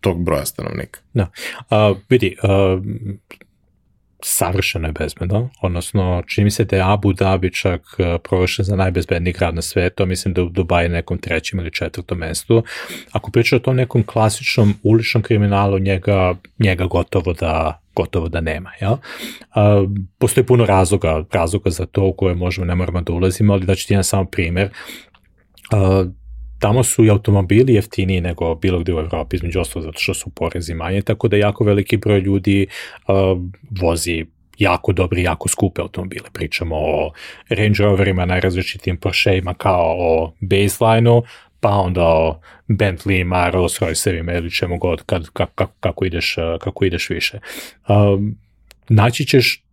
tog 0.00 0.24
broja 0.24 0.46
stanovnika. 0.46 1.00
Da. 1.14 1.30
A, 1.70 1.94
vidi, 2.08 2.36
a, 2.42 2.80
savršeno 4.24 4.88
je 4.88 4.92
bezbedno, 4.92 5.50
odnosno 5.62 6.22
čini 6.26 6.44
mi 6.44 6.50
se 6.50 6.64
da 6.64 6.76
je 6.76 6.92
Abu 6.92 7.12
Dhabi 7.12 7.52
čak 7.52 7.82
prošle 8.28 8.64
za 8.64 8.76
najbezbedniji 8.76 9.32
grad 9.32 9.54
na 9.54 9.62
svetu, 9.62 10.06
mislim 10.06 10.34
da 10.34 10.40
je 10.80 10.86
u 10.86 10.88
nekom 10.88 11.18
trećem 11.18 11.58
ili 11.58 11.72
četvrtom 11.72 12.18
mestu. 12.18 12.64
Ako 13.12 13.30
priča 13.30 13.56
o 13.56 13.58
tom 13.58 13.76
nekom 13.76 14.02
klasičnom 14.02 14.74
uličnom 14.82 15.22
kriminalu, 15.22 15.78
njega, 15.78 16.34
njega 16.58 16.84
gotovo 16.84 17.32
da 17.32 17.80
gotovo 17.94 18.28
da 18.28 18.40
nema. 18.40 18.70
Ja? 18.80 18.96
A, 19.54 19.86
postoji 20.18 20.46
puno 20.46 20.66
razloga, 20.66 21.24
razloga 21.32 21.70
za 21.70 21.86
to 21.86 22.04
u 22.04 22.12
koje 22.12 22.34
možemo, 22.34 22.64
ne 22.64 22.74
moramo 22.74 23.00
da 23.00 23.12
ulazimo, 23.12 23.52
ali 23.52 23.66
da 23.66 23.74
ću 23.74 23.86
ti 23.86 23.92
jedan 23.92 24.04
samo 24.04 24.24
primer. 24.24 24.70
A, 25.72 26.04
tamo 26.62 26.82
su 26.82 27.04
i 27.04 27.10
automobili 27.10 27.74
jeftiniji 27.74 28.20
nego 28.20 28.54
bilo 28.54 28.78
gde 28.78 28.94
u 28.94 28.98
Evropi, 28.98 29.36
između 29.36 29.60
ostalo 29.60 29.82
zato 29.82 29.98
što 29.98 30.14
su 30.14 30.30
porezi 30.30 30.74
manje, 30.74 31.02
tako 31.02 31.28
da 31.28 31.36
jako 31.36 31.64
veliki 31.64 31.96
broj 31.96 32.20
ljudi 32.20 32.66
uh, 33.08 33.14
vozi 33.80 34.26
jako 34.58 34.92
dobri, 34.92 35.22
jako 35.22 35.48
skupe 35.48 35.80
automobile. 35.80 36.28
Pričamo 36.32 36.76
o 36.76 37.12
Range 37.48 37.78
Roverima, 37.78 38.26
najrazličitim 38.26 38.96
Porscheima 38.96 39.54
kao 39.54 39.96
o 39.98 40.32
baseline-u, 40.40 41.22
pa 41.60 41.70
onda 41.70 42.02
o 42.04 42.40
Bentleyima, 42.68 43.50
Rolls 43.50 43.80
Royce-evima 43.80 44.36
ili 44.36 44.50
čemu 44.50 44.78
god 44.78 45.02
kad, 45.06 45.28
kako, 45.32 45.66
kako, 45.80 46.04
ideš, 46.04 46.36
kako 46.60 46.84
ideš 46.84 47.10
više. 47.10 47.38
Um, 47.88 48.36
naći 48.88 49.24
ćeš 49.24 49.64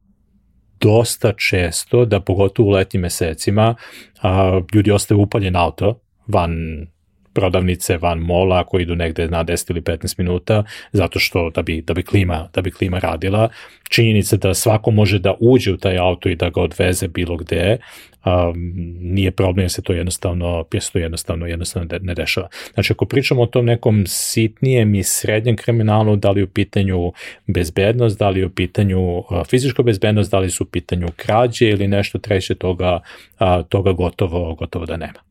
dosta 0.81 1.33
često 1.33 2.05
da 2.05 2.19
pogotovo 2.19 2.69
u 2.69 2.71
letnjim 2.71 3.01
mesecima 3.01 3.75
a, 4.21 4.61
ljudi 4.73 4.91
ostaju 4.91 5.21
upaljen 5.21 5.55
auto 5.55 5.99
van 6.29 6.85
prodavnice 7.33 7.97
van 7.97 8.19
mola 8.19 8.63
koji 8.63 8.81
idu 8.81 8.95
negde 8.95 9.27
na 9.27 9.43
10 9.45 9.71
ili 9.71 9.81
15 9.81 10.15
minuta 10.17 10.63
zato 10.91 11.19
što 11.19 11.49
da 11.49 11.61
bi, 11.61 11.81
da 11.81 11.93
bi, 11.93 12.03
klima, 12.03 12.49
da 12.53 12.61
bi 12.61 12.71
klima 12.71 12.99
radila. 12.99 13.49
Činjenica 13.89 14.37
da 14.37 14.53
svako 14.53 14.91
može 14.91 15.19
da 15.19 15.35
uđe 15.39 15.73
u 15.73 15.77
taj 15.77 15.97
auto 15.97 16.29
i 16.29 16.35
da 16.35 16.49
ga 16.49 16.61
odveze 16.61 17.07
bilo 17.07 17.37
gde, 17.37 17.77
um, 18.25 18.53
nije 18.99 19.31
problem 19.31 19.63
jer 19.63 19.71
se 19.71 19.81
to 19.81 19.93
jednostavno, 19.93 20.65
jer 20.73 20.83
se 20.83 20.91
to 20.91 20.99
jednostavno, 20.99 21.47
jednostavno 21.47 21.99
ne 22.01 22.13
dešava. 22.13 22.47
Znači 22.73 22.93
ako 22.93 23.05
pričamo 23.05 23.41
o 23.41 23.45
tom 23.45 23.65
nekom 23.65 24.03
sitnijem 24.07 24.95
i 24.95 25.03
srednjem 25.03 25.55
kriminalu, 25.55 26.15
da 26.15 26.31
li 26.31 26.43
u 26.43 26.47
pitanju 26.47 27.13
bezbednost, 27.47 28.19
da 28.19 28.29
li 28.29 28.45
u 28.45 28.49
pitanju 28.49 29.17
uh, 29.17 29.25
fizička 29.49 29.83
bezbednost, 29.83 30.31
da 30.31 30.39
li 30.39 30.49
su 30.49 30.63
u 30.63 30.67
pitanju 30.67 31.07
krađe 31.15 31.69
ili 31.69 31.87
nešto 31.87 32.19
treće 32.19 32.55
toga, 32.55 32.99
uh, 33.39 33.47
toga 33.69 33.91
gotovo, 33.91 34.55
gotovo 34.55 34.85
da 34.85 34.97
nema. 34.97 35.28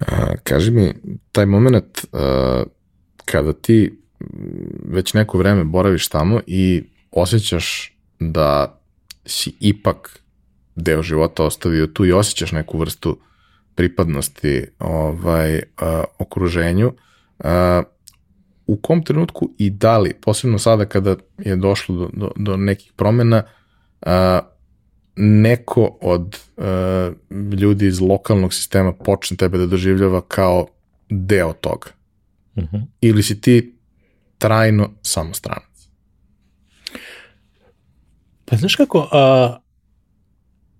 A, 0.00 0.36
kaži 0.42 0.70
mi, 0.70 0.92
taj 1.32 1.46
moment 1.46 2.06
a, 2.12 2.62
kada 3.24 3.52
ti 3.52 3.98
već 4.84 5.14
neko 5.14 5.38
vreme 5.38 5.64
boraviš 5.64 6.08
tamo 6.08 6.40
i 6.46 6.82
osjećaš 7.10 7.96
da 8.20 8.80
si 9.26 9.52
ipak 9.60 10.20
deo 10.76 11.02
života 11.02 11.44
ostavio 11.44 11.86
tu 11.86 12.04
i 12.04 12.12
osjećaš 12.12 12.52
neku 12.52 12.78
vrstu 12.78 13.18
pripadnosti 13.74 14.66
ovaj, 14.78 15.62
a, 15.76 16.04
okruženju, 16.18 16.92
a, 17.38 17.82
u 18.66 18.76
kom 18.76 19.02
trenutku 19.02 19.50
i 19.58 19.70
da 19.70 19.98
li, 19.98 20.14
posebno 20.20 20.58
sada 20.58 20.84
kada 20.84 21.16
je 21.38 21.56
došlo 21.56 21.96
do, 21.96 22.10
do, 22.12 22.30
do 22.36 22.56
nekih 22.56 22.92
promena, 22.96 23.42
a, 24.02 24.40
neko 25.16 25.98
od 26.00 26.38
uh, 26.56 26.64
ljudi 27.60 27.86
iz 27.86 28.00
lokalnog 28.00 28.54
sistema 28.54 28.92
počne 28.92 29.36
tebe 29.36 29.58
da 29.58 29.66
doživljava 29.66 30.20
kao 30.20 30.66
deo 31.08 31.52
toga. 31.52 31.88
Uh 32.54 32.62
mhm. 32.62 32.76
-huh. 32.76 32.82
Ili 33.00 33.22
si 33.22 33.40
ti 33.40 33.76
trajno 34.38 34.90
samostranac? 35.02 35.88
Pa 38.44 38.56
znaš 38.56 38.76
kako, 38.76 38.98
uh, 38.98 39.60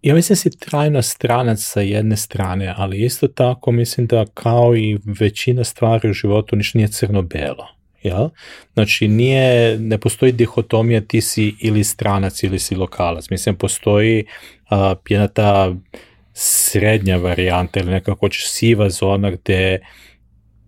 ja 0.03 0.15
mislim 0.15 0.35
da 0.35 0.37
si 0.37 0.59
trajno 0.59 1.03
stranac 1.03 1.59
sa 1.61 1.81
jedne 1.81 2.17
strane, 2.17 2.75
ali 2.77 3.05
isto 3.05 3.29
tako 3.29 3.73
mislim 3.73 4.07
da 4.07 4.27
kao 4.35 4.77
i 4.77 4.99
većina 5.21 5.65
stvari 5.65 6.11
u 6.11 6.13
životu 6.13 6.57
ništa 6.57 6.79
nije 6.79 6.89
crno-belo. 6.89 7.80
Jel? 8.03 8.29
Znači, 8.75 9.09
nije, 9.09 9.79
ne 9.79 9.99
postoji 9.99 10.33
dihotomija 10.33 11.01
ti 11.01 11.21
si 11.21 11.55
ili 11.61 11.85
stranac 11.85 12.43
ili 12.43 12.59
si 12.59 12.75
lokalac. 12.75 13.31
Mislim, 13.31 13.55
postoji 13.55 14.25
uh, 14.71 14.79
jedna 15.09 15.29
ta 15.29 15.75
srednja 16.33 17.17
varijanta 17.17 17.81
ili 17.81 17.91
nekako 17.91 18.19
hoćeš 18.21 18.51
siva 18.51 18.91
zona 18.91 19.31
gde 19.31 19.79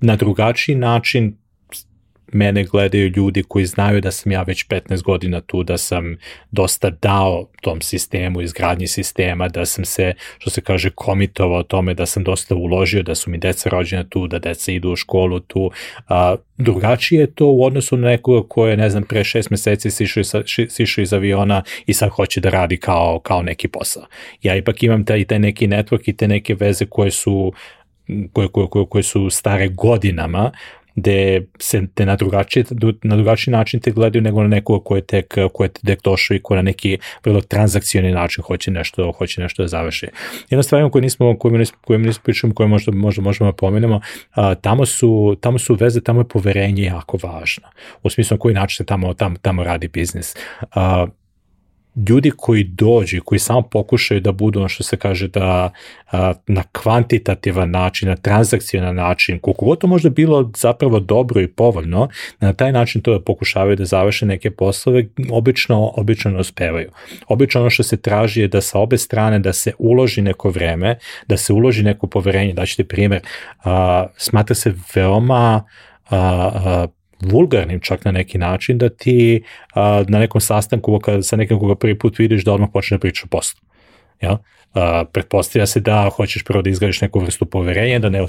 na 0.00 0.16
drugačiji 0.16 0.76
način 0.76 1.36
mene 2.32 2.64
gledaju 2.64 3.12
ljudi 3.16 3.42
koji 3.48 3.66
znaju 3.66 4.00
da 4.00 4.10
sam 4.10 4.32
ja 4.32 4.42
već 4.42 4.66
15 4.66 5.02
godina 5.02 5.40
tu, 5.40 5.62
da 5.62 5.78
sam 5.78 6.16
dosta 6.50 6.90
dao 6.90 7.48
tom 7.60 7.80
sistemu, 7.80 8.40
izgradnji 8.40 8.86
sistema, 8.86 9.48
da 9.48 9.66
sam 9.66 9.84
se, 9.84 10.14
što 10.38 10.50
se 10.50 10.60
kaže, 10.60 10.90
komitovao 10.90 11.62
tome, 11.62 11.94
da 11.94 12.06
sam 12.06 12.24
dosta 12.24 12.54
uložio, 12.54 13.02
da 13.02 13.14
su 13.14 13.30
mi 13.30 13.38
deca 13.38 13.68
rođena 13.68 14.04
tu, 14.04 14.26
da 14.26 14.38
deca 14.38 14.72
idu 14.72 14.90
u 14.90 14.96
školu 14.96 15.40
tu. 15.40 15.70
A, 16.08 16.36
drugačije 16.58 17.20
je 17.20 17.34
to 17.34 17.46
u 17.46 17.64
odnosu 17.64 17.96
na 17.96 18.08
nekoga 18.08 18.48
ko 18.48 18.66
je, 18.66 18.76
ne 18.76 18.90
znam, 18.90 19.02
pre 19.02 19.24
šest 19.24 19.50
meseci 19.50 19.90
sišao, 19.90 20.42
sišao 20.68 21.02
iz 21.02 21.12
aviona 21.12 21.62
i 21.86 21.94
sad 21.94 22.08
hoće 22.08 22.40
da 22.40 22.50
radi 22.50 22.76
kao, 22.76 23.20
kao 23.20 23.42
neki 23.42 23.68
posao. 23.68 24.06
Ja 24.42 24.56
ipak 24.56 24.82
imam 24.82 25.04
taj, 25.04 25.24
taj 25.24 25.38
neki 25.38 25.68
network 25.68 26.02
i 26.06 26.16
te 26.16 26.28
neke 26.28 26.54
veze 26.54 26.86
koje 26.86 27.10
su 27.10 27.52
koje, 28.32 28.48
koje, 28.48 28.66
koje, 28.70 28.86
koje 28.86 29.02
su 29.02 29.30
stare 29.30 29.68
godinama, 29.68 30.50
gde 30.96 31.46
se 31.58 31.86
te 31.94 32.06
na 32.06 32.16
drugačiji, 32.16 32.64
na 33.02 33.16
drugačiji 33.16 33.52
način 33.52 33.80
te 33.80 33.90
gledaju 33.90 34.22
nego 34.22 34.42
na 34.42 34.48
nekoga 34.48 34.84
ko 34.84 34.96
je 34.96 35.02
tek, 35.02 35.34
ko 35.52 35.64
je 35.64 35.68
tek 35.68 36.02
došao 36.02 36.34
i 36.34 36.42
ko 36.42 36.54
na 36.54 36.62
neki 36.62 36.98
vrlo 37.24 37.40
transakcijani 37.40 38.12
način 38.12 38.44
hoće 38.44 38.70
nešto, 38.70 39.12
hoće 39.12 39.40
nešto 39.40 39.62
da 39.62 39.68
završi. 39.68 40.06
Jedna 40.50 40.62
stvar 40.62 40.90
koju 40.90 41.02
nismo, 41.02 41.38
koju 41.38 41.58
nismo, 41.58 41.78
koju 41.84 41.98
nismo 41.98 42.22
pričamo, 42.24 42.54
koju 42.54 42.68
možda, 42.68 42.92
možda 42.92 43.22
možemo 43.22 43.50
da 43.50 43.56
pomenemo, 43.56 44.00
a, 44.34 44.54
tamo, 44.54 44.86
su, 44.86 45.36
tamo 45.40 45.58
su 45.58 45.74
veze, 45.74 46.00
tamo 46.00 46.20
je 46.20 46.28
poverenje 46.28 46.82
jako 46.82 47.18
važno. 47.22 47.68
U 48.02 48.10
smislu 48.10 48.34
na 48.34 48.38
koji 48.38 48.54
način 48.54 48.76
se 48.76 48.84
tamo, 48.84 49.14
tamo, 49.14 49.36
tamo 49.42 49.64
radi 49.64 49.88
biznis. 49.88 50.34
A, 50.74 51.06
ljudi 52.08 52.30
koji 52.36 52.64
dođu, 52.64 53.22
koji 53.24 53.38
samo 53.38 53.62
pokušaju 53.62 54.20
da 54.20 54.32
budu 54.32 54.58
ono 54.58 54.68
što 54.68 54.82
se 54.82 54.96
kaže 54.96 55.28
da 55.28 55.70
na 56.46 56.62
kvantitativan 56.72 57.70
način, 57.70 58.08
na 58.08 58.16
transakcijonan 58.16 58.94
način, 58.96 59.38
koliko 59.38 59.64
god 59.64 59.80
to 59.80 59.86
možda 59.86 60.10
bilo 60.10 60.50
zapravo 60.56 61.00
dobro 61.00 61.40
i 61.40 61.48
povoljno, 61.48 62.08
da 62.40 62.46
na 62.46 62.52
taj 62.52 62.72
način 62.72 63.00
to 63.00 63.12
da 63.12 63.24
pokušavaju 63.24 63.76
da 63.76 63.84
završe 63.84 64.26
neke 64.26 64.50
poslove, 64.50 65.04
obično, 65.30 65.92
obično 65.96 66.30
ne 66.30 66.40
uspevaju. 66.40 66.90
Obično 67.28 67.60
ono 67.60 67.70
što 67.70 67.82
se 67.82 67.96
traži 67.96 68.40
je 68.40 68.48
da 68.48 68.60
sa 68.60 68.78
obe 68.78 68.98
strane 68.98 69.38
da 69.38 69.52
se 69.52 69.72
uloži 69.78 70.22
neko 70.22 70.50
vreme, 70.50 70.98
da 71.28 71.36
se 71.36 71.52
uloži 71.52 71.82
neko 71.82 72.06
poverenje, 72.06 72.52
da 72.52 72.66
ćete 72.66 72.84
primjer, 72.84 73.20
a, 73.64 74.06
smatra 74.16 74.54
se 74.54 74.74
veoma 74.94 75.64
a, 76.10 76.16
a, 76.18 76.86
vulgarnim 77.26 77.80
čak 77.80 78.04
na 78.04 78.12
neki 78.12 78.38
način 78.38 78.78
da 78.78 78.88
ti 78.88 79.42
a, 79.74 80.04
na 80.08 80.18
nekom 80.18 80.40
sastanku 80.40 80.98
kada 80.98 81.22
sa 81.22 81.36
nekim 81.36 81.58
koga 81.58 81.74
prvi 81.74 81.98
put 81.98 82.18
vidiš 82.18 82.44
da 82.44 82.52
odmah 82.52 82.68
počne 82.72 82.96
da 82.96 83.00
priča 83.00 83.22
o 83.24 83.28
poslu. 83.28 83.60
Ja? 84.20 84.38
Uh, 84.74 84.80
pretpostavlja 85.12 85.66
se 85.66 85.80
da 85.80 86.10
hoćeš 86.16 86.44
prvo 86.44 86.62
da 86.62 86.70
izgradiš 86.70 87.00
neku 87.00 87.20
vrstu 87.20 87.46
poverenja, 87.46 87.98
da 87.98 88.08
ne 88.08 88.20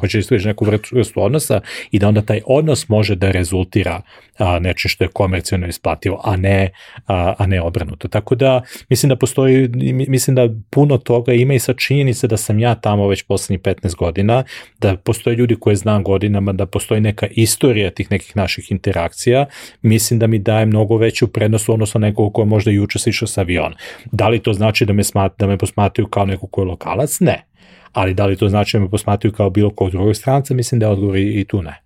hoćeš 0.00 0.12
da 0.12 0.18
izgradiš 0.18 0.44
neku 0.44 0.66
vrstu 0.92 1.22
odnosa 1.22 1.60
i 1.90 1.98
da 1.98 2.08
onda 2.08 2.22
taj 2.22 2.40
odnos 2.46 2.88
može 2.88 3.14
da 3.14 3.30
rezultira 3.30 4.02
a, 4.42 4.58
nečim 4.58 4.88
što 4.88 5.04
je 5.04 5.08
komercijalno 5.08 5.66
isplativo, 5.66 6.20
a 6.24 6.36
ne, 6.36 6.70
a, 7.06 7.34
a 7.38 7.46
ne 7.46 7.60
obrnuto. 7.60 8.08
Tako 8.08 8.34
da 8.34 8.62
mislim 8.88 9.08
da 9.08 9.16
postoji, 9.16 9.68
mislim 10.08 10.34
da 10.34 10.48
puno 10.70 10.98
toga 10.98 11.32
ima 11.32 11.54
i 11.54 11.58
sa 11.58 11.74
činjenice 11.74 12.26
da 12.26 12.36
sam 12.36 12.58
ja 12.58 12.74
tamo 12.74 13.08
već 13.08 13.22
poslednjih 13.22 13.60
15 13.60 13.96
godina, 13.96 14.44
da 14.78 14.96
postoje 14.96 15.36
ljudi 15.36 15.56
koje 15.60 15.76
znam 15.76 16.04
godinama, 16.04 16.52
da 16.52 16.66
postoji 16.66 17.00
neka 17.00 17.26
istorija 17.30 17.90
tih 17.90 18.10
nekih 18.10 18.36
naših 18.36 18.70
interakcija, 18.72 19.46
mislim 19.82 20.18
da 20.18 20.26
mi 20.26 20.38
daje 20.38 20.66
mnogo 20.66 20.96
veću 20.96 21.28
prednost 21.28 21.68
na 21.68 22.00
nekog 22.00 22.34
ko 22.34 22.42
je 22.42 22.46
možda 22.46 22.70
juče 22.70 22.98
se 22.98 23.10
išao 23.10 23.28
sa 23.28 23.40
aviona. 23.40 23.76
Da 24.12 24.28
li 24.28 24.38
to 24.38 24.52
znači 24.52 24.86
da 24.86 24.92
me, 24.92 25.04
smat, 25.04 25.32
da 25.38 25.46
me 25.46 25.58
posmatraju 25.58 26.06
kao 26.06 26.24
neko 26.26 26.46
ko 26.46 26.60
je 26.60 26.64
lokalac? 26.64 27.20
Ne. 27.20 27.44
Ali 27.92 28.14
da 28.14 28.26
li 28.26 28.36
to 28.36 28.48
znači 28.48 28.76
da 28.76 28.80
me 28.80 28.90
posmatraju 28.90 29.32
kao 29.32 29.50
bilo 29.50 29.70
kog 29.70 29.90
drugog 29.90 30.16
stranca? 30.16 30.54
Mislim 30.54 30.78
da 30.78 30.86
je 30.86 30.92
odgovor 30.92 31.16
i 31.16 31.44
tu 31.44 31.62
ne. 31.62 31.81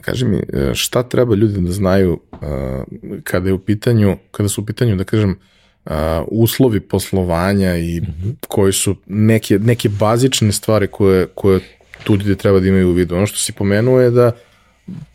Kaži 0.00 0.24
mi, 0.24 0.36
e, 0.36 0.74
šta 0.74 1.02
treba 1.02 1.34
ljudi 1.34 1.60
da 1.60 1.72
znaju 1.72 2.20
uh, 2.32 2.38
kada 3.24 3.48
je 3.48 3.52
u 3.52 3.58
pitanju, 3.58 4.16
kada 4.30 4.48
su 4.48 4.62
u 4.62 4.64
pitanju, 4.64 4.96
da 4.96 5.04
kažem, 5.04 5.30
uh, 5.84 5.92
uslovi 6.26 6.80
poslovanja 6.80 7.76
i 7.76 8.00
mm 8.00 8.04
-hmm. 8.04 8.34
koji 8.48 8.72
su 8.72 8.96
neke, 9.06 9.58
neke 9.58 9.88
bazične 9.88 10.52
stvari 10.52 10.86
koje, 10.86 11.26
koje 11.26 11.60
tu 12.04 12.16
ljudi 12.16 12.36
treba 12.36 12.60
da 12.60 12.68
imaju 12.68 12.88
u 12.88 12.92
vidu. 12.92 13.16
Ono 13.16 13.26
što 13.26 13.38
si 13.38 13.52
pomenuo 13.52 14.00
je 14.00 14.10
da 14.10 14.32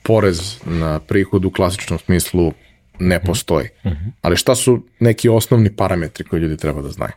porez 0.03 0.59
na 0.65 0.99
prihod 0.99 1.45
u 1.45 1.51
klasičnom 1.51 1.99
smislu 1.99 2.53
ne 2.99 3.19
postoji. 3.23 3.67
Mm 3.85 3.89
-hmm. 3.89 4.11
Ali 4.21 4.37
šta 4.37 4.55
su 4.55 4.83
neki 4.99 5.29
osnovni 5.29 5.75
parametri 5.75 6.23
koje 6.23 6.39
ljudi 6.39 6.57
treba 6.57 6.81
da 6.81 6.89
znaju? 6.89 7.11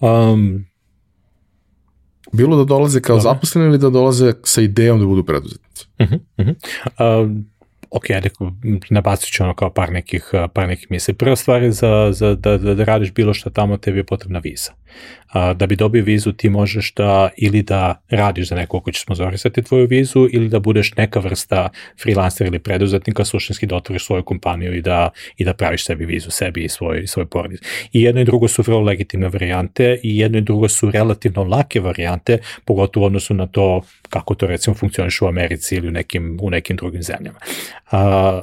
Um, 0.00 0.66
Bilo 2.32 2.56
da 2.56 2.64
dolaze 2.64 3.00
kao 3.00 3.16
Dobre. 3.16 3.22
zaposleni 3.22 3.68
ili 3.68 3.78
da 3.78 3.90
dolaze 3.90 4.32
sa 4.44 4.60
idejom 4.60 5.00
da 5.00 5.06
budu 5.06 5.24
preduzetnici? 5.24 5.86
Uh 5.98 6.06
-huh, 6.06 6.18
uh 6.36 6.46
-huh. 6.46 7.24
Uh, 7.24 7.30
ok, 7.90 8.10
ajde, 8.10 8.30
nabacit 8.90 9.32
ću 9.32 9.42
ono 9.42 9.54
kao 9.54 9.70
par 9.70 9.92
nekih, 9.92 10.30
par 10.52 10.68
nekih 10.68 10.90
misli. 10.90 11.14
Prva 11.14 11.36
stvar 11.36 11.62
je 11.62 11.72
za, 11.72 12.08
za, 12.12 12.34
da, 12.34 12.58
da, 12.58 12.74
da 12.74 12.84
radiš 12.84 13.12
bilo 13.12 13.34
što 13.34 13.50
tamo, 13.50 13.76
tebi 13.76 13.98
je 13.98 14.04
potrebna 14.04 14.38
viza. 14.38 14.72
A, 15.32 15.54
da 15.54 15.66
bi 15.66 15.76
dobio 15.76 16.04
vizu 16.04 16.32
ti 16.32 16.48
možeš 16.48 16.94
da 16.94 17.28
ili 17.36 17.62
da 17.62 18.02
radiš 18.10 18.48
za 18.48 18.54
nekog 18.54 18.84
ko 18.84 18.92
će 18.92 19.00
sponzorisati 19.00 19.62
tvoju 19.62 19.86
vizu 19.86 20.28
ili 20.32 20.48
da 20.48 20.58
budeš 20.58 20.94
neka 20.94 21.20
vrsta 21.20 21.68
freelancer 22.02 22.46
ili 22.46 22.58
preduzetnika, 22.58 23.24
suštinski 23.24 23.66
da 23.66 23.76
otvoriš 23.76 24.06
svoju 24.06 24.22
kompaniju 24.22 24.74
i 24.74 24.82
da, 24.82 25.10
i 25.36 25.44
da 25.44 25.54
praviš 25.54 25.84
sebi 25.84 26.06
vizu, 26.06 26.30
sebi 26.30 26.64
i 26.64 26.68
svoj, 26.68 27.06
svoj 27.06 27.26
porodic. 27.26 27.60
I 27.92 28.02
jedno 28.02 28.20
i 28.20 28.24
drugo 28.24 28.48
su 28.48 28.62
vrlo 28.62 28.80
legitimne 28.80 29.28
varijante 29.28 30.00
i 30.02 30.18
jedno 30.18 30.38
i 30.38 30.42
drugo 30.42 30.68
su 30.68 30.90
relativno 30.90 31.44
lake 31.44 31.80
varijante, 31.80 32.38
pogotovo 32.64 33.04
u 33.04 33.06
odnosu 33.06 33.34
na 33.34 33.46
to 33.46 33.82
kako 34.08 34.34
to 34.34 34.46
recimo 34.46 34.74
funkcioniš 34.74 35.22
u 35.22 35.26
Americi 35.26 35.76
ili 35.76 35.88
u 35.88 35.90
nekim, 35.90 36.38
u 36.42 36.50
nekim 36.50 36.76
drugim 36.76 37.02
zemljama. 37.02 37.38
A, 37.90 38.42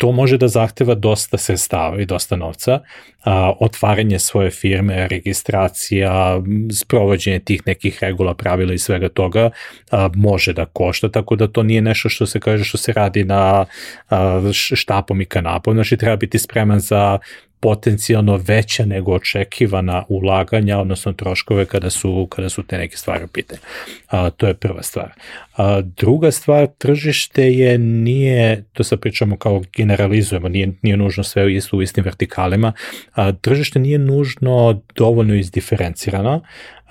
to 0.00 0.12
može 0.12 0.38
da 0.38 0.48
zahteva 0.48 0.94
dosta 0.94 1.38
sredstava 1.38 2.00
i 2.00 2.06
dosta 2.06 2.36
novca, 2.36 2.80
a, 3.24 3.52
otvaranje 3.60 4.18
svoje 4.18 4.50
firme, 4.50 5.08
registracija, 5.08 6.40
sprovođenje 6.80 7.38
tih 7.38 7.62
nekih 7.66 7.98
regula, 8.00 8.34
pravila 8.34 8.72
i 8.72 8.78
svega 8.78 9.08
toga 9.08 9.50
a, 9.90 10.08
može 10.14 10.52
da 10.52 10.64
košta, 10.64 11.08
tako 11.08 11.36
da 11.36 11.48
to 11.48 11.62
nije 11.62 11.82
nešto 11.82 12.08
što 12.08 12.26
se 12.26 12.40
kaže 12.40 12.64
što 12.64 12.78
se 12.78 12.92
radi 12.92 13.24
na 13.24 13.64
a, 14.10 14.40
štapom 14.52 15.20
i 15.20 15.24
kanapom, 15.24 15.74
znači 15.74 15.96
treba 15.96 16.16
biti 16.16 16.38
spreman 16.38 16.80
za 16.80 17.18
potencijalno 17.60 18.40
veća 18.46 18.84
nego 18.84 19.12
očekivana 19.12 20.04
ulaganja, 20.08 20.78
odnosno 20.78 21.12
troškove 21.12 21.64
kada 21.64 21.90
su, 21.90 22.26
kada 22.30 22.48
su 22.48 22.62
te 22.62 22.78
neke 22.78 22.96
stvari 22.96 23.24
u 23.24 23.28
pitanju. 23.28 23.60
A, 24.08 24.30
to 24.30 24.46
je 24.46 24.54
prva 24.54 24.82
stvar. 24.82 25.10
A, 25.56 25.80
druga 25.80 26.30
stvar, 26.30 26.66
tržište 26.78 27.52
je 27.52 27.78
nije, 27.78 28.64
to 28.72 28.84
sad 28.84 29.00
pričamo 29.00 29.36
kao 29.36 29.62
generalizujemo, 29.76 30.48
nije, 30.48 30.72
nije 30.82 30.96
nužno 30.96 31.24
sve 31.24 31.54
isto 31.54 31.76
u 31.76 31.82
istim 31.82 32.04
vertikalima, 32.04 32.72
a, 33.14 33.32
tržište 33.32 33.78
nije 33.78 33.98
nužno 33.98 34.82
dovoljno 34.94 35.34
izdiferencirano, 35.34 36.42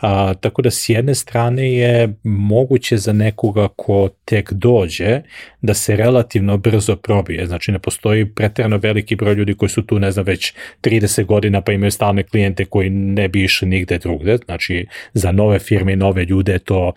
A, 0.01 0.33
tako 0.33 0.61
da 0.61 0.71
s 0.71 0.89
jedne 0.89 1.15
strane 1.15 1.73
je 1.73 2.13
moguće 2.23 2.97
za 2.97 3.13
nekoga 3.13 3.67
ko 3.75 4.09
tek 4.25 4.53
dođe 4.53 5.21
da 5.61 5.73
se 5.73 5.95
relativno 5.95 6.57
brzo 6.57 6.95
probije. 6.95 7.47
Znači 7.47 7.71
ne 7.71 7.79
postoji 7.79 8.25
pretjerano 8.25 8.77
veliki 8.77 9.15
broj 9.15 9.33
ljudi 9.33 9.53
koji 9.53 9.69
su 9.69 9.81
tu 9.81 9.99
ne 9.99 10.11
znam 10.11 10.25
već 10.25 10.53
30 10.81 11.25
godina 11.25 11.61
pa 11.61 11.71
imaju 11.71 11.91
stalne 11.91 12.23
klijente 12.23 12.65
koji 12.65 12.89
ne 12.89 13.27
bi 13.27 13.43
išli 13.43 13.67
nigde 13.67 13.97
drugde. 13.97 14.37
Znači 14.45 14.87
za 15.13 15.31
nove 15.31 15.59
firme 15.59 15.93
i 15.93 15.95
nove 15.95 16.25
ljude 16.25 16.51
je 16.51 16.59
to 16.59 16.93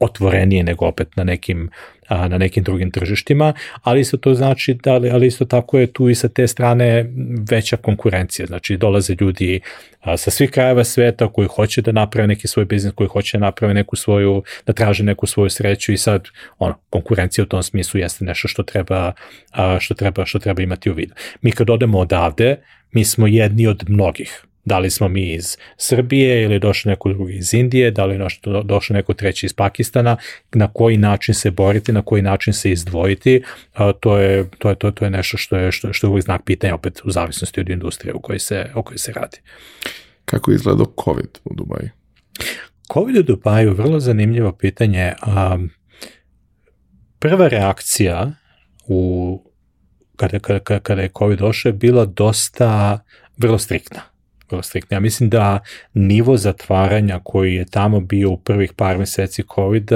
otvorenije 0.00 0.64
nego 0.64 0.86
opet 0.86 1.16
na 1.16 1.24
nekim 1.24 1.70
a, 2.08 2.28
na 2.28 2.38
nekim 2.38 2.64
drugim 2.64 2.90
tržištima, 2.90 3.52
ali 3.82 4.00
isto 4.00 4.16
to 4.16 4.34
znači 4.34 4.74
da 4.74 4.92
ali 4.92 5.26
isto 5.26 5.44
tako 5.44 5.78
je 5.78 5.92
tu 5.92 6.08
i 6.08 6.14
sa 6.14 6.28
te 6.28 6.46
strane 6.46 7.10
veća 7.50 7.76
konkurencija. 7.76 8.46
Znači 8.46 8.76
dolaze 8.76 9.16
ljudi 9.20 9.60
a, 10.00 10.16
sa 10.16 10.30
svih 10.30 10.50
krajeva 10.50 10.84
sveta 10.84 11.32
koji 11.32 11.48
hoće 11.48 11.82
da 11.82 11.92
naprave 11.92 12.26
neki 12.26 12.48
svoj 12.48 12.64
biznis, 12.64 12.92
koji 12.94 13.08
hoće 13.08 13.38
da 13.38 13.44
naprave 13.46 13.74
neku 13.74 13.96
svoju 13.96 14.42
da 14.66 14.72
traže 14.72 15.04
neku 15.04 15.26
svoju 15.26 15.50
sreću 15.50 15.92
i 15.92 15.96
sad 15.96 16.28
ono 16.58 16.74
konkurencija 16.90 17.42
u 17.44 17.48
tom 17.48 17.62
smislu 17.62 18.00
jeste 18.00 18.24
nešto 18.24 18.48
što 18.48 18.62
treba 18.62 19.12
a, 19.50 19.76
što 19.80 19.94
treba 19.94 20.26
što 20.26 20.38
treba 20.38 20.62
imati 20.62 20.90
u 20.90 20.94
vidu. 20.94 21.14
Mi 21.42 21.52
kad 21.52 21.70
odemo 21.70 21.98
odavde, 21.98 22.56
mi 22.92 23.04
smo 23.04 23.26
jedni 23.26 23.66
od 23.66 23.84
mnogih 23.88 24.47
Da 24.68 24.78
li 24.78 24.90
smo 24.90 25.08
mi 25.08 25.32
iz 25.32 25.56
Srbije 25.76 26.42
ili 26.42 26.54
je 26.54 26.58
došao 26.58 26.90
neko 26.90 27.08
drugi 27.08 27.36
iz 27.36 27.54
Indije, 27.54 27.90
da 27.90 28.04
li 28.04 28.14
je 28.14 28.26
došao 28.64 28.94
neko 28.94 29.14
treći 29.14 29.46
iz 29.46 29.52
Pakistana, 29.52 30.16
na 30.52 30.72
koji 30.72 30.96
način 30.96 31.34
se 31.34 31.50
boriti, 31.50 31.92
na 31.92 32.02
koji 32.02 32.22
način 32.22 32.52
se 32.52 32.70
izdvojiti, 32.70 33.42
to 34.00 34.18
je, 34.18 34.50
to 34.58 34.68
je, 34.68 34.74
to, 34.74 34.90
to 34.90 35.04
je 35.04 35.10
nešto 35.10 35.36
što 35.36 35.56
je, 35.56 35.72
što, 35.72 35.92
što 35.92 36.06
je 36.06 36.10
uvijek 36.10 36.24
znak 36.24 36.42
pitanja 36.44 36.74
opet 36.74 37.00
u 37.04 37.10
zavisnosti 37.10 37.60
od 37.60 37.68
industrije 37.68 38.14
u 38.14 38.20
kojoj 38.20 38.38
se, 38.38 38.66
o 38.74 38.82
kojoj 38.82 38.98
se 38.98 39.12
radi. 39.12 39.38
Kako 40.24 40.50
je 40.50 40.54
izgledao 40.54 40.92
COVID 41.04 41.38
u 41.44 41.54
Dubaju? 41.54 41.88
COVID 42.92 43.16
u 43.16 43.22
Dubaju, 43.22 43.74
vrlo 43.74 44.00
zanimljivo 44.00 44.52
pitanje. 44.52 45.12
prva 47.18 47.48
reakcija 47.48 48.32
u 48.86 49.42
kada, 50.16 50.38
kada, 50.38 50.80
kada 50.80 51.02
je 51.02 51.10
COVID 51.18 51.38
došao 51.38 51.70
je 51.70 51.72
bila 51.72 52.04
dosta 52.04 53.00
vrlo 53.36 53.58
striktna 53.58 54.17
striktni. 54.62 54.94
Ja 54.94 55.00
mislim 55.00 55.30
da 55.30 55.58
nivo 55.94 56.36
zatvaranja 56.36 57.20
koji 57.24 57.54
je 57.54 57.64
tamo 57.64 58.00
bio 58.00 58.30
u 58.30 58.36
prvih 58.36 58.72
par 58.72 58.98
meseci 58.98 59.42
covid 59.54 59.90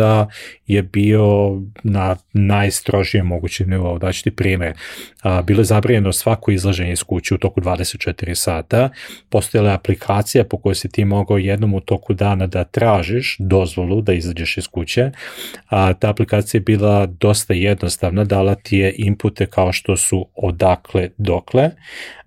je 0.66 0.82
bio 0.82 1.60
na 1.82 2.16
najstrožijem 2.32 3.26
mogućem 3.26 3.70
nivou. 3.70 3.98
Daću 3.98 4.22
ti 4.22 4.30
primjer. 4.30 4.72
Bilo 5.44 5.60
je 5.60 5.64
zabranjeno 5.64 6.12
svako 6.12 6.50
izlaženje 6.50 6.92
iz 6.92 7.02
kuće 7.02 7.34
u 7.34 7.38
toku 7.38 7.60
24 7.60 8.34
sata. 8.34 8.90
Postojala 9.28 9.68
je 9.68 9.74
aplikacija 9.74 10.44
po 10.44 10.58
kojoj 10.58 10.74
si 10.74 10.88
ti 10.88 11.04
mogao 11.04 11.38
jednom 11.38 11.74
u 11.74 11.80
toku 11.80 12.14
dana 12.14 12.46
da 12.46 12.64
tražiš 12.64 13.36
dozvolu 13.38 14.00
da 14.00 14.12
izađeš 14.12 14.56
iz 14.56 14.68
kuće. 14.68 15.10
A, 15.68 15.94
ta 15.94 16.10
aplikacija 16.10 16.58
je 16.58 16.62
bila 16.62 17.06
dosta 17.06 17.54
jednostavna, 17.54 18.24
dala 18.24 18.54
ti 18.54 18.78
je 18.78 18.94
inpute 18.96 19.46
kao 19.46 19.72
što 19.72 19.96
su 19.96 20.26
odakle 20.34 21.08
dokle 21.18 21.70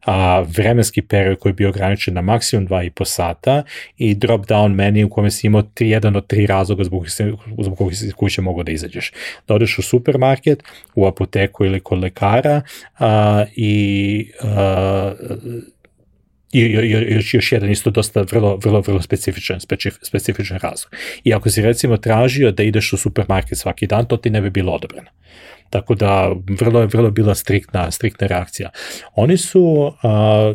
a, 0.06 0.46
vremenski 0.58 1.02
period 1.02 1.40
koji 1.40 1.50
je 1.50 1.54
bio 1.54 1.70
ograničen 1.70 2.14
na 2.14 2.22
maksimum 2.22 2.68
2,5 2.68 3.06
sata 3.06 3.64
i 3.98 4.16
drop 4.16 4.46
down 4.46 4.76
meni 4.76 5.04
u 5.04 5.10
kome 5.10 5.32
si 5.32 5.48
imao 5.48 5.62
tri, 5.62 5.90
jedan 5.90 6.16
od 6.16 6.28
tri 6.28 6.46
razloga 6.46 6.84
zbog, 6.84 7.06
zbog 7.60 7.78
kojih 7.78 7.98
si 7.98 8.12
kuće 8.12 8.42
mogu 8.42 8.64
da 8.64 8.72
izađeš. 8.72 9.12
Da 9.48 9.54
odeš 9.56 9.80
u 9.80 9.82
supermarket, 9.82 10.64
u 10.96 11.06
apoteku 11.06 11.66
ili 11.66 11.80
kod 11.80 12.00
lekara 12.00 12.62
a, 13.00 13.46
i 13.56 14.32
a, 14.42 15.14
i 16.52 16.62
još, 17.14 17.34
još 17.34 17.52
jedan 17.52 17.72
isto 17.72 17.90
dosta 17.90 18.22
vrlo, 18.22 18.56
vrlo, 18.64 18.82
vrlo 18.82 19.02
specifičan, 19.02 19.60
specifičan 20.02 20.60
razlog. 20.60 20.96
I 21.24 21.34
ako 21.34 21.50
si 21.50 21.62
recimo 21.62 21.98
tražio 21.98 22.52
da 22.52 22.64
ideš 22.64 22.94
u 22.94 22.98
supermarket 22.98 23.58
svaki 23.58 23.88
dan, 23.88 24.06
to 24.06 24.18
ti 24.18 24.30
ne 24.30 24.42
bi 24.42 24.50
bilo 24.50 24.74
odobreno. 24.74 25.10
Tako 25.70 25.96
da 25.96 26.32
vrlo 26.60 26.82
je 26.82 26.88
vrlo 26.88 27.12
bila 27.12 27.36
striktna, 27.36 27.92
striktna 27.92 28.28
reakcija. 28.28 28.70
Oni 29.16 29.38
su, 29.38 29.92
a, 30.04 30.54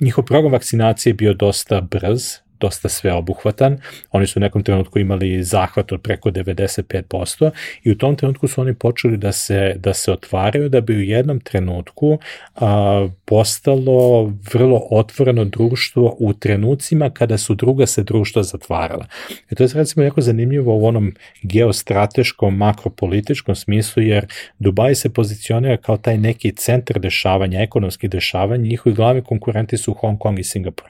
njihov 0.00 0.24
program 0.24 0.52
vakcinacije 0.52 1.14
bio 1.14 1.34
dosta 1.34 1.80
brz, 1.80 2.22
dosta 2.60 2.88
sveobuhvatan. 2.88 3.78
Oni 4.10 4.26
su 4.26 4.38
u 4.38 4.40
nekom 4.40 4.62
trenutku 4.62 4.98
imali 4.98 5.44
zahvat 5.44 5.92
od 5.92 6.02
preko 6.02 6.30
95% 6.30 7.50
i 7.84 7.90
u 7.90 7.98
tom 7.98 8.16
trenutku 8.16 8.48
su 8.48 8.60
oni 8.60 8.74
počeli 8.74 9.16
da 9.16 9.32
se, 9.32 9.74
da 9.76 9.94
se 9.94 10.12
otvaraju 10.12 10.68
da 10.68 10.80
bi 10.80 10.96
u 10.96 11.02
jednom 11.02 11.40
trenutku 11.40 12.18
a, 12.54 13.08
postalo 13.24 14.32
vrlo 14.52 14.86
otvoreno 14.90 15.44
društvo 15.44 16.16
u 16.18 16.32
trenucima 16.32 17.10
kada 17.10 17.38
su 17.38 17.54
druga 17.54 17.86
se 17.86 18.02
društva 18.02 18.42
zatvarala. 18.42 19.06
I 19.50 19.54
to 19.54 19.62
je 19.62 19.68
recimo 19.74 20.04
jako 20.04 20.20
zanimljivo 20.20 20.76
u 20.76 20.86
onom 20.86 21.14
geostrateškom, 21.42 22.56
makropolitičkom 22.56 23.54
smislu, 23.54 24.02
jer 24.02 24.26
Dubaj 24.58 24.94
se 24.94 25.08
pozicionira 25.08 25.76
kao 25.76 25.96
taj 25.96 26.18
neki 26.18 26.52
centar 26.52 27.00
dešavanja, 27.00 27.60
ekonomskih 27.60 28.10
dešavanja, 28.10 28.62
njihovi 28.62 28.94
glavni 28.94 29.22
konkurenti 29.22 29.76
su 29.76 29.94
Hong 29.94 30.18
Kong 30.18 30.38
i 30.38 30.44
Singapur. 30.44 30.86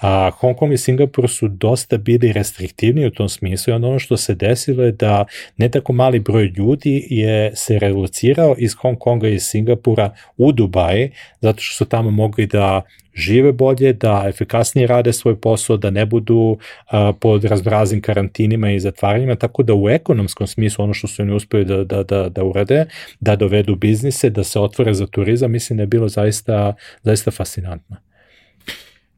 A, 0.00 0.30
Hong 0.30 0.56
Kong 0.56 0.72
i 0.72 0.78
Singapur 0.78 0.89
su 1.28 1.48
dosta 1.48 1.96
bili 1.96 2.32
restriktivni 2.32 3.06
u 3.06 3.10
tom 3.10 3.28
smislu 3.28 3.70
i 3.70 3.74
ono 3.74 3.98
što 3.98 4.16
se 4.16 4.34
desilo 4.34 4.84
je 4.84 4.92
da 4.92 5.24
ne 5.56 5.68
tako 5.68 5.92
mali 5.92 6.18
broj 6.18 6.52
ljudi 6.56 7.06
je 7.10 7.52
se 7.56 7.78
relocirao 7.78 8.54
iz 8.58 8.74
Hong 8.74 8.98
Konga 8.98 9.28
i 9.28 9.40
Singapura 9.40 10.14
u 10.36 10.52
Dubaji, 10.52 11.10
zato 11.40 11.60
što 11.60 11.84
su 11.84 11.88
tamo 11.88 12.10
mogli 12.10 12.46
da 12.46 12.82
žive 13.14 13.52
bolje, 13.52 13.92
da 13.92 14.24
efikasnije 14.28 14.86
rade 14.86 15.12
svoj 15.12 15.40
posao, 15.40 15.76
da 15.76 15.90
ne 15.90 16.06
budu 16.06 16.58
a, 16.86 17.12
pod 17.20 17.44
razbrazim 17.44 18.00
karantinima 18.00 18.70
i 18.70 18.80
zatvaranjima, 18.80 19.34
tako 19.34 19.62
da 19.62 19.74
u 19.74 19.88
ekonomskom 19.88 20.46
smislu 20.46 20.84
ono 20.84 20.94
što 20.94 21.08
su 21.08 21.22
oni 21.22 21.32
uspeli 21.32 21.64
da, 21.64 21.84
da, 21.84 22.02
da, 22.02 22.28
da 22.28 22.44
urade, 22.44 22.86
da 23.20 23.36
dovedu 23.36 23.76
biznise, 23.76 24.30
da 24.30 24.44
se 24.44 24.60
otvore 24.60 24.94
za 24.94 25.06
turizam, 25.06 25.50
mislim 25.50 25.76
da 25.76 25.82
je 25.82 25.86
bilo 25.86 26.08
zaista, 26.08 26.74
zaista 27.02 27.30
fascinantno. 27.30 27.96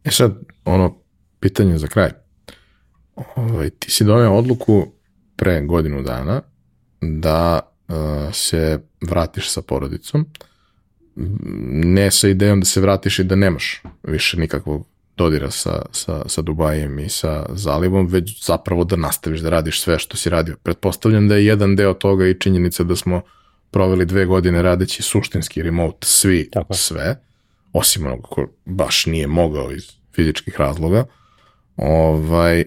E 0.05 0.11
sad, 0.11 0.35
ono, 0.65 1.02
pitanje 1.43 1.79
za 1.79 1.87
kraj. 1.87 2.11
Ovaj, 3.37 3.71
ti 3.71 3.91
si 3.91 4.05
donio 4.05 4.35
odluku 4.35 4.87
pre 5.37 5.61
godinu 5.61 6.03
dana 6.03 6.41
da 7.01 7.61
uh, 7.89 7.95
se 8.33 8.79
vratiš 9.01 9.51
sa 9.51 9.63
porodicom, 9.63 10.27
ne 11.85 12.11
sa 12.11 12.29
idejom 12.29 12.61
da 12.61 12.67
se 12.67 12.81
vratiš 12.81 13.19
i 13.19 13.25
da 13.25 13.37
nemaš 13.37 13.83
više 14.03 14.37
nikakvog 14.37 14.87
dodira 15.17 15.51
sa, 15.51 15.83
sa, 15.93 16.23
sa 16.27 16.43
Dubajem 16.43 16.99
i 16.99 17.09
sa 17.09 17.47
zalivom, 17.55 18.07
već 18.07 18.45
zapravo 18.47 18.85
da 18.85 18.97
nastaviš 18.97 19.41
da 19.41 19.51
radiš 19.51 19.81
sve 19.81 19.99
što 19.99 20.17
si 20.17 20.31
radio. 20.31 20.57
Pretpostavljam 20.63 21.29
da 21.29 21.37
je 21.37 21.47
jedan 21.47 21.77
deo 21.77 21.95
toga 21.95 22.27
i 22.27 22.39
činjenica 22.41 22.85
da 22.85 22.97
smo 22.97 23.23
proveli 23.71 24.07
dve 24.07 24.27
godine 24.27 24.63
radeći 24.63 25.03
suštinski 25.03 25.63
remote, 25.63 26.07
svi, 26.07 26.49
Tako. 26.53 26.75
sve, 26.75 27.21
osim 27.73 28.07
onoga 28.07 28.23
ko 28.23 28.47
baš 28.65 29.07
nije 29.07 29.27
mogao 29.27 29.73
iz 29.73 29.91
fizičkih 30.15 30.57
razloga. 30.59 31.05
Ovaj, 31.77 32.65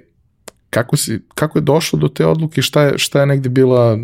kako, 0.70 0.98
si, 0.98 1.20
kako 1.36 1.58
je 1.58 1.62
došlo 1.62 2.00
do 2.00 2.08
te 2.08 2.26
odluke, 2.26 2.62
šta 2.62 2.84
je, 2.84 2.98
šta 2.98 3.20
je 3.20 3.26
negde 3.26 3.50
bila 3.50 3.98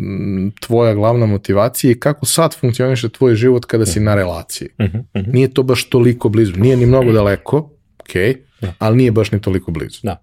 tvoja 0.60 0.94
glavna 0.94 1.26
motivacija 1.26 1.90
i 1.90 2.00
kako 2.00 2.26
sad 2.26 2.56
funkcioniše 2.60 3.08
tvoj 3.08 3.34
život 3.34 3.64
kada 3.64 3.86
si 3.86 4.00
na 4.00 4.14
relaciji? 4.14 4.68
Uh 4.78 4.86
-huh, 4.86 4.98
uh 4.98 5.04
-huh. 5.14 5.32
Nije 5.32 5.54
to 5.54 5.62
baš 5.62 5.84
toliko 5.84 6.28
blizu, 6.28 6.52
nije 6.56 6.76
ni 6.76 6.86
mnogo 6.86 7.12
daleko, 7.12 7.56
ok, 8.00 8.14
da. 8.60 8.72
ali 8.78 8.96
nije 8.96 9.12
baš 9.12 9.32
ni 9.32 9.40
toliko 9.40 9.70
blizu. 9.70 10.00
Da. 10.02 10.22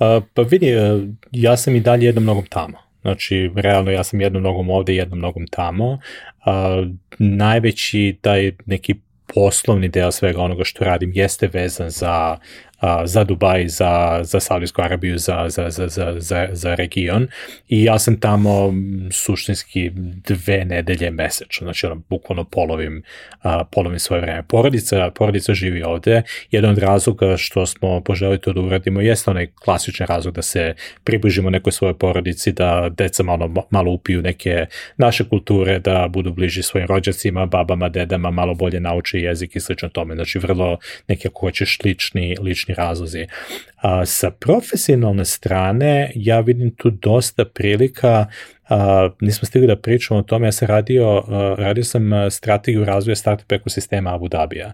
Uh, 0.00 0.24
pa 0.34 0.42
vidi, 0.42 0.74
uh, 0.76 1.08
ja 1.32 1.56
sam 1.56 1.74
i 1.74 1.80
dalje 1.80 2.06
jednom 2.06 2.24
nogom 2.24 2.46
tamo. 2.46 2.78
Znači, 3.02 3.50
realno 3.54 3.90
ja 3.90 4.04
sam 4.04 4.20
jednom 4.20 4.42
nogom 4.42 4.70
ovde 4.70 4.92
i 4.92 4.96
jednom 4.96 5.18
nogom 5.18 5.46
tamo. 5.46 5.92
Uh, 5.92 6.00
najveći 7.18 8.18
taj 8.20 8.52
neki 8.66 8.94
poslovni 9.34 9.88
deo 9.88 10.12
svega 10.12 10.42
onoga 10.42 10.64
što 10.64 10.84
radim 10.84 11.12
jeste 11.14 11.50
vezan 11.52 11.90
za 11.90 12.36
a, 12.80 13.06
za 13.06 13.24
Dubaj, 13.24 13.68
za, 13.68 14.20
za 14.22 14.40
Saudijsku 14.40 14.82
Arabiju, 14.82 15.18
za, 15.18 15.46
za, 15.48 15.70
za, 15.70 15.88
za, 15.88 16.14
za, 16.18 16.48
za 16.52 16.74
region 16.74 17.28
i 17.68 17.84
ja 17.84 17.98
sam 17.98 18.20
tamo 18.20 18.74
suštinski 19.10 19.90
dve 20.26 20.64
nedelje 20.64 21.10
mesečno, 21.10 21.64
znači 21.64 21.86
ono, 21.86 22.02
bukvalno 22.08 22.44
polovim, 22.44 23.02
a, 23.42 23.64
polovim 23.64 23.98
svoje 23.98 24.22
vreme. 24.22 24.42
Porodica, 24.42 25.10
porodica 25.10 25.54
živi 25.54 25.82
ovde, 25.82 26.22
jedan 26.50 26.70
od 26.70 26.78
razloga 26.78 27.36
što 27.36 27.66
smo 27.66 28.00
poželi 28.00 28.38
to 28.38 28.52
da 28.52 28.60
uradimo 28.60 29.00
jeste 29.00 29.30
onaj 29.30 29.46
klasični 29.46 30.06
razlog 30.06 30.34
da 30.34 30.42
se 30.42 30.74
približimo 31.04 31.50
nekoj 31.50 31.72
svojoj 31.72 31.98
porodici, 31.98 32.52
da 32.52 32.88
deca 32.96 33.22
malo, 33.22 33.66
malo 33.70 33.92
upiju 33.92 34.22
neke 34.22 34.66
naše 34.96 35.28
kulture, 35.28 35.78
da 35.78 36.08
budu 36.08 36.32
bliži 36.32 36.62
svojim 36.62 36.86
rođacima, 36.88 37.46
babama, 37.46 37.88
dedama, 37.88 38.30
malo 38.30 38.54
bolje 38.54 38.80
nauče 38.80 39.18
jezik 39.18 39.56
i 39.56 39.60
slično 39.60 39.88
tome. 39.88 40.14
Znači 40.14 40.38
vrlo 40.38 40.78
neke 41.08 41.28
ako 41.28 41.40
hoćeš 41.40 41.78
lični, 41.84 42.36
lični 42.40 42.69
razlozi. 42.74 43.26
A, 43.76 44.06
sa 44.06 44.30
profesionalne 44.30 45.24
strane 45.24 46.12
ja 46.14 46.40
vidim 46.40 46.74
tu 46.76 46.90
dosta 46.90 47.44
prilika 47.44 48.26
Uh, 48.70 48.76
nismo 49.20 49.46
stigli 49.46 49.66
da 49.66 49.76
pričamo 49.76 50.20
o 50.20 50.22
tome, 50.22 50.46
ja 50.46 50.52
sam 50.52 50.68
radio, 50.68 51.18
uh, 51.18 51.58
radio 51.58 51.84
sam 51.84 52.10
strategiju 52.30 52.84
razvoja 52.84 53.16
startup 53.16 53.52
ekosistema 53.52 54.14
Abu 54.14 54.28
Dhabija 54.28 54.72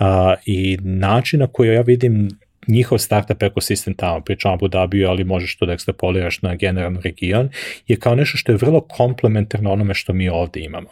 uh, 0.00 0.06
i 0.46 0.78
način 0.82 1.40
na 1.40 1.46
koji 1.46 1.74
ja 1.74 1.80
vidim 1.80 2.28
njihov 2.68 2.98
startup 2.98 3.42
ekosistem 3.42 3.94
tamo, 3.94 4.20
pričam 4.20 4.52
Abu 4.52 4.68
Dhabiju, 4.68 5.08
ali 5.08 5.24
možeš 5.24 5.56
to 5.56 5.66
da 5.66 5.72
ekstrapoliraš 5.72 6.42
na 6.42 6.54
generalno 6.54 7.00
region, 7.00 7.48
je 7.86 7.96
kao 7.96 8.14
nešto 8.14 8.38
što 8.38 8.52
je 8.52 8.58
vrlo 8.58 8.80
komplementarno 8.80 9.72
onome 9.72 9.94
što 9.94 10.12
mi 10.12 10.28
ovde 10.28 10.60
imamo. 10.60 10.88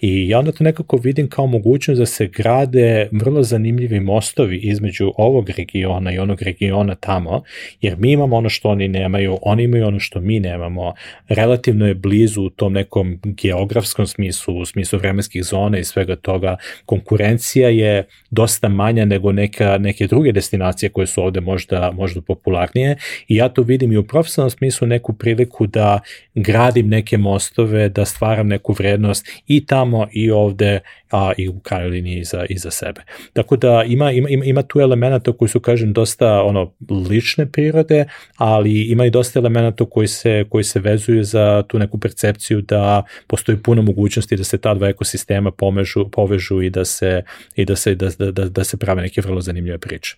I 0.00 0.28
ja 0.28 0.38
onda 0.38 0.52
to 0.52 0.64
nekako 0.64 0.96
vidim 0.96 1.28
kao 1.28 1.46
mogućnost 1.46 1.98
da 1.98 2.06
se 2.06 2.26
grade 2.26 3.08
vrlo 3.12 3.42
zanimljivi 3.42 4.00
mostovi 4.00 4.56
između 4.56 5.12
ovog 5.16 5.50
regiona 5.50 6.12
i 6.12 6.18
onog 6.18 6.42
regiona 6.42 6.94
tamo, 6.94 7.42
jer 7.80 7.96
mi 7.98 8.12
imamo 8.12 8.36
ono 8.36 8.48
što 8.48 8.68
oni 8.68 8.88
nemaju, 8.88 9.38
oni 9.42 9.62
imaju 9.62 9.86
ono 9.86 10.00
što 10.00 10.20
mi 10.20 10.40
nemamo, 10.40 10.94
relativno 11.28 11.86
je 11.86 11.94
blizu 11.94 12.42
u 12.42 12.50
tom 12.50 12.72
nekom 12.72 13.20
geografskom 13.24 14.06
smislu, 14.06 14.58
u 14.58 14.64
smislu 14.64 14.98
vremenskih 14.98 15.44
zona 15.44 15.78
i 15.78 15.84
svega 15.84 16.16
toga, 16.16 16.56
konkurencija 16.86 17.68
je 17.68 18.06
dosta 18.30 18.68
manja 18.68 19.04
nego 19.04 19.32
neka, 19.32 19.78
neke 19.78 20.06
druge 20.06 20.32
destinacije 20.32 20.88
koje 20.88 21.06
su 21.08 21.22
ovde 21.22 21.40
možda, 21.40 21.90
možda 21.94 22.20
popularnije 22.20 22.96
i 23.28 23.36
ja 23.36 23.48
to 23.48 23.62
vidim 23.62 23.92
i 23.92 23.96
u 23.96 24.06
profesionalnom 24.06 24.50
smislu 24.50 24.86
neku 24.88 25.12
priliku 25.12 25.66
da 25.66 26.00
gradim 26.34 26.88
neke 26.88 27.18
mostove, 27.18 27.88
da 27.88 28.04
stvaram 28.04 28.48
neku 28.48 28.72
vrednost 28.72 29.28
i 29.46 29.66
tamo 29.66 30.08
i 30.12 30.30
ovde, 30.30 30.80
a 31.10 31.32
i 31.36 31.48
u 31.48 31.60
krajnjoj 31.60 31.90
liniji 31.90 32.24
za, 32.24 32.46
i 32.48 32.58
za 32.58 32.70
sebe. 32.70 33.00
Tako 33.32 33.56
da 33.56 33.84
ima, 33.86 34.12
ima, 34.12 34.28
ima 34.44 34.62
tu 34.62 34.80
elemenata 34.80 35.32
koji 35.32 35.48
su, 35.48 35.60
kažem, 35.60 35.92
dosta 35.92 36.42
ono, 36.42 36.72
lične 37.10 37.46
prirode, 37.46 38.04
ali 38.36 38.82
ima 38.82 39.06
i 39.06 39.10
dosta 39.10 39.38
elemenata 39.38 39.84
koji 39.84 40.08
se, 40.08 40.44
koji 40.48 40.64
se 40.64 40.80
vezuju 40.80 41.24
za 41.24 41.62
tu 41.68 41.78
neku 41.78 41.98
percepciju 41.98 42.60
da 42.60 43.02
postoji 43.26 43.58
puno 43.58 43.82
mogućnosti 43.82 44.36
da 44.36 44.44
se 44.44 44.58
ta 44.58 44.74
dva 44.74 44.88
ekosistema 44.88 45.50
pomežu, 45.50 46.10
povežu 46.10 46.62
i 46.62 46.70
da 46.70 46.84
se, 46.84 47.22
i 47.56 47.64
da 47.64 47.76
se, 47.76 47.94
da, 47.94 48.08
da, 48.18 48.30
da, 48.30 48.48
da 48.48 48.64
se 48.64 48.76
prave 48.76 49.02
neke 49.02 49.20
vrlo 49.20 49.40
zanimljive 49.40 49.78
priče. 49.78 50.16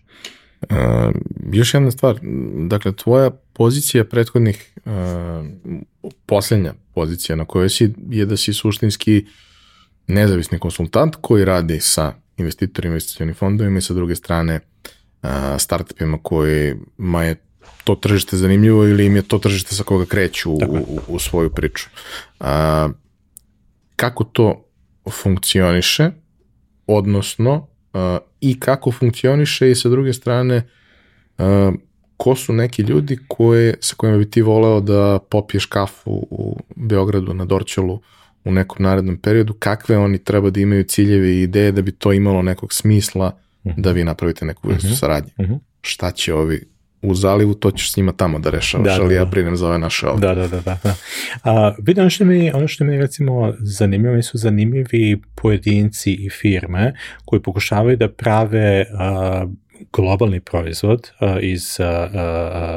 Uh, 0.62 0.76
još 1.52 1.74
jedna 1.74 1.90
stvar, 1.90 2.18
dakle, 2.68 2.92
tvoja 2.92 3.30
pozicija 3.52 4.04
prethodnih, 4.04 4.72
uh, 4.84 4.92
posljednja 6.26 6.74
pozicija 6.94 7.36
na 7.36 7.44
kojoj 7.44 7.68
si 7.68 7.94
je 8.10 8.26
da 8.26 8.36
si 8.36 8.52
suštinski 8.52 9.26
nezavisni 10.06 10.58
konsultant 10.58 11.16
koji 11.20 11.44
radi 11.44 11.80
sa 11.80 12.12
investitorima, 12.36 12.92
investicijalnim 12.92 13.34
fondovima 13.34 13.78
i 13.78 13.82
sa 13.82 13.94
druge 13.94 14.14
strane 14.14 14.60
uh, 15.22 15.30
startupima 15.58 16.18
kojima 16.22 17.24
je 17.24 17.36
to 17.84 17.94
tržište 17.94 18.36
zanimljivo 18.36 18.84
ili 18.84 19.06
im 19.06 19.16
je 19.16 19.22
to 19.22 19.38
tržište 19.38 19.74
sa 19.74 19.82
koga 19.82 20.06
kreću 20.06 20.52
u, 20.52 20.56
u, 20.56 21.00
u 21.08 21.18
svoju 21.18 21.50
priču. 21.50 21.88
Uh, 22.40 22.46
kako 23.96 24.24
to 24.24 24.64
funkcioniše, 25.10 26.10
odnosno 26.86 27.66
i 28.40 28.60
kako 28.60 28.92
funkcioniše 28.92 29.70
i 29.70 29.74
sa 29.74 29.88
druge 29.88 30.12
strane 30.12 30.62
uh, 31.38 31.44
ko 32.16 32.34
su 32.34 32.52
neki 32.52 32.82
ljudi 32.82 33.18
koje, 33.28 33.74
sa 33.80 33.94
kojima 33.96 34.18
bi 34.18 34.30
ti 34.30 34.42
voleo 34.42 34.80
da 34.80 35.18
popiješ 35.30 35.66
kafu 35.66 36.10
u 36.30 36.56
Beogradu 36.76 37.34
na 37.34 37.44
Dorčelu 37.44 38.00
u 38.44 38.52
nekom 38.52 38.76
narednom 38.82 39.16
periodu, 39.16 39.54
kakve 39.54 39.98
oni 39.98 40.18
treba 40.18 40.50
da 40.50 40.60
imaju 40.60 40.84
ciljeve 40.84 41.32
i 41.32 41.42
ideje 41.42 41.72
da 41.72 41.82
bi 41.82 41.92
to 41.92 42.12
imalo 42.12 42.42
nekog 42.42 42.72
smisla 42.72 43.32
-huh. 43.64 43.74
da 43.76 43.92
vi 43.92 44.04
napravite 44.04 44.44
neku 44.44 44.68
vrstu 44.68 44.86
uh 44.86 44.92
-huh. 44.92 44.98
saradnje. 44.98 45.32
Uh 45.36 45.46
-huh. 45.46 45.58
Šta 45.82 46.10
će 46.10 46.34
ovi 46.34 46.68
u 47.02 47.14
zalivu, 47.14 47.54
to 47.54 47.70
ćeš 47.70 47.92
s 47.92 47.96
njima 47.96 48.12
tamo 48.12 48.38
da 48.38 48.50
rešavaš, 48.50 48.84
da, 48.84 48.96
da, 48.96 49.02
ali 49.02 49.14
ja 49.14 49.24
da. 49.24 49.30
brinem 49.30 49.56
za 49.56 49.66
ove 49.66 49.78
naše 49.78 50.06
ovde. 50.06 50.26
Da, 50.26 50.34
da, 50.34 50.48
da. 50.48 50.60
da, 50.60 50.78
da. 50.84 50.94
A, 51.44 51.74
vidim, 51.82 52.00
ono 52.02 52.10
što 52.10 52.24
mi, 52.24 52.52
ono 52.52 52.68
što 52.68 52.84
mi 52.84 52.98
recimo 52.98 53.54
zanimljivo, 53.58 54.14
mi 54.14 54.22
su 54.22 54.38
zanimljivi 54.38 55.22
pojedinci 55.34 56.12
i 56.12 56.30
firme 56.30 56.94
koji 57.24 57.42
pokušavaju 57.42 57.96
da 57.96 58.08
prave 58.08 58.86
a, 58.98 59.46
globalni 59.92 60.40
proizvod 60.40 61.10
iz, 61.40 61.78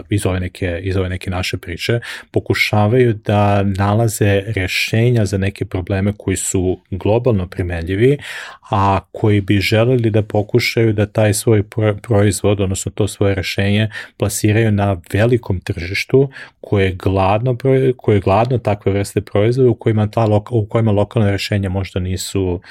iz, 0.10 0.26
ove 0.26 0.40
neke, 0.40 0.80
iz 0.84 0.98
ove 0.98 1.10
neke 1.10 1.30
naše 1.30 1.58
priče 1.58 2.00
pokušavaju 2.32 3.14
da 3.14 3.64
nalaze 3.64 4.42
rešenja 4.56 5.26
za 5.26 5.38
neke 5.38 5.66
probleme 5.66 6.14
koji 6.18 6.38
su 6.38 6.80
globalno 6.92 7.48
primenljivi, 7.48 8.18
a 8.72 9.00
koji 9.12 9.42
bi 9.42 9.60
želeli 9.60 10.10
da 10.10 10.22
pokušaju 10.22 10.94
da 10.94 11.06
taj 11.06 11.34
svoj 11.34 11.64
proizvod, 12.02 12.62
odnosno 12.62 12.92
to 12.96 13.08
svoje 13.08 13.36
rešenje 13.36 13.90
plasiraju 14.18 14.72
na 14.72 15.02
velikom 15.14 15.60
tržištu 15.60 16.30
koje 16.62 16.86
je 16.86 16.96
gladno, 16.96 17.58
koje 17.98 18.16
je 18.16 18.22
gladno 18.22 18.58
takve 18.58 18.92
vrste 18.92 19.22
proizvoda 19.22 19.70
u 19.70 19.76
kojima, 19.76 20.08
ta, 20.08 20.28
u 20.52 20.66
kojima 20.66 20.92
lokalne 20.92 21.32
rešenja 21.32 21.70
možda 21.70 22.00
nisu, 22.00 22.62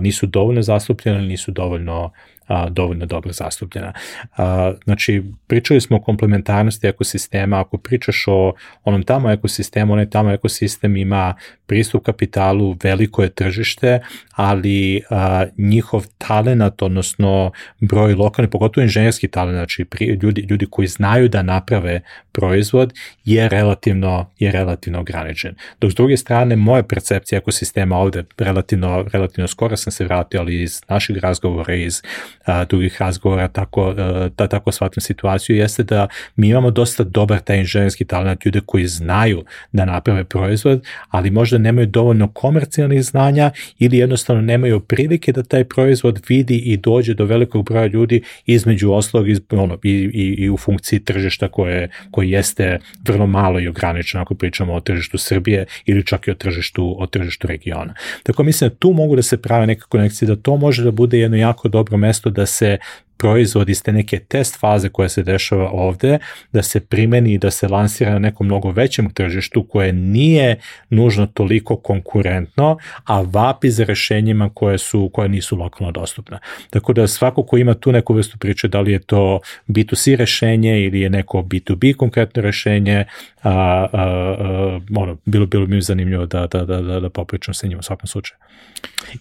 nisu 0.00 0.26
dovoljno 0.26 0.62
zastupljene, 0.62 1.22
nisu 1.22 1.50
dovoljno 1.50 2.10
a, 2.50 2.68
dovoljno 2.68 3.06
dobro 3.06 3.32
zastupljena. 3.32 3.92
A, 4.36 4.72
znači, 4.84 5.22
pričali 5.46 5.80
smo 5.80 5.96
o 5.96 6.00
komplementarnosti 6.00 6.86
ekosistema, 6.86 7.60
ako 7.60 7.78
pričaš 7.78 8.24
o 8.26 8.52
onom 8.84 9.02
tamo 9.02 9.30
ekosistemu, 9.30 9.92
onaj 9.92 10.10
tamo 10.10 10.30
ekosistem 10.30 10.96
ima 10.96 11.34
pristup 11.66 12.04
kapitalu, 12.04 12.76
veliko 12.82 13.22
je 13.22 13.30
tržište, 13.30 14.00
ali 14.32 15.02
a, 15.10 15.46
njihov 15.58 16.06
talenat, 16.18 16.82
odnosno 16.82 17.52
broj 17.80 18.14
lokalni, 18.14 18.50
pogotovo 18.50 18.82
inženjerski 18.82 19.28
talent, 19.28 19.56
znači 19.56 19.84
pri, 19.84 20.06
ljudi, 20.22 20.46
ljudi 20.50 20.66
koji 20.70 20.88
znaju 20.88 21.28
da 21.28 21.42
naprave 21.42 22.00
proizvod, 22.32 22.94
je 23.24 23.48
relativno, 23.48 24.30
je 24.38 24.52
relativno 24.52 25.00
ograničen. 25.00 25.54
Dok 25.80 25.90
s 25.90 25.94
druge 25.94 26.16
strane, 26.16 26.56
moja 26.56 26.82
percepcija 26.82 27.38
ekosistema 27.38 27.96
ovde, 27.96 28.24
relativno, 28.38 29.04
relativno 29.12 29.48
skoro 29.48 29.76
sam 29.76 29.92
se 29.92 30.04
vratio, 30.04 30.40
ali 30.40 30.62
iz 30.62 30.82
naših 30.88 31.16
razgovora, 31.16 31.74
iz 31.74 32.02
a, 32.44 32.64
drugih 32.64 32.96
razgovora, 33.00 33.48
tako, 33.48 33.94
a, 33.98 34.28
da 34.38 34.48
tako 34.48 34.72
shvatim 34.72 35.00
situaciju, 35.00 35.56
jeste 35.56 35.82
da 35.82 36.08
mi 36.36 36.48
imamo 36.48 36.70
dosta 36.70 37.04
dobar 37.04 37.38
taj 37.38 37.58
inženjerski 37.58 38.04
talent, 38.04 38.46
ljude 38.46 38.60
koji 38.66 38.86
znaju 38.86 39.44
da 39.72 39.84
naprave 39.84 40.24
proizvod, 40.24 40.84
ali 41.08 41.30
možda 41.30 41.58
nemaju 41.58 41.86
dovoljno 41.86 42.28
komercijalnih 42.28 43.02
znanja 43.02 43.50
ili 43.78 43.98
jednostavno 43.98 44.42
nemaju 44.42 44.80
prilike 44.80 45.32
da 45.32 45.42
taj 45.42 45.64
proizvod 45.64 46.20
vidi 46.28 46.56
i 46.56 46.76
dođe 46.76 47.14
do 47.14 47.24
velikog 47.24 47.64
broja 47.64 47.86
ljudi 47.86 48.22
između 48.46 48.92
oslog 48.92 49.28
iz, 49.28 49.40
ono, 49.50 49.78
i, 49.82 49.90
i, 49.90 50.34
i 50.38 50.50
u 50.50 50.56
funkciji 50.56 51.00
tržišta 51.00 51.48
koje, 51.48 51.88
koje 52.10 52.30
jeste 52.30 52.78
vrlo 53.04 53.26
malo 53.26 53.60
i 53.60 53.68
ograničeno 53.68 54.22
ako 54.22 54.34
pričamo 54.34 54.74
o 54.74 54.80
tržištu 54.80 55.18
Srbije 55.18 55.66
ili 55.86 56.06
čak 56.06 56.28
i 56.28 56.30
o 56.30 56.34
tržištu, 56.34 56.96
o 56.98 57.06
tržištu 57.06 57.46
regiona. 57.46 57.94
Tako 58.22 58.42
mislim 58.42 58.70
da 58.70 58.76
tu 58.76 58.92
mogu 58.92 59.16
da 59.16 59.22
se 59.22 59.42
prave 59.42 59.66
neke 59.66 59.82
konekcije, 59.88 60.28
da 60.28 60.36
to 60.36 60.56
može 60.56 60.84
da 60.84 60.90
bude 60.90 61.18
jedno 61.18 61.36
jako 61.36 61.68
dobro 61.68 61.96
mesto 61.96 62.29
da 62.30 62.46
se 62.46 62.78
proizvod 63.20 63.68
iz 63.68 63.82
te 63.82 63.92
neke 63.92 64.18
test 64.18 64.60
faze 64.60 64.88
koja 64.88 65.08
se 65.08 65.22
dešava 65.22 65.70
ovde, 65.70 66.18
da 66.52 66.62
se 66.62 66.80
primeni 66.80 67.32
i 67.32 67.38
da 67.38 67.50
se 67.50 67.68
lansira 67.68 68.12
na 68.12 68.18
nekom 68.18 68.46
mnogo 68.46 68.70
većem 68.70 69.10
tržištu 69.10 69.66
koje 69.68 69.92
nije 69.92 70.56
nužno 70.90 71.26
toliko 71.26 71.76
konkurentno, 71.76 72.78
a 73.04 73.20
vapi 73.20 73.70
za 73.70 73.84
rešenjima 73.84 74.50
koje, 74.54 74.78
su, 74.78 75.10
koje 75.12 75.28
nisu 75.28 75.56
lokalno 75.56 75.92
dostupne. 75.92 76.38
Tako 76.70 76.92
da 76.92 77.06
svako 77.06 77.42
ko 77.42 77.56
ima 77.56 77.74
tu 77.74 77.92
neku 77.92 78.14
vrstu 78.14 78.38
priče, 78.38 78.68
da 78.68 78.80
li 78.80 78.92
je 78.92 78.98
to 78.98 79.40
B2C 79.68 80.16
rešenje 80.16 80.80
ili 80.80 81.00
je 81.00 81.10
neko 81.10 81.38
B2B 81.38 81.96
konkretno 81.96 82.42
rešenje, 82.42 83.04
a, 83.42 83.50
a, 83.50 83.86
a, 83.92 84.80
ono, 84.96 85.16
bilo, 85.24 85.46
bilo 85.46 85.66
mi 85.66 85.82
zanimljivo 85.82 86.26
da, 86.26 86.46
da, 86.46 86.64
da, 86.64 86.80
da, 86.80 87.00
da 87.00 87.10
popričam 87.10 87.54
sa 87.54 87.66
njim 87.66 87.78
u 87.78 87.82
svakom 87.82 88.06
slučaju. 88.06 88.38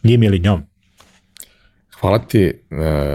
Njim 0.04 0.24
ili 0.24 0.40
njom. 0.40 0.69
Hvala 2.00 2.20
ti 2.20 2.44
e, 2.44 2.54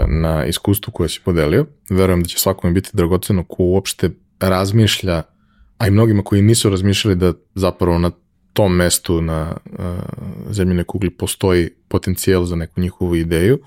na 0.07 0.45
iskustvu 0.45 0.91
koje 0.91 1.09
si 1.09 1.21
podelio. 1.25 1.65
Verujem 1.89 2.21
da 2.21 2.27
će 2.27 2.39
svakome 2.39 2.73
biti 2.73 2.89
dragoceno 2.93 3.43
ko 3.43 3.63
uopšte 3.63 4.09
razmišlja, 4.39 5.23
a 5.77 5.87
i 5.87 5.91
mnogima 5.91 6.23
koji 6.23 6.41
nisu 6.41 6.69
razmišljali 6.69 7.15
da 7.15 7.33
zapravo 7.55 7.97
na 7.99 8.11
tom 8.53 8.75
mestu 8.75 9.21
na 9.21 9.55
uh, 9.65 9.79
zemljine 10.49 10.83
kugli 10.83 11.09
postoji 11.09 11.69
potencijal 11.87 12.45
za 12.45 12.55
neku 12.55 12.81
njihovu 12.81 13.15
ideju. 13.15 13.59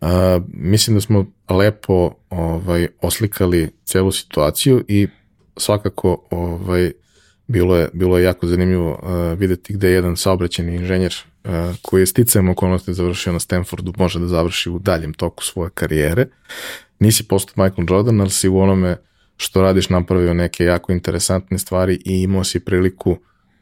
Uh, 0.00 0.08
mislim 0.48 0.96
da 0.96 1.00
smo 1.00 1.26
lepo 1.48 2.14
ovaj, 2.30 2.88
oslikali 3.02 3.70
celu 3.84 4.12
situaciju 4.12 4.84
i 4.88 5.08
svakako 5.56 6.26
ovaj, 6.30 6.92
bilo, 7.46 7.76
je, 7.76 7.88
bilo 7.92 8.18
je 8.18 8.24
jako 8.24 8.46
zanimljivo 8.46 8.90
uh, 8.90 9.38
videti 9.38 9.72
gde 9.72 9.90
jedan 9.90 10.16
saobraćeni 10.16 10.74
inženjer 10.74 11.14
uh, 11.44 11.50
koji 11.82 12.02
je 12.02 12.06
sticajem 12.06 12.48
okolnosti 12.48 12.94
završio 12.94 13.32
na 13.32 13.40
Stanfordu 13.40 13.92
može 13.98 14.20
da 14.20 14.26
završi 14.26 14.70
u 14.70 14.78
daljem 14.78 15.12
toku 15.12 15.44
svoje 15.44 15.70
karijere. 15.70 16.26
Nisi 16.98 17.28
postao 17.28 17.64
Michael 17.64 17.86
Jordan, 17.90 18.20
ali 18.20 18.30
si 18.30 18.48
u 18.48 18.58
onome 18.58 18.96
što 19.36 19.62
radiš 19.62 19.88
napravio 19.88 20.34
neke 20.34 20.64
jako 20.64 20.92
interesantne 20.92 21.58
stvari 21.58 21.98
i 22.04 22.22
imao 22.22 22.44
si 22.44 22.60
priliku 22.60 23.16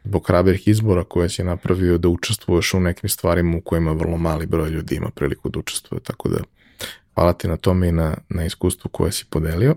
zbog 0.04 0.26
hrabrih 0.26 0.68
izbora 0.68 1.04
koje 1.04 1.28
si 1.28 1.44
napravio 1.44 1.98
da 1.98 2.08
učestvuješ 2.08 2.74
u 2.74 2.80
nekim 2.80 3.08
stvarima 3.08 3.56
u 3.56 3.60
kojima 3.60 3.92
vrlo 3.92 4.16
mali 4.16 4.46
broj 4.46 4.70
ljudi 4.70 4.94
ima 4.94 5.10
priliku 5.10 5.48
da 5.48 5.58
učestvuje, 5.58 6.00
tako 6.00 6.28
da 6.28 6.38
hvala 7.14 7.32
ti 7.32 7.48
na 7.48 7.56
tome 7.56 7.88
i 7.88 7.92
na, 7.92 8.16
na 8.28 8.44
iskustvu 8.44 8.88
koje 8.88 9.12
si 9.12 9.24
podelio. 9.30 9.74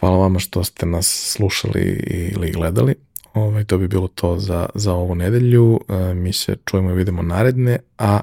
Hvala 0.00 0.16
vama 0.16 0.38
što 0.38 0.64
ste 0.64 0.86
nas 0.86 1.32
slušali 1.36 1.80
ili 2.32 2.52
gledali. 2.52 2.94
Ovaj, 3.34 3.64
to 3.64 3.78
bi 3.78 3.88
bilo 3.88 4.08
to 4.08 4.38
za, 4.38 4.68
za 4.74 4.92
ovu 4.92 5.14
nedelju. 5.14 5.80
E, 5.88 6.14
mi 6.14 6.32
se 6.32 6.56
čujemo 6.64 6.90
i 6.90 6.94
vidimo 6.94 7.22
naredne, 7.22 7.78
a 7.98 8.20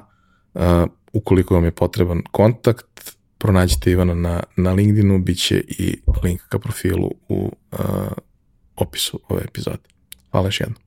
e, 0.54 0.86
ukoliko 1.12 1.54
vam 1.54 1.64
je 1.64 1.70
potreban 1.70 2.22
kontakt, 2.30 3.16
pronađite 3.44 3.90
Ivana 3.90 4.14
na, 4.14 4.42
na 4.56 4.72
LinkedInu, 4.72 5.18
bit 5.18 5.38
će 5.38 5.64
i 5.68 5.98
link 6.22 6.40
ka 6.48 6.58
profilu 6.58 7.10
u 7.28 7.52
uh, 7.72 7.78
opisu 8.76 9.20
ove 9.28 9.42
epizode. 9.44 9.82
Hvala 10.30 10.48
još 10.48 10.60
jednom. 10.60 10.78